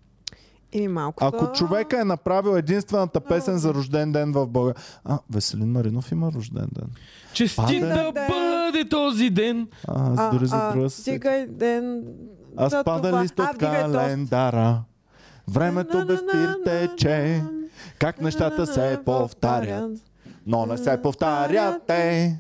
Еми 0.73 0.89
малко 0.89 1.25
Ако 1.25 1.45
са- 1.45 1.53
човека 1.53 2.01
е 2.01 2.05
направил 2.05 2.57
единствената 2.57 3.21
песен 3.21 3.59
за 3.59 3.75
рожден 3.75 4.13
ден 4.13 4.33
в 4.33 4.47
България... 4.47 4.83
А, 5.05 5.19
Веселин 5.31 5.73
Маринов 5.73 6.13
има 6.13 6.33
рожден 6.33 6.69
ден. 6.73 6.89
Честит 7.33 7.81
да 7.81 8.13
бъде 8.13 8.89
този 8.89 9.31
ден. 9.31 9.69
А, 9.89 10.13
аз 10.13 10.35
дори 10.35 10.47
за 10.47 10.71
друга. 10.73 10.91
Стигай 10.91 11.47
ден. 11.47 12.05
Аз 12.57 12.71
за 12.73 12.85
пада 12.85 13.23
лист 13.23 13.39
от 13.39 13.59
календара. 13.59 14.83
Времето 15.49 16.07
без 16.07 16.21
тир 16.33 16.55
тече. 16.65 17.43
Как 17.99 18.21
нещата 18.21 18.67
се 18.67 18.99
повтарят. 19.05 19.91
Но 20.47 20.67
не 20.67 20.79
се 20.79 21.03
повтарят 21.03 21.83
те. 21.87 22.39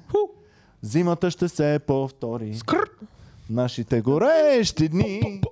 Зимата 0.82 1.30
ще 1.30 1.48
се 1.48 1.80
повтори. 1.86 2.54
Скър. 2.54 2.90
Нашите 3.50 4.00
горещи 4.00 4.88
дни. 4.88 5.42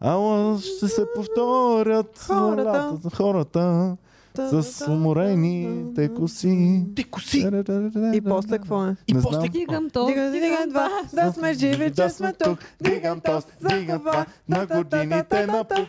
Ала 0.00 0.58
ще 0.58 0.88
се 0.88 1.04
повторят 1.14 2.18
Хората. 2.18 2.98
хората 3.14 3.96
с 4.36 4.84
уморените 4.88 6.14
коси. 6.14 6.84
Ти 6.96 7.04
коси. 7.04 7.38
И 8.14 8.20
после 8.28 8.58
какво 8.58 8.84
е? 8.84 8.96
Не 9.14 9.22
после. 9.22 9.48
Дигам 9.48 9.90
то. 9.90 10.06
Дига, 10.06 10.30
дига, 10.30 10.66
два, 10.68 10.88
да 11.12 11.32
сме 11.32 11.54
живи, 11.54 11.92
че 11.94 12.10
сме 12.10 12.32
тук. 12.32 12.58
Дигам 12.80 13.20
тост, 13.20 13.48
дигам 13.68 13.98
това 13.98 14.26
на 14.48 14.66
годините 14.66 15.46
на 15.46 15.64
пук. 15.64 15.88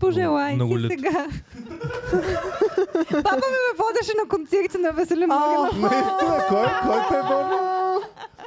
Пожелай 0.00 0.54
Много 0.54 0.78
си 0.78 0.86
сега. 0.88 1.26
Папа 3.12 3.36
ми 3.36 3.58
ме 3.58 3.74
водеше 3.78 4.12
на 4.14 4.28
концерти 4.28 4.78
на 4.78 4.92
Веселин 4.92 5.28
Маринов. 5.28 5.72
Наистина, 5.72 6.44
кой, 6.48 6.66
кой 6.82 7.00
те 7.10 7.16
е 7.16 7.22
водил? 7.22 7.58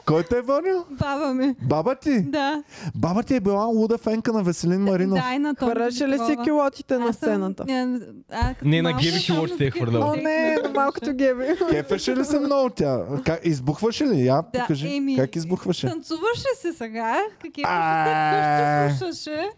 Кой 0.06 0.24
те 0.24 0.38
е 0.38 0.42
водил? 0.42 0.86
Баба 0.92 1.34
ми. 1.34 1.56
Баба 1.62 1.96
ти? 1.96 2.22
Да. 2.22 2.64
Баба 2.96 3.24
ти 3.24 3.36
е 3.36 3.40
била 3.40 3.64
луда 3.66 3.98
фенка 3.98 4.34
на 4.34 4.44
Веселин 4.44 4.82
Маринов. 4.82 5.20
Да, 5.20 5.34
и 5.34 5.40
на 5.40 5.56
Тони 5.56 5.72
Хвърляше 5.72 6.08
ли 6.08 6.14
си 6.14 6.24
Димитрова. 6.26 6.44
килотите 6.44 6.98
на 6.98 7.06
Аз 7.06 7.16
съм- 7.16 7.30
сцената? 7.30 7.66
Не, 7.66 8.00
а, 8.32 8.48
като 8.50 8.68
Не, 8.68 8.82
на 8.82 8.90
малка 8.90 9.04
Геви 9.04 9.20
съм 9.20 9.36
килотите 9.36 9.66
е 9.66 9.68
такива 9.68 9.86
хвърляла. 9.86 10.12
О, 10.12 10.16
не, 10.16 10.58
на 10.64 10.70
малкото 10.72 11.14
геби. 11.14 11.46
Кефеше 11.70 12.16
ли 12.16 12.26
се 12.26 12.40
много 12.40 12.70
тя? 12.70 13.00
Как, 13.26 13.40
избухваше 13.44 14.06
ли? 14.06 14.20
Я 14.20 14.44
Да, 14.44 14.60
покажи. 14.60 14.96
еми, 14.96 15.16
как 15.16 15.36
избухваше? 15.36 15.88
Танцуваше 15.88 16.48
се 16.56 16.74
сега. 16.74 17.18
Какви 17.42 17.64
А. 17.66 18.90
се 18.90 18.98
слушаше. 18.98 19.50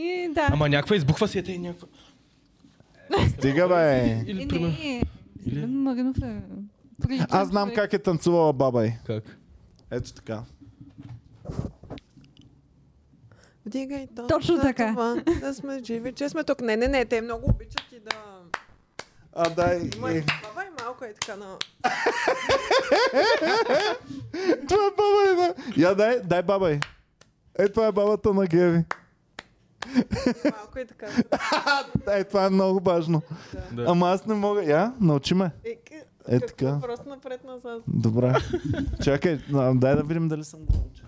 И 0.00 0.28
да. 0.34 0.48
Ама 0.52 0.68
някаква 0.68 0.96
избухва 0.96 1.28
си, 1.28 1.38
е 1.38 1.58
някаква. 1.58 1.88
Стига 3.28 3.68
бе. 3.68 3.98
Е, 3.98 4.24
Или 4.26 4.48
примерно. 4.48 4.76
не, 4.78 5.02
Веселин 5.46 5.82
Маринов 5.82 6.16
е... 6.22 6.42
приличен 7.02 7.26
Аз 7.30 7.48
знам 7.48 7.70
как 7.74 7.92
е 7.92 7.98
танцувала 7.98 8.52
баба 8.52 8.86
й. 8.86 8.92
Как? 9.06 9.38
Ето 9.90 10.14
така. 10.14 10.42
Вдигай 13.66 14.06
то. 14.16 14.26
Точно 14.26 14.60
така. 14.60 14.90
това, 14.90 15.22
Да 15.40 15.54
сме 15.54 15.84
живи, 15.84 16.12
че 16.12 16.28
сме 16.28 16.44
тук. 16.44 16.60
Не, 16.60 16.76
не, 16.76 16.88
не, 16.88 17.04
те 17.04 17.20
много 17.20 17.50
обичат 17.50 17.92
и 17.92 18.00
да... 18.00 18.16
А, 19.32 19.50
дай. 19.50 19.76
Е. 19.76 19.80
и 19.84 19.90
баба 20.00 20.64
и 20.66 20.82
малко 20.84 21.04
е 21.04 21.14
така 21.14 21.36
на... 21.36 21.46
Това 24.68 24.86
е 24.86 24.90
баба 24.96 25.32
й, 25.32 25.36
да. 25.36 25.54
Я 25.76 25.94
дай, 25.94 26.20
дай 26.24 26.42
баба 26.42 26.72
й. 26.72 26.80
Е, 27.58 27.68
това 27.68 27.86
е 27.86 27.92
бабата 27.92 28.34
на 28.34 28.46
Геви. 28.46 28.84
Малко 30.44 30.78
е 30.78 30.84
така. 30.86 31.06
Е, 32.18 32.24
това 32.24 32.46
е 32.46 32.50
много 32.50 32.80
важно. 32.80 33.22
Да. 33.72 33.84
Ама 33.88 34.08
аз 34.10 34.26
не 34.26 34.34
мога. 34.34 34.64
Я, 34.64 34.94
научи 35.00 35.34
ме. 35.34 35.50
Е, 35.64 35.78
Е, 36.28 36.40
така. 36.40 36.78
Просто 36.82 37.08
напред-назад. 37.08 37.82
Добре. 37.88 38.34
Чакай, 39.02 39.38
дай 39.74 39.96
да 39.96 40.02
видим 40.02 40.28
дали 40.28 40.44
съм 40.44 40.60
го 40.60 40.72
научил. 40.72 41.06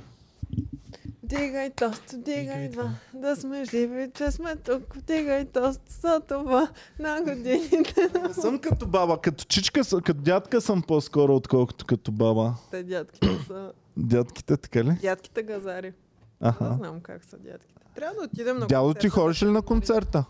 Дигай 1.22 1.70
тост, 1.70 2.22
дигай 2.24 2.68
два, 2.68 2.90
да 3.14 3.36
сме 3.36 3.64
живи, 3.64 4.10
че 4.14 4.30
сме 4.30 4.56
тук. 4.56 4.96
Дигай 4.98 5.44
тост 5.44 5.80
за 5.88 6.20
това 6.20 6.68
на 6.98 7.20
годините. 7.22 8.10
Не 8.28 8.34
съм 8.34 8.58
като 8.58 8.86
баба, 8.86 9.20
като 9.20 9.44
чичка, 9.44 9.80
като 10.04 10.20
дядка 10.20 10.60
съм 10.60 10.82
по-скоро, 10.82 11.36
отколкото 11.36 11.86
като 11.86 12.12
баба. 12.12 12.54
Те 12.70 12.82
дядките 12.82 13.38
са... 13.46 13.72
Дядките, 13.96 14.56
така 14.56 14.84
ли? 14.84 14.98
Дядките 15.02 15.42
газари. 15.42 15.86
Не 15.86 16.48
Аха. 16.48 16.74
знам 16.78 17.00
как 17.00 17.24
са 17.24 17.38
дядките. 17.38 17.81
Трябва 17.94 18.14
да 18.14 18.24
отидем 18.24 18.58
на 18.58 18.66
Дядо 18.66 18.94
ти 18.94 19.08
ходиш 19.08 19.42
ли 19.42 19.50
на 19.50 19.62
концерта? 19.62 20.24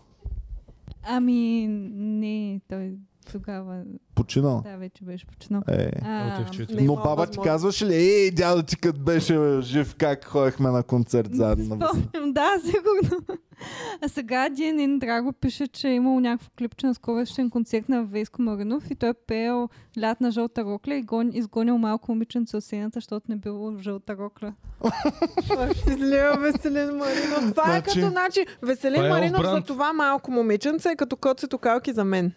Ами, 1.03 1.67
не, 1.93 2.61
той 2.69 2.93
тогава, 3.31 3.83
Починал. 4.15 4.61
да, 4.65 4.77
вече 4.77 5.03
беше 5.03 5.25
починал. 5.25 5.61
Е. 5.67 5.91
А. 6.03 6.45
Не 6.69 6.81
Но 6.81 6.95
баба 6.95 7.27
ти 7.27 7.37
казваше 7.43 7.85
ли, 7.85 7.95
ей, 7.95 8.31
дядо 8.31 8.63
ти 8.63 8.77
като 8.77 8.99
беше 8.99 9.61
жив, 9.61 9.95
как 9.97 10.25
ходехме 10.25 10.69
на 10.69 10.83
концерт 10.83 11.35
заедно 11.35 11.75
спомням, 11.75 12.33
да, 12.33 12.51
сигурно. 12.65 13.37
А 14.01 14.07
сега 14.07 14.49
Дианин 14.49 14.99
Драго 14.99 15.33
пише, 15.33 15.67
че 15.67 15.87
е 15.87 15.93
имал 15.93 16.19
някакво 16.19 16.49
клипче 16.57 16.87
на 16.87 16.93
скорошен 16.93 17.49
концерт 17.49 17.89
на 17.89 18.03
Веско 18.03 18.41
Маринов 18.41 18.91
и 18.91 18.95
той 18.95 19.09
е 19.09 19.13
пеел 19.13 19.69
лят 19.99 20.21
на 20.21 20.31
жълта 20.31 20.63
рокля 20.63 20.95
и 20.95 21.01
гон, 21.01 21.31
изгонил 21.33 21.77
малко 21.77 22.11
момиченце 22.11 22.57
от 22.57 22.63
сцената, 22.63 22.97
защото 22.97 23.25
не 23.29 23.35
било 23.35 23.77
жълта 23.79 24.15
рокля. 24.17 24.53
Злия 25.97 26.37
Веселин 26.37 26.97
Маринов. 26.97 27.51
Това 27.51 27.77
е 27.77 27.79
Значи- 27.81 27.99
като 27.99 28.13
начи. 28.13 28.45
Веселин 28.61 29.05
е 29.05 29.09
Маринов 29.09 29.45
за 29.45 29.61
това 29.61 29.93
малко 29.93 30.31
момиченце 30.31 30.89
е 30.89 30.95
като 30.95 31.15
коцето 31.15 31.57
калки 31.57 31.93
за 31.93 32.03
мен. 32.03 32.31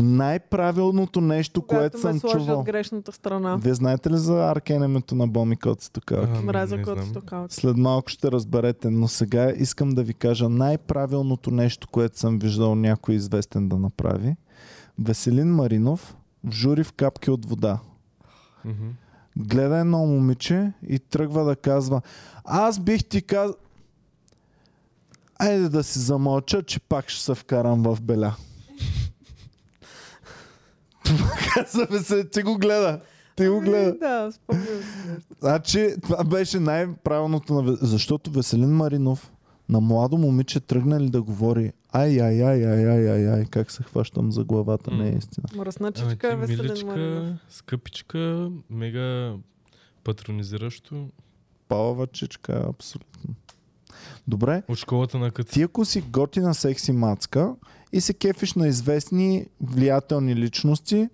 Най-правилното 0.00 1.17
нещо, 1.20 1.62
което 1.62 1.82
Когато 1.82 2.00
съм 2.00 2.12
ме 2.12 2.18
сложи 2.18 2.38
чувал. 2.38 2.58
от 2.60 2.66
грешната 2.66 3.12
страна. 3.12 3.56
Вие 3.56 3.74
знаете 3.74 4.10
ли 4.10 4.16
за 4.16 4.50
аркенемето 4.50 5.14
на 5.14 5.28
Боми 5.28 5.56
Коцето 5.56 6.00
Калки? 6.06 6.44
Мразя 6.44 6.82
коцето 6.82 7.20
калки. 7.20 7.54
След 7.54 7.76
малко 7.76 8.08
ще 8.08 8.32
разберете, 8.32 8.90
но 8.90 9.08
сега 9.08 9.52
искам 9.56 9.90
да 9.90 10.02
ви 10.02 10.14
кажа 10.14 10.48
най-правилното 10.48 11.50
нещо, 11.50 11.88
което 11.88 12.18
съм 12.18 12.38
виждал 12.38 12.74
някой 12.74 13.14
известен 13.14 13.68
да 13.68 13.76
направи. 13.78 14.36
Веселин 14.98 15.54
Маринов 15.54 16.16
в 16.44 16.50
жури 16.52 16.84
в 16.84 16.92
капки 16.92 17.30
от 17.30 17.46
вода. 17.46 17.78
Гледа 19.36 19.76
едно 19.76 19.98
момиче 19.98 20.72
и 20.88 20.98
тръгва 20.98 21.44
да 21.44 21.56
казва 21.56 22.00
Аз 22.44 22.78
бих 22.78 23.04
ти 23.04 23.22
казал... 23.22 23.54
Айде 25.38 25.68
да 25.68 25.82
си 25.82 25.98
замълча, 25.98 26.62
че 26.62 26.80
пак 26.80 27.08
ще 27.08 27.24
се 27.24 27.34
вкарам 27.34 27.82
в 27.82 27.98
беля. 28.02 28.34
Каза 31.54 32.04
се, 32.04 32.24
ти 32.24 32.42
го 32.42 32.56
гледа. 32.56 33.00
Ти 33.36 33.48
го 33.48 33.60
гледа. 33.60 33.88
Ами, 33.88 33.98
Да, 34.00 34.32
спомням 34.32 34.66
нещо. 35.06 35.34
Значи, 35.40 35.94
това 36.02 36.24
беше 36.24 36.60
най-правилното. 36.60 37.54
На... 37.54 37.76
Защото 37.76 38.30
Веселин 38.30 38.70
Маринов 38.70 39.32
на 39.68 39.80
младо 39.80 40.18
момиче 40.18 40.60
тръгна 40.60 41.00
ли 41.00 41.10
да 41.10 41.22
говори 41.22 41.72
ай, 41.92 42.20
ай, 42.20 42.42
ай, 42.42 42.64
ай, 42.64 42.86
ай, 42.86 43.08
ай, 43.08 43.28
ай, 43.28 43.44
как 43.44 43.70
се 43.70 43.82
хващам 43.82 44.32
за 44.32 44.44
главата, 44.44 44.90
не 44.90 45.08
е 45.08 45.12
М. 45.12 45.18
истина. 45.18 45.46
Мръсна 45.56 45.92
Ами 45.96 46.10
чичка 46.10 46.26
е 46.26 46.30
ти 46.30 46.36
Веселин 46.36 46.58
Маринов. 46.86 46.96
миличка, 46.96 47.38
скъпичка, 47.48 48.50
мега 48.70 49.32
патронизиращо. 50.04 51.08
Палава 51.68 52.06
чичка, 52.06 52.64
абсолютно. 52.68 53.34
Добре, 54.28 54.62
От 54.68 54.78
школата 54.78 55.18
на 55.18 55.30
Каци. 55.30 55.52
ти 55.52 55.62
ако 55.62 55.84
си 55.84 56.00
готина 56.00 56.54
секси 56.54 56.92
мацка 56.92 57.54
и 57.92 58.00
се 58.00 58.14
кефиш 58.14 58.54
на 58.54 58.68
известни 58.68 59.46
влиятелни 59.60 60.36
личности, 60.36 61.08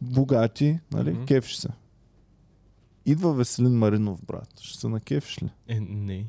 богати, 0.00 0.78
нали, 0.92 1.10
Мгм. 1.10 1.24
кефиш 1.24 1.56
се. 1.56 1.68
Идва 3.06 3.32
Веселин 3.34 3.72
Маринов, 3.78 4.24
брат. 4.26 4.48
Ще 4.60 4.78
се 4.78 4.88
накефиш 4.88 5.42
ли? 5.42 5.48
Е, 5.68 5.80
не. 5.80 6.24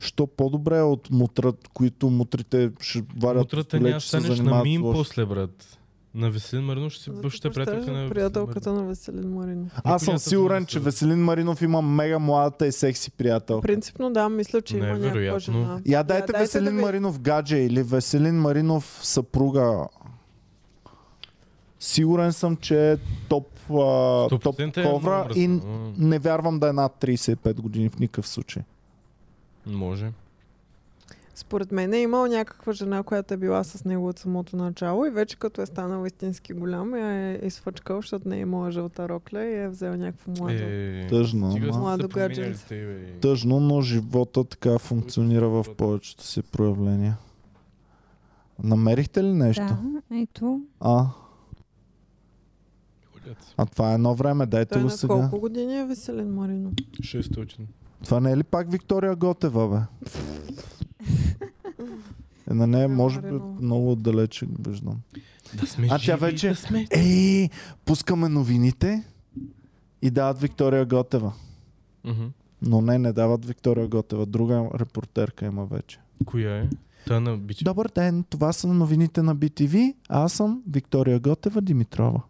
Що 0.00 0.26
по-добре 0.26 0.80
от 0.80 1.10
мутрат, 1.10 1.68
които 1.68 2.10
мутрите 2.10 2.72
ще 2.80 3.04
варят 3.16 3.44
Утрата 3.44 3.78
коле, 3.78 3.88
няма 3.88 4.00
се 4.00 4.08
станеш 4.08 4.38
на 4.38 4.62
мим 4.62 4.82
после, 4.82 5.26
брат. 5.26 5.78
На 6.14 6.30
Веселин 6.30 6.64
Маринов 6.64 6.92
ще 6.92 7.02
си 7.04 7.10
Зато 7.10 7.22
представяш 7.22 7.54
приятелка 7.56 7.92
на 7.92 8.08
приятелката 8.10 8.72
на 8.72 8.84
Веселин 8.84 9.30
Маринов. 9.30 9.72
Аз 9.84 10.02
съм 10.02 10.14
Никой 10.14 10.18
сигурен, 10.20 10.66
че 10.66 10.72
се 10.72 10.80
Веселин 10.80 11.18
Маринов 11.18 11.62
има 11.62 11.82
мега 11.82 12.18
младата 12.18 12.66
и 12.66 12.72
секси 12.72 13.10
приятел. 13.10 13.60
Принципно 13.60 14.12
да, 14.12 14.28
мисля, 14.28 14.62
че 14.62 14.76
има 14.76 14.86
някаква 14.88 15.38
жена. 15.38 15.80
Я 15.86 16.02
дайте 16.02 16.32
Веселин 16.32 16.64
да 16.64 16.70
ви- 16.70 16.80
Маринов 16.80 17.20
гадже 17.20 17.56
или 17.56 17.82
Веселин 17.82 18.34
Маринов 18.34 19.00
съпруга. 19.02 19.88
Сигурен 21.80 22.32
съм, 22.32 22.56
че 22.56 22.92
е 22.92 22.96
топ, 23.28 23.46
а, 23.62 23.74
топ 24.28 24.44
100% 24.44 24.76
е 24.76 24.82
ковра 24.84 25.28
и 25.36 25.60
не 25.98 26.18
вярвам 26.18 26.58
да 26.58 26.68
е 26.68 26.72
над 26.72 26.92
35 26.94 27.54
години 27.54 27.88
в 27.88 27.98
никакъв 27.98 28.28
случай. 28.28 28.62
Може. 29.66 30.12
Според 31.40 31.72
мен 31.72 31.92
е 31.92 32.00
имал 32.00 32.26
някаква 32.26 32.72
жена, 32.72 33.02
която 33.02 33.34
е 33.34 33.36
била 33.36 33.64
с 33.64 33.84
него 33.84 34.08
от 34.08 34.18
самото 34.18 34.56
начало 34.56 35.06
и 35.06 35.10
вече 35.10 35.36
като 35.36 35.62
е 35.62 35.66
станал 35.66 36.06
истински 36.06 36.52
голям 36.52 36.94
я 36.94 37.32
е 37.32 37.40
изфъчкал, 37.46 37.96
защото 37.96 38.28
не 38.28 38.36
е 38.36 38.40
имала 38.40 38.70
жълта 38.70 39.08
рокля 39.08 39.44
и 39.44 39.54
е 39.54 39.68
взел 39.68 39.96
някакво 39.96 40.30
младо. 40.32 40.58
Е, 40.58 41.06
Тъжно, 41.08 41.56
Младо 41.58 42.08
гадженце. 42.08 42.86
Тъжно, 43.20 43.60
но 43.60 43.82
живота 43.82 44.44
така 44.44 44.78
функционира 44.78 45.48
в 45.48 45.64
повечето 45.76 46.24
си 46.24 46.42
проявления. 46.42 47.16
Намерихте 48.62 49.24
ли 49.24 49.32
нещо? 49.32 49.62
Да, 50.10 50.16
ето. 50.16 50.60
А, 50.80 51.06
а 53.56 53.66
това 53.66 53.90
е 53.90 53.94
едно 53.94 54.14
време, 54.14 54.46
дайте 54.46 54.72
Той 54.72 54.82
го 54.82 54.88
на 54.88 54.90
сега. 54.90 55.14
колко 55.14 55.40
години 55.40 55.78
е 55.78 55.86
Веселин 55.86 56.34
Маринов? 56.34 56.72
600. 56.74 57.60
Това 58.04 58.20
не 58.20 58.32
е 58.32 58.36
ли 58.36 58.42
пак 58.42 58.70
Виктория 58.72 59.16
Готева, 59.16 59.68
бе? 59.68 60.10
Е, 62.50 62.54
на 62.54 62.66
нея 62.66 62.88
може 62.88 63.20
би 63.20 63.30
много 63.60 63.92
отдалече 63.92 64.46
виждам. 64.60 64.96
Да 65.54 65.66
сме 65.66 65.88
А 65.90 65.98
тя 65.98 66.16
вече- 66.16 66.48
да 66.48 66.54
сме. 66.56 66.86
Ей, 66.90 67.50
пускаме 67.84 68.28
новините 68.28 69.04
и 70.02 70.10
дават 70.10 70.40
Виктория 70.40 70.86
Готева. 70.86 71.32
Мгм. 72.04 72.24
Но 72.62 72.80
не, 72.80 72.98
не 72.98 73.12
дават 73.12 73.44
Виктория 73.44 73.88
Готева. 73.88 74.26
Друга 74.26 74.68
репортерка 74.74 75.46
има 75.46 75.64
вече. 75.66 75.98
Коя 76.24 76.56
е? 76.56 76.68
Та 77.06 77.20
на 77.20 77.36
бичи. 77.36 77.64
Добър 77.64 77.90
ден, 77.94 78.24
това 78.24 78.52
са 78.52 78.66
новините 78.68 79.22
на 79.22 79.36
BTV. 79.36 79.94
Аз 80.08 80.32
съм 80.32 80.62
Виктория 80.70 81.20
Готева 81.20 81.62
Димитрова. 81.62 82.22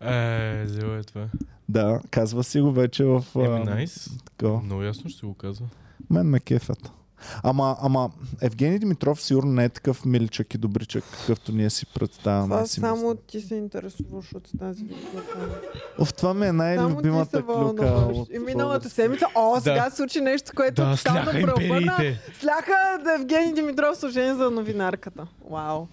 Е, 0.00 0.64
взела 0.64 0.96
е 0.96 1.02
това. 1.02 1.28
Да, 1.68 2.00
казва 2.10 2.44
си 2.44 2.60
го 2.60 2.72
вече 2.72 3.04
в... 3.04 3.24
Еми, 3.36 3.64
найс. 3.64 4.10
такова. 4.24 4.60
Много 4.60 4.82
ясно 4.82 5.10
ще 5.10 5.20
се 5.20 5.26
го 5.26 5.34
казва. 5.34 5.66
Мен 6.10 6.26
ме 6.26 6.40
кефят. 6.40 6.92
Ама, 7.42 7.76
ама 7.80 8.10
Евгений 8.40 8.78
Димитров 8.78 9.22
сигурно 9.22 9.52
не 9.52 9.64
е 9.64 9.68
такъв 9.68 10.04
миличък 10.04 10.54
и 10.54 10.58
добричък, 10.58 11.04
какъвто 11.12 11.52
ние 11.52 11.70
си 11.70 11.86
представяме. 11.86 12.48
Това 12.48 12.66
си 12.66 12.80
само 12.80 12.96
мислим. 13.02 13.16
ти 13.26 13.40
се 13.40 13.54
интересуваш 13.54 14.34
от 14.34 14.50
тази 14.58 14.84
клюка. 14.84 15.60
Оф, 15.98 16.14
това 16.14 16.34
ми 16.34 16.40
е 16.40 16.48
Само 16.48 16.52
ти 16.52 16.66
се 16.68 16.76
най-любимата 16.76 17.42
клюка. 17.42 17.54
вълнуваш. 17.84 18.16
от 18.16 18.28
И 18.30 18.38
миналата 18.38 18.90
седмица, 18.90 19.26
о, 19.34 19.54
Да. 19.54 19.60
сега 19.60 19.90
се 19.90 19.96
случи 19.96 20.20
нещо, 20.20 20.52
което 20.56 20.74
Да, 20.76 20.96
тотално 20.96 21.22
сляха 21.24 21.30
преобърна. 21.32 21.96
Сляха 22.34 22.72
да 23.04 23.14
Евгений 23.14 23.52
Димитров 23.54 23.98
служение 23.98 24.34
за 24.34 24.50
новинарката. 24.50 25.26
Вау. 25.50 25.86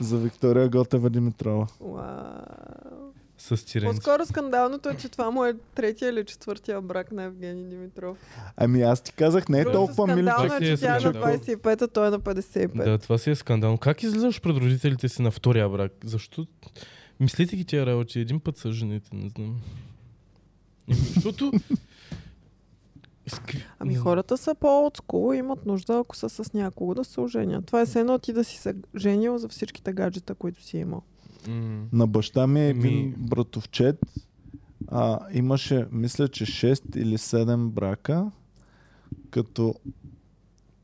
За 0.00 0.16
Виктория 0.16 0.68
Готева 0.68 1.10
Димитрова. 1.10 1.66
Вау. 1.80 3.09
С 3.40 3.64
тиренци. 3.66 3.96
По-скоро 3.96 4.26
скандалното 4.26 4.88
е, 4.88 4.96
че 4.96 5.08
това 5.08 5.30
му 5.30 5.44
е 5.44 5.54
третия 5.74 6.08
или 6.08 6.24
четвъртия 6.24 6.80
брак 6.82 7.12
на 7.12 7.22
Евгений 7.22 7.64
Димитров. 7.64 8.18
Ами 8.56 8.82
аз 8.82 9.00
ти 9.00 9.12
казах, 9.12 9.48
не 9.48 9.60
е 9.60 9.64
Другото 9.64 9.78
толкова 9.78 10.12
скандално 10.12 10.42
миличък. 10.44 10.62
е, 10.62 10.76
че 10.76 10.80
тя 10.80 10.90
е 10.90 10.94
на 10.94 11.00
скандал? 11.00 11.22
25, 11.22 11.82
а 11.82 11.88
той 11.88 12.06
е 12.06 12.10
на 12.10 12.20
55. 12.20 12.84
Да, 12.84 12.98
това 12.98 13.18
си 13.18 13.30
е 13.30 13.34
скандално. 13.34 13.78
Как 13.78 14.02
излизаш 14.02 14.40
пред 14.40 14.56
родителите 14.56 15.08
си 15.08 15.22
на 15.22 15.30
втория 15.30 15.68
брак? 15.68 15.92
Защо? 16.04 16.46
Мислите 17.20 17.56
ги 17.56 17.64
тия 17.64 17.86
работи? 17.86 18.20
Един 18.20 18.40
път 18.40 18.56
са 18.56 18.72
жените, 18.72 19.08
не 19.12 19.28
знам. 19.28 19.60
Еми, 20.88 20.98
Защото... 21.14 21.52
Ами 23.78 23.94
хората 23.94 24.36
са 24.36 24.54
по-отскул 24.54 25.34
и 25.34 25.38
имат 25.38 25.66
нужда, 25.66 25.98
ако 25.98 26.16
са 26.16 26.28
с 26.28 26.52
някого, 26.52 26.94
да 26.94 27.04
се 27.04 27.20
оженят. 27.20 27.66
Това 27.66 27.80
е 27.80 27.86
все 27.86 28.00
едно 28.00 28.18
ти 28.18 28.32
да 28.32 28.44
си 28.44 28.56
се 28.56 28.74
женил 28.96 29.38
за 29.38 29.48
всичките 29.48 29.92
гаджета, 29.92 30.34
които 30.34 30.62
си 30.62 30.78
имал. 30.78 31.02
М. 31.48 31.88
На 31.92 32.06
баща 32.06 32.46
ми 32.46 32.60
е 32.60 32.68
един 32.68 33.06
Ми- 33.06 33.14
братовчет. 33.18 33.96
А, 34.88 35.18
имаше, 35.32 35.86
мисля, 35.92 36.28
че 36.28 36.44
6 36.46 36.96
или 36.96 37.18
7 37.18 37.68
брака, 37.68 38.30
като 39.30 39.74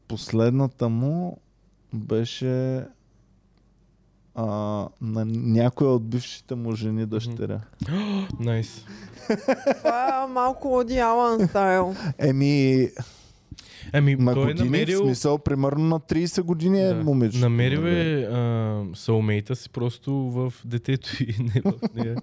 последната 0.09 0.89
му 0.89 1.39
беше 1.95 2.85
а, 4.35 4.45
на 5.01 5.25
някоя 5.25 5.91
от 5.91 6.09
бившите 6.09 6.55
му 6.55 6.73
жени 6.73 7.07
дъщеря. 7.07 7.61
Найс. 8.41 8.85
Това 9.79 10.25
е 10.25 10.33
малко 10.33 10.79
Оди 10.79 10.99
Алан 10.99 11.49
стайл. 11.49 11.95
Еми, 12.19 12.89
Ами, 13.93 14.17
на 14.17 14.35
той 14.35 14.43
е 14.43 14.47
години, 14.47 14.69
в 14.69 14.73
намерил... 14.73 15.05
смисъл, 15.05 15.39
примерно 15.39 15.85
на 15.85 16.01
30 16.01 16.43
години 16.43 16.81
е 16.81 16.89
Да. 16.89 17.05
момиче. 17.05 17.39
Намерил 17.39 17.81
е 17.81 18.23
а, 18.23 18.83
соулмейта 18.95 19.57
си 19.57 19.71
просто 19.71 20.13
в 20.13 20.53
детето 20.65 21.23
и 21.23 21.35
не 21.55 21.61
в 21.65 21.73
нея. 21.95 22.17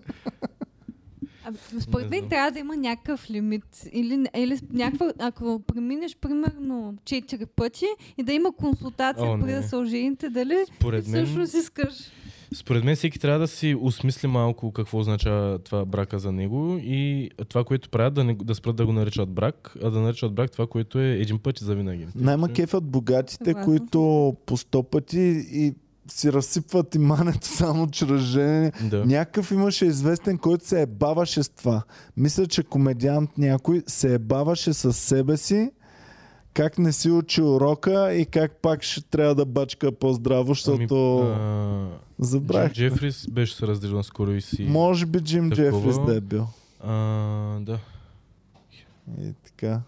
Абе, 1.46 1.58
според 1.80 2.10
мен 2.10 2.30
трябва 2.30 2.52
да 2.52 2.60
има 2.60 2.78
някакъв 2.78 3.30
лимит. 3.30 3.88
Или, 3.92 4.26
или 4.36 4.60
някаква, 4.74 5.14
ако 5.20 5.62
преминеш 5.68 6.18
примерно 6.22 6.96
4 7.04 7.46
пъти 7.46 7.86
и 8.18 8.24
да 8.24 8.34
има 8.34 8.52
консултация 8.52 9.26
О, 9.26 9.40
преди 9.40 9.54
да 9.54 9.64
се 9.64 9.76
ожените, 9.76 10.30
дали 10.30 10.66
Според 10.76 11.08
мен, 11.08 11.26
всъщност 11.26 11.54
искаш. 11.54 11.94
Според 12.56 12.84
мен 12.84 12.96
всеки 12.96 13.20
трябва 13.20 13.40
да 13.40 13.48
си 13.48 13.78
осмисли 13.82 14.28
малко 14.28 14.72
какво 14.72 15.00
означава 15.00 15.60
това 15.60 15.86
брака 15.86 16.20
за 16.20 16.32
него 16.32 16.78
и 16.82 17.30
това, 17.50 17.64
което 17.64 17.90
правят, 17.90 18.14
да, 18.14 18.24
не, 18.24 18.34
да 18.44 18.56
спрат 18.56 18.76
да 18.76 18.86
го 18.86 18.94
наричат 18.94 19.30
брак, 19.30 19.76
а 19.84 19.90
да 19.90 20.00
наричат 20.00 20.34
брак 20.34 20.52
това, 20.52 20.68
което 20.68 21.00
е 21.00 21.12
един 21.12 21.40
път 21.40 21.62
и 21.62 21.64
завинаги. 21.64 22.08
Най-ма 22.16 22.50
кефят 22.50 22.84
богатите, 22.84 23.46
Съгласна 23.46 23.66
които 23.66 24.36
по 24.46 24.58
сто 24.58 24.84
пъти 24.84 25.46
и 25.52 25.74
си 26.08 26.34
разсипват 26.34 26.96
имането 26.96 27.48
само 27.48 27.88
чрез 27.88 28.22
женене. 28.22 28.72
Да. 28.90 29.06
Някакъв 29.06 29.52
имаше 29.52 29.86
известен, 29.86 30.38
който 30.38 30.68
се 30.68 30.82
ебаваше 30.82 31.44
с 31.44 31.50
това. 31.50 31.84
Мисля, 32.18 32.46
че 32.46 32.64
комедиант 32.64 33.38
някой 33.38 33.84
се 33.88 34.14
ебаваше 34.14 34.74
с 34.74 34.94
себе 34.94 35.38
си, 35.38 35.72
как 36.54 36.78
не 36.78 36.94
си 36.94 37.12
учи 37.12 37.42
урока 37.42 38.14
и 38.14 38.26
как 38.26 38.62
пак 38.62 38.84
ще 38.84 39.02
трябва 39.02 39.36
да 39.36 39.46
бачка 39.46 39.92
по-здраво, 39.92 40.54
защото 40.54 41.20
Ами, 41.20 41.34
а, 41.40 42.26
забравих. 42.26 42.74
Джим 42.74 42.90
Джефрис 42.90 43.28
беше 43.30 43.56
се 43.56 43.68
разделил 43.68 43.96
наскоро 43.96 44.32
и 44.32 44.42
си... 44.42 44.64
Може 44.64 45.06
би 45.06 45.20
Джим 45.20 45.50
Такова. 45.50 45.82
Джефрис 45.82 46.06
да 46.06 46.16
е 46.16 46.22
бил. 46.22 46.48
А, 46.80 46.94
да. 47.60 47.80
И 49.22 49.34
така. 49.46 49.82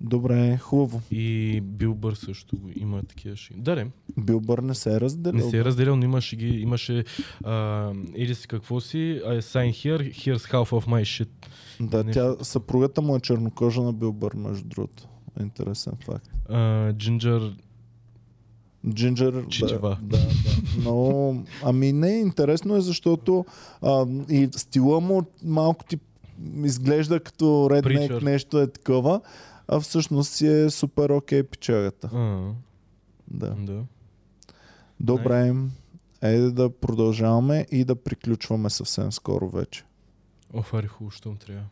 Добре, 0.00 0.56
хубаво. 0.56 1.02
И 1.10 1.60
Бил 1.60 1.94
Бър 1.94 2.14
също 2.14 2.56
има 2.76 3.02
такива 3.02 3.36
шеги. 3.36 3.60
Да, 3.60 3.76
не. 3.76 3.86
Билбър 4.18 4.58
не 4.58 4.74
се 4.74 4.94
е 4.94 5.00
разделил. 5.00 5.44
Не 5.44 5.50
се 5.50 5.58
е 5.58 5.64
разделил, 5.64 5.96
но 5.96 6.04
имаше 6.04 6.36
ги, 6.36 6.46
имаше 6.46 7.04
а, 7.44 7.92
или 8.16 8.34
си 8.34 8.48
какво 8.48 8.80
си, 8.80 9.20
I 9.26 9.40
sign 9.40 9.70
here, 9.70 10.12
here's 10.12 10.52
half 10.52 10.70
of 10.70 10.86
my 10.86 11.02
shit. 11.02 11.28
Да, 11.80 12.04
Нещо 12.04 12.36
тя, 12.38 12.44
съпругата 12.44 13.02
му 13.02 13.16
е 13.16 13.20
чернокожа 13.20 13.82
на 13.82 13.92
Билбър, 13.92 14.34
между 14.34 14.64
другото. 14.68 15.08
Интересен 15.40 15.92
факт. 16.04 16.30
Джинджер. 18.88 19.46
Чичева. 19.48 19.98
Да, 20.02 20.16
да, 20.18 20.24
да. 20.24 20.30
Но, 20.84 21.44
ами 21.64 21.92
не, 21.92 22.10
интересно 22.10 22.76
е, 22.76 22.80
защото 22.80 23.44
а, 23.82 24.06
и 24.30 24.48
стила 24.56 25.00
му 25.00 25.22
малко 25.44 25.84
ти 25.84 25.98
изглежда 26.64 27.20
като 27.20 27.68
реднек, 27.70 28.10
нещо 28.22 28.60
е 28.60 28.66
такова, 28.66 29.20
а 29.68 29.80
всъщност 29.80 30.32
си 30.32 30.46
е 30.46 30.70
супер 30.70 31.10
окей 31.10 31.42
пичагата. 31.42 32.10
а, 32.12 32.52
Да. 33.30 33.54
Да. 33.58 33.84
Добре. 35.00 35.54
Айде 36.22 36.50
да 36.50 36.70
продължаваме 36.70 37.66
и 37.70 37.84
да 37.84 37.96
приключваме 37.96 38.70
съвсем 38.70 39.12
скоро 39.12 39.48
вече. 39.50 39.84
Оф, 40.54 40.74
ари 40.74 40.86
хубаво, 40.86 41.10
щом 41.10 41.36
трябва. 41.36 41.64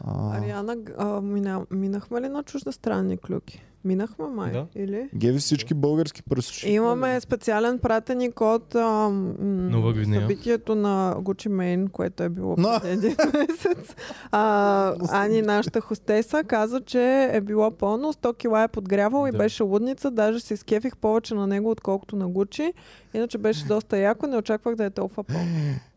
А, 0.00 0.38
Ариана, 0.38 0.76
а, 0.98 1.20
мина, 1.20 1.66
минахме 1.70 2.20
ли 2.20 2.28
на 2.28 2.42
чуждестранни 2.42 3.18
клюки? 3.18 3.64
Минахме 3.84 4.26
май, 4.26 4.52
Да. 4.52 4.66
или? 4.74 5.08
Геви 5.14 5.38
всички 5.38 5.74
български 5.74 6.22
пресуши. 6.22 6.70
Имаме 6.70 7.20
специален 7.20 7.78
пратеник 7.78 8.40
от 8.40 8.74
а, 8.74 8.80
м, 9.08 9.34
Нова 9.40 9.92
Гвинея. 9.92 10.20
събитието 10.22 10.74
на 10.74 11.14
Gucci 11.16 11.48
Mane, 11.48 11.90
което 11.90 12.22
е 12.22 12.28
било 12.28 12.54
Но. 12.58 12.68
преди 12.82 12.92
един 12.96 13.16
месец. 13.34 13.94
А, 14.30 14.94
Ани, 15.10 15.42
нашата 15.42 15.80
хостеса, 15.80 16.44
каза, 16.44 16.80
че 16.80 17.02
е 17.24 17.40
било 17.40 17.70
пълно, 17.70 18.12
100 18.12 18.36
кила 18.36 18.62
е 18.62 18.68
подгрявал 18.68 19.28
и 19.28 19.32
Да. 19.32 19.38
беше 19.38 19.62
лудница. 19.62 20.10
Даже 20.10 20.40
се 20.40 20.54
изкефих 20.54 20.96
повече 20.96 21.34
на 21.34 21.46
него, 21.46 21.70
отколкото 21.70 22.16
на 22.16 22.28
Gucci. 22.28 22.72
Иначе 23.14 23.38
беше 23.38 23.64
доста 23.64 23.98
яко, 23.98 24.26
не 24.26 24.36
очаквах 24.36 24.74
да 24.74 24.84
е 24.84 24.90
толкова 24.90 25.24
пълно. 25.24 25.44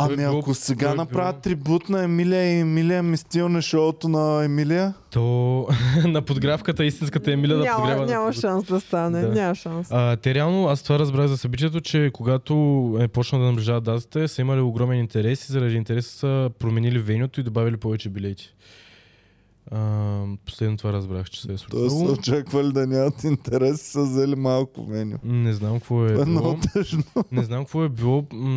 Ами 0.00 0.12
е 0.14 0.16
било- 0.18 0.38
ако 0.38 0.54
сега 0.54 0.86
той 0.86 0.92
е 0.92 0.96
направят 0.96 1.34
било- 1.34 1.42
трибут 1.42 1.88
на 1.88 2.04
Емилия 2.04 2.44
и 2.48 2.60
Емилия 2.60 3.02
ми 3.02 3.16
стилне 3.16 3.62
шоуто 3.62 4.08
на 4.08 4.44
Емилия, 4.44 4.94
То 5.10 5.66
на 6.04 6.22
подгравката 6.22 6.84
истинската 6.84 7.32
Емилия 7.32 7.56
да 7.56 7.64
няма, 7.64 7.76
подгрява. 7.78 8.00
на 8.00 8.06
няма 8.08 8.32
шанс 8.32 8.64
да 8.64 8.80
стане. 8.80 9.20
Да. 9.20 9.28
Няма 9.28 9.54
шанс. 9.54 9.88
А, 9.90 10.16
те 10.16 10.34
реално, 10.34 10.66
аз 10.66 10.82
това 10.82 10.98
разбрах 10.98 11.26
за 11.26 11.38
събитието, 11.38 11.80
че 11.80 12.10
когато 12.12 12.54
е 13.00 13.08
почнал 13.08 13.40
да 13.40 13.46
наближават 13.46 13.84
датата, 13.84 14.28
са 14.28 14.40
имали 14.40 14.60
огромен 14.60 14.98
интерес 14.98 15.48
и 15.48 15.52
заради 15.52 15.76
интереса 15.76 16.10
са 16.10 16.50
променили 16.58 16.98
венюто 16.98 17.40
и 17.40 17.44
добавили 17.44 17.76
повече 17.76 18.08
билети. 18.08 18.54
А, 19.70 19.80
последно 20.44 20.76
това 20.76 20.92
разбрах, 20.92 21.26
че 21.26 21.42
се 21.42 21.52
е 21.52 21.58
случило. 21.58 22.12
очаквали 22.12 22.72
да 22.72 22.86
нямат 22.86 23.24
интерес, 23.24 23.82
са 23.82 24.02
взели 24.02 24.36
малко 24.36 24.82
меню. 24.82 25.16
Не 25.24 25.52
знам 25.52 25.72
какво 25.72 26.04
е 26.04 26.08
е 26.08 26.14
било. 26.16 26.56
Не 27.32 27.42
знам 27.42 27.60
какво 27.60 27.84
е 27.84 27.88
било. 27.88 28.24
М- 28.32 28.48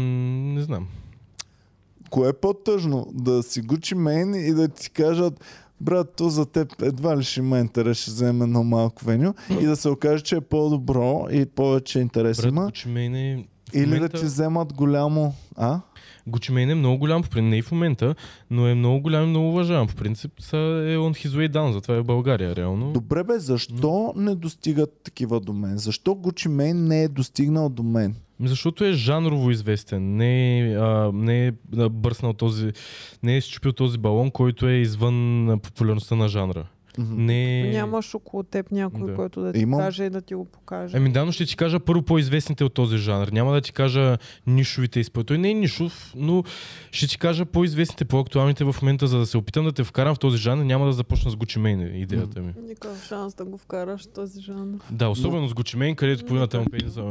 не 0.53 0.61
знам. 0.61 0.87
Кое 2.11 2.29
е 2.29 2.33
по-тъжно? 2.33 3.07
Да 3.13 3.43
си 3.43 3.63
Gucci 3.63 3.95
Mane 3.95 4.37
и 4.37 4.53
да 4.53 4.67
ти 4.67 4.89
кажат 4.89 5.43
брат, 5.81 6.13
то 6.17 6.29
за 6.29 6.45
теб 6.45 6.81
едва 6.81 7.17
ли 7.17 7.23
ще 7.23 7.39
има 7.39 7.59
интерес, 7.59 7.97
ще 7.97 8.11
вземе 8.11 8.43
едно 8.43 8.63
малко 8.63 9.05
веню 9.05 9.33
и 9.61 9.65
да 9.65 9.75
се 9.75 9.89
окаже, 9.89 10.23
че 10.23 10.35
е 10.35 10.41
по-добро 10.41 11.27
и 11.31 11.45
повече 11.45 11.99
интерес 11.99 12.37
Брат, 12.37 12.51
има. 12.51 12.61
Gucci 12.61 12.87
Mane 12.87 13.33
е... 13.33 13.45
Или 13.73 13.85
момента- 13.85 14.09
да 14.09 14.19
ти 14.19 14.25
вземат 14.25 14.73
голямо... 14.73 15.33
А? 15.55 15.79
Gucci 16.29 16.51
Mane 16.51 16.71
е 16.71 16.75
много 16.75 16.97
голям, 16.97 17.23
не 17.35 17.57
и 17.57 17.61
в 17.61 17.71
момента, 17.71 18.15
но 18.49 18.67
е 18.67 18.75
много 18.75 19.01
голям 19.01 19.23
и 19.23 19.27
много 19.27 19.49
уважаван. 19.49 19.87
По 19.87 19.95
принцип 19.95 20.31
са 20.39 20.57
е 20.57 20.97
on 20.97 21.27
his 21.27 21.29
way 21.29 21.53
down, 21.53 21.71
затова 21.71 21.95
е 21.95 22.01
в 22.01 22.05
България, 22.05 22.55
реално. 22.55 22.91
Добре 22.91 23.23
бе, 23.23 23.39
защо 23.39 24.13
не 24.15 24.35
достигат 24.35 25.01
такива 25.03 25.39
до 25.39 25.53
мен? 25.53 25.77
Защо 25.77 26.11
Gucci 26.11 26.47
Mane 26.47 26.73
не 26.73 27.03
е 27.03 27.07
достигнал 27.07 27.69
до 27.69 27.83
мен? 27.83 28.15
Защото 28.43 28.85
е 28.85 28.93
жанрово 28.93 29.51
известен. 29.51 30.15
Не 30.15 30.59
е, 30.59 30.75
а, 30.75 31.11
не 31.13 31.47
е 31.47 31.51
бърснал 31.89 32.33
този, 32.33 32.71
не 33.23 33.37
е 33.37 33.41
счупил 33.41 33.73
този 33.73 33.97
балон, 33.97 34.31
който 34.31 34.67
е 34.67 34.73
извън 34.73 35.59
популярността 35.63 36.15
на 36.15 36.27
жанра. 36.27 36.65
Не 36.97 37.59
е... 37.59 37.71
Нямаш 37.71 38.15
около 38.15 38.43
теб 38.43 38.71
някой, 38.71 39.09
Да. 39.09 39.15
който 39.15 39.41
да 39.41 39.53
ти 39.53 39.59
Имам. 39.59 39.79
каже 39.79 40.03
и 40.03 40.09
да 40.09 40.21
ти 40.21 40.35
го 40.35 40.45
покаже. 40.45 40.97
Ами 40.97 41.11
да, 41.11 41.25
но 41.25 41.31
ще 41.31 41.45
ти 41.45 41.55
кажа 41.55 41.79
първо 41.79 42.01
по-известните 42.01 42.63
от 42.63 42.73
този 42.73 42.97
жанр. 42.97 43.27
Няма 43.27 43.53
да 43.53 43.61
ти 43.61 43.71
кажа 43.71 44.17
нишовите 44.47 44.99
изпълнители. 44.99 45.27
Той 45.27 45.37
не 45.37 45.49
е 45.49 45.53
нишов, 45.53 46.13
но 46.15 46.43
ще 46.91 47.07
ти 47.07 47.17
кажа 47.17 47.45
по-известните, 47.45 48.05
по-актуалните 48.05 48.63
в 48.63 48.75
момента, 48.81 49.07
за 49.07 49.17
да 49.19 49.25
се 49.25 49.37
опитам 49.37 49.65
да 49.65 49.71
те 49.71 49.83
вкарам 49.83 50.15
в 50.15 50.19
този 50.19 50.37
жанр. 50.37 50.63
Няма 50.63 50.85
да 50.85 50.93
започна 50.93 51.31
с 51.31 51.35
Gucci 51.35 51.59
Mane, 51.59 51.91
идеята 51.93 52.41
ми. 52.41 52.53
Никакъв 52.67 53.05
шанс 53.07 53.33
да 53.33 53.45
го 53.45 53.57
вкараш 53.57 54.01
в 54.03 54.07
този 54.07 54.41
жанр. 54.41 54.77
Да, 54.91 55.09
особено 55.09 55.47
с 55.47 55.53
Gucci 55.53 55.77
Mane, 55.77 55.95
където 55.95 56.25
половината 56.25 56.59
му 56.59 56.65
песни 56.71 56.89
са... 56.89 57.01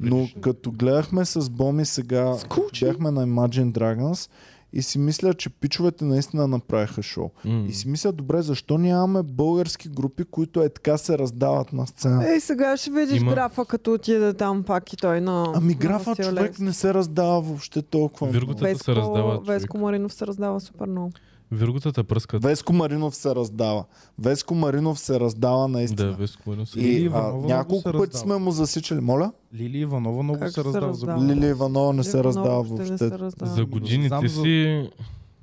Но 0.00 0.28
като 0.40 0.70
гледахме 0.72 1.24
с 1.24 1.50
Боми 1.50 1.84
сега, 1.84 2.34
бяхме 2.80 3.10
на 3.10 3.26
Imagine 3.26 3.72
Dragons 3.72 4.30
и 4.72 4.82
си 4.82 4.98
мисля, 4.98 5.34
че 5.34 5.50
пичовете 5.50 6.04
наистина 6.04 6.48
направиха 6.48 7.02
шоу. 7.02 7.30
М. 7.44 7.64
И 7.68 7.72
си 7.72 7.88
мисля, 7.88 8.12
добре, 8.12 8.42
защо 8.42 8.78
нямаме 8.78 9.22
български 9.22 9.88
групи, 9.88 10.24
които 10.24 10.62
е 10.62 10.68
така 10.68 10.98
се 10.98 11.18
раздават 11.18 11.72
на 11.72 11.86
сцена? 11.86 12.28
Ей, 12.32 12.40
сега 12.40 12.76
ще 12.76 12.90
видиш 12.90 13.20
Има- 13.20 13.34
графа, 13.34 13.64
като 13.64 13.92
отиде 13.92 14.34
там 14.34 14.62
пак 14.62 14.92
и 14.92 14.96
той 14.96 15.20
на... 15.20 15.52
Ами 15.54 15.72
на 15.72 15.78
графа 15.78 16.10
Васил 16.10 16.24
човек 16.24 16.58
не 16.58 16.72
се 16.72 16.94
раздава 16.94 17.40
въобще 17.40 17.82
толкова. 17.82 18.30
Вирготата 18.30 18.78
се 18.78 18.94
раздава. 18.94 19.34
човек. 19.34 19.46
Веско 19.46 19.78
Маринов 19.78 20.12
се 20.14 20.26
раздава 20.26 20.60
супер 20.60 20.86
много. 20.86 21.10
Вирготата 21.52 22.04
пръскат. 22.04 22.42
Веско 22.42 22.72
Маринов 22.72 23.16
се 23.16 23.34
раздава. 23.34 23.84
Веско 24.18 24.54
Маринов 24.54 24.98
се 24.98 25.20
раздава 25.20 25.68
наистина. 25.68 26.10
Да, 26.10 26.16
Веско 26.16 26.42
Маринов 26.46 26.68
се 26.68 26.80
И 26.80 26.82
Лили 26.82 26.96
а, 26.96 27.00
Иванова 27.00 27.28
много 27.30 27.48
няколко 27.48 27.82
пъти 27.84 27.98
раздава. 27.98 28.18
сме 28.18 28.36
му 28.36 28.50
засичали. 28.50 29.00
Моля? 29.00 29.32
Лили 29.54 29.78
Иванова 29.78 30.22
много 30.22 30.38
Как 30.38 30.48
се 30.48 30.54
се 30.54 30.64
раздава 30.64 30.94
за 30.94 31.06
раздава? 31.06 31.24
Лили 31.24 31.46
Иванова 31.46 31.92
не 31.92 32.04
се 32.04 32.24
раздава 32.24 32.62
въобще 32.62 32.98
се 32.98 33.10
раздава. 33.10 33.52
За 33.52 33.64
годините 33.64 34.28
си... 34.28 34.90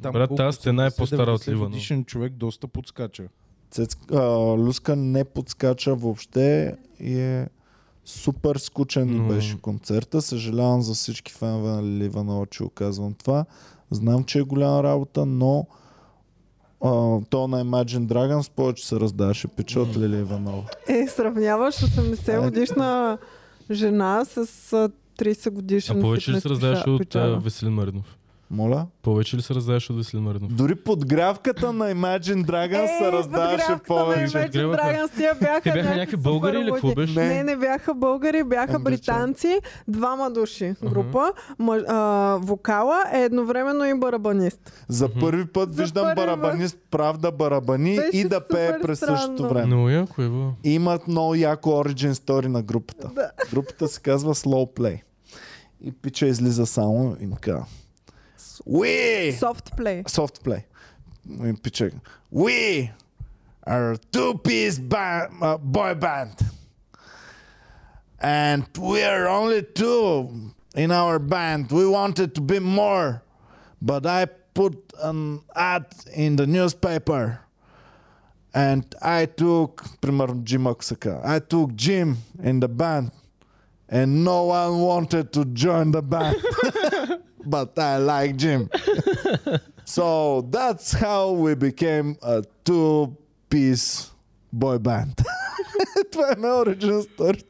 Там 0.02 0.12
Брат, 0.12 0.32
тази 0.38 0.56
стена 0.56 0.86
е 0.86 0.90
80, 0.90 0.98
по-стара 0.98 1.32
от 1.32 1.42
90 1.42 1.48
Ливано. 1.50 1.66
годишен 1.66 2.06
човек 2.06 2.34
доста 2.34 2.68
подскача. 2.68 3.24
Цец, 3.72 3.98
а, 4.14 4.22
Люска 4.58 4.96
не 4.96 5.24
подскача 5.24 5.96
въобще 5.96 6.76
и 7.00 7.14
е 7.14 7.48
супер 8.06 8.56
скучен 8.56 9.18
Но- 9.18 9.28
беше 9.28 9.58
концерта. 9.58 10.22
Съжалявам 10.22 10.82
за 10.82 10.94
всички 10.94 11.34
фенове 11.34 11.70
на 11.70 11.84
Лили 11.84 12.06
Иванова, 12.06 12.46
че 12.46 12.64
оказвам 12.64 13.14
това. 13.14 13.46
Знам, 13.92 14.24
че 14.24 14.40
е 14.40 14.44
голяма 14.44 14.84
работа, 14.84 15.26
но 15.26 15.68
а, 16.82 17.20
то 17.30 17.48
на 17.48 17.66
Imagine 17.66 18.06
Dragons 18.06 18.52
повече 18.52 18.88
се 18.88 19.00
раздаваше 19.00 19.48
пича 19.48 19.80
от 19.80 19.98
Лили 19.98 20.18
Иванова. 20.18 20.64
Е, 20.88 21.08
сравняваш 21.08 21.76
80 21.76 22.44
годишна 22.44 23.18
жена 23.72 24.26
с 24.26 24.38
а, 24.74 24.90
30 25.20 25.50
годишен 25.50 25.98
А 25.98 26.02
повече 26.02 26.40
се 26.40 26.50
раздаваше 26.50 26.90
от 26.90 27.16
а, 27.16 27.40
Веселин 27.44 27.74
Маринов? 27.74 28.19
Моля? 28.52 28.86
Повече 29.02 29.38
ли 29.38 29.42
се 29.42 29.56
раздаваше 29.56 29.92
от 29.92 29.98
Веселин 29.98 30.24
Маринов? 30.24 30.54
Дори 30.54 30.76
подгрявката 30.76 31.74
на 31.74 31.86
Imagine 31.86 32.46
Dragons 32.46 32.98
се 32.98 33.12
раздаваше 33.12 33.78
повече. 33.88 34.38
На 34.38 34.44
Imagine. 34.44 34.76
Dragons, 34.76 35.16
тия 35.18 35.36
бяха, 35.36 35.62
Те 35.62 35.72
бяха 35.72 35.90
някакви 35.90 36.18
българи 36.18 36.58
или 36.58 36.72
какво 36.72 36.96
беше? 36.96 37.20
Не. 37.20 37.28
Не, 37.28 37.44
не 37.44 37.56
бяха 37.56 37.94
българи, 37.94 38.44
бяха 38.44 38.80
британци, 38.80 39.60
двама 39.88 40.32
души 40.32 40.76
група. 40.84 41.32
Ма, 41.60 41.84
а, 41.88 41.98
вокала 42.42 43.04
е 43.14 43.20
едновременно 43.20 43.86
и 43.86 43.94
барабанист. 43.96 44.86
За 44.88 45.08
Мгм. 45.08 45.20
първи 45.20 45.46
път 45.46 45.74
За 45.74 45.82
виждам 45.82 46.04
първи 46.04 46.16
барабанист 46.16 46.78
прав 46.92 47.18
да 47.18 47.32
барабани 47.32 47.96
Беше 47.96 48.10
и 48.14 48.24
да 48.24 48.42
пее 48.42 48.82
през 48.82 49.00
същото 49.00 49.22
странно. 49.34 49.50
време. 49.50 49.66
Много 49.66 49.90
яко 49.90 50.22
е. 50.22 50.30
Имат 50.64 51.08
много 51.08 51.36
яко 51.36 51.70
origin 51.70 52.12
story 52.14 52.46
на 52.46 52.62
групата. 52.62 53.10
Да. 53.16 53.32
Групата 53.52 53.88
се 53.88 54.02
казва 54.02 54.36
Slow 54.36 54.80
Play. 54.80 55.02
И 55.84 55.92
пича 55.92 56.26
излиза 56.26 56.66
само 56.66 57.16
и 57.20 57.24
им 57.24 57.32
казва 57.32 57.66
We! 58.65 59.33
Soft 59.33 59.77
play. 59.77 60.03
Soft 60.07 60.43
Play. 60.43 60.65
И 61.27 61.53
пича 61.63 61.91
We 62.31 62.91
are 63.67 63.97
two-piece 64.13 64.79
band, 64.79 65.31
uh, 65.41 65.57
boy 65.59 65.95
band. 65.95 66.37
And 68.21 68.65
we 68.79 69.03
are 69.03 69.27
only 69.29 69.63
two 69.63 70.53
in 70.75 70.91
our 70.91 71.19
band. 71.19 71.71
We 71.71 71.87
wanted 71.87 72.35
to 72.35 72.41
be 72.41 72.59
more. 72.59 73.23
But 73.81 74.07
I 74.07 74.27
put 74.55 74.75
an 75.03 75.41
ad 75.55 75.87
in 76.15 76.37
the 76.37 76.47
newspaper. 76.47 77.41
And 78.55 78.85
I 79.03 79.27
took, 79.27 79.85
примерно 80.01 80.43
Jim 80.43 80.67
ако 80.67 80.85
се 80.85 80.97
казва, 80.97 81.21
I 81.25 81.41
took 81.41 81.69
Jim 81.75 82.17
in 82.43 82.61
the 82.61 82.69
band 82.69 83.11
and 83.89 84.25
no 84.25 84.45
one 84.45 84.81
wanted 84.81 85.33
to 85.33 85.45
join 85.45 85.93
the 85.93 86.03
band. 86.03 86.37
but 87.46 87.78
I 87.78 87.98
like 87.98 88.36
Jim. 88.36 88.70
so 89.86 90.06
that's 90.52 90.94
how 90.96 91.32
we 91.34 91.56
became 91.58 92.16
a 92.24 92.42
two-piece 92.66 94.12
boy 94.54 94.78
band. 94.80 95.14
Това 96.12 96.28
е 96.28 96.40
на 96.40 96.48
origin 96.48 97.02
story. 97.02 97.44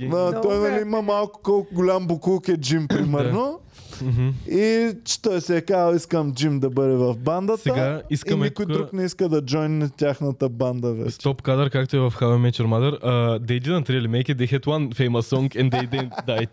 Но 0.00 0.06
Много 0.08 0.40
той 0.42 0.58
нали 0.58 0.74
як. 0.74 0.82
има 0.82 1.02
малко 1.02 1.40
колко 1.42 1.74
голям 1.74 2.06
букук 2.06 2.48
е 2.48 2.56
Джим, 2.56 2.88
примерно. 2.88 3.58
Мгм. 4.02 4.28
И 4.48 4.92
че 5.04 5.22
той 5.22 5.40
се 5.40 5.56
е 5.56 5.60
казал, 5.60 5.94
искам 5.94 6.34
Джим 6.34 6.60
да 6.60 6.70
бъде 6.70 6.94
в 6.94 7.14
бандата. 7.16 7.62
Сега 7.62 8.00
и 8.00 8.14
искаме 8.14 8.44
никой 8.44 8.66
тук- 8.66 8.72
друг 8.72 8.92
не 8.92 9.04
иска 9.04 9.28
да 9.28 9.42
джойне 9.42 9.88
тяхната 9.88 10.48
банда 10.48 10.92
вече. 10.92 11.10
Стоп 11.10 11.42
кадър, 11.42 11.70
както 11.70 11.96
е 11.96 12.00
в 12.00 12.10
How 12.10 12.22
I 12.24 12.50
Met 12.50 12.62
Your 12.62 12.66
Mother. 12.66 13.00
Uh, 13.00 13.38
they 13.40 13.60
didn't 13.60 13.88
really 13.88 14.08
make 14.08 14.28
it. 14.28 14.38
They 14.38 14.52
had 14.52 14.66
one 14.66 14.92
famous 14.92 15.26
song 15.26 15.48
and 15.52 15.70
they 15.70 15.86
didn't 15.88 16.26
die. 16.26 16.46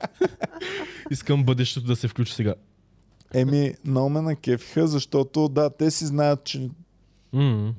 Искам 1.11 1.43
бъдещето 1.43 1.87
да 1.87 1.95
се 1.95 2.07
включи 2.07 2.33
сега. 2.33 2.53
Еми, 3.33 3.73
много 3.85 4.09
ме 4.09 4.21
накефиха, 4.21 4.87
защото 4.87 5.47
да, 5.47 5.69
те 5.69 5.91
си 5.91 6.05
знаят, 6.05 6.43
че, 6.43 6.69
М. 7.33 7.73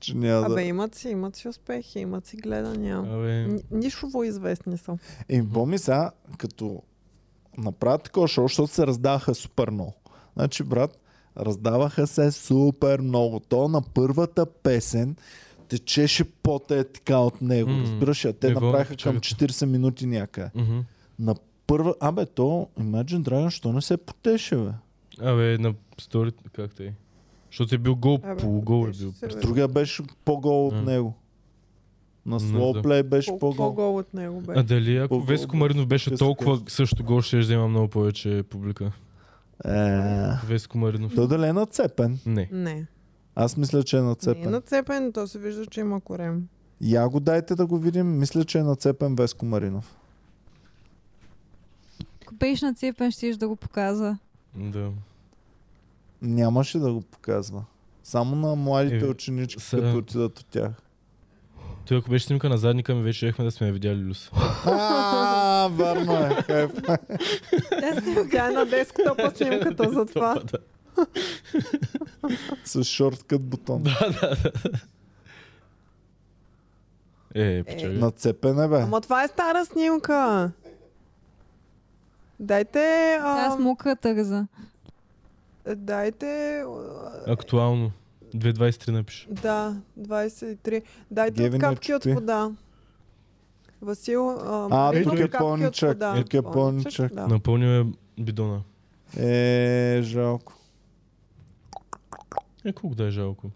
че 0.00 0.16
няма 0.16 0.46
Абе, 0.46 0.54
да... 0.54 0.62
имат 0.62 0.94
си, 0.94 1.08
имат 1.08 1.36
си 1.36 1.48
успехи, 1.48 1.98
имат 1.98 2.26
си 2.26 2.36
гледания. 2.36 2.98
Абе, 2.98 3.46
Ни- 3.46 3.62
Нишово 3.70 4.24
известни 4.24 4.78
са. 4.78 4.98
Еми, 5.28 5.48
помни 5.48 5.78
сега, 5.78 6.10
като 6.38 6.82
направят 7.58 8.02
такова 8.02 8.28
шоу, 8.28 8.44
защото 8.44 8.72
се 8.72 8.86
раздаваха 8.86 9.34
супер 9.34 9.70
много. 9.70 9.94
Значи, 10.36 10.62
брат, 10.62 10.98
раздаваха 11.36 12.06
се 12.06 12.32
супер 12.32 13.00
много. 13.00 13.40
То 13.40 13.68
на 13.68 13.82
първата 13.82 14.46
песен 14.46 15.16
течеше 15.68 16.24
пота 16.24 16.76
е 16.76 16.84
така 16.84 17.18
от 17.18 17.42
него. 17.42 17.70
М, 17.70 17.82
Разбираш, 17.82 18.24
а 18.24 18.32
те 18.32 18.50
на 18.50 18.60
направиха 18.60 18.96
към 18.96 19.14
печалито. 19.14 19.52
40 19.52 19.66
минути 19.66 20.06
някъде. 20.06 20.50
Мгм. 20.54 20.78
На 21.18 21.34
първа... 21.66 21.94
Абе, 22.00 22.26
то 22.26 22.68
Imagine 22.80 23.22
Dragon, 23.22 23.50
що 23.50 23.72
не 23.72 23.82
се 23.82 23.96
потеше, 23.96 24.56
бе? 24.56 24.70
Абе, 25.20 25.58
на 25.58 25.74
сторите, 25.98 26.44
как 26.52 26.74
те 26.74 26.86
е? 26.86 26.92
Защото 27.46 27.74
е 27.74 27.78
бил 27.78 27.96
гол, 27.96 28.18
Абе, 28.24 28.36
полугол 28.36 28.86
е 28.86 28.90
бил. 28.92 29.12
се. 29.12 29.26
Другия 29.28 29.68
беше 29.68 30.02
по-гол 30.24 30.66
от 30.66 30.74
А. 30.74 30.82
него. 30.82 31.14
На 32.26 32.38
знам. 32.38 32.82
плей 32.82 33.02
беше 33.02 33.30
По- 33.30 33.38
по-гол. 33.38 33.56
По-гол 33.68 33.96
от 33.96 34.14
него. 34.14 34.42
А 34.48 34.62
дали 34.62 34.96
ако 34.96 35.08
По-гол 35.08 35.24
Веско 35.24 35.52
бе. 35.52 35.58
Маринов 35.58 35.86
беше 35.86 36.10
се 36.10 36.16
толкова 36.16 36.52
каже. 36.54 36.64
също 36.68 37.04
гол, 37.04 37.20
ще 37.20 37.38
да 37.38 37.52
има 37.52 37.68
много 37.68 37.88
повече 37.88 38.42
публика. 38.42 38.92
Е, 39.64 39.70
Веско 40.46 40.78
Маринов. 40.78 41.14
той 41.14 41.28
дали 41.28 41.46
е 41.46 41.52
нацепен? 41.52 42.18
Не. 42.26 42.48
Не. 42.52 42.86
Аз 43.34 43.56
мисля, 43.56 43.82
че 43.82 43.96
е 43.96 44.00
Не 44.00 44.06
е 44.06 44.08
нацепен. 44.08 44.50
нацепен, 44.50 45.12
то 45.12 45.26
се 45.26 45.38
вижда, 45.38 45.66
че 45.66 45.80
има 45.80 46.00
корем. 46.00 46.48
Я 46.80 47.08
го 47.08 47.20
дайте 47.20 47.54
да 47.54 47.66
го 47.66 47.78
видим. 47.78 48.18
Мисля, 48.18 48.44
че 48.44 48.58
е 48.58 48.62
нацепен 48.62 49.14
Веско 49.14 49.46
Маринов. 49.46 49.96
Ако 52.22 52.34
беше 52.34 52.64
нацепен, 52.64 53.10
ще 53.10 53.32
да 53.32 53.48
го 53.48 53.56
показва. 53.56 54.18
Да. 54.56 54.90
Нямаше 56.22 56.78
да 56.78 56.92
го 56.92 57.00
показва. 57.00 57.64
Само 58.04 58.36
на 58.38 58.56
младите 58.56 58.96
Е, 58.98 59.04
ученички, 59.04 59.62
сега- 59.62 59.82
като 59.82 59.98
отидат 59.98 60.38
от 60.38 60.46
тях. 60.46 60.70
Той 61.86 61.98
ако 61.98 62.10
беше 62.10 62.26
снимка 62.26 62.48
на 62.48 62.58
задника 62.58 62.94
ми, 62.94 63.02
вече 63.02 63.28
ехме 63.28 63.44
да 63.44 63.50
сме 63.50 63.66
я 63.66 63.72
видяли 63.72 63.98
Люс. 63.98 64.30
А, 64.64 65.68
вярно 65.68 66.12
е. 66.16 66.42
Хайп. 66.42 66.70
Тя 68.30 68.46
е 68.46 68.50
на 68.50 68.66
десктопа 68.66 69.30
снимката 69.30 69.90
за 69.90 70.06
това. 70.14 70.34
Да, 70.44 70.58
С 72.64 72.84
шорткът 72.84 73.42
бутон. 73.42 73.84
Е, 77.34 77.62
печали. 77.64 77.98
Нацепен 77.98 78.60
е, 78.60 78.68
бе. 78.68 78.76
Ама 78.76 79.00
това 79.00 79.24
е 79.24 79.28
стара 79.28 79.64
снимка. 79.64 80.50
Дайте... 82.40 82.78
Аз 83.14 83.54
А, 83.54 83.58
мокра 83.58 83.96
търза. 83.96 84.46
Дайте... 85.76 86.64
Актуално. 87.26 87.92
2.23 88.34 88.90
напише. 88.90 89.28
Да, 89.30 89.76
23. 90.00 90.82
Дайте 91.10 91.42
Геви 91.42 91.56
от 91.56 91.60
капки 91.60 91.94
от 91.94 92.04
вода. 92.04 92.50
Васил... 93.82 94.30
А, 94.30 94.68
А, 94.70 94.92
Маринов, 94.92 95.14
тук 95.14 95.20
е 95.20 95.30
пълничък, 95.30 95.98
тук 96.16 96.34
е 96.34 96.42
пълничък. 96.42 97.14
Да. 97.14 97.26
Напълнил 97.26 97.66
е 97.66 97.86
бидона. 98.20 98.62
Е, 99.16 100.00
жалко. 100.02 100.54
Е, 102.64 102.72
колко 102.72 102.96
да 102.96 103.04
е 103.04 103.10
жалко. 103.10 103.50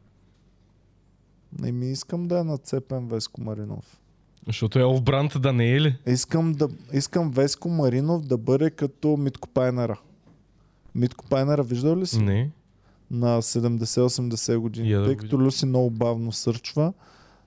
Не 1.59 1.73
ми 1.73 1.91
искам 1.91 2.29
да 2.29 2.39
е 2.39 2.45
нацепен 2.45 3.09
Веско 3.09 3.41
Маринов. 3.41 3.99
Защото 4.47 4.79
е 4.79 4.85
офбранд 4.85 5.33
да 5.41 5.53
не 5.53 5.73
е 5.73 5.81
ли? 5.81 5.99
Искам, 6.07 6.53
да, 6.53 6.69
искам 6.93 7.31
Веско 7.31 7.69
Маринов 7.69 8.23
да 8.23 8.39
бъде 8.39 8.71
като 8.71 9.17
Митко 9.17 9.49
Пайнера. 9.49 10.01
Митко 10.95 11.25
Пайнера 11.25 11.63
виждал 11.63 11.97
ли 11.97 12.07
си? 12.07 12.23
Не. 12.23 12.51
На 13.11 13.43
70-80 13.43 14.59
години. 14.59 14.91
Я 14.91 15.01
да 15.01 15.07
Тъй 15.07 15.17
като 15.17 15.39
Люси 15.39 15.67
много 15.67 15.91
бавно 15.91 16.33
сърчва, 16.33 16.93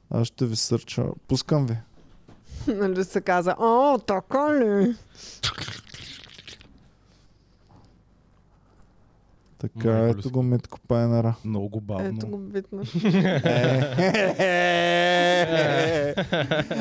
аз 0.09 0.27
ще 0.27 0.45
ви 0.45 0.55
сърча. 0.55 1.05
Пускам 1.27 1.65
ви. 1.65 1.77
Нали 2.67 3.03
се 3.03 3.21
каза, 3.21 3.55
о, 3.59 3.97
така 3.97 4.55
ли? 4.55 4.95
Така, 9.57 9.93
Майко 9.93 10.19
ето 10.19 10.31
го 10.31 10.43
Митко 10.43 10.79
Пайнера. 10.87 11.35
Много 11.45 11.81
бавно. 11.81 12.17
Ето 12.17 12.27
го 12.27 12.37
битна. 12.37 12.81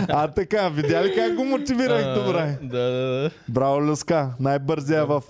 а 0.09 0.29
така, 0.29 0.69
видя 0.69 1.05
ли 1.05 1.15
как 1.15 1.35
го 1.35 1.45
мотивирах 1.45 2.15
добре? 2.15 2.59
Да, 2.63 2.79
да, 2.79 3.23
да. 3.23 3.31
Браво, 3.49 3.83
Люска. 3.83 4.35
Най-бързия 4.41 5.07
в 5.07 5.23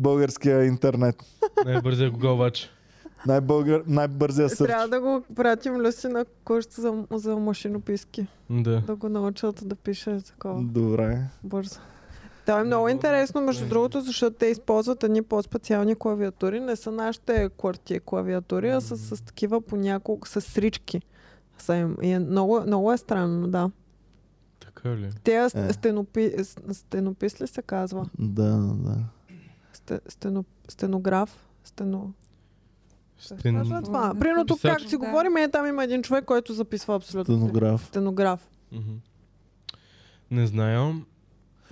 българския 0.00 0.64
интернет. 0.64 1.16
Най-бързия 1.64 2.12
Google 2.12 2.34
обаче. 2.34 2.70
Най-българ... 3.26 3.82
Най-бързия 3.86 4.48
сърч. 4.48 4.68
Трябва 4.68 4.88
да 4.88 5.00
го 5.00 5.22
пратим 5.36 5.76
Люси 5.76 6.08
на 6.08 6.24
курс 6.44 6.80
за, 6.80 7.04
за 7.12 7.36
машинописки. 7.36 8.26
Да. 8.50 8.80
Да 8.80 8.96
го 8.96 9.08
научат 9.08 9.68
да 9.68 9.74
пише 9.74 10.18
такова 10.26 10.62
Добре. 10.62 11.24
бързо. 11.44 11.80
Това 12.46 12.60
е 12.60 12.64
много 12.64 12.88
интересно, 12.88 13.40
между 13.40 13.68
другото, 13.68 14.00
защото 14.00 14.36
те 14.36 14.46
използват 14.46 15.02
едни 15.04 15.22
по-специални 15.22 15.94
клавиатури. 15.94 16.60
Не 16.60 16.76
са 16.76 16.92
нашите 16.92 17.50
кварти 17.58 18.00
клавиатури, 18.00 18.70
а 18.70 18.80
са 18.80 18.96
с, 18.96 19.24
такива 19.24 19.60
по 19.60 19.76
няколко, 19.76 20.28
с 20.28 20.40
срички. 20.40 21.00
Са 21.58 21.76
им. 21.76 21.96
И 22.02 22.10
е 22.10 22.18
много, 22.18 22.60
много 22.66 22.92
е 22.92 22.96
странно, 22.96 23.48
да. 23.48 23.70
Така 24.60 24.96
ли? 24.96 25.10
Те 25.24 25.32
Е. 25.32 25.44
е. 25.68 25.72
стенопи, 25.72 26.34
стенопис 26.72 27.40
ли 27.40 27.46
се 27.46 27.62
казва? 27.62 28.06
Да, 28.18 28.56
да. 28.74 28.96
Сте, 29.90 30.00
стено, 30.08 30.44
стенограф? 30.68 31.46
Стено... 31.64 32.12
Стен... 33.18 33.56
Казва 33.56 33.82
това. 33.82 34.14
Примерно 34.20 34.46
тук, 34.46 34.60
както 34.62 34.88
си 34.88 34.98
Да. 34.98 35.06
говорим, 35.06 35.36
е 35.36 35.50
там 35.50 35.66
има 35.66 35.84
един 35.84 36.02
човек, 36.02 36.24
който 36.24 36.52
записва 36.52 36.94
абсолютно. 36.96 37.36
Стенограф. 37.36 37.86
Стенограф. 37.86 38.48
Мгм. 38.72 38.92
Не 40.30 40.46
знам, 40.46 41.06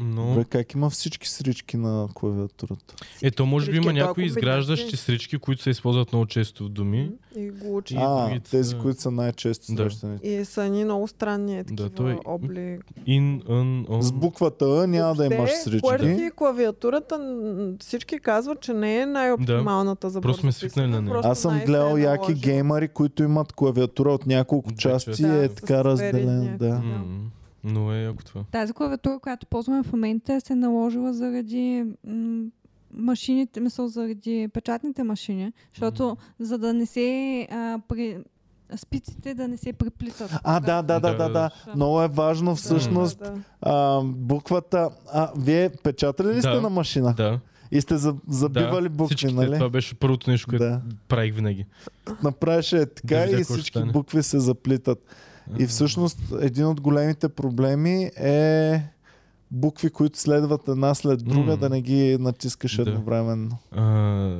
но... 0.00 0.26
Добре, 0.28 0.44
как 0.44 0.74
има 0.74 0.90
всички 0.90 1.28
срички 1.28 1.76
на 1.76 2.08
клавиатурата? 2.14 2.94
Ето, 3.22 3.46
може 3.46 3.70
би 3.70 3.76
има 3.76 3.84
Срички, 3.84 3.98
някои 3.98 4.24
изграждащи 4.24 4.96
срички, 4.96 5.38
които 5.38 5.62
се 5.62 5.70
използват 5.70 6.12
много 6.12 6.26
често 6.26 6.64
в 6.64 6.68
доми. 6.68 7.10
И 7.36 7.50
го 7.50 7.76
учи. 7.76 7.94
И 7.94 7.98
а, 8.00 8.24
другите 8.24 8.50
тези, 8.50 8.78
които 8.78 9.00
са 9.00 9.10
най-често 9.10 9.66
Да. 9.68 9.82
срещаните. 9.82 10.28
И 10.28 10.44
са 10.44 10.64
ни 10.64 10.84
много 10.84 11.08
странни 11.08 11.58
е, 11.58 11.64
такива 11.64 11.88
Да, 11.88 11.94
той- 11.94 12.18
обли. 12.26 12.78
In, 12.98 13.42
un, 13.42 13.86
on... 13.86 14.00
С 14.00 14.12
буквата 14.12 14.64
А 14.64 14.86
няма 14.86 15.14
да 15.14 15.26
имаш 15.26 15.50
срички. 15.52 15.86
QWERTY 15.88 16.32
клавиатурата, 16.32 17.20
всички 17.80 18.18
казват, 18.18 18.60
че 18.60 18.72
не 18.72 18.98
е 18.98 19.06
най-оптималната 19.06 20.10
за 20.10 20.20
Просто 20.20 20.40
сме 20.40 20.52
свикнали 20.52 20.88
на 20.88 21.02
нея. 21.02 21.20
Аз 21.24 21.40
съм 21.40 21.60
гледал 21.60 21.96
е 21.96 22.00
яки 22.00 22.34
геймари, 22.34 22.88
които 22.88 23.22
имат 23.22 23.52
клавиатура 23.52 24.10
от 24.10 24.26
няколко 24.26 24.72
части 24.72 25.22
и 25.22 25.26
Да, 25.26 25.44
е 25.44 25.48
така 25.48 25.66
сфери 25.66 25.84
разделен. 25.84 26.40
някакви. 26.40 26.58
Да. 26.58 26.82
Много 27.68 27.92
е 27.92 28.02
яко 28.02 28.24
това. 28.24 28.44
Тази 28.44 28.72
клавиатура, 28.72 29.18
която 29.18 29.46
ползваме 29.46 29.82
в 29.82 29.92
момента, 29.92 30.40
се 30.40 30.52
е 30.52 30.56
наложила 30.56 31.12
заради 31.12 31.84
м- 32.04 32.44
машините, 32.92 33.60
мисъл, 33.60 33.88
заради 33.88 34.48
печатните 34.48 35.02
машини, 35.02 35.52
защото 35.74 36.16
за 36.38 36.58
да 36.58 36.74
не 36.74 36.86
се 36.86 37.08
а, 37.42 37.78
при... 37.88 38.18
спиците 38.76 39.34
да 39.34 39.48
не 39.48 39.56
се 39.56 39.72
приплитат. 39.72 40.30
А, 40.44 40.60
да, 40.60 40.82
да, 40.82 41.00
да, 41.00 41.16
да, 41.16 41.28
да. 41.28 41.50
Много 41.74 42.02
е 42.02 42.08
важно 42.08 42.56
всъщност 42.56 43.18
Да, 43.18 43.24
да. 43.24 43.40
а, 43.62 44.02
буквата. 44.04 44.90
А, 45.08 45.30
вие 45.36 45.70
печатали 45.72 46.28
ли 46.28 46.40
сте 46.40 46.50
Да. 46.50 46.60
на 46.60 46.70
машина? 46.70 47.14
Да, 47.16 47.40
И 47.70 47.80
сте 47.80 47.96
за- 47.96 48.14
забивали 48.28 48.82
да. 48.82 48.90
букви, 48.90 49.16
Всичките, 49.16 49.34
нали? 49.36 49.52
Това 49.52 49.68
беше 49.68 49.94
първото 49.94 50.30
нещо, 50.30 50.46
което 50.48 50.64
Да. 50.64 50.80
правих 51.08 51.34
винаги. 51.34 51.66
Направиш 52.22 52.72
е 52.72 52.86
така 52.86 53.16
Да 53.16 53.30
и 53.30 53.44
всички 53.44 53.68
стане. 53.70 53.92
букви 53.92 54.22
се 54.22 54.38
заплитат. 54.40 54.98
И 55.58 55.66
всъщност 55.66 56.18
един 56.40 56.66
от 56.66 56.80
големите 56.80 57.28
проблеми 57.28 58.10
е 58.16 58.82
букви, 59.50 59.90
които 59.90 60.18
следват 60.18 60.68
една 60.68 60.94
след 60.94 61.24
друга, 61.24 61.50
М. 61.50 61.56
да 61.56 61.68
не 61.68 61.80
ги 61.82 62.16
натискаш 62.20 62.76
Да. 62.76 62.82
едновременно. 62.82 63.58
А, 63.72 64.36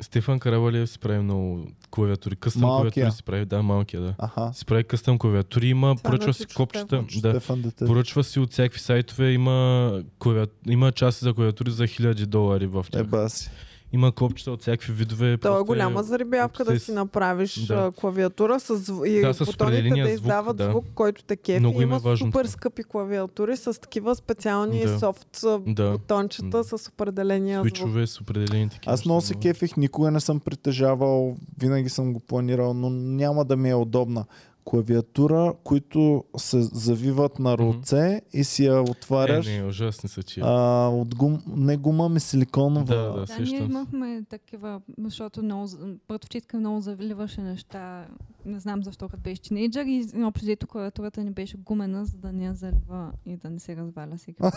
Стефан 0.00 0.38
Каравалиев 0.38 0.90
си 0.90 0.98
прави 0.98 1.18
много 1.18 1.60
клавиатури. 1.90 2.36
Къстъм 2.36 2.62
Малкия. 2.62 2.90
клавиатури 2.92 3.16
си 3.16 3.22
прави. 3.22 3.44
Да, 3.44 3.62
малкия, 3.62 4.00
да. 4.00 4.14
Аха. 4.18 4.50
Си 4.54 4.66
прави 4.66 4.84
къстъм 4.84 5.18
клавиатури. 5.18 5.68
Има, 5.68 5.96
Това 5.96 6.10
поръчва 6.10 6.34
си 6.34 6.46
копчета. 6.46 7.04
Да. 7.16 7.40
Поръчва 7.78 8.24
си 8.24 8.40
от 8.40 8.52
всякакви 8.52 8.80
сайтове. 8.80 9.30
Има, 9.30 9.92
клавиат... 10.18 10.50
има 10.68 10.92
части 10.92 11.24
за 11.24 11.34
клавиатури 11.34 11.70
за 11.70 11.86
хиляди 11.86 12.26
долари 12.26 12.66
в 12.66 12.86
тях. 12.90 13.00
Еба 13.00 13.28
си. 13.28 13.50
Има 13.92 14.12
копчета 14.12 14.50
от 14.50 14.60
всякакви 14.60 14.92
видове. 14.92 15.38
То 15.38 15.60
е 15.60 15.64
голяма 15.64 16.02
зарибявка 16.02 16.64
да 16.64 16.80
си 16.80 16.92
направиш 16.92 17.66
Да. 17.66 17.92
клавиатура 17.92 18.60
с, 18.60 18.70
и 19.06 19.20
Да, 19.20 19.34
с 19.34 19.38
бутоните 19.40 19.82
да 19.82 19.96
звук, 19.96 20.08
издават 20.10 20.56
да. 20.56 20.64
звук, 20.64 20.84
който 20.94 21.24
те 21.24 21.36
кефи. 21.36 21.60
Много 21.60 21.80
е 21.80 21.82
Има 21.82 21.98
важно 21.98 22.26
супер 22.26 22.40
това. 22.40 22.50
скъпи 22.50 22.84
клавиатури 22.84 23.56
с 23.56 23.80
такива 23.80 24.14
специални 24.14 24.80
Да. 24.80 24.98
софт 24.98 25.28
Да. 25.66 25.90
бутончета 25.90 26.48
Да. 26.48 26.64
с 26.64 26.88
определения 26.88 27.60
звук. 27.60 27.68
Свичове 27.68 28.06
с 28.06 28.20
определени 28.20 28.68
такива. 28.68 28.92
Аз 28.92 29.04
много 29.04 29.20
се 29.20 29.34
кефих, 29.34 29.76
никога 29.76 30.10
не 30.10 30.20
съм 30.20 30.40
притежавал, 30.40 31.36
винаги 31.60 31.88
съм 31.88 32.12
го 32.12 32.20
планирал, 32.20 32.74
но 32.74 32.90
няма 32.90 33.44
да 33.44 33.56
ми 33.56 33.70
е 33.70 33.74
удобна. 33.74 34.24
Клавиатура, 34.64 35.54
които 35.64 36.24
се 36.36 36.62
завиват 36.62 37.38
на 37.38 37.58
ръце 37.58 38.22
и 38.32 38.44
си 38.44 38.64
я 38.64 38.82
отваряш. 38.82 39.48
Е, 39.48 39.60
не, 39.60 39.64
ужасни 39.68 40.08
са 40.08 40.22
тия. 40.22 40.44
а, 40.46 40.88
от 40.88 41.14
гум, 41.14 41.42
не 41.56 41.76
гума, 41.76 42.08
ми 42.08 42.20
силиконова. 42.20 42.94
Да, 42.94 43.12
да. 43.12 43.24
Да, 43.24 43.42
ние 43.42 43.60
имахме 43.60 44.22
такива, 44.28 44.80
защото 44.98 45.42
много, 45.42 45.68
братовчетка 46.08 46.58
много 46.58 46.80
заливаше 46.80 47.40
неща. 47.40 48.06
Не 48.46 48.60
знам 48.60 48.84
защо, 48.84 49.08
като 49.08 49.22
беше 49.22 49.42
тинейджър 49.42 49.84
и 49.86 50.24
общо 50.24 50.44
взето 50.44 50.66
клавиатурата 50.66 51.24
ни 51.24 51.30
беше 51.30 51.56
гумена, 51.56 52.04
за 52.04 52.16
да 52.16 52.32
не 52.32 52.44
я 52.44 52.54
залива 52.54 53.12
и 53.26 53.36
да 53.36 53.50
не 53.50 53.60
се 53.60 53.76
разваля 53.76 54.16
всеки. 54.16 54.42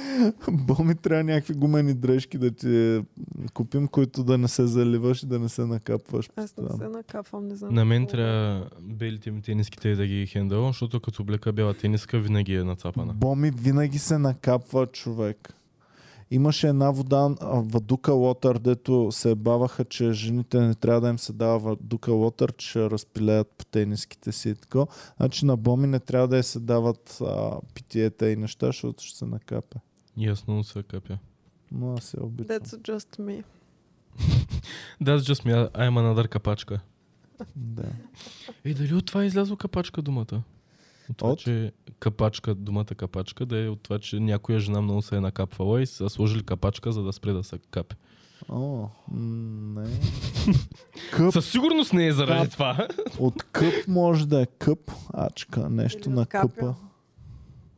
Боми 0.50 0.94
трябва 0.94 1.24
някакви 1.24 1.54
гумени 1.54 1.94
дрежки 1.94 2.38
да 2.38 2.50
ти 2.50 3.02
купим, 3.54 3.88
които 3.88 4.24
да 4.24 4.38
не 4.38 4.48
се 4.48 4.66
заливаш 4.66 5.22
и 5.22 5.26
да 5.26 5.38
не 5.38 5.48
се 5.48 5.66
накапваш. 5.66 6.30
Аз 6.36 6.56
не 6.56 6.68
се 6.76 6.88
накафам, 6.88 7.48
не 7.48 7.54
знам. 7.54 7.74
На 7.74 7.84
мен 7.84 8.02
какво 8.02 8.14
е. 8.14 8.16
трябва 8.16 8.68
белите 8.80 9.30
ми 9.30 9.42
тениските 9.42 9.94
да 9.94 10.06
ги 10.06 10.26
хендълвам, 10.26 10.70
защото 10.70 11.00
като 11.00 11.22
облека 11.22 11.52
бяла 11.52 11.74
тениска 11.74 12.18
винаги 12.18 12.54
е 12.54 12.64
нацапана. 12.64 13.14
Боми 13.14 13.50
винаги 13.50 13.98
се 13.98 14.18
накапва 14.18 14.86
човек. 14.86 15.54
Имаше 16.34 16.68
една 16.68 16.90
вода, 16.90 17.28
вадука 17.42 18.12
лотър, 18.12 18.58
дето 18.58 19.08
се 19.12 19.34
баваха, 19.34 19.84
че 19.84 20.12
жените 20.12 20.60
не 20.60 20.74
трябва 20.74 21.00
да 21.00 21.08
им 21.08 21.18
се 21.18 21.32
дава 21.32 21.58
вадука 21.58 22.12
лотър, 22.12 22.52
че 22.52 22.68
ще 22.68 22.90
разпилеят 22.90 23.50
по 23.58 23.64
тениските 23.64 24.32
си 24.32 24.48
и 24.48 24.54
така. 24.54 24.86
Значи 25.16 25.46
на 25.46 25.56
Боми 25.56 25.86
не 25.86 26.00
трябва 26.00 26.28
да 26.28 26.38
й 26.38 26.42
се 26.42 26.60
дават 26.60 27.18
а, 27.20 27.60
питиета 27.74 28.30
и 28.30 28.36
неща, 28.36 28.66
защото 28.66 29.04
ще 29.04 29.18
се 29.18 29.24
накапе. 29.24 29.78
Ясно 30.16 30.64
се 30.64 30.82
капя. 30.82 31.18
Но 31.72 31.94
аз 31.94 32.04
се 32.04 32.20
обичам. 32.20 32.56
That's 32.56 32.92
just 32.92 33.20
me. 33.20 33.44
That's 35.04 35.18
just 35.18 35.44
me, 35.44 35.70
I'm 35.70 35.98
another 35.98 36.28
капачка. 36.28 36.80
Да. 37.56 37.92
Е, 38.64 38.74
дали 38.74 38.94
от 38.94 39.06
това 39.06 39.22
е 39.22 39.26
излязло 39.26 39.56
капачка 39.56 40.02
думата? 40.02 40.42
От 41.10 41.16
това, 41.16 41.30
От? 41.30 41.38
че 41.38 41.72
капачка, 42.02 42.54
думата 42.54 42.84
капачка, 42.84 43.46
да 43.46 43.64
е 43.64 43.68
от 43.68 43.82
това, 43.82 43.98
че 43.98 44.20
някоя 44.20 44.60
жена 44.60 44.80
много 44.80 45.02
се 45.02 45.16
е 45.16 45.20
накапвала 45.20 45.82
и 45.82 45.86
са 45.86 46.10
сложили 46.10 46.42
капачка, 46.42 46.92
за 46.92 47.02
да 47.02 47.12
спре 47.12 47.32
да 47.32 47.44
се 47.44 47.58
капе. 47.70 47.96
О, 48.48 48.88
не. 49.12 49.86
Къп, 51.12 51.32
Със 51.32 51.50
сигурност 51.50 51.92
не 51.92 52.06
е 52.06 52.12
заради 52.12 52.42
Кап. 52.42 52.52
това. 52.52 52.88
от 53.18 53.42
къп 53.42 53.88
може 53.88 54.28
да 54.28 54.42
е 54.42 54.46
къп, 54.46 54.90
ачка, 55.14 55.70
нещо 55.70 56.08
Или 56.08 56.16
на 56.16 56.26
къпа. 56.26 56.74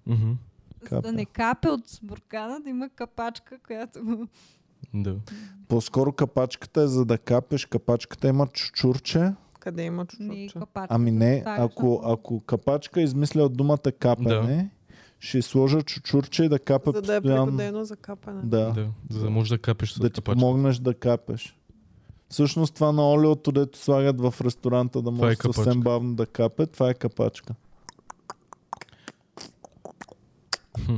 Мгм. 0.06 0.32
За 0.82 0.88
Капе. 0.88 1.06
да 1.06 1.12
не 1.12 1.24
капе 1.24 1.68
от 1.68 1.98
буркана, 2.02 2.60
да 2.60 2.70
има 2.70 2.88
капачка, 2.88 3.58
която... 3.66 4.28
Да. 4.94 5.16
По-скоро 5.68 6.12
капачката 6.12 6.80
е 6.80 6.86
за 6.86 7.04
да 7.04 7.18
капеш. 7.18 7.66
Капачката 7.66 8.28
има 8.28 8.46
чучурче. 8.46 9.32
Къде 9.64 9.82
има 9.82 10.06
е 10.20 10.48
капачка. 10.48 10.94
Ами 10.94 11.10
не, 11.10 11.36
е 11.36 11.42
ако, 11.46 12.02
ако 12.04 12.40
капачка 12.40 13.00
измисля 13.00 13.42
от 13.42 13.56
думата 13.56 13.92
капене, 13.98 14.70
ще 15.20 15.42
сложа 15.42 15.82
чучурче 15.82 16.44
и 16.44 16.48
да 16.48 16.58
капе 16.58 16.90
За 16.94 17.02
да 17.02 17.14
е 17.14 17.20
постоянно. 17.20 17.46
пригодено 17.46 17.84
за 17.84 17.96
капане. 17.96 18.40
Да, 18.44 18.72
да. 18.72 18.88
За 19.10 19.20
да 19.20 19.30
можеш 19.30 19.48
да 19.48 19.58
капеш 19.58 19.92
с 19.92 20.00
да 20.00 20.10
ти 20.10 20.20
капачка. 20.20 20.40
помогнеш 20.40 20.78
да 20.78 20.94
капеш. 20.94 21.56
Всъщност 22.28 22.74
това 22.74 22.92
на 22.92 23.10
олиото, 23.10 23.52
дето 23.52 23.78
слагат 23.78 24.20
в 24.20 24.34
ресторанта 24.44 25.02
да 25.02 25.10
Това 25.10 25.26
е 25.26 25.28
може 25.28 25.36
съвсем 25.36 25.64
капачка. 25.64 25.80
бавно 25.80 26.14
да 26.14 26.26
капе, 26.26 26.66
това 26.66 26.90
е 26.90 26.94
капачка. 26.94 27.54
Хм. 30.86 30.96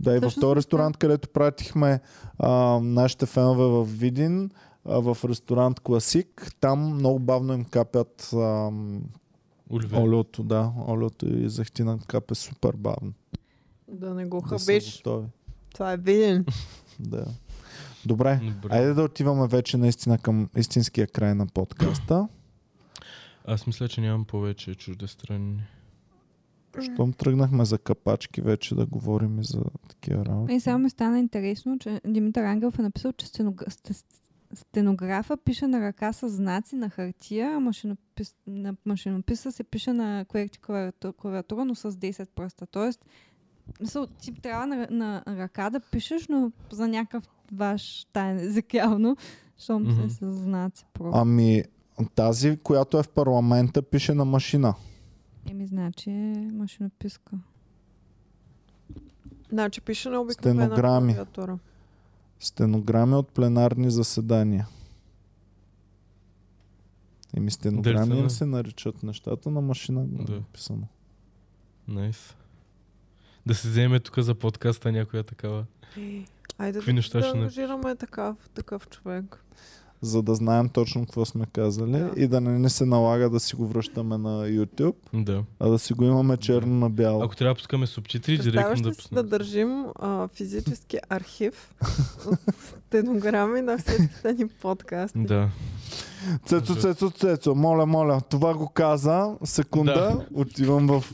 Да, 0.00 0.16
и 0.16 0.18
в 0.18 0.32
този 0.40 0.56
ресторант, 0.56 0.96
където 0.96 1.28
пратихме 1.28 2.00
а, 2.38 2.80
нашите 2.82 3.26
фенове 3.26 3.64
в 3.64 3.84
Видин, 3.84 4.50
а, 4.88 5.00
в 5.00 5.24
ресторант 5.24 5.80
Класик, 5.80 6.52
там 6.60 6.94
много 6.94 7.18
бавно 7.18 7.52
им 7.52 7.64
капят 7.64 8.30
ам, 8.32 9.02
олиото, 9.72 10.42
да, 10.42 10.72
олиото 10.88 11.26
и 11.26 11.48
захтина 11.48 11.98
капе 12.06 12.34
супер 12.34 12.72
бавно. 12.72 13.12
Да 13.88 14.14
не 14.14 14.26
го 14.26 14.40
Да 14.40 14.58
хабиш. 14.58 15.02
Това 15.74 15.92
е 15.92 15.96
виден. 15.96 16.46
Да. 17.00 17.26
Добре, 18.06 18.40
Добре. 18.54 18.68
айде 18.76 18.94
да 18.94 19.02
отиваме 19.02 19.46
вече 19.48 19.76
наистина 19.76 20.18
към 20.18 20.48
истинския 20.56 21.06
край 21.06 21.34
на 21.34 21.46
подкаста. 21.46 22.28
Аз 23.44 23.66
мисля, 23.66 23.88
че 23.88 24.00
нямам 24.00 24.24
повече 24.24 24.74
чуждестранни. 24.74 25.62
Щом 26.80 27.12
тръгнахме 27.12 27.64
за 27.64 27.78
капачки, 27.78 28.40
вече 28.40 28.74
да 28.74 28.86
говорим 28.86 29.40
и 29.40 29.44
за 29.44 29.62
такива 29.88 30.24
работи. 30.24 30.54
И 30.54 30.60
само 30.60 30.78
ми 30.78 30.90
стана 30.90 31.18
интересно, 31.18 31.78
че 31.78 32.00
Димитър 32.06 32.44
Ангелов 32.44 32.78
е 32.78 32.82
написал, 32.82 33.12
че 33.12 33.26
стенога... 33.26 33.64
сте- 34.46 34.56
стенографа 34.56 35.36
пише 35.36 35.66
на 35.66 35.80
ръка 35.80 36.12
с 36.12 36.28
знаци 36.28 36.76
на 36.76 36.90
хартия, 36.90 37.56
а 37.56 37.60
машинопис... 37.60 38.34
на 38.46 38.74
машинописа 38.86 39.52
се 39.52 39.64
пише 39.64 39.92
на 39.92 40.24
QWERTY 40.24 40.58
клавиату- 40.58 41.12
клавиатура, 41.12 41.64
но 41.64 41.74
с 41.74 41.92
10 41.92 42.28
пръста. 42.28 42.66
Тоест, 42.66 43.04
мисъл, 43.80 44.06
ти 44.06 44.34
трябва 44.34 44.66
на, 44.66 44.86
на 44.90 45.22
ръка 45.28 45.70
да 45.70 45.80
пишеш, 45.80 46.28
но 46.28 46.52
за 46.72 46.88
някакъв 46.88 47.24
ваш 47.52 48.06
тайен 48.12 48.38
език 48.38 48.74
явно, 48.74 49.16
щом 49.58 49.82
Мгм. 49.82 49.92
се 49.92 50.14
с 50.14 50.32
знаци 50.32 50.86
просто. 50.92 51.18
Ами, 51.18 51.62
тази, 52.14 52.56
която 52.56 52.98
е 52.98 53.02
в 53.02 53.08
парламента, 53.08 53.82
пише 53.82 54.14
на 54.14 54.24
машина. 54.24 54.74
Еми, 55.50 55.66
значи 55.66 56.10
е 56.10 56.50
машинописка. 56.52 57.36
Значи 59.48 59.80
пише 59.80 60.08
на 60.08 60.20
обикновена 60.20 60.62
Стенограми. 60.62 61.12
клавиатура. 61.14 61.58
Стенограми 62.40 63.14
от 63.14 63.28
пленарни 63.28 63.90
заседания. 63.90 64.68
Еми 67.36 67.50
стенограми 67.50 68.16
им 68.16 68.22
на- 68.22 68.30
се 68.30 68.46
наричат 68.46 69.02
нещата 69.02 69.50
на 69.50 69.60
машина 69.60 70.00
го 70.02 70.22
е 70.22 70.24
Да. 70.24 70.32
написано. 70.32 70.86
Найс. 71.88 72.34
Да 73.46 73.54
се 73.54 73.68
вземе 73.68 74.00
тук 74.00 74.18
за 74.18 74.34
подкаста 74.34 74.92
някоя 74.92 75.22
такава. 75.24 75.64
Айде 76.58 76.78
Какви 76.78 76.92
да, 76.92 76.94
неща 76.94 77.18
да 77.18 77.24
ще 77.24 77.38
ангажираме 77.38 77.96
такъв, 77.96 78.48
такъв 78.48 78.88
човек. 78.88 79.44
За 80.00 80.22
да 80.22 80.34
знаем 80.34 80.68
точно 80.68 81.02
какво 81.02 81.24
сме 81.24 81.46
казали 81.46 81.92
Да. 81.92 82.10
и 82.16 82.26
да 82.26 82.40
не 82.40 82.58
ни 82.58 82.70
се 82.70 82.84
налага 82.86 83.30
да 83.30 83.40
си 83.40 83.56
го 83.56 83.66
връщаме 83.66 84.18
на 84.18 84.28
YouTube, 84.42 84.94
Да. 85.14 85.42
а 85.60 85.68
да 85.68 85.78
си 85.78 85.92
го 85.92 86.04
имаме 86.04 86.36
черно 86.36 86.74
на 86.74 86.90
бяло. 86.90 87.22
Ако 87.22 87.36
трябва 87.36 87.50
да 87.50 87.58
пускаме 87.58 87.86
субтитри, 87.86 88.38
директно 88.38 88.70
да 88.72 88.76
си 88.76 88.82
да 88.82 88.90
пуснем. 88.92 89.28
държим 89.28 89.84
а, 89.94 90.28
физически 90.28 90.98
архив 91.08 91.74
от 92.26 92.38
стенограми 92.78 93.60
на 93.60 93.78
всичките 93.78 94.32
ни 94.34 94.48
подкасти? 94.48 95.18
Да. 95.18 95.48
Цецо, 96.46 96.74
Цецо, 96.74 97.10
Цецо, 97.10 97.54
моля, 97.54 97.86
моля, 97.86 98.20
това 98.20 98.54
го 98.54 98.68
каза, 98.68 99.34
секунда, 99.44 99.92
Да. 99.94 100.26
отивам 100.34 100.86
в... 100.88 101.04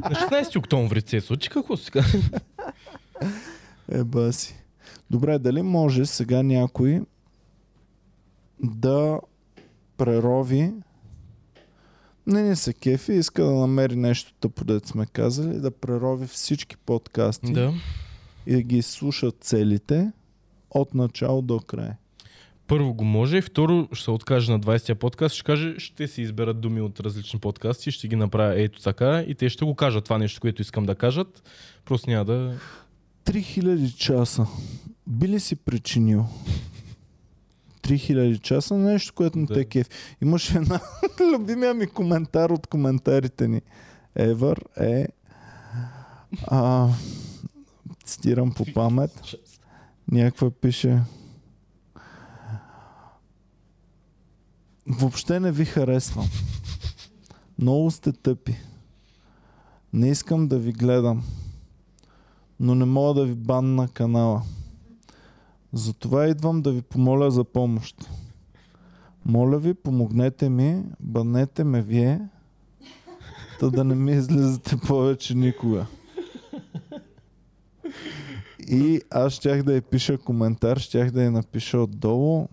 На 0.00 0.10
16 0.10 0.58
октомври, 0.58 1.02
Цецо, 1.02 1.36
ти 1.36 1.48
какво 1.48 1.76
си 1.76 1.90
казва? 1.90 2.18
Еба 3.88 4.32
си. 4.32 4.56
Добре, 5.10 5.38
дали 5.38 5.62
може 5.62 6.06
сега 6.06 6.42
някой 6.42 7.02
да 8.60 9.20
прерови 9.96 10.72
не 12.26 12.42
ни 12.42 12.56
се 12.56 12.72
кефи, 12.72 13.12
иска 13.12 13.44
да 13.44 13.50
намери 13.50 13.96
нещо 13.96 14.32
тъпо, 14.40 14.64
дето 14.64 14.88
сме 14.88 15.06
казали, 15.06 15.60
да 15.60 15.70
прерови 15.70 16.26
всички 16.26 16.76
подкасти 16.76 17.52
Да. 17.52 17.72
и 18.46 18.52
да 18.52 18.62
ги 18.62 18.82
слуша 18.82 19.30
целите 19.30 20.12
от 20.70 20.94
начало 20.94 21.42
до 21.42 21.60
край. 21.60 21.90
Първо 22.66 22.94
го 22.94 23.04
може 23.04 23.36
и 23.36 23.42
второ 23.42 23.88
ще 23.92 24.04
се 24.04 24.10
откаже 24.10 24.52
на 24.52 24.60
20-я 24.60 24.94
подкаст, 24.94 25.34
ще 25.34 25.44
каже, 25.44 25.74
ще 25.78 26.08
си 26.08 26.22
изберат 26.22 26.60
думи 26.60 26.80
от 26.80 27.00
различни 27.00 27.40
подкасти, 27.40 27.90
ще 27.90 28.08
ги 28.08 28.16
направя 28.16 28.60
ето 28.62 28.82
така 28.82 29.24
и 29.26 29.34
те 29.34 29.48
ще 29.48 29.64
го 29.64 29.74
кажат 29.74 30.04
това 30.04 30.18
нещо, 30.18 30.40
което 30.40 30.62
искам 30.62 30.86
да 30.86 30.94
кажат. 30.94 31.42
Просто 31.84 32.10
няма 32.10 32.24
да... 32.24 32.58
3000 33.24 33.94
часа. 33.94 34.46
Би 35.06 35.28
ли 35.28 35.40
си 35.40 35.56
причинил 35.56 36.26
3000 37.82 38.40
часа 38.40 38.74
нещо, 38.74 39.14
което 39.14 39.38
не 39.38 39.46
Да. 39.46 39.54
те 39.54 39.64
кеф. 39.64 39.88
Имаше 40.22 40.56
една 40.56 40.80
любимия 41.32 41.74
ми 41.74 41.86
коментар 41.86 42.50
от 42.50 42.66
коментарите 42.66 43.48
ни. 43.48 43.62
Ever 44.18 44.80
е 44.80 45.08
а, 46.46 46.88
цитирам 48.04 48.52
по 48.52 48.64
памет. 48.74 49.22
Някаква 50.12 50.50
пише 50.50 51.00
Въобще 54.86 55.40
не 55.40 55.52
ви 55.52 55.64
харесвам. 55.64 56.28
Много 57.58 57.90
сте 57.90 58.12
тъпи. 58.12 58.56
Не 59.92 60.08
искам 60.08 60.48
да 60.48 60.58
ви 60.58 60.72
гледам. 60.72 61.24
Но 62.60 62.74
не 62.74 62.84
мога 62.84 63.20
да 63.20 63.26
ви 63.26 63.34
бан 63.34 63.74
на 63.74 63.88
канала. 63.88 64.42
Затова 65.72 66.26
идвам 66.26 66.62
да 66.62 66.72
ви 66.72 66.82
помоля 66.82 67.30
за 67.30 67.44
помощ. 67.44 68.08
Моля 69.24 69.58
ви, 69.58 69.74
помогнете 69.74 70.48
ми, 70.48 70.84
банете 71.00 71.64
ме 71.64 71.82
вие, 71.82 72.20
та 73.60 73.70
да 73.70 73.84
не 73.84 73.94
ми 73.94 74.12
излизате 74.12 74.76
повече 74.86 75.34
никога. 75.34 75.86
И 78.68 79.02
аз 79.10 79.32
щях 79.32 79.62
да 79.62 79.74
я 79.74 79.82
пиша 79.82 80.18
коментар, 80.18 80.78
щях 80.78 81.10
да 81.10 81.22
я 81.22 81.30
напиша 81.30 81.78
отдолу. 81.78 82.48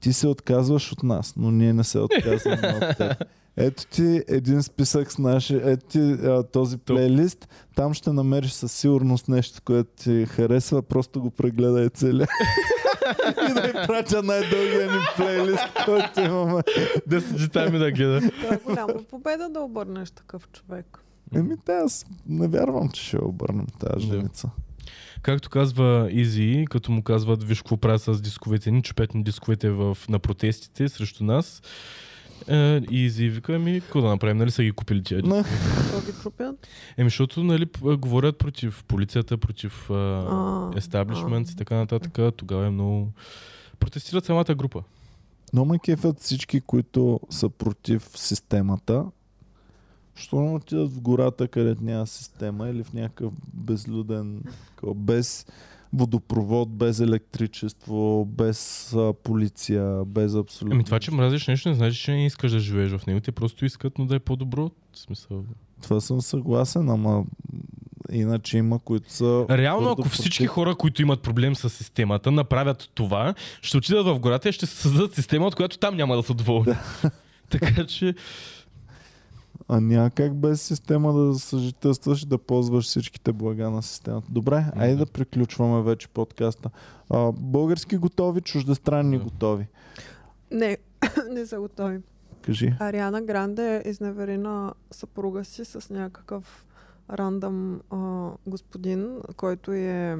Ти 0.00 0.12
се 0.12 0.28
отказваш 0.28 0.92
от 0.92 1.02
нас, 1.02 1.34
но 1.36 1.50
ние 1.50 1.72
не 1.72 1.84
се 1.84 1.98
отказваме 1.98 2.80
от 2.82 2.96
теб. 2.96 3.24
Ето 3.56 3.86
ти 3.86 4.22
един 4.28 4.62
списък 4.62 5.12
с 5.12 5.18
наши, 5.18 5.60
ето 5.64 5.86
ти 5.86 5.98
а, 5.98 6.42
този 6.42 6.78
плейлист. 6.78 7.48
Там 7.76 7.94
ще 7.94 8.12
намериш 8.12 8.50
със 8.50 8.72
сигурност 8.72 9.28
нещо, 9.28 9.60
което 9.64 9.90
ти 10.02 10.26
харесва. 10.26 10.82
Просто 10.82 11.20
го 11.20 11.30
прегледай 11.30 11.88
целия. 11.88 12.26
и 13.50 13.54
да 13.54 13.84
пратя 13.86 14.22
най-дългия 14.22 14.92
ни 14.92 14.98
плейлист, 15.16 15.64
който 15.84 16.20
имаме. 16.20 16.62
10 17.08 17.36
джитами 17.36 17.78
да 17.78 17.92
гледа. 17.92 18.20
Това 18.30 18.54
е 18.54 18.58
голяма 18.64 19.02
победа 19.10 19.48
да 19.48 19.60
обърнеш 19.60 20.10
такъв 20.10 20.48
човек. 20.48 20.98
Еми, 21.34 21.54
те 21.64 21.72
аз 21.72 22.06
не 22.26 22.48
вярвам, 22.48 22.88
че 22.90 23.04
ще 23.04 23.18
обърнем 23.18 23.66
тази 23.80 24.06
Да. 24.06 24.16
женица. 24.16 24.50
Както 25.22 25.50
казва 25.50 26.08
Изи, 26.10 26.64
като 26.70 26.92
му 26.92 27.02
казват, 27.02 27.44
виж 27.44 27.58
какво 27.58 27.76
правя 27.76 27.98
с 27.98 28.20
дисковете 28.20 28.70
ни, 28.70 28.82
чупят 28.82 29.14
ни 29.14 29.22
дисковете 29.24 29.70
в, 29.70 29.98
на 30.08 30.18
протестите 30.18 30.88
срещу 30.88 31.24
нас. 31.24 31.62
Е, 32.48 32.80
Изи 32.90 33.28
вика, 33.28 33.54
ами, 33.54 33.80
какво 33.80 34.00
да 34.00 34.08
направим, 34.08 34.36
нали 34.36 34.50
са 34.50 34.62
ги 34.62 34.72
купили 34.72 35.02
тия? 35.02 35.22
Не. 35.22 35.42
Какво 35.76 36.00
ги 36.00 36.12
чупят? 36.22 36.68
Еми, 36.96 37.10
защото, 37.10 37.44
нали, 37.44 37.66
говорят 37.82 38.38
против 38.38 38.84
полицията, 38.88 39.38
против 39.38 39.90
естаблишмент 40.76 41.50
и 41.50 41.56
така 41.56 41.76
нататък. 41.76 42.34
Тогава 42.36 42.66
е 42.66 42.70
много... 42.70 43.12
Протестират 43.78 44.24
самата 44.24 44.54
група. 44.54 44.82
Но 45.52 45.64
ме 45.64 45.78
кефят 45.78 46.20
всички, 46.20 46.60
които 46.60 47.20
са 47.30 47.48
против 47.48 48.10
системата. 48.14 49.04
Що 50.14 50.40
не 50.40 50.50
отидат 50.50 50.92
в 50.92 51.00
гората, 51.00 51.48
където 51.48 51.84
няма 51.84 52.06
система 52.06 52.68
или 52.68 52.84
в 52.84 52.92
някакъв 52.92 53.32
безлюден, 53.54 54.42
без 54.94 55.46
водопровод, 55.94 56.70
без 56.70 57.00
електричество, 57.00 58.24
без 58.24 58.92
а, 58.94 59.12
полиция, 59.22 60.04
без 60.04 60.34
абсолютно. 60.34 60.74
Ами 60.74 60.84
това, 60.84 61.00
че 61.00 61.10
мразиш 61.10 61.46
нещо, 61.46 61.68
не 61.68 61.74
значи, 61.74 62.00
че 62.00 62.12
не 62.12 62.26
искаш 62.26 62.52
да 62.52 62.58
живееш 62.58 62.92
в 62.92 63.06
него. 63.06 63.20
Те 63.20 63.32
просто 63.32 63.64
искат, 63.64 63.98
но 63.98 64.06
да 64.06 64.14
е 64.14 64.18
по-добро. 64.18 64.70
В 64.92 64.98
смисъл. 64.98 65.44
Това 65.82 66.00
съм 66.00 66.20
съгласен, 66.20 66.88
ама 66.90 67.24
иначе 68.12 68.58
има, 68.58 68.78
които 68.78 69.12
са... 69.12 69.46
Реално, 69.50 69.90
ако 69.90 70.08
всички 70.08 70.44
против. 70.44 70.54
хора, 70.54 70.74
които 70.74 71.02
имат 71.02 71.22
проблем 71.22 71.54
с 71.54 71.70
системата, 71.70 72.30
направят 72.30 72.90
това, 72.94 73.34
ще 73.62 73.76
отидат 73.76 74.06
в 74.06 74.18
гората 74.18 74.48
и 74.48 74.52
ще 74.52 74.66
се 74.66 74.76
създадат 74.76 75.14
система, 75.14 75.46
от 75.46 75.54
която 75.54 75.78
там 75.78 75.96
няма 75.96 76.16
да 76.16 76.22
са 76.22 76.34
доволни. 76.34 76.72
така 77.50 77.86
че, 77.86 78.14
А 79.68 79.80
няма 79.80 80.10
как 80.10 80.34
без 80.34 80.62
система 80.62 81.12
да 81.12 81.34
съжителстваш 81.34 82.22
и 82.22 82.26
да 82.26 82.38
ползваш 82.38 82.84
всичките 82.84 83.32
блага 83.32 83.70
на 83.70 83.82
системата. 83.82 84.26
Добре, 84.30 84.64
айде 84.76 84.96
да 84.96 85.06
приключваме 85.06 85.82
вече 85.82 86.08
подкаста. 86.08 86.70
А, 87.10 87.32
български 87.32 87.96
готови, 87.96 88.40
чуждестранни 88.40 89.18
Да. 89.18 89.24
готови. 89.24 89.66
Не, 90.50 90.76
не 91.30 91.46
са 91.46 91.60
готови. 91.60 91.98
Кажи. 92.42 92.74
Ариана 92.80 93.22
Гранде 93.22 93.82
изневери 93.86 94.36
на 94.36 94.72
съпруга 94.90 95.44
си 95.44 95.64
с 95.64 95.90
някакъв 95.90 96.66
рандъм 97.10 97.80
а, 97.90 98.30
господин, 98.46 99.18
който 99.36 99.72
е 99.72 100.18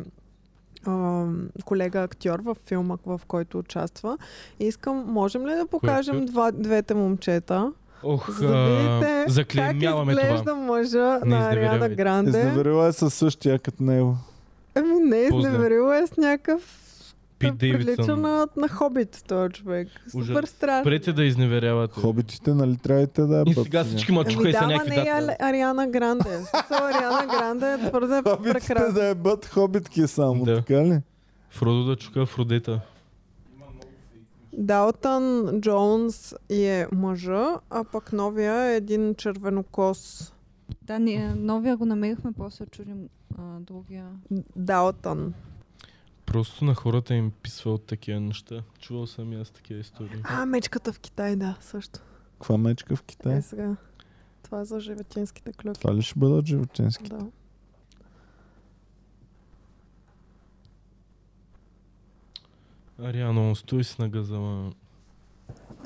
колега 1.65 2.03
актьор 2.03 2.41
в 2.41 2.57
филма, 2.67 2.97
в 3.07 3.21
който 3.29 3.59
участва. 3.59 4.19
И 4.61 4.65
искам, 4.67 5.05
можем 5.13 5.47
ли 5.47 5.55
да 5.55 5.67
покажем 5.67 6.17
актьор? 6.17 6.31
два, 6.33 6.53
двете 6.53 6.95
момчета? 6.95 7.73
Ох, 8.05 8.31
За 8.31 8.49
да 8.49 8.65
видите 8.67 9.25
а, 9.31 9.45
как 9.47 9.77
изглежда 9.77 10.45
това. 10.45 10.55
мъжа 10.57 10.99
Не 11.19 11.31
на 11.31 11.39
Ариана 11.39 11.51
изневерявайте. 11.51 11.95
Гранде. 11.95 12.31
Изневерила 12.31 12.87
е 12.87 12.93
със 12.93 13.15
същия 13.15 13.59
като 13.59 13.83
него. 13.83 14.17
Ами 14.75 14.95
не, 14.95 15.17
изневерила 15.19 15.97
е 15.99 16.07
с 16.07 16.17
някакъв 16.17 16.81
Пит 17.39 17.59
прилича 17.59 17.85
Дейвидсън. 17.85 18.21
на, 18.21 18.47
на 18.57 18.69
хобит 18.69 19.25
този 19.29 19.53
човек. 19.53 19.89
Ужас. 20.15 20.27
Супер 20.29 20.45
страшно. 20.45 20.85
Прете 20.85 21.13
да 21.13 21.25
изневерявате. 21.25 22.01
Хобитите, 22.01 22.51
нали 22.51 22.77
трябвате 22.77 23.23
да 23.23 23.39
е 23.39 23.43
И 23.47 23.55
сега 23.55 23.85
всички 23.85 24.13
мачуха 24.13 24.41
Ами 24.41 24.51
и 24.51 24.53
са 24.53 24.59
да, 24.61 24.67
ма 24.67 24.73
някакви 24.73 24.91
не 24.91 24.97
е 24.97 25.05
дати. 25.05 25.25
Али- 25.25 25.37
Ариана 25.41 25.87
Гранде. 25.87 26.25
В 26.31 26.47
смисъл, 26.49 26.87
Ариана 26.87 27.27
Гранде 27.29 27.73
е 27.75 27.79
твърде 27.81 28.23
Хобитите 28.23 28.53
прекрасна. 28.55 28.93
да 28.93 29.07
е 29.07 29.15
бъд 29.15 29.47
хобитки 29.47 30.07
само, 30.07 30.45
Да. 30.45 30.55
така 30.57 30.75
ли? 30.77 30.99
Фродо 31.51 31.85
да 31.85 31.97
чука 31.97 32.27
Фродета. 32.27 32.81
Далтън 34.59 35.61
Джонс 35.61 36.35
е 36.49 36.87
мъжа, 36.93 37.61
а 37.71 37.85
пък 37.85 38.13
новия 38.13 38.55
е 38.55 38.77
един 38.77 39.15
червенокос. 39.15 40.33
Да, 40.83 40.99
не, 40.99 41.35
новия 41.35 41.77
го 41.77 41.87
намерихме, 41.87 42.33
после 42.33 42.67
чудим 42.67 43.09
а, 43.39 43.61
другия. 43.61 44.07
Далтън. 44.57 45.35
Просто 46.27 46.65
на 46.65 46.75
хората 46.75 47.15
им 47.15 47.33
писва 47.43 47.73
от 47.73 47.87
такива 47.87 48.21
неща. 48.21 48.63
Чувал 48.79 49.07
съм 49.07 49.33
и 49.33 49.37
аз 49.37 49.51
такива 49.51 49.81
истории. 49.81 50.23
А, 50.25 50.47
мечката 50.47 50.93
в 50.93 51.01
Китай, 51.01 51.37
да, 51.37 51.57
също. 51.61 52.01
Каква 52.33 52.59
мечка 52.59 52.97
в 52.97 53.03
Китай? 53.03 53.37
Е, 53.37 53.43
сега. 53.43 53.77
Това 54.43 54.61
е 54.61 54.65
за 54.65 54.81
животинските 54.81 55.53
клюки. 55.53 55.81
Това 55.81 55.95
ли 55.95 56.03
ще 56.03 56.19
бъдат 56.19 56.47
животински? 56.47 57.09
Да. 57.09 57.27
Ариано, 62.99 63.55
стой 63.55 63.85
си 63.85 63.97
на 63.99 64.09
газала. 64.09 64.73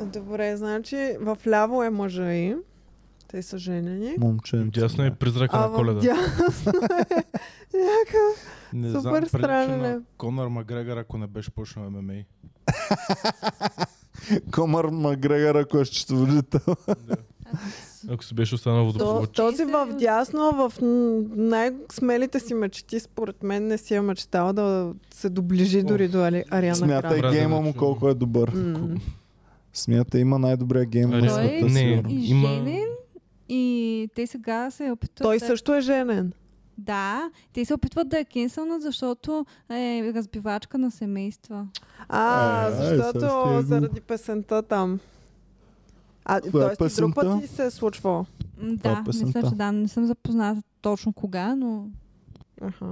Добре, 0.02 0.56
значи 0.56 1.16
в 1.20 1.38
ляво 1.46 1.82
е 1.82 1.90
мъжа 1.90 2.34
и. 2.34 2.56
Те 3.28 3.42
са 3.42 3.58
женени. 3.58 4.14
Момченце. 4.18 4.80
Дясно 4.80 5.04
е 5.04 5.10
призрака 5.10 5.56
А 5.56 5.68
на 5.68 5.74
коледа. 5.74 6.00
дясно 6.00 6.72
е 6.72 7.22
някакъв 7.74 8.46
Не 8.72 8.90
Супер 8.90 9.00
знам, 9.00 9.26
странен 9.26 9.84
е. 9.84 9.88
на 9.88 10.00
Конор 10.16 10.48
Макгрегор, 10.48 10.96
ако 10.96 11.18
не 11.18 11.26
беше 11.26 11.50
почнал 11.50 11.90
ММА. 11.90 12.12
Комър 14.52 14.84
Макгрегор, 14.84 15.54
ако 15.54 15.78
е 15.78 15.84
счетоводител. 15.84 16.74
Ако 18.10 18.24
си 18.24 18.34
беше 18.34 18.54
останал 18.54 18.84
водопровод. 18.84 19.32
този 19.32 19.64
в 19.64 19.88
дясно, 19.98 20.52
в 20.52 20.72
най-смелите 21.36 22.40
си 22.40 22.54
мечти, 22.54 23.00
според 23.00 23.42
мен 23.42 23.66
не 23.66 23.78
си 23.78 23.94
е 23.94 24.00
мечтал 24.00 24.52
да 24.52 24.92
се 25.14 25.28
доближи 25.28 25.82
дори 25.82 26.08
до 26.08 26.24
Ариана 26.50 26.76
Смятай 26.76 27.20
Гранде. 27.20 27.38
Гейма 27.38 27.60
му 27.60 27.74
колко 27.74 28.08
е 28.08 28.14
добър. 28.14 28.48
М. 28.54 28.88
Смятай, 29.72 30.20
има 30.20 30.38
най-добрия 30.38 30.84
гейм 30.84 31.10
на 31.10 31.30
света. 31.30 31.54
е 31.54 31.62
Не, 31.62 31.68
сигурно. 31.70 32.10
и 32.10 32.30
има- 32.30 32.48
женен, 32.48 32.88
и 33.48 34.08
те 34.14 34.26
сега 34.26 34.70
се 34.70 34.90
опитват 34.90 35.22
Той 35.26 35.38
да... 35.38 35.46
също 35.46 35.74
е 35.74 35.80
женен. 35.80 36.32
Да, 36.78 37.30
те 37.52 37.64
се 37.64 37.74
опитват 37.74 38.08
да 38.08 38.18
я 38.18 38.24
кенсълнат, 38.24 38.82
защото 38.82 39.46
е 39.70 40.12
разбивачка 40.14 40.78
на 40.78 40.90
семейства. 40.90 41.66
А, 42.08 42.64
ай, 42.66 42.72
защото 42.72 43.62
заради 43.62 44.00
песента 44.00 44.62
там. 44.62 45.00
А, 46.28 46.40
Коя 46.40 46.66
е 46.66 46.76
т.е. 46.76 46.86
и 46.86 46.90
друг 46.90 47.14
песента? 47.14 47.14
път 47.14 47.42
ли 47.42 47.46
се 47.46 47.64
е 47.64 47.70
случвало? 47.70 48.26
Това 48.56 48.90
е 48.90 48.94
Да, 48.94 49.02
песента. 49.04 49.26
мисля, 49.38 49.50
че 49.50 49.56
да, 49.56 49.72
не 49.72 49.88
съм 49.88 50.06
запозната 50.06 50.62
точно 50.80 51.12
кога, 51.12 51.54
но 51.54 51.86
Аха. 52.60 52.86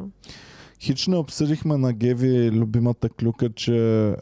Хич 0.81 1.07
не 1.07 1.17
обсъдихме 1.17 1.77
на 1.77 1.93
Геви 1.93 2.51
любимата 2.51 3.09
клюка, 3.09 3.53
че 3.53 4.17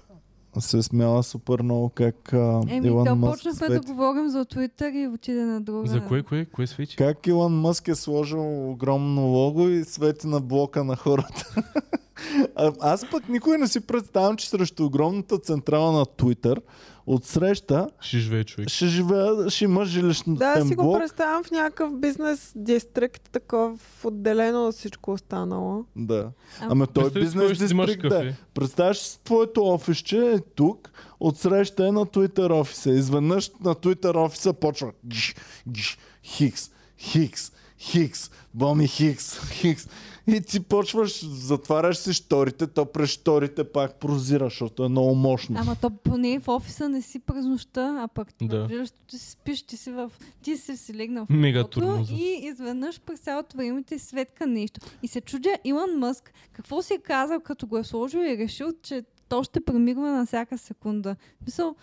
се 0.58 0.78
е 0.78 0.82
смяла 0.82 1.22
супер 1.22 1.62
много 1.62 1.88
как 1.88 2.32
а, 2.32 2.60
Еми, 2.68 2.86
Илон 2.88 3.06
то 3.06 3.16
Мъск 3.16 3.32
почнахме 3.34 3.56
свети. 3.66 3.72
да 3.72 3.92
говорим 3.92 4.28
за 4.28 4.44
Twitter 4.44 4.92
и 4.94 5.08
отиде 5.08 5.44
на 5.44 5.60
друга. 5.60 5.88
За 5.88 6.00
кое, 6.00 6.22
кое, 6.22 6.44
кое 6.44 6.66
свети? 6.66 6.96
Как 6.96 7.26
Илон 7.26 7.60
Мъск 7.60 7.88
е 7.88 7.94
сложил 7.94 8.70
огромно 8.70 9.22
лого 9.22 9.68
и 9.68 9.84
свети 9.84 10.26
на 10.26 10.40
блока 10.40 10.84
на 10.84 10.96
хората. 10.96 11.54
а, 12.56 12.72
аз 12.80 13.10
пък 13.10 13.28
никой 13.28 13.58
не 13.58 13.68
си 13.68 13.80
представям, 13.80 14.36
че 14.36 14.48
срещу 14.48 14.84
огромната 14.84 15.38
централа 15.38 15.92
на 15.92 16.04
Twitter 16.06 16.58
от 17.06 17.24
среща 17.24 17.88
Ще 18.00 18.18
живее 18.18 18.44
човек. 18.44 18.68
ще 18.68 18.86
живее, 18.86 19.26
ще 19.48 19.64
има 19.64 19.84
жилищен 19.84 20.34
Да, 20.34 20.64
си 20.66 20.74
го 20.74 20.82
блок. 20.82 20.98
представям 20.98 21.44
в 21.44 21.50
някакъв 21.50 22.00
бизнес 22.00 22.52
дистрикт, 22.56 23.30
такъв 23.30 23.70
отделено 24.04 24.66
от 24.66 24.74
всичко 24.74 25.12
останало. 25.12 25.84
Да. 25.96 26.30
А, 26.60 26.66
Ами 26.70 26.86
той 26.86 27.02
Представи 27.04 27.26
си, 27.26 27.32
бизнес 27.40 27.58
взимаш 27.58 27.86
дистрикт 27.86 28.08
да. 28.08 28.16
е. 28.16 28.28
кафе. 28.28 28.36
Представяш 28.54 28.98
си 28.98 29.20
твоето 29.24 29.64
офисче 29.64 30.18
е 30.18 30.38
тук, 30.38 30.90
отсреща 31.20 31.86
е 31.86 31.92
на 31.92 32.06
Twitter 32.06 32.50
офиса. 32.52 32.90
Изведнъж 32.90 33.50
на 33.64 33.74
Twitter 33.74 34.16
офиса 34.16 34.52
почва 34.52 34.92
гш, 35.06 35.34
гш, 35.68 35.98
Хикс, 36.24 36.70
Хикс, 36.98 37.52
Хикс, 37.78 38.30
Боми 38.54 38.88
Хикс, 38.88 39.48
Хикс. 39.48 39.88
И 40.36 40.40
ти 40.40 40.60
почваш, 40.60 41.26
затваряш 41.26 41.96
си 41.96 42.12
шторите, 42.12 42.66
то 42.66 42.86
през 42.86 43.10
шторите 43.10 43.64
пак 43.64 43.94
прозира, 43.94 44.44
защото 44.44 44.84
е 44.84 44.88
много 44.88 45.14
мощно. 45.14 45.56
Ама 45.60 45.76
то 45.80 45.90
поне 45.90 46.38
в 46.38 46.48
офиса 46.48 46.88
не 46.88 47.02
си 47.02 47.18
през 47.18 47.44
нощта, 47.44 47.98
а 48.04 48.08
пък 48.08 48.28
Да. 48.42 48.86
ти 49.06 49.18
си 49.18 49.30
спиш, 49.30 49.62
ти 49.62 49.76
си 49.76 49.90
в... 49.90 50.12
Ти 50.42 50.56
си 50.56 50.76
си 50.76 50.94
легнал 50.94 51.26
в 51.26 51.30
Мега 51.30 51.64
и 52.10 52.40
изведнъж 52.42 53.00
през 53.00 53.20
цялото 53.20 53.56
време 53.56 53.82
ти 53.82 53.98
светка 53.98 54.46
нещо. 54.46 54.80
И 55.02 55.08
се 55.08 55.20
чудя 55.20 55.58
Илон 55.64 55.98
Мъск 55.98 56.32
какво 56.52 56.82
си 56.82 56.94
е 56.94 56.98
казал, 56.98 57.40
като 57.40 57.66
го 57.66 57.78
е 57.78 57.84
сложил 57.84 58.18
и 58.18 58.32
е 58.32 58.36
решил, 58.36 58.72
че 58.82 59.04
то 59.28 59.42
ще 59.42 59.64
премигва 59.64 60.10
на 60.12 60.26
всяка 60.26 60.58
секунда. 60.58 61.16
Мисъл, 61.46 61.76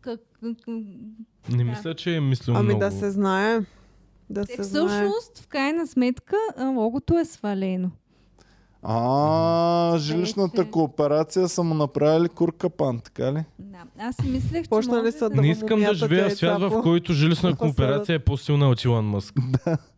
как, 0.00 0.20
Не 1.48 1.64
мисля, 1.64 1.94
че 1.94 2.16
е 2.16 2.20
мислил 2.20 2.56
Ами 2.56 2.66
много. 2.66 2.80
да 2.80 2.90
се 2.90 3.10
знае. 3.10 3.60
Да 4.30 4.44
Те 4.44 4.56
се 4.56 4.62
знае. 4.62 4.86
всъщност, 4.86 5.38
в 5.38 5.46
крайна 5.46 5.86
сметка, 5.86 6.36
логото 6.60 7.18
е 7.18 7.24
свалено. 7.24 7.90
А, 8.82 9.98
жилищната 9.98 10.70
кооперация 10.70 11.48
са 11.48 11.62
му 11.62 11.74
направили 11.74 12.28
куркапан, 12.28 13.00
така 13.00 13.32
ли? 13.32 13.44
Да. 13.58 13.78
Аз 13.98 14.16
си 14.16 14.28
мислех, 14.28 14.62
че 14.62 14.68
Почнали 14.68 15.02
може 15.02 15.12
са 15.12 15.28
да... 15.30 15.34
да 15.34 15.40
Не 15.40 15.50
искам 15.50 15.80
да 15.80 15.94
живея 15.94 16.22
в 16.22 16.26
яйца 16.26 16.36
свят, 16.36 16.60
в 16.60 16.82
който 16.82 17.12
жилищна 17.12 17.56
кооперация 17.58 18.14
е 18.14 18.18
по-силна 18.18 18.68
от 18.68 18.84
Илон 18.84 19.04
Мъск. 19.04 19.34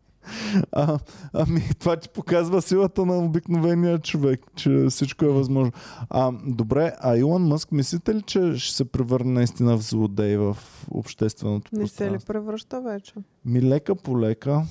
А, 0.71 0.99
ами, 1.33 1.61
това 1.79 1.95
ти 1.95 2.09
показва 2.09 2.61
силата 2.61 3.05
на 3.05 3.17
обикновения 3.17 3.99
човек, 3.99 4.41
че 4.55 4.85
всичко 4.89 5.25
е 5.25 5.29
възможно. 5.29 5.71
А, 6.09 6.31
добре, 6.45 6.93
а 6.99 7.17
Илон 7.17 7.43
Мъск, 7.43 7.71
мислите 7.71 8.15
ли, 8.15 8.21
че 8.21 8.53
ще 8.55 8.75
се 8.75 8.85
превърне 8.85 9.31
наистина 9.31 9.77
в 9.77 9.81
злодей 9.81 10.37
в 10.37 10.57
общественото 10.91 11.69
Не 11.73 11.79
се 11.79 11.83
ли 11.83 11.87
пространство? 12.07 12.27
превръща 12.27 12.81
вече? 12.81 13.13
Ми 13.45 13.61
лека 13.61 13.95
по 13.95 14.19
лека. 14.19 14.61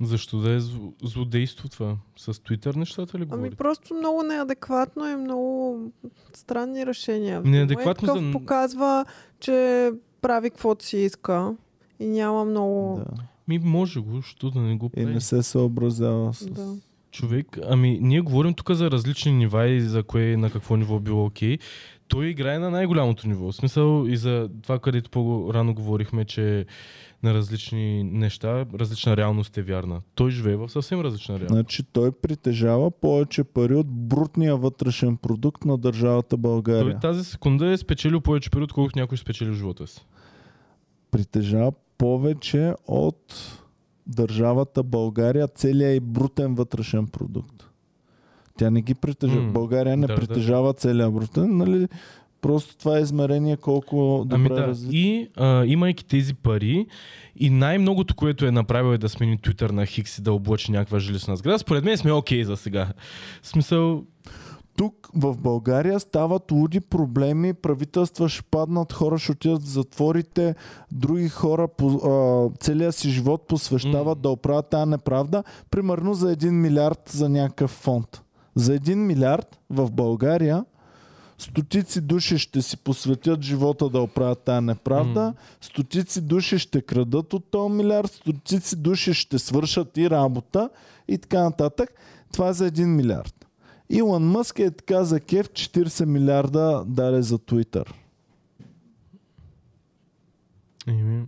Защо 0.00 0.38
да 0.38 0.50
е 0.50 0.60
зло- 0.60 0.92
злодейство 1.04 1.68
това? 1.68 1.96
С 2.16 2.32
Twitter 2.32 2.76
нещата 2.76 3.18
ли 3.18 3.22
Ами 3.22 3.26
говорите? 3.30 3.56
просто 3.56 3.94
много 3.94 4.22
неадекватно 4.22 5.08
и 5.08 5.16
много 5.16 5.80
странни 6.34 6.86
решения. 6.86 7.42
Неадекватно 7.44 8.06
Такъв 8.06 8.24
за- 8.24 8.32
показва, 8.32 9.04
че 9.40 9.90
прави 10.20 10.50
каквото 10.50 10.84
си 10.84 10.96
иска 10.96 11.54
и 12.00 12.06
няма 12.06 12.44
много... 12.44 12.96
Да. 13.10 13.22
Ми 13.48 13.58
може 13.58 14.00
го, 14.00 14.22
що 14.22 14.50
да 14.50 14.60
не 14.60 14.76
го 14.76 14.86
И 14.86 14.90
прави. 14.90 15.14
не 15.14 15.20
се 15.20 15.42
съобразява 15.42 16.34
с... 16.34 16.46
Да. 16.46 16.74
Човек, 17.10 17.58
ами 17.68 17.98
ние 18.02 18.20
говорим 18.20 18.54
тук 18.54 18.70
за 18.70 18.90
различни 18.90 19.32
нива 19.32 19.68
и 19.68 19.80
за 19.80 20.02
кое 20.02 20.36
на 20.36 20.50
какво 20.50 20.76
ниво 20.76 21.00
било 21.00 21.24
окей. 21.24 21.58
Той 22.08 22.26
играе 22.26 22.58
на 22.58 22.70
най-голямото 22.70 23.28
ниво. 23.28 23.52
В 23.52 23.56
смисъл 23.56 24.06
и 24.08 24.16
за 24.16 24.48
това, 24.62 24.78
където 24.78 25.10
по-рано 25.10 25.74
говорихме, 25.74 26.24
че 26.24 26.66
на 27.22 27.34
различни 27.34 28.04
неща, 28.04 28.66
различна 28.74 29.16
реалност 29.16 29.58
е 29.58 29.62
вярна. 29.62 30.00
Той 30.14 30.30
живее 30.30 30.56
в 30.56 30.68
съвсем 30.68 31.00
различна 31.00 31.34
реалност. 31.34 31.52
Значи 31.52 31.82
той 31.92 32.12
притежава 32.12 32.90
повече 32.90 33.44
пари 33.44 33.74
от 33.74 33.86
брутния 33.86 34.56
вътрешен 34.56 35.16
продукт 35.16 35.64
на 35.64 35.78
държавата 35.78 36.36
България. 36.36 36.82
Той 37.00 37.10
тази 37.10 37.24
секунда 37.24 37.66
е 37.66 37.76
спечелил 37.76 38.20
повече 38.20 38.50
пари, 38.50 38.62
отколкото 38.62 38.98
някой 38.98 39.18
спечели 39.18 39.50
в 39.50 39.54
живота 39.54 39.86
си. 39.86 40.06
Притежава 41.10 41.72
повече 41.98 42.74
от 42.86 43.34
държавата 44.06 44.82
България, 44.82 45.48
целият 45.48 45.96
и 45.96 46.00
брутен 46.00 46.54
вътрешен 46.54 47.06
продукт. 47.06 47.64
Тя 48.58 48.70
не 48.70 48.82
ги 48.82 48.94
притежава. 48.94 49.42
М, 49.42 49.52
България 49.52 49.96
не 49.96 50.06
да, 50.06 50.14
да, 50.14 50.20
притежава 50.20 50.74
целият 50.74 51.12
брутен, 51.12 51.56
нали? 51.56 51.88
Просто 52.40 52.76
това 52.76 52.98
е 52.98 53.02
измерение 53.02 53.56
колко 53.56 54.24
добре 54.26 54.34
Ами 54.34 54.48
да, 54.48 54.66
развито. 54.66 54.96
и 54.96 55.28
а, 55.36 55.64
имайки 55.64 56.04
тези 56.04 56.34
пари 56.34 56.86
и 57.36 57.50
най-многото, 57.50 58.14
което 58.14 58.46
е 58.46 58.50
направил 58.50 58.94
е 58.94 58.98
да 58.98 59.08
смени 59.08 59.38
Twitter 59.38 59.72
на 59.72 59.86
Хикс 59.86 60.18
и 60.18 60.22
да 60.22 60.32
облъчи 60.32 60.72
някаква 60.72 60.98
жилищна 60.98 61.36
сграда, 61.36 61.58
според 61.58 61.84
мен 61.84 61.96
сме 61.96 62.12
окей 62.12 62.44
за 62.44 62.56
сега. 62.56 62.88
В 63.42 63.48
смисъл, 63.48 64.04
Тук 64.76 65.08
в 65.14 65.36
България 65.36 66.00
стават 66.00 66.52
луди 66.52 66.80
проблеми, 66.80 67.54
правителства 67.54 68.28
ще 68.28 68.42
паднат, 68.42 68.92
хора 68.92 69.18
ще 69.18 69.32
отидат 69.32 69.62
в 69.62 69.68
затворите, 69.68 70.54
други 70.92 71.28
хора 71.28 71.68
по, 71.68 71.88
а, 71.88 72.58
целия 72.60 72.92
си 72.92 73.10
живот 73.10 73.46
посвещават 73.48 74.18
М. 74.18 74.22
да 74.22 74.28
оправят 74.28 74.68
тази 74.68 74.90
неправда. 74.90 75.44
Примерно 75.70 76.14
за 76.14 76.36
1 76.36 76.50
милиард 76.50 77.10
за 77.12 77.28
някакъв 77.28 77.70
фонд. 77.70 78.22
За 78.54 78.74
1 78.74 78.94
милиард 78.94 79.58
в 79.70 79.90
България 79.90 80.64
стотици 81.38 82.00
души 82.00 82.38
ще 82.38 82.62
си 82.62 82.76
посветят 82.76 83.42
живота 83.42 83.88
да 83.88 84.00
оправят 84.00 84.38
тази 84.38 84.64
неправда, 84.64 85.20
М. 85.20 85.34
стотици 85.60 86.20
души 86.20 86.58
ще 86.58 86.82
крадат 86.82 87.32
от 87.32 87.50
този 87.50 87.74
милиард, 87.74 88.12
стотици 88.12 88.76
души 88.76 89.14
ще 89.14 89.38
свършат 89.38 89.96
и 89.96 90.10
работа 90.10 90.70
и 91.08 91.18
така 91.18 91.42
нататък. 91.42 91.90
Това 92.32 92.48
е 92.48 92.52
за 92.52 92.70
1 92.70 92.84
милиард. 92.84 93.43
Илон 93.90 94.24
Мъск 94.24 94.58
е 94.58 94.70
така 94.70 95.04
за 95.04 95.20
кеф 95.20 95.48
40 95.48 96.04
милиарда 96.04 96.84
даде 96.86 97.22
за 97.22 97.38
Twitter. 97.38 97.92
еми, 100.86 101.24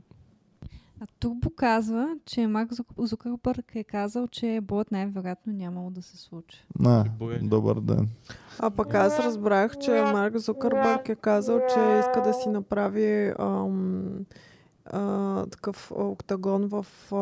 А 1.00 1.06
тук 1.20 1.40
показва, 1.40 2.16
че 2.26 2.46
Марк 2.46 2.70
Зук- 2.70 3.00
Зукърбърг 3.00 3.72
е 3.74 3.84
казал, 3.84 4.26
че 4.26 4.60
Бот 4.62 4.90
най-вероятно 4.90 5.52
нямало 5.52 5.90
да 5.90 6.02
се 6.02 6.16
случи. 6.16 6.64
На, 6.78 7.04
Бое. 7.18 7.38
добър 7.38 7.80
ден. 7.80 8.08
А 8.58 8.70
пък 8.70 8.94
аз 8.94 9.18
разбрах, 9.18 9.78
че 9.78 9.90
Марк 10.02 10.36
Зукърбърг 10.36 11.08
е 11.08 11.14
казал, 11.14 11.60
че 11.60 11.98
иска 12.00 12.22
да 12.22 12.32
си 12.34 12.48
направи 12.48 13.32
ам, 13.38 14.04
а, 14.86 15.46
такъв 15.46 15.92
октагон 15.92 16.66
в, 16.66 16.86
а, 17.12 17.16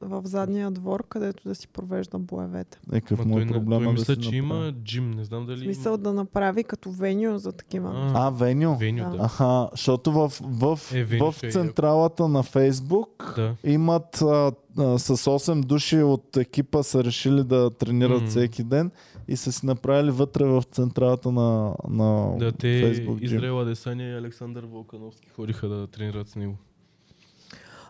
в 0.00 0.22
задния 0.24 0.70
двор, 0.70 1.04
където 1.04 1.48
да 1.48 1.54
си 1.54 1.68
провежда 1.68 2.18
боевете. 2.18 2.78
Е, 2.92 3.00
какъв 3.00 3.26
му 3.26 3.38
е 3.38 3.46
проблема 3.46 3.76
той 3.76 3.86
да 3.86 3.92
мисля, 3.92 4.04
си 4.04 4.20
че 4.20 4.26
направи? 4.30 4.36
има 4.36 4.72
джим, 4.74 5.10
не 5.10 5.24
знам 5.24 5.46
дали 5.46 5.60
смисъл 5.60 5.96
да 5.96 6.12
направи 6.12 6.64
като 6.64 6.90
веню 6.90 7.38
за 7.38 7.52
такива. 7.52 7.90
А, 7.94 8.26
А, 8.26 8.30
Веню. 8.30 8.76
Веню, 8.76 9.04
Да. 9.04 9.10
да. 9.10 9.16
Аха, 9.18 9.68
защото 9.72 10.12
в, 10.12 10.28
в, 10.42 10.78
Е, 10.94 11.04
Веню 11.04 11.32
в 11.32 11.42
е 11.42 11.50
централата 11.50 12.28
на 12.28 12.42
Фейсбук 12.42 13.32
да. 13.36 13.54
имат 13.64 14.22
а, 14.22 14.52
а, 14.78 14.98
с 14.98 15.16
8 15.16 15.60
души 15.60 15.96
от 15.96 16.36
екипа 16.36 16.82
са 16.82 17.04
решили 17.04 17.44
да 17.44 17.70
тренират 17.70 18.22
М. 18.22 18.26
всеки 18.28 18.64
ден 18.64 18.90
и 19.28 19.36
са 19.36 19.52
си 19.52 19.66
направили 19.66 20.10
вътре 20.10 20.44
в 20.44 20.62
централата 20.62 21.32
на, 21.32 21.74
на 21.88 22.36
Да, 22.38 22.52
те 22.52 22.80
Фейсбук. 22.80 23.18
джим. 23.18 23.24
Израел 23.26 23.60
Адесания 23.60 24.10
и 24.10 24.18
Александър 24.18 24.64
Волкановски 24.64 25.28
ходиха 25.28 25.68
да 25.68 25.86
тренират 25.86 26.28
с 26.28 26.36
него. 26.36 26.56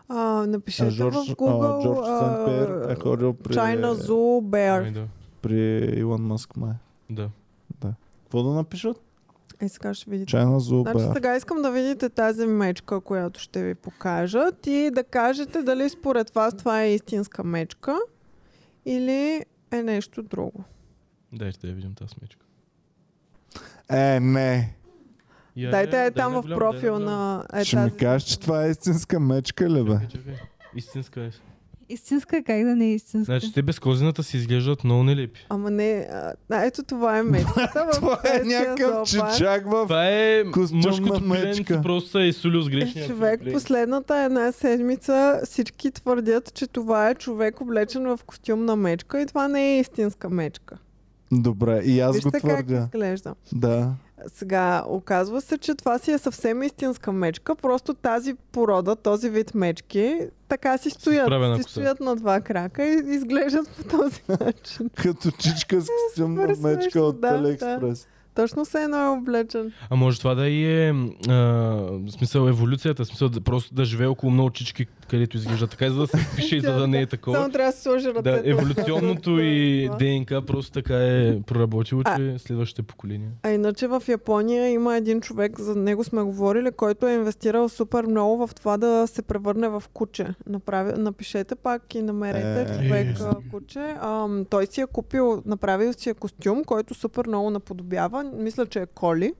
А, 0.09 0.45
напишете 0.47 0.87
А 0.87 0.89
Жорж, 0.89 1.15
в 1.15 1.31
а, 1.31 1.35
Google 1.35 1.83
Джордж 1.83 2.07
Сен-Пиер 2.07 2.91
е 2.91 2.95
ходил 2.95 3.33
при, 3.33 3.53
China 3.53 3.93
Zoo 3.93 4.41
Bear. 4.49 4.77
Ами 4.77 4.91
да, 4.91 5.07
при 5.41 5.77
Илон 5.99 6.21
Мъск 6.21 6.57
май. 6.57 6.73
да. 7.09 7.29
Какво 8.29 8.43
да 8.43 8.49
напишат? 8.49 8.97
Е, 9.61 9.69
сега 9.69 9.93
ще 9.93 10.09
видите. 10.09 10.37
China 10.37 10.57
Zoo 10.57 10.91
Значи 10.91 11.13
сега 11.13 11.35
искам 11.35 11.61
да 11.61 11.71
видите 11.71 12.09
тази 12.09 12.45
мечка, 12.45 13.01
която 13.01 13.39
ще 13.39 13.63
ви 13.63 13.75
покажат 13.75 14.67
и 14.67 14.91
да 14.93 15.03
кажете 15.03 15.61
дали 15.61 15.89
според 15.89 16.29
вас 16.29 16.57
това 16.57 16.83
е 16.83 16.93
истинска 16.93 17.43
мечка 17.43 17.97
или 18.85 19.45
е 19.71 19.83
нещо 19.83 20.23
друго. 20.23 20.63
Дайте 21.33 21.59
да 21.61 21.67
я 21.67 21.73
видим 21.73 21.93
тази 21.93 22.09
смечка. 22.09 22.45
Е, 23.89 24.19
не. 24.19 24.78
Я, 25.59 25.71
Дайте 25.71 25.97
я, 25.97 26.05
е 26.05 26.11
там 26.11 26.33
в 26.33 26.43
профил 26.43 26.99
на 26.99 27.45
е, 27.53 27.63
Ще 27.63 27.75
ми 27.75 27.89
тази. 27.89 27.97
кажеш, 27.97 28.27
че 28.29 28.39
това 28.39 28.65
е 28.65 28.69
истинска 28.69 29.19
мечка 29.19 29.69
ли 29.69 29.83
бе? 29.83 29.91
Чакай, 29.91 30.07
чакай. 30.07 30.33
Истинска 30.75 31.21
е. 31.21 31.29
Истинска 31.91 32.37
е, 32.37 32.43
как 32.43 32.63
да 32.63 32.75
не 32.75 32.85
е 32.85 32.93
истинска? 32.93 33.25
Значи 33.25 33.53
те 33.53 33.61
без 33.61 33.79
козината 33.79 34.23
си 34.23 34.37
изглеждат 34.37 34.83
много 34.83 35.03
нелепи. 35.03 35.45
Ама 35.49 35.71
не, 35.71 36.07
а, 36.11 36.33
а, 36.51 36.65
ето 36.65 36.83
това 36.83 37.17
е 37.17 37.23
мечката. 37.23 37.87
Това 37.93 38.19
е 38.35 38.43
някакъв 38.43 39.07
чичак 39.07 39.65
в... 39.65 39.83
Това 39.83 40.07
е 40.09 40.43
мъжкото 40.73 41.23
мечка. 41.23 41.81
просто 41.81 42.09
се 42.09 42.19
е 42.19 42.27
изсулил 42.27 42.61
с 42.61 42.69
грешния. 42.69 43.07
Човек, 43.07 43.41
плен. 43.41 43.53
последната 43.53 44.17
една 44.17 44.51
седмица 44.51 45.41
всички 45.45 45.91
твърдят, 45.91 46.53
че 46.53 46.67
това 46.67 47.09
е 47.09 47.15
човек 47.15 47.61
облечен 47.61 48.03
в 48.03 48.19
костюм 48.25 48.65
на 48.65 48.75
мечка 48.75 49.21
и 49.21 49.25
това 49.25 49.47
не 49.47 49.75
е 49.75 49.79
истинска 49.79 50.29
мечка. 50.29 50.77
Добре, 51.31 51.81
и 51.85 51.99
аз 51.99 52.15
Вижте 52.15 52.27
го 52.27 52.31
как 52.31 52.41
твърдя. 52.41 52.81
изглежда. 52.83 53.35
Да. 53.53 53.93
Сега, 54.27 54.83
оказва 54.87 55.41
се, 55.41 55.57
че 55.57 55.75
това 55.75 55.99
си 55.99 56.11
е 56.11 56.17
съвсем 56.17 56.63
истинска 56.63 57.11
мечка, 57.11 57.55
просто 57.55 57.93
тази 57.93 58.33
порода, 58.51 58.95
този 58.95 59.29
вид 59.29 59.55
мечки, 59.55 60.19
така 60.47 60.77
си 60.77 60.89
стоят. 60.89 61.27
изправена 61.27 61.57
Си 61.57 61.63
коса. 61.63 61.71
стоят 61.71 61.99
на 61.99 62.15
два 62.15 62.41
крака 62.41 62.85
и 62.85 63.01
изглеждат 63.07 63.69
по 63.69 63.97
този 63.97 64.21
начин. 64.29 64.89
Като 64.95 65.31
чичка 65.31 65.81
с 65.81 65.87
костюмна 66.07 66.41
супер 66.55 66.69
мечка 66.69 66.91
смешно, 66.91 67.07
от 67.07 67.21
да, 67.21 67.27
Алиекспрес. 67.27 68.07
Точно 68.35 68.65
се 68.65 68.83
едно 68.83 68.97
е 68.97 69.07
облечен. 69.07 69.71
А 69.89 69.95
може 69.95 70.19
това 70.19 70.35
да 70.35 70.47
и 70.47 70.65
е 70.65 70.89
а, 71.29 71.33
в 71.33 72.11
смисъл 72.11 72.47
еволюцията, 72.47 73.03
в 73.03 73.07
смисъл 73.07 73.29
да, 73.29 73.41
просто 73.41 73.73
да 73.73 73.85
живее 73.85 74.07
около 74.07 74.31
много 74.31 74.49
чички, 74.49 74.85
където 75.09 75.37
изглежда 75.37 75.67
така, 75.67 75.89
за 75.89 75.99
да 75.99 76.07
се 76.07 76.17
впише 76.17 76.55
и 76.55 76.61
за 76.61 76.73
да 76.73 76.87
не 76.87 77.01
е 77.01 77.05
такова. 77.05 77.37
Само 77.37 77.49
трябва 77.51 77.71
да 77.71 77.77
се 77.77 77.83
сложи 77.83 78.07
ръцете. 78.07 78.21
Да, 78.21 78.41
еволюционното 78.45 79.39
и 79.39 79.89
ДНК 79.99 80.41
просто 80.45 80.71
така 80.71 80.95
е 80.97 81.41
проработило, 81.41 82.03
че 82.03 82.35
следващите 82.37 82.83
поколения. 82.83 83.31
А 83.43 83.51
иначе 83.51 83.87
в 83.87 84.03
Япония 84.07 84.69
има 84.69 84.97
един 84.97 85.21
човек, 85.21 85.59
за 85.59 85.75
него 85.75 86.03
сме 86.03 86.21
говорили, 86.21 86.71
който 86.71 87.07
е 87.07 87.13
инвестирал 87.13 87.69
супер 87.69 88.03
много 88.03 88.47
в 88.47 88.55
това 88.55 88.77
да 88.77 89.07
се 89.07 89.21
превърне 89.21 89.69
в 89.69 89.83
куче. 89.93 90.27
Направи, 90.47 90.93
напишете 90.97 91.55
пак 91.55 91.95
и 91.95 92.01
намерете 92.01 92.61
Е. 92.61 92.75
човек 92.75 93.07
Е. 93.19 93.49
куче. 93.51 93.95
Ам, 94.01 94.45
той 94.49 94.65
си 94.65 94.81
е 94.81 94.85
купил, 94.85 95.43
направил 95.45 95.93
си 95.93 96.09
е 96.09 96.13
костюм, 96.13 96.63
който 96.63 96.93
супер 96.93 97.27
много 97.27 97.49
наподобява. 97.49 98.23
Мисля, 98.23 98.65
че 98.65 98.79
е 98.79 98.85
коли. 98.85 99.33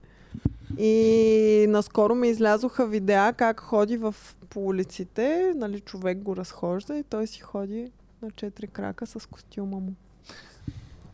И 0.78 1.66
наскоро 1.68 2.14
ми 2.14 2.28
излязоха 2.28 2.86
видеа 2.86 3.32
как 3.32 3.60
ходи 3.60 3.96
в, 3.96 4.14
по 4.50 4.66
улиците, 4.66 5.52
нали, 5.56 5.80
човек 5.80 6.18
го 6.18 6.36
разхожда 6.36 6.98
и 6.98 7.02
той 7.02 7.26
си 7.26 7.40
ходи 7.40 7.90
на 8.22 8.30
четири 8.30 8.66
крака 8.66 9.06
с 9.06 9.26
костюма 9.26 9.80
му. 9.80 9.94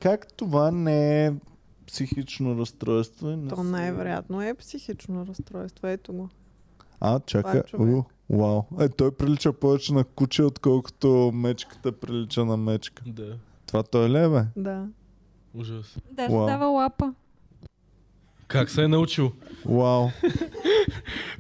Как 0.00 0.32
това 0.32 0.70
не 0.70 1.26
е 1.26 1.32
психично 1.86 2.58
разстройство? 2.58 3.28
Не 3.28 3.48
То 3.48 3.62
най-вероятно 3.62 4.42
е 4.42 4.54
психично 4.54 5.26
разстройство. 5.26 5.86
Ето 5.86 6.12
го. 6.12 6.28
А, 7.00 7.20
чакай. 7.20 7.62
Това 7.62 7.90
е 7.90 8.02
вау. 8.30 8.62
Е, 8.80 8.88
той 8.88 9.10
прилича 9.10 9.52
повече 9.52 9.94
на 9.94 10.04
куче, 10.04 10.42
отколкото 10.42 11.30
мечката 11.34 11.92
прилича 11.92 12.44
на 12.44 12.56
мечка. 12.56 13.02
Да, 13.06 13.36
Това 13.66 13.82
той 13.82 14.10
ли 14.10 14.18
е, 14.18 14.28
бе? 14.28 14.44
Да. 14.56 14.86
ужас. 15.54 15.96
Даже 16.10 16.34
Уау. 16.34 16.46
дава 16.46 16.66
лапа. 16.66 17.14
Как 18.48 18.70
се 18.70 18.82
е 18.84 18.88
научил? 18.88 19.32
Вау. 19.64 20.08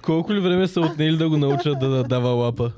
Колко 0.02 0.32
ли 0.34 0.40
време 0.40 0.68
са 0.68 0.80
отнели 0.80 1.16
да 1.16 1.28
го 1.28 1.36
научат 1.36 1.78
да, 1.78 1.88
да 1.88 2.04
дава 2.04 2.28
лапа? 2.28 2.72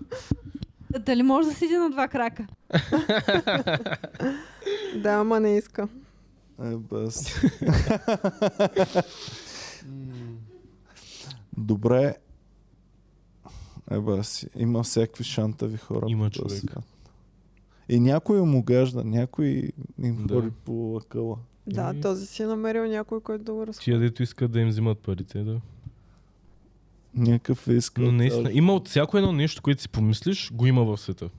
Дали 1.01 1.23
може 1.23 1.49
да 1.49 1.55
седи 1.55 1.75
на 1.75 1.91
два 1.91 2.09
крака? 2.09 2.47
Да, 4.97 5.11
ама 5.11 5.41
не 5.41 5.57
иска. 5.57 5.89
Е, 6.63 6.77
без. 6.77 7.41
Добре. 11.59 12.15
Е, 13.91 13.99
бас, 13.99 14.47
има 14.57 14.83
всякакви 14.83 15.25
шантави 15.25 15.77
хора. 15.77 16.07
Има, 16.09 16.31
човек. 16.31 16.63
И 17.89 18.01
някой 18.01 18.41
му 18.43 18.63
гажда, 18.63 19.05
някой 19.05 19.73
им 20.03 20.27
Да. 20.27 20.35
ходи 20.35 20.51
по 20.65 20.97
акъла. 20.97 21.37
Да, 21.69 21.91
Еми. 21.91 22.01
този 22.01 22.27
си 22.27 22.43
е 22.43 22.47
намерил 22.47 22.87
някой, 22.87 23.21
който 23.21 23.45
да 23.45 23.53
го 23.53 23.67
разходи. 23.67 23.85
Тия, 23.85 23.99
дето 23.99 24.23
искат 24.23 24.51
да 24.51 24.61
им 24.61 24.69
взимат 24.69 24.99
парите, 24.99 25.43
да. 25.43 25.61
Някакъв 27.15 27.67
иска. 27.69 28.01
Но 28.03 28.13
наистина, 28.13 28.51
има 28.53 28.75
от 28.75 28.89
всяко 28.89 29.19
едно 29.19 29.33
нещо, 29.33 29.63
което 29.63 29.83
си 29.83 29.89
помислиш, 29.89 30.53
го 30.53 30.67
има 30.67 30.85
в 30.85 30.97
света. 30.97 31.31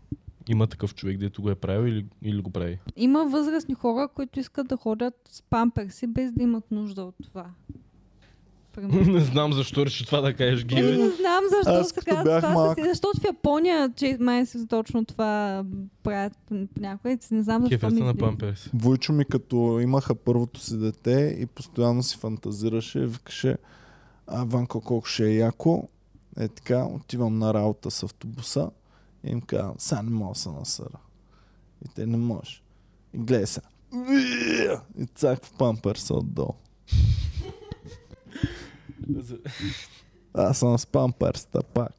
Има 0.50 0.68
такъв 0.68 0.96
човек, 0.96 1.18
дето 1.18 1.42
го 1.42 1.50
е 1.50 1.56
правил 1.56 1.92
или, 1.92 2.06
или 2.22 2.42
го 2.42 2.50
прави. 2.50 2.80
Има 2.96 3.26
възрастни 3.26 3.76
хора, 3.76 4.10
които 4.16 4.40
искат 4.40 4.68
да 4.68 4.78
ходят 4.78 5.14
с 5.30 5.42
памперси, 5.42 6.08
без 6.08 6.32
да 6.32 6.44
имат 6.44 6.72
нужда 6.72 7.04
от 7.04 7.16
това. 7.24 7.46
Примерно. 8.74 9.14
не 9.14 9.20
знам 9.20 9.54
защо 9.54 9.86
реши 9.86 10.06
това 10.06 10.22
да 10.22 10.34
кажеш, 10.34 10.62
Еми, 10.62 10.68
Гиви. 10.68 10.92
не 10.94 11.10
знам 11.10 11.44
защо 11.52 11.72
Аз 11.72 11.88
се 11.88 11.94
като 11.96 12.06
казва 12.08 12.24
бях 12.24 12.42
това. 12.42 12.54
малък- 12.54 12.80
С... 12.80 12.84
Защото 12.84 13.22
в 13.22 13.26
Япония, 13.26 13.94
че 13.96 14.18
май 14.20 14.46
се 14.46 14.68
точно 14.68 15.06
това 15.06 15.64
правят 16.04 16.38
някой. 16.78 17.18
Не 17.32 17.42
знам 17.44 17.62
защо 17.62 17.70
Кефеста 17.72 18.04
на 18.04 18.16
памперс. 18.16 18.70
Войчо 18.74 19.14
ми 19.14 19.26
като 19.26 19.56
имаха 19.80 20.16
първото 20.16 20.60
си 20.60 20.78
дете 20.78 21.38
и 21.40 21.46
постоянно 21.46 22.04
си 22.04 22.18
фантазираше, 22.18 23.00
викаше, 23.00 23.58
а 24.28 24.44
Ванко 24.44 24.82
колко 24.82 25.08
ще 25.08 25.26
е 25.26 25.36
яко. 25.36 25.88
Е 26.38 26.48
така, 26.48 26.84
отивам 26.86 27.40
на 27.40 27.54
работа 27.54 27.92
с 27.92 28.04
автобуса 28.04 28.70
и 29.24 29.32
им 29.32 29.42
казвам, 29.42 29.76
сега 29.78 30.02
не 30.02 30.10
мога 30.10 30.34
да 30.34 30.40
се 30.40 30.50
насъра. 30.50 31.00
И 31.82 31.90
те 31.90 32.06
не 32.06 32.18
можеш. 32.18 32.64
И 33.14 33.18
гледай 33.18 33.46
се. 33.46 33.62
И 34.98 35.06
цак 35.06 35.46
в 35.46 35.54
памперса 35.54 36.14
отдолу. 36.14 36.54
Аз 40.34 40.60
съм 40.60 40.78
с 40.78 40.86
памперста 40.86 41.64
пак. 41.64 41.92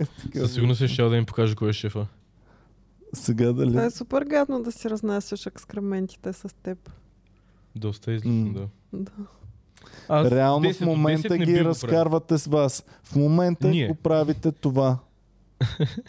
Е, 0.00 0.04
така, 0.22 0.38
Със 0.38 0.54
сигурност 0.54 0.78
ще 0.78 0.88
щял 0.88 1.10
да 1.10 1.16
им 1.16 1.26
покаже 1.26 1.54
кой 1.54 1.70
е 1.70 1.72
шефа. 1.72 2.06
Сега 3.14 3.52
дали? 3.52 3.70
Това 3.70 3.84
е 3.84 3.90
супер 3.90 4.22
гадно 4.22 4.62
да 4.62 4.72
си 4.72 4.90
разнасяш 4.90 5.46
екскрементите 5.46 6.32
с 6.32 6.54
теб. 6.62 6.90
Доста 7.76 8.12
е 8.12 8.14
излишно, 8.14 8.52
да. 8.52 8.68
Да. 8.92 9.12
Аз 10.08 10.30
Реално 10.30 10.66
10 10.66 10.72
в 10.72 10.80
от 10.80 10.82
10 10.82 10.84
момента 10.84 11.38
ги 11.38 11.64
разкарвате 11.64 12.38
с 12.38 12.46
вас. 12.46 12.84
В 13.02 13.16
момента 13.16 13.68
Ние. 13.68 13.88
го 13.88 13.94
правите 13.94 14.52
това. 14.52 14.98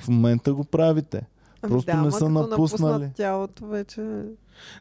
В 0.02 0.08
момента 0.08 0.54
го 0.54 0.64
правите. 0.64 1.22
Ами 1.62 1.72
Просто 1.72 1.92
да, 1.92 2.02
не 2.02 2.12
са 2.12 2.20
като 2.20 2.30
напуснали. 2.30 3.10
тялото 3.16 3.66
вече... 3.66 4.24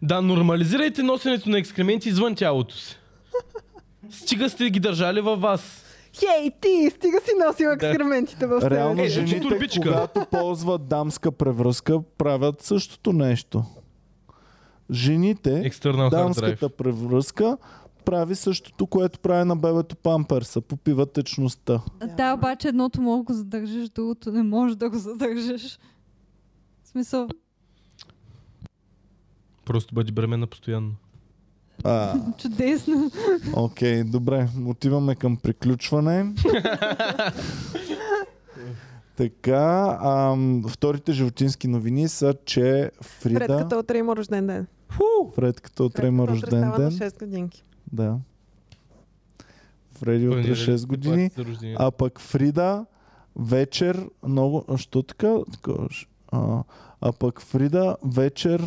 Да, 0.03 0.23
нормализирайте 0.23 1.03
носенето 1.03 1.51
на 1.51 1.59
екскременти 1.59 2.09
извън 2.09 2.35
тялото 2.35 2.77
си. 2.77 2.97
Стига 4.11 4.51
сте 4.51 4.71
ги 4.71 4.81
държали 4.81 5.21
във 5.21 5.41
вас. 5.41 5.85
Хей, 6.15 6.51
ти! 6.61 6.91
Стига 6.91 7.19
си 7.21 7.31
носил 7.47 7.69
Да. 7.69 7.87
екскрементите 7.87 8.47
в 8.47 8.61
себе 8.61 8.77
Реално 8.77 9.03
Е, 9.03 9.05
си. 9.05 9.15
жените, 9.15 9.41
турбичка. 9.41 9.81
когато 9.83 10.27
ползват 10.31 10.89
дамска 10.89 11.33
превръзка, 11.33 12.03
правят 12.19 12.63
същото 12.63 13.13
нещо. 13.13 13.65
Жените, 14.91 15.51
External 15.51 15.73
hard 15.95 16.07
drive. 16.07 16.11
дамската 16.11 16.69
превръзка, 16.69 17.57
прави 18.05 18.35
същото, 18.35 18.87
което 18.87 19.19
прави 19.19 19.45
на 19.45 19.57
бебето 19.57 19.97
памперса. 19.97 20.61
Попива 20.61 21.07
течността. 21.07 21.81
Да, 22.09 22.35
обаче 22.35 22.69
едното 22.69 23.01
може 23.01 23.19
да 23.19 23.25
го 23.25 23.33
задържиш, 23.33 23.89
другото 23.89 24.33
не 24.33 24.43
може 24.43 24.77
да 24.77 24.91
го 24.91 24.99
задържиш. 24.99 25.79
В 26.85 26.89
смисъл, 26.89 27.29
Просто 29.65 29.95
бъди 29.95 30.13
бременна 30.13 30.47
постоянно. 30.47 30.91
А, 31.85 32.15
чудесно. 32.39 33.11
окей, 33.57 34.05
добре. 34.05 34.49
Отиваме 34.67 35.15
към 35.15 35.37
приключване. 35.37 36.35
така, 39.17 39.99
ам, 40.03 40.65
вторите 40.69 41.13
животински 41.13 41.69
новини 41.69 42.09
са, 42.09 42.35
че 42.45 42.91
Фрида... 43.03 43.39
Предката 43.39 43.79
утре 43.79 43.99
има 43.99 44.17
рожден 44.17 44.47
ден. 44.47 44.67
Фредката 45.35 45.85
утре 45.85 46.07
има 46.07 46.29
рожден 46.29 46.61
става 46.61 46.79
на 46.79 46.91
ден. 46.91 46.91
6 46.91 47.19
годинки. 47.19 47.65
Да. 47.93 48.17
Фреди 49.93 50.29
утре 50.29 50.55
6 50.55 50.87
години. 50.87 51.31
А 51.79 51.91
пък 51.91 52.21
Фрида 52.21 52.87
вечер 53.37 54.09
много... 54.27 54.65
А, 54.69 54.77
Що 54.77 55.03
така? 55.03 55.37
А, 56.33 56.63
а 57.01 57.13
пък 57.13 57.41
Фрида 57.41 57.97
вечер 58.05 58.63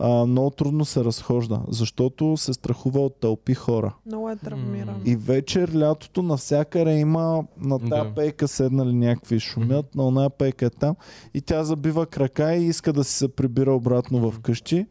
а, 0.00 0.26
много 0.26 0.50
трудно 0.50 0.84
се 0.84 1.04
разхожда, 1.04 1.60
защото 1.68 2.36
се 2.36 2.52
страхува 2.52 3.00
от 3.00 3.20
тълпи 3.20 3.54
хора. 3.54 3.94
Много 4.06 4.30
е 4.30 4.36
травмиран. 4.36 5.02
И 5.04 5.16
вечер 5.16 5.72
лятото 5.74 6.22
навсякъде 6.22 6.98
има 6.98 7.44
на 7.60 7.78
тази 7.78 7.90
Да. 7.90 8.12
пейка 8.14 8.48
седнали 8.48 8.92
някакви 8.92 9.40
шумят, 9.40 9.94
на 9.94 10.06
оная 10.08 10.30
пейка 10.30 10.66
е 10.66 10.70
там 10.70 10.96
и 11.34 11.40
тя 11.40 11.64
забива 11.64 12.06
крака 12.06 12.54
и 12.54 12.66
иска 12.66 12.92
да 12.92 13.04
си 13.04 13.12
се 13.14 13.28
прибира 13.28 13.72
обратно 13.72 14.30
в 14.30 14.40
къщи. 14.40 14.86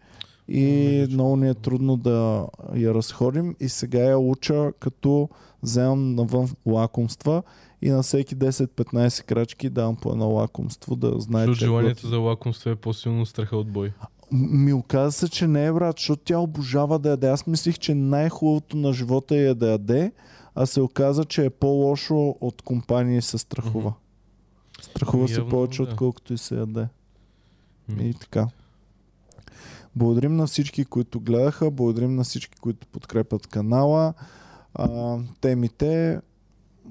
И 0.49 0.61
Миличко. 0.63 1.13
много 1.13 1.35
ни 1.35 1.49
е 1.49 1.53
трудно 1.53 1.97
да 1.97 2.47
я 2.75 2.93
разходим 2.93 3.55
и 3.59 3.69
сега 3.69 3.99
я 3.99 4.19
уча 4.19 4.71
като 4.79 5.29
вземам 5.63 6.15
навън 6.15 6.49
лакомства 6.65 7.43
и 7.81 7.89
на 7.89 8.03
всеки 8.03 8.35
10-15 8.35 9.23
крачки 9.25 9.69
давам 9.69 9.95
по 9.95 10.11
едно 10.11 10.29
лакомство 10.29 10.95
да 10.95 11.19
знае, 11.19 11.45
Защото 11.45 11.59
че 11.59 11.65
е 11.65 11.67
желанието 11.67 12.07
за 12.07 12.17
лакомство 12.17 12.69
е 12.69 12.75
по-силно 12.75 13.25
страха 13.25 13.57
от 13.57 13.67
бой. 13.71 13.93
Ми 14.31 14.73
оказа 14.73 15.11
се, 15.11 15.29
че 15.29 15.47
не 15.47 15.65
е 15.65 15.73
брат, 15.73 15.95
защото 15.99 16.23
тя 16.23 16.39
обожава 16.39 16.99
да 16.99 17.09
яде. 17.09 17.27
Аз 17.27 17.47
мислих, 17.47 17.79
че 17.79 17.95
най-хубавото 17.95 18.77
на 18.77 18.93
живота 18.93 19.35
е 19.35 19.53
да 19.53 19.71
яде, 19.71 20.11
а 20.55 20.65
се 20.65 20.81
оказа, 20.81 21.25
че 21.25 21.45
е 21.45 21.49
по-лошо 21.49 22.35
от 22.41 22.61
компания 22.61 23.17
и 23.17 23.21
се 23.21 23.37
страхува. 23.37 23.93
Страхува 24.81 25.23
Ами 25.23 25.27
се 25.27 25.39
явно, 25.39 25.49
повече, 25.49 25.83
да. 25.83 25.89
отколкото 25.89 26.33
и 26.33 26.37
се 26.37 26.55
яде. 26.55 26.87
М. 27.89 28.03
И 28.03 28.13
така. 28.13 28.47
Благодарим 29.95 30.35
на 30.35 30.47
всички, 30.47 30.85
които 30.85 31.19
гледаха, 31.19 31.71
благодарим 31.71 32.15
на 32.15 32.23
всички, 32.23 32.59
които 32.59 32.87
подкрепят 32.87 33.47
канала. 33.47 34.13
А, 34.73 35.17
темите, 35.41 36.21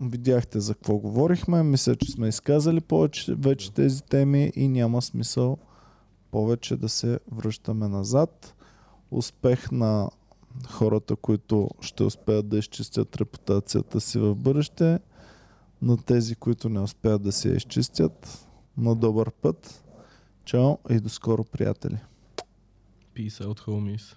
видяхте 0.01 0.61
за 0.61 0.75
какво 0.75 0.97
говорихме. 0.97 1.63
Мисля, 1.63 1.97
че 1.97 2.13
сме 2.13 2.29
изказали 2.29 2.81
повече 2.81 3.35
вече 3.35 3.73
тези 3.73 4.03
теми 4.03 4.53
и 4.57 4.69
няма 4.69 5.03
смисъл 5.03 5.59
повече 6.37 6.77
да 6.77 6.89
се 6.89 7.21
връщаме 7.33 7.89
назад. 7.89 8.55
Успех 9.11 9.71
на 9.71 10.11
хората, 10.69 11.17
които 11.17 11.71
ще 11.81 12.05
успеят 12.05 12.49
да 12.49 12.59
изчистят 12.59 13.17
репутацията 13.17 14.01
си 14.01 14.19
в 14.19 14.35
бъдеще, 14.35 14.99
на 15.83 15.97
тези, 15.97 16.35
които 16.35 16.69
не 16.69 16.81
успеят 16.81 17.23
да 17.23 17.33
се 17.33 17.49
изчистят. 17.49 18.49
На 18.79 18.95
добър 18.95 19.31
път. 19.31 19.85
Чао 20.45 20.79
и 20.91 21.01
до 21.01 21.09
скоро, 21.09 21.45
приятели. 21.45 21.99
Peace 23.15 23.45
out, 23.45 23.61
homies. 23.61 24.17